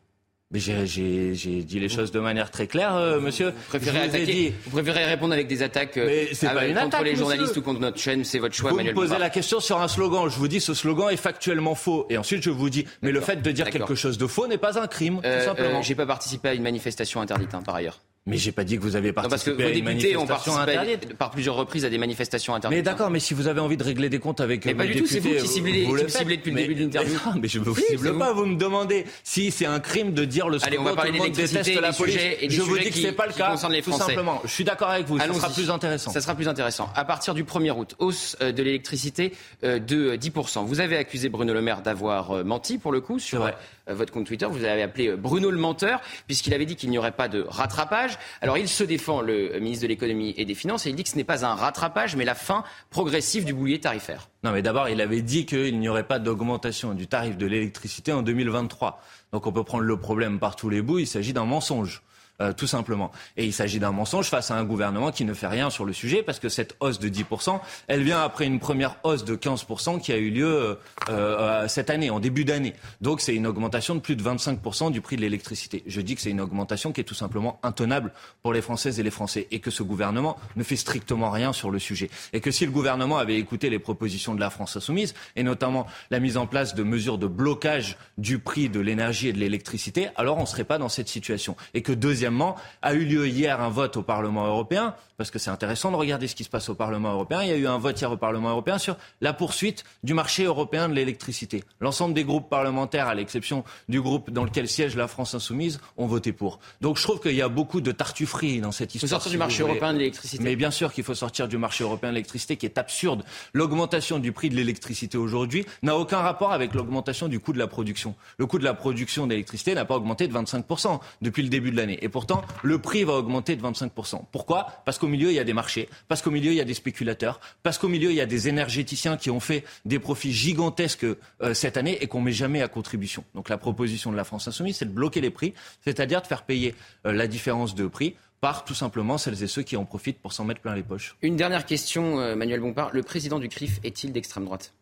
Mais 0.52 0.60
j'ai, 0.60 0.86
j'ai- 0.86 1.34
j'ai 1.34 1.62
dit 1.64 1.80
les 1.80 1.88
choses 1.88 2.12
de 2.12 2.20
manière 2.20 2.52
très 2.52 2.68
claire, 2.68 2.94
euh, 2.94 3.18
monsieur. 3.18 3.46
Vous 3.50 3.54
préférez, 3.68 3.96
Je 4.04 4.08
vous 4.10 4.16
ai 4.16 4.20
attaquer- 4.20 4.32
dit- 4.32 4.52
vous 4.66 4.70
préférez 4.70 5.04
répondre 5.04 5.32
avec 5.34 5.48
des 5.48 5.62
attaques 5.64 5.96
euh, 5.96 6.26
c'est 6.34 6.46
pas 6.46 6.66
une 6.66 6.74
contre 6.74 6.86
attaque, 6.86 7.02
les 7.04 7.10
monsieur. 7.10 7.24
journalistes 7.24 7.56
ou 7.56 7.62
contre 7.62 7.80
notre 7.80 7.98
chaîne, 7.98 8.22
c'est 8.22 8.38
votre 8.38 8.54
choix, 8.54 8.70
Vous 8.70 8.76
me 8.76 8.80
Emmanuel 8.82 8.94
posez 8.94 9.06
Bompard. 9.08 9.18
la 9.18 9.30
question 9.30 9.58
sur 9.58 9.80
un 9.82 9.88
slogan. 9.88 10.28
Je 10.30 10.36
vous 10.36 10.46
dis 10.46 10.60
ce 10.60 10.72
slogan 10.72 11.08
est 11.10 11.16
factuellement 11.16 11.74
faux. 11.74 12.06
Et 12.10 12.16
ensuite, 12.16 12.44
je 12.44 12.50
vous 12.50 12.70
dis, 12.70 12.86
mais 13.02 13.10
le 13.10 13.20
fait 13.20 13.42
de 13.42 13.50
dire 13.50 13.70
quelque 13.70 13.96
chose 13.96 14.18
de 14.18 14.26
faux 14.28 14.46
n'est 14.46 14.56
pas 14.56 14.78
un 14.80 14.86
crime, 14.86 15.20
Euh, 15.24 15.40
tout 15.40 15.46
simplement. 15.46 15.80
euh, 15.80 15.82
J'ai 15.82 15.96
pas 15.96 16.06
participé 16.06 16.48
à 16.50 16.54
une 16.54 16.62
manifestation 16.62 17.20
interdite, 17.20 17.52
hein, 17.52 17.62
par 17.64 17.74
ailleurs. 17.74 17.98
Mais 18.28 18.38
j'ai 18.38 18.50
pas 18.50 18.64
dit 18.64 18.76
que 18.76 18.82
vous 18.82 18.96
avez 18.96 19.08
Non, 19.10 19.14
parce 19.14 19.44
que 19.44 19.50
participé 19.50 19.62
vos 19.62 19.68
à 19.68 19.72
une 19.72 19.84
députés 19.84 20.14
manifestation 20.16 20.54
participé 20.56 20.72
interdite. 20.96 21.14
par 21.16 21.30
plusieurs 21.30 21.54
reprises 21.54 21.84
à 21.84 21.90
des 21.90 21.98
manifestations 21.98 22.54
interdites. 22.56 22.76
Mais 22.78 22.82
d'accord, 22.82 23.08
mais 23.08 23.20
si 23.20 23.34
vous 23.34 23.46
avez 23.46 23.60
envie 23.60 23.76
de 23.76 23.84
régler 23.84 24.08
des 24.08 24.18
comptes 24.18 24.40
avec 24.40 24.64
Mais 24.64 24.72
euh, 24.72 24.76
pas 24.76 24.86
du 24.86 24.96
tout, 24.96 25.06
c'est 25.06 25.20
vous 25.20 25.28
qui 25.30 25.46
ciblez- 25.46 25.84
vous 25.86 25.94
qui 25.96 26.02
le 26.02 26.08
ciblez 26.08 26.36
depuis 26.36 26.50
le 26.50 26.56
début 26.56 26.74
de 26.74 26.80
l'interview. 26.82 27.14
Mais, 27.24 27.32
non, 27.32 27.38
mais 27.40 27.46
je 27.48 27.58
ne 27.60 27.64
vous 27.64 27.74
Oui, 27.76 27.82
cible 27.88 28.18
pas, 28.18 28.32
vous 28.32 28.46
me 28.46 28.56
demandez 28.56 29.04
si 29.22 29.52
c'est 29.52 29.66
un 29.66 29.78
crime 29.78 30.12
de 30.12 30.24
dire 30.24 30.48
le 30.48 30.58
Allez, 30.64 30.76
on 30.76 30.82
va 30.82 30.90
tout 30.90 30.96
parler 30.96 31.12
le 31.12 31.18
monde 31.18 31.30
déteste 31.30 31.68
et 31.68 31.80
la 31.80 31.92
police. 31.92 32.16
et 32.40 32.50
je 32.50 32.62
vous 32.62 32.76
dis 32.78 32.90
que 32.90 32.96
c'est 32.98 33.12
pas 33.12 33.26
le 33.28 33.32
cas, 33.32 33.54
les 33.70 33.82
tout 33.82 33.92
simplement. 33.92 34.40
Je 34.44 34.50
suis 34.50 34.64
d'accord 34.64 34.90
avec 34.90 35.06
vous, 35.06 35.18
ça 35.20 35.32
sera 35.32 35.50
plus 35.50 35.70
intéressant. 35.70 36.10
Ça 36.10 36.20
sera 36.20 36.34
plus 36.34 36.48
intéressant. 36.48 36.90
À 36.96 37.04
partir 37.04 37.32
du 37.32 37.44
1er 37.44 37.70
août, 37.78 37.94
hausse 38.00 38.36
euh, 38.40 38.50
de 38.50 38.62
l'électricité 38.62 39.32
euh, 39.62 39.78
de 39.78 40.16
10%. 40.16 40.64
Vous 40.66 40.80
avez 40.80 40.96
accusé 40.96 41.28
Bruno 41.28 41.54
Le 41.54 41.62
Maire 41.62 41.82
d'avoir 41.82 42.44
menti, 42.44 42.78
pour 42.78 42.90
le 42.90 43.00
coup, 43.00 43.20
sur 43.20 43.48
votre 43.94 44.12
compte 44.12 44.26
Twitter. 44.26 44.46
Vous 44.46 44.64
avez 44.64 44.82
appelé 44.82 45.08
euh, 45.08 45.16
Bruno 45.16 45.50
le 45.50 45.58
menteur, 45.58 46.00
puisqu'il 46.26 46.54
avait 46.54 46.66
dit 46.66 46.76
qu'il 46.76 46.90
n'y 46.90 46.98
aurait 46.98 47.12
pas 47.12 47.28
de 47.28 47.44
rattrapage. 47.48 48.18
Alors, 48.40 48.58
il 48.58 48.68
se 48.68 48.84
défend, 48.84 49.20
le 49.20 49.54
euh, 49.54 49.60
ministre 49.60 49.82
de 49.82 49.88
l'économie 49.88 50.34
et 50.36 50.44
des 50.44 50.54
finances, 50.54 50.86
et 50.86 50.90
il 50.90 50.96
dit 50.96 51.04
que 51.04 51.10
ce 51.10 51.16
n'est 51.16 51.24
pas 51.24 51.44
un 51.44 51.54
rattrapage, 51.54 52.16
mais 52.16 52.24
la 52.24 52.34
fin 52.34 52.64
progressive 52.90 53.44
du 53.44 53.54
boulier 53.54 53.80
tarifaire. 53.80 54.28
Non, 54.42 54.52
mais 54.52 54.62
d'abord, 54.62 54.88
il 54.88 55.00
avait 55.00 55.22
dit 55.22 55.46
qu'il 55.46 55.78
n'y 55.78 55.88
aurait 55.88 56.06
pas 56.06 56.18
d'augmentation 56.18 56.94
du 56.94 57.06
tarif 57.06 57.36
de 57.36 57.46
l'électricité 57.46 58.12
en 58.12 58.22
2023. 58.22 59.00
Donc 59.32 59.46
on 59.46 59.52
peut 59.52 59.64
prendre 59.64 59.84
le 59.84 59.96
problème 59.96 60.38
par 60.38 60.56
tous 60.56 60.70
les 60.70 60.82
bouts, 60.82 60.98
il 60.98 61.06
s'agit 61.06 61.32
d'un 61.32 61.44
mensonge. 61.44 62.02
Euh, 62.40 62.52
tout 62.52 62.66
simplement. 62.66 63.10
Et 63.36 63.46
il 63.46 63.52
s'agit 63.52 63.78
d'un 63.78 63.92
mensonge 63.92 64.28
face 64.28 64.50
à 64.50 64.56
un 64.56 64.64
gouvernement 64.64 65.10
qui 65.10 65.24
ne 65.24 65.32
fait 65.32 65.46
rien 65.46 65.70
sur 65.70 65.84
le 65.84 65.92
sujet 65.92 66.22
parce 66.22 66.38
que 66.38 66.48
cette 66.48 66.76
hausse 66.80 66.98
de 66.98 67.08
10%, 67.08 67.60
elle 67.88 68.02
vient 68.02 68.22
après 68.22 68.46
une 68.46 68.58
première 68.58 68.96
hausse 69.04 69.24
de 69.24 69.36
15% 69.36 70.00
qui 70.00 70.12
a 70.12 70.16
eu 70.16 70.30
lieu 70.30 70.46
euh, 70.46 70.74
euh, 71.08 71.68
cette 71.68 71.90
année, 71.90 72.10
en 72.10 72.20
début 72.20 72.44
d'année. 72.44 72.74
Donc 73.00 73.20
c'est 73.20 73.34
une 73.34 73.46
augmentation 73.46 73.94
de 73.94 74.00
plus 74.00 74.16
de 74.16 74.22
25% 74.22 74.92
du 74.92 75.00
prix 75.00 75.16
de 75.16 75.22
l'électricité. 75.22 75.82
Je 75.86 76.00
dis 76.00 76.14
que 76.14 76.20
c'est 76.20 76.30
une 76.30 76.40
augmentation 76.40 76.92
qui 76.92 77.00
est 77.00 77.04
tout 77.04 77.14
simplement 77.14 77.58
intenable 77.62 78.12
pour 78.42 78.52
les 78.52 78.62
Françaises 78.62 79.00
et 79.00 79.02
les 79.02 79.10
Français 79.10 79.46
et 79.50 79.60
que 79.60 79.70
ce 79.70 79.82
gouvernement 79.82 80.36
ne 80.56 80.62
fait 80.62 80.76
strictement 80.76 81.30
rien 81.30 81.52
sur 81.52 81.70
le 81.70 81.78
sujet. 81.78 82.10
Et 82.32 82.40
que 82.40 82.50
si 82.50 82.66
le 82.66 82.72
gouvernement 82.72 83.18
avait 83.18 83.38
écouté 83.38 83.70
les 83.70 83.78
propositions 83.78 84.34
de 84.34 84.40
la 84.40 84.50
France 84.50 84.76
insoumise, 84.76 85.14
et 85.36 85.42
notamment 85.42 85.86
la 86.10 86.20
mise 86.20 86.36
en 86.36 86.46
place 86.46 86.74
de 86.74 86.82
mesures 86.82 87.18
de 87.18 87.26
blocage 87.26 87.96
du 88.18 88.38
prix 88.38 88.68
de 88.68 88.80
l'énergie 88.80 89.28
et 89.28 89.32
de 89.32 89.38
l'électricité, 89.38 90.08
alors 90.16 90.36
on 90.38 90.42
ne 90.42 90.46
serait 90.46 90.64
pas 90.64 90.78
dans 90.78 90.88
cette 90.88 91.08
situation. 91.08 91.56
Et 91.74 91.82
que 91.82 91.92
deuxièmement, 92.26 92.56
a 92.82 92.94
eu 92.94 93.04
lieu 93.04 93.28
hier 93.28 93.60
un 93.60 93.68
vote 93.68 93.96
au 93.96 94.02
Parlement 94.02 94.46
européen, 94.46 94.94
parce 95.16 95.30
que 95.30 95.38
c'est 95.38 95.50
intéressant 95.50 95.90
de 95.90 95.96
regarder 95.96 96.28
ce 96.28 96.34
qui 96.34 96.44
se 96.44 96.48
passe 96.48 96.68
au 96.68 96.74
Parlement 96.74 97.12
européen. 97.12 97.42
Il 97.42 97.48
y 97.48 97.52
a 97.52 97.56
eu 97.56 97.66
un 97.66 97.78
vote 97.78 98.00
hier 98.00 98.10
au 98.10 98.16
Parlement 98.16 98.50
européen 98.50 98.78
sur 98.78 98.96
la 99.20 99.32
poursuite 99.32 99.84
du 100.02 100.14
marché 100.14 100.44
européen 100.44 100.88
de 100.88 100.94
l'électricité. 100.94 101.64
L'ensemble 101.80 102.14
des 102.14 102.24
groupes 102.24 102.48
parlementaires, 102.48 103.08
à 103.08 103.14
l'exception 103.14 103.64
du 103.88 104.00
groupe 104.00 104.30
dans 104.30 104.44
lequel 104.44 104.68
siège 104.68 104.96
la 104.96 105.08
France 105.08 105.34
insoumise, 105.34 105.80
ont 105.96 106.06
voté 106.06 106.32
pour. 106.32 106.58
Donc 106.80 106.98
je 106.98 107.02
trouve 107.02 107.20
qu'il 107.20 107.34
y 107.34 107.42
a 107.42 107.48
beaucoup 107.48 107.80
de 107.80 107.92
tartufferie 107.92 108.60
dans 108.60 108.72
cette 108.72 108.94
histoire. 108.94 109.10
sortir 109.10 109.30
si 109.30 109.34
du 109.34 109.38
marché 109.38 109.62
européen 109.62 109.92
de 109.92 109.98
l'électricité. 109.98 110.42
Mais 110.42 110.56
bien 110.56 110.70
sûr 110.70 110.92
qu'il 110.92 111.04
faut 111.04 111.14
sortir 111.14 111.48
du 111.48 111.58
marché 111.58 111.84
européen 111.84 112.10
de 112.10 112.14
l'électricité, 112.14 112.56
qui 112.56 112.66
est 112.66 112.78
absurde. 112.78 113.24
L'augmentation 113.52 114.18
du 114.18 114.32
prix 114.32 114.50
de 114.50 114.54
l'électricité 114.54 115.18
aujourd'hui 115.18 115.66
n'a 115.82 115.96
aucun 115.96 116.18
rapport 116.18 116.52
avec 116.52 116.74
l'augmentation 116.74 117.28
du 117.28 117.40
coût 117.40 117.52
de 117.52 117.58
la 117.58 117.66
production. 117.66 118.14
Le 118.38 118.46
coût 118.46 118.58
de 118.58 118.64
la 118.64 118.74
production 118.74 119.26
d'électricité 119.26 119.74
n'a 119.74 119.84
pas 119.84 119.96
augmenté 119.96 120.28
de 120.28 120.34
25% 120.34 121.00
depuis 121.22 121.42
le 121.42 121.48
début 121.48 121.70
de 121.70 121.76
l'année. 121.76 121.98
Et 122.02 122.08
pourtant, 122.08 122.42
le 122.62 122.78
prix 122.78 123.04
va 123.04 123.14
augmenter 123.14 123.56
de 123.56 123.62
25%. 123.62 124.22
Pourquoi? 124.30 124.66
Parce 124.84 124.98
qu'au 125.06 125.10
milieu, 125.12 125.30
il 125.30 125.34
y 125.34 125.38
a 125.38 125.44
des 125.44 125.52
marchés, 125.52 125.88
parce 126.08 126.20
qu'au 126.20 126.32
milieu, 126.32 126.50
il 126.50 126.56
y 126.56 126.60
a 126.60 126.64
des 126.64 126.74
spéculateurs, 126.74 127.38
parce 127.62 127.78
qu'au 127.78 127.86
milieu, 127.86 128.10
il 128.10 128.16
y 128.16 128.20
a 128.20 128.26
des 128.26 128.48
énergéticiens 128.48 129.16
qui 129.16 129.30
ont 129.30 129.38
fait 129.38 129.62
des 129.84 130.00
profits 130.00 130.32
gigantesques 130.32 131.04
euh, 131.04 131.54
cette 131.54 131.76
année 131.76 131.96
et 132.00 132.08
qu'on 132.08 132.20
met 132.20 132.32
jamais 132.32 132.60
à 132.60 132.66
contribution. 132.66 133.22
Donc 133.36 133.48
la 133.48 133.56
proposition 133.56 134.10
de 134.10 134.16
la 134.16 134.24
France 134.24 134.48
insoumise, 134.48 134.78
c'est 134.78 134.84
de 134.84 134.90
bloquer 134.90 135.20
les 135.20 135.30
prix, 135.30 135.54
c'est-à-dire 135.84 136.22
de 136.22 136.26
faire 136.26 136.42
payer 136.42 136.74
euh, 137.06 137.12
la 137.12 137.28
différence 137.28 137.76
de 137.76 137.86
prix 137.86 138.16
par 138.40 138.64
tout 138.64 138.74
simplement 138.74 139.16
celles 139.16 139.40
et 139.44 139.46
ceux 139.46 139.62
qui 139.62 139.76
en 139.76 139.84
profitent 139.84 140.18
pour 140.18 140.32
s'en 140.32 140.44
mettre 140.44 140.60
plein 140.60 140.74
les 140.74 140.82
poches. 140.82 141.16
Une 141.22 141.36
dernière 141.36 141.66
question, 141.66 142.18
euh, 142.18 142.34
Manuel 142.34 142.60
Bompard. 142.60 142.90
Le 142.92 143.04
président 143.04 143.38
du 143.38 143.48
CRIF 143.48 143.78
est-il 143.84 144.10
d'extrême 144.10 144.44
droite? 144.44 144.74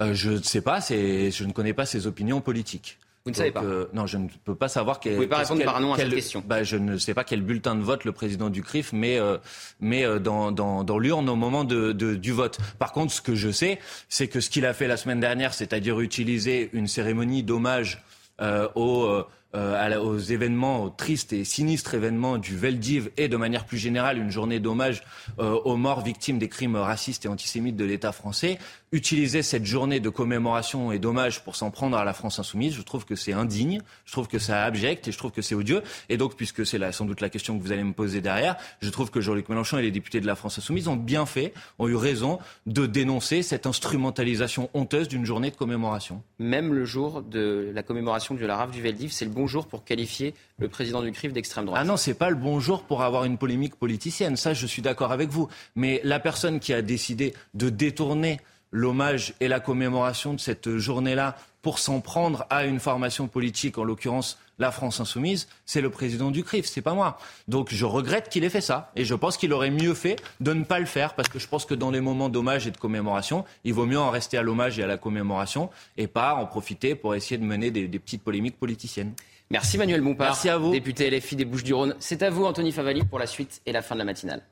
Je 0.00 0.30
ne 0.30 0.42
sais 0.42 0.60
pas, 0.60 0.80
je 0.80 1.44
ne 1.44 1.52
connais 1.52 1.72
pas 1.72 1.86
ses 1.86 2.06
opinions 2.06 2.40
politiques. 2.40 2.98
Vous 3.24 3.30
ne 3.30 3.36
savez 3.36 3.52
Donc, 3.52 3.62
pas 3.62 3.68
euh, 3.68 3.86
Non, 3.94 4.06
je 4.06 4.18
ne 4.18 4.28
peux 4.44 4.54
pas 4.54 4.68
savoir. 4.68 5.00
Vous 5.02 5.10
pouvez 5.14 5.26
pas 5.26 5.38
répondre 5.38 5.64
par 5.64 5.76
un 5.78 5.80
non 5.80 5.94
à 5.94 5.96
cette 5.96 6.10
question. 6.10 6.42
Bah, 6.46 6.62
je 6.62 6.76
ne 6.76 6.98
sais 6.98 7.14
pas 7.14 7.24
quel 7.24 7.40
bulletin 7.40 7.74
de 7.74 7.80
vote 7.80 8.04
le 8.04 8.12
président 8.12 8.50
du 8.50 8.62
CRIF 8.62 8.92
met, 8.92 9.18
euh, 9.18 9.38
met 9.80 10.04
euh, 10.04 10.18
dans, 10.18 10.52
dans, 10.52 10.84
dans 10.84 10.98
l'urne 10.98 11.30
au 11.30 11.34
moment 11.36 11.64
de, 11.64 11.92
de- 11.92 12.16
du 12.16 12.32
vote. 12.32 12.58
Par 12.78 12.92
contre, 12.92 13.14
ce 13.14 13.22
que 13.22 13.34
je 13.34 13.50
sais, 13.50 13.78
c'est 14.10 14.28
que 14.28 14.40
ce 14.40 14.50
qu'il 14.50 14.66
a 14.66 14.74
fait 14.74 14.88
la 14.88 14.98
semaine 14.98 15.20
dernière, 15.20 15.54
c'est-à-dire 15.54 16.00
utiliser 16.00 16.68
une 16.74 16.86
cérémonie 16.86 17.42
d'hommage 17.42 18.02
euh, 18.42 18.68
aux, 18.74 19.22
euh, 19.54 19.98
aux 20.00 20.18
événements, 20.18 20.84
aux 20.84 20.90
tristes 20.90 21.32
et 21.32 21.44
sinistres 21.44 21.94
événements 21.94 22.38
du 22.38 22.56
Veldiv 22.56 23.10
et 23.16 23.28
de 23.28 23.36
manière 23.36 23.64
plus 23.64 23.78
générale 23.78 24.18
une 24.18 24.30
journée 24.30 24.60
d'hommage 24.60 25.02
euh, 25.38 25.52
aux 25.64 25.76
morts 25.76 26.02
victimes 26.02 26.38
des 26.38 26.48
crimes 26.48 26.76
racistes 26.76 27.24
et 27.24 27.28
antisémites 27.28 27.76
de 27.76 27.84
l'État 27.84 28.12
français, 28.12 28.58
utiliser 28.92 29.42
cette 29.42 29.64
journée 29.64 30.00
de 30.00 30.08
commémoration 30.08 30.92
et 30.92 30.98
d'hommage 30.98 31.42
pour 31.44 31.56
s'en 31.56 31.70
prendre 31.70 31.96
à 31.96 32.04
la 32.04 32.14
France 32.14 32.38
insoumise, 32.38 32.74
je 32.74 32.82
trouve 32.82 33.04
que 33.04 33.16
c'est 33.16 33.32
indigne, 33.32 33.80
je 34.04 34.12
trouve 34.12 34.28
que 34.28 34.38
c'est 34.38 34.52
abject 34.52 35.08
et 35.08 35.12
je 35.12 35.18
trouve 35.18 35.32
que 35.32 35.42
c'est 35.42 35.54
odieux. 35.54 35.82
Et 36.08 36.16
donc, 36.16 36.36
puisque 36.36 36.64
c'est 36.64 36.78
sans 36.92 37.04
doute 37.04 37.20
la 37.20 37.28
question 37.28 37.58
que 37.58 37.62
vous 37.62 37.72
allez 37.72 37.84
me 37.84 37.92
poser 37.92 38.20
derrière, 38.20 38.56
je 38.80 38.90
trouve 38.90 39.10
que 39.10 39.20
Jean-Luc 39.20 39.48
Mélenchon 39.48 39.78
et 39.78 39.82
les 39.82 39.90
députés 39.90 40.20
de 40.20 40.26
la 40.26 40.36
France 40.36 40.58
insoumise 40.58 40.88
ont 40.88 40.96
bien 40.96 41.26
fait, 41.26 41.54
ont 41.78 41.88
eu 41.88 41.96
raison 41.96 42.38
de 42.66 42.86
dénoncer 42.86 43.42
cette 43.42 43.66
instrumentalisation 43.66 44.70
honteuse 44.74 45.08
d'une 45.08 45.24
journée 45.24 45.50
de 45.50 45.56
commémoration. 45.56 46.22
Même 46.38 46.72
le 46.72 46.84
jour 46.84 47.22
de 47.22 47.70
la 47.74 47.82
commémoration 47.82 48.34
de 48.34 48.46
la 48.46 48.56
rave 48.56 48.70
du 48.70 48.80
Veldiv, 48.80 49.10
c'est 49.12 49.24
le 49.24 49.30
bon 49.30 49.43
jour 49.46 49.66
pour 49.66 49.84
qualifier 49.84 50.34
le 50.58 50.68
président 50.68 51.02
du 51.02 51.12
CRIF 51.12 51.32
d'extrême 51.32 51.66
droite. 51.66 51.80
Ah 51.82 51.84
non, 51.84 51.96
c'est 51.96 52.14
pas 52.14 52.30
le 52.30 52.36
bon 52.36 52.60
jour 52.60 52.82
pour 52.82 53.02
avoir 53.02 53.24
une 53.24 53.38
polémique 53.38 53.76
politicienne. 53.76 54.36
Ça, 54.36 54.54
je 54.54 54.66
suis 54.66 54.82
d'accord 54.82 55.12
avec 55.12 55.30
vous. 55.30 55.48
Mais 55.76 56.00
la 56.04 56.20
personne 56.20 56.60
qui 56.60 56.72
a 56.72 56.82
décidé 56.82 57.34
de 57.54 57.70
détourner 57.70 58.40
l'hommage 58.74 59.34
et 59.40 59.48
la 59.48 59.60
commémoration 59.60 60.34
de 60.34 60.40
cette 60.40 60.78
journée-là 60.78 61.36
pour 61.62 61.78
s'en 61.78 62.00
prendre 62.00 62.44
à 62.50 62.64
une 62.66 62.80
formation 62.80 63.26
politique, 63.26 63.78
en 63.78 63.84
l'occurrence 63.84 64.38
la 64.58 64.70
France 64.70 65.00
insoumise, 65.00 65.48
c'est 65.64 65.80
le 65.80 65.90
président 65.90 66.30
du 66.30 66.44
CRIF, 66.44 66.66
c'est 66.66 66.82
pas 66.82 66.92
moi. 66.92 67.18
Donc 67.48 67.72
je 67.72 67.86
regrette 67.86 68.28
qu'il 68.28 68.44
ait 68.44 68.50
fait 68.50 68.60
ça 68.60 68.92
et 68.96 69.04
je 69.04 69.14
pense 69.14 69.36
qu'il 69.36 69.52
aurait 69.52 69.70
mieux 69.70 69.94
fait 69.94 70.16
de 70.40 70.52
ne 70.52 70.64
pas 70.64 70.78
le 70.78 70.86
faire 70.86 71.14
parce 71.14 71.28
que 71.28 71.38
je 71.38 71.48
pense 71.48 71.64
que 71.64 71.74
dans 71.74 71.90
les 71.90 72.00
moments 72.00 72.28
d'hommage 72.28 72.66
et 72.66 72.70
de 72.70 72.76
commémoration, 72.76 73.44
il 73.64 73.74
vaut 73.74 73.86
mieux 73.86 73.98
en 73.98 74.10
rester 74.10 74.36
à 74.36 74.42
l'hommage 74.42 74.78
et 74.78 74.82
à 74.82 74.86
la 74.86 74.98
commémoration 74.98 75.70
et 75.96 76.06
pas 76.06 76.34
en 76.34 76.46
profiter 76.46 76.94
pour 76.94 77.14
essayer 77.14 77.38
de 77.38 77.44
mener 77.44 77.70
des 77.70 77.98
petites 77.98 78.22
polémiques 78.22 78.58
politiciennes. 78.58 79.14
Merci 79.50 79.78
Manuel 79.78 80.00
Bompard, 80.00 80.28
Merci 80.28 80.48
à 80.48 80.58
vous. 80.58 80.72
député 80.72 81.10
LFI 81.10 81.36
des 81.36 81.44
Bouches-du-Rhône. 81.44 81.94
C'est 82.00 82.22
à 82.22 82.30
vous 82.30 82.44
Anthony 82.44 82.72
Favali 82.72 83.04
pour 83.04 83.18
la 83.18 83.26
suite 83.26 83.60
et 83.66 83.72
la 83.72 83.82
fin 83.82 83.94
de 83.94 84.00
la 84.00 84.04
matinale. 84.04 84.42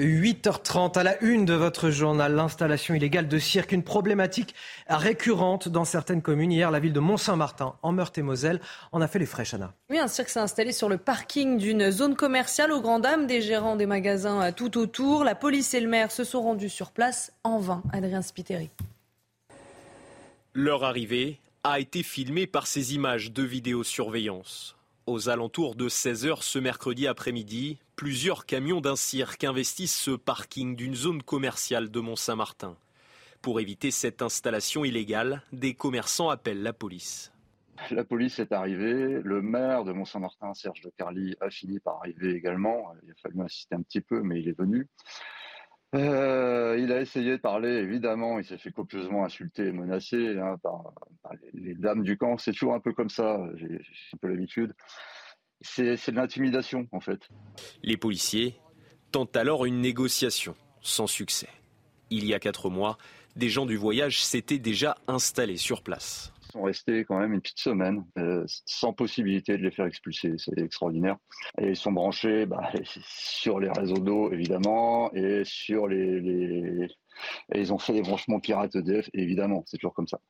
8h30 0.00 0.98
à 0.98 1.04
la 1.04 1.22
une 1.22 1.44
de 1.44 1.54
votre 1.54 1.90
journal, 1.90 2.34
l'installation 2.34 2.94
illégale 2.94 3.28
de 3.28 3.38
cirque, 3.38 3.70
une 3.70 3.84
problématique 3.84 4.54
récurrente 4.88 5.68
dans 5.68 5.84
certaines 5.84 6.20
communes. 6.20 6.50
Hier, 6.50 6.72
la 6.72 6.80
ville 6.80 6.92
de 6.92 6.98
Mont-Saint-Martin, 6.98 7.74
en 7.82 7.92
Meurthe-et-Moselle, 7.92 8.60
en 8.90 9.00
a 9.00 9.06
fait 9.06 9.20
les 9.20 9.26
frais, 9.26 9.44
Chana. 9.44 9.72
Oui, 9.90 9.98
un 10.00 10.08
cirque 10.08 10.30
s'est 10.30 10.40
installé 10.40 10.72
sur 10.72 10.88
le 10.88 10.98
parking 10.98 11.58
d'une 11.58 11.92
zone 11.92 12.16
commerciale 12.16 12.72
aux 12.72 12.80
grand 12.80 12.98
dames 12.98 13.28
des 13.28 13.40
gérants 13.40 13.76
des 13.76 13.86
magasins 13.86 14.42
euh, 14.42 14.50
tout 14.50 14.78
autour. 14.78 15.22
La 15.22 15.36
police 15.36 15.74
et 15.74 15.80
le 15.80 15.88
maire 15.88 16.10
se 16.10 16.24
sont 16.24 16.42
rendus 16.42 16.70
sur 16.70 16.90
place 16.90 17.32
en 17.44 17.58
vain. 17.60 17.80
Adrien 17.92 18.20
Spiteri. 18.22 18.70
Leur 20.56 20.84
arrivée 20.84 21.40
a 21.64 21.80
été 21.80 22.04
filmée 22.04 22.46
par 22.46 22.68
ces 22.68 22.94
images 22.94 23.32
de 23.32 23.42
vidéosurveillance. 23.42 24.76
Aux 25.08 25.28
alentours 25.28 25.74
de 25.74 25.88
16h 25.88 26.42
ce 26.42 26.60
mercredi 26.60 27.08
après-midi, 27.08 27.80
plusieurs 27.96 28.46
camions 28.46 28.80
d'un 28.80 28.94
cirque 28.94 29.42
investissent 29.42 29.98
ce 29.98 30.12
parking 30.12 30.76
d'une 30.76 30.94
zone 30.94 31.24
commerciale 31.24 31.90
de 31.90 31.98
Mont-Saint-Martin. 31.98 32.76
Pour 33.42 33.58
éviter 33.58 33.90
cette 33.90 34.22
installation 34.22 34.84
illégale, 34.84 35.42
des 35.52 35.74
commerçants 35.74 36.30
appellent 36.30 36.62
la 36.62 36.72
police. 36.72 37.32
La 37.90 38.04
police 38.04 38.38
est 38.38 38.52
arrivée, 38.52 39.20
le 39.24 39.42
maire 39.42 39.82
de 39.82 39.90
Mont-Saint-Martin, 39.90 40.54
Serge 40.54 40.82
de 40.82 40.92
Carly, 40.96 41.34
a 41.40 41.50
fini 41.50 41.80
par 41.80 41.96
arriver 41.96 42.32
également. 42.32 42.94
Il 43.02 43.10
a 43.10 43.14
fallu 43.20 43.40
insister 43.40 43.74
un 43.74 43.82
petit 43.82 44.00
peu, 44.00 44.22
mais 44.22 44.40
il 44.40 44.48
est 44.48 44.56
venu. 44.56 44.86
Euh, 45.94 46.76
il 46.78 46.92
a 46.92 47.00
essayé 47.00 47.32
de 47.32 47.36
parler, 47.36 47.70
évidemment, 47.70 48.38
il 48.38 48.44
s'est 48.44 48.58
fait 48.58 48.72
copieusement 48.72 49.24
insulter 49.24 49.66
et 49.66 49.72
menacer 49.72 50.38
hein, 50.38 50.56
par, 50.62 50.92
les, 51.52 51.74
dames 51.74 52.02
du 52.02 52.18
camp. 52.18 52.36
C'est 52.36 52.52
toujours 52.52 52.74
un 52.74 52.80
peu 52.80 52.92
comme 52.92 53.10
ça, 53.10 53.40
j'ai 53.56 53.80
un 54.12 54.16
peu 54.20 54.28
l'habitude. 54.28 54.74
C'est 55.60 56.10
de 56.10 56.16
l'intimidation, 56.16 56.88
en 56.92 57.00
fait. 57.00 57.28
Les 57.82 57.96
policiers 57.96 58.56
tentent 59.12 59.36
alors 59.36 59.64
une 59.64 59.80
négociation, 59.80 60.56
sans 60.80 61.06
succès. 61.06 61.48
Il 62.10 62.26
y 62.26 62.34
a 62.34 62.40
quatre 62.40 62.70
mois, 62.70 62.98
des 63.36 63.48
gens 63.48 63.64
du 63.64 63.76
voyage 63.76 64.24
s'étaient 64.24 64.58
déjà 64.58 64.96
installés 65.06 65.56
sur 65.56 65.82
place 65.82 66.33
sont 66.54 66.62
restés 66.62 67.04
quand 67.04 67.18
même 67.18 67.32
une 67.32 67.40
petite 67.40 67.58
semaine 67.58 68.04
euh, 68.16 68.44
sans 68.64 68.92
possibilité 68.92 69.58
de 69.58 69.62
les 69.62 69.72
faire 69.72 69.86
expulser. 69.86 70.34
C'est 70.38 70.56
extraordinaire. 70.58 71.16
Et 71.58 71.70
ils 71.70 71.76
sont 71.76 71.92
branchés 71.92 72.46
bah, 72.46 72.70
sur 72.84 73.58
les 73.58 73.70
réseaux 73.70 73.98
d'eau, 73.98 74.32
évidemment, 74.32 75.12
et 75.14 75.42
sur 75.44 75.88
les, 75.88 76.88
Et 77.52 77.60
ils 77.60 77.72
ont 77.72 77.78
fait 77.78 77.92
des 77.92 78.02
branchements 78.02 78.38
pirates 78.38 78.76
EDF, 78.76 79.10
évidemment, 79.14 79.64
c'est 79.66 79.78
toujours 79.78 79.94
comme 79.94 80.06
ça. 80.06 80.20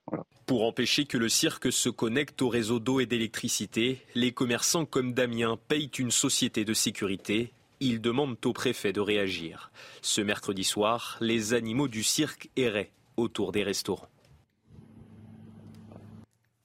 Pour 0.47 0.65
empêcher 0.65 1.05
que 1.05 1.19
le 1.19 1.29
cirque 1.29 1.71
se 1.71 1.91
connecte 1.91 2.41
au 2.41 2.49
réseau 2.49 2.81
d'eau 2.81 3.01
et 3.01 3.07
d'électricité, 3.07 4.01
les 4.15 4.33
commerçants 4.33 4.87
comme 4.87 5.13
Damien 5.13 5.59
payent 5.69 5.91
une 5.99 6.11
société 6.11 6.65
de 6.65 6.73
sécurité. 6.73 7.53
Ils 7.81 8.01
demandent 8.01 8.39
au 8.47 8.53
préfet 8.55 8.95
de 8.95 9.01
réagir. 9.01 9.71
Ce 10.01 10.23
mercredi 10.23 10.65
soir, 10.65 11.19
les 11.21 11.53
animaux 11.53 11.89
du 11.89 12.03
cirque 12.03 12.49
erraient 12.57 12.93
autour 13.17 13.53
des 13.53 13.63
restaurants. 13.63 14.09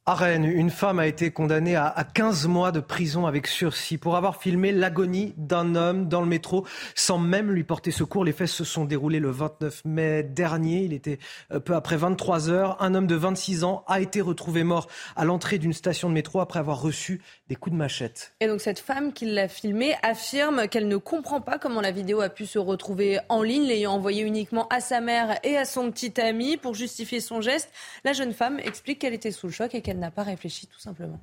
À 0.06 0.16
Rennes, 0.16 0.46
une 0.46 0.72
femme 0.72 0.98
a 0.98 1.06
été 1.06 1.30
condamnée 1.30 1.76
à 1.76 2.04
15 2.16 2.48
mois 2.48 2.72
de 2.72 2.80
prison 2.80 3.28
avec 3.28 3.46
sursis 3.46 4.00
pour 4.00 4.16
avoir 4.16 4.42
filmé 4.42 4.72
l'agonie 4.72 5.36
d'un 5.38 5.76
homme 5.76 6.08
dans 6.08 6.22
le 6.22 6.26
métro 6.26 6.66
sans 6.96 7.20
même 7.20 7.52
lui 7.52 7.64
porter 7.64 7.92
secours. 7.92 8.26
Les 8.26 8.32
faits 8.32 8.48
se 8.48 8.64
sont 8.64 8.86
déroulés 8.86 9.20
le 9.20 9.30
29 9.30 9.84
mai 9.86 10.24
dernier. 10.24 10.82
Il 10.82 10.94
était 10.94 11.20
euh, 11.52 11.60
peu 11.60 11.76
après 11.76 11.96
23 11.96 12.50
heures. 12.50 12.82
Un 12.82 12.96
homme 12.96 13.06
de 13.06 13.14
26 13.14 13.64
ans 13.64 13.84
a 13.88 14.00
été 14.00 14.20
retrouvé 14.22 14.64
mort 14.64 14.88
à 15.16 15.26
l'entrée 15.26 15.60
d'une 15.60 15.74
station 15.74 16.10
de 16.10 16.16
métro 16.16 16.40
après 16.40 16.58
avoir 16.58 16.82
reçu 16.82 17.22
des 17.48 17.56
coups 17.56 17.74
de 17.74 17.78
machette. 17.78 18.34
Et 18.40 18.48
donc 18.48 18.62
cette 18.62 18.80
femme 18.80 19.14
qui 19.14 19.26
l'a 19.26 19.48
filmé 19.48 19.94
affirme 20.02 20.68
qu'elle 20.70 20.88
ne 20.88 20.98
comprend 20.98 21.40
pas 21.40 21.60
comment 21.60 21.82
la 21.82 21.92
vidéo 21.92 22.22
a 22.22 22.30
pu 22.30 22.48
se 22.48 22.58
retrouver 22.58 23.20
en 23.30 23.44
ligne, 23.44 23.68
l'ayant 23.68 23.94
envoyée 23.94 24.24
uniquement 24.24 24.68
à 24.70 24.80
sa 24.80 25.02
mère 25.02 25.38
et 25.44 25.56
à 25.56 25.66
son 25.66 25.92
petit 25.92 26.20
ami 26.20 26.58
pour 26.58 26.74
justifier 26.74 27.20
son 27.20 27.42
geste. 27.42 27.72
La 28.04 28.14
jeune 28.14 28.34
femme 28.34 28.60
explique 28.60 28.98
qu'elle 28.98 29.14
était 29.14 29.32
sous 29.32 29.46
le 29.46 29.54
choc 29.54 29.76
et 29.76 29.82
qu'elle 29.82 29.99
n'a 30.00 30.12
pas 30.12 30.24
réfléchi 30.24 30.68
tout 30.68 30.80
simplement. 30.80 31.20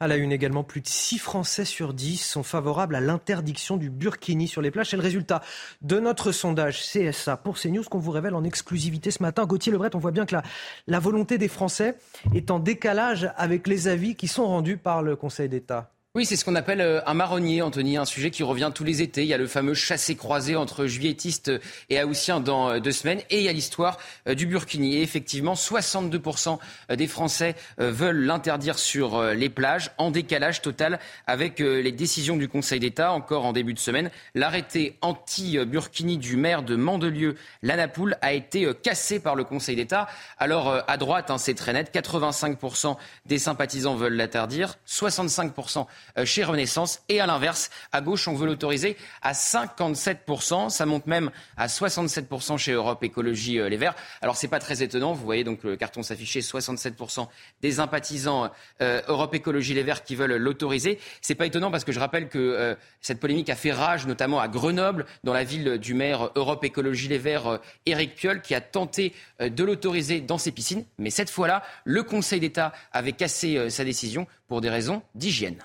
À 0.00 0.06
la 0.06 0.16
une 0.16 0.30
également, 0.30 0.62
plus 0.62 0.80
de 0.80 0.86
6 0.86 1.18
Français 1.18 1.64
sur 1.64 1.92
10 1.92 2.18
sont 2.18 2.44
favorables 2.44 2.94
à 2.94 3.00
l'interdiction 3.00 3.76
du 3.76 3.90
burkini 3.90 4.46
sur 4.46 4.62
les 4.62 4.70
plages. 4.70 4.90
C'est 4.90 4.96
le 4.96 5.02
résultat 5.02 5.42
de 5.82 5.98
notre 5.98 6.30
sondage 6.30 6.80
CSA 6.82 7.36
pour 7.36 7.58
CNews 7.58 7.82
qu'on 7.82 7.98
vous 7.98 8.12
révèle 8.12 8.34
en 8.34 8.44
exclusivité 8.44 9.10
ce 9.10 9.24
matin. 9.24 9.44
Gauthier 9.44 9.72
Lebret, 9.72 9.90
on 9.94 9.98
voit 9.98 10.12
bien 10.12 10.24
que 10.24 10.36
la, 10.36 10.44
la 10.86 11.00
volonté 11.00 11.36
des 11.36 11.48
Français 11.48 11.96
est 12.32 12.52
en 12.52 12.60
décalage 12.60 13.32
avec 13.36 13.66
les 13.66 13.88
avis 13.88 14.14
qui 14.14 14.28
sont 14.28 14.46
rendus 14.46 14.76
par 14.76 15.02
le 15.02 15.16
Conseil 15.16 15.48
d'État. 15.48 15.90
Oui, 16.18 16.26
c'est 16.26 16.34
ce 16.34 16.44
qu'on 16.44 16.56
appelle 16.56 16.80
euh, 16.80 17.00
un 17.06 17.14
marronnier, 17.14 17.62
Anthony, 17.62 17.96
un 17.96 18.04
sujet 18.04 18.32
qui 18.32 18.42
revient 18.42 18.72
tous 18.74 18.82
les 18.82 19.02
étés. 19.02 19.22
Il 19.22 19.28
y 19.28 19.34
a 19.34 19.38
le 19.38 19.46
fameux 19.46 19.74
chassé-croisé 19.74 20.56
entre 20.56 20.86
juilletistes 20.86 21.52
et 21.90 22.02
haussiens 22.02 22.40
dans 22.40 22.70
euh, 22.70 22.80
deux 22.80 22.90
semaines. 22.90 23.20
Et 23.30 23.38
il 23.38 23.44
y 23.44 23.48
a 23.48 23.52
l'histoire 23.52 23.98
euh, 24.26 24.34
du 24.34 24.46
Burkini. 24.46 24.96
Et 24.96 25.02
effectivement, 25.02 25.54
62% 25.54 26.58
des 26.96 27.06
Français 27.06 27.54
veulent 27.78 28.24
l'interdire 28.24 28.80
sur 28.80 29.22
les 29.22 29.48
plages, 29.48 29.92
en 29.96 30.10
décalage 30.10 30.60
total 30.60 30.98
avec 31.28 31.60
les 31.60 31.92
décisions 31.92 32.36
du 32.36 32.48
Conseil 32.48 32.80
d'État, 32.80 33.12
encore 33.12 33.44
en 33.44 33.52
début 33.52 33.74
de 33.74 33.78
semaine. 33.78 34.10
L'arrêté 34.34 34.96
anti-Burkini 35.02 36.18
du 36.18 36.36
maire 36.36 36.62
de 36.62 36.74
Mandelieu, 36.74 37.36
Lanapoule, 37.62 38.16
a 38.22 38.32
été 38.32 38.68
cassé 38.82 39.20
par 39.20 39.36
le 39.36 39.44
Conseil 39.44 39.76
d'État. 39.76 40.08
Alors, 40.38 40.82
à 40.86 40.96
droite, 40.96 41.30
hein, 41.30 41.38
c'est 41.38 41.54
très 41.54 41.72
net, 41.72 41.94
85% 41.94 42.96
des 43.26 43.38
sympathisants 43.38 43.94
veulent 43.94 44.16
l'interdire, 44.16 44.76
65% 44.88 45.80
euh, 45.80 45.84
chez 46.24 46.44
Renaissance. 46.44 47.02
Et 47.08 47.20
à 47.20 47.26
l'inverse, 47.26 47.70
à 47.92 48.00
gauche, 48.00 48.28
on 48.28 48.34
veut 48.34 48.46
l'autoriser 48.46 48.96
à 49.22 49.32
57%. 49.32 50.70
Ça 50.70 50.86
monte 50.86 51.06
même 51.06 51.30
à 51.56 51.66
67% 51.66 52.58
chez 52.58 52.72
Europe 52.72 53.02
Écologie 53.02 53.58
euh, 53.58 53.68
Les 53.68 53.76
Verts. 53.76 53.94
Alors, 54.20 54.36
c'est 54.36 54.48
pas 54.48 54.58
très 54.58 54.82
étonnant. 54.82 55.12
Vous 55.12 55.24
voyez 55.24 55.44
donc 55.44 55.64
le 55.64 55.76
carton 55.76 56.02
s'afficher 56.02 56.40
67% 56.40 57.28
des 57.62 57.72
sympathisants 57.72 58.50
euh, 58.80 59.00
Europe 59.08 59.34
Écologie 59.34 59.74
Les 59.74 59.82
Verts 59.82 60.04
qui 60.04 60.14
veulent 60.14 60.36
l'autoriser. 60.36 60.98
C'est 61.20 61.34
pas 61.34 61.46
étonnant 61.46 61.70
parce 61.70 61.84
que 61.84 61.92
je 61.92 62.00
rappelle 62.00 62.28
que 62.28 62.76
cette 63.00 63.20
polémique 63.20 63.50
a 63.50 63.56
fait 63.56 63.72
rage, 63.72 64.06
notamment 64.06 64.40
à 64.40 64.48
Grenoble, 64.48 65.06
dans 65.24 65.32
la 65.32 65.44
ville 65.44 65.78
du 65.78 65.94
maire 65.94 66.30
Europe 66.34 66.64
Écologie 66.64 67.08
Les 67.08 67.18
Verts, 67.18 67.60
Éric 67.86 68.14
Piolle, 68.14 68.42
qui 68.42 68.54
a 68.54 68.60
tenté 68.60 69.14
de 69.40 69.64
l'autoriser 69.64 70.20
dans 70.20 70.38
ses 70.38 70.52
piscines. 70.52 70.84
Mais 70.98 71.10
cette 71.10 71.30
fois-là, 71.30 71.62
le 71.84 72.02
Conseil 72.02 72.40
d'État 72.40 72.72
avait 72.92 73.12
cassé 73.12 73.70
sa 73.70 73.84
décision 73.84 74.26
pour 74.48 74.60
des 74.60 74.70
raisons 74.70 75.02
d'hygiène. 75.14 75.58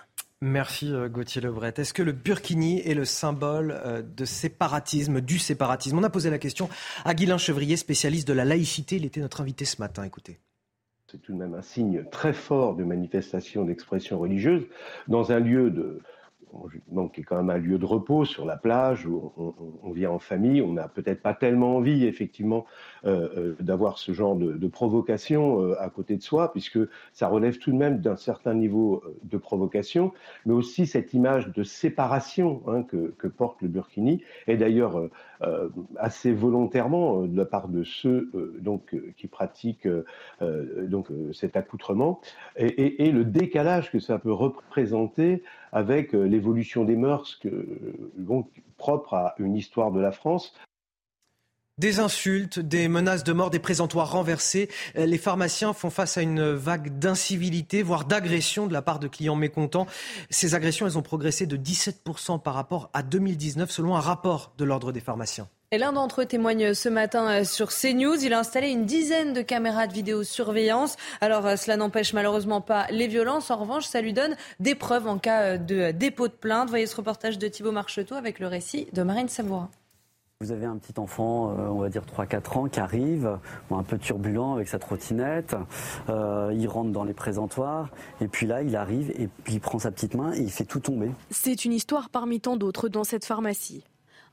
Merci 0.46 0.94
euh, 0.94 1.08
Gauthier 1.08 1.40
Lebret. 1.40 1.74
Est-ce 1.78 1.94
que 1.94 2.04
le 2.04 2.12
burkini 2.12 2.82
est 2.82 2.96
le 2.96 3.06
symbole 3.06 3.80
euh, 3.86 4.02
de 4.02 4.26
séparatisme, 4.26 5.22
du 5.22 5.40
séparatisme? 5.40 5.98
On 5.98 6.04
a 6.04 6.10
posé 6.10 6.30
la 6.30 6.38
question 6.38 6.68
à 7.06 7.14
Guilain 7.14 7.38
Chevrier, 7.38 7.78
spécialiste 7.78 8.28
de 8.28 8.34
la 8.34 8.44
laïcité. 8.44 8.98
Il 8.98 9.06
était 9.06 9.22
notre 9.22 9.40
invité 9.40 9.64
ce 9.64 9.80
matin. 9.80 10.04
Écoutez. 10.04 10.40
C'est 11.10 11.22
tout 11.22 11.32
de 11.32 11.38
même 11.38 11.54
un 11.54 11.62
signe 11.62 12.04
très 12.12 12.34
fort 12.34 12.76
de 12.76 12.84
manifestation 12.84 13.64
d'expression 13.64 14.20
religieuse 14.20 14.66
dans 15.08 15.32
un 15.32 15.40
lieu 15.40 15.72
de, 15.72 16.02
qui 17.14 17.22
est 17.22 17.24
quand 17.24 17.38
même 17.38 17.50
un 17.50 17.58
lieu 17.58 17.78
de 17.78 17.86
repos 17.86 18.26
sur 18.26 18.46
la 18.46 18.58
plage 18.58 19.06
où 19.06 19.32
on, 19.82 19.92
vient 19.92 20.12
en 20.12 20.20
famille. 20.20 20.62
On 20.62 20.74
n'a 20.74 20.88
peut-être 20.88 21.22
pas 21.22 21.34
tellement 21.34 21.78
envie, 21.78 22.06
effectivement, 22.06 22.66
d'avoir 23.60 23.98
ce 23.98 24.14
genre 24.14 24.36
de, 24.36 24.68
provocation 24.68 25.62
euh, 25.62 25.76
à 25.82 25.90
côté 25.90 26.16
de 26.16 26.22
soi, 26.22 26.52
puisque 26.52 26.80
ça 27.12 27.28
relève 27.28 27.58
tout 27.58 27.72
de 27.72 27.78
même 27.78 28.00
d'un 28.00 28.16
certain 28.16 28.54
niveau 28.54 29.04
de 29.24 29.38
provocation, 29.38 30.14
mais 30.46 30.54
aussi 30.54 30.88
cette 30.88 31.14
image 31.14 31.52
de 31.52 31.64
séparation 31.64 32.62
hein, 32.68 32.84
que, 32.84 33.14
que, 33.18 33.28
porte 33.28 33.62
le 33.62 33.68
burkini, 33.68 34.24
et 34.48 34.58
d'ailleurs 34.58 35.10
assez 35.98 36.32
volontairement 36.32 37.24
de 37.24 37.36
la 37.36 37.44
part 37.46 37.68
de 37.68 37.84
ceux 37.84 38.32
donc 38.62 38.96
qui 39.18 39.28
pratiquent 39.28 39.88
donc 40.42 41.08
cet 41.34 41.58
accoutrement, 41.58 42.22
et, 42.56 42.68
et, 42.68 43.08
et, 43.08 43.12
le 43.12 43.26
décalage 43.26 43.92
que 43.92 44.00
ça 44.00 44.20
peut 44.20 44.32
représenter 44.32 45.44
avec 45.74 46.14
l'évolution 46.14 46.86
des 46.86 46.96
mœurs 46.96 47.36
que, 47.36 47.68
donc, 48.18 48.48
propre 48.78 49.14
à 49.14 49.36
une 49.40 49.56
histoire 49.56 49.92
de 49.92 50.00
la 50.00 50.12
France. 50.12 50.54
Des 51.84 52.00
insultes, 52.00 52.60
des 52.60 52.88
menaces 52.88 53.26
de 53.26 53.34
mort, 53.34 53.50
des 53.50 53.60
présentoirs 53.60 54.10
renversés. 54.10 54.70
Euh, 54.96 55.06
les 55.06 55.18
pharmaciens 55.18 55.74
font 55.74 55.90
face 55.90 56.18
à 56.18 56.22
une 56.22 56.54
vague 56.54 56.98
d'incivilité, 56.98 57.84
voire 57.84 58.06
d'agression 58.06 58.68
de 58.68 58.72
la 58.72 58.82
part 58.82 59.00
de 59.00 59.10
clients 59.10 59.36
mécontents. 59.36 59.86
Ces 60.30 60.56
agressions, 60.56 60.88
elles 60.88 60.98
ont 60.98 61.02
progressé 61.02 61.46
de 61.46 61.58
17% 61.58 62.42
par 62.42 62.54
rapport 62.54 62.90
à 62.94 63.04
2019, 63.04 63.70
selon 63.70 63.98
un 63.98 64.00
rapport 64.00 64.54
de 64.58 64.64
l'Ordre 64.64 64.94
des 64.94 65.02
pharmaciens. 65.02 65.50
Et 65.72 65.78
l'un 65.78 65.92
d'entre 65.92 66.22
eux 66.22 66.26
témoigne 66.26 66.74
ce 66.74 66.88
matin 66.88 67.42
euh, 67.42 67.44
sur 67.44 67.68
CNews. 67.68 68.24
Il 68.24 68.32
a 68.32 68.40
installé 68.40 68.70
une 68.70 68.86
dizaine 68.86 69.34
de 69.34 69.42
caméras 69.42 69.88
de 69.88 69.94
vidéosurveillance. 69.94 70.96
Alors, 71.20 71.46
euh, 71.46 71.58
cela 71.58 71.76
n'empêche 71.76 72.14
malheureusement 72.14 72.62
pas 72.62 72.88
les 72.92 73.10
violences. 73.10 73.52
En 73.52 73.58
revanche, 73.58 73.84
ça 73.84 74.00
lui 74.00 74.14
donne 74.14 74.38
des 74.62 74.76
preuves 74.76 75.06
en 75.06 75.18
cas 75.18 75.58
de 75.58 75.92
dépôt 75.92 76.30
de 76.30 76.34
plainte. 76.34 76.70
Voyez 76.70 76.88
ce 76.88 76.96
reportage 76.96 77.38
de 77.38 77.48
Thibault 77.50 77.74
Marcheteau 77.74 78.16
avec 78.16 78.40
le 78.40 78.48
récit 78.48 78.88
de 78.94 79.04
Marine 79.04 79.28
Savourin. 79.28 79.70
Vous 80.44 80.52
avez 80.52 80.66
un 80.66 80.76
petit 80.76 81.00
enfant, 81.00 81.56
on 81.58 81.80
va 81.80 81.88
dire 81.88 82.04
3-4 82.04 82.58
ans, 82.58 82.68
qui 82.68 82.82
arrive, 82.82 83.40
un 83.72 83.84
peu 83.84 83.98
turbulent 83.98 84.56
avec 84.56 84.68
sa 84.68 84.78
trottinette. 84.78 85.56
il 86.10 86.68
rentre 86.68 86.92
dans 86.92 87.06
les 87.06 87.14
présentoirs 87.14 87.90
et 88.20 88.28
puis 88.28 88.46
là, 88.46 88.62
il 88.62 88.76
arrive 88.76 89.12
et 89.12 89.30
puis 89.46 89.54
il 89.54 89.60
prend 89.62 89.80
sa 89.80 89.90
petite 89.90 90.16
main 90.16 90.34
et 90.34 90.42
il 90.42 90.52
fait 90.52 90.66
tout 90.66 90.82
tomber. 90.82 91.12
C'est 91.30 91.64
une 91.64 91.72
histoire 91.72 92.10
parmi 92.10 92.42
tant 92.42 92.58
d'autres 92.58 92.90
dans 92.90 93.06
cette 93.06 93.24
pharmacie. 93.24 93.86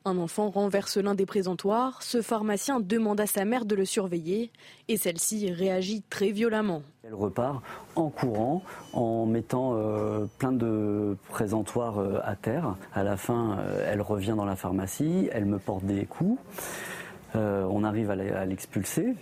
Un 0.07 0.17
enfant 0.17 0.49
renverse 0.49 0.97
l'un 0.97 1.15
des 1.15 1.27
présentoirs, 1.27 2.03
ce 2.03 2.23
pharmacien 2.23 2.81
demande 2.81 3.21
à 3.21 3.27
sa 3.27 3.45
mère 3.45 3.67
de 3.67 3.75
le 3.75 3.85
surveiller 3.85 4.51
et 4.89 4.97
celle-ci 4.97 5.53
réagit 5.53 6.03
très 6.09 6.31
violemment. 6.31 6.83
Elle 7.05 7.13
repart 7.13 7.63
en 7.97 8.09
courant, 8.09 8.63
en 8.95 9.27
mettant 9.27 9.75
euh, 9.75 10.25
plein 10.39 10.53
de 10.53 11.19
présentoirs 11.29 11.99
euh, 11.99 12.19
à 12.25 12.35
terre. 12.35 12.77
À 12.95 13.03
la 13.03 13.19
fin, 13.19 13.59
euh, 13.59 13.91
elle 13.93 14.01
revient 14.01 14.33
dans 14.35 14.47
la 14.47 14.57
pharmacie, 14.57 15.29
elle 15.33 15.45
me 15.45 15.59
porte 15.59 15.85
des 15.85 16.07
coups. 16.07 16.41
on 17.35 17.85
arrive 17.85 18.11
à 18.11 18.47
l'expulser. 18.47 19.15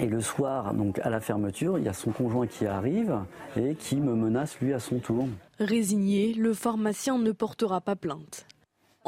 Et 0.00 0.06
le 0.06 0.22
soir, 0.22 0.72
donc 0.72 1.00
à 1.00 1.10
la 1.10 1.20
fermeture, 1.20 1.78
il 1.78 1.84
y 1.84 1.88
a 1.88 1.92
son 1.92 2.12
conjoint 2.12 2.46
qui 2.46 2.66
arrive 2.66 3.18
et 3.56 3.74
qui 3.74 3.96
me 3.96 4.14
menace 4.14 4.58
lui 4.60 4.72
à 4.72 4.78
son 4.78 5.00
tour. 5.00 5.26
Résigné, 5.58 6.32
le 6.32 6.54
pharmacien 6.54 7.18
ne 7.18 7.32
portera 7.32 7.80
pas 7.80 7.96
plainte. 7.96 8.46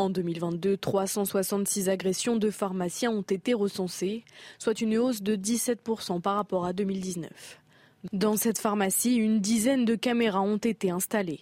En 0.01 0.09
2022, 0.09 0.79
366 0.79 1.91
agressions 1.91 2.37
de 2.37 2.49
pharmaciens 2.49 3.11
ont 3.11 3.21
été 3.21 3.53
recensées, 3.53 4.25
soit 4.59 4.81
une 4.81 4.97
hausse 4.97 5.21
de 5.21 5.37
17% 5.37 6.23
par 6.23 6.37
rapport 6.37 6.65
à 6.65 6.73
2019. 6.73 7.61
Dans 8.15 8.37
cette 8.37 8.59
pharmacie, 8.59 9.17
une 9.17 9.41
dizaine 9.41 9.85
de 9.85 9.95
caméras 9.97 10.41
ont 10.41 10.57
été 10.57 10.91
installées. 10.91 11.41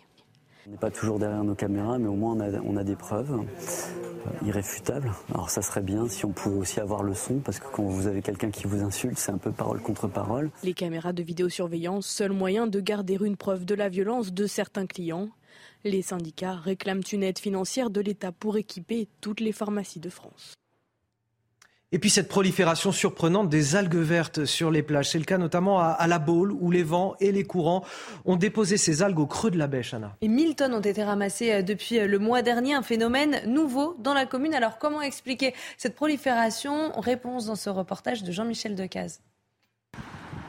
On 0.67 0.73
n'est 0.73 0.77
pas 0.77 0.91
toujours 0.91 1.21
derrière 1.21 1.45
nos 1.45 1.55
caméras, 1.55 1.99
mais 1.99 2.09
au 2.09 2.17
moins 2.17 2.37
on 2.65 2.77
a, 2.77 2.83
des 2.83 2.97
preuves 2.97 3.31
euh, 3.31 4.47
irréfutables. 4.47 5.13
Alors 5.33 5.51
ça 5.51 5.63
serait 5.63 5.81
bien 5.81 6.09
si 6.09 6.25
on 6.25 6.33
pouvait 6.33 6.59
aussi 6.59 6.81
avoir 6.81 7.05
le 7.05 7.15
son, 7.15 7.39
parce 7.39 7.61
que 7.61 7.69
quand 7.73 7.85
vous 7.85 8.09
avez 8.09 8.23
quelqu'un 8.23 8.51
qui 8.51 8.67
vous 8.67 8.83
insulte, 8.83 9.19
c'est 9.19 9.31
un 9.31 9.39
peu 9.39 9.53
parole 9.53 9.81
contre 9.81 10.09
parole. 10.09 10.51
Les 10.65 10.75
caméras 10.75 11.13
de 11.13 11.23
vidéosurveillance, 11.23 12.09
seul 12.09 12.33
moyen 12.33 12.67
de 12.67 12.81
garder 12.81 13.19
une 13.21 13.37
preuve 13.37 13.65
de 13.65 13.77
la 13.77 13.89
violence 13.89 14.33
de 14.33 14.49
certains 14.49 14.87
clients. 14.87 15.29
Les 15.85 16.03
syndicats 16.03 16.55
réclament 16.55 17.03
une 17.13 17.23
aide 17.23 17.39
financière 17.39 17.91
de 17.91 18.01
l'État 18.01 18.33
pour 18.33 18.57
équiper 18.57 19.09
toutes 19.21 19.41
les 19.41 19.53
pharmacies 19.53 20.01
de 20.01 20.11
France. 20.11 20.55
Et 21.91 21.99
puis 21.99 22.11
cette 22.11 22.29
prolifération 22.29 22.93
surprenante 22.93 23.49
des 23.49 23.75
algues 23.75 23.97
vertes 23.97 24.45
sur 24.45 24.71
les 24.71 24.83
plages. 24.83 25.11
C'est 25.11 25.19
le 25.19 25.25
cas 25.25 25.39
notamment 25.39 25.81
à, 25.81 26.07
La 26.07 26.19
Baule, 26.19 26.53
où 26.53 26.71
les 26.71 26.83
vents 26.83 27.17
et 27.19 27.33
les 27.33 27.45
courants 27.45 27.83
ont 28.27 28.37
déposé 28.37 28.77
ces 28.77 29.03
algues 29.03 29.21
au 29.21 29.27
creux 29.27 29.51
de 29.51 29.57
la 29.57 29.69
bêche, 29.69 29.95
Anna. 29.95 30.15
Et 30.21 30.29
1000 30.29 30.55
tonnes 30.55 30.75
ont 30.75 30.81
été 30.81 31.03
ramassées 31.03 31.53
euh, 31.53 31.63
depuis 31.63 31.99
euh, 31.99 32.07
le 32.07 32.19
mois 32.19 32.43
dernier, 32.43 32.75
un 32.75 32.83
phénomène 32.83 33.41
nouveau 33.47 33.97
dans 34.01 34.13
la 34.13 34.27
commune. 34.27 34.53
Alors 34.53 34.79
comment 34.79 35.01
expliquer 35.01 35.55
cette 35.79 35.95
prolifération? 35.95 36.93
Réponse 37.01 37.47
dans 37.47 37.57
ce 37.57 37.71
reportage 37.71 38.23
de 38.23 38.33
Jean-Michel 38.33 38.75
Decaze. 38.75 39.21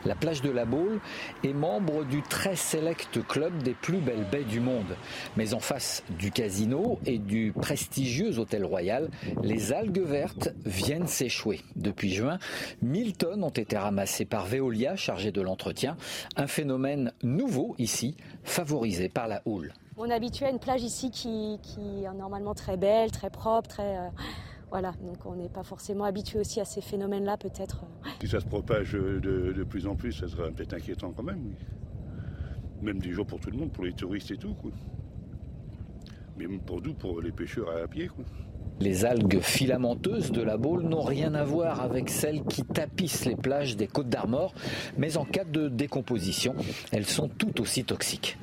La 0.06 0.16
plage 0.16 0.42
de 0.42 0.50
la 0.50 0.66
Baule 0.66 1.00
est 1.44 1.54
membre 1.54 2.06
du 2.06 2.22
très 2.22 2.56
select 2.56 3.20
club 3.28 3.62
des 3.64 3.74
plus 3.74 4.00
belles 4.00 4.26
baies 4.32 4.44
du 4.44 4.60
monde. 4.60 4.96
Mais 5.36 5.54
en 5.54 5.60
face 5.60 6.04
du 6.18 6.32
casino 6.32 7.00
et 7.06 7.18
du 7.18 7.54
prestigieux 7.54 8.40
hôtel 8.40 8.64
royal, 8.66 9.10
les 9.44 9.74
algues 9.74 10.04
vertes 10.06 10.50
viennent 10.66 11.08
s'échouer. 11.08 11.62
Depuis 11.76 12.12
juin, 12.12 12.40
1000 12.82 13.18
tonnes 13.18 13.44
ont 13.44 13.50
été 13.50 13.78
ramassées 13.78 14.26
par 14.26 14.46
Veolia, 14.46 14.96
chargé 14.96 15.32
de 15.32 15.42
l'entretien. 15.42 15.98
Un 16.36 16.48
phénomène 16.48 17.12
nouveau 17.24 17.76
ici, 17.78 18.16
favorisé 18.44 19.10
par 19.10 19.28
la 19.28 19.42
houle. 19.46 19.74
On 19.98 20.06
est 20.06 20.44
à 20.44 20.50
une 20.50 20.60
plage 20.60 20.84
ici 20.84 21.12
qui, 21.12 21.58
est 22.06 22.14
normalement 22.14 22.54
très 22.54 22.78
belle, 22.78 23.12
très 23.12 23.30
propre, 23.30 23.68
très... 23.68 23.98
Euh, 23.98 24.10
voilà, 24.70 24.94
donc 25.02 25.26
on 25.26 25.36
n'est 25.36 25.50
pas 25.50 25.64
forcément 25.64 26.04
habitué 26.04 26.40
aussi 26.40 26.60
à 26.60 26.66
ces 26.66 26.82
phénomènes-là, 26.82 27.38
peut-être. 27.38 27.86
Si 28.22 28.28
ça 28.28 28.40
se 28.40 28.46
propage 28.46 28.92
de, 28.94 29.64
plus 29.64 29.88
en 29.88 29.96
plus, 29.96 30.12
ça 30.12 30.28
serait 30.28 30.52
peut-être 30.52 30.74
inquiétant 30.74 31.12
quand 31.16 31.24
même. 31.24 31.54
Même 32.82 33.00
du 33.00 33.14
jour 33.14 33.26
pour 33.26 33.40
tout 33.40 33.50
le 33.50 33.58
monde, 33.58 33.72
pour 33.72 33.84
les 33.84 33.94
touristes 33.94 34.32
et 34.32 34.38
tout. 34.38 34.54
Quoi. 34.54 34.72
Mais 36.38 36.48
pour 36.48 36.82
nous, 36.82 36.94
pour 36.94 37.22
les 37.22 37.32
pêcheurs 37.32 37.70
à 37.70 37.88
pied. 37.88 38.08
Quoi. 38.08 38.24
Les 38.80 39.04
algues 39.04 39.42
filamenteuses 39.42 40.32
de 40.32 40.42
la 40.42 40.56
Baule 40.56 40.84
n'ont 40.84 41.02
rien 41.02 41.34
à 41.34 41.44
voir 41.44 41.82
avec 41.82 42.10
celles 42.10 42.44
qui 42.44 42.64
tapissent 42.64 43.26
les 43.26 43.36
plages 43.36 43.76
des 43.76 43.88
Côtes 43.88 44.08
d'Armor, 44.08 44.54
mais 44.98 45.18
en 45.18 45.26
cas 45.26 45.44
de 45.44 45.68
décomposition, 45.68 46.56
elles 46.94 47.06
sont 47.06 47.28
tout 47.28 47.60
aussi 47.60 47.84
toxiques. 47.84 48.38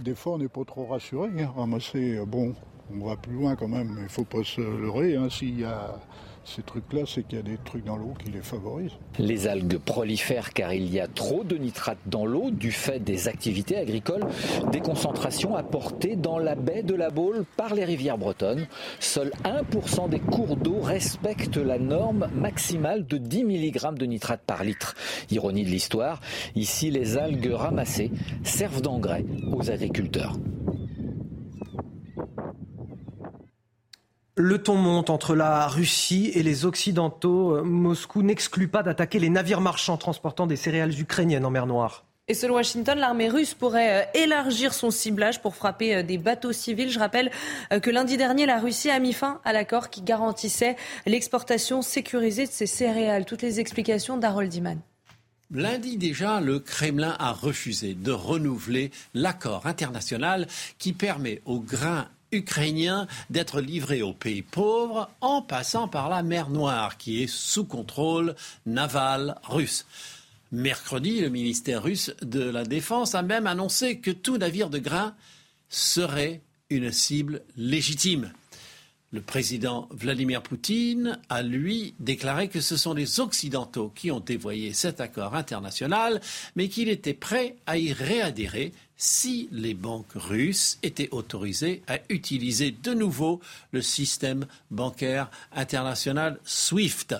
Des 0.00 0.14
fois, 0.14 0.34
on 0.34 0.38
n'est 0.38 0.48
pas 0.48 0.64
trop 0.64 0.86
rassuré. 0.86 1.28
Hein. 1.38 1.52
Ramasser, 1.54 2.16
euh, 2.16 2.24
bon, 2.24 2.54
on 3.00 3.06
va 3.06 3.16
plus 3.16 3.34
loin 3.34 3.56
quand 3.56 3.68
même, 3.68 3.94
il 3.98 4.04
ne 4.04 4.08
faut 4.08 4.24
pas 4.24 4.44
se 4.44 4.60
leurrer. 4.60 5.16
Hein. 5.16 5.28
S'il 5.30 5.60
y 5.60 5.64
a 5.64 5.98
ces 6.44 6.62
trucs-là, 6.62 7.02
c'est 7.06 7.22
qu'il 7.22 7.38
y 7.38 7.40
a 7.40 7.44
des 7.44 7.58
trucs 7.64 7.84
dans 7.84 7.96
l'eau 7.96 8.14
qui 8.18 8.30
les 8.30 8.40
favorisent. 8.40 8.92
Les 9.18 9.46
algues 9.46 9.78
prolifèrent 9.78 10.52
car 10.52 10.72
il 10.72 10.92
y 10.92 10.98
a 10.98 11.06
trop 11.06 11.44
de 11.44 11.56
nitrates 11.56 11.98
dans 12.06 12.26
l'eau 12.26 12.50
du 12.50 12.72
fait 12.72 12.98
des 12.98 13.28
activités 13.28 13.76
agricoles, 13.76 14.26
des 14.72 14.80
concentrations 14.80 15.56
apportées 15.56 16.16
dans 16.16 16.38
la 16.38 16.54
baie 16.54 16.82
de 16.82 16.94
la 16.94 17.10
Baule 17.10 17.44
par 17.56 17.74
les 17.74 17.84
rivières 17.84 18.18
bretonnes. 18.18 18.66
Seul 18.98 19.30
1% 19.44 20.08
des 20.08 20.18
cours 20.18 20.56
d'eau 20.56 20.80
respectent 20.80 21.58
la 21.58 21.78
norme 21.78 22.28
maximale 22.34 23.06
de 23.06 23.18
10 23.18 23.44
mg 23.44 23.94
de 23.94 24.06
nitrate 24.06 24.42
par 24.44 24.64
litre. 24.64 24.94
Ironie 25.30 25.64
de 25.64 25.70
l'histoire, 25.70 26.20
ici 26.56 26.90
les 26.90 27.16
algues 27.16 27.52
ramassées 27.52 28.10
servent 28.42 28.82
d'engrais 28.82 29.24
aux 29.52 29.70
agriculteurs. 29.70 30.36
Le 34.36 34.62
ton 34.62 34.76
monte 34.76 35.10
entre 35.10 35.34
la 35.34 35.66
Russie 35.68 36.30
et 36.34 36.42
les 36.42 36.64
Occidentaux. 36.64 37.62
Moscou 37.64 38.22
n'exclut 38.22 38.68
pas 38.68 38.82
d'attaquer 38.82 39.18
les 39.18 39.28
navires 39.28 39.60
marchands 39.60 39.98
transportant 39.98 40.46
des 40.46 40.56
céréales 40.56 40.98
ukrainiennes 40.98 41.44
en 41.44 41.50
mer 41.50 41.66
Noire. 41.66 42.04
Et 42.28 42.34
selon 42.34 42.54
Washington, 42.54 42.98
l'armée 42.98 43.28
russe 43.28 43.52
pourrait 43.52 44.04
euh, 44.04 44.06
élargir 44.14 44.74
son 44.74 44.92
ciblage 44.92 45.42
pour 45.42 45.56
frapper 45.56 45.96
euh, 45.96 46.02
des 46.04 46.18
bateaux 46.18 46.52
civils. 46.52 46.90
Je 46.90 47.00
rappelle 47.00 47.32
euh, 47.72 47.80
que 47.80 47.90
lundi 47.90 48.16
dernier, 48.16 48.46
la 48.46 48.60
Russie 48.60 48.90
a 48.90 49.00
mis 49.00 49.12
fin 49.12 49.40
à 49.44 49.52
l'accord 49.52 49.90
qui 49.90 50.02
garantissait 50.02 50.76
l'exportation 51.04 51.82
sécurisée 51.82 52.46
de 52.46 52.52
ces 52.52 52.66
céréales. 52.66 53.24
Toutes 53.24 53.42
les 53.42 53.58
explications 53.58 54.16
d'Harold 54.16 54.48
Diman. 54.48 54.78
Lundi 55.50 55.98
déjà, 55.98 56.40
le 56.40 56.60
Kremlin 56.60 57.14
a 57.18 57.32
refusé 57.32 57.92
de 57.92 58.12
renouveler 58.12 58.92
l'accord 59.12 59.66
international 59.66 60.46
qui 60.78 60.94
permet 60.94 61.42
aux 61.44 61.60
grains 61.60 62.08
ukrainien 62.32 63.06
d'être 63.30 63.60
livré 63.60 64.02
aux 64.02 64.14
pays 64.14 64.42
pauvres 64.42 65.10
en 65.20 65.42
passant 65.42 65.86
par 65.86 66.08
la 66.08 66.22
mer 66.22 66.50
Noire, 66.50 66.96
qui 66.96 67.22
est 67.22 67.30
sous 67.30 67.64
contrôle 67.64 68.34
naval 68.66 69.36
russe. 69.44 69.86
Mercredi, 70.50 71.20
le 71.20 71.30
ministère 71.30 71.82
russe 71.82 72.12
de 72.20 72.42
la 72.42 72.64
Défense 72.64 73.14
a 73.14 73.22
même 73.22 73.46
annoncé 73.46 73.98
que 73.98 74.10
tout 74.10 74.36
navire 74.36 74.70
de 74.70 74.78
grain 74.78 75.14
serait 75.68 76.42
une 76.68 76.92
cible 76.92 77.42
légitime. 77.56 78.32
Le 79.12 79.20
président 79.20 79.88
Vladimir 79.90 80.42
Poutine 80.42 81.18
a, 81.28 81.42
lui, 81.42 81.94
déclaré 82.00 82.48
que 82.48 82.62
ce 82.62 82.78
sont 82.78 82.94
les 82.94 83.20
Occidentaux 83.20 83.92
qui 83.94 84.10
ont 84.10 84.20
dévoyé 84.20 84.72
cet 84.72 85.02
accord 85.02 85.34
international, 85.34 86.20
mais 86.56 86.68
qu'il 86.68 86.88
était 86.88 87.12
prêt 87.12 87.56
à 87.66 87.76
y 87.76 87.92
réadhérer 87.92 88.72
si 89.02 89.48
les 89.50 89.74
banques 89.74 90.12
russes 90.14 90.78
étaient 90.84 91.08
autorisées 91.10 91.82
à 91.88 91.98
utiliser 92.08 92.70
de 92.70 92.94
nouveau 92.94 93.40
le 93.72 93.82
système 93.82 94.46
bancaire 94.70 95.28
international 95.50 96.38
SWIFT. 96.44 97.16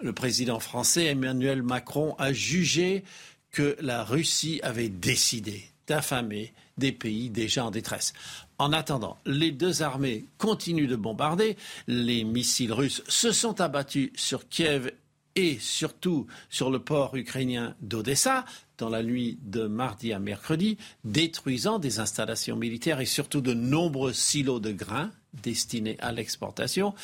Le 0.00 0.12
président 0.12 0.60
français 0.60 1.06
Emmanuel 1.06 1.64
Macron 1.64 2.14
a 2.20 2.32
jugé 2.32 3.02
que 3.50 3.76
la 3.80 4.04
Russie 4.04 4.60
avait 4.62 4.88
décidé 4.88 5.64
d'affamer 5.88 6.54
des 6.78 6.92
pays 6.92 7.30
déjà 7.30 7.64
en 7.64 7.72
détresse. 7.72 8.12
En 8.58 8.72
attendant, 8.72 9.18
les 9.26 9.50
deux 9.50 9.82
armées 9.82 10.26
continuent 10.38 10.88
de 10.88 10.94
bombarder. 10.94 11.56
Les 11.88 12.22
missiles 12.22 12.72
russes 12.72 13.02
se 13.08 13.32
sont 13.32 13.60
abattus 13.60 14.10
sur 14.14 14.48
Kiev 14.48 14.92
et 15.36 15.58
surtout 15.60 16.26
sur 16.50 16.70
le 16.70 16.78
port 16.78 17.16
ukrainien 17.16 17.74
d'Odessa 17.80 18.44
dans 18.78 18.88
la 18.88 19.02
nuit 19.02 19.38
de 19.42 19.66
mardi 19.66 20.12
à 20.12 20.18
mercredi, 20.18 20.78
détruisant 21.04 21.78
des 21.78 22.00
installations 22.00 22.56
militaires 22.56 23.00
et 23.00 23.06
surtout 23.06 23.40
de 23.40 23.54
nombreux 23.54 24.12
silos 24.12 24.60
de 24.60 24.72
grains 24.72 25.10
destinés 25.42 25.96
à 26.00 26.12
l'exportation. 26.12 26.94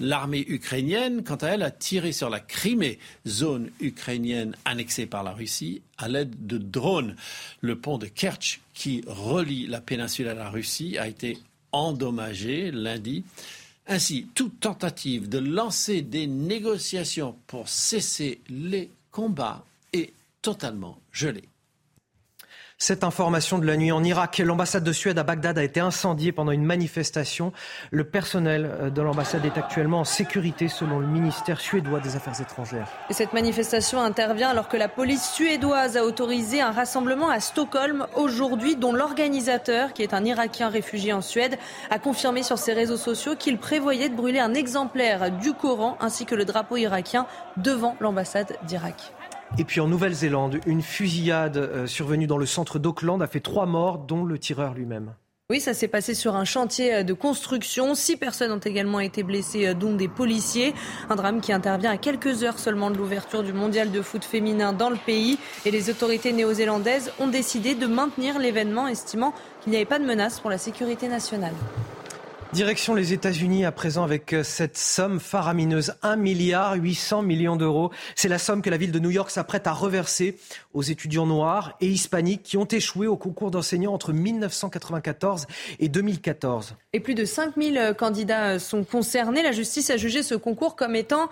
L'armée 0.00 0.44
ukrainienne, 0.48 1.24
quant 1.24 1.36
à 1.36 1.48
elle, 1.48 1.62
a 1.62 1.72
tiré 1.72 2.12
sur 2.12 2.30
la 2.30 2.38
Crimée, 2.38 2.98
zone 3.26 3.70
ukrainienne 3.80 4.54
annexée 4.64 5.06
par 5.06 5.24
la 5.24 5.32
Russie, 5.32 5.82
à 5.96 6.08
l'aide 6.08 6.46
de 6.46 6.58
drones. 6.58 7.16
Le 7.60 7.76
pont 7.76 7.98
de 7.98 8.06
Kerch, 8.06 8.60
qui 8.74 9.02
relie 9.06 9.66
la 9.66 9.80
péninsule 9.80 10.28
à 10.28 10.34
la 10.34 10.50
Russie, 10.50 10.98
a 10.98 11.08
été 11.08 11.38
endommagé 11.72 12.70
lundi. 12.70 13.24
Ainsi, 13.90 14.28
toute 14.34 14.60
tentative 14.60 15.30
de 15.30 15.38
lancer 15.38 16.02
des 16.02 16.26
négociations 16.26 17.34
pour 17.46 17.70
cesser 17.70 18.42
les 18.50 18.90
combats 19.10 19.64
est 19.94 20.12
totalement 20.42 20.98
gelée. 21.10 21.48
Cette 22.80 23.02
information 23.02 23.58
de 23.58 23.66
la 23.66 23.76
nuit 23.76 23.90
en 23.90 24.04
Irak, 24.04 24.38
l'ambassade 24.38 24.84
de 24.84 24.92
Suède 24.92 25.18
à 25.18 25.24
Bagdad 25.24 25.58
a 25.58 25.64
été 25.64 25.80
incendiée 25.80 26.30
pendant 26.30 26.52
une 26.52 26.62
manifestation. 26.62 27.52
Le 27.90 28.04
personnel 28.04 28.70
euh, 28.72 28.88
de 28.88 29.02
l'ambassade 29.02 29.44
est 29.44 29.58
actuellement 29.58 29.98
en 29.98 30.04
sécurité 30.04 30.68
selon 30.68 31.00
le 31.00 31.06
ministère 31.08 31.58
suédois 31.58 31.98
des 31.98 32.14
Affaires 32.14 32.40
étrangères. 32.40 32.86
Et 33.10 33.14
cette 33.14 33.32
manifestation 33.32 34.00
intervient 34.00 34.50
alors 34.50 34.68
que 34.68 34.76
la 34.76 34.86
police 34.86 35.28
suédoise 35.28 35.96
a 35.96 36.04
autorisé 36.04 36.60
un 36.60 36.70
rassemblement 36.70 37.30
à 37.30 37.40
Stockholm 37.40 38.06
aujourd'hui 38.14 38.76
dont 38.76 38.92
l'organisateur, 38.92 39.92
qui 39.92 40.04
est 40.04 40.14
un 40.14 40.24
Irakien 40.24 40.68
réfugié 40.68 41.12
en 41.12 41.20
Suède, 41.20 41.58
a 41.90 41.98
confirmé 41.98 42.44
sur 42.44 42.58
ses 42.58 42.74
réseaux 42.74 42.96
sociaux 42.96 43.34
qu'il 43.34 43.58
prévoyait 43.58 44.08
de 44.08 44.14
brûler 44.14 44.38
un 44.38 44.54
exemplaire 44.54 45.32
du 45.32 45.52
Coran 45.52 45.96
ainsi 45.98 46.26
que 46.26 46.36
le 46.36 46.44
drapeau 46.44 46.76
irakien 46.76 47.26
devant 47.56 47.96
l'ambassade 47.98 48.56
d'Irak. 48.68 49.12
Et 49.56 49.64
puis 49.64 49.80
en 49.80 49.86
Nouvelle-Zélande, 49.86 50.60
une 50.66 50.82
fusillade 50.82 51.56
euh, 51.56 51.86
survenue 51.86 52.26
dans 52.26 52.36
le 52.36 52.46
centre 52.46 52.78
d'Auckland 52.78 53.22
a 53.22 53.26
fait 53.26 53.40
trois 53.40 53.66
morts, 53.66 53.98
dont 53.98 54.24
le 54.24 54.38
tireur 54.38 54.74
lui-même. 54.74 55.14
Oui, 55.50 55.60
ça 55.60 55.72
s'est 55.72 55.88
passé 55.88 56.12
sur 56.12 56.36
un 56.36 56.44
chantier 56.44 56.96
euh, 56.96 57.02
de 57.02 57.14
construction. 57.14 57.94
Six 57.94 58.18
personnes 58.18 58.52
ont 58.52 58.58
également 58.58 59.00
été 59.00 59.22
blessées, 59.22 59.68
euh, 59.68 59.72
dont 59.72 59.94
des 59.94 60.06
policiers. 60.06 60.74
Un 61.08 61.16
drame 61.16 61.40
qui 61.40 61.54
intervient 61.54 61.90
à 61.90 61.96
quelques 61.96 62.44
heures 62.44 62.58
seulement 62.58 62.90
de 62.90 62.98
l'ouverture 62.98 63.42
du 63.42 63.54
mondial 63.54 63.90
de 63.90 64.02
foot 64.02 64.24
féminin 64.24 64.74
dans 64.74 64.90
le 64.90 64.98
pays. 64.98 65.38
Et 65.64 65.70
les 65.70 65.88
autorités 65.88 66.32
néo-zélandaises 66.32 67.12
ont 67.18 67.28
décidé 67.28 67.74
de 67.74 67.86
maintenir 67.86 68.38
l'événement, 68.38 68.88
estimant 68.88 69.32
qu'il 69.62 69.70
n'y 69.70 69.76
avait 69.76 69.86
pas 69.86 69.98
de 69.98 70.04
menace 70.04 70.38
pour 70.38 70.50
la 70.50 70.58
sécurité 70.58 71.08
nationale. 71.08 71.54
Direction 72.54 72.94
les 72.94 73.12
États-Unis 73.12 73.66
à 73.66 73.72
présent 73.72 74.04
avec 74.04 74.32
euh, 74.32 74.42
cette 74.42 74.78
somme 74.78 75.20
faramineuse, 75.20 75.92
1 76.00 76.16
milliard 76.16 76.76
800 76.76 77.20
millions 77.20 77.56
d'euros. 77.56 77.90
C'est 78.16 78.28
la 78.28 78.38
somme 78.38 78.62
que 78.62 78.70
la 78.70 78.78
ville 78.78 78.90
de 78.90 78.98
New 78.98 79.10
York 79.10 79.30
s'apprête 79.30 79.66
à 79.66 79.72
reverser 79.72 80.38
aux 80.72 80.80
étudiants 80.82 81.26
noirs 81.26 81.76
et 81.82 81.88
hispaniques 81.88 82.42
qui 82.42 82.56
ont 82.56 82.64
échoué 82.64 83.06
au 83.06 83.18
concours 83.18 83.50
d'enseignants 83.50 83.92
entre 83.92 84.14
1994 84.14 85.46
et 85.78 85.90
2014. 85.90 86.74
Et 86.94 87.00
plus 87.00 87.14
de 87.14 87.26
5000 87.26 87.76
euh, 87.76 87.92
candidats 87.92 88.52
euh, 88.52 88.58
sont 88.58 88.82
concernés. 88.82 89.42
La 89.42 89.52
justice 89.52 89.90
a 89.90 89.98
jugé 89.98 90.22
ce 90.22 90.34
concours 90.34 90.74
comme 90.74 90.96
étant 90.96 91.28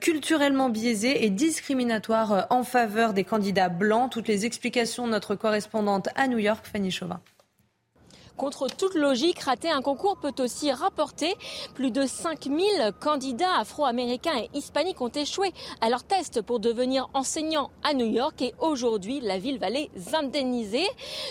culturellement 0.00 0.68
biaisé 0.68 1.24
et 1.24 1.30
discriminatoire 1.30 2.46
en 2.50 2.62
faveur 2.62 3.12
des 3.12 3.24
candidats 3.24 3.68
blancs. 3.68 4.12
Toutes 4.12 4.28
les 4.28 4.46
explications 4.46 5.06
de 5.06 5.12
notre 5.12 5.34
correspondante 5.34 6.08
à 6.14 6.28
New 6.28 6.38
York, 6.38 6.64
Fanny 6.70 6.92
Chauvin. 6.92 7.20
Contre 8.40 8.68
toute 8.68 8.94
logique, 8.94 9.40
rater 9.40 9.68
un 9.68 9.82
concours 9.82 10.16
peut 10.16 10.32
aussi 10.38 10.72
rapporter. 10.72 11.34
Plus 11.74 11.90
de 11.90 12.06
5000 12.06 12.92
candidats 12.98 13.58
afro-américains 13.58 14.34
et 14.38 14.48
hispaniques 14.56 15.02
ont 15.02 15.10
échoué 15.10 15.52
à 15.82 15.90
leur 15.90 16.04
test 16.04 16.40
pour 16.40 16.58
devenir 16.58 17.10
enseignants 17.12 17.70
à 17.82 17.92
New 17.92 18.06
York 18.06 18.40
et 18.40 18.54
aujourd'hui, 18.58 19.20
la 19.20 19.36
ville 19.36 19.58
va 19.58 19.68
les 19.68 19.90
indemniser. 20.14 20.86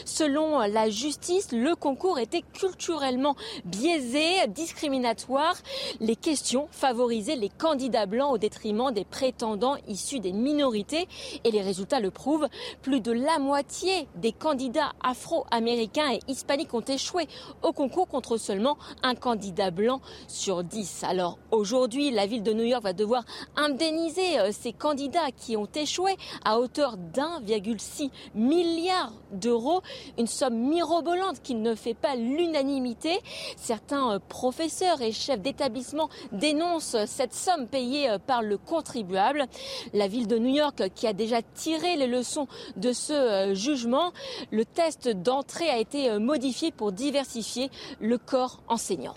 Selon 0.06 0.60
la 0.60 0.92
justice, 0.92 1.52
le 1.52 1.76
concours 1.76 2.20
était 2.20 2.44
culturellement 2.54 3.36
biaisé, 3.66 4.46
discriminatoire. 4.50 5.56
Les 6.00 6.16
questions 6.16 6.68
favorisaient 6.70 7.36
les 7.36 7.50
candidats 7.50 8.06
blancs 8.06 8.34
au 8.34 8.38
détriment 8.38 8.92
des 8.92 9.04
prétendants 9.04 9.78
issus 9.88 10.20
des 10.20 10.32
minorités 10.32 11.08
et 11.44 11.50
les 11.50 11.64
résultats 11.64 12.02
le 12.02 12.12
prouvent. 12.12 12.50
Plus 12.84 13.02
de 13.02 13.12
la 13.12 13.40
moitié 13.40 14.08
des 14.14 14.32
candidats 14.32 14.92
afro-américains 15.02 16.12
et 16.12 16.20
hispaniques 16.28 16.76
ont 16.76 16.82
échoué 16.82 16.99
échoué 17.00 17.28
au 17.64 17.72
concours 17.72 18.08
contre 18.08 18.36
seulement 18.36 18.78
un 19.04 19.16
candidat 19.16 19.72
blanc 19.72 20.02
sur 20.28 20.66
10. 20.66 21.04
Alors 21.04 21.38
aujourd'hui, 21.52 22.12
la 22.12 22.26
ville 22.26 22.44
de 22.44 22.52
New 22.52 22.66
York 22.66 22.84
va 22.84 22.92
devoir 22.92 23.24
indemniser 23.56 24.40
euh, 24.40 24.50
ces 24.52 24.74
candidats 24.74 25.32
qui 25.36 25.56
ont 25.56 25.70
échoué 25.74 26.18
à 26.44 26.60
hauteur 26.60 26.98
d'1,6 26.98 28.10
milliard 28.36 29.14
d'euros, 29.32 29.82
une 30.18 30.28
somme 30.28 30.56
mirobolante 30.56 31.42
qui 31.42 31.56
ne 31.56 31.74
fait 31.74 31.94
pas 31.94 32.16
l'unanimité. 32.16 33.18
Certains 33.56 34.16
euh, 34.16 34.20
professeurs 34.28 35.02
et 35.02 35.14
chefs 35.14 35.40
d'établissement 35.40 36.10
dénoncent 36.34 37.06
cette 37.06 37.34
somme 37.34 37.68
payée 37.68 38.10
euh, 38.10 38.18
par 38.18 38.42
le 38.42 38.58
contribuable. 38.58 39.46
La 39.94 40.08
ville 40.08 40.28
de 40.28 40.38
New 40.38 40.54
York 40.54 40.84
qui 40.96 41.08
a 41.08 41.14
déjà 41.14 41.42
tiré 41.42 41.96
les 41.96 42.08
leçons 42.08 42.48
de 42.76 42.92
ce 42.92 43.54
jugement, 43.54 44.12
le 44.52 44.66
test 44.66 45.08
d'entrée 45.08 45.70
a 45.70 45.78
été 45.78 46.20
modifié 46.20 46.72
pour 46.72 46.89
diversifier 46.92 47.70
le 48.00 48.18
corps 48.18 48.62
enseignant. 48.68 49.16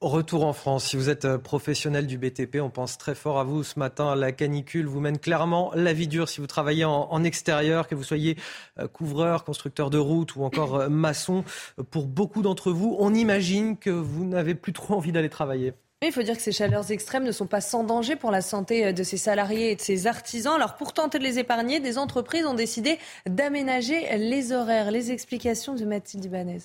Retour 0.00 0.46
en 0.46 0.54
France. 0.54 0.86
Si 0.86 0.96
vous 0.96 1.10
êtes 1.10 1.26
euh, 1.26 1.36
professionnel 1.36 2.06
du 2.06 2.16
BTP, 2.16 2.56
on 2.62 2.70
pense 2.70 2.96
très 2.96 3.14
fort 3.14 3.38
à 3.38 3.44
vous 3.44 3.62
ce 3.62 3.78
matin. 3.78 4.14
La 4.16 4.32
canicule 4.32 4.86
vous 4.86 4.98
mène 4.98 5.18
clairement 5.18 5.72
la 5.74 5.92
vie 5.92 6.08
dure 6.08 6.26
si 6.26 6.40
vous 6.40 6.46
travaillez 6.46 6.86
en, 6.86 7.22
extérieur, 7.22 7.86
que 7.86 7.94
vous 7.94 8.02
soyez 8.02 8.38
euh, 8.78 8.88
couvreur, 8.88 9.44
constructeur 9.44 9.90
de 9.90 9.98
route 9.98 10.36
ou 10.36 10.42
encore 10.42 10.76
euh, 10.76 10.88
maçon. 10.88 11.44
Pour 11.90 12.06
beaucoup 12.06 12.40
d'entre 12.40 12.72
vous, 12.72 12.96
on 12.98 13.12
imagine 13.12 13.76
que 13.76 13.90
vous 13.90 14.24
n'avez 14.24 14.54
plus 14.54 14.72
trop 14.72 14.94
envie 14.94 15.12
d'aller 15.12 15.28
travailler. 15.28 15.74
Il 16.02 16.12
faut 16.12 16.22
dire 16.22 16.34
que 16.34 16.42
ces 16.42 16.50
chaleurs 16.50 16.90
extrêmes 16.90 17.24
ne 17.24 17.30
sont 17.30 17.46
pas 17.46 17.60
sans 17.60 17.84
danger 17.84 18.16
pour 18.16 18.30
la 18.30 18.40
santé 18.40 18.90
de 18.94 19.02
ces 19.02 19.18
salariés 19.18 19.72
et 19.72 19.76
de 19.76 19.82
ces 19.82 20.06
artisans. 20.06 20.54
Alors 20.54 20.76
pour 20.76 20.94
tenter 20.94 21.18
de 21.18 21.24
les 21.24 21.38
épargner, 21.38 21.78
des 21.78 21.98
entreprises 21.98 22.46
ont 22.46 22.54
décidé 22.54 22.98
d'aménager 23.26 24.16
les 24.16 24.52
horaires. 24.52 24.90
Les 24.92 25.12
explications 25.12 25.74
de 25.74 25.84
Mathilde 25.84 26.24
Ibanez. 26.24 26.60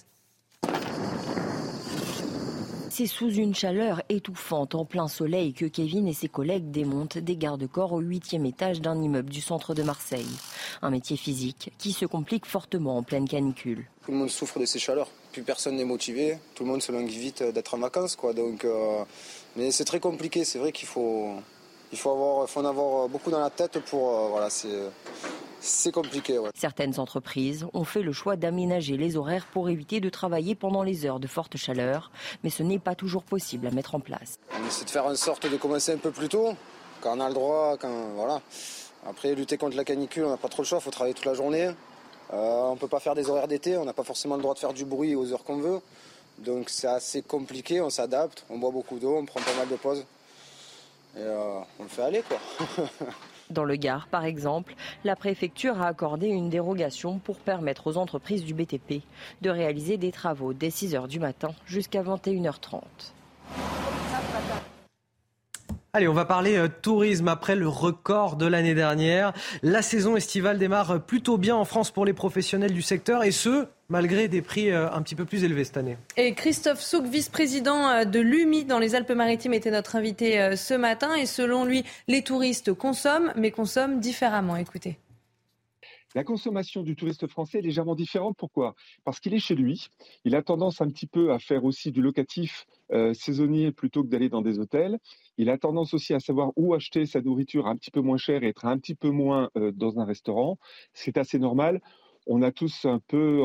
C'est 2.89 3.07
sous 3.07 3.29
une 3.29 3.53
chaleur 3.53 4.01
étouffante 4.07 4.73
en 4.73 4.85
plein 4.85 5.09
soleil 5.09 5.53
que 5.53 5.65
Kevin 5.65 6.07
et 6.07 6.13
ses 6.13 6.29
collègues 6.29 6.71
démontent 6.71 7.17
des 7.17 7.35
garde-corps 7.35 7.91
au 7.91 7.99
huitième 7.99 8.45
étage 8.45 8.79
d'un 8.79 9.01
immeuble 9.01 9.29
du 9.29 9.41
centre 9.41 9.73
de 9.73 9.83
Marseille. 9.83 10.31
Un 10.81 10.91
métier 10.91 11.17
physique 11.17 11.73
qui 11.77 11.91
se 11.91 12.05
complique 12.05 12.45
fortement 12.45 12.95
en 12.95 13.03
pleine 13.03 13.27
canicule. 13.27 13.85
Tout 14.05 14.11
le 14.13 14.17
monde 14.17 14.29
souffre 14.29 14.61
de 14.61 14.65
ces 14.65 14.79
chaleurs. 14.79 15.09
Plus 15.35 15.43
personne 15.43 15.75
n'est 15.75 15.83
motivé. 15.83 16.37
Tout 16.53 16.63
le 16.63 16.69
monde 16.69 16.81
se 16.81 16.93
langue 16.93 17.09
vite 17.09 17.43
d'être 17.43 17.73
en 17.73 17.77
vacances. 17.77 18.15
Quoi. 18.15 18.31
Donc, 18.31 18.63
euh, 18.63 19.03
mais 19.57 19.69
c'est 19.71 19.83
très 19.83 19.99
compliqué. 19.99 20.45
C'est 20.45 20.59
vrai 20.59 20.71
qu'il 20.71 20.87
faut, 20.87 21.33
il 21.91 21.97
faut, 21.97 22.11
avoir, 22.11 22.49
faut 22.49 22.61
en 22.61 22.65
avoir 22.65 23.09
beaucoup 23.09 23.31
dans 23.31 23.41
la 23.41 23.49
tête 23.49 23.79
pour. 23.79 24.17
Euh, 24.17 24.27
voilà, 24.29 24.47
c'est 25.59 25.91
compliqué. 25.91 26.39
Certaines 26.57 27.01
entreprises 27.01 27.65
ont 27.73 27.83
fait 27.83 28.01
le 28.01 28.13
choix 28.13 28.37
d'aménager 28.37 28.95
les 28.95 29.17
horaires 29.17 29.45
pour 29.51 29.67
éviter 29.67 29.99
de 29.99 30.07
travailler 30.07 30.55
pendant 30.55 30.83
les 30.83 31.05
heures 31.05 31.19
de 31.19 31.27
forte 31.27 31.57
chaleur, 31.57 32.11
mais 32.45 32.49
ce 32.49 32.63
n'est 32.63 32.79
pas 32.79 32.95
toujours 32.95 33.23
possible 33.23 33.67
à 33.67 33.71
mettre 33.71 33.93
en 33.93 33.99
place. 33.99 34.39
On 34.57 34.65
essaie 34.65 34.85
de 34.85 34.89
faire 34.89 35.05
en 35.05 35.15
sorte 35.15 35.51
de 35.51 35.57
commencer 35.57 35.91
un 35.91 35.97
peu 35.97 36.11
plus 36.11 36.29
tôt, 36.29 36.55
quand 37.01 37.17
on 37.17 37.19
a 37.19 37.27
le 37.27 37.33
droit, 37.33 37.75
quand 37.77 38.13
voilà. 38.15 38.41
Après, 39.05 39.35
lutter 39.35 39.57
contre 39.57 39.75
la 39.75 39.83
canicule, 39.83 40.23
on 40.23 40.29
n'a 40.29 40.37
pas 40.37 40.47
trop 40.47 40.61
le 40.61 40.67
choix, 40.67 40.77
il 40.77 40.83
faut 40.85 40.91
travailler 40.91 41.13
toute 41.13 41.25
la 41.25 41.33
journée. 41.33 41.71
Euh, 42.35 42.63
on 42.63 42.73
ne 42.73 42.79
peut 42.79 42.87
pas 42.87 42.99
faire 42.99 43.15
des 43.15 43.29
horaires 43.29 43.47
d'été, 43.47 43.77
on 43.77 43.85
n'a 43.85 43.93
pas 43.93 44.03
forcément 44.03 44.35
le 44.35 44.41
droit 44.41 44.53
de 44.53 44.59
faire 44.59 44.73
du 44.73 44.83
bruit 44.83 45.15
aux 45.15 45.31
heures 45.31 45.43
qu'on 45.43 45.57
veut. 45.57 45.79
Donc 46.39 46.69
c'est 46.69 46.87
assez 46.87 47.21
compliqué, 47.21 47.79
on 47.79 47.89
s'adapte, 47.89 48.45
on 48.49 48.57
boit 48.57 48.71
beaucoup 48.71 48.99
d'eau, 48.99 49.15
on 49.15 49.25
prend 49.25 49.39
pas 49.39 49.55
mal 49.57 49.69
de 49.69 49.75
pauses. 49.75 50.05
Et 51.15 51.21
euh, 51.21 51.59
on 51.79 51.83
le 51.83 51.89
fait 51.89 52.01
aller 52.01 52.23
quoi. 52.27 52.37
Dans 53.51 53.63
le 53.63 53.75
Gard, 53.75 54.07
par 54.07 54.25
exemple, 54.25 54.73
la 55.03 55.15
préfecture 55.15 55.81
a 55.81 55.87
accordé 55.87 56.27
une 56.27 56.49
dérogation 56.49 57.19
pour 57.19 57.37
permettre 57.37 57.87
aux 57.87 57.97
entreprises 57.97 58.43
du 58.43 58.53
BTP 58.55 59.03
de 59.41 59.49
réaliser 59.49 59.97
des 59.97 60.11
travaux 60.11 60.53
dès 60.53 60.69
6h 60.69 61.07
du 61.07 61.19
matin 61.19 61.53
jusqu'à 61.67 62.01
21h30. 62.01 62.81
Allez, 65.95 66.09
on 66.09 66.13
va 66.13 66.25
parler 66.25 66.57
euh, 66.57 66.67
tourisme 66.67 67.29
après 67.29 67.55
le 67.55 67.69
record 67.69 68.35
de 68.35 68.45
l'année 68.45 68.75
dernière. 68.75 69.31
La 69.63 69.81
saison 69.81 70.17
estivale 70.17 70.57
démarre 70.57 71.01
plutôt 71.05 71.37
bien 71.37 71.55
en 71.55 71.63
France 71.63 71.89
pour 71.89 72.03
les 72.03 72.11
professionnels 72.11 72.73
du 72.73 72.81
secteur 72.81 73.23
et 73.23 73.31
ce, 73.31 73.67
malgré 73.87 74.27
des 74.27 74.41
prix 74.41 74.71
euh, 74.71 74.91
un 74.91 75.01
petit 75.01 75.15
peu 75.15 75.23
plus 75.23 75.45
élevés 75.45 75.63
cette 75.63 75.77
année. 75.77 75.95
Et 76.17 76.33
Christophe 76.33 76.81
Souk, 76.81 77.05
vice-président 77.05 77.87
euh, 77.87 78.03
de 78.03 78.19
l'UMI 78.19 78.65
dans 78.65 78.79
les 78.79 78.93
Alpes-Maritimes, 78.93 79.53
était 79.53 79.71
notre 79.71 79.95
invité 79.95 80.57
ce 80.57 80.73
matin 80.73 81.15
et 81.15 81.25
selon 81.25 81.63
lui, 81.63 81.85
les 82.09 82.23
touristes 82.23 82.73
consomment, 82.73 83.31
mais 83.37 83.51
consomment 83.51 84.01
différemment. 84.01 84.57
Écoutez. 84.57 84.97
La 86.15 86.23
consommation 86.23 86.81
du 86.81 86.95
touriste 86.95 87.27
français 87.27 87.59
est 87.59 87.61
légèrement 87.61 87.93
différente. 87.93 88.37
Pourquoi? 88.37 88.73
Parce 89.03 89.19
qu'il 89.19 89.33
est 89.33 89.39
chez 89.39 89.53
lui. 89.53 89.87
Il 90.23 90.33
a 90.35 90.41
tendance 90.41 90.79
un 90.79 90.87
petit 90.87 91.07
peu 91.07 91.33
à 91.33 91.39
faire 91.39 91.65
aussi 91.65 91.91
du 91.91 92.01
locatif 92.01 92.67
euh, 92.93 93.13
saisonnier 93.13 93.73
plutôt 93.73 94.01
que 94.01 94.07
d'aller 94.07 94.29
dans 94.29 94.41
des 94.41 94.57
hôtels. 94.57 94.97
Il 95.37 95.49
a 95.49 95.57
tendance 95.57 95.93
aussi 95.93 96.13
à 96.13 96.19
savoir 96.19 96.51
où 96.55 96.73
acheter 96.73 97.05
sa 97.05 97.21
nourriture 97.21 97.67
un 97.67 97.75
petit 97.75 97.91
peu 97.91 98.01
moins 98.01 98.17
cher 98.17 98.43
et 98.43 98.47
être 98.47 98.65
un 98.65 98.77
petit 98.77 98.95
peu 98.95 99.09
moins 99.09 99.49
euh, 99.57 99.71
dans 99.71 99.99
un 99.99 100.05
restaurant. 100.05 100.57
C'est 100.93 101.17
assez 101.17 101.39
normal. 101.39 101.81
On 102.27 102.41
a 102.41 102.51
tous 102.51 102.85
un 102.85 102.99
peu 102.99 103.43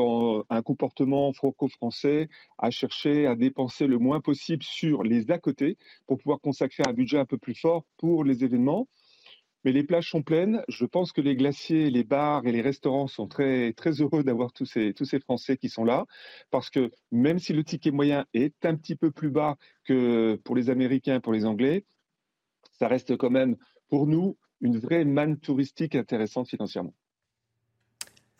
un 0.49 0.61
comportement 0.63 1.31
franco-français 1.33 2.29
à 2.57 2.71
chercher 2.71 3.27
à 3.27 3.35
dépenser 3.35 3.85
le 3.85 3.99
moins 3.99 4.21
possible 4.21 4.63
sur 4.63 5.03
les 5.03 5.29
à 5.29 5.37
côté 5.37 5.77
pour 6.07 6.17
pouvoir 6.17 6.39
consacrer 6.41 6.83
un 6.87 6.93
budget 6.93 7.19
un 7.19 7.25
peu 7.25 7.37
plus 7.37 7.53
fort 7.53 7.85
pour 7.97 8.23
les 8.23 8.43
événements. 8.43 8.87
Mais 9.63 9.71
les 9.71 9.83
plages 9.83 10.09
sont 10.09 10.23
pleines. 10.23 10.63
Je 10.67 10.85
pense 10.85 11.11
que 11.11 11.21
les 11.21 11.35
glaciers, 11.35 11.89
les 11.89 12.03
bars 12.03 12.45
et 12.45 12.51
les 12.51 12.61
restaurants 12.61 13.07
sont 13.07 13.27
très, 13.27 13.73
très 13.73 14.01
heureux 14.01 14.23
d'avoir 14.23 14.53
tous 14.53 14.65
ces, 14.65 14.93
tous 14.93 15.05
ces 15.05 15.19
Français 15.19 15.57
qui 15.57 15.69
sont 15.69 15.83
là. 15.83 16.05
Parce 16.49 16.69
que 16.69 16.91
même 17.11 17.39
si 17.39 17.53
le 17.53 17.63
ticket 17.63 17.91
moyen 17.91 18.25
est 18.33 18.65
un 18.65 18.75
petit 18.75 18.95
peu 18.95 19.11
plus 19.11 19.29
bas 19.29 19.57
que 19.83 20.35
pour 20.43 20.55
les 20.55 20.69
Américains 20.69 21.19
pour 21.19 21.33
les 21.33 21.45
Anglais, 21.45 21.85
ça 22.71 22.87
reste 22.87 23.15
quand 23.17 23.29
même 23.29 23.55
pour 23.89 24.07
nous 24.07 24.37
une 24.61 24.77
vraie 24.77 25.05
manne 25.05 25.39
touristique 25.39 25.95
intéressante 25.95 26.47
financièrement. 26.47 26.93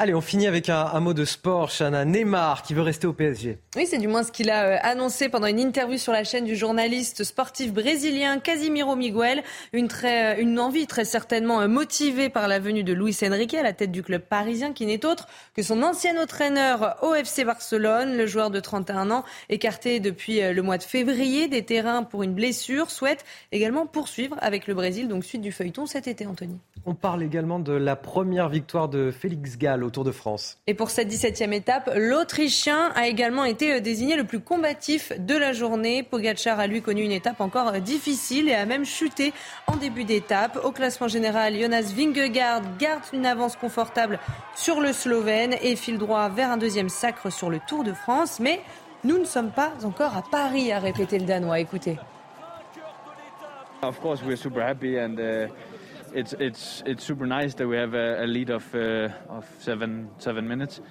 Allez, 0.02 0.15
on 0.15 0.22
finit 0.22 0.48
avec 0.48 0.68
un, 0.68 0.99
mot 0.99 1.14
de 1.14 1.26
sport. 1.26 1.69
Chana 1.69 2.06
Neymar 2.06 2.64
qui 2.64 2.73
veut 2.73 2.82
rester 2.82 3.06
au 3.06 3.14
PSG. 3.14 3.60
Oui, 3.76 3.86
c'est 3.86 3.99
du 3.99 4.07
moins 4.07 4.23
ce 4.23 4.32
qu'il 4.32 4.49
a 4.49 4.64
euh, 4.64 4.78
annoncé 4.82 5.30
pendant 5.30 5.45
une 5.45 5.60
interview 5.60 5.99
sur 5.99 6.11
la 6.11 6.23
chaîne 6.23 6.44
du 6.44 6.56
journaliste 6.56 7.23
sportif 7.23 7.72
brésilien 7.72 8.40
Casimiro 8.40 8.95
Miguel. 8.95 9.44
Une, 9.73 9.88
très, 9.88 10.40
euh, 10.40 10.41
une 10.41 10.57
envie 10.60 10.88
très 10.88 11.06
certainement 11.06 11.61
euh, 11.61 11.68
motivée 11.68 12.30
par 12.30 12.48
la 12.48 12.57
venue 12.57 12.84
de 12.84 12.94
Luis 12.94 13.15
Enrique 13.23 13.53
à 13.53 13.61
la 13.61 13.73
tête 13.73 13.91
du 13.91 14.02
club 14.02 14.23
parisien 14.23 14.73
qui 14.73 14.88
n'est 14.88 15.06
autre 15.06 15.28
que 15.53 15.61
son 15.61 15.84
ancien 15.84 16.19
entraîneur 16.19 16.98
au 17.03 17.14
FC 17.14 17.45
Barcelone. 17.45 18.18
Le 18.18 18.26
joueur 18.26 18.49
de 18.49 18.60
31 18.60 19.11
ans, 19.11 19.23
écarté 19.49 19.99
depuis 19.99 20.41
le 20.41 20.61
mois 20.64 20.80
de 20.80 20.84
février 20.84 21.48
des 21.48 21.64
terrains 21.64 22.02
pour 22.02 22.23
une 22.23 22.34
blessure, 22.34 22.90
souhaite 22.90 23.23
également 23.52 23.86
poursuivre 23.86 24.36
avec 24.41 24.65
le 24.65 24.73
Brésil. 24.73 25.07
Donc 25.07 25.23
suite 25.26 25.44
du 25.44 25.52
feuilleton 25.52 25.86
cet 25.86 26.07
été, 26.07 26.26
Anthony. 26.26 26.57
On 26.88 26.95
parle 26.95 27.22
également 27.22 27.60
de 27.60 27.73
la 27.73 27.95
première 27.95 28.49
victoire 28.49 28.90
de 28.90 29.11
Félix 29.11 29.60
Gall 29.60 29.84
au 29.92 29.94
Tour 29.94 30.04
de 30.06 30.12
France. 30.12 30.58
Et 30.68 30.74
pour 30.74 30.90
cette 30.90 31.10
17e 31.10 31.52
étape, 31.52 31.92
l'Autrichien 31.96 32.92
a 32.96 33.08
également 33.08 33.44
été 33.44 33.74
euh, 33.74 33.80
désigné 33.82 34.16
le 34.16 34.24
plus 34.24 34.40
combatif 34.40 35.11
de 35.20 35.36
la 35.36 35.52
journée. 35.52 36.02
Pogacar 36.02 36.60
a 36.60 36.68
lui 36.68 36.82
connu 36.82 37.03
une 37.03 37.11
étape 37.11 37.42
encore 37.42 37.68
euh, 37.68 37.80
difficile 37.80 38.48
et 38.48 38.53
a 38.53 38.66
même 38.66 38.86
chuté 38.86 39.34
en 39.68 39.76
début 39.76 40.06
d'étape. 40.06 40.58
Au 40.64 40.72
classement 40.72 41.10
général, 41.10 41.60
Jonas 41.60 41.92
Vingegaard 41.94 42.61
garde 42.80 43.03
une 43.11 43.26
avance 43.26 43.58
confortable 43.58 44.18
sur 44.56 44.80
le 44.80 44.94
Slovène 44.94 45.56
et 45.61 45.76
file 45.76 45.98
droit 45.98 46.30
vers 46.30 46.52
un 46.52 46.58
deuxième 46.58 46.90
sacre 46.90 47.30
sur 47.30 47.50
le 47.50 47.60
Tour 47.68 47.84
de 47.84 47.92
France. 47.92 48.40
Mais 48.40 48.61
nous 49.03 49.18
ne 49.18 49.26
sommes 49.26 49.52
pas 49.52 49.74
encore 49.84 50.16
à 50.16 50.24
Paris, 50.24 50.72
a 50.72 50.80
répété 50.80 51.20
le 51.20 51.26
Danois. 51.26 51.60
Écoutez. 51.60 51.98
Of 53.84 54.00
course, 54.00 54.22
we're 54.24 54.38
super 54.38 54.61
happy 54.66 54.98
and 54.98 55.18
uh, 55.20 55.48
it's 56.14 56.33
it's 56.40 56.83
it's 56.85 57.03
super 57.03 57.25
nice 57.25 57.53
that 57.56 57.67
we 57.67 57.77
have 57.77 57.93
a, 57.93 58.23
a 58.23 58.27
lead 58.27 58.49
of 58.49 58.73
uh, 58.75 59.09
of 59.30 59.45
seven 59.59 60.09
seven 60.17 60.48
minutes. 60.48 60.81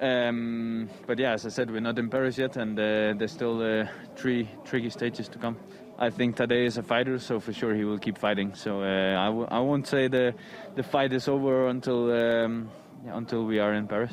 Um, 0.00 0.88
but 1.06 1.18
yeah, 1.18 1.32
as 1.32 1.46
I 1.46 1.48
said, 1.48 1.70
we're 1.70 1.80
not 1.80 1.98
in 1.98 2.10
Paris 2.10 2.36
yet, 2.36 2.56
and 2.56 2.78
uh, 2.78 3.14
there's 3.16 3.32
still 3.32 3.62
uh, 3.62 3.86
three 4.14 4.48
tricky 4.64 4.90
stages 4.90 5.28
to 5.28 5.38
come. 5.38 5.56
I 5.98 6.10
think 6.10 6.36
Tadej 6.36 6.66
is 6.66 6.76
a 6.76 6.82
fighter, 6.82 7.18
so 7.18 7.40
for 7.40 7.54
sure 7.54 7.74
he 7.74 7.84
will 7.84 7.98
keep 7.98 8.18
fighting. 8.18 8.54
So 8.54 8.82
uh, 8.82 9.16
I 9.18 9.26
w- 9.26 9.48
I 9.50 9.60
won't 9.60 9.86
say 9.86 10.08
the 10.08 10.34
the 10.74 10.82
fight 10.82 11.12
is 11.14 11.28
over 11.28 11.68
until 11.68 12.10
um, 12.12 12.68
until 13.14 13.46
we 13.46 13.58
are 13.58 13.72
in 13.74 13.86
Paris. 13.86 14.12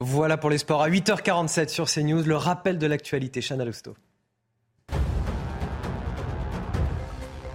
Voilà 0.00 0.36
pour 0.36 0.50
les 0.50 0.58
sports 0.58 0.82
à 0.82 0.88
8h47 0.90 1.68
sur 1.68 1.86
CNews, 1.86 2.24
le 2.24 2.34
rappel 2.34 2.76
de 2.78 2.88
l'actualité. 2.88 3.40
Chana 3.40 3.64
Lousteau. 3.64 3.94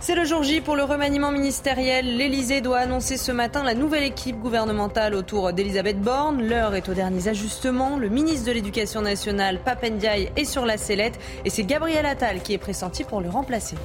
C'est 0.07 0.15
le 0.15 0.23
jour 0.23 0.41
J 0.41 0.61
pour 0.61 0.77
le 0.77 0.85
remaniement 0.85 1.33
ministériel. 1.33 2.15
L'Elysée 2.15 2.61
doit 2.61 2.77
annoncer 2.77 3.17
ce 3.17 3.33
matin 3.33 3.61
la 3.61 3.73
nouvelle 3.73 4.03
équipe 4.03 4.39
gouvernementale 4.39 5.13
autour 5.13 5.51
d'Elisabeth 5.51 5.99
Borne. 5.99 6.47
L'heure 6.47 6.75
est 6.75 6.87
aux 6.87 6.93
derniers 6.93 7.27
ajustements. 7.27 7.97
Le 7.97 8.07
ministre 8.07 8.47
de 8.47 8.53
l'Éducation 8.53 9.01
nationale, 9.01 9.59
Papendiaï, 9.65 10.31
est 10.37 10.45
sur 10.45 10.65
la 10.65 10.77
sellette 10.77 11.19
et 11.43 11.49
c'est 11.49 11.65
Gabriel 11.65 12.05
Attal 12.05 12.41
qui 12.41 12.53
est 12.53 12.57
pressenti 12.57 13.03
pour 13.03 13.19
le 13.19 13.27
remplacer. 13.27 13.75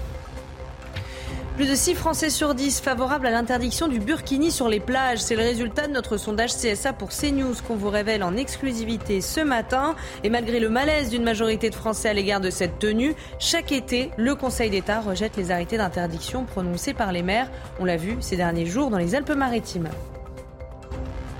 Plus 1.56 1.68
de 1.68 1.74
6 1.74 1.94
Français 1.96 2.30
sur 2.30 2.54
10 2.54 2.80
favorables 2.80 3.26
à 3.26 3.30
l'interdiction 3.30 3.86
du 3.86 4.00
burkini 4.00 4.50
sur 4.50 4.68
les 4.68 4.80
plages. 4.80 5.18
C'est 5.18 5.36
le 5.36 5.42
résultat 5.42 5.86
de 5.86 5.92
notre 5.92 6.16
sondage 6.16 6.56
CSA 6.56 6.94
pour 6.94 7.10
CNews 7.10 7.54
qu'on 7.68 7.76
vous 7.76 7.90
révèle 7.90 8.22
en 8.22 8.36
exclusivité 8.36 9.20
ce 9.20 9.40
matin. 9.40 9.94
Et 10.24 10.30
malgré 10.30 10.60
le 10.60 10.70
malaise 10.70 11.10
d'une 11.10 11.24
majorité 11.24 11.68
de 11.68 11.74
Français 11.74 12.08
à 12.08 12.14
l'égard 12.14 12.40
de 12.40 12.48
cette 12.48 12.78
tenue, 12.78 13.14
chaque 13.38 13.70
été, 13.70 14.10
le 14.16 14.34
Conseil 14.34 14.70
d'État 14.70 15.00
rejette 15.00 15.36
les 15.36 15.50
arrêtés 15.50 15.76
d'interdiction 15.76 16.44
prononcés 16.44 16.94
par 16.94 17.12
les 17.12 17.22
maires. 17.22 17.50
On 17.78 17.84
l'a 17.84 17.98
vu 17.98 18.16
ces 18.20 18.36
derniers 18.36 18.66
jours 18.66 18.88
dans 18.88 18.98
les 18.98 19.14
Alpes-Maritimes. 19.14 19.90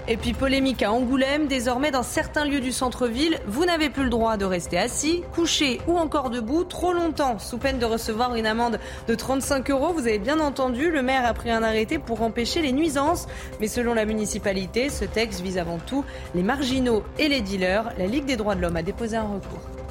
Et 0.08 0.16
puis 0.16 0.32
polémique 0.32 0.82
à 0.82 0.90
Angoulême, 0.90 1.46
désormais 1.46 1.92
dans 1.92 2.02
certains 2.02 2.44
lieux 2.44 2.60
du 2.60 2.72
centre-ville, 2.72 3.38
vous 3.46 3.64
n'avez 3.64 3.88
plus 3.88 4.02
le 4.02 4.10
droit 4.10 4.36
de 4.36 4.44
rester 4.44 4.76
assis, 4.76 5.22
couché 5.32 5.80
ou 5.86 5.96
encore 5.96 6.30
debout 6.30 6.64
trop 6.64 6.92
longtemps, 6.92 7.38
sous 7.38 7.56
peine 7.56 7.78
de 7.78 7.84
recevoir 7.84 8.34
une 8.34 8.46
amende 8.46 8.80
de 9.06 9.14
35 9.14 9.70
euros. 9.70 9.92
Vous 9.92 10.08
avez 10.08 10.18
bien 10.18 10.40
entendu, 10.40 10.90
le 10.90 11.02
maire 11.02 11.24
a 11.24 11.34
pris 11.34 11.52
un 11.52 11.62
arrêté 11.62 12.00
pour 12.00 12.22
empêcher 12.22 12.62
les 12.62 12.72
nuisances. 12.72 13.28
Mais 13.60 13.68
selon 13.68 13.94
la 13.94 14.04
municipalité, 14.04 14.88
ce 14.88 15.04
texte 15.04 15.40
vise 15.40 15.58
avant 15.58 15.78
tout 15.78 16.04
les 16.34 16.42
marginaux 16.42 17.04
et 17.20 17.28
les 17.28 17.40
dealers. 17.40 17.92
La 17.96 18.06
Ligue 18.06 18.24
des 18.24 18.36
droits 18.36 18.56
de 18.56 18.60
l'homme 18.60 18.76
a 18.76 18.82
déposé 18.82 19.16
un 19.16 19.22
recours. 19.22 19.81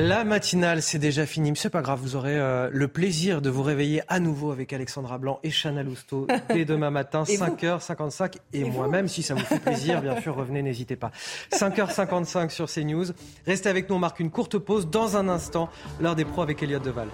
La 0.00 0.22
matinale, 0.22 0.80
c'est 0.80 1.00
déjà 1.00 1.26
fini, 1.26 1.50
mais 1.50 1.56
c'est 1.56 1.70
pas 1.70 1.82
grave. 1.82 1.98
Vous 2.00 2.14
aurez 2.14 2.38
euh, 2.38 2.70
le 2.72 2.86
plaisir 2.86 3.42
de 3.42 3.50
vous 3.50 3.64
réveiller 3.64 4.00
à 4.06 4.20
nouveau 4.20 4.52
avec 4.52 4.72
Alexandra 4.72 5.18
Blanc 5.18 5.40
et 5.42 5.50
Chana 5.50 5.82
Lousteau 5.82 6.28
dès 6.50 6.64
demain 6.64 6.90
matin, 6.90 7.24
5h55. 7.24 8.36
Et, 8.52 8.62
moi-même, 8.62 9.08
si 9.08 9.24
ça 9.24 9.34
vous 9.34 9.44
fait 9.44 9.58
plaisir, 9.58 10.00
bien 10.00 10.20
sûr, 10.20 10.36
revenez, 10.36 10.62
n'hésitez 10.62 10.94
pas. 10.94 11.10
5h55 11.52 12.50
sur 12.50 12.70
CNews. 12.72 13.06
Restez 13.44 13.68
avec 13.68 13.90
nous, 13.90 13.96
on 13.96 13.98
marque 13.98 14.20
une 14.20 14.30
courte 14.30 14.56
pause 14.58 14.88
dans 14.88 15.16
un 15.16 15.28
instant, 15.28 15.68
l'heure 16.00 16.14
des 16.14 16.24
pros 16.24 16.42
avec 16.42 16.62
Elliot 16.62 16.78
Deval. 16.78 17.08